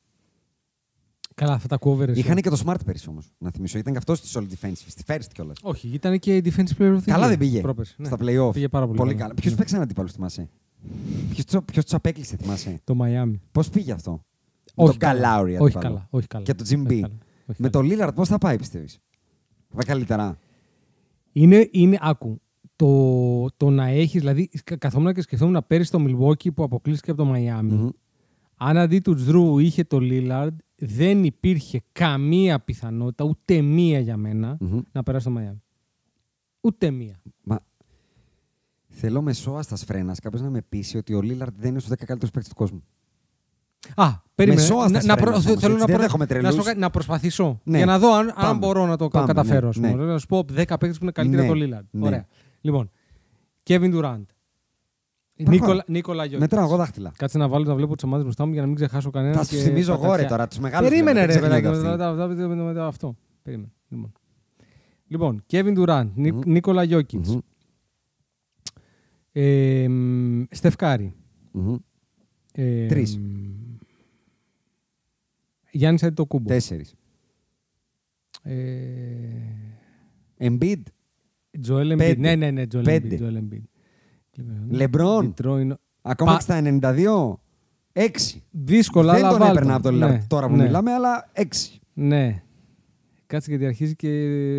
Καλά, 1.40 1.53
αυτά 1.53 1.68
τα 1.68 1.78
cover. 1.90 2.07
εσύ. 2.07 2.20
Είχαν 2.20 2.36
και 2.36 2.49
το 2.49 2.61
Smart 2.66 2.76
πέρσι 2.86 3.10
όμως. 3.10 3.32
Να 3.38 3.52
θυμίσω. 3.52 3.78
Ήταν 3.78 3.91
και 3.94 3.98
αυτός 3.99 4.18
στη 4.18 4.30
All 4.34 4.41
Defensive. 4.53 4.86
Στη 4.88 5.03
first 5.07 5.26
κιόλας. 5.34 5.57
Όχι, 5.61 5.88
ήταν 5.94 6.20
και 6.20 6.41
defensive 6.45 6.78
player 6.82 6.94
of 6.94 6.98
the 6.98 7.02
Καλά 7.06 7.26
year 7.26 7.30
δεν 7.30 7.38
πήγε. 7.38 7.61
πρόπερση. 7.61 7.95
Ναι. 7.98 8.06
Στα 8.07 8.18
playoff. 8.20 8.53
Πήγε 8.53 8.68
πάρα 8.68 8.88
πολύ, 8.88 8.98
καλά. 8.99 9.14
καλά. 9.14 9.34
Ποιος 9.34 9.52
Ναι. 9.53 9.57
παίξαν 9.60 9.82
αντίπαλου, 9.82 10.10
θυμάσαι; 10.10 10.49
Ποιος 11.66 11.84
τους 11.86 11.94
απέκλεισε, 11.94 12.36
θυμάσαι; 12.38 12.80
Το 12.84 12.98
Miami. 13.02 13.34
Πώς 13.52 13.70
πήγε 13.70 13.91
αυτό; 13.91 14.11
Όχι 14.11 14.22
με 14.76 14.86
τον 14.86 14.98
καλά. 14.98 15.22
Καλάουρι 15.22 15.53
Όχι 15.53 15.61
αντίπαλο. 15.64 15.88
καλά. 15.88 16.07
Όχι 16.10 16.28
καλά. 16.28 16.44
Και 16.44 16.53
το 16.53 16.64
Jim 16.70 16.78
Όχι 16.78 16.86
B. 16.88 16.99
καλά. 17.02 17.14
Όχι 17.45 17.61
Με 17.61 17.70
καλά. 17.70 17.88
το 17.88 18.06
Lillard 18.07 18.16
πώς 18.16 18.28
θα 18.28 18.38
πάει, 18.38 18.57
πιστεύεις; 18.57 18.99
Θα 19.70 19.76
πάει 19.76 19.86
καλύτερα. 19.86 20.38
Είναι, 21.32 21.68
είναι, 21.72 21.98
άκου, 22.02 22.41
το, 22.76 23.52
το 23.57 23.70
να 23.70 23.86
έχεις, 23.88 24.20
δηλαδή, 24.20 24.49
κα- 24.64 24.76
καθόμουν 24.78 25.14
και 25.14 25.22
σκεφτόμουν 25.22 25.64
πέρυσι 25.68 25.91
το 25.91 26.06
Milwaukee 26.07 26.53
που 26.53 26.64
αποκλείστηκε 26.64 27.11
από 27.11 27.24
το 27.24 27.32
Miami. 27.34 27.61
Μμμ. 27.64 27.90
Αν 28.61 28.77
αντί 28.77 28.99
του 28.99 29.14
Τζρου 29.15 29.60
είχε 29.60 29.84
το 29.84 29.98
Lillard, 30.02 30.49
δεν 30.76 31.23
υπήρχε 31.23 31.81
καμία 31.91 32.60
πιθανότητα, 32.60 33.23
ούτε 33.23 33.61
μία 33.61 33.99
για 33.99 34.18
μένα, 34.18 34.57
Μμμ. 34.60 34.80
να 34.91 35.03
περάσει 35.03 35.26
το 35.26 35.36
Miami. 35.38 35.57
Ούτε 36.61 36.91
μία. 36.91 37.22
Μα 37.44 37.60
θέλω 38.90 39.22
μεσόαστα 39.22 39.76
φρένα 39.76 40.15
κάποιος 40.23 40.41
να 40.41 40.49
με 40.49 40.61
πείσει 40.69 40.98
ότι 40.98 41.14
ο 41.14 41.22
Λίλαρντ 41.22 41.53
δεν 41.60 41.69
είναι 41.69 41.80
στους 41.80 41.91
10 41.91 41.95
καλύτερους 42.06 42.31
παίκτες 42.31 42.49
του 42.52 42.56
κόσμου. 42.56 42.84
Α, 43.95 44.10
περίμενε. 44.36 44.61
Μεσόαστας 44.61 45.03
να, 45.06 45.15
να, 45.15 45.22
φρένας 45.22 45.45
όμως, 45.45 45.45
θέλω 45.45 45.53
έτσι, 45.53 45.68
να, 45.69 45.77
δεν 45.77 45.86
προ- 45.95 45.99
δέχομαι 45.99 46.23
να, 46.23 46.30
τρελούς. 46.30 46.52
σου 46.53 46.57
πω 46.57 46.64
κάτι, 46.64 46.80
να 46.80 46.90
προσπαθήσω. 46.90 47.60
Ναι. 47.64 47.77
Για 47.77 47.86
να 47.86 47.99
δω 47.99 48.14
αν, 48.14 48.27
αν 48.27 48.34
Πάμε. 48.36 48.57
μπορώ 48.57 48.86
να 48.86 48.98
το 48.98 49.07
κα- 49.07 49.19
Πάμε, 49.19 49.34
καταφέρω. 49.34 49.61
ναι, 49.61 49.68
ας 49.69 49.76
πούμε. 49.76 49.94
ναι. 50.06 50.11
Να 50.11 50.18
σου 50.18 50.27
πω 50.27 50.38
10 50.40 50.44
παίκτες 50.53 50.98
που 50.98 51.03
είναι 51.03 51.11
καλύτεροι 51.11 51.41
Ναι, 51.44 51.49
από 51.49 51.60
το 51.60 51.65
Lillard. 51.65 51.86
ναι. 51.91 52.06
Ωραία. 52.07 52.26
Λοιπόν, 52.61 52.90
Kevin 53.68 53.94
Durant. 53.95 54.23
Προχώρα. 55.44 55.60
Νίκολα, 55.68 55.84
Νίκολα 55.88 56.24
Γιώργη. 56.24 56.40
Μετράω 56.41 56.64
εγώ 56.66 56.76
δάχτυλα. 56.76 57.11
Κάτσε 57.18 57.38
να 57.38 57.48
βάλω 57.48 57.66
να 57.66 57.76
βλέπω 57.76 57.95
τι 57.95 58.06
ομάδε 58.06 58.24
μπροστά 58.24 58.45
μου 58.45 58.52
για 58.52 58.61
να 58.61 58.68
μην 58.68 58.76
ξεχάσω 58.76 59.10
κανένα. 59.10 59.34
Θα 59.34 59.44
σου 59.44 59.56
θυμίζω 59.56 59.94
εγώ 59.94 60.16
ρε 60.16 60.24
τώρα 60.24 60.48
τους 60.48 60.60
μεγάλους. 60.60 60.90
Περίμενε 60.90 61.26
ρε 61.26 61.40
παιδάκι. 61.40 61.68
μετά- 61.68 61.80
μετά- 61.90 62.14
μετά- 62.26 62.48
μετά- 62.48 62.64
μετά 62.64 62.86
Αυτό. 62.88 63.16
Περίμενε. 63.44 63.72
Λοιπόν, 63.90 64.11
λοιπόν 65.07 65.44
Kevin 65.52 65.78
Durant, 65.78 66.07
Νι- 66.16 66.45
Νίκολα 66.45 66.84
Γιώκητς, 66.84 67.30
Μμμ. 67.30 67.40
ε, 69.32 69.88
μ, 69.88 70.44
Στεφκάρη. 70.52 71.14
Μμμ. 71.52 71.76
Ε, 72.53 72.86
Τρεις. 72.86 73.18
μ, 73.18 73.22
Γιάννης 75.72 76.03
Αντιτοκούμπο. 76.03 76.48
Τέσσερις. 76.48 76.95
Ε, 78.44 78.56
Embiid. 80.40 80.82
Τζοέλ 81.61 81.91
Embiid. 81.94 81.98
Πέντε. 81.98 82.20
Ναι, 82.20 82.36
ναι, 82.36 82.52
ναι, 82.52 82.68
Τζοέλ 82.68 82.84
Πέντε. 82.86 83.18
Embiid. 83.20 83.24
Joel 83.24 83.38
Embiid. 83.38 83.52
Λοιπόν, 83.52 83.70
Λεμπρόν. 84.70 85.26
Διτρόινο. 85.26 85.78
Ακόμα 86.02 86.32
Πα- 86.32 86.38
και 86.38 86.44
στα 86.44 86.61
92. 86.94 87.40
Έξι. 87.91 88.44
Δύσκολα, 88.52 89.14
Δεν 89.14 89.22
αλλά 89.26 89.32
τον 89.32 89.40
βάλ' 89.40 89.49
έπαιρνα 89.56 89.74
από 89.76 89.84
το 89.84 89.90
Lillard 89.90 90.10
Ναι, 90.11 90.20
τώρα 90.28 90.48
που 90.48 90.56
ναι, 90.56 90.64
μιλάμε, 90.64 90.91
αλλά 90.94 91.30
έξι. 91.34 91.80
Ναι. 91.94 92.44
Κάτσε 93.26 93.49
γιατί 93.49 93.66
αρχίζει 93.66 93.95
και 93.95 94.10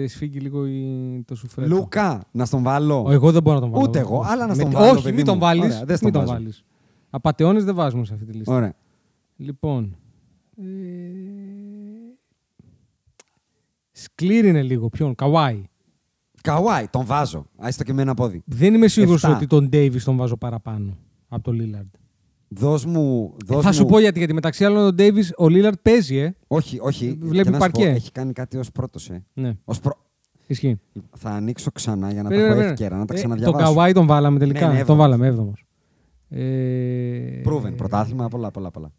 σφίγγει 0.08 0.38
λίγο 0.38 0.66
η... 0.66 1.22
το 1.26 1.34
σουφρέτο. 1.34 1.68
Λουκά, 1.74 2.24
να 2.30 2.44
στον 2.44 2.62
βάλω. 2.62 3.02
Ο, 3.06 3.10
εγώ 3.12 3.32
δεν 3.32 3.42
μπορώ 3.42 3.54
να 3.56 3.60
τον 3.62 3.70
βάλω. 3.70 3.84
Ούτε 3.88 3.98
εγώ, 3.98 4.18
Όχι. 4.18 4.30
αλλά 4.30 4.46
να 4.46 4.54
Με- 4.54 4.60
στον 4.60 4.70
βάλω, 4.70 4.90
Όχι, 4.92 5.02
παιδί 5.02 5.16
μην 5.16 5.24
τον 5.24 5.34
μου. 5.34 5.40
βάλεις. 5.40 5.64
Ωραία, 5.64 5.84
δεν 5.84 5.96
στον 5.96 6.10
μην 6.10 6.12
τον 6.12 6.26
βάζω. 6.26 6.32
βάλεις. 6.38 6.64
Απατεώνες 7.10 7.64
δεν 7.64 7.74
βάζουμε 7.74 8.04
σε 8.04 8.14
αυτή 8.14 8.26
τη 8.26 8.32
λίστα. 8.32 8.54
Ωραία. 8.54 8.74
Λοιπόν. 9.36 9.96
Ε... 10.56 10.64
Σκλήρη 13.92 14.48
είναι 14.48 14.62
λίγο. 14.62 14.88
Ποιον, 14.88 15.14
Καουάι. 15.14 15.64
Καουάι, 16.42 16.88
τον 16.88 17.04
βάζω. 17.06 17.46
Άιστο 17.58 17.84
και 17.84 17.92
με 17.92 18.02
ένα 18.02 18.14
πόδι. 18.14 18.42
Δεν 18.46 18.74
είμαι 18.74 18.88
σίγουρος 18.88 19.22
Εφτά. 19.24 19.36
ότι 19.36 19.46
τον 19.46 19.68
Ντέιβι 19.68 20.02
τον 20.02 20.16
βάζω 20.16 20.36
παραπάνω 20.36 20.96
από 21.28 21.42
τον 21.42 21.54
Λίλαρντ. 21.54 21.86
Δώσ' 22.48 22.84
μου. 22.84 23.34
Δώσ 23.46 23.64
θα 23.64 23.72
σου 23.72 23.82
μου- 23.82 23.88
πω 23.88 23.98
γιατί, 23.98 24.18
γιατί 24.18 24.34
μεταξύ 24.34 24.64
άλλων 24.64 24.84
ο 24.86 24.92
Ντέιβι, 24.92 25.22
ο 25.36 25.48
Λίλαρντ 25.48 25.76
παίζει, 25.82 26.16
ε. 26.16 26.34
Όχι, 26.46 26.78
όχι. 26.80 27.18
Βλέπει 27.20 27.50
Και 27.50 27.56
να 27.56 27.60
σου 27.64 27.70
πω, 27.70 27.78
παρκέ. 27.80 27.88
Έχει 27.96 28.12
κάνει 28.12 28.32
κάτι 28.32 28.56
ως 28.56 28.70
πρώτος. 28.72 29.10
Ε. 29.10 29.24
Ναι, 29.34 29.56
Ως 29.64 29.80
προ... 29.80 29.92
ισχύει. 30.46 30.80
Θα 31.16 31.30
ανοίξω 31.30 31.70
ξανά 31.70 32.12
για 32.12 32.22
να 32.22 32.28
Περίμενε, 32.28 32.54
τα 32.54 32.60
έχω 32.60 32.68
περίμενε. 32.68 32.70
εύκαιρα, 32.72 32.96
να 32.98 33.04
τα 33.04 33.14
Ε, 33.14 33.16
ξαναδιαβάσω. 33.16 33.64
τον 33.64 33.74
Καουάι 33.74 33.92
τον 33.92 34.06
βάλαμε 34.06 34.38
τελικά. 34.38 34.60
Ναι, 34.60 34.66
ναι, 34.66 34.70
τον 34.72 34.80
έβδομος. 34.80 35.02
βάλαμε, 35.02 35.26
έβδομος. 35.26 35.64
Ε... 36.28 37.42
Proven, 37.44 37.76
πρωτάθλημα, 37.76 38.28
πολλά, 38.28 38.50
πολλά, 38.50 38.70
πολλά. 38.70 38.92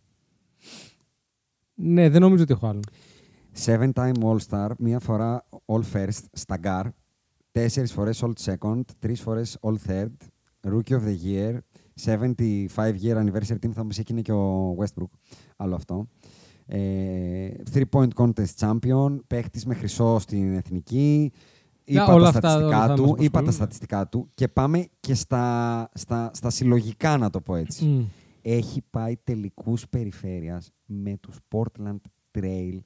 Ναι, 1.75 2.09
δεν 2.09 2.21
νομίζω 2.21 2.43
ότι 2.43 2.53
έχω 2.53 2.67
άλλο. 2.67 2.79
Seven 3.65 3.89
time 3.93 4.11
All-Star, 4.23 4.69
μία 4.77 4.99
φορά 4.99 5.45
All 5.65 5.81
First 5.93 6.19
στα 6.31 6.57
Gar, 6.63 6.83
τέσσερις 7.51 7.91
φορές 7.93 8.23
All 8.23 8.33
Second, 8.45 8.81
τρεις 8.99 9.21
φορές 9.21 9.57
All 9.61 9.75
Third, 9.87 10.11
Rookie 10.67 10.93
of 10.99 11.01
the 11.03 11.15
Year, 11.25 11.57
75 12.05 12.67
year 13.01 13.15
anniversary 13.15 13.57
team, 13.65 13.71
θα 13.73 13.81
μου 13.81 13.87
πεις 13.87 14.01
είναι 14.07 14.21
και 14.21 14.31
ο 14.31 14.75
Westbrook, 14.79 15.09
άλλο 15.57 15.75
αυτό. 15.75 16.07
Ε, 16.65 17.49
three 17.73 17.83
point 17.91 18.07
contest 18.15 18.55
champion, 18.59 19.17
παίχτης 19.27 19.65
με 19.65 19.73
χρυσό 19.73 20.19
στην 20.19 20.53
εθνική, 20.55 21.31
είπα 21.83 22.13
όλα 22.13 22.31
τα 22.31 22.37
αυτά- 22.37 22.55
όλα 22.55 22.67
στατιστικά 22.67 22.77
αυτά 22.81 22.87
μας 22.89 22.99
του, 22.99 23.03
είπα 23.05 23.15
απασχολούν. 23.15 23.45
τα 23.45 23.51
στατιστικά 23.51 24.07
του 24.07 24.29
και 24.33 24.47
πάμε 24.47 24.87
και 24.99 25.13
στα, 25.13 25.89
στα, 25.93 26.31
στα 26.33 26.49
συλλογικά 26.49 27.17
να 27.17 27.29
το 27.29 27.41
πω 27.41 27.55
έτσι. 27.55 27.85
Μμ. 27.85 28.03
Έχει 28.41 28.81
πάει 28.89 29.17
τελικούς 29.23 29.87
περιφέρειας 29.89 30.71
με 30.85 31.17
τους 31.17 31.37
Portland 31.51 31.95
Trail 32.39 32.77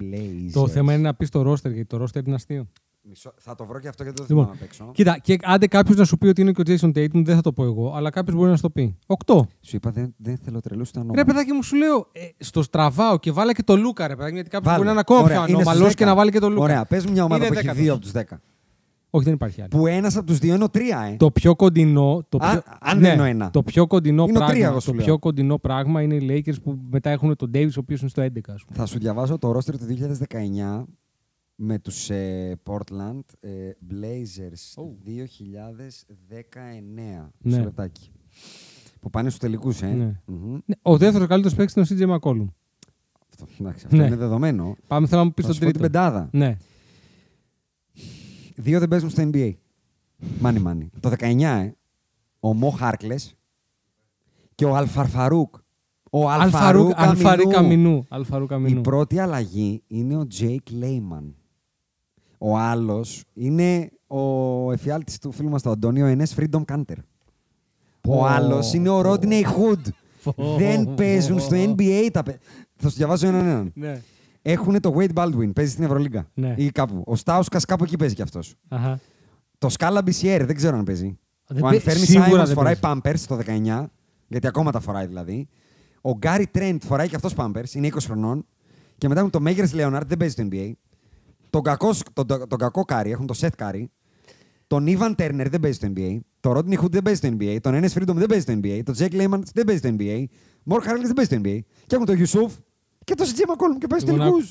Blazers. 0.00 0.50
Το 0.52 0.68
θέμα 0.68 0.92
είναι 0.92 1.02
να 1.02 1.14
πεις 1.14 1.28
το 1.30 1.42
ρόστερ, 1.42 1.72
γιατί 1.72 1.88
το 1.88 1.96
ρόστερ 1.96 2.26
είναι 2.26 2.34
αστείο. 2.34 2.66
Μισό- 3.08 3.34
Θα 3.38 3.54
το 3.54 3.64
βρω 3.64 3.78
και 3.80 3.88
αυτό 3.88 4.02
γιατί 4.02 4.18
δεν 4.18 4.28
το 4.28 4.34
Λοιπόν, 4.34 4.44
θυμάμαι 4.54 4.64
απ' 4.64 4.70
έξω. 4.70 4.90
Κοίτα, 4.94 5.18
και 5.18 5.38
άντε 5.42 5.66
κάποιος 5.66 5.96
να 5.96 6.04
σου 6.04 6.18
πει 6.18 6.26
ότι 6.26 6.40
είναι 6.40 6.52
και 6.52 6.60
ο 6.60 6.64
Jason 6.66 6.88
Tatum, 6.88 7.24
δεν 7.24 7.34
θα 7.34 7.40
το 7.40 7.52
πω 7.52 7.64
εγώ, 7.64 7.92
αλλά 7.94 8.10
κάποιος 8.10 8.36
μπορεί 8.36 8.50
να 8.50 8.56
σου 8.56 8.62
το 8.62 8.70
πει. 8.70 8.96
Οκτώ. 9.06 9.46
Σου 9.60 9.76
είπα 9.76 9.90
δεν, 9.90 10.14
δεν 10.16 10.36
θέλω 10.36 10.60
τρελούς 10.60 10.90
τα 10.90 10.98
Ρε 11.00 11.04
ονόματα. 11.06 11.24
παιδάκι 11.26 11.52
μου, 11.52 11.62
σου 11.62 11.76
λέω, 11.76 12.08
ε, 12.12 12.20
στο 12.44 12.62
στραβάω 12.62 13.18
και 13.18 13.32
βάλα 13.32 13.52
και 13.52 13.62
το 13.62 13.76
Λούκα, 13.76 14.06
ρε 14.06 14.16
παιδάκι, 14.16 14.34
γιατί 14.34 14.48
κάποιος 14.50 14.64
Βάλε. 14.72 14.76
μπορεί 14.76 14.86
να 14.86 14.92
είναι 14.92 15.00
ακόμα 15.00 15.20
Ωραία, 15.20 15.36
πιο 15.36 15.46
είναι 15.46 15.56
στους 15.62 15.66
ανώμαλος 15.72 15.92
10. 15.92 15.96
και 15.96 16.04
να 16.04 16.14
βάλει 16.14 16.30
και 16.30 16.38
το 16.38 16.48
Λούκα. 16.48 16.62
Ωραία, 16.62 16.84
πες 16.84 17.04
μου 17.06 17.12
μια 17.12 17.24
ομάδα 17.24 17.44
Είναι 17.44 17.46
που 17.46 17.52
έχει 17.58 17.62
δέκατος. 17.62 17.82
δύο 17.84 17.92
από 17.92 18.02
τους 18.02 18.10
δέκα. 18.12 18.40
Όχι, 19.10 19.24
δεν 19.24 19.34
υπάρχει 19.34 19.60
άλλη. 19.60 19.70
Που 19.70 19.86
ένας 19.86 20.16
από 20.16 20.26
τους 20.26 20.38
δύο 20.38 20.54
είναι 20.54 20.64
ο 20.64 20.68
τρία, 20.70 21.00
ε. 21.12 21.16
Το 21.16 21.30
πιο 21.30 21.56
κοντινό. 21.56 22.26
Το 22.28 22.38
Α, 22.40 22.50
πιο... 22.50 22.62
αν 22.80 22.96
ναι, 22.98 23.02
δεν 23.02 23.12
είναι 23.12 23.22
ο 23.22 23.24
ένα. 23.24 23.50
Το 23.50 23.62
πιο 23.62 23.86
κοντινό 23.86 24.22
Είναι 24.28 24.32
ο 24.32 24.34
τρία, 24.40 24.46
πράγμα, 24.46 24.66
εγώ 24.68 24.80
σου 24.80 24.86
το 24.90 24.94
λέω. 24.96 25.04
πιο 25.04 25.18
κοντινό 25.18 25.58
πράγμα 25.58 26.02
είναι 26.02 26.14
οι 26.14 26.26
Lakers 26.46 26.62
που 26.62 26.78
μετά 26.90 27.10
έχουν 27.10 27.36
τον 27.36 27.50
Davis, 27.54 27.68
ο 27.70 27.78
οποίος 27.80 28.00
είναι 28.00 28.08
στο 28.10 28.22
11, 28.22 28.28
ας 28.54 28.64
πούμε. 28.64 28.78
Θα 28.78 28.86
σου 28.86 28.98
διαβάσω 28.98 29.38
το 29.38 29.50
roster 29.56 29.74
του 29.78 29.86
2019 29.86 30.84
με 31.54 31.78
τους 31.78 32.10
ε, 32.10 32.58
Portland 32.64 33.20
ε, 33.40 33.70
Blazers 33.90 34.82
2019. 35.06 37.28
Μισό 37.38 37.56
Ναι. 37.56 37.62
λεπτάκι. 37.64 38.10
Που 39.00 39.10
πάνε 39.10 39.28
στους 39.28 39.40
τελικούς, 39.40 39.82
ε. 39.82 39.86
Ναι. 39.86 40.20
Μμμ. 40.26 40.52
Ναι, 40.66 40.74
Ο 40.82 40.96
δεύτερος 40.96 41.28
καλύτερος 41.28 41.56
παίκτης 41.56 41.90
είναι 41.90 42.12
ο 42.12 42.16
CJ 42.16 42.20
McCollum. 42.20 42.46
Αυτό, 43.30 43.46
εντάξει, 43.60 43.84
αυτό 43.84 43.96
Ναι. 43.96 44.06
είναι 44.06 44.16
δεδομένο. 44.16 44.76
Πάμε, 44.86 45.06
θέλω 45.06 45.20
να 45.20 45.26
μου 45.26 45.32
πει 45.34 45.42
Θα 45.42 45.48
τον 45.48 45.56
σου 45.56 45.62
πω 45.64 45.70
την 45.70 45.80
τρίτο. 45.80 45.92
πεντάδα. 45.92 46.28
Ναι. 46.32 46.56
Δύο 48.56 48.78
δεν 48.78 48.88
παίζουν 48.88 49.10
στο 49.10 49.30
NBA. 49.32 49.52
Μάνι 50.40 50.58
μάνι. 50.58 50.90
Το 51.00 51.10
19, 51.18 51.60
ε, 51.60 51.74
ο 52.40 52.54
Μο 52.54 52.70
Χάρκλες 52.70 53.34
και 54.54 54.64
ο 54.64 54.76
Αλφαρφαρούκ. 54.76 55.54
Ο 56.10 56.30
Αλφαρούκ 56.30 56.92
Αλφαρού 56.96 57.42
Καμινού. 57.42 57.52
Καμινού. 57.52 58.06
Αλφαρού 58.08 58.44
Η 58.44 58.46
Καμινού. 58.46 58.80
πρώτη 58.80 59.18
αλλαγή 59.18 59.82
είναι 59.86 60.16
ο 60.16 60.26
Τζέικ 60.26 60.70
Λέιμαν. 60.70 61.34
Ο 62.46 62.56
άλλος 62.58 63.24
είναι 63.34 63.90
ο 64.06 64.72
εφιάλτης 64.72 65.18
του 65.18 65.32
φίλου 65.32 65.48
μας 65.50 65.62
του 65.62 65.70
Αντώνιο, 65.70 66.04
ο 66.04 66.08
Ενές 66.08 66.34
Freedom 66.38 66.62
Canter. 66.72 66.96
Ο 68.08 68.26
άλλος 68.26 68.72
είναι 68.72 68.88
ο 68.88 69.00
Rodney 69.04 69.42
Hood. 69.42 69.80
Δεν 70.58 70.94
παίζουν 70.94 71.40
στο 71.40 71.56
NBA 71.56 72.08
τα 72.12 72.22
παι- 72.22 72.40
Θα 72.76 72.88
σου 72.88 72.96
διαβάσω 72.96 73.26
έναν 73.26 73.46
έναν. 73.46 73.70
Ναι. 73.74 74.00
Έχουν 74.42 74.80
το 74.80 74.94
Wade 74.98 75.12
Baldwin, 75.14 75.52
παίζει 75.54 75.70
στην 75.72 75.84
Ευρωλίγκα. 75.84 76.26
Ναι. 76.34 76.54
Ή 76.56 76.70
κάπου. 76.70 77.02
Ο 77.06 77.16
Στάουσκα 77.16 77.58
κάπου 77.66 77.84
εκεί 77.84 77.96
παίζει 77.96 78.14
κι 78.14 78.22
αυτός. 78.22 78.54
Αχα. 78.68 78.98
Το 79.58 79.68
Σκάλα 79.68 80.02
Μπισιέρ 80.02 80.44
δεν 80.46 80.56
ξέρω 80.56 80.76
αν 80.76 80.84
παίζει. 80.84 81.18
Δεν 81.46 81.64
ο 81.64 81.68
παί- 81.68 81.74
Ανφέρνη 81.74 82.04
σίγουρα 82.06 82.24
Σάιμον 82.26 82.46
δεν 82.46 82.54
φοράει 82.54 82.76
παίζει. 82.76 83.00
Pampers 83.04 83.26
το 83.28 83.36
19, 83.36 83.90
γιατί 84.28 84.46
ακόμα 84.46 84.70
τα 84.72 84.80
φοράει 84.80 85.06
δηλαδή. 85.06 85.48
Ο 86.00 86.10
Γκάρι 86.16 86.46
Τρέντ 86.46 86.82
φοράει 86.84 87.08
και 87.08 87.16
αυτός 87.16 87.32
Pampers, 87.36 87.72
είναι 87.74 87.86
20 87.86 88.06
χρονών. 88.06 88.46
Και 88.98 89.08
μετά 89.08 89.20
έχουν 89.20 89.32
το 89.32 89.40
Μέγιερς 89.40 89.72
Λέοναρντ, 89.72 90.08
δεν 90.08 90.16
παίζει 90.18 90.32
στο 90.34 90.48
NBA. 90.50 90.72
Τον 91.54 91.62
κακό, 91.62 91.90
τον, 92.12 92.26
τον, 92.26 92.48
τον 92.48 92.58
κακό 92.58 92.84
Κάρι, 92.84 93.10
έχουν 93.10 93.26
το 93.26 93.34
Seth 93.40 93.54
Κάρι. 93.56 93.90
Τον 94.66 94.86
Έβαν 94.86 95.14
Τέρνερ 95.14 95.48
δεν 95.48 95.60
παίζει 95.60 95.76
στο 95.76 95.92
NBA. 95.96 96.18
Το 96.40 96.52
Ρόντνι 96.52 96.76
Χουντ 96.76 96.92
δεν 96.92 97.02
παίζει 97.02 97.18
στο 97.18 97.36
NBA. 97.38 97.58
Τον 97.60 97.74
Ένες 97.74 97.88
Freedom 97.94 98.14
δεν 98.14 98.26
παίζει 98.26 98.42
στο 98.42 98.52
NBA. 98.52 98.80
Το 98.84 98.92
Τζέικ 98.92 99.12
Λέιμαν 99.14 99.44
δεν 99.54 99.64
παίζει 99.64 99.80
στο 99.80 99.96
NBA. 99.98 100.24
Μο 100.62 100.82
Χάρκλες 100.82 101.04
δεν 101.04 101.12
παίζει 101.12 101.30
στο 101.30 101.40
NBA. 101.44 101.58
Και 101.86 101.94
έχουν 101.94 102.06
τον 102.06 102.16
Γιουσούφ 102.16 102.54
και 103.04 103.14
τον 103.14 103.26
CJ 103.26 103.44
McCollum 103.48 103.78
και 103.78 103.86
παίζει 103.86 104.04
στο 104.04 104.14
Λοιπόν, 104.14 104.30
τελικού. 104.30 104.50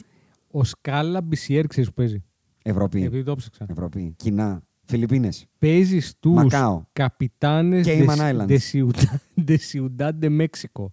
Ο 0.52 0.64
Σκαλ 0.64 1.22
Λαμπισιέρ 1.22 1.68
ξέρεις 1.68 1.90
που 1.90 1.96
παίζει; 1.96 2.24
Ευρωπή. 2.64 3.04
Επειδή 3.04 3.24
το 3.24 3.36
ψάξα. 3.36 3.66
Ευρωπή. 3.70 4.14
Κίνα. 4.18 4.64
Φιλιππίνες. 4.86 5.46
Παίζει 5.60 6.00
στους 6.00 6.34
Μακάο. 6.34 6.84
Capitanes 6.94 7.88
Cayman 7.90 8.18
Islands. 8.18 8.60
de 9.48 9.58
Ciudad 9.72 10.12
de 10.22 10.40
Mexico. 10.40 10.86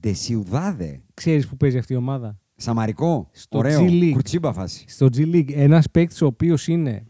Ντεσιουδάδε. 0.00 1.02
Ξέρεις 1.14 1.46
που 1.48 1.56
παίζει 1.56 1.78
αυτή 1.78 1.92
η 1.92 1.96
ομάδα; 1.96 2.38
Σαμαρικό. 2.62 3.28
Στο 3.32 3.58
Ωραίο. 3.58 3.86
G-League. 3.86 4.10
Κουρτσίμπα 4.12 4.52
φάση. 4.52 4.84
Στο 4.88 5.06
G 5.16 5.18
League. 5.18 5.52
Ένας 5.52 5.90
παίκτης 5.90 6.22
ο 6.22 6.26
οποίος 6.26 6.68
είναι 6.68 7.06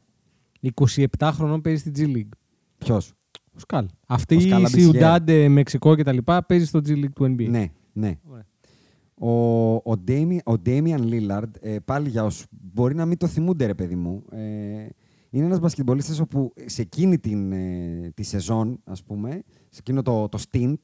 27 0.75 1.05
χρονών 1.33 1.61
παίζει 1.61 1.81
στη 1.81 1.93
G 1.97 2.17
League. 2.17 2.37
Ποιος; 2.79 3.13
Ο 3.55 3.59
Σκάλ. 3.59 3.87
Αυτή 4.07 4.35
Ο 4.35 4.39
η 4.39 4.41
Σκάλα 4.41 4.69
Ciudad 4.73 5.19
de 5.27 5.59
Mexico 5.59 5.97
και 5.97 6.03
τα 6.03 6.13
λοιπά 6.13 6.45
παίζει 6.45 6.67
στο 6.67 6.81
G 6.87 6.91
League 6.91 7.13
του 7.15 7.25
NBA. 7.25 7.49
Ναι, 7.49 7.71
ναι. 7.93 8.19
Ωραία. 8.31 8.47
Ο, 9.15 9.75
ο, 9.75 10.03
Damian, 10.09 10.39
ο 10.45 10.53
Damian 10.67 11.01
Lillard, 11.11 11.51
ε, 11.61 11.77
πάλι 11.85 12.09
για 12.09 12.25
όσους 12.25 12.47
μπορεί 12.51 12.95
να 12.95 13.07
μην 13.07 13.17
το 13.17 13.27
θυμούνται, 13.27 13.67
ρε 13.67 13.75
παιδί 13.75 13.95
μου, 13.95 14.25
ε, 14.31 14.39
είναι 15.31 15.45
ένας 15.45 15.61
μπασκετμπολίστας 15.61 16.21
όπου 16.21 16.53
σε 16.65 16.83
εκείνη 16.83 17.19
την, 17.19 17.53
ε, 17.53 18.13
τη 18.15 18.23
σεζόν, 18.23 18.81
ας 18.85 19.03
πούμε, 19.03 19.31
σε 19.69 19.79
εκείνο 19.79 20.03
το, 20.03 20.29
το 20.29 20.39
stint, 20.51 20.79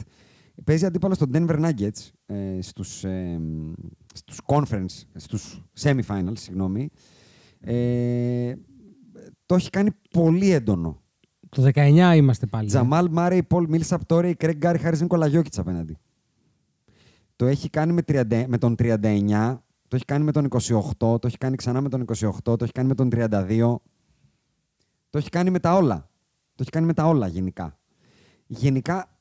παίζει 0.64 0.86
αντίπαλο 0.86 1.14
στον 1.14 1.30
Denver 1.32 1.60
Nuggets 1.64 2.10
ε, 2.26 2.58
στους, 2.60 3.04
ε, 3.04 3.40
στους 4.14 4.40
conference, 4.46 5.02
στους 5.14 5.62
semifinals, 5.80 6.32
συγγνώμη. 6.38 6.90
Ε, 7.60 8.54
το 9.46 9.54
έχει 9.54 9.70
κάνει 9.70 9.90
πολύ 10.10 10.50
έντονο. 10.50 11.02
Το 11.48 11.70
19 11.74 12.12
είμαστε 12.16 12.46
πάλι. 12.46 12.64
ε. 12.64 12.68
Τζαμάλ 12.68 13.08
Μάρεϊ, 13.10 13.42
Πολ 13.42 13.66
Μίλσαπ, 13.68 14.04
Τόρεϊ, 14.04 14.34
Κρέγκ 14.34 14.56
Γκάρι, 14.56 14.78
Χάρι 14.78 15.00
Νίκολα 15.00 15.26
Γιώκητς 15.26 15.58
απέναντι. 15.58 15.96
Το 17.36 17.46
έχει 17.46 17.70
κάνει 17.70 17.92
με, 17.92 18.02
30, 18.08 18.44
με 18.48 18.58
τον 18.58 18.74
39, 18.78 19.58
το 19.88 19.96
έχει 19.96 20.04
κάνει 20.04 20.24
με 20.24 20.32
τον 20.32 20.48
28, 20.50 20.96
το 20.98 21.20
έχει 21.22 21.38
κάνει 21.38 21.56
ξανά 21.56 21.80
με 21.80 21.88
τον 21.88 22.04
28, 22.16 22.30
το 22.42 22.56
έχει 22.60 22.72
κάνει 22.72 22.88
με 22.88 22.94
τον 22.94 23.08
32. 23.12 23.76
Το 25.10 25.18
έχει 25.18 25.28
κάνει 25.28 25.50
με 25.50 25.58
τα 25.58 25.74
όλα. 25.74 26.10
Το 26.54 26.56
έχει 26.60 26.70
κάνει 26.70 26.86
με 26.86 26.92
τα 26.94 27.06
όλα 27.06 27.26
γενικά. 27.26 27.78
Γενικά, 28.46 28.98
ε, 28.98 29.17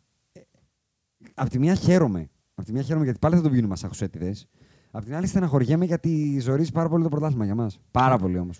απ' 1.37 1.49
τη 1.49 1.59
μία 1.59 1.73
χαίρομαι. 1.75 2.29
Απ' 2.55 2.65
τη 2.65 2.71
μία 2.73 2.81
χαίρομαι 2.81 3.03
γιατί 3.03 3.19
πάλι 3.19 3.35
θα 3.35 3.41
τον 3.41 3.51
πίνουμε 3.51 3.67
μασαχουσέτιδες. 3.69 4.47
Απ' 4.91 5.03
την 5.03 5.15
άλλη 5.15 5.27
στεναχωριέμαι 5.27 5.85
γιατί 5.85 6.39
ζορίζει 6.41 6.71
πάρα 6.71 6.89
πολύ 6.89 7.03
το 7.03 7.09
πρωτάθλημα 7.09 7.45
για 7.45 7.55
μας. 7.55 7.79
Πάρα 7.91 8.17
πολύ 8.17 8.37
όμως. 8.37 8.59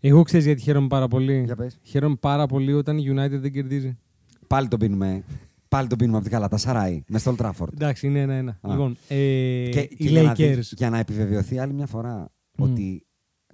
Εγώ 0.00 0.22
ξέρω 0.22 0.42
γιατί 0.42 0.60
χαίρομαι 0.60 0.86
πάρα 0.86 1.08
πολύ. 1.08 1.42
Για 1.44 1.56
πες. 1.56 1.78
Χαίρομαι 1.82 2.16
πάρα 2.20 2.46
πολύ 2.46 2.72
όταν 2.72 2.98
η 2.98 3.04
United 3.08 3.38
δεν 3.40 3.52
κερδίζει. 3.52 3.98
Πάλι 4.46 4.68
τον 4.68 4.78
πίνουμε. 4.78 5.24
Πάλι 5.68 5.88
τον 5.88 5.98
πίνουμε 5.98 6.16
από 6.16 6.26
την 6.26 6.34
Καλατά 6.34 6.56
Σαράι, 6.56 7.02
μες 7.08 7.20
στο 7.20 7.34
Old 7.38 7.44
Trafford. 7.46 7.72
Εντάξει, 7.72 8.06
είναι 8.06 8.20
ένα-ένα. 8.20 8.58
Α. 8.60 8.70
Λοιπόν, 8.70 8.96
ε, 9.08 9.14
Και, 9.70 9.80
οι 9.90 9.96
και 9.96 10.08
για, 10.08 10.22
να 10.22 10.32
Lakers. 10.32 10.36
δεις- 10.54 10.72
για 10.76 10.90
να 10.90 10.98
επιβεβαιωθεί 10.98 11.58
άλλη 11.58 11.72
μια 11.72 11.86
φορά 11.86 12.32
ότι 12.58 13.06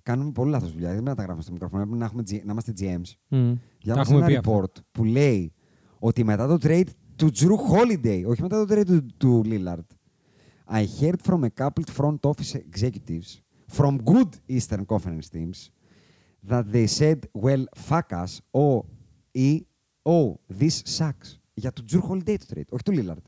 κάνουμε 0.02 0.30
πολύ 0.32 0.50
λάθος 0.50 0.72
δουλειά. 0.72 0.86
Δεν 0.86 0.94
πρέπει 0.96 1.08
να 1.08 1.14
τα 1.14 1.22
γράφουμε 1.22 1.42
στο 1.42 1.52
μικρόφωνο. 1.52 1.82
Πρέπει 1.82 1.98
να, 1.98 2.04
έχουμε, 2.04 2.22
G- 2.30 2.40
να 2.44 2.52
είμαστε 2.52 2.72
GMs. 2.80 3.12
Μμ. 3.28 3.52
Τα 3.52 3.58
Διάβασα 3.82 4.12
έχουμε 4.12 4.26
πει 4.26 4.32
ένα 4.32 4.40
αυτά. 4.46 4.60
report 4.62 4.82
που 4.92 5.04
λέει 5.04 5.52
ότι 5.98 6.24
μετά 6.24 6.46
το 6.46 6.56
trade 6.62 6.88
του 7.20 7.30
Τζρου 7.30 7.56
Χόλιντεϊ, 7.56 8.24
όχι 8.24 8.42
μετά 8.42 8.66
το 8.66 8.74
trade 8.74 9.00
του 9.16 9.42
Λίλαρτ, 9.44 9.90
I 10.72 10.84
heard 11.00 11.20
from 11.28 11.42
a 11.42 11.50
couple 11.60 11.84
front 11.96 12.18
office 12.30 12.54
executives 12.54 13.40
from 13.76 13.98
good 14.04 14.28
Eastern 14.56 14.84
Conference 14.92 15.28
teams 15.34 15.70
that 16.50 16.64
they 16.72 16.86
said, 16.86 17.18
well, 17.44 17.64
fuck 17.88 18.08
us, 18.22 18.32
or, 18.50 18.84
e, 19.32 19.60
oh, 20.02 20.38
this 20.60 20.82
sucks. 20.98 21.38
Για 21.54 21.72
τον 21.72 21.84
Τζρου 21.84 22.00
Χολιντέι 22.00 22.36
το 22.36 22.44
trade, 22.54 22.68
όχι 22.68 22.82
του 22.82 22.92
Λίλαρτ. 22.92 23.24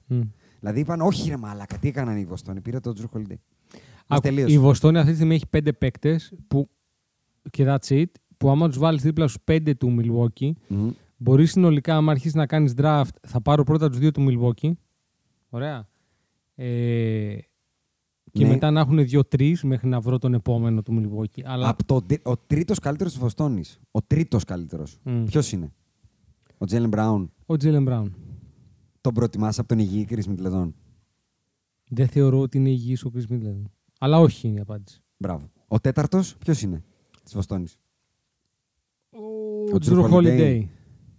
Δηλαδή 0.61 0.81
είπαν, 0.81 1.01
όχι 1.01 1.29
ρε 1.29 1.37
μαλάκα, 1.37 1.79
τι 1.79 1.89
έκαναν 1.89 2.17
οι 2.17 2.25
Βοστόνοι, 2.25 2.61
πήρα 2.61 2.81
τον 2.81 2.95
Τζρου 2.95 3.09
Χολιντέι. 3.09 3.41
Η 4.47 4.59
Βοστόνη 4.59 4.99
αυτή 4.99 5.11
τη 5.11 5.17
στιγμή 5.17 5.35
έχει 5.35 5.47
πέντε 5.47 5.73
παίκτες 5.73 6.33
που 6.49 6.69
και 7.51 7.65
that's 7.67 7.89
it, 7.89 8.05
που 8.37 8.51
άμα 8.51 8.69
τους 8.69 8.79
βάλεις 8.79 9.03
δίπλα 9.03 9.29
στους 9.29 9.43
πέντε 9.45 9.75
του 9.75 9.97
Milwaukee 10.01 10.51
μπορείς 11.23 11.51
συνολικά, 11.51 11.97
άμα 11.97 12.11
αρχίσεις 12.11 12.35
να 12.35 12.47
κάνεις 12.47 12.75
draft, 12.77 13.09
θα 13.27 13.41
πάρω 13.41 13.63
πρώτα 13.65 13.89
τους 13.89 13.99
δύο 13.99 14.11
του 14.11 14.27
Milwaukee. 14.29 14.73
Ωραία. 15.49 15.89
Ε, 16.55 17.37
και 18.33 18.45
Ναι. 18.45 18.49
μετά 18.51 18.71
να 18.71 18.81
έχουν 18.81 19.05
δύο-τρει 19.05 19.57
μέχρι 19.63 19.89
να 19.89 20.01
βρω 20.01 20.19
τον 20.19 20.35
επόμενο 20.35 20.83
του 20.83 20.93
Milwaukee. 21.01 21.43
Αλλά 21.45 21.69
Από 21.69 21.85
το, 21.85 22.07
ο 22.23 22.37
τρίτος 22.37 22.79
καλύτερος 22.79 23.13
της 23.13 23.21
Βοστόνης. 23.21 23.81
Ο 23.91 24.03
τρίτος 24.03 24.45
καλύτερος. 24.45 24.99
Μμ. 25.03 25.25
Ποιος 25.25 25.53
είναι; 25.53 25.73
Ο 26.59 26.65
Τζέλεν 26.65 26.89
Μπράουν. 26.89 27.33
ο 27.47 27.57
Τζέλεν 27.57 27.83
Μπράουν. 27.83 28.15
Τον 29.01 29.15
προτιμάς 29.15 29.59
από 29.59 29.69
τον 29.69 29.79
υγιή 29.79 30.07
Chris 30.11 30.23
Middleton; 30.25 30.73
Δεν 31.91 32.09
θεωρώ 32.09 32.41
ότι 32.41 32.59
είναι 32.59 32.71
υγιής 32.71 33.05
ο 33.05 33.11
Chris 33.15 33.33
Middleton. 33.33 33.63
Αλλά 33.99 34.19
όχι 34.19 34.49
είναι 34.49 34.59
η 34.59 34.61
απάντηση. 34.61 35.03
Μπράβο. 35.17 35.51
Ο 35.69 35.81
τέταρτος 35.81 36.37
ποιος 36.37 36.63
είναι 36.63 36.83
της 37.25 37.35
Βοστόνης; 37.35 37.79
Ο 39.73 39.77
Drew 39.81 39.93
Drew 39.93 40.11
Holiday. 40.11 40.65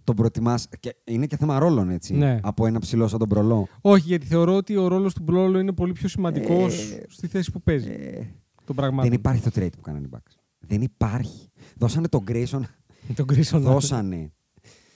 Holiday. 0.04 0.06
Τον 0.06 0.14
προτιμάς 0.16 0.68
και 0.80 0.96
είναι 1.04 1.26
και 1.26 1.36
θέμα 1.36 1.58
ρόλων 1.58 1.90
έτσι. 1.90 2.14
Ναι. 2.14 2.38
Από 2.42 2.66
ένα 2.66 2.78
ψηλό 2.78 3.08
σαν 3.08 3.18
τον 3.18 3.28
προλό. 3.28 3.68
Όχι, 3.80 4.06
γιατί 4.06 4.26
θεωρώ 4.26 4.54
ότι 4.56 4.76
ο 4.76 4.88
ρόλος 4.88 5.14
του 5.14 5.22
Μπρόλο 5.22 5.58
είναι 5.58 5.72
πολύ 5.72 5.92
πιο 5.92 6.08
σημαντικός 6.08 6.90
Ε, 6.92 7.04
στη 7.08 7.26
θέση 7.26 7.50
που 7.52 7.62
παίζει. 7.62 7.90
Ε, 7.90 8.20
Των 8.64 8.76
πραγμάτων. 8.76 9.10
δεν 9.10 9.18
υπάρχει 9.18 9.42
το 9.42 9.50
trade 9.54 9.72
που 9.76 9.80
κάνανε 9.80 10.06
οι 10.06 10.10
Bucks. 10.14 10.32
Δεν 10.58 10.82
υπάρχει. 10.82 11.48
Δώσανε 11.76 12.08
τον 12.08 12.24
Grayson. 12.28 12.60
Τον 13.16 13.26
Grayson 13.32 13.58
δώσανε. 13.60 14.32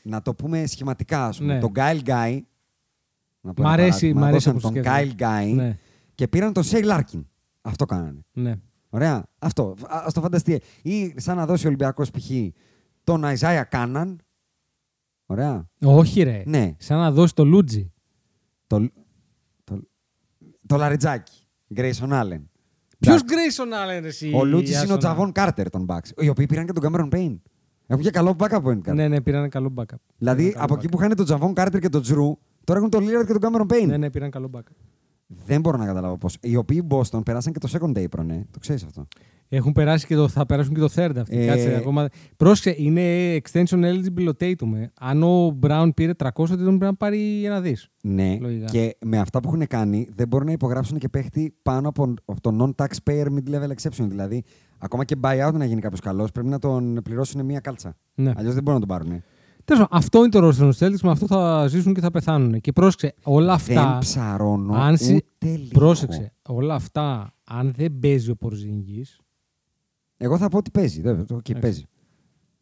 Να 0.03 0.23
το 0.23 0.35
πούμε 0.35 0.67
σχηματικά, 0.67 1.27
ας 1.27 1.39
πούμε. 1.39 1.55
Ναι. 1.55 1.61
Τον 1.61 1.73
Kyle 1.75 2.01
Guy. 2.05 2.39
να 3.41 3.55
πω 3.55 3.63
Μ' 3.63 3.65
ένα 3.67 3.71
αρέσει- 3.71 4.13
παράδειγμα. 4.13 4.21
μ' 4.21 4.25
αρέσει 4.25 4.51
Δώσανε 4.51 4.57
όπως 4.59 4.63
τον 4.63 4.71
σκέφτεται. 4.71 5.15
Kyle 5.19 5.23
Guy 5.51 5.55
Ναι, 5.55 5.79
και 6.15 6.29
πήραν 6.29 6.53
τον 6.53 6.63
Shane 6.67 6.85
Larkin. 6.85 7.25
Αυτό 7.61 7.85
κάνανε. 7.85 8.21
ναι. 8.33 8.55
Ωραία. 8.91 9.27
Αυτό. 9.39 9.75
Α 9.89 10.07
το 10.15 10.21
φανταστεί. 10.21 10.61
Ή 10.83 11.15
σαν 11.17 11.37
να 11.37 11.47
δώσει 11.47 11.65
ο 11.65 11.69
Ολυμπιακός 11.69 12.11
π.χ. 12.11 12.31
τον 13.05 13.25
Αϊζάια 13.25 13.65
Κάναν. 13.65 14.19
Ωραία. 15.31 15.69
Όχι, 15.81 16.23
ρε. 16.23 16.43
Ναι. 16.47 16.75
Σαν 16.79 16.99
να 16.99 17.11
δώσει 17.11 17.35
το 17.35 17.45
Λούντζη. 17.45 17.93
Το, 18.67 18.91
το, 19.65 19.81
το 20.67 20.77
Λαρεντζάκη. 20.77 21.47
Γκρέισον 21.75 22.13
Άλεν. 22.13 22.51
Ποιος 22.99 23.21
Grayson 23.21 23.97
Allen, 23.97 24.01
ρε, 24.01 24.07
εσύ. 24.07 24.33
Ο 24.35 24.45
Λούντζης 24.45 24.71
είναι 24.71 24.79
ο 24.79 24.83
Άσονα. 24.83 24.99
Τζαβόν 24.99 25.33
Κάρτερ 25.33 25.71
των 25.71 25.87
Bucks. 25.89 26.23
Οι 26.23 26.29
οποίοι 26.29 26.47
πήραν 26.47 26.67
και 26.67 26.73
τον 26.73 26.83
Κάμερον 26.83 27.09
Πέιν. 27.09 27.43
Έχουν 27.87 28.03
και 28.03 28.11
καλό 28.11 28.37
backup 28.39 28.63
point 28.63 28.79
guard. 28.79 28.95
Ναι, 28.95 29.09
ναι, 29.09 29.21
πήραν 29.21 29.41
ένα 29.41 29.49
καλό 29.49 29.75
backup. 29.77 29.97
Δηλαδή 30.19 30.43
Πήραν 30.43 30.53
καλό 30.53 30.65
από 30.65 30.75
εκεί 30.75 30.87
backup. 30.87 30.91
που 30.91 30.99
είχαν 30.99 31.17
τον 31.17 31.25
Τζαβόν 31.25 31.55
Κάρτερ 31.55 31.81
και 31.81 31.89
τον 31.89 32.03
Τζρου, 32.03 32.39
τώρα 32.65 32.79
έχουν 32.79 32.91
τον 32.91 33.03
Λίραρτ 33.03 33.27
και 33.27 33.33
τον 33.33 33.41
Κάμερον 33.41 33.67
Πέιν. 33.67 33.89
Ναι, 33.89 33.97
ναι, 33.97 34.11
πήραν 34.11 34.31
καλό 34.31 34.51
backup. 34.53 34.77
Δεν 35.27 35.61
μπορώ 35.61 35.77
να 35.77 35.87
καταλάβω 35.87 36.19
πώς. 36.19 36.37
Οι 36.41 36.57
οποίοι 36.57 36.87
Boston 36.91 37.25
περάσαν 37.25 37.53
και 37.53 37.59
το 37.59 37.69
second 37.73 38.07
apron, 38.07 38.25
ναι. 38.25 38.45
Το 38.51 38.59
ξέρεις 38.59 38.85
αυτό. 38.85 39.07
Έχουν 39.49 39.73
περάσει 39.73 40.07
και 40.07 40.15
το, 40.15 40.29
θα 40.29 40.47
περάσουν 40.47 40.75
και 40.75 40.81
το 40.81 40.89
third 40.95 41.13
αυτή. 41.19 41.37
Ε, 41.39 41.47
Κάτσε 41.47 41.75
ακόμα. 41.77 42.09
Πρόσεχε, 42.37 42.75
είναι 42.79 43.37
extension 43.37 43.85
eligible 43.85 44.29
ο 44.29 44.37
Tatum. 44.41 44.73
Ε. 44.75 44.87
Αν 45.01 45.23
ο 45.23 45.59
Brown 45.63 45.89
πήρε 45.95 46.13
300, 46.19 46.29
τότε 46.35 46.57
τον 46.57 46.65
πρέπει 46.65 46.85
να 46.85 46.95
πάρει 46.95 47.45
ένα 47.45 47.61
δις. 47.61 47.89
Ναι, 48.03 48.39
Λογικά. 48.41 48.65
και 48.65 48.97
με 49.05 49.19
αυτά 49.19 49.41
που 49.41 49.49
έχουν 49.49 49.67
κάνει 49.67 50.09
δεν 50.15 50.29
μπορούν 50.29 50.47
να 50.47 50.53
υπογράψουν 50.53 50.99
και 50.99 51.09
παίχτη 51.09 51.55
πάνω 51.63 51.89
από, 51.89 52.15
από 52.25 52.41
το 52.41 52.75
non-taxpayer 52.77 53.27
mid-level 53.27 53.69
exception. 53.81 54.07
Δηλαδή, 54.09 54.45
ακόμα 54.79 55.05
και 55.05 55.17
buyout 55.21 55.53
να 55.53 55.65
γίνει 55.65 55.81
κάποιος 55.81 56.01
καλός, 56.01 56.33
πρέπει 56.33 56.49
να 56.49 56.59
τον 56.59 57.01
πληρώσουν 57.05 57.45
μία 57.45 57.61
κάλτσα. 57.61 57.97
Ναι. 58.15 58.33
Αλλιώς 58.37 58.55
δεν 58.55 58.63
μπορούν 58.63 58.81
να 58.81 58.87
τον 58.87 58.97
πάρουν. 58.97 59.23
Τέλος 59.65 59.83
πάντων, 59.83 59.99
αυτό 59.99 60.19
είναι 60.19 60.29
το 60.29 60.49
roster 60.49 60.55
των 60.55 60.73
Celtics, 60.79 61.01
με 61.03 61.11
αυτό 61.11 61.27
θα 61.27 61.67
ζήσουν 61.67 61.95
και 61.95 62.01
θα 62.01 62.11
πεθάνουν. 62.11 62.61
Και 62.61 62.73
πρόσεξε, 62.73 63.15
όλα 63.23 63.53
αυτά. 63.53 63.89
Δεν 63.91 63.99
ψαρώνω 63.99 64.75
αν 64.75 64.97
συ- 64.97 65.15
ούτε 65.17 65.57
λίγο. 65.57 65.69
Πρόσεξε, 65.73 66.33
όλα 66.49 66.75
αυτά, 66.75 67.35
αν 67.45 67.73
δεν 67.77 67.99
παίζει 68.01 68.31
ο 68.31 68.37
Πορζίνγκης, 68.37 69.19
Εγώ 70.21 70.39
θα 70.39 70.49
πω 70.49 70.57
ότι 70.57 70.71
παίζει. 70.71 71.01
Δεν, 71.01 71.27
το, 71.27 71.35
okay, 71.37 71.51
Εντάξει. 71.51 71.61
παίζει. 71.61 71.85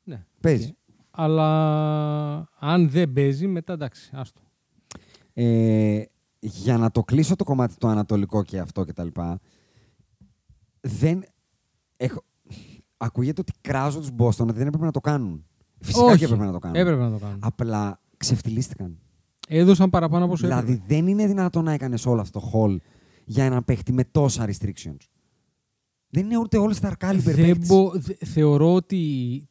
ναι. 0.05 0.25
Παίζει. 0.41 0.77
Αλλά 1.11 2.49
αν 2.59 2.91
δεν 2.91 3.13
παίζει, 3.13 3.47
μετά 3.47 3.73
εντάξει, 3.73 4.11
άστο. 4.13 4.41
Ε, 5.33 6.03
για 6.39 6.79
να 6.79 6.91
το 6.91 7.03
κλείσω 7.03 7.37
το 7.37 7.45
κομμάτι 7.45 7.75
το 7.75 7.89
ανατολικό 7.89 8.43
και 8.43 8.59
αυτό 8.59 8.85
και 8.85 8.93
τα 8.93 9.05
λοιπά, 9.05 9.39
δεν 10.81 11.25
έχω... 11.97 12.25
Ακούγεται 12.97 13.41
ότι 13.41 13.53
κράζω 13.61 13.99
τους 13.99 14.11
Boston, 14.19 14.47
ότι 14.47 14.53
δεν 14.53 14.67
έπρεπε 14.67 14.85
να 14.85 14.91
το 14.91 15.01
κάνουν. 15.01 15.47
Φυσικά 15.81 16.05
Όχι, 16.05 16.19
και 16.19 16.25
έπρεπε 16.25 16.45
να 16.45 16.53
το 16.53 16.59
κάνουν. 16.59 16.77
Έπρεπε 16.77 17.03
να 17.03 17.11
το 17.11 17.19
κάνουν. 17.19 17.39
Απλά 17.43 18.01
ξεφτυλίστηκαν. 18.17 18.99
Έδωσαν 19.49 19.91
παραπάνω 19.91 20.25
από 20.25 20.33
όσο 20.33 20.47
δηλαδή 20.47 20.73
έπρεπε. 20.73 20.95
δεν 20.95 21.07
είναι 21.07 21.27
δυνατόν 21.27 21.65
να 21.65 21.73
έκανες 21.73 22.07
όλο 22.07 22.21
αυτό 22.21 22.41
το 22.41 22.51
haul 22.53 22.77
για 23.25 23.45
έναν 23.45 23.65
παίχτη 23.65 23.93
με 23.93 24.05
τόσα 24.05 24.47
restrictions. 24.49 24.97
Δεν 26.11 26.25
είναι 26.25 26.39
ούτε 26.39 26.59
όλε 26.59 26.75
τα 26.75 26.97
caliber 27.01 27.17
Δεν 27.17 27.35
παίκτης. 27.35 27.69
μπο- 27.69 27.91
δε- 27.95 28.15
θεωρώ 28.25 28.75
ότι 28.75 29.01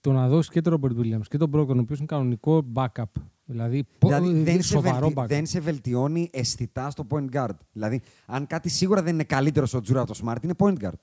το 0.02 0.11
να 0.11 0.27
δώσεις 0.27 0.52
και 0.52 0.61
τον 0.61 0.82
Robert 0.82 0.99
Williams 0.99 1.27
και 1.30 1.38
τον 1.38 1.52
Brockton, 1.56 1.76
ο 1.76 1.80
οποίος 1.80 1.98
είναι 1.98 2.07
κανονικό 2.07 2.65
backup. 2.73 3.03
Δηλαδή, 3.45 3.84
πο- 3.99 4.07
Δηλαδή, 4.07 4.41
δεν, 4.41 4.56
σε 4.56 4.61
σοβαρό 4.68 4.99
βελτι... 4.99 5.14
backup. 5.18 5.26
δεν 5.27 5.45
σε 5.45 5.60
βελτιώνει 5.60 6.30
αισθητά 6.34 6.90
στο 6.90 7.07
point 7.10 7.26
guard. 7.36 7.49
Δηλαδή, 7.72 8.02
αν 8.26 8.48
κάτι 8.48 8.69
σίγουρα 8.69 9.02
δεν 9.03 9.14
είναι 9.14 9.23
καλύτερος 9.23 9.73
ο 9.73 9.82
Τζούρα 9.82 10.02
από 10.02 10.14
το 10.14 10.19
Smart, 10.26 10.44
είναι 10.44 10.53
point 10.57 10.73
guard. 10.73 10.98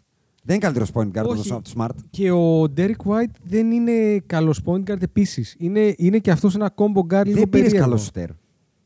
Δεν 0.45 0.55
είναι 0.57 0.59
καλύτερος 0.59 0.91
point 0.95 1.07
guard 1.09 1.17
από 1.23 1.31
Όχι. 1.31 1.49
το- 1.49 1.55
από 1.55 1.65
το 1.65 1.73
Smart. 1.77 1.97
Και 2.11 2.31
ο 2.31 2.63
Derek 2.77 2.97
White 3.05 3.31
δεν 3.43 3.71
είναι 3.71 4.19
καλός 4.27 4.61
point 4.65 4.83
guard 4.91 5.03
επίσης. 5.03 5.55
Είναι, 5.59 5.95
είναι 5.99 6.19
και 6.19 6.31
αυτός 6.31 6.55
ένα 6.55 6.75
combo 6.75 7.01
guard 7.01 7.25
λίγο 7.25 7.39
Δεν 7.39 7.49
πήρες 7.49 7.49
περίεργο. 7.49 7.79
καλό 7.79 7.97
σουτέρ. 7.97 8.29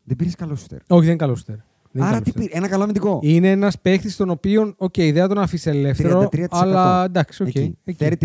Δεν 0.05 0.17
πήρες 0.17 0.35
καλό 0.35 0.55
σουτέρ. 0.57 0.79
Όχι, 0.89 1.01
δεν 1.01 1.09
είναι 1.09 1.17
καλό 1.17 1.35
σουτέρ. 1.35 1.57
Δεν 1.97 2.05
είναι 2.05 2.15
Άρα 2.15 2.21
καλός 2.21 2.23
τι 2.23 2.31
σουτέρ. 2.31 2.47
πήρε, 2.47 2.59
ένα 2.59 2.69
καλό 2.69 2.83
αμυντικό. 2.83 3.19
Είναι 3.23 3.51
ένα 3.51 3.73
παίχτη 3.83 4.15
τον 4.17 4.31
οποίο, 4.31 4.75
οκ, 4.77 4.95
δεν 4.97 5.15
θα 5.15 5.29
τον 5.29 5.39
αφήσει 5.39 5.71
ελεύθερο, 5.71 6.29
33%. 6.33 6.47
αλλά 6.51 7.05
εντάξει, 7.05 7.43
οκ. 7.43 7.49
Εκεί. 7.55 7.79
εκεί. 7.85 8.17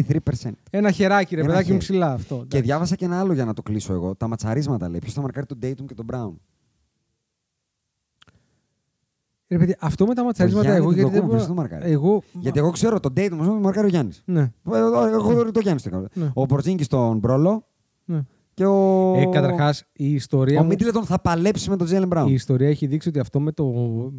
33%. 0.43 0.49
Ένα 0.69 0.91
χεράκι, 0.91 1.35
ρε 1.35 1.41
Ένα 1.41 1.49
παιδάκι 1.49 1.71
μου 1.71 1.79
χέρι. 1.79 1.91
ψηλά 1.91 2.11
αυτό. 2.13 2.35
Και 2.35 2.41
εντάξει. 2.43 2.61
διάβασα 2.61 2.95
και 2.95 3.05
ένα 3.05 3.19
άλλο 3.19 3.33
για 3.33 3.45
να 3.45 3.53
το 3.53 3.61
κλείσω 3.61 3.93
εγώ. 3.93 4.15
Τα 4.15 4.27
ματσαρίσματα 4.27 4.89
λέει. 4.89 4.99
Ποιο 4.99 5.11
θα 5.11 5.21
μαρκάρει 5.21 5.45
τον 5.45 5.57
Tatum 5.61 5.85
και 5.87 5.93
τον 5.93 6.05
Brown. 6.11 6.31
Ρε 9.47 9.57
παιδιά, 9.57 9.77
αυτό 9.79 10.05
με 10.07 10.13
τα 10.13 10.23
ματσαρίσματα, 10.23 10.67
Γιάννη 10.67 10.81
εγώ 10.83 10.89
τον 10.91 10.95
γιατί 10.99 11.11
δεν 11.11 11.19
Τοκούμπο, 11.21 11.33
μπορώ... 11.33 11.45
ποιος 11.45 11.55
το 11.55 11.61
μαρκάρει? 11.61 11.91
Εγώ... 11.91 12.23
Γιατί 12.31 12.59
εγώ 12.59 12.69
ξέρω 12.71 12.99
τον 12.99 13.13
Dayton 13.17 13.29
όμω 13.31 13.43
τον 13.43 13.57
μαρκάρει 13.61 13.85
ο 13.85 13.89
Γιάννη. 13.89 14.11
Ναι, 14.25 14.51
Εγώ 14.65 15.51
το 15.51 15.59
Γιάννη 15.59 15.81
το 15.81 15.89
έκανα. 15.89 16.09
Ναι. 16.13 16.31
Ο 16.33 16.45
Πορτζίνκη 16.45 16.83
στον 16.83 17.17
Μπρόλο 17.17 17.65
ναι. 18.05 18.21
Και 18.61 18.67
ο. 18.67 19.13
Ε, 19.15 19.25
Καταρχάς, 19.25 19.83
η 19.93 20.13
ιστορία 20.13 20.59
Ο 20.59 20.61
μου... 20.63 20.67
Μίτλετον 20.69 21.05
θα 21.05 21.19
παλέψει 21.21 21.69
με 21.69 21.75
τον 21.77 21.85
Τζέλεν 21.85 22.03
Η 22.03 22.07
Μπράουν. 22.07 22.33
ιστορία 22.33 22.67
έχει 22.69 22.85
δείξει 22.87 23.09
ότι 23.09 23.19
αυτό 23.19 23.39
με, 23.39 23.51
το, 23.51 23.65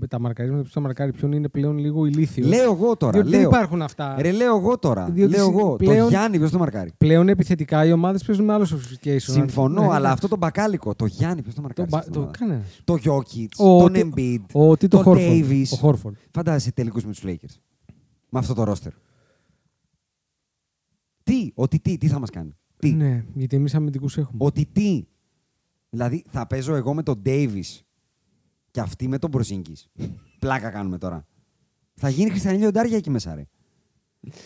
με 0.00 0.06
τα 0.06 0.20
μαρκαρίσματα, 0.20 0.62
ποιος 0.62 0.74
θα 0.74 0.80
μαρκάρει 0.80 1.12
ποιον 1.12 1.32
είναι 1.32 1.48
πλέον 1.48 1.78
λίγο 1.78 2.06
ηλίθιος. 2.06 2.48
Λέω 2.48 2.72
εγώ 2.72 2.96
τώρα. 2.96 3.12
Διότι 3.12 3.28
λέω. 3.28 3.38
δεν 3.40 3.48
υπάρχουν 3.48 3.82
αυτά. 3.82 4.16
Ρε, 4.18 4.32
λέω 4.32 4.56
εγώ 4.56 4.78
τώρα. 4.78 5.04
Διότι 5.10 5.34
λέω 5.36 5.44
συ- 5.44 5.52
εγώ. 5.58 5.76
πλέον- 5.76 5.98
Το 5.98 6.08
Γιάννη, 6.08 6.38
ποιος 6.38 6.50
το 6.50 6.58
μαρκάρει; 6.58 6.92
Πλέον 6.98 7.28
επιθετικά 7.28 7.84
οι 7.84 7.92
ομάδες 7.92 8.24
παίζουν 8.24 8.44
με 8.44 8.52
άλλο 8.52 8.64
sophistication. 8.70 9.16
Συμφωνώ, 9.18 9.80
Ναι, 9.80 9.86
αλλά 9.86 9.96
εντάξει. 9.96 10.12
αυτό 10.12 10.28
το 10.28 10.36
μπακάλικο, 10.36 10.94
το 10.94 11.06
Γιάννη, 11.06 11.42
ποιος 11.42 11.54
το 11.54 11.60
Το, 11.60 11.66
μαρκάρει. 11.66 11.88
μπα- 11.90 12.02
σε 12.02 12.08
αυτήν 12.08 12.22
το 12.22 12.30
την 12.30 12.44
ομάδα; 12.44 12.62
κανένα. 12.64 12.64
Το 12.84 12.98
Jokic, 13.04 13.48
Ο- 13.66 13.78
τον 13.78 13.92
τι- 13.92 14.10
Embiid, 14.14 14.44
Ο 14.52 14.76
Τίτο 14.76 14.96
τον 14.96 15.04
Χόρφορντ. 15.04 15.28
Davis. 15.30 15.64
Ο 15.72 15.76
Χόρφορντ. 15.76 16.14
Φαντάζεσαι 16.30 16.72
τελικούς 16.72 17.04
με 17.04 17.10
τους 17.10 17.22
Lakers. 17.26 17.56
Με 18.28 18.38
αυτό 18.38 18.54
το 18.54 18.64
ρόστερ. 18.64 18.92
Τι, 21.24 21.50
ότι 21.54 21.78
τι, 21.80 21.98
τι 21.98 22.08
θα 22.08 22.18
μας 22.18 22.30
κάνει; 22.30 22.56
Τι. 22.82 22.92
Ναι, 22.92 23.24
γιατί 23.34 23.56
εμείς 23.56 23.74
αμυντικούς 23.74 24.18
έχουμε. 24.18 24.44
Ότι 24.44 24.66
τι. 24.72 25.04
Δηλαδή 25.90 26.24
θα 26.30 26.46
παίζω 26.46 26.74
εγώ 26.74 26.94
με 26.94 27.02
τον 27.02 27.22
Davis 27.24 27.80
και 28.70 28.80
αυτή 28.80 29.08
με 29.08 29.18
τον 29.18 29.30
Μπροζίνκης. 29.30 29.88
Πλάκα 30.38 30.70
κάνουμε 30.70 30.98
τώρα. 30.98 31.26
Θα 31.94 32.08
γίνει 32.08 32.30
Χριστιανή 32.30 32.58
Λιοντάρια 32.58 32.96
εκεί 32.96 33.10
μέσα, 33.10 33.34
ρε. 33.34 33.46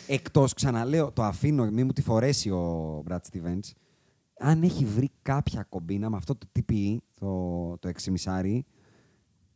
Εκτός, 0.06 0.52
ξαναλέω, 0.52 1.12
το 1.12 1.22
αφήνω, 1.22 1.70
μη 1.70 1.84
μου 1.84 1.92
τη 1.92 2.02
φορέσει 2.02 2.50
ο 2.50 3.02
Brad 3.08 3.18
Stevens. 3.32 3.70
Αν 4.38 4.62
έχει 4.62 4.84
βρει 4.84 5.10
κάποια 5.22 5.66
κομπίνα 5.68 6.10
με 6.10 6.16
αυτό 6.16 6.36
το 6.36 6.46
TPE, 6.58 6.96
το, 7.14 7.76
το 7.78 7.90
6,5, 8.24 8.60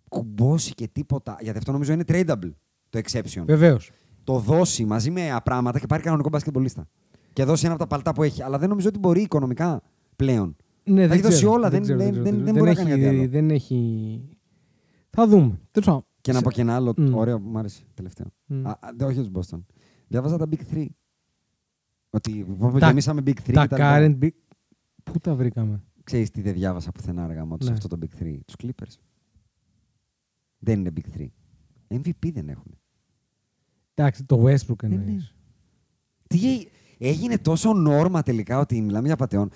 κουμπώσει 0.09 0.75
και 0.75 0.89
τίποτα. 0.89 1.37
Γιατί 1.41 1.59
αυτό 1.59 1.73
νομίζω 1.73 1.93
είναι 1.93 2.05
tradable, 2.07 2.53
το 2.89 3.01
exception. 3.05 3.43
Βεβαίως. 3.45 3.91
Το 4.25 4.39
δώσει 4.39 4.85
μαζί 4.85 5.11
με 5.11 5.33
απράγματα 5.33 5.79
και 5.79 5.87
πάρει 5.87 6.03
κανονικό 6.03 6.29
μπασκετμπολίστα. 6.29 6.89
Και 7.33 7.45
δώσει 7.45 7.65
ένα 7.65 7.75
από 7.75 7.83
τα 7.83 7.89
παλτά 7.89 8.13
που 8.13 8.23
έχει. 8.23 8.43
Αλλά 8.43 8.59
δεν 8.59 8.69
νομίζω 8.69 8.89
ότι 8.89 8.99
μπορεί 8.99 9.21
οικονομικά 9.23 9.83
πλέον. 10.17 10.57
Ναι, 10.85 11.01
Τα 11.01 11.07
δεν 11.09 11.11
έχει 11.11 11.21
δώσει 11.23 11.37
ξέρω, 11.37 11.53
όλα, 11.53 11.71
δεν- 11.71 11.83
ξέρω, 11.83 11.99
δεν- 11.99 12.11
ξέρω, 12.11 12.25
δεν- 12.25 12.33
ξέρω. 12.33 12.45
δεν 12.45 12.55
μπορεί 12.55 12.69
να 12.69 12.75
κάνει 12.75 12.91
έχει- 12.91 13.01
κάτι 13.03 13.17
άλλο. 13.17 13.29
Δεν 13.29 13.51
έχει. 13.51 14.21
Θα 15.11 15.27
δούμε. 15.29 15.61
Τέλος 15.71 15.87
πάντων. 15.89 16.05
Και 16.21 16.33
να 16.33 16.39
Σε- 16.39 16.45
πω 16.45 16.51
και 16.51 16.61
ένα 16.61 16.75
άλλο 16.75 16.95
Μμ. 16.97 17.15
ωραίο 17.15 17.41
που 17.41 17.49
μου 17.49 17.59
άρεσε 17.59 17.83
τελευταίο. 17.95 18.27
Μμ. 18.47 18.67
Α, 18.67 18.71
α, 18.71 18.77
δεν, 18.97 19.09
όχι 19.09 19.29
τους 19.29 19.49
Boston. 19.51 19.59
Διάβαζα 20.09 20.37
τα 20.37 20.47
Big 20.51 20.61
3. 20.75 20.87
Ότι 22.11 22.45
πω, 22.59 22.71
πω, 22.71 22.79
Τα- 22.79 22.87
γεμίσαμε 22.87 23.21
Big 23.25 23.39
3 23.45 23.53
Τα 23.53 23.67
και 23.67 23.75
τα 23.77 24.01
λοιπά. 24.01 24.17
current 24.19 24.25
big... 24.25 24.31
Πού 25.03 25.19
τα 25.19 25.35
βρήκαμε; 25.35 25.83
Ξέρεις 26.05 26.31
τι 26.31 26.41
δεν 26.43 26.53
διάβασα 26.55 26.93
πουθενά 26.93 27.25
αργά 27.25 27.45
μου 27.45 27.57
Ναι. 27.65 27.71
αυτό 27.71 27.89
το 27.89 27.99
Big 28.01 28.23
3. 28.23 28.41
Τους 28.47 28.55
Clippers. 28.63 28.95
Δεν 30.59 30.79
είναι 30.79 30.91
Big 30.97 31.17
3. 31.19 31.27
MVP 31.89 32.31
δεν 32.33 32.49
έχουν. 32.49 32.79
Εντάξει, 33.95 34.25
το 34.25 34.45
Westbrook 34.45 34.83
ναι. 34.89 34.95
εννοείς. 34.95 35.35
Τι 36.27 36.39
έ- 36.53 36.67
έγινε 37.09 37.39
τόσο 37.39 37.73
νόρμα 37.73 38.23
τελικά 38.23 38.59
ότι 38.59 38.81
μιλάμε 38.81 39.07
για 39.07 39.17
πατεών. 39.17 39.49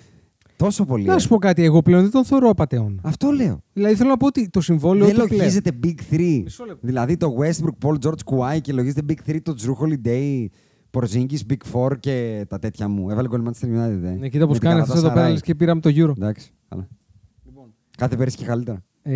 Τόσο 0.57 0.85
πολύ. 0.85 1.05
Να 1.05 1.13
ε. 1.13 1.19
σου 1.19 1.27
πω 1.27 1.37
κάτι, 1.37 1.63
εγώ 1.63 1.81
πλέον 1.81 2.01
δεν 2.01 2.11
τον 2.11 2.25
θεωρώ 2.25 2.49
απαταιώνα. 2.49 2.99
Αυτό 3.03 3.31
λέω. 3.31 3.61
Δηλαδή 3.73 3.95
θέλω 3.95 4.09
να 4.09 4.17
πω 4.17 4.25
ότι 4.25 4.49
το 4.49 4.61
συμβόλαιο 4.61 5.05
Δεν 5.05 5.15
του 5.15 5.21
πλέον. 5.27 5.39
λογίζεται 5.41 5.71
Big 5.83 6.13
3. 6.13 6.41
Μισό 6.43 6.65
λεπτό. 6.65 6.87
Δηλαδή 6.87 7.17
το 7.17 7.35
Westbrook, 7.39 7.87
Paul 7.87 7.95
George, 8.05 8.23
Kawhi 8.25 8.61
και 8.61 8.73
λογίζεται 8.73 9.01
Big 9.09 9.29
3 9.29 9.37
το 9.43 9.55
Drew 9.61 9.83
Holiday, 9.83 10.45
Porzingis, 10.91 11.39
Big 11.49 11.85
4 11.87 11.91
και 11.99 12.45
τα 12.49 12.59
τέτοια 12.59 12.87
μου. 12.87 13.09
Έβαλε 13.09 13.27
γκολ 13.27 13.43
Manchester 13.47 13.65
United. 13.65 14.03
Ε. 14.03 14.15
Ναι, 14.19 14.29
κοίτα 14.29 14.39
Με 14.39 14.45
πώς 14.47 14.59
την 14.59 14.69
κάνει 14.69 14.81
αυτό 14.81 14.97
εδώ 14.97 15.07
πέρα 15.09 15.27
Galatasaray. 15.27 15.31
λες 15.31 15.41
και 15.41 15.55
πήραμε 15.55 15.81
το 15.81 15.89
Euro. 15.93 16.11
Εντάξει. 16.17 16.51
Καλά. 16.69 16.87
Κάθε 17.97 18.15
πέρυσι 18.15 18.37
και 18.37 18.45
καλύτερα. 18.45 18.83
Ε, 19.01 19.13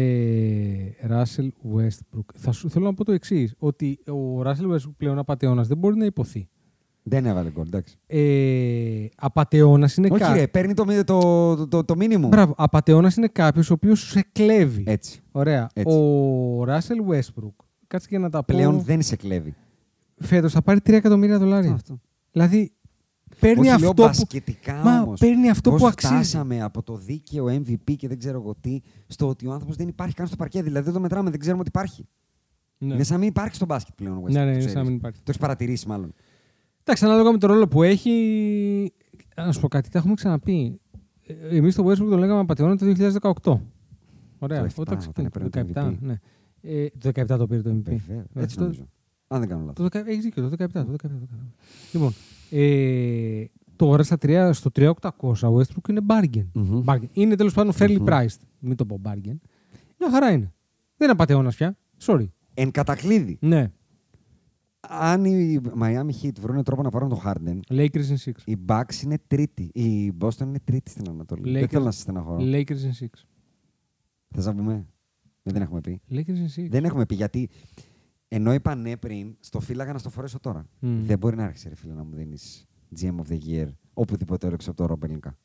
Russell 1.10 1.48
Westbrook. 1.76 2.26
Θα 2.36 2.52
σου 2.52 2.70
θέλω 2.70 2.86
να 2.86 2.94
πω 2.94 3.04
το 3.06 3.12
εξής. 3.12 3.54
Ότι 3.58 4.00
ο 4.08 4.42
Russell 4.42 4.74
Westbrook 4.74 4.94
πλέον 4.98 5.18
απαταιώνα 5.18 5.64
δεν 5.64 5.78
μπορεί 5.78 5.98
να 5.98 6.06
υποθεί. 6.06 6.50
Δεν 7.10 7.26
έβαλε 7.26 7.50
γκολ. 7.50 7.66
Εντάξει. 7.68 7.96
Ε, 8.08 9.06
απαταιώνα 9.16 9.90
είναι 9.98 10.08
Όχι, 10.12 10.24
ρε, 10.24 10.28
κάποιο. 10.30 10.48
παίρνει 10.48 10.74
το, 10.74 10.86
το, 10.86 11.04
το, 11.56 11.68
το, 11.68 11.84
το 11.84 11.94
minimum. 12.00 12.28
Μπράβο, 12.28 12.54
απαταιώνα 12.58 13.12
είναι 13.18 13.28
κάποιος 13.28 13.70
ο 13.70 13.74
οποίος 13.74 14.10
σε 14.10 14.26
κλέβει. 14.32 14.84
Έτσι. 14.88 15.22
Ωραία. 15.32 15.70
Έτσι. 15.74 15.96
Ο 15.98 16.64
Russell 16.64 17.12
Westbrook. 17.14 17.54
Κάτσε 17.88 18.08
και 18.10 18.18
να 18.18 18.30
τα 18.30 18.44
πω. 18.44 18.56
Πλέον 18.56 18.80
δεν 18.82 19.02
σε 19.02 19.16
κλέβει. 19.16 19.56
Φέτος 20.22 20.52
θα 20.52 20.62
πάρει 20.62 20.80
3 20.84 20.92
εκατομμύρια 20.94 21.38
δολάρια. 21.40 21.72
Αυτό. 21.74 22.00
Δηλαδή 22.32 22.72
παίρνει 23.40 23.60
Όχι, 23.60 23.70
αυτό 23.70 23.82
λέω 23.84 23.94
που. 23.94 24.02
μπασκετικά 24.04 24.74
Μα 24.74 25.02
όμως. 25.02 25.20
παίρνει 25.20 25.50
αυτό 25.50 25.70
Πώς 25.72 25.82
που 25.82 25.88
αξίζει. 25.88 26.14
φτάσαμε 26.14 26.62
από 26.62 26.84
το 26.84 26.96
δίκαιο 26.96 27.46
MVP 27.46 27.96
και 27.98 28.08
δεν 28.08 28.18
ξέρω 28.20 28.38
εγώ 28.42 28.56
τι, 28.62 28.80
στο 29.08 29.28
ότι 29.28 29.48
ο 29.48 29.52
άνθρωπος 29.52 29.76
δεν 29.76 29.88
υπάρχει 29.88 30.16
καν 30.16 30.28
στο 30.28 30.36
παρκέ. 30.36 30.62
Δηλαδή 30.64 30.86
δεν 30.86 30.94
το 30.94 31.00
μετράμε, 31.00 31.30
δεν 31.30 31.40
ξέρουμε 31.40 31.62
ότι 31.62 31.70
υπάρχει. 31.70 32.08
Ναι. 32.78 32.94
Είναι 32.94 33.04
σαν 33.04 33.14
να 33.14 33.20
μην 33.20 33.30
υπάρχει 33.30 33.56
στο 33.56 33.66
μπάσκετ 33.66 33.94
πλέον 33.96 34.18
ο 34.18 34.22
Westbrook. 34.26 34.32
Ναι, 34.32 34.40
ναι, 34.40 34.46
το 34.46 34.50
είναι 34.50 34.58
ξέρεις. 34.58 34.72
σαν 34.74 34.84
να 34.84 34.88
μην 34.90 34.98
υπάρχει. 34.98 35.18
Το 35.18 35.24
έχεις 35.28 35.42
παρατηρήσει 35.42 35.88
μάλλον. 35.88 36.14
Εντάξει, 36.92 37.06
ανάλογα 37.08 37.32
με 37.32 37.38
το 37.38 37.48
ρόλο 37.48 37.68
που 37.68 37.84
έχει. 37.84 38.12
Να 39.36 39.52
σου 39.52 39.60
πω 39.60 39.68
κάτι, 39.68 39.90
τα 39.90 39.98
έχουμε 39.98 40.14
ξαναπεί. 40.14 40.80
Εμείς 41.52 41.76
το 41.76 41.86
Westbrook 41.90 42.10
το 42.10 42.18
λέγαμε 42.18 42.40
απαταιώνα 42.40 42.78
το 42.78 42.86
2018. 43.44 43.60
Ωραία. 44.40 44.60
Το 44.62 44.66
17, 44.68 44.82
όταν 44.82 44.82
όταν 44.82 44.98
ξεκίνησε. 44.98 45.32
έπαιρνε 45.36 45.50
Το 45.50 45.64
το 45.74 45.82
17, 45.82 45.90
MVP. 45.90 45.98
ναι. 46.02 46.20
Ε, 46.62 46.88
το 46.98 47.10
17 47.10 47.38
το 47.38 47.48
πήρε 47.48 47.62
το 47.62 47.70
MVP. 47.70 47.84
Βεβαίως. 47.84 48.26
Ε, 48.34 48.42
Έτσι 48.42 48.56
το- 48.56 48.62
νομίζω. 48.62 48.88
Αν 49.28 49.40
δεν 49.40 49.50
κάνω 49.50 49.66
λάθος. 49.66 49.90
Το 49.92 50.00
10 50.00 50.08
έχεις 50.08 50.24
δίκιο, 50.24 50.42
το 50.44 50.50
17. 50.50 50.86
Το 50.86 50.92
17, 50.92 51.20
το 51.20 51.26
17. 51.26 51.54
Λοιπόν, 51.94 52.14
ε, 52.50 53.44
τώρα 53.76 54.04
στα 54.04 54.18
3, 54.18 54.50
στο 54.54 54.70
3800 54.72 55.48
ο 55.48 55.58
Westbrook 55.60 55.90
είναι 55.90 56.02
bargain. 56.08 56.46
Μμμ. 56.54 56.84
bargain. 56.86 57.08
Είναι 57.12 57.36
τέλος 57.36 57.54
πάντων 57.54 57.74
fairly 57.78 57.98
Μμμ. 58.00 58.06
priced. 58.08 58.40
Μην 58.60 58.76
το 58.76 58.86
πω 58.86 59.00
bargain. 59.06 59.38
Μια 60.00 60.12
χαρά 60.12 60.32
είναι. 60.32 60.54
Δεν 60.98 61.08
είναι 61.08 61.12
απαταιώνας 61.12 61.56
πια. 61.56 61.78
Sorry. 62.06 62.28
Εν 62.54 62.72
κατακλείδη. 62.72 63.38
Ναι. 63.42 63.72
Αν 64.88 65.26
οι 65.26 65.60
Miami 65.82 66.10
Heat 66.24 66.32
βρουν 66.40 66.64
τρόπο 66.64 66.82
να 66.82 66.90
πάρουν 66.90 67.10
τον 67.10 67.20
Harden, 67.26 67.60
Lakers 67.74 67.86
in 68.10 68.16
6. 68.26 68.32
η 68.46 68.56
Bucks 68.68 69.02
είναι 69.04 69.18
τρίτη. 69.28 69.64
Η 69.74 70.14
Boston 70.20 70.42
είναι 70.42 70.60
τρίτη 70.64 70.90
στην 70.92 71.10
Ανατολή. 71.10 71.52
Δεν 71.52 71.64
Lakers- 71.64 71.70
θέλω 71.70 71.84
να 71.84 71.92
σας 71.92 72.02
στεναχωρώ. 72.02 72.38
Lakers 72.42 72.68
in 72.70 73.04
6. 73.06 73.08
Θε 74.30 74.42
να 74.44 74.56
πούμε. 74.56 74.74
Δεν, 75.44 75.54
δεν 75.54 75.62
έχουμε 75.62 75.82
πει. 75.82 76.02
Lakers 76.12 76.60
in 76.60 76.62
6. 76.64 76.68
Δεν 76.70 76.86
έχουμε 76.86 77.06
πει 77.06 77.16
γιατί. 77.16 77.50
Ενώ 78.28 78.54
είπα 78.54 78.76
ναι 78.76 78.98
πριν, 78.98 79.36
στο 79.40 79.60
φύλαγα 79.60 79.94
να 79.94 79.98
στο 80.00 80.10
φορέσω 80.10 80.40
τώρα. 80.40 80.66
Μμ. 80.80 81.04
Δεν 81.06 81.18
μπορεί 81.18 81.36
να 81.36 81.44
άρχισε 81.44 81.70
ρε 81.70 81.76
φίλε 81.76 81.94
να 81.94 82.04
μου 82.04 82.16
δίνεις 82.16 82.66
GM 83.02 83.06
of 83.16 83.32
the 83.34 83.38
Year 83.50 83.68
οπουδήποτε 83.94 84.48
έρωξε 84.48 84.70
από 84.70 84.78
το 84.78 84.86
Ρομπελινκα. 84.86 85.38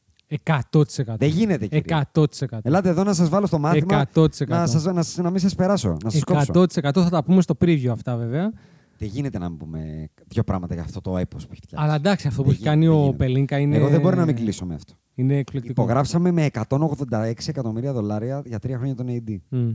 100%. 0.45 1.15
Δεν 1.19 1.29
γίνεται, 1.29 1.67
κύριε. 1.67 2.03
100%. 2.13 2.59
Ελάτε 2.63 2.89
εδώ 2.89 3.05
να 3.05 3.15
σας 3.15 3.29
βάλω 3.29 3.47
στο 3.47 3.59
μάθημα. 3.59 4.07
100%. 4.15 4.47
Να, 4.49 4.67
σας, 4.67 4.85
να, 4.85 5.03
σας- 5.03 5.17
να 5.17 5.31
μην 5.31 5.41
σας 5.41 5.55
περάσω. 5.55 5.97
Να 6.05 6.11
σας 6.11 6.25
κόψω. 6.25 6.53
100% 6.53 7.03
θα 7.03 7.09
τα 7.11 7.25
πούμε 7.25 7.43
στο 7.43 7.55
preview 7.61 7.87
αυτά 7.87 8.17
βέβαια. 8.17 8.53
Δεν 8.99 9.09
γίνεται 9.09 9.39
να 9.39 9.49
μην 9.49 9.59
πούμε 9.59 10.09
δύο 10.27 10.45
πράγματα 10.45 10.75
για 10.75 10.83
αυτό 10.83 11.01
το 11.01 11.17
έπος 11.17 11.47
που 11.47 11.53
έχει 11.53 11.61
φτιάξει. 11.61 11.87
Αλλά 11.87 11.95
εντάξει, 11.95 12.27
αυτό 12.27 12.43
που 12.43 12.49
Δεν 12.49 12.57
έχει 12.57 12.63
γίνεται, 12.63 12.77
κάνει 12.77 12.87
δεν 12.87 13.01
ο 13.01 13.05
γίνεται. 13.05 13.25
Πελίνκα 13.25 13.59
είναι. 13.59 13.77
Εγώ 13.77 13.89
δεν 13.89 14.01
μπορώ 14.01 14.17
να 14.17 14.25
μην 14.25 14.37
κλείσω 14.37 14.67
με 14.67 14.75
αυτό. 14.75 14.95
Είναι 15.15 15.37
εκπληκτικό. 15.37 15.83
Υπογράψαμε 15.83 16.31
με 16.31 16.51
186 16.69 17.33
εκατομμύρια 17.47 17.93
δολάρια 17.93 18.43
για 18.47 18.59
τρία 18.59 18.77
χρόνια 18.77 18.95
τον 18.95 19.07
AD. 19.09 19.37
Μμ. 19.49 19.71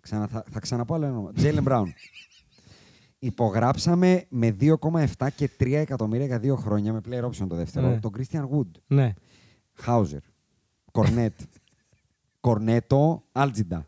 Ξανα, 0.00 0.26
θα, 0.26 0.44
θα 0.50 0.60
ξαναπώ 0.60 0.94
άλλο 0.94 1.04
ένα 1.04 1.14
όνομα. 1.14 1.32
Τζέιλεν 1.32 1.62
Μπράουν. 1.62 1.92
Υπογράψαμε 3.18 4.24
με 4.28 4.56
2,7 4.60 5.28
και 5.36 5.50
3 5.60 5.72
εκατομμύρια 5.72 6.26
για 6.26 6.38
δύο 6.38 6.56
χρόνια 6.56 6.92
με 6.92 7.00
player 7.08 7.24
option 7.24 7.46
το 7.48 7.54
δεύτερο. 7.54 7.88
Ναι. 7.88 8.00
Τον 8.00 8.12
Christian 8.18 8.42
Wood. 8.42 8.70
Ναι. 8.86 9.12
Χάουζερ. 9.74 10.20
Κορνέτ. 10.92 11.40
Κορνέτο. 12.40 13.22
Άλτζιντα. 13.32 13.86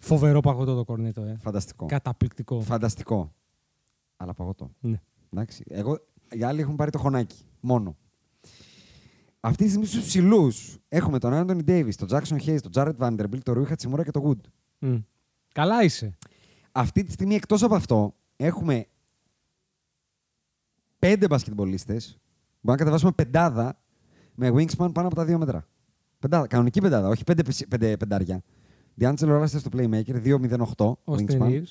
Φοβερό 0.00 0.40
παγωτό 0.40 0.74
το 0.74 0.84
κορνέτο, 0.84 1.22
ε. 1.22 1.36
Φανταστικό. 1.40 1.86
Καταπληκτικό. 1.86 2.60
Φανταστικό. 2.60 3.32
Αλλά 4.22 4.34
παγωτό. 4.34 4.70
Ναι. 4.80 5.00
Εντάξει. 5.32 5.64
Εγώ, 5.68 5.98
οι 6.30 6.42
άλλοι 6.42 6.60
έχουν 6.60 6.76
πάρει 6.76 6.90
το 6.90 6.98
χωνάκι. 6.98 7.44
Μόνο. 7.60 7.96
Αυτή 9.40 9.62
τη 9.64 9.68
στιγμή 9.68 9.86
στους 9.86 10.04
ψηλούς 10.04 10.78
έχουμε 10.88 11.18
τον 11.18 11.32
Άντονι 11.34 11.62
Ντέιβις, 11.62 11.94
τον 11.94 12.06
Τζάξον 12.06 12.38
Χέις, 12.38 12.60
τον 12.60 12.70
Τζάρεντ 12.70 12.96
Βάντερμπιλτ, 12.96 13.42
τον 13.42 13.54
Ρούι 13.54 13.64
Χατσιμούρα 13.64 14.04
και 14.04 14.10
τον 14.10 14.22
Wood. 14.26 14.48
Μμ. 14.78 14.96
Καλά 15.52 15.82
είσαι. 15.82 16.16
Αυτή 16.72 17.02
τη 17.04 17.12
στιγμή 17.12 17.34
εκτός 17.34 17.62
από 17.62 17.74
αυτό 17.74 18.14
έχουμε 18.36 18.86
πέντε 20.98 21.26
μπασκετμπολίστες. 21.26 22.06
Μπορούμε 22.60 22.70
να 22.70 22.76
κατεβάσουμε 22.76 23.12
πεντάδα 23.12 23.78
με 24.34 24.48
wingspan 24.50 24.90
πάνω 24.92 25.06
από 25.06 25.14
τα 25.14 25.24
δύο 25.24 25.38
μέτρα. 25.38 25.66
Πεντάδα, 26.18 26.46
κανονική 26.46 26.80
πεντάδα, 26.80 27.08
όχι 27.08 27.24
πέντε, 27.24 27.42
πεσι- 27.42 27.68
πέντε 27.68 27.96
πεντάρια. 27.96 28.42
Διάντσελο 28.94 29.38
Ράστερ 29.38 29.60
στο 29.60 29.70
Playmaker, 29.72 30.22
2-0-8 30.24 30.84
Ο 31.04 31.14
wingspan. 31.14 31.38
Reeves. 31.38 31.62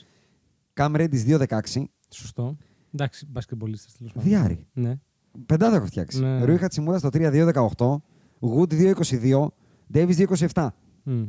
Cam 0.73 0.95
Reddish 0.95 1.39
2-16. 1.47 1.83
Σωστό. 2.13 2.57
Εντάξει, 2.93 3.25
μπασκετμπολίστες 3.25 3.93
τέλος 3.93 4.13
πάντων. 4.13 4.29
Διάρη. 4.29 4.67
Ναι. 4.73 4.99
Πεντάδα 5.45 5.75
έχω 5.75 5.85
φτιάξει. 5.85 6.19
Ναι. 6.19 6.45
Ρούι 6.45 6.57
Χατσιμούρα 6.57 6.97
στο 6.97 7.09
3-2-18. 7.11 8.01
Wood 8.39 8.93
2-22. 8.93 9.47
Davis 9.93 10.27
2-27. 10.53 10.67
Μμ. 11.03 11.25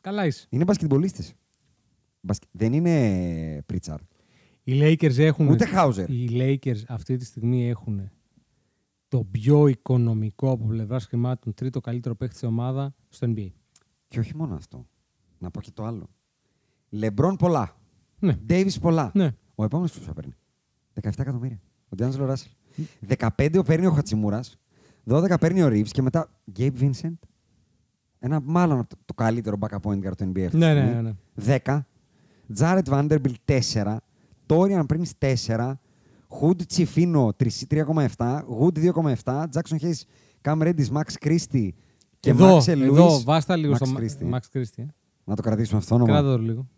Καλά 0.00 0.26
είσαι. 0.26 0.46
Είναι 0.50 0.64
μπασκετμπολίστες. 0.64 1.34
Δεν 2.50 2.72
είναι 2.72 3.62
Πρίτσαρ. 3.66 4.00
Οι 4.62 4.80
Lakers 4.82 5.18
έχουν. 5.18 5.48
Ούτε 5.48 5.64
Χάουζερ. 5.64 6.10
Οι 6.10 6.28
Lakers 6.30 6.82
αυτή 6.88 7.16
τη 7.16 7.24
στιγμή 7.24 7.68
έχουν 7.68 8.10
το 9.08 9.24
πιο 9.24 9.66
οικονομικό 9.66 10.50
από 10.50 10.66
πλευράς 10.66 11.04
χρημάτων 11.04 11.54
τρίτο 11.54 11.80
καλύτερο 11.80 12.14
παίχτη 12.14 12.36
στην 12.36 12.48
ομάδα 12.48 12.94
στο 13.08 13.32
NBA. 13.36 13.48
Και 14.08 14.18
όχι 14.18 14.36
μόνο 14.36 14.54
αυτό. 14.54 14.86
Να 15.38 15.50
πω 15.50 15.60
και 15.60 15.70
το 15.70 15.84
άλλο. 15.84 16.08
Λεμπρόν 16.88 17.36
πολλά. 17.36 17.76
Ναι. 18.18 18.32
Ντέιβι 18.32 18.80
πολλά. 18.80 19.10
Ναι. 19.14 19.36
Ο 19.54 19.64
επόμενος 19.64 19.92
που 19.92 20.00
θα 20.04 20.12
παίρνει; 20.12 20.32
17 21.02 21.10
εκατομμύρια. 21.18 21.60
Ο 21.88 21.94
Ντιάντζελο 21.96 22.24
Ράσελ. 22.24 22.50
15 23.36 23.62
παίρνει 23.66 23.86
ο 23.86 23.90
Χατσιμούρας. 23.90 24.58
12 25.10 25.34
παίρνει 25.40 25.62
ο 25.62 25.68
Ρίβ 25.68 25.88
και 25.90 26.02
μετά 26.02 26.30
Γκέιπ 26.50 26.76
Βίνσεντ. 26.76 27.14
Ένα 28.18 28.40
μάλλον 28.44 28.86
το, 28.86 28.96
το 29.04 29.14
καλύτερο 29.14 29.56
backup 29.60 29.80
point 29.90 29.98
guard 30.06 30.16
του 30.16 30.32
NBA. 30.32 30.40
αυτή 30.40 30.50
τη 30.50 30.56
Ναι, 30.56 30.74
ναι, 30.74 30.80
στιγμή. 30.86 31.02
ναι, 31.34 31.60
10. 31.64 31.80
Τζάρετ 32.52 32.88
Βάντερμπιλ 32.88 33.34
4. 33.72 33.96
Τόριαν 34.46 34.86
Πριν 34.86 35.04
4. 35.46 35.72
Χουντ 36.28 36.62
Τσιφίνο 36.62 37.32
3,7. 37.76 38.40
Γουντ 38.46 38.78
2,7. 39.24 39.44
Τζάξον 39.50 39.78
Χέι 39.78 39.96
Καμ 40.40 40.62
Ρέντι 40.62 40.88
Μαξ 40.90 41.18
Κρίστη 41.18 41.74
και 42.20 42.30
εδώ, 42.30 42.54
Μάξελ 42.54 42.80
εδώ, 42.82 43.08
Λουίς. 43.10 43.24
βάστα 43.24 43.56
λίγο 43.56 43.72
Max 43.72 43.76
στο 43.76 43.94
Christie. 43.98 44.30
Max 44.34 44.38
Christie. 44.52 44.62
ε. 44.76 44.84
Να 45.24 45.34
το 45.36 45.42
κρατήσουμε 45.42 45.78
αυτό 45.78 45.94
όνομα. 45.94 46.10
Κράτα 46.12 46.36
το 46.36 46.42
λίγο. 46.42 46.68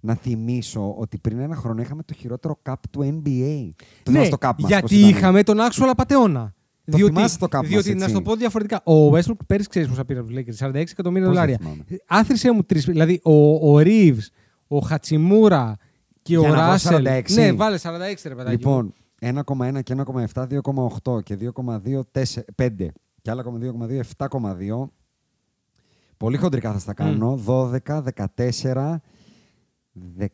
Να 0.00 0.14
θυμίσω 0.14 0.94
ότι 0.98 1.18
πριν 1.18 1.38
ένα 1.38 1.56
χρόνο 1.56 1.82
είχαμε 1.82 2.02
το 2.02 2.14
χειρότερο 2.14 2.58
cup 2.68 2.74
του 2.90 3.00
NBA. 3.00 3.68
Το 4.02 4.10
ναι, 4.10 4.18
θυμάσαι 4.18 4.30
το 4.30 4.36
cup 4.40 4.52
μας, 4.58 4.70
γιατί 4.70 4.82
πώς 4.82 4.92
ήταν; 4.92 5.08
είχαμε 5.10 5.42
τον 5.42 5.56
actual 5.58 5.86
απατεώνα. 5.90 6.54
Το 6.84 6.96
διότι, 6.96 7.12
θυμάσαι 7.14 7.38
το 7.38 7.46
cup 7.50 7.54
μας, 7.60 7.66
διότι 7.68 7.88
να 7.88 7.94
έτσι; 8.04 8.08
σου 8.08 8.22
το 8.22 8.22
πω 8.30 8.36
διαφορετικά. 8.36 8.82
Ο 8.84 9.08
Westbrook 9.10 9.36
πέρυσι 9.46 9.68
ξέρεις 9.68 9.88
πόσα 9.88 10.04
πήρε 10.04 10.18
από 10.18 10.28
τους 10.28 10.38
Lakers. 10.38 10.66
46 10.66 10.74
εκατομμύρια 10.74 11.26
Πώς 11.28 11.36
δεν 11.36 11.44
δολάρια. 11.46 11.58
θυμάμαι; 11.58 11.84
Άθρισε 12.06 12.52
μου 12.52 12.62
τρει. 12.62 12.78
Δηλαδή 12.78 13.20
ο, 13.22 13.32
ο 13.72 13.80
Reeves, 13.84 14.26
ο 14.68 14.78
Χατσιμούρα 14.78 15.76
και 16.22 16.36
Για 16.36 16.48
ο 16.48 16.52
να 16.52 16.56
βάλω 16.58 16.70
Ράσελ. 16.70 17.06
46. 17.08 17.22
Ναι, 17.30 17.52
βάλε 17.52 17.78
46 17.82 17.88
ρε 18.24 18.34
παιδάκι. 18.34 18.66
μου. 18.66 18.82
Λοιπόν, 18.82 18.94
1,1 19.20 19.82
και 19.82 19.94
1,7, 20.32 20.46
2,8 21.04 21.22
και 21.22 21.38
2,2, 21.54 22.00
5 22.56 22.68
και 23.22 23.30
άλλα 23.30 23.44
2,2, 23.44 24.26
7,2. 24.28 24.88
Πολύ 26.16 26.36
χοντρικά 26.36 26.72
θα 26.72 26.78
στα 26.78 26.92
κάνω. 26.94 27.38
12, 27.46 28.02
14, 28.36 28.96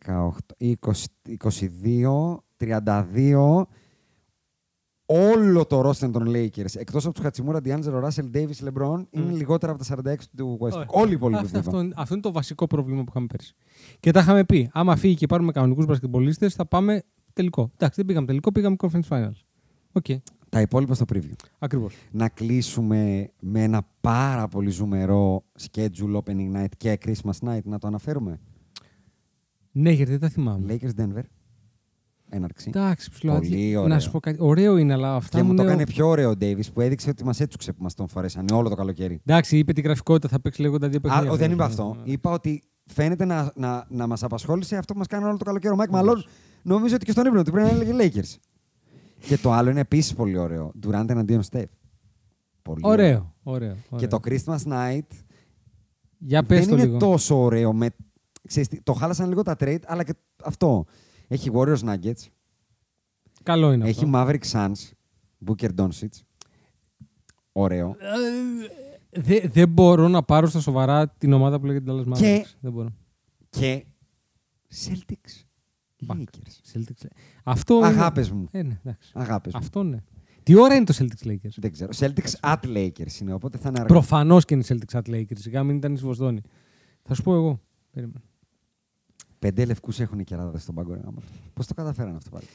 18, 0.07 0.29
20, 0.59 0.75
22, 1.39 2.37
32. 2.57 3.67
Όλο 5.07 5.67
το 5.67 5.89
roster 5.89 6.11
των 6.13 6.25
Lakers, 6.29 6.77
εκτός 6.77 7.05
από 7.05 7.15
τους 7.15 7.23
Χατσιμούρα, 7.23 7.61
D'Angelo 7.65 8.05
Russell, 8.05 8.31
Davis, 8.35 8.69
LeBron, 8.69 9.05
είναι 9.11 9.33
λιγότερα 9.33 9.73
από 9.73 9.85
τα 9.85 9.97
46 9.97 10.15
του 10.37 10.59
Westbrook. 10.61 10.73
Ωραία. 10.73 10.87
Όλοι 10.89 11.11
οι 11.11 11.15
υπόλοιποι. 11.15 11.45
αυτό, 11.45 11.61
βέβαια. 11.61 11.81
αυτό, 11.81 12.01
αυτό 12.01 12.15
είναι 12.15 12.23
το 12.23 12.33
βασικό 12.33 12.67
πρόβλημα 12.67 13.03
που 13.03 13.09
είχαμε 13.09 13.27
πέρσι. 13.27 13.55
Και 14.01 14.11
τα 14.11 14.21
είχαμε 14.21 14.45
πει. 14.45 14.71
Άμα 14.73 14.97
φύγει 14.97 15.15
και 15.15 15.27
πάρουμε 15.27 15.53
κανονικούς 15.53 15.87
μπασκετμπολίστες, 15.87 16.55
θα 16.55 16.67
πάμε 16.67 17.03
τελικό. 17.33 17.71
Εντάξει, 17.75 17.95
δεν 17.97 18.07
πήγαμε 18.07 18.27
τελικό, 18.27 18.53
πήγαμε 18.53 18.77
conference 18.79 19.09
finals. 19.09 19.41
Οκ. 19.93 20.07
Τα 20.49 20.61
υπόλοιπα 20.61 20.95
στο 20.95 21.05
preview. 21.13 21.33
Ακριβώς. 21.59 21.95
Να 22.11 22.29
κλείσουμε 22.29 23.31
με 23.41 23.63
ένα 23.63 23.87
πάρα 24.01 24.49
πολύ 24.49 24.71
ζουμερό 24.71 25.45
schedule 25.61 26.17
opening 26.17 26.55
night 26.57 26.73
και 26.77 26.99
Christmas 27.05 27.49
night, 27.49 27.63
να 27.65 27.79
το 27.79 27.87
αναφέρουμε; 27.87 28.41
Ναι, 29.77 29.91
γιατί 29.91 30.11
δεν 30.11 30.21
τα 30.21 30.29
θυμάμαι. 30.29 30.75
Lakers 30.81 31.01
Denver. 31.01 31.23
Έναρξη. 32.29 32.71
Εντάξει, 32.75 33.11
ψηλό. 33.11 33.33
Πολύ 33.35 33.77
ωραίο. 33.77 33.89
Να 33.89 33.99
σου 33.99 34.11
πω 34.11 34.21
κάτι. 34.21 34.37
Ωραίο 34.41 34.77
είναι, 34.77 34.93
αλλά 34.93 35.15
αυτά 35.15 35.39
Και 35.39 35.43
μου 35.45 35.55
το 35.55 35.63
είναι- 35.63 35.73
έκανε 35.73 35.87
πιο 35.87 36.09
ωραίο 36.09 36.31
ο 36.31 36.37
Ντέιβις 36.37 36.71
που 36.73 36.81
έδειξε 36.81 37.11
ότι 37.11 37.25
μας 37.25 37.41
έτσουξε 37.41 37.73
που 37.73 37.83
μας 37.83 37.95
τον 37.95 38.09
φορέσανε 38.09 38.53
όλο 38.55 38.69
το 38.69 38.75
καλοκαίρι. 38.75 39.21
Εντάξει, 39.27 39.59
είπε 39.59 39.73
τη 39.73 39.81
γραφικότητα, 39.81 40.29
θα 40.29 40.41
παίξει 40.41 40.61
λίγο 40.61 40.79
τα 40.79 40.89
δύο 40.89 40.99
Α, 40.99 41.01
παιχνίδια. 41.01 41.31
ο, 41.31 41.37
δεν 41.37 41.51
είπα 41.53 41.65
Ναι, 41.67 41.71
αυτό. 41.73 41.97
ναι. 42.05 42.13
Είπα 42.13 42.31
ότι 42.31 42.63
φαίνεται 42.87 43.25
να, 43.25 43.53
να, 43.55 43.87
να 43.89 44.07
μας 44.07 44.23
απασχόλησε 44.23 44.77
αυτό 44.77 44.93
που 44.93 44.99
μας 44.99 45.09
κάνει 45.09 45.25
όλο 45.25 45.37
το 45.37 45.45
καλοκαίρι. 45.45 45.73
Ο 45.73 45.77
Μάικ 45.77 45.91
Μαλόουν 45.91 46.25
νομίζω 46.63 46.95
ότι 46.95 47.05
και 47.05 47.11
στον 47.11 47.27
ύπνο 47.27 47.43
του 47.43 47.53
πρέπει 47.53 47.71
να 47.73 47.81
έλεγε 47.81 47.93
Lakers. 48.21 48.37
και 49.27 49.37
το 49.39 49.53
άλλο 49.53 49.71
είναι 49.71 49.81
επίσης 49.81 50.15
πολύ 50.15 50.39
ωραίο. 50.39 50.73
Durant 50.87 51.09
εναντίον 51.09 51.43
Steph. 51.51 51.65
Πολύ 52.63 52.81
Ωραίο, 52.83 53.35
ωραίο. 53.43 53.73
Και 53.75 53.79
ωραίο. 53.91 54.09
το 54.09 54.21
Christmas 54.25 54.59
night 54.73 55.07
Για 56.19 56.43
πες 56.43 56.59
δεν 56.59 56.69
το 56.69 56.75
είναι 56.75 56.85
λίγο. 56.85 56.99
τόσο 56.99 57.43
ωραίο. 57.43 57.73
Με... 57.73 57.91
Ξέρεις, 58.47 58.69
τι, 58.69 58.83
το 58.83 58.93
χάλασαν 58.93 59.29
λίγο 59.29 59.43
τα 59.43 59.57
trade, 59.59 59.79
αλλά 59.87 60.05
και 60.05 60.15
αυτό. 60.45 60.85
Έχει 61.29 61.51
Warriors 61.55 61.79
Nuggets, 61.79 62.27
Καλό 63.43 63.73
είναι 63.73 63.89
έχει 63.89 64.05
αυτό. 64.05 64.11
Maverick 64.15 64.51
Suns, 64.53 64.91
Booker 65.47 65.69
Doncic. 65.77 66.09
Ωραίο. 67.53 67.97
Ε, 69.11 69.21
δε- 69.21 69.49
Δεν 69.49 69.69
μπορώ 69.69 70.09
να 70.09 70.23
πάρω 70.23 70.47
στα 70.47 70.61
σοβαρά 70.61 71.09
την 71.09 71.33
ομάδα 71.33 71.61
που 71.61 71.67
λέγεται 71.67 71.93
Dallas 71.93 72.05
Mavericks. 72.13 72.19
Και- 72.19 72.47
Δεν 72.61 72.73
μπορώ. 72.73 72.89
Και 73.51 73.85
Celtics. 74.85 75.45
Μπακ. 76.05 76.19
Lakers. 76.19 76.73
Celtics. 76.79 77.07
Αυτό 77.45 77.75
είναι- 77.77 77.87
Αγάπες 77.87 78.31
μου. 78.31 78.49
Ε, 78.51 78.63
ναι, 78.63 78.79
εντάξει. 78.85 79.11
Αγάπες 79.15 79.53
μου. 79.53 79.59
Αυτό 79.63 79.83
ναι. 79.83 80.03
Τι 80.43 80.55
ώρα 80.59 80.75
είναι 80.75 80.85
το 80.85 80.95
Celtics 80.99 81.27
Lakers. 81.27 81.55
Δεν 81.57 81.73
ξέρω. 81.73 81.91
Celtics 81.97 82.31
at 82.41 82.57
Lakers 82.65 83.21
είναι, 83.21 83.33
οπότε 83.33 83.59
θα 83.59 83.69
είναι 83.69 83.79
αργά. 83.81 83.93
Προφανώς 83.93 84.45
και 84.45 84.55
είναι 84.55 84.65
Celtics 84.69 84.99
at 85.03 85.09
Lakers. 85.11 85.39
Σιγά 85.39 85.63
μην 85.63 85.77
ήταν 85.77 85.97
στη 85.97 86.07
Βοστόνη. 86.07 86.41
Θα 87.03 87.15
σου 87.15 87.23
πω 87.23 87.35
εγώ. 87.35 87.61
Περίμενε. 87.91 88.21
Πέντε 89.45 89.65
λευκούς 89.65 90.01
έχουν 90.01 90.19
οι 90.19 90.25
κεράδες 90.25 90.63
στον 90.63 90.75
πάγκο. 90.75 91.15
Πώς 91.55 91.67
το 91.67 91.75
καταφέραν 91.75 92.17
αυτό 92.17 92.31
πάλι; 92.31 92.47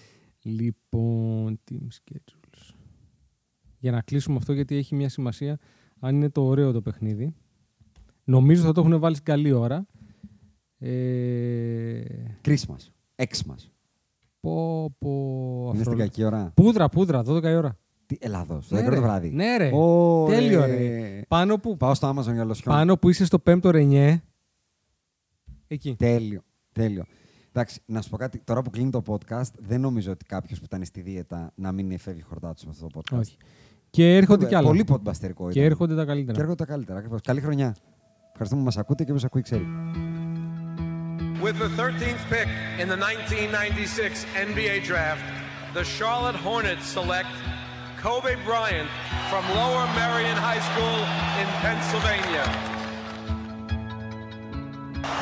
Λοιπόν, 0.41 1.59
team 1.71 1.75
schedules. 1.75 2.73
Για 3.79 3.91
να 3.91 4.01
κλείσουμε 4.01 4.37
αυτό, 4.37 4.53
γιατί 4.53 4.75
έχει 4.75 4.95
μια 4.95 5.09
σημασία 5.09 5.59
αν 5.99 6.15
είναι 6.15 6.29
το 6.29 6.43
ωραίο 6.45 6.71
το 6.71 6.81
παιχνίδι. 6.81 7.35
Νομίζω 8.23 8.63
θα 8.63 8.71
το 8.71 8.81
έχουν 8.81 8.99
βάλει 8.99 9.13
στην 9.15 9.25
καλή 9.25 9.51
ώρα. 9.51 9.85
Ε, 10.77 12.01
Christmas. 12.45 12.89
Xmas. 13.15 13.69
πω, 14.39 14.89
πω, 14.97 15.09
Είναι 15.65 15.69
στην 15.69 15.79
αφρόλεπτο. 15.79 15.95
κακή 15.95 16.23
ώρα. 16.23 16.51
Πούδρα, 16.55 16.89
πούδρα, 16.89 17.23
12 17.25 17.43
η 17.43 17.55
ώρα. 17.55 17.77
Τι, 18.05 18.17
Ελλάδος. 18.19 18.69
Ναι, 18.71 18.79
12 18.79 18.89
ρε. 18.89 18.95
το 18.95 19.01
βράδυ. 19.01 19.29
Ναι, 19.29 19.57
ρε. 19.57 19.69
Ωραία. 19.73 20.39
Τέλειο, 20.39 20.65
ρε. 20.65 21.21
Πάνω 21.27 21.57
που, 21.57 21.77
Πάω 21.77 21.93
στο 21.93 22.09
Amazon 22.09 22.33
για 22.33 22.43
λοσιόν. 22.43 22.75
πάνω 22.75 22.97
που 22.97 23.09
είσαι 23.09 23.25
στο 23.25 23.37
5ο 23.45 23.69
ρενιέ. 23.71 24.21
Εκεί. 25.67 25.95
Τέλειο. 25.95 26.43
Τέλειο. 26.81 27.03
Εντάξει, 27.51 27.81
να 27.85 28.01
σου 28.01 28.09
πω 28.09 28.17
κάτι. 28.17 28.41
Τώρα 28.43 28.61
που 28.61 28.69
κλείνει 28.69 28.89
το 28.89 29.03
podcast, 29.07 29.51
δεν 29.57 29.81
νομίζω 29.81 30.11
ότι 30.11 30.25
κάποιος 30.25 30.59
που 30.59 30.65
ήταν 30.65 30.85
στη 30.85 31.01
δίαιτα 31.01 31.51
να 31.55 31.71
μην 31.71 31.99
φεύγει 31.99 32.21
χορτά 32.21 32.53
τους 32.53 32.63
με 32.63 32.69
αυτό 32.71 32.87
το 32.87 32.99
podcast. 32.99 33.19
Όχι. 33.19 33.37
Και 33.89 34.15
έρχονται 34.15 34.45
κι 34.45 34.55
άλλα. 34.55 34.67
Πολύ 34.67 34.83
ποτμπαστερικό 34.83 35.49
Και 35.49 35.59
ήταν. 35.59 35.71
έρχονται 35.71 35.95
τα 35.95 36.01
Και 36.01 36.07
καλύτερα. 36.07 36.39
έρχονται 36.39 36.63
τα 36.63 36.71
καλύτερα. 36.71 36.97
Ακριβώς. 36.97 37.21
Καλή 37.21 37.41
χρονιά. 37.41 37.75
Ευχαριστούμε 38.27 38.59
που 38.61 38.65
μας 38.65 38.77
ακούτε 38.77 39.03
και 39.03 39.11
όποιο 39.11 39.23
ακούει 39.25 39.41
ξέρει. 39.41 39.65
With 41.43 41.57
the 41.65 41.69
13th 41.81 42.23
pick 42.33 42.49
in 42.81 42.87
the 42.93 42.97
1996 42.97 44.25
NBA 44.47 44.75
Draft, 44.89 45.23
the 45.77 45.83
Charlotte 45.97 46.39
Hornets 46.47 46.85
select 46.97 47.33
Kobe 48.03 48.33
Bryant 48.47 48.89
from 49.29 49.43
Lower 49.59 49.85
Merion 49.99 50.37
High 50.47 50.63
School 50.69 50.97
in 51.41 51.47
Pennsylvania. 51.63 52.45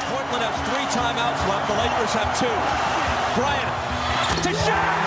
Portland 0.10 0.44
has 0.44 0.58
three 0.70 0.88
timeouts 0.94 1.42
left. 1.48 1.68
The 1.68 1.76
Lakers 1.76 2.14
have 2.16 2.32
two. 2.40 2.58
Bryant 3.38 3.72
to 4.44 4.52
shot. 4.66 4.98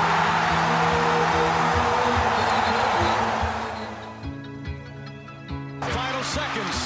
Final 5.90 6.24
seconds. 6.24 6.77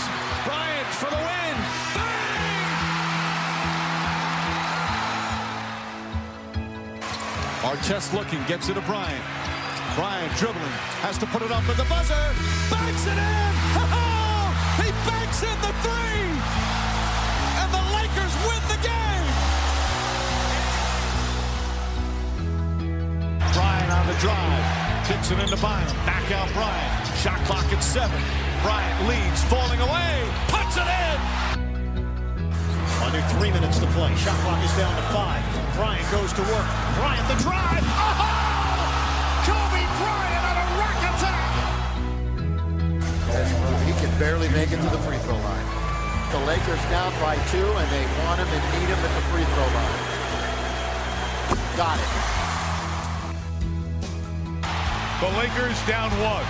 Bryant 0.47 0.89
for 0.95 1.11
the 1.11 1.17
win. 1.17 1.57
Artest 7.65 8.13
looking, 8.13 8.43
gets 8.45 8.69
it 8.69 8.75
to 8.75 8.81
Bryant. 8.83 9.25
Bryant 9.97 10.37
dribbling, 10.37 10.77
has 11.07 11.17
to 11.19 11.27
put 11.27 11.43
it 11.43 11.51
up 11.51 11.63
at 11.69 11.77
the 11.77 11.85
buzzer. 11.85 12.15
Banks 12.71 13.07
it 13.07 13.19
in! 13.19 13.55
Oh, 14.37 14.83
he 14.83 14.91
banks 15.09 15.43
in 15.43 15.57
the 15.63 15.73
three! 15.83 16.54
On 24.05 24.13
the 24.13 24.21
drive. 24.21 25.09
Kicks 25.09 25.31
it 25.31 25.39
into 25.41 25.57
Bynum. 25.57 25.89
Back 26.05 26.31
out 26.33 26.53
Bryant. 26.53 27.07
Shot 27.17 27.41
clock 27.49 27.65
at 27.73 27.83
seven. 27.83 28.21
Bryant 28.61 29.09
leads, 29.09 29.41
falling 29.49 29.81
away. 29.81 30.29
Puts 30.49 30.77
it 30.77 30.85
in! 30.85 31.17
Under 33.01 33.21
three 33.37 33.51
minutes 33.51 33.79
to 33.81 33.87
play. 33.97 34.15
Shot 34.17 34.37
clock 34.45 34.61
is 34.65 34.73
down 34.77 34.95
to 34.95 35.03
five. 35.13 35.41
Bryant 35.77 36.05
goes 36.13 36.33
to 36.37 36.43
work. 36.43 36.69
Bryant 37.01 37.27
the 37.29 37.37
drive. 37.41 37.85
Oh! 37.85 38.29
Kobe 39.49 39.85
Bryant 40.01 40.45
on 40.53 40.57
a 40.61 40.67
rack 40.81 41.01
attack. 41.09 41.53
He 43.89 43.93
can 44.01 44.13
barely 44.19 44.49
make 44.51 44.73
it 44.73 44.81
to 44.81 44.89
the 44.93 45.01
free 45.05 45.19
throw 45.25 45.37
line. 45.37 45.67
The 46.33 46.41
Lakers 46.45 46.83
down 46.93 47.13
by 47.21 47.37
two, 47.53 47.65
and 47.65 47.89
they 47.93 48.05
want 48.25 48.41
him 48.41 48.49
and 48.49 48.65
need 48.77 48.89
him 48.89 49.01
at 49.01 49.13
the 49.17 49.25
free 49.33 49.45
throw 49.45 49.69
line. 49.73 50.01
Got 51.77 51.99
it. 51.99 52.44
The 55.21 55.29
Lakers 55.39 55.79
down 55.87 56.11
one. 56.21 56.45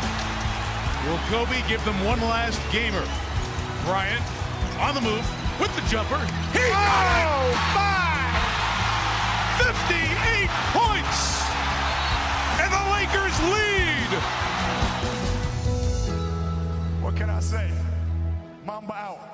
Will 1.07 1.21
Kobe 1.29 1.63
give 1.69 1.85
them 1.85 2.03
one 2.03 2.21
last 2.23 2.59
gamer? 2.73 3.05
Bryant 3.85 4.23
on 4.81 4.95
the 4.95 5.03
move 5.03 5.27
with 5.61 5.75
the 5.77 5.83
jumper. 5.89 6.19
He 6.51 6.65
oh 6.73 7.53
my! 7.77 8.25
58 9.61 10.49
points! 10.73 11.45
And 12.59 12.73
the 12.73 12.85
Lakers 12.97 13.37
lead! 13.53 14.11
What 17.03 17.17
can 17.17 17.29
I 17.29 17.41
say? 17.41 17.71
Mamba 18.65 18.95
out. 18.95 19.34